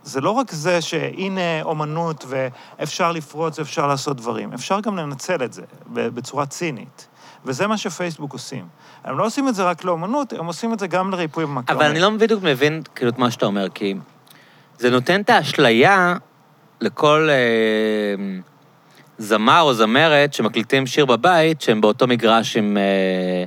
זה 0.02 0.20
לא 0.20 0.31
רק 0.31 0.51
זה 0.51 0.81
שהנה 0.81 1.62
אומנות 1.62 2.24
ואפשר 2.28 3.12
לפרוץ 3.12 3.59
ואפשר 3.59 3.86
לעשות 3.86 4.16
דברים, 4.16 4.52
אפשר 4.52 4.81
גם 4.81 4.97
לנצל 4.97 5.44
את 5.44 5.52
זה 5.52 5.62
בצורה 5.93 6.47
צינית. 6.47 7.09
וזה 7.44 7.66
מה 7.66 7.78
שפייסבוק 7.78 8.32
עושים. 8.32 8.66
הם 9.05 9.18
לא 9.18 9.27
עושים 9.27 9.48
את 9.48 9.55
זה 9.55 9.64
רק 9.64 9.85
לאומנות, 9.85 10.32
הם 10.32 10.47
עושים 10.47 10.73
את 10.73 10.78
זה 10.78 10.86
גם 10.86 11.10
לריפוי 11.10 11.47
במקום. 11.47 11.77
אבל 11.77 11.86
אני 11.86 12.01
לא 12.01 12.10
בדיוק 12.10 12.43
מבין 12.43 12.82
כאילו 12.94 13.10
את 13.10 13.18
מה 13.18 13.31
שאתה 13.31 13.47
אומר, 13.47 13.68
כי 13.68 13.94
זה 14.78 14.90
נותן 14.90 15.20
את 15.20 15.31
האשליה 15.31 16.16
לכל 16.81 17.28
אה, 17.31 18.40
זמר 19.18 19.60
או 19.60 19.74
זמרת 19.74 20.35
שמקליטים 20.35 20.86
שיר 20.86 21.06
בבית, 21.06 21.60
שהם 21.60 21.81
באותו 21.81 22.06
מגרש 22.06 22.56
עם, 22.56 22.77
אה, 22.77 23.44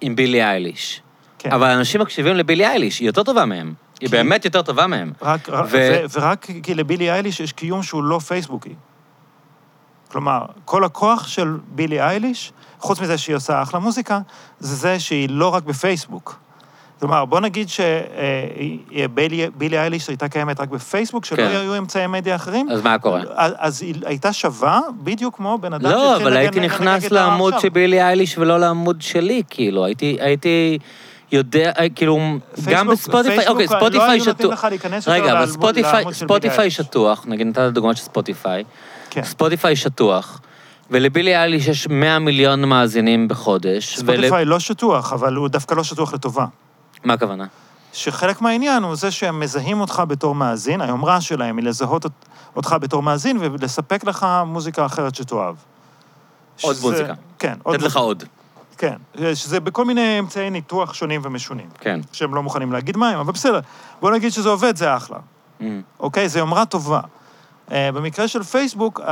עם 0.00 0.16
בילי 0.16 0.44
אייליש. 0.44 1.02
כן. 1.38 1.52
אבל 1.52 1.70
אנשים 1.70 2.00
מקשיבים 2.00 2.36
לבילי 2.36 2.66
אייליש, 2.66 2.98
היא 2.98 3.06
יותר 3.06 3.22
טובה 3.22 3.44
מהם. 3.44 3.74
היא 4.00 4.08
כי- 4.08 4.16
באמת 4.16 4.44
יותר 4.44 4.62
טובה 4.62 4.86
מהם. 4.86 5.12
רק, 5.22 5.48
ו... 5.48 5.54
ו-. 5.70 6.04
ורק 6.12 6.46
כי 6.62 6.74
לבילי 6.74 7.10
אייליש 7.10 7.40
יש 7.40 7.52
קיום 7.52 7.82
שהוא 7.82 8.04
לא 8.04 8.18
פייסבוקי. 8.18 8.74
כלומר, 10.12 10.38
כל 10.64 10.84
הכוח 10.84 11.26
של 11.26 11.48
בילי 11.68 12.00
אייליש, 12.00 12.52
חוץ 12.78 13.00
מזה 13.00 13.18
שהיא 13.18 13.36
עושה 13.36 13.62
אחלה 13.62 13.80
מוזיקה, 13.80 14.18
זה 14.60 14.74
זה 14.76 14.98
שהיא 14.98 15.28
לא 15.30 15.48
רק 15.54 15.62
בפייסבוק. 15.62 16.38
כלומר, 17.00 17.24
בוא 17.24 17.40
נגיד 17.40 17.68
שבילי 17.68 19.46
אייליש 19.78 20.08
הייתה 20.08 20.28
קיימת 20.28 20.60
רק 20.60 20.68
בפייסבוק, 20.68 21.24
שלא 21.24 21.36
כן. 21.36 21.46
היו 21.46 21.78
אמצעי 21.78 22.06
מדיה 22.06 22.34
אחרים, 22.36 22.70
אז 22.70 22.82
מה 22.82 22.98
קורה? 22.98 23.20
אז, 23.34 23.52
אז 23.58 23.82
היא 23.82 23.94
הייתה 24.04 24.32
שווה 24.32 24.80
בדיוק 25.02 25.36
כמו 25.36 25.58
בן 25.58 25.72
אדם 25.72 25.90
לא, 25.90 25.90
שהתחיל 25.90 26.14
אבל 26.14 26.30
לנגן- 26.30 26.36
הייתי 26.40 26.60
לנגן 26.60 26.74
נכנס 26.74 27.02
גיטרה 27.02 27.20
לעמוד. 27.28 27.54
של 27.58 27.68
בילי 27.68 28.02
אייליש 28.02 28.38
ולא 28.38 28.60
לעמוד 28.60 29.02
שלי, 29.02 29.42
כאילו, 29.50 29.84
הייתי, 29.84 30.16
הייתי 30.20 30.78
יודע, 31.32 31.72
כאילו, 31.94 32.16
גם 32.16 32.38
פייסבוק- 32.64 32.92
בספוטיפיי, 32.92 33.36
פייסבוק 33.36 33.48
אוקיי, 33.60 33.66
לא 33.66 33.80
ספוטיפיי 33.80 34.10
היו 34.10 34.24
נותנים 34.24 34.34
שטוח. 34.48 34.52
לך 34.52 34.64
להיכנס 34.64 35.08
רגע, 35.08 35.32
אבל 35.32 35.46
ספוטיפיי. 36.12 36.70
שטוח, 36.70 37.24
נגיד 37.28 37.46
נתת 37.46 37.60
דוגמא 37.72 37.94
של 37.94 38.02
ספוטיפיי, 38.02 38.64
כן. 39.10 39.24
ספוטיפיי 39.24 39.76
שטוח, 39.76 40.40
ולבילי 40.90 41.36
אייליש 41.36 41.66
יש 41.68 41.88
100 41.88 42.18
מיליון 42.18 42.64
מאזינים 42.64 43.28
בחודש. 43.28 43.96
ספוטיפיי 43.98 44.44
לא 44.44 44.58
שטוח, 44.60 45.12
אבל 45.12 45.34
הוא 45.34 45.48
דווקא 45.48 45.74
לא 45.74 45.84
שטוח 45.84 46.14
לטובה. 46.14 46.46
מה 47.04 47.12
הכוונה? 47.14 47.44
שחלק 47.92 48.40
מהעניין 48.40 48.82
הוא 48.82 48.94
זה 48.96 49.10
שהם 49.10 49.40
מזהים 49.40 49.80
אותך 49.80 50.02
בתור 50.08 50.34
מאזין, 50.34 50.80
היומרה 50.80 51.20
שלהם 51.20 51.56
היא 51.56 51.64
לזהות 51.66 52.04
אות- 52.04 52.24
אותך 52.56 52.76
בתור 52.80 53.02
מאזין 53.02 53.38
ולספק 53.40 54.04
לך 54.04 54.26
מוזיקה 54.46 54.86
אחרת 54.86 55.14
שתאהב. 55.14 55.54
עוד 56.62 56.74
שזה- 56.76 56.82
מוזיקה. 56.86 57.12
כן, 57.38 57.54
עוד 57.62 57.74
לתת 57.74 57.84
לך 57.84 57.96
עוד. 57.96 58.24
כן, 58.78 58.96
שזה 59.34 59.60
בכל 59.60 59.84
מיני 59.84 60.18
אמצעי 60.18 60.50
ניתוח 60.50 60.94
שונים 60.94 61.20
ומשונים, 61.24 61.68
כן. 61.80 62.00
שהם 62.12 62.34
לא 62.34 62.42
מוכנים 62.42 62.72
להגיד 62.72 62.96
מה 62.96 63.10
הם, 63.10 63.18
אבל 63.18 63.32
בסדר. 63.32 63.60
בוא 64.00 64.10
נגיד 64.10 64.32
שזה 64.32 64.48
עובד, 64.48 64.76
זה 64.76 64.96
אחלה. 64.96 65.18
Mm. 65.60 65.64
אוקיי? 66.00 66.28
זו 66.28 66.38
יומרה 66.38 66.66
טובה. 66.66 67.00
Uh, 67.68 67.70
במקרה 67.94 68.28
של 68.28 68.42
פייסבוק, 68.42 69.00
uh, 69.00 69.02
uh, 69.02 69.06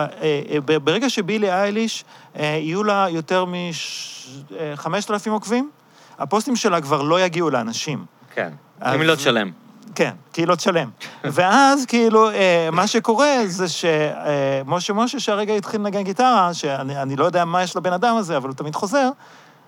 uh, 0.70 0.78
ברגע 0.78 1.10
שבילי 1.10 1.52
אייליש, 1.52 2.04
uh, 2.34 2.38
יהיו 2.42 2.84
לה 2.84 3.06
יותר 3.10 3.44
מ-5,000 3.44 5.30
עוקבים, 5.30 5.70
הפוסטים 6.18 6.56
שלה 6.56 6.80
כבר 6.80 7.02
לא 7.02 7.20
יגיעו 7.20 7.50
לאנשים. 7.50 8.04
כן. 8.34 8.50
אז- 8.80 8.94
אם 8.94 9.00
היא 9.00 9.08
לא 9.08 9.14
תשלם. 9.14 9.50
כן, 9.94 10.10
קהילות 10.32 10.60
שלם. 10.60 10.90
ואז 11.24 11.86
כאילו, 11.86 12.30
אה, 12.30 12.68
מה 12.72 12.86
שקורה 12.86 13.36
זה 13.46 13.68
שמשה 13.68 14.92
משה 14.92 15.20
שהרגע 15.20 15.54
התחיל 15.54 15.80
לנגן 15.80 16.02
גיטרה, 16.02 16.54
שאני 16.54 17.02
אני 17.02 17.16
לא 17.16 17.24
יודע 17.24 17.44
מה 17.44 17.62
יש 17.62 17.76
לבן 17.76 17.92
אדם 17.92 18.16
הזה, 18.16 18.36
אבל 18.36 18.48
הוא 18.48 18.56
תמיד 18.56 18.74
חוזר, 18.74 19.10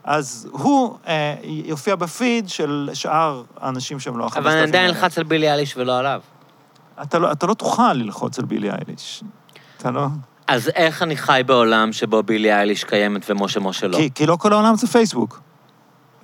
אז 0.06 0.48
הוא 0.52 0.98
אה, 1.06 1.34
יופיע 1.42 1.96
בפיד 1.96 2.48
של 2.48 2.90
שאר 2.94 3.42
האנשים 3.60 4.00
שהם 4.00 4.18
לא 4.18 4.24
החמשת 4.26 4.46
אבל 4.46 4.50
אני 4.50 4.60
אלפים 4.60 4.74
עדיין. 4.74 4.90
אלחץ 4.90 5.18
על 5.18 5.24
בילי 5.24 5.52
אליש 5.52 5.76
ולא 5.76 5.98
עליו. 5.98 6.20
אתה 7.02 7.18
לא, 7.18 7.32
אתה 7.32 7.46
לא 7.46 7.54
תוכל 7.54 7.92
ללחוץ 7.92 8.38
על 8.38 8.44
בילי 8.44 8.70
אייליש. 8.70 9.22
אתה 9.76 9.90
לא... 9.90 10.06
אז 10.48 10.68
איך 10.68 11.02
אני 11.02 11.16
חי 11.16 11.42
בעולם 11.46 11.92
שבו 11.92 12.22
בילי 12.22 12.54
אייליש 12.54 12.84
קיימת 12.84 13.30
ומשה 13.30 13.60
משה 13.60 13.86
לא? 13.86 13.96
כי, 13.96 14.10
כי 14.14 14.26
לא 14.26 14.36
כל 14.36 14.52
העולם 14.52 14.76
זה 14.76 14.86
פייסבוק. 14.86 15.40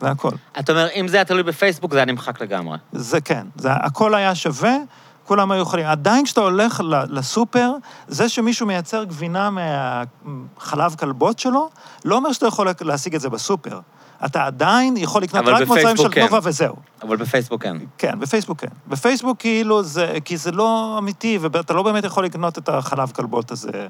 זה 0.00 0.10
הכל. 0.10 0.30
אתה 0.58 0.72
אומר, 0.72 0.86
אם 0.94 1.08
זה 1.08 1.16
היה 1.16 1.24
תלוי 1.24 1.42
בפייסבוק, 1.42 1.92
זה 1.92 1.98
היה 1.98 2.06
נמחק 2.06 2.40
לגמרי. 2.40 2.78
זה 2.92 3.20
כן, 3.20 3.46
זה, 3.56 3.72
הכל 3.72 4.14
היה 4.14 4.34
שווה, 4.34 4.76
כולם 5.24 5.50
היו 5.50 5.62
יכולים. 5.62 5.86
עדיין 5.86 6.24
כשאתה 6.24 6.40
הולך 6.40 6.82
לסופר, 7.08 7.72
זה 8.08 8.28
שמישהו 8.28 8.66
מייצר 8.66 9.04
גבינה 9.04 9.50
מהחלב 9.50 10.94
כלבות 10.94 11.38
שלו, 11.38 11.70
לא 12.04 12.16
אומר 12.16 12.32
שאתה 12.32 12.46
יכול 12.46 12.68
להשיג 12.80 13.14
את 13.14 13.20
זה 13.20 13.28
בסופר. 13.28 13.80
אתה 14.24 14.44
עדיין 14.44 14.96
יכול 14.96 15.22
לקנות 15.22 15.44
רק 15.46 15.68
מוצרים 15.68 15.96
של 15.96 16.08
כן. 16.10 16.20
תנובה 16.20 16.38
וזהו. 16.42 16.76
אבל 17.02 17.16
בפייסבוק 17.16 17.62
כן. 17.62 17.76
כן, 17.98 18.18
בפייסבוק 18.18 18.60
כן. 18.60 18.68
בפייסבוק 18.88 19.38
כאילו 19.38 19.82
זה, 19.82 20.18
כי 20.24 20.36
זה 20.36 20.52
לא 20.52 20.96
אמיתי, 20.98 21.38
ואתה 21.40 21.74
לא 21.74 21.82
באמת 21.82 22.04
יכול 22.04 22.24
לקנות 22.24 22.58
את 22.58 22.68
החלב 22.68 23.10
כלבות 23.10 23.50
הזה, 23.50 23.88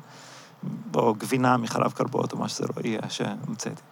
או 0.95 1.15
גבינה 1.15 1.57
מחלב 1.57 1.93
כלבות, 1.93 2.33
או 2.33 2.39
מה 2.39 2.49
שזה 2.49 2.65
לא 2.65 2.83
יהיה 2.85 3.01
שהמצאתי. 3.09 3.83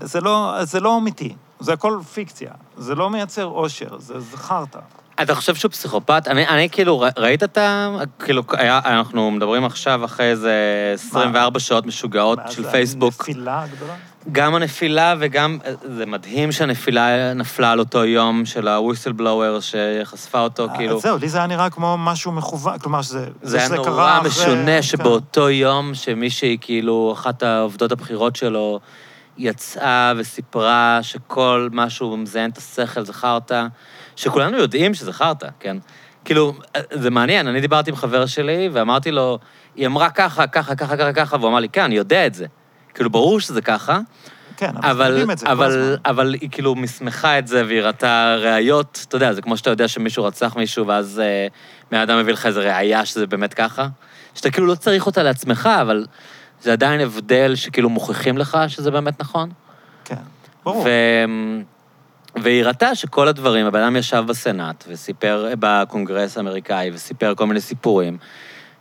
זה 0.00 0.20
לא, 0.20 0.54
זה 0.62 0.80
לא 0.80 0.98
אמיתי, 0.98 1.34
זה 1.60 1.72
הכל 1.72 2.00
פיקציה. 2.14 2.50
זה 2.76 2.94
לא 2.94 3.10
מייצר 3.10 3.46
אושר, 3.46 3.98
זה, 3.98 4.20
זה 4.20 4.36
חרטא. 4.36 4.80
אתה 5.22 5.34
חושב 5.34 5.54
שהוא 5.54 5.70
פסיכופת? 5.70 6.28
אני, 6.28 6.48
אני 6.48 6.70
כאילו, 6.70 7.04
ראית 7.18 7.42
את 7.42 7.58
ה... 7.58 7.96
כאילו, 8.24 8.42
היה, 8.52 8.80
אנחנו 8.84 9.30
מדברים 9.30 9.64
עכשיו 9.64 10.04
אחרי 10.04 10.26
איזה 10.26 10.54
24 10.94 11.60
שעות 11.60 11.86
משוגעות 11.86 12.38
מה 12.38 12.50
של 12.50 12.62
זה 12.62 12.70
פייסבוק. 12.70 13.14
הנפילה 13.28 13.62
הגדולה? 13.62 13.94
גם 14.32 14.54
הנפילה 14.54 15.14
וגם... 15.18 15.58
זה 15.96 16.06
מדהים 16.06 16.52
שהנפילה 16.52 17.34
נפלה 17.34 17.72
על 17.72 17.78
אותו 17.78 18.04
יום 18.04 18.44
של 18.44 18.68
ה-whistleblower 18.68 19.60
שחשפה 19.60 20.40
אותו, 20.40 20.68
כאילו... 20.76 20.96
אז 20.96 21.02
זהו, 21.02 21.18
לי 21.18 21.28
זה 21.28 21.38
היה 21.38 21.46
נראה 21.46 21.70
כמו 21.70 21.96
משהו 21.98 22.32
מכוון, 22.32 22.78
כלומר 22.78 23.02
שזה... 23.02 23.26
זה 23.42 23.58
היה 23.58 23.68
נורא 23.68 24.20
משונה 24.24 24.76
כן. 24.76 24.82
שבאותו 24.82 25.50
יום 25.50 25.94
שמישהי, 25.94 26.58
כאילו, 26.60 27.12
אחת 27.12 27.42
העובדות 27.42 27.92
הבכירות 27.92 28.36
שלו, 28.36 28.80
יצאה 29.38 30.12
וסיפרה 30.16 30.98
שכל 31.02 31.68
מה 31.72 31.90
שהוא 31.90 32.18
מזיין 32.18 32.50
את 32.50 32.58
השכל 32.58 33.04
זה 33.04 33.12
חרטא, 33.12 33.66
שכולנו 34.16 34.56
יודעים 34.56 34.94
שזה 34.94 35.12
חרטא, 35.12 35.48
כן? 35.60 35.76
כאילו, 36.24 36.54
זה 36.90 37.10
מעניין, 37.10 37.48
אני 37.48 37.60
דיברתי 37.60 37.90
עם 37.90 37.96
חבר 37.96 38.26
שלי 38.26 38.68
ואמרתי 38.72 39.10
לו, 39.10 39.38
היא 39.76 39.86
אמרה 39.86 40.10
ככה, 40.10 40.46
ככה, 40.46 40.74
ככה, 40.74 40.96
ככה, 40.96 41.12
ככה, 41.12 41.36
והוא 41.36 41.48
אמר 41.48 41.60
לי, 41.60 41.68
כן, 41.68 41.82
אני 41.82 41.94
יודע 41.94 42.26
את 42.26 42.34
זה. 42.34 42.46
כאילו, 42.94 43.10
ברור 43.10 43.40
שזה 43.40 43.62
ככה, 43.62 43.98
כן, 44.56 44.66
אנחנו 44.66 44.90
אבל, 44.90 45.08
יודעים 45.08 45.30
את 45.30 45.38
זה 45.38 45.46
כל 45.46 45.52
אבל, 45.52 45.66
הזמן. 45.66 45.96
אבל 46.06 46.34
היא 46.40 46.50
כאילו 46.50 46.74
מסמכה 46.74 47.38
את 47.38 47.46
זה 47.46 47.62
והיא 47.66 47.80
ראתה 47.80 48.36
ראיות, 48.38 49.04
אתה 49.08 49.16
יודע, 49.16 49.32
זה 49.32 49.42
כמו 49.42 49.56
שאתה 49.56 49.70
יודע 49.70 49.88
שמישהו 49.88 50.24
רצח 50.24 50.56
מישהו 50.56 50.86
ואז 50.86 51.20
אה, 51.24 51.46
בן 51.90 51.98
אדם 51.98 52.18
מביא 52.18 52.32
לך 52.32 52.46
איזה 52.46 52.60
ראייה 52.60 53.04
שזה 53.04 53.26
באמת 53.26 53.54
ככה, 53.54 53.86
שאתה 54.34 54.50
כאילו 54.50 54.66
לא 54.66 54.74
צריך 54.74 55.06
אותה 55.06 55.22
לעצמך, 55.22 55.68
אבל 55.80 56.06
זה 56.60 56.72
עדיין 56.72 57.00
הבדל 57.00 57.54
שכאילו 57.54 57.90
מוכיחים 57.90 58.38
לך 58.38 58.58
שזה 58.68 58.90
באמת 58.90 59.20
נכון. 59.20 59.50
כן, 60.04 60.14
ברור. 60.64 60.82
ו... 60.86 60.88
והיא 62.36 62.64
ראתה 62.64 62.94
שכל 62.94 63.28
הדברים, 63.28 63.66
הבן 63.66 63.80
אדם 63.82 63.96
ישב 63.96 64.24
בסנאט 64.28 64.84
וסיפר 64.88 65.48
בקונגרס 65.58 66.36
האמריקאי 66.36 66.90
וסיפר 66.94 67.34
כל 67.36 67.46
מיני 67.46 67.60
סיפורים, 67.60 68.18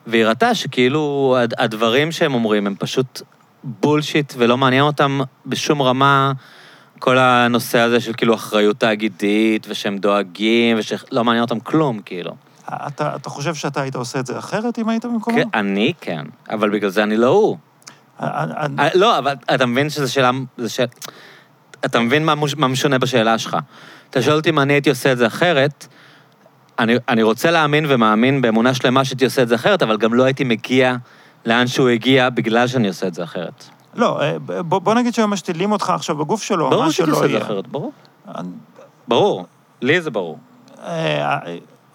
והיא 0.07 0.25
ראתה 0.25 0.55
שכאילו 0.55 1.35
הד- 1.39 1.53
הדברים 1.57 2.11
שהם 2.11 2.33
אומרים 2.33 2.67
הם 2.67 2.75
פשוט 2.79 3.21
בולשיט 3.63 4.33
ולא 4.37 4.57
מעניין 4.57 4.83
אותם 4.83 5.19
בשום 5.45 5.81
רמה 5.81 6.31
כל 6.99 7.17
הנושא 7.17 7.79
הזה 7.79 7.99
של 7.99 8.13
כאילו 8.13 8.35
אחריות 8.35 8.79
תאגידית 8.79 9.65
ושהם 9.69 9.97
דואגים 9.97 10.77
ושלא 10.79 11.23
מעניין 11.23 11.41
אותם 11.43 11.59
כלום, 11.59 11.99
כאילו. 12.05 12.31
אתה, 12.87 13.15
אתה 13.15 13.29
חושב 13.29 13.55
שאתה 13.55 13.81
היית 13.81 13.95
עושה 13.95 14.19
את 14.19 14.25
זה 14.25 14.39
אחרת 14.39 14.79
אם 14.79 14.89
היית 14.89 15.05
במקומו? 15.05 15.37
כן, 15.37 15.47
אני 15.53 15.93
כן, 16.01 16.25
אבל 16.49 16.69
בגלל 16.69 16.89
זה 16.89 17.03
אני 17.03 17.17
לא 17.17 17.27
הוא. 17.27 17.57
אני- 18.19 18.75
אה, 18.79 18.89
לא, 18.95 19.17
אבל 19.17 19.33
אתה 19.55 19.65
מבין 19.65 19.89
שזו 19.89 20.13
שאלה... 20.13 20.31
זו 20.57 20.73
שאלה... 20.73 20.87
אתה 21.85 21.99
מבין 21.99 22.25
מה. 22.25 22.33
מה 22.57 22.67
משונה 22.67 22.97
בשאלה 22.99 23.37
שלך. 23.37 23.57
אתה 24.09 24.21
שואל 24.21 24.35
אותי 24.35 24.49
אם 24.49 24.59
אני 24.59 24.73
הייתי 24.73 24.89
עושה 24.89 25.11
את 25.11 25.17
זה 25.17 25.27
אחרת, 25.27 25.87
אני, 26.79 26.93
אני 27.09 27.23
רוצה 27.23 27.51
להאמין 27.51 27.85
ומאמין 27.89 28.41
באמונה 28.41 28.73
שלמה 28.73 29.05
שהייתי 29.05 29.25
עושה 29.25 29.41
את 29.41 29.47
זה 29.47 29.55
אחרת, 29.55 29.83
אבל 29.83 29.97
גם 29.97 30.13
לא 30.13 30.23
הייתי 30.23 30.43
מגיע 30.43 30.95
לאן 31.45 31.67
שהוא 31.67 31.89
הגיע 31.89 32.29
בגלל 32.29 32.67
שאני 32.67 32.87
עושה 32.87 33.07
את 33.07 33.13
זה 33.13 33.23
אחרת. 33.23 33.65
לא, 33.95 34.21
אה, 34.21 34.39
בוא, 34.39 34.79
בוא 34.79 34.93
נגיד 34.93 35.13
שהיום 35.13 35.33
משתילים 35.33 35.71
אותך 35.71 35.89
עכשיו 35.89 36.15
בגוף 36.15 36.43
שלו, 36.43 36.69
ברור 36.69 36.83
מה 36.83 36.91
שלא 36.91 37.13
עושה 37.15 37.25
את 37.25 37.29
זה 37.29 37.35
יהיה. 37.35 37.45
אחרת, 37.45 37.67
ברור. 37.67 37.91
אני- 38.35 38.47
ברור. 39.07 39.45
לי 39.81 40.01
זה 40.01 40.11
ברור. 40.11 40.39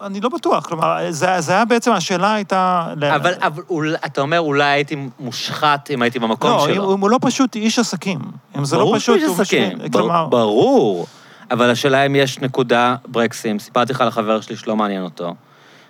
אה, 0.01 0.05
אני 0.07 0.21
לא 0.21 0.29
בטוח, 0.29 0.65
כלומר, 0.65 0.97
זה, 1.09 1.27
זה 1.41 1.51
היה 1.53 1.65
בעצם, 1.65 1.91
השאלה 1.91 2.33
הייתה... 2.33 2.87
ל- 2.97 3.05
אבל, 3.05 3.33
אבל 3.41 3.63
אולי, 3.69 3.97
אתה 4.05 4.21
אומר, 4.21 4.39
אולי 4.39 4.63
הייי 4.63 4.85
מושחת 5.19 5.91
אם 5.91 6.01
הייתי 6.01 6.19
במקום 6.19 6.51
לא, 6.51 6.65
שלו. 6.65 6.85
אם, 6.85 6.91
אם 6.93 6.99
הוא 7.01 7.09
לא 7.09 7.17
פשוט 7.21 7.55
איש 7.55 7.79
עסקים. 7.79 8.19
אם 8.57 8.65
זה 8.65 8.75
לא 8.75 8.81
ברור 8.83 8.95
פשוט, 8.95 9.05
שהוא 9.19 9.27
הוא 9.27 9.33
איש 9.35 9.41
עסקים, 9.41 9.67
משנה- 9.67 9.89
בר- 9.89 9.99
כלומר, 9.99 10.25
ברור. 10.27 11.07
אבל 11.51 11.69
השאלה 11.69 12.05
אם 12.05 12.15
יש 12.15 12.39
נקודה 12.39 12.95
ברקסים, 13.07 13.59
סיפרתי 13.59 13.93
לך 13.93 14.01
על 14.01 14.07
החבר 14.07 14.41
שלי 14.41 14.55
שלא 14.55 14.75
מעניין 14.75 15.03
אותו, 15.03 15.35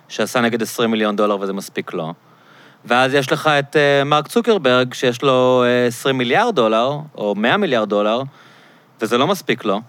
שעשה 0.08 0.40
נגד 0.40 0.62
20 0.62 0.90
מיליון 0.90 1.16
דולר 1.16 1.36
וזה 1.40 1.52
מספיק 1.52 1.92
לו. 1.92 2.12
ואז 2.84 3.14
יש 3.14 3.32
לך 3.32 3.46
את 3.46 3.76
uh, 3.76 4.04
מרק 4.04 4.28
צוקרברג, 4.28 4.94
שיש 4.94 5.22
לו 5.22 5.64
uh, 5.86 5.88
20 5.88 6.18
מיליארד 6.18 6.54
דולר, 6.54 6.90
או 7.14 7.34
100 7.34 7.56
מיליארד 7.56 7.88
דולר, 7.88 8.22
וזה 9.00 9.18
לא 9.18 9.26
מספיק 9.26 9.64
לו. 9.64 9.80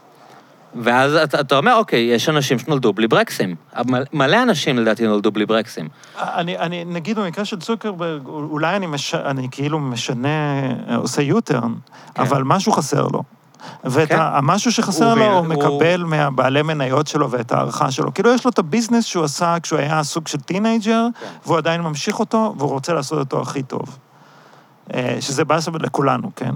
ואז 0.76 1.16
אתה, 1.16 1.40
אתה 1.40 1.58
אומר, 1.58 1.76
אוקיי, 1.76 2.00
יש 2.00 2.30
אנשים 2.30 2.60
שנולדו 2.60 2.94
בלי 2.94 3.08
ברקסים. 3.08 3.56
מל- 3.86 4.04
מלא 4.14 4.44
אנשים 4.44 4.80
לדעתי 4.80 5.08
נולדו 5.08 5.32
בלי 5.32 5.46
ברקסים. 5.46 5.90
אני, 6.20 6.58
אני, 6.58 6.86
נגיד 6.86 7.20
במקרה 7.20 7.46
של 7.46 7.60
צוקרברג, 7.60 8.28
אולי 8.28 8.76
אני, 8.76 8.88
מש, 8.88 9.16
אני 9.16 9.48
כאילו 9.52 9.80
משנה, 9.80 10.30
עושה 10.96 11.22
U-turn, 11.22 11.74
כן. 12.16 12.22
אבל 12.22 12.44
משהו 12.44 12.72
חסר 12.72 13.08
לו. 13.08 13.24
ואת 13.84 14.10
כן. 14.10 14.18
המשהו 14.20 14.72
שחסר 14.72 15.06
הוא 15.12 15.20
לו, 15.20 15.26
הוא 15.26 15.34
הוא- 15.38 15.48
מקבל 15.48 16.04
מהבעלי 16.04 16.62
מניות 16.62 17.08
שלו 17.08 17.32
ואת 17.32 17.52
ההערכה 17.52 17.92
שלו. 17.92 18.14
כאילו, 18.14 18.34
יש 18.34 18.46
לו 18.46 18.52
את 18.52 18.60
הביזנס 18.60 19.06
שהוא 19.06 19.24
עשה 19.24 19.56
כשהוא 19.64 19.80
היה 19.80 20.04
סוג 20.04 20.28
של 20.28 20.40
teenager, 20.40 21.08
כן. 21.22 21.28
והוא 21.46 21.58
עדיין 21.58 21.82
ממשיך 21.82 22.20
אותו, 22.20 22.56
והוא 22.58 22.70
רוצה 22.70 22.94
לעשות 22.94 23.20
אותו 23.20 23.42
הכי 23.42 23.64
טוב. 23.64 23.98
אה, 24.94 25.18
שזה 25.20 25.46
באסה 25.46 25.72
לכולנו, 25.80 26.32
כן? 26.36 26.52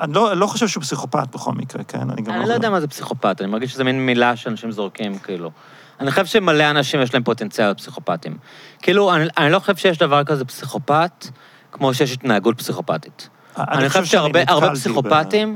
אה, 0.00 0.04
אני 0.04 0.12
לא, 0.12 0.36
לא 0.36 0.46
חושב 0.46 0.68
שהוא 0.68 0.82
פסיכופט 0.82 1.28
בכל 1.34 1.52
מקרה, 1.52 1.84
כן? 1.84 2.10
אני 2.10 2.22
גם 2.22 2.34
אני 2.34 2.48
לא 2.48 2.54
יודע 2.54 2.70
מה 2.70 2.80
זה 2.80 2.88
פסיכופת, 2.88 3.40
אני 3.40 3.50
מרגיש 3.50 3.72
שזה 3.72 3.84
מין 3.84 4.06
מילה 4.06 4.36
שאנשים 4.36 4.72
זורקים, 4.72 5.18
כאילו. 5.18 5.50
אני 6.00 6.10
חושב 6.10 6.26
שמלא 6.26 6.70
אנשים 6.70 7.02
יש 7.02 7.14
להם 7.14 7.22
פוטנציאל 7.22 7.66
להיות 7.66 7.78
פסיכופטים. 7.78 8.36
כאילו, 8.82 9.14
אני, 9.14 9.24
אני 9.38 9.52
לא 9.52 9.58
חושב 9.58 9.76
שיש 9.76 9.98
דבר 9.98 10.24
כזה 10.24 10.44
פסיכופת, 10.44 11.26
כמו 11.72 11.94
שיש 11.94 12.12
התנהגות 12.12 12.58
פסיכופתית. 12.58 13.28
אני, 13.56 13.88
חושב 13.88 14.04
שהרבה 14.04 14.40
הרבה 14.48 14.72
נתקלתי 14.96 15.46
ב- 15.46 15.48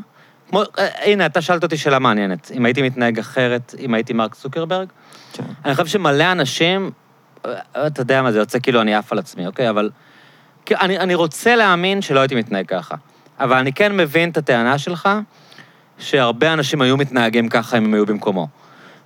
כמו, 0.49 0.63
אה, 0.79 1.13
הנה, 1.13 1.27
אתה 1.27 1.41
שאלת 1.41 1.63
אותי 1.63 1.77
שאלה 1.77 1.99
מעניינת, 1.99 2.51
אם 2.55 2.65
הייתי 2.65 2.83
מתנהג 2.83 3.19
אחרת, 3.19 3.75
אם 3.79 3.95
הייתי 3.95 4.13
מרק 4.13 4.35
צוקרברג, 4.35 4.89
כן. 5.33 5.45
אני 5.65 5.75
חושב 5.75 5.87
שמלא 5.87 6.33
אנשים, 6.33 6.91
אה, 7.47 7.53
אתה 7.87 8.01
יודע 8.01 8.23
מה, 8.23 8.33
זה 8.33 8.39
יוצא 8.39 8.59
כאילו 8.59 8.81
אני 8.81 8.95
עף 8.95 9.13
על 9.13 9.19
עצמי, 9.19 9.47
אוקיי? 9.47 9.71
אבל... 9.71 9.91
אני, 10.71 10.99
אני 10.99 11.15
רוצה 11.15 11.57
להאמין 11.57 12.03
שלא 12.03 12.21
הייתי 12.21 12.35
מתנהג 12.35 12.67
ככה. 12.67 12.95
אבל 13.41 13.57
אני 13.57 13.73
כן 13.73 13.97
מבין 13.97 14.31
את 14.31 14.37
הטענה 14.37 14.79
שלך, 14.79 15.09
שהרבה 15.99 16.53
אנשים 16.53 16.83
היו 16.83 16.97
מתנהגים 16.97 17.49
ככה 17.49 17.79
אם 17.79 17.85
הם 17.85 17.95
היו 17.95 18.07
במקומו. 18.07 18.49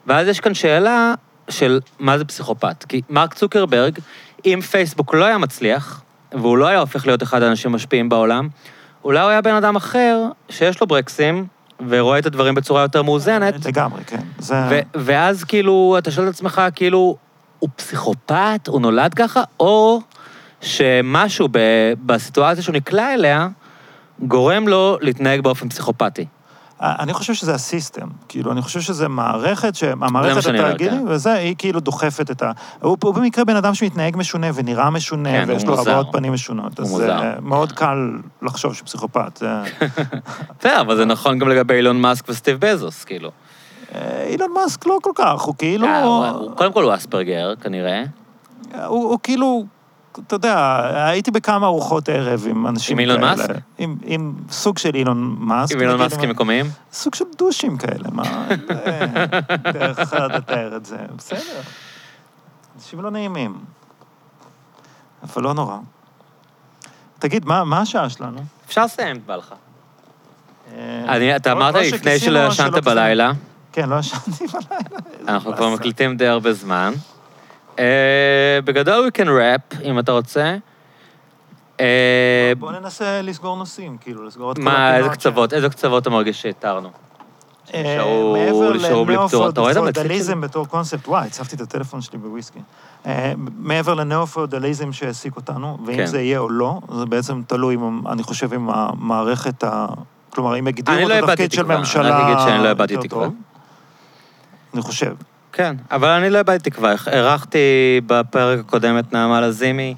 ואז 0.06 0.28
יש 0.28 0.40
כאן 0.40 0.54
שאלה 0.54 1.14
של 1.48 1.80
מה 1.98 2.18
זה 2.18 2.24
פסיכופת. 2.24 2.84
כי 2.88 3.02
מרק 3.10 3.34
צוקרברג, 3.34 3.98
אם 4.46 4.60
פייסבוק 4.70 5.14
לא 5.14 5.24
היה 5.24 5.38
מצליח, 5.38 6.02
והוא 6.32 6.58
לא 6.58 6.66
היה 6.66 6.78
הופך 6.78 7.06
להיות 7.06 7.22
אחד 7.22 7.42
האנשים 7.42 7.72
המשפיעים 7.72 8.08
בעולם, 8.08 8.48
אולי 9.04 9.20
הוא 9.20 9.28
היה 9.28 9.40
בן 9.40 9.54
אדם 9.54 9.76
אחר 9.76 10.24
שיש 10.48 10.80
לו 10.80 10.86
ברקסים, 10.86 11.46
ורואה 11.88 12.18
את 12.18 12.26
הדברים 12.26 12.54
בצורה 12.54 12.82
יותר 12.82 13.02
מאוזנת, 13.02 13.66
לגמרי, 13.66 14.04
כן. 14.04 14.20
זה... 14.38 14.54
ו- 14.70 14.80
ואז 14.94 15.44
כאילו, 15.44 15.96
אתה 15.98 16.10
שואל 16.10 16.28
את 16.28 16.34
עצמך, 16.34 16.62
כאילו, 16.74 17.16
הוא 17.58 17.70
פסיכופת, 17.76 18.68
הוא 18.68 18.80
נולד 18.80 19.14
ככה, 19.14 19.42
או 19.60 20.00
שמשהו 20.60 21.48
ב, 21.50 21.58
בסיטואציה 22.06 22.62
שהוא 22.62 22.74
נקלע 22.74 23.14
אליה, 23.14 23.48
גורם 24.22 24.68
לו 24.68 24.98
להתנהג 25.00 25.40
באופן 25.40 25.68
פסיכופתי. 25.68 26.26
אני 26.80 27.12
חושב 27.12 27.34
שזה 27.34 27.54
הסיסטם, 27.54 28.06
כאילו, 28.28 28.52
אני 28.52 28.62
חושב 28.62 28.80
שזה 28.80 29.08
מערכת, 29.08 29.72
אומר, 29.92 30.66
התאגידים, 30.66 31.04
וזה, 31.08 31.32
היא 31.32 31.54
כאילו 31.58 31.80
דוחפת 31.80 32.30
את 32.30 32.42
ה... 32.42 32.52
הוא, 32.82 32.96
הוא 33.04 33.14
במקרה 33.14 33.44
בן 33.44 33.56
אדם 33.56 33.74
שמתנהג 33.74 34.16
משונה 34.16 34.46
ונראה 34.54 34.90
משונה, 34.90 35.30
כן, 35.30 35.44
ויש 35.48 35.64
לו. 35.64 35.80
הבעות 35.80 36.06
פנים 36.12 36.32
משונות. 36.32 36.80
אז 36.80 36.90
מוזר. 36.90 37.22
אה, 37.22 37.40
מאוד 37.42 37.72
קל 37.72 38.10
לחשוב 38.42 38.74
שהוא 38.74 38.86
פסיכופת. 38.86 39.36
זה- 39.36 39.62
בסדר, 40.60 40.80
אבל 40.80 40.96
זה 40.96 41.04
נכון 41.04 41.38
גם 41.38 41.48
לגבי 41.48 41.74
אילון 41.74 42.00
מאסק 42.00 42.28
וסטיב 42.28 42.56
בזוס, 42.60 43.04
כאילו. 43.04 43.30
אה, 43.94 44.24
אילון 44.26 44.50
מאסק 44.54 44.86
לא 44.86 44.98
כל 45.02 45.12
כך, 45.14 45.40
הוא 45.40 45.54
כאילו... 45.58 45.86
אה, 45.86 46.32
קודם 46.56 46.72
כל 46.72 46.84
הוא 46.84 46.94
אספרגר, 46.94 47.54
כנראה. 47.60 48.02
הוא 48.86 49.18
כאילו, 49.22 49.64
אתה 50.26 50.34
יודע, 50.34 50.80
הייתי 51.10 51.30
בכמה 51.30 51.66
ארוחות 51.66 52.08
ערב 52.08 52.46
עם 52.50 52.66
אנשים 52.66 52.94
עם 52.96 53.00
אילון 53.00 53.16
כאלה. 53.20 53.36
מאסק? 53.36 53.54
עם, 53.78 53.96
עם 54.04 54.34
סוג 54.50 54.78
של 54.78 54.94
אילון 54.94 55.36
מאסק. 55.38 55.74
עם 55.74 55.80
אילון 55.80 55.98
מאסקים 55.98 56.28
מקומיים. 56.30 56.66
סוג 56.92 57.14
של 57.14 57.24
דושים 57.38 57.76
כאלה, 57.78 58.08
מה... 58.12 58.22
אה, 58.70 59.14
דרך 59.72 59.98
אחרת 59.98 60.30
לתאר 60.30 60.76
את 60.76 60.84
זה, 60.86 60.96
בסדר. 61.16 61.60
אנשים 62.76 63.00
לא 63.00 63.10
נעימים. 63.10 63.58
אבל 65.22 65.42
לא 65.42 65.54
נורא. 65.54 65.76
תגיד, 67.18 67.44
מה, 67.46 67.64
מה 67.64 67.80
השעה 67.80 68.10
שלנו? 68.10 68.40
אפשר 68.66 68.84
לסיים, 68.84 69.16
בא 69.26 69.36
לך. 69.36 69.54
אה, 70.76 71.04
אני- 71.08 71.36
אתה 71.36 71.52
אמרת 71.52 71.74
לפני 71.74 72.18
שלא 72.18 72.46
ישנת 72.46 72.84
בלילה, 72.84 73.32
כן, 73.72 73.88
לא 73.88 73.96
ישנתי 73.98 74.46
בלילה. 74.46 74.98
אנחנו 75.28 75.56
כבר. 75.56 75.68
מקליטים 75.74 76.16
די 76.16 76.26
הרבה 76.26 76.52
זמן. 76.52 76.92
אה, 77.78 77.84
בגדול 78.64 79.08
we 79.08 79.18
can 79.18 79.26
rap, 79.26 79.82
אם 79.84 79.98
אתה 79.98 80.12
רוצה. 80.12 80.56
אה, 81.80 82.52
בוא 82.58 82.72
ננסה 82.72 83.22
לסגור 83.22 83.56
נושאים, 83.56 83.96
כאילו, 84.00 84.24
לסגור 84.24 84.52
את 84.52 84.56
כל 84.56 84.62
מה, 84.62 84.96
איזה 84.96 85.08
קצוות, 85.08 85.52
איזה 85.52 85.68
קצוות 85.68 86.02
אתה 86.02 86.10
מרגיש 86.10 86.42
שהתרנו? 86.42 86.90
אה, 87.74 87.82
נשארו- 87.82 89.04
בלי 89.06 89.16
פצועות. 89.26 89.52
אתה 89.52 89.60
רואה 89.60 89.72
את 89.72 89.76
המצחיק 89.76 90.22
שלי? 90.22 90.34
בתור 90.34 90.66
קונספט, 90.66 91.08
וואי, 91.08 91.26
הצפתי 91.26 91.56
את 91.56 91.60
הטלפון 91.60 92.00
שלי 92.00 92.18
בוויסקי. 92.18 92.58
מעבר 93.58 93.94
לנאו-פאודליזם 93.94 94.92
שהעסיק 94.92 95.36
אותנו, 95.36 95.78
ואם 95.86 95.96
כן. 95.96 96.06
זה 96.06 96.20
יהיה 96.20 96.38
או 96.38 96.50
לא, 96.50 96.80
זה 96.98 97.06
בעצם 97.06 97.42
תלוי, 97.46 97.76
אני 98.08 98.22
חושב, 98.22 98.52
אם 98.52 98.68
המערכת 98.70 99.64
ה... 99.64 99.86
כלומר, 100.30 100.56
אם 100.58 100.66
אני 100.66 100.68
הגדירו 100.68 101.08
לא 101.08 101.18
את 101.18 101.22
התפקיד 101.24 101.52
של 101.52 101.62
תקווה, 101.62 101.78
ממשלה... 101.78 102.16
אני 102.16 102.32
אגיד 102.32 102.38
שאני 102.48 102.62
לא 102.62 102.68
יותר 102.68 103.00
תקווה. 103.00 103.28
אני 104.74 104.82
חושב. 104.82 105.12
כן, 105.58 105.76
אבל 105.90 106.08
אני 106.08 106.30
לא 106.30 106.38
איבדתי 106.38 106.70
תקווה. 106.70 106.94
אירחתי 107.06 107.58
בפרק 108.06 108.58
הקודם 108.58 108.98
את 108.98 109.12
נעמה 109.12 109.40
לזימי, 109.40 109.94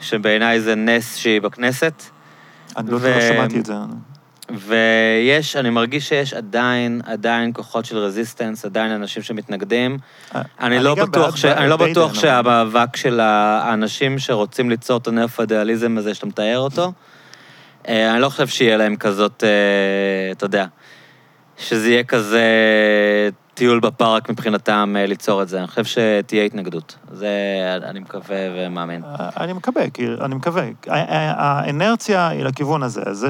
שבעיניי 0.00 0.60
זה 0.60 0.74
נס 0.74 1.16
שהיא 1.16 1.40
בכנסת, 1.40 2.02
אני 2.76 2.90
לא 2.90 2.98
ו- 3.00 3.14
לא 3.14 3.20
שמעתי 3.20 3.58
את 3.58 3.66
זה. 3.66 3.74
ויש, 4.50 5.56
אני 5.56 5.70
מרגיש 5.70 6.08
שיש 6.08 6.34
עדיין, 6.34 7.00
עדיין 7.04 7.52
כוחות 7.54 7.84
של 7.84 7.98
רזיסטנס, 7.98 8.64
עדיין 8.64 8.90
אנשים 8.90 9.22
שמתנגדים. 9.22 9.98
אה, 10.34 10.42
אני 10.60 10.78
לא 10.78 10.94
בטוח, 10.94 11.36
ש... 11.36 11.44
אני 11.44 11.68
לא 11.68 11.76
בטוח 11.76 12.14
שהמאבק 12.14 12.96
של 12.96 13.20
האנשים 13.20 14.18
שרוצים 14.18 14.70
ליצור 14.70 14.96
את 14.96 15.06
הנאו-פדרליזם 15.06 15.98
הזה 15.98 16.14
שאתה 16.14 16.26
מתאר 16.26 16.58
אותו, 16.58 16.92
אה, 17.88 18.12
אני 18.12 18.20
לא 18.20 18.28
חושב 18.28 18.46
שיהיה 18.46 18.76
להם 18.76 18.96
כזאת, 18.96 19.44
אה, 19.44 20.32
אתה 20.32 20.44
יודע, 20.44 20.66
שזה 21.58 21.90
יהיה 21.90 22.04
כזה 22.04 22.42
טיול 23.58 23.80
בפארק 23.80 24.30
מבחינתם 24.30 24.94
אה, 24.98 25.06
ליצור 25.06 25.42
את 25.42 25.48
זה. 25.48 25.58
אני 25.58 25.66
חושב 25.66 25.84
שתהיה 25.84 26.44
התנגדות. 26.44 26.96
זה 27.12 27.28
אני 27.82 28.00
מקווה 28.00 28.36
ומאמין. 28.56 29.04
אה, 29.04 29.30
אני 29.36 29.52
מקווה, 29.52 29.90
כי 29.90 30.06
אני 30.20 30.34
מקווה. 30.34 30.64
האנרציה 30.86 32.28
היא 32.28 32.44
לכיוון 32.44 32.82
הזה. 32.82 33.02
זה 33.12 33.28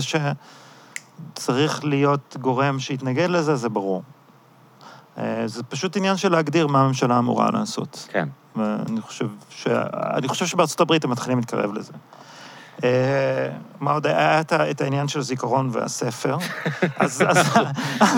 שצריך 1.34 1.84
להיות 1.84 2.36
גורם 2.40 2.78
שיתנגד 2.78 3.30
לזה, 3.30 3.56
זה 3.56 3.68
ברור. 3.68 4.02
אה, 5.18 5.42
זה 5.46 5.62
פשוט 5.62 5.96
עניין 5.96 6.16
של 6.16 6.32
להגדיר 6.32 6.66
מה 6.66 6.80
הממשלה 6.80 7.18
אמורה 7.18 7.50
לעשות. 7.50 8.08
כן. 8.12 8.28
ואני 8.56 9.00
חושב, 9.00 9.26
ש... 9.50 9.66
אני 10.16 10.28
חושב 10.28 10.46
שבארצות 10.46 10.80
הברית 10.80 11.04
הם 11.04 11.10
מתחילים 11.10 11.38
להתקרב 11.38 11.74
לזה. 11.74 11.92
אה, 12.84 13.48
מה 13.80 13.92
עוד? 13.92 14.06
היה 14.06 14.40
את 14.70 14.80
העניין 14.80 15.08
של 15.08 15.20
זיכרון 15.20 15.70
והספר. 15.72 16.36
אז... 16.98 17.22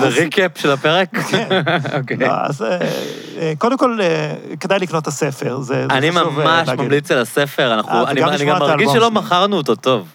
זה 0.00 0.08
ריקאפ 0.08 0.58
של 0.58 0.70
הפרק? 0.70 1.08
כן. 1.30 1.48
אוקיי. 1.98 2.16
לא, 2.16 2.26
אז 2.42 2.62
אה, 2.62 2.78
אה, 3.38 3.52
קודם 3.58 3.78
כל, 3.78 3.98
כדאי 4.60 4.78
לקנות 4.78 5.02
את 5.02 5.08
הספר. 5.08 5.60
זה 5.60 5.74
זה 5.74 5.86
אני 5.90 6.10
חשוב, 6.10 6.38
אה, 6.38 6.44
ממש 6.44 6.68
להגיד. 6.68 6.84
ממליץ 6.84 7.10
על 7.10 7.18
הספר, 7.18 7.80
אני 8.08 8.24
אני 8.24 8.44
גם 8.44 8.58
מרגיש 8.58 8.90
שלא. 8.92 9.10
מכרנו 9.10 9.56
אותו 9.56 9.74
טוב. 9.74 10.08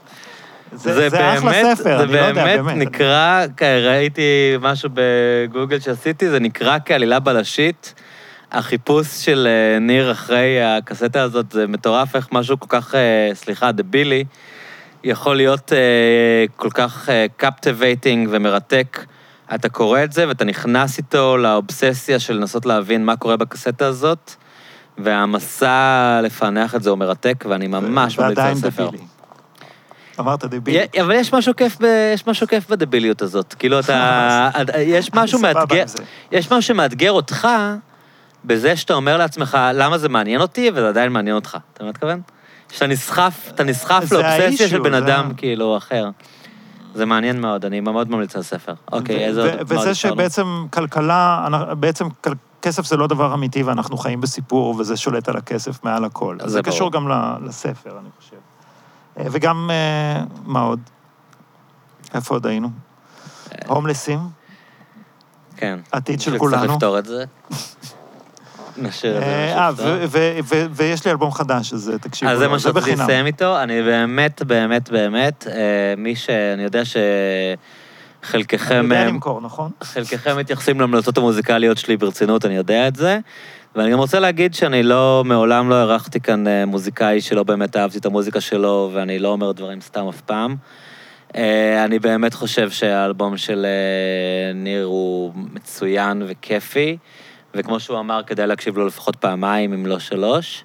זה, 0.73 1.09
זה 1.09 1.33
אחלה 1.33 1.51
באמת- 1.51 1.77
ספר, 1.77 1.97
זה 1.97 2.03
אני 2.03 2.13
לא 2.13 2.17
יודע, 2.17 2.43
באמת 2.43 2.59
באמת. 2.65 2.87
נקרא, 2.87 3.45
ראיתי 3.61 4.57
משהו 4.61 4.89
בגוגל 4.93 5.79
שעשיתי, 5.79 6.29
זה 6.29 6.39
נקרא 6.39 6.77
כעלילה 6.85 7.19
בלשית. 7.19 7.93
החיפוש 8.55 9.07
של 9.07 9.47
אה, 9.49 9.79
ניר 9.79 10.11
אחרי 10.11 10.63
הקסטה 10.63 11.21
הזאת, 11.21 11.51
זה 11.51 11.67
מטורף 11.67 12.15
איך 12.15 12.27
משהו 12.31 12.59
כל 12.59 12.67
כך, 12.69 12.95
אה, 12.95 13.29
סליחה, 13.33 13.71
דבילי, 13.71 14.23
יכול 15.03 15.35
להיות 15.35 15.73
אה, 15.73 16.45
כל 16.55 16.69
כך 16.69 17.09
captivating 17.37 18.27
ומרתק. 18.31 19.05
אתה 19.55 19.69
קורא 19.69 20.03
את 20.03 20.11
זה 20.11 20.27
ואתה 20.27 20.45
נכנס 20.45 20.97
איתו 20.97 21.37
לאובססיה 21.37 22.19
של 22.19 22.33
לנסות 22.33 22.65
להבין 22.65 23.05
מה 23.05 23.15
קורה 23.15 23.37
בקסטה 23.37 23.87
הזאת, 23.87 24.31
והמסע 24.97 26.19
לפענח 26.23 26.75
את 26.75 26.83
זה 26.83 26.89
הוא 26.89 26.97
מרתק, 26.97 27.45
ואני 27.49 27.67
ממש 27.67 28.19
ממליץ 28.19 28.19
על 28.19 28.25
ועדיין 28.27 28.57
הספר. 28.57 28.87
דבילי. 28.87 29.03
אמרת 30.19 30.45
דבילי. 30.45 30.79
אבל 31.01 31.15
יש 31.15 31.33
משהו 31.33 31.55
כיף, 31.55 31.77
ב, 31.81 31.85
יש 32.13 32.27
משהו 32.27 32.47
כיף 32.47 32.69
בדביליות 32.69 33.21
הזאת. 33.21 33.53
כאילו, 33.53 33.79
אתה... 33.79 34.49
יש 34.77 35.13
משהו 35.13 35.39
מאתגר... 35.39 35.83
יש 36.31 36.45
משהו 36.45 36.61
שמאתגר 36.61 37.11
אותך 37.11 37.47
בזה 38.47 38.75
שאתה 38.75 38.93
אומר 38.93 39.17
לעצמך, 39.17 39.57
למה 39.73 39.97
זה 39.97 40.09
מעניין 40.09 40.41
אותי, 40.41 40.69
וזה 40.73 40.89
עדיין 40.89 41.11
מעניין 41.11 41.35
אותך. 41.35 41.49
אתה 41.49 41.83
מבין 41.83 41.85
מה 41.85 41.89
מתכוון? 41.89 42.21
שאתה 42.71 42.87
נסחף, 42.87 43.47
אתה 43.55 43.63
נסחף 43.63 44.11
לאובססיה 44.11 44.67
של 44.67 44.79
בן 44.79 44.93
אדם, 44.93 45.31
כאילו, 45.37 45.77
אחר. 45.77 46.09
זה 46.95 47.05
מעניין 47.05 47.41
מאוד, 47.41 47.65
אני 47.65 47.79
מאוד 47.79 48.11
ממליץ 48.11 48.35
על 48.35 48.41
הספר. 48.41 48.73
אוקיי, 48.91 49.25
איזה 49.25 49.41
עוד... 49.41 49.71
וזה? 49.71 49.95
שבעצם 49.95 50.65
כלכלה, 50.73 51.47
בעצם 51.79 52.07
כסף 52.61 52.85
זה 52.85 52.97
לא 52.97 53.07
דבר 53.07 53.33
אמיתי 53.33 53.63
ואנחנו 53.63 53.97
חיים 53.97 54.21
בסיפור 54.21 54.75
וזה 54.79 54.97
שולט 54.97 55.29
על 55.29 55.37
הכסף 55.37 55.83
מעל 55.83 56.05
הכל. 56.05 56.37
אז 56.39 56.51
זה. 56.51 56.63
קשור 56.63 56.91
גם 56.91 57.07
לספר, 57.45 57.99
אני 57.99 58.09
חושב. 58.19 58.35
אה, 59.19 59.25
וגם, 59.31 59.69
אה, 59.71 60.23
מה 60.45 60.61
עוד? 60.61 60.79
איפה 62.13 62.35
עוד 62.35 62.45
היינו? 62.45 62.69
הומלסים, 63.67 64.19
כן. 65.57 65.79
עתיד 65.91 66.21
של 66.21 66.25
שצריך 66.25 66.39
כולנו. 66.39 66.73
לפתור 66.73 66.99
את 66.99 67.05
זה. 67.05 67.23
נשאיר 68.77 69.17
את 69.17 69.21
זה. 69.21 69.25
אה, 69.25 69.65
אה, 69.65 69.71
זה. 69.71 70.05
ו- 70.09 70.65
ויש 70.71 71.05
לי 71.05 71.11
אלבום 71.11 71.31
חדש, 71.31 71.73
אז 71.73 71.89
אה, 71.89 71.97
תקשיבו, 71.97 72.31
אז 72.31 72.39
זה 72.39 72.47
מה 72.47 72.59
שרציתי 72.59 72.79
בחינם. 72.79 73.03
לסיים 73.03 73.25
איתו. 73.25 73.63
אני 73.63 73.81
באמת, 73.81 74.41
באמת, 74.43 74.89
באמת, 74.89 75.47
אה, 75.47 75.93
מי 75.97 76.15
ש... 76.15 76.29
אני 76.29 76.63
יודע 76.63 76.79
אני 76.79 77.55
שחלקכם... 78.23 78.83
יודע 78.83 79.01
אה, 79.01 79.05
למכור, 79.05 79.41
נכון? 79.41 79.71
חלקכם 79.83 80.37
מתייחסים 80.37 80.79
להמלצות 80.79 81.17
המוזיקליות 81.17 81.77
שלי 81.77 81.97
ברצינות, 81.97 82.45
אני 82.45 82.55
יודע 82.55 82.87
את 82.87 82.95
זה. 82.95 83.19
ואני 83.75 83.91
גם 83.91 83.97
רוצה 83.97 84.19
להגיד 84.19 84.53
שאני 84.53 84.83
לא, 84.83 85.23
מעולם 85.25 85.69
לא 85.69 85.75
אירחתי 85.81 86.19
כאן 86.19 86.47
אה, 86.47 86.65
מוזיקאי 86.65 87.21
שלא 87.21 87.43
באמת 87.43 87.77
אהבתי 87.77 87.97
את 87.97 88.05
המוזיקה 88.05 88.41
שלו, 88.41 88.91
ואני 88.93 89.19
לא 89.19 89.27
אומר 89.27 89.51
דברים 89.51 89.81
סתם 89.81 90.07
אף 90.07 90.21
פעם. 90.21 90.55
אה, 91.35 91.85
אני 91.85 91.99
באמת 91.99 92.33
חושב 92.33 92.69
שהאלבום 92.69 93.37
של 93.37 93.65
אה, 93.65 94.53
ניר 94.53 94.85
הוא 94.85 95.31
מצוין 95.53 96.23
וכיפי, 96.27 96.97
וכמו 97.55 97.79
שהוא 97.79 97.99
אמר, 97.99 98.21
כדאי 98.23 98.47
להקשיב 98.47 98.77
לו 98.77 98.85
לפחות 98.87 99.15
פעמיים, 99.15 99.73
אם 99.73 99.85
לא 99.85 99.99
שלוש. 99.99 100.63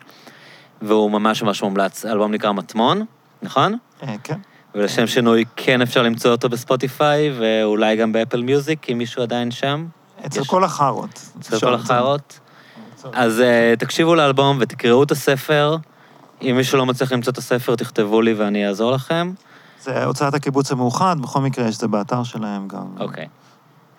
והוא 0.83 1.11
ממש 1.11 1.43
ממש 1.43 1.63
מומלץ. 1.63 2.05
האלבום 2.05 2.33
נקרא 2.33 2.53
מטמון, 2.53 3.05
נכון? 3.43 3.77
אה, 4.03 4.15
כן. 4.25 4.39
ולשם 4.75 5.07
שינוי 5.07 5.45
כן 5.57 5.83
אפשר 5.83 6.03
למצוא 6.03 6.31
אותו 6.31 6.49
בספוטיפיי, 6.49 7.33
ואולי 7.39 7.97
גם 7.97 8.13
באפל 8.13 8.43
מיוזיק, 8.43 8.91
אם 8.91 8.99
מישהו 8.99 9.23
עדיין 9.23 9.51
שם. 9.51 9.87
אצל 10.27 10.41
יש- 10.41 10.47
כל 10.49 10.65
החארות. 10.65 11.23
אצל 11.41 11.61
כל. 11.61 11.75
החארות. 11.75 12.41
אז 13.13 13.39
uh, 13.41 13.79
תקשיבו 13.79 14.15
לאלבום 14.15 14.59
ותקראו 14.61 15.03
את 15.03 15.11
הספר. 15.11 15.77
אם 16.43 16.55
מישהו 16.57 16.79
לא 16.79 16.87
מצליח 16.87 17.13
למצוא 17.13 17.33
את 17.33 17.39
הספר, 17.39 17.77
תכתבו 17.77 18.21
לי 18.23 18.33
ואני 18.35 18.69
אעזור 18.69 18.93
לכם. 18.93 19.33
זה 19.81 20.05
הוצאת 20.05 20.35
הקיבוץ 20.35 20.73
המאוחד, 20.73 21.17
בכל 21.21 21.41
מקרה 21.41 21.69
יש 21.69 21.75
את 21.75 21.81
זה 21.81 21.89
באתר 21.89 22.23
שלהם 22.23 22.69
גם. 22.69 22.87
אוקיי. 23.01 23.27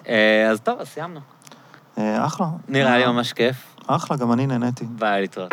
אה, 0.07 0.47
אז 0.51 0.59
טוב, 0.61 0.79
אז 0.79 0.87
סיימנו. 0.87 1.19
אה, 1.97 2.25
אחלה. 2.25 2.47
נראה 2.69 2.97
לי 2.97 3.05
ממש 3.05 3.33
כיף. 3.33 3.55
אחלה, 3.87 4.17
גם 4.17 4.33
אני 4.33 4.47
נהניתי. 4.47 4.85
ביי, 4.85 5.21
להתראות. 5.21 5.51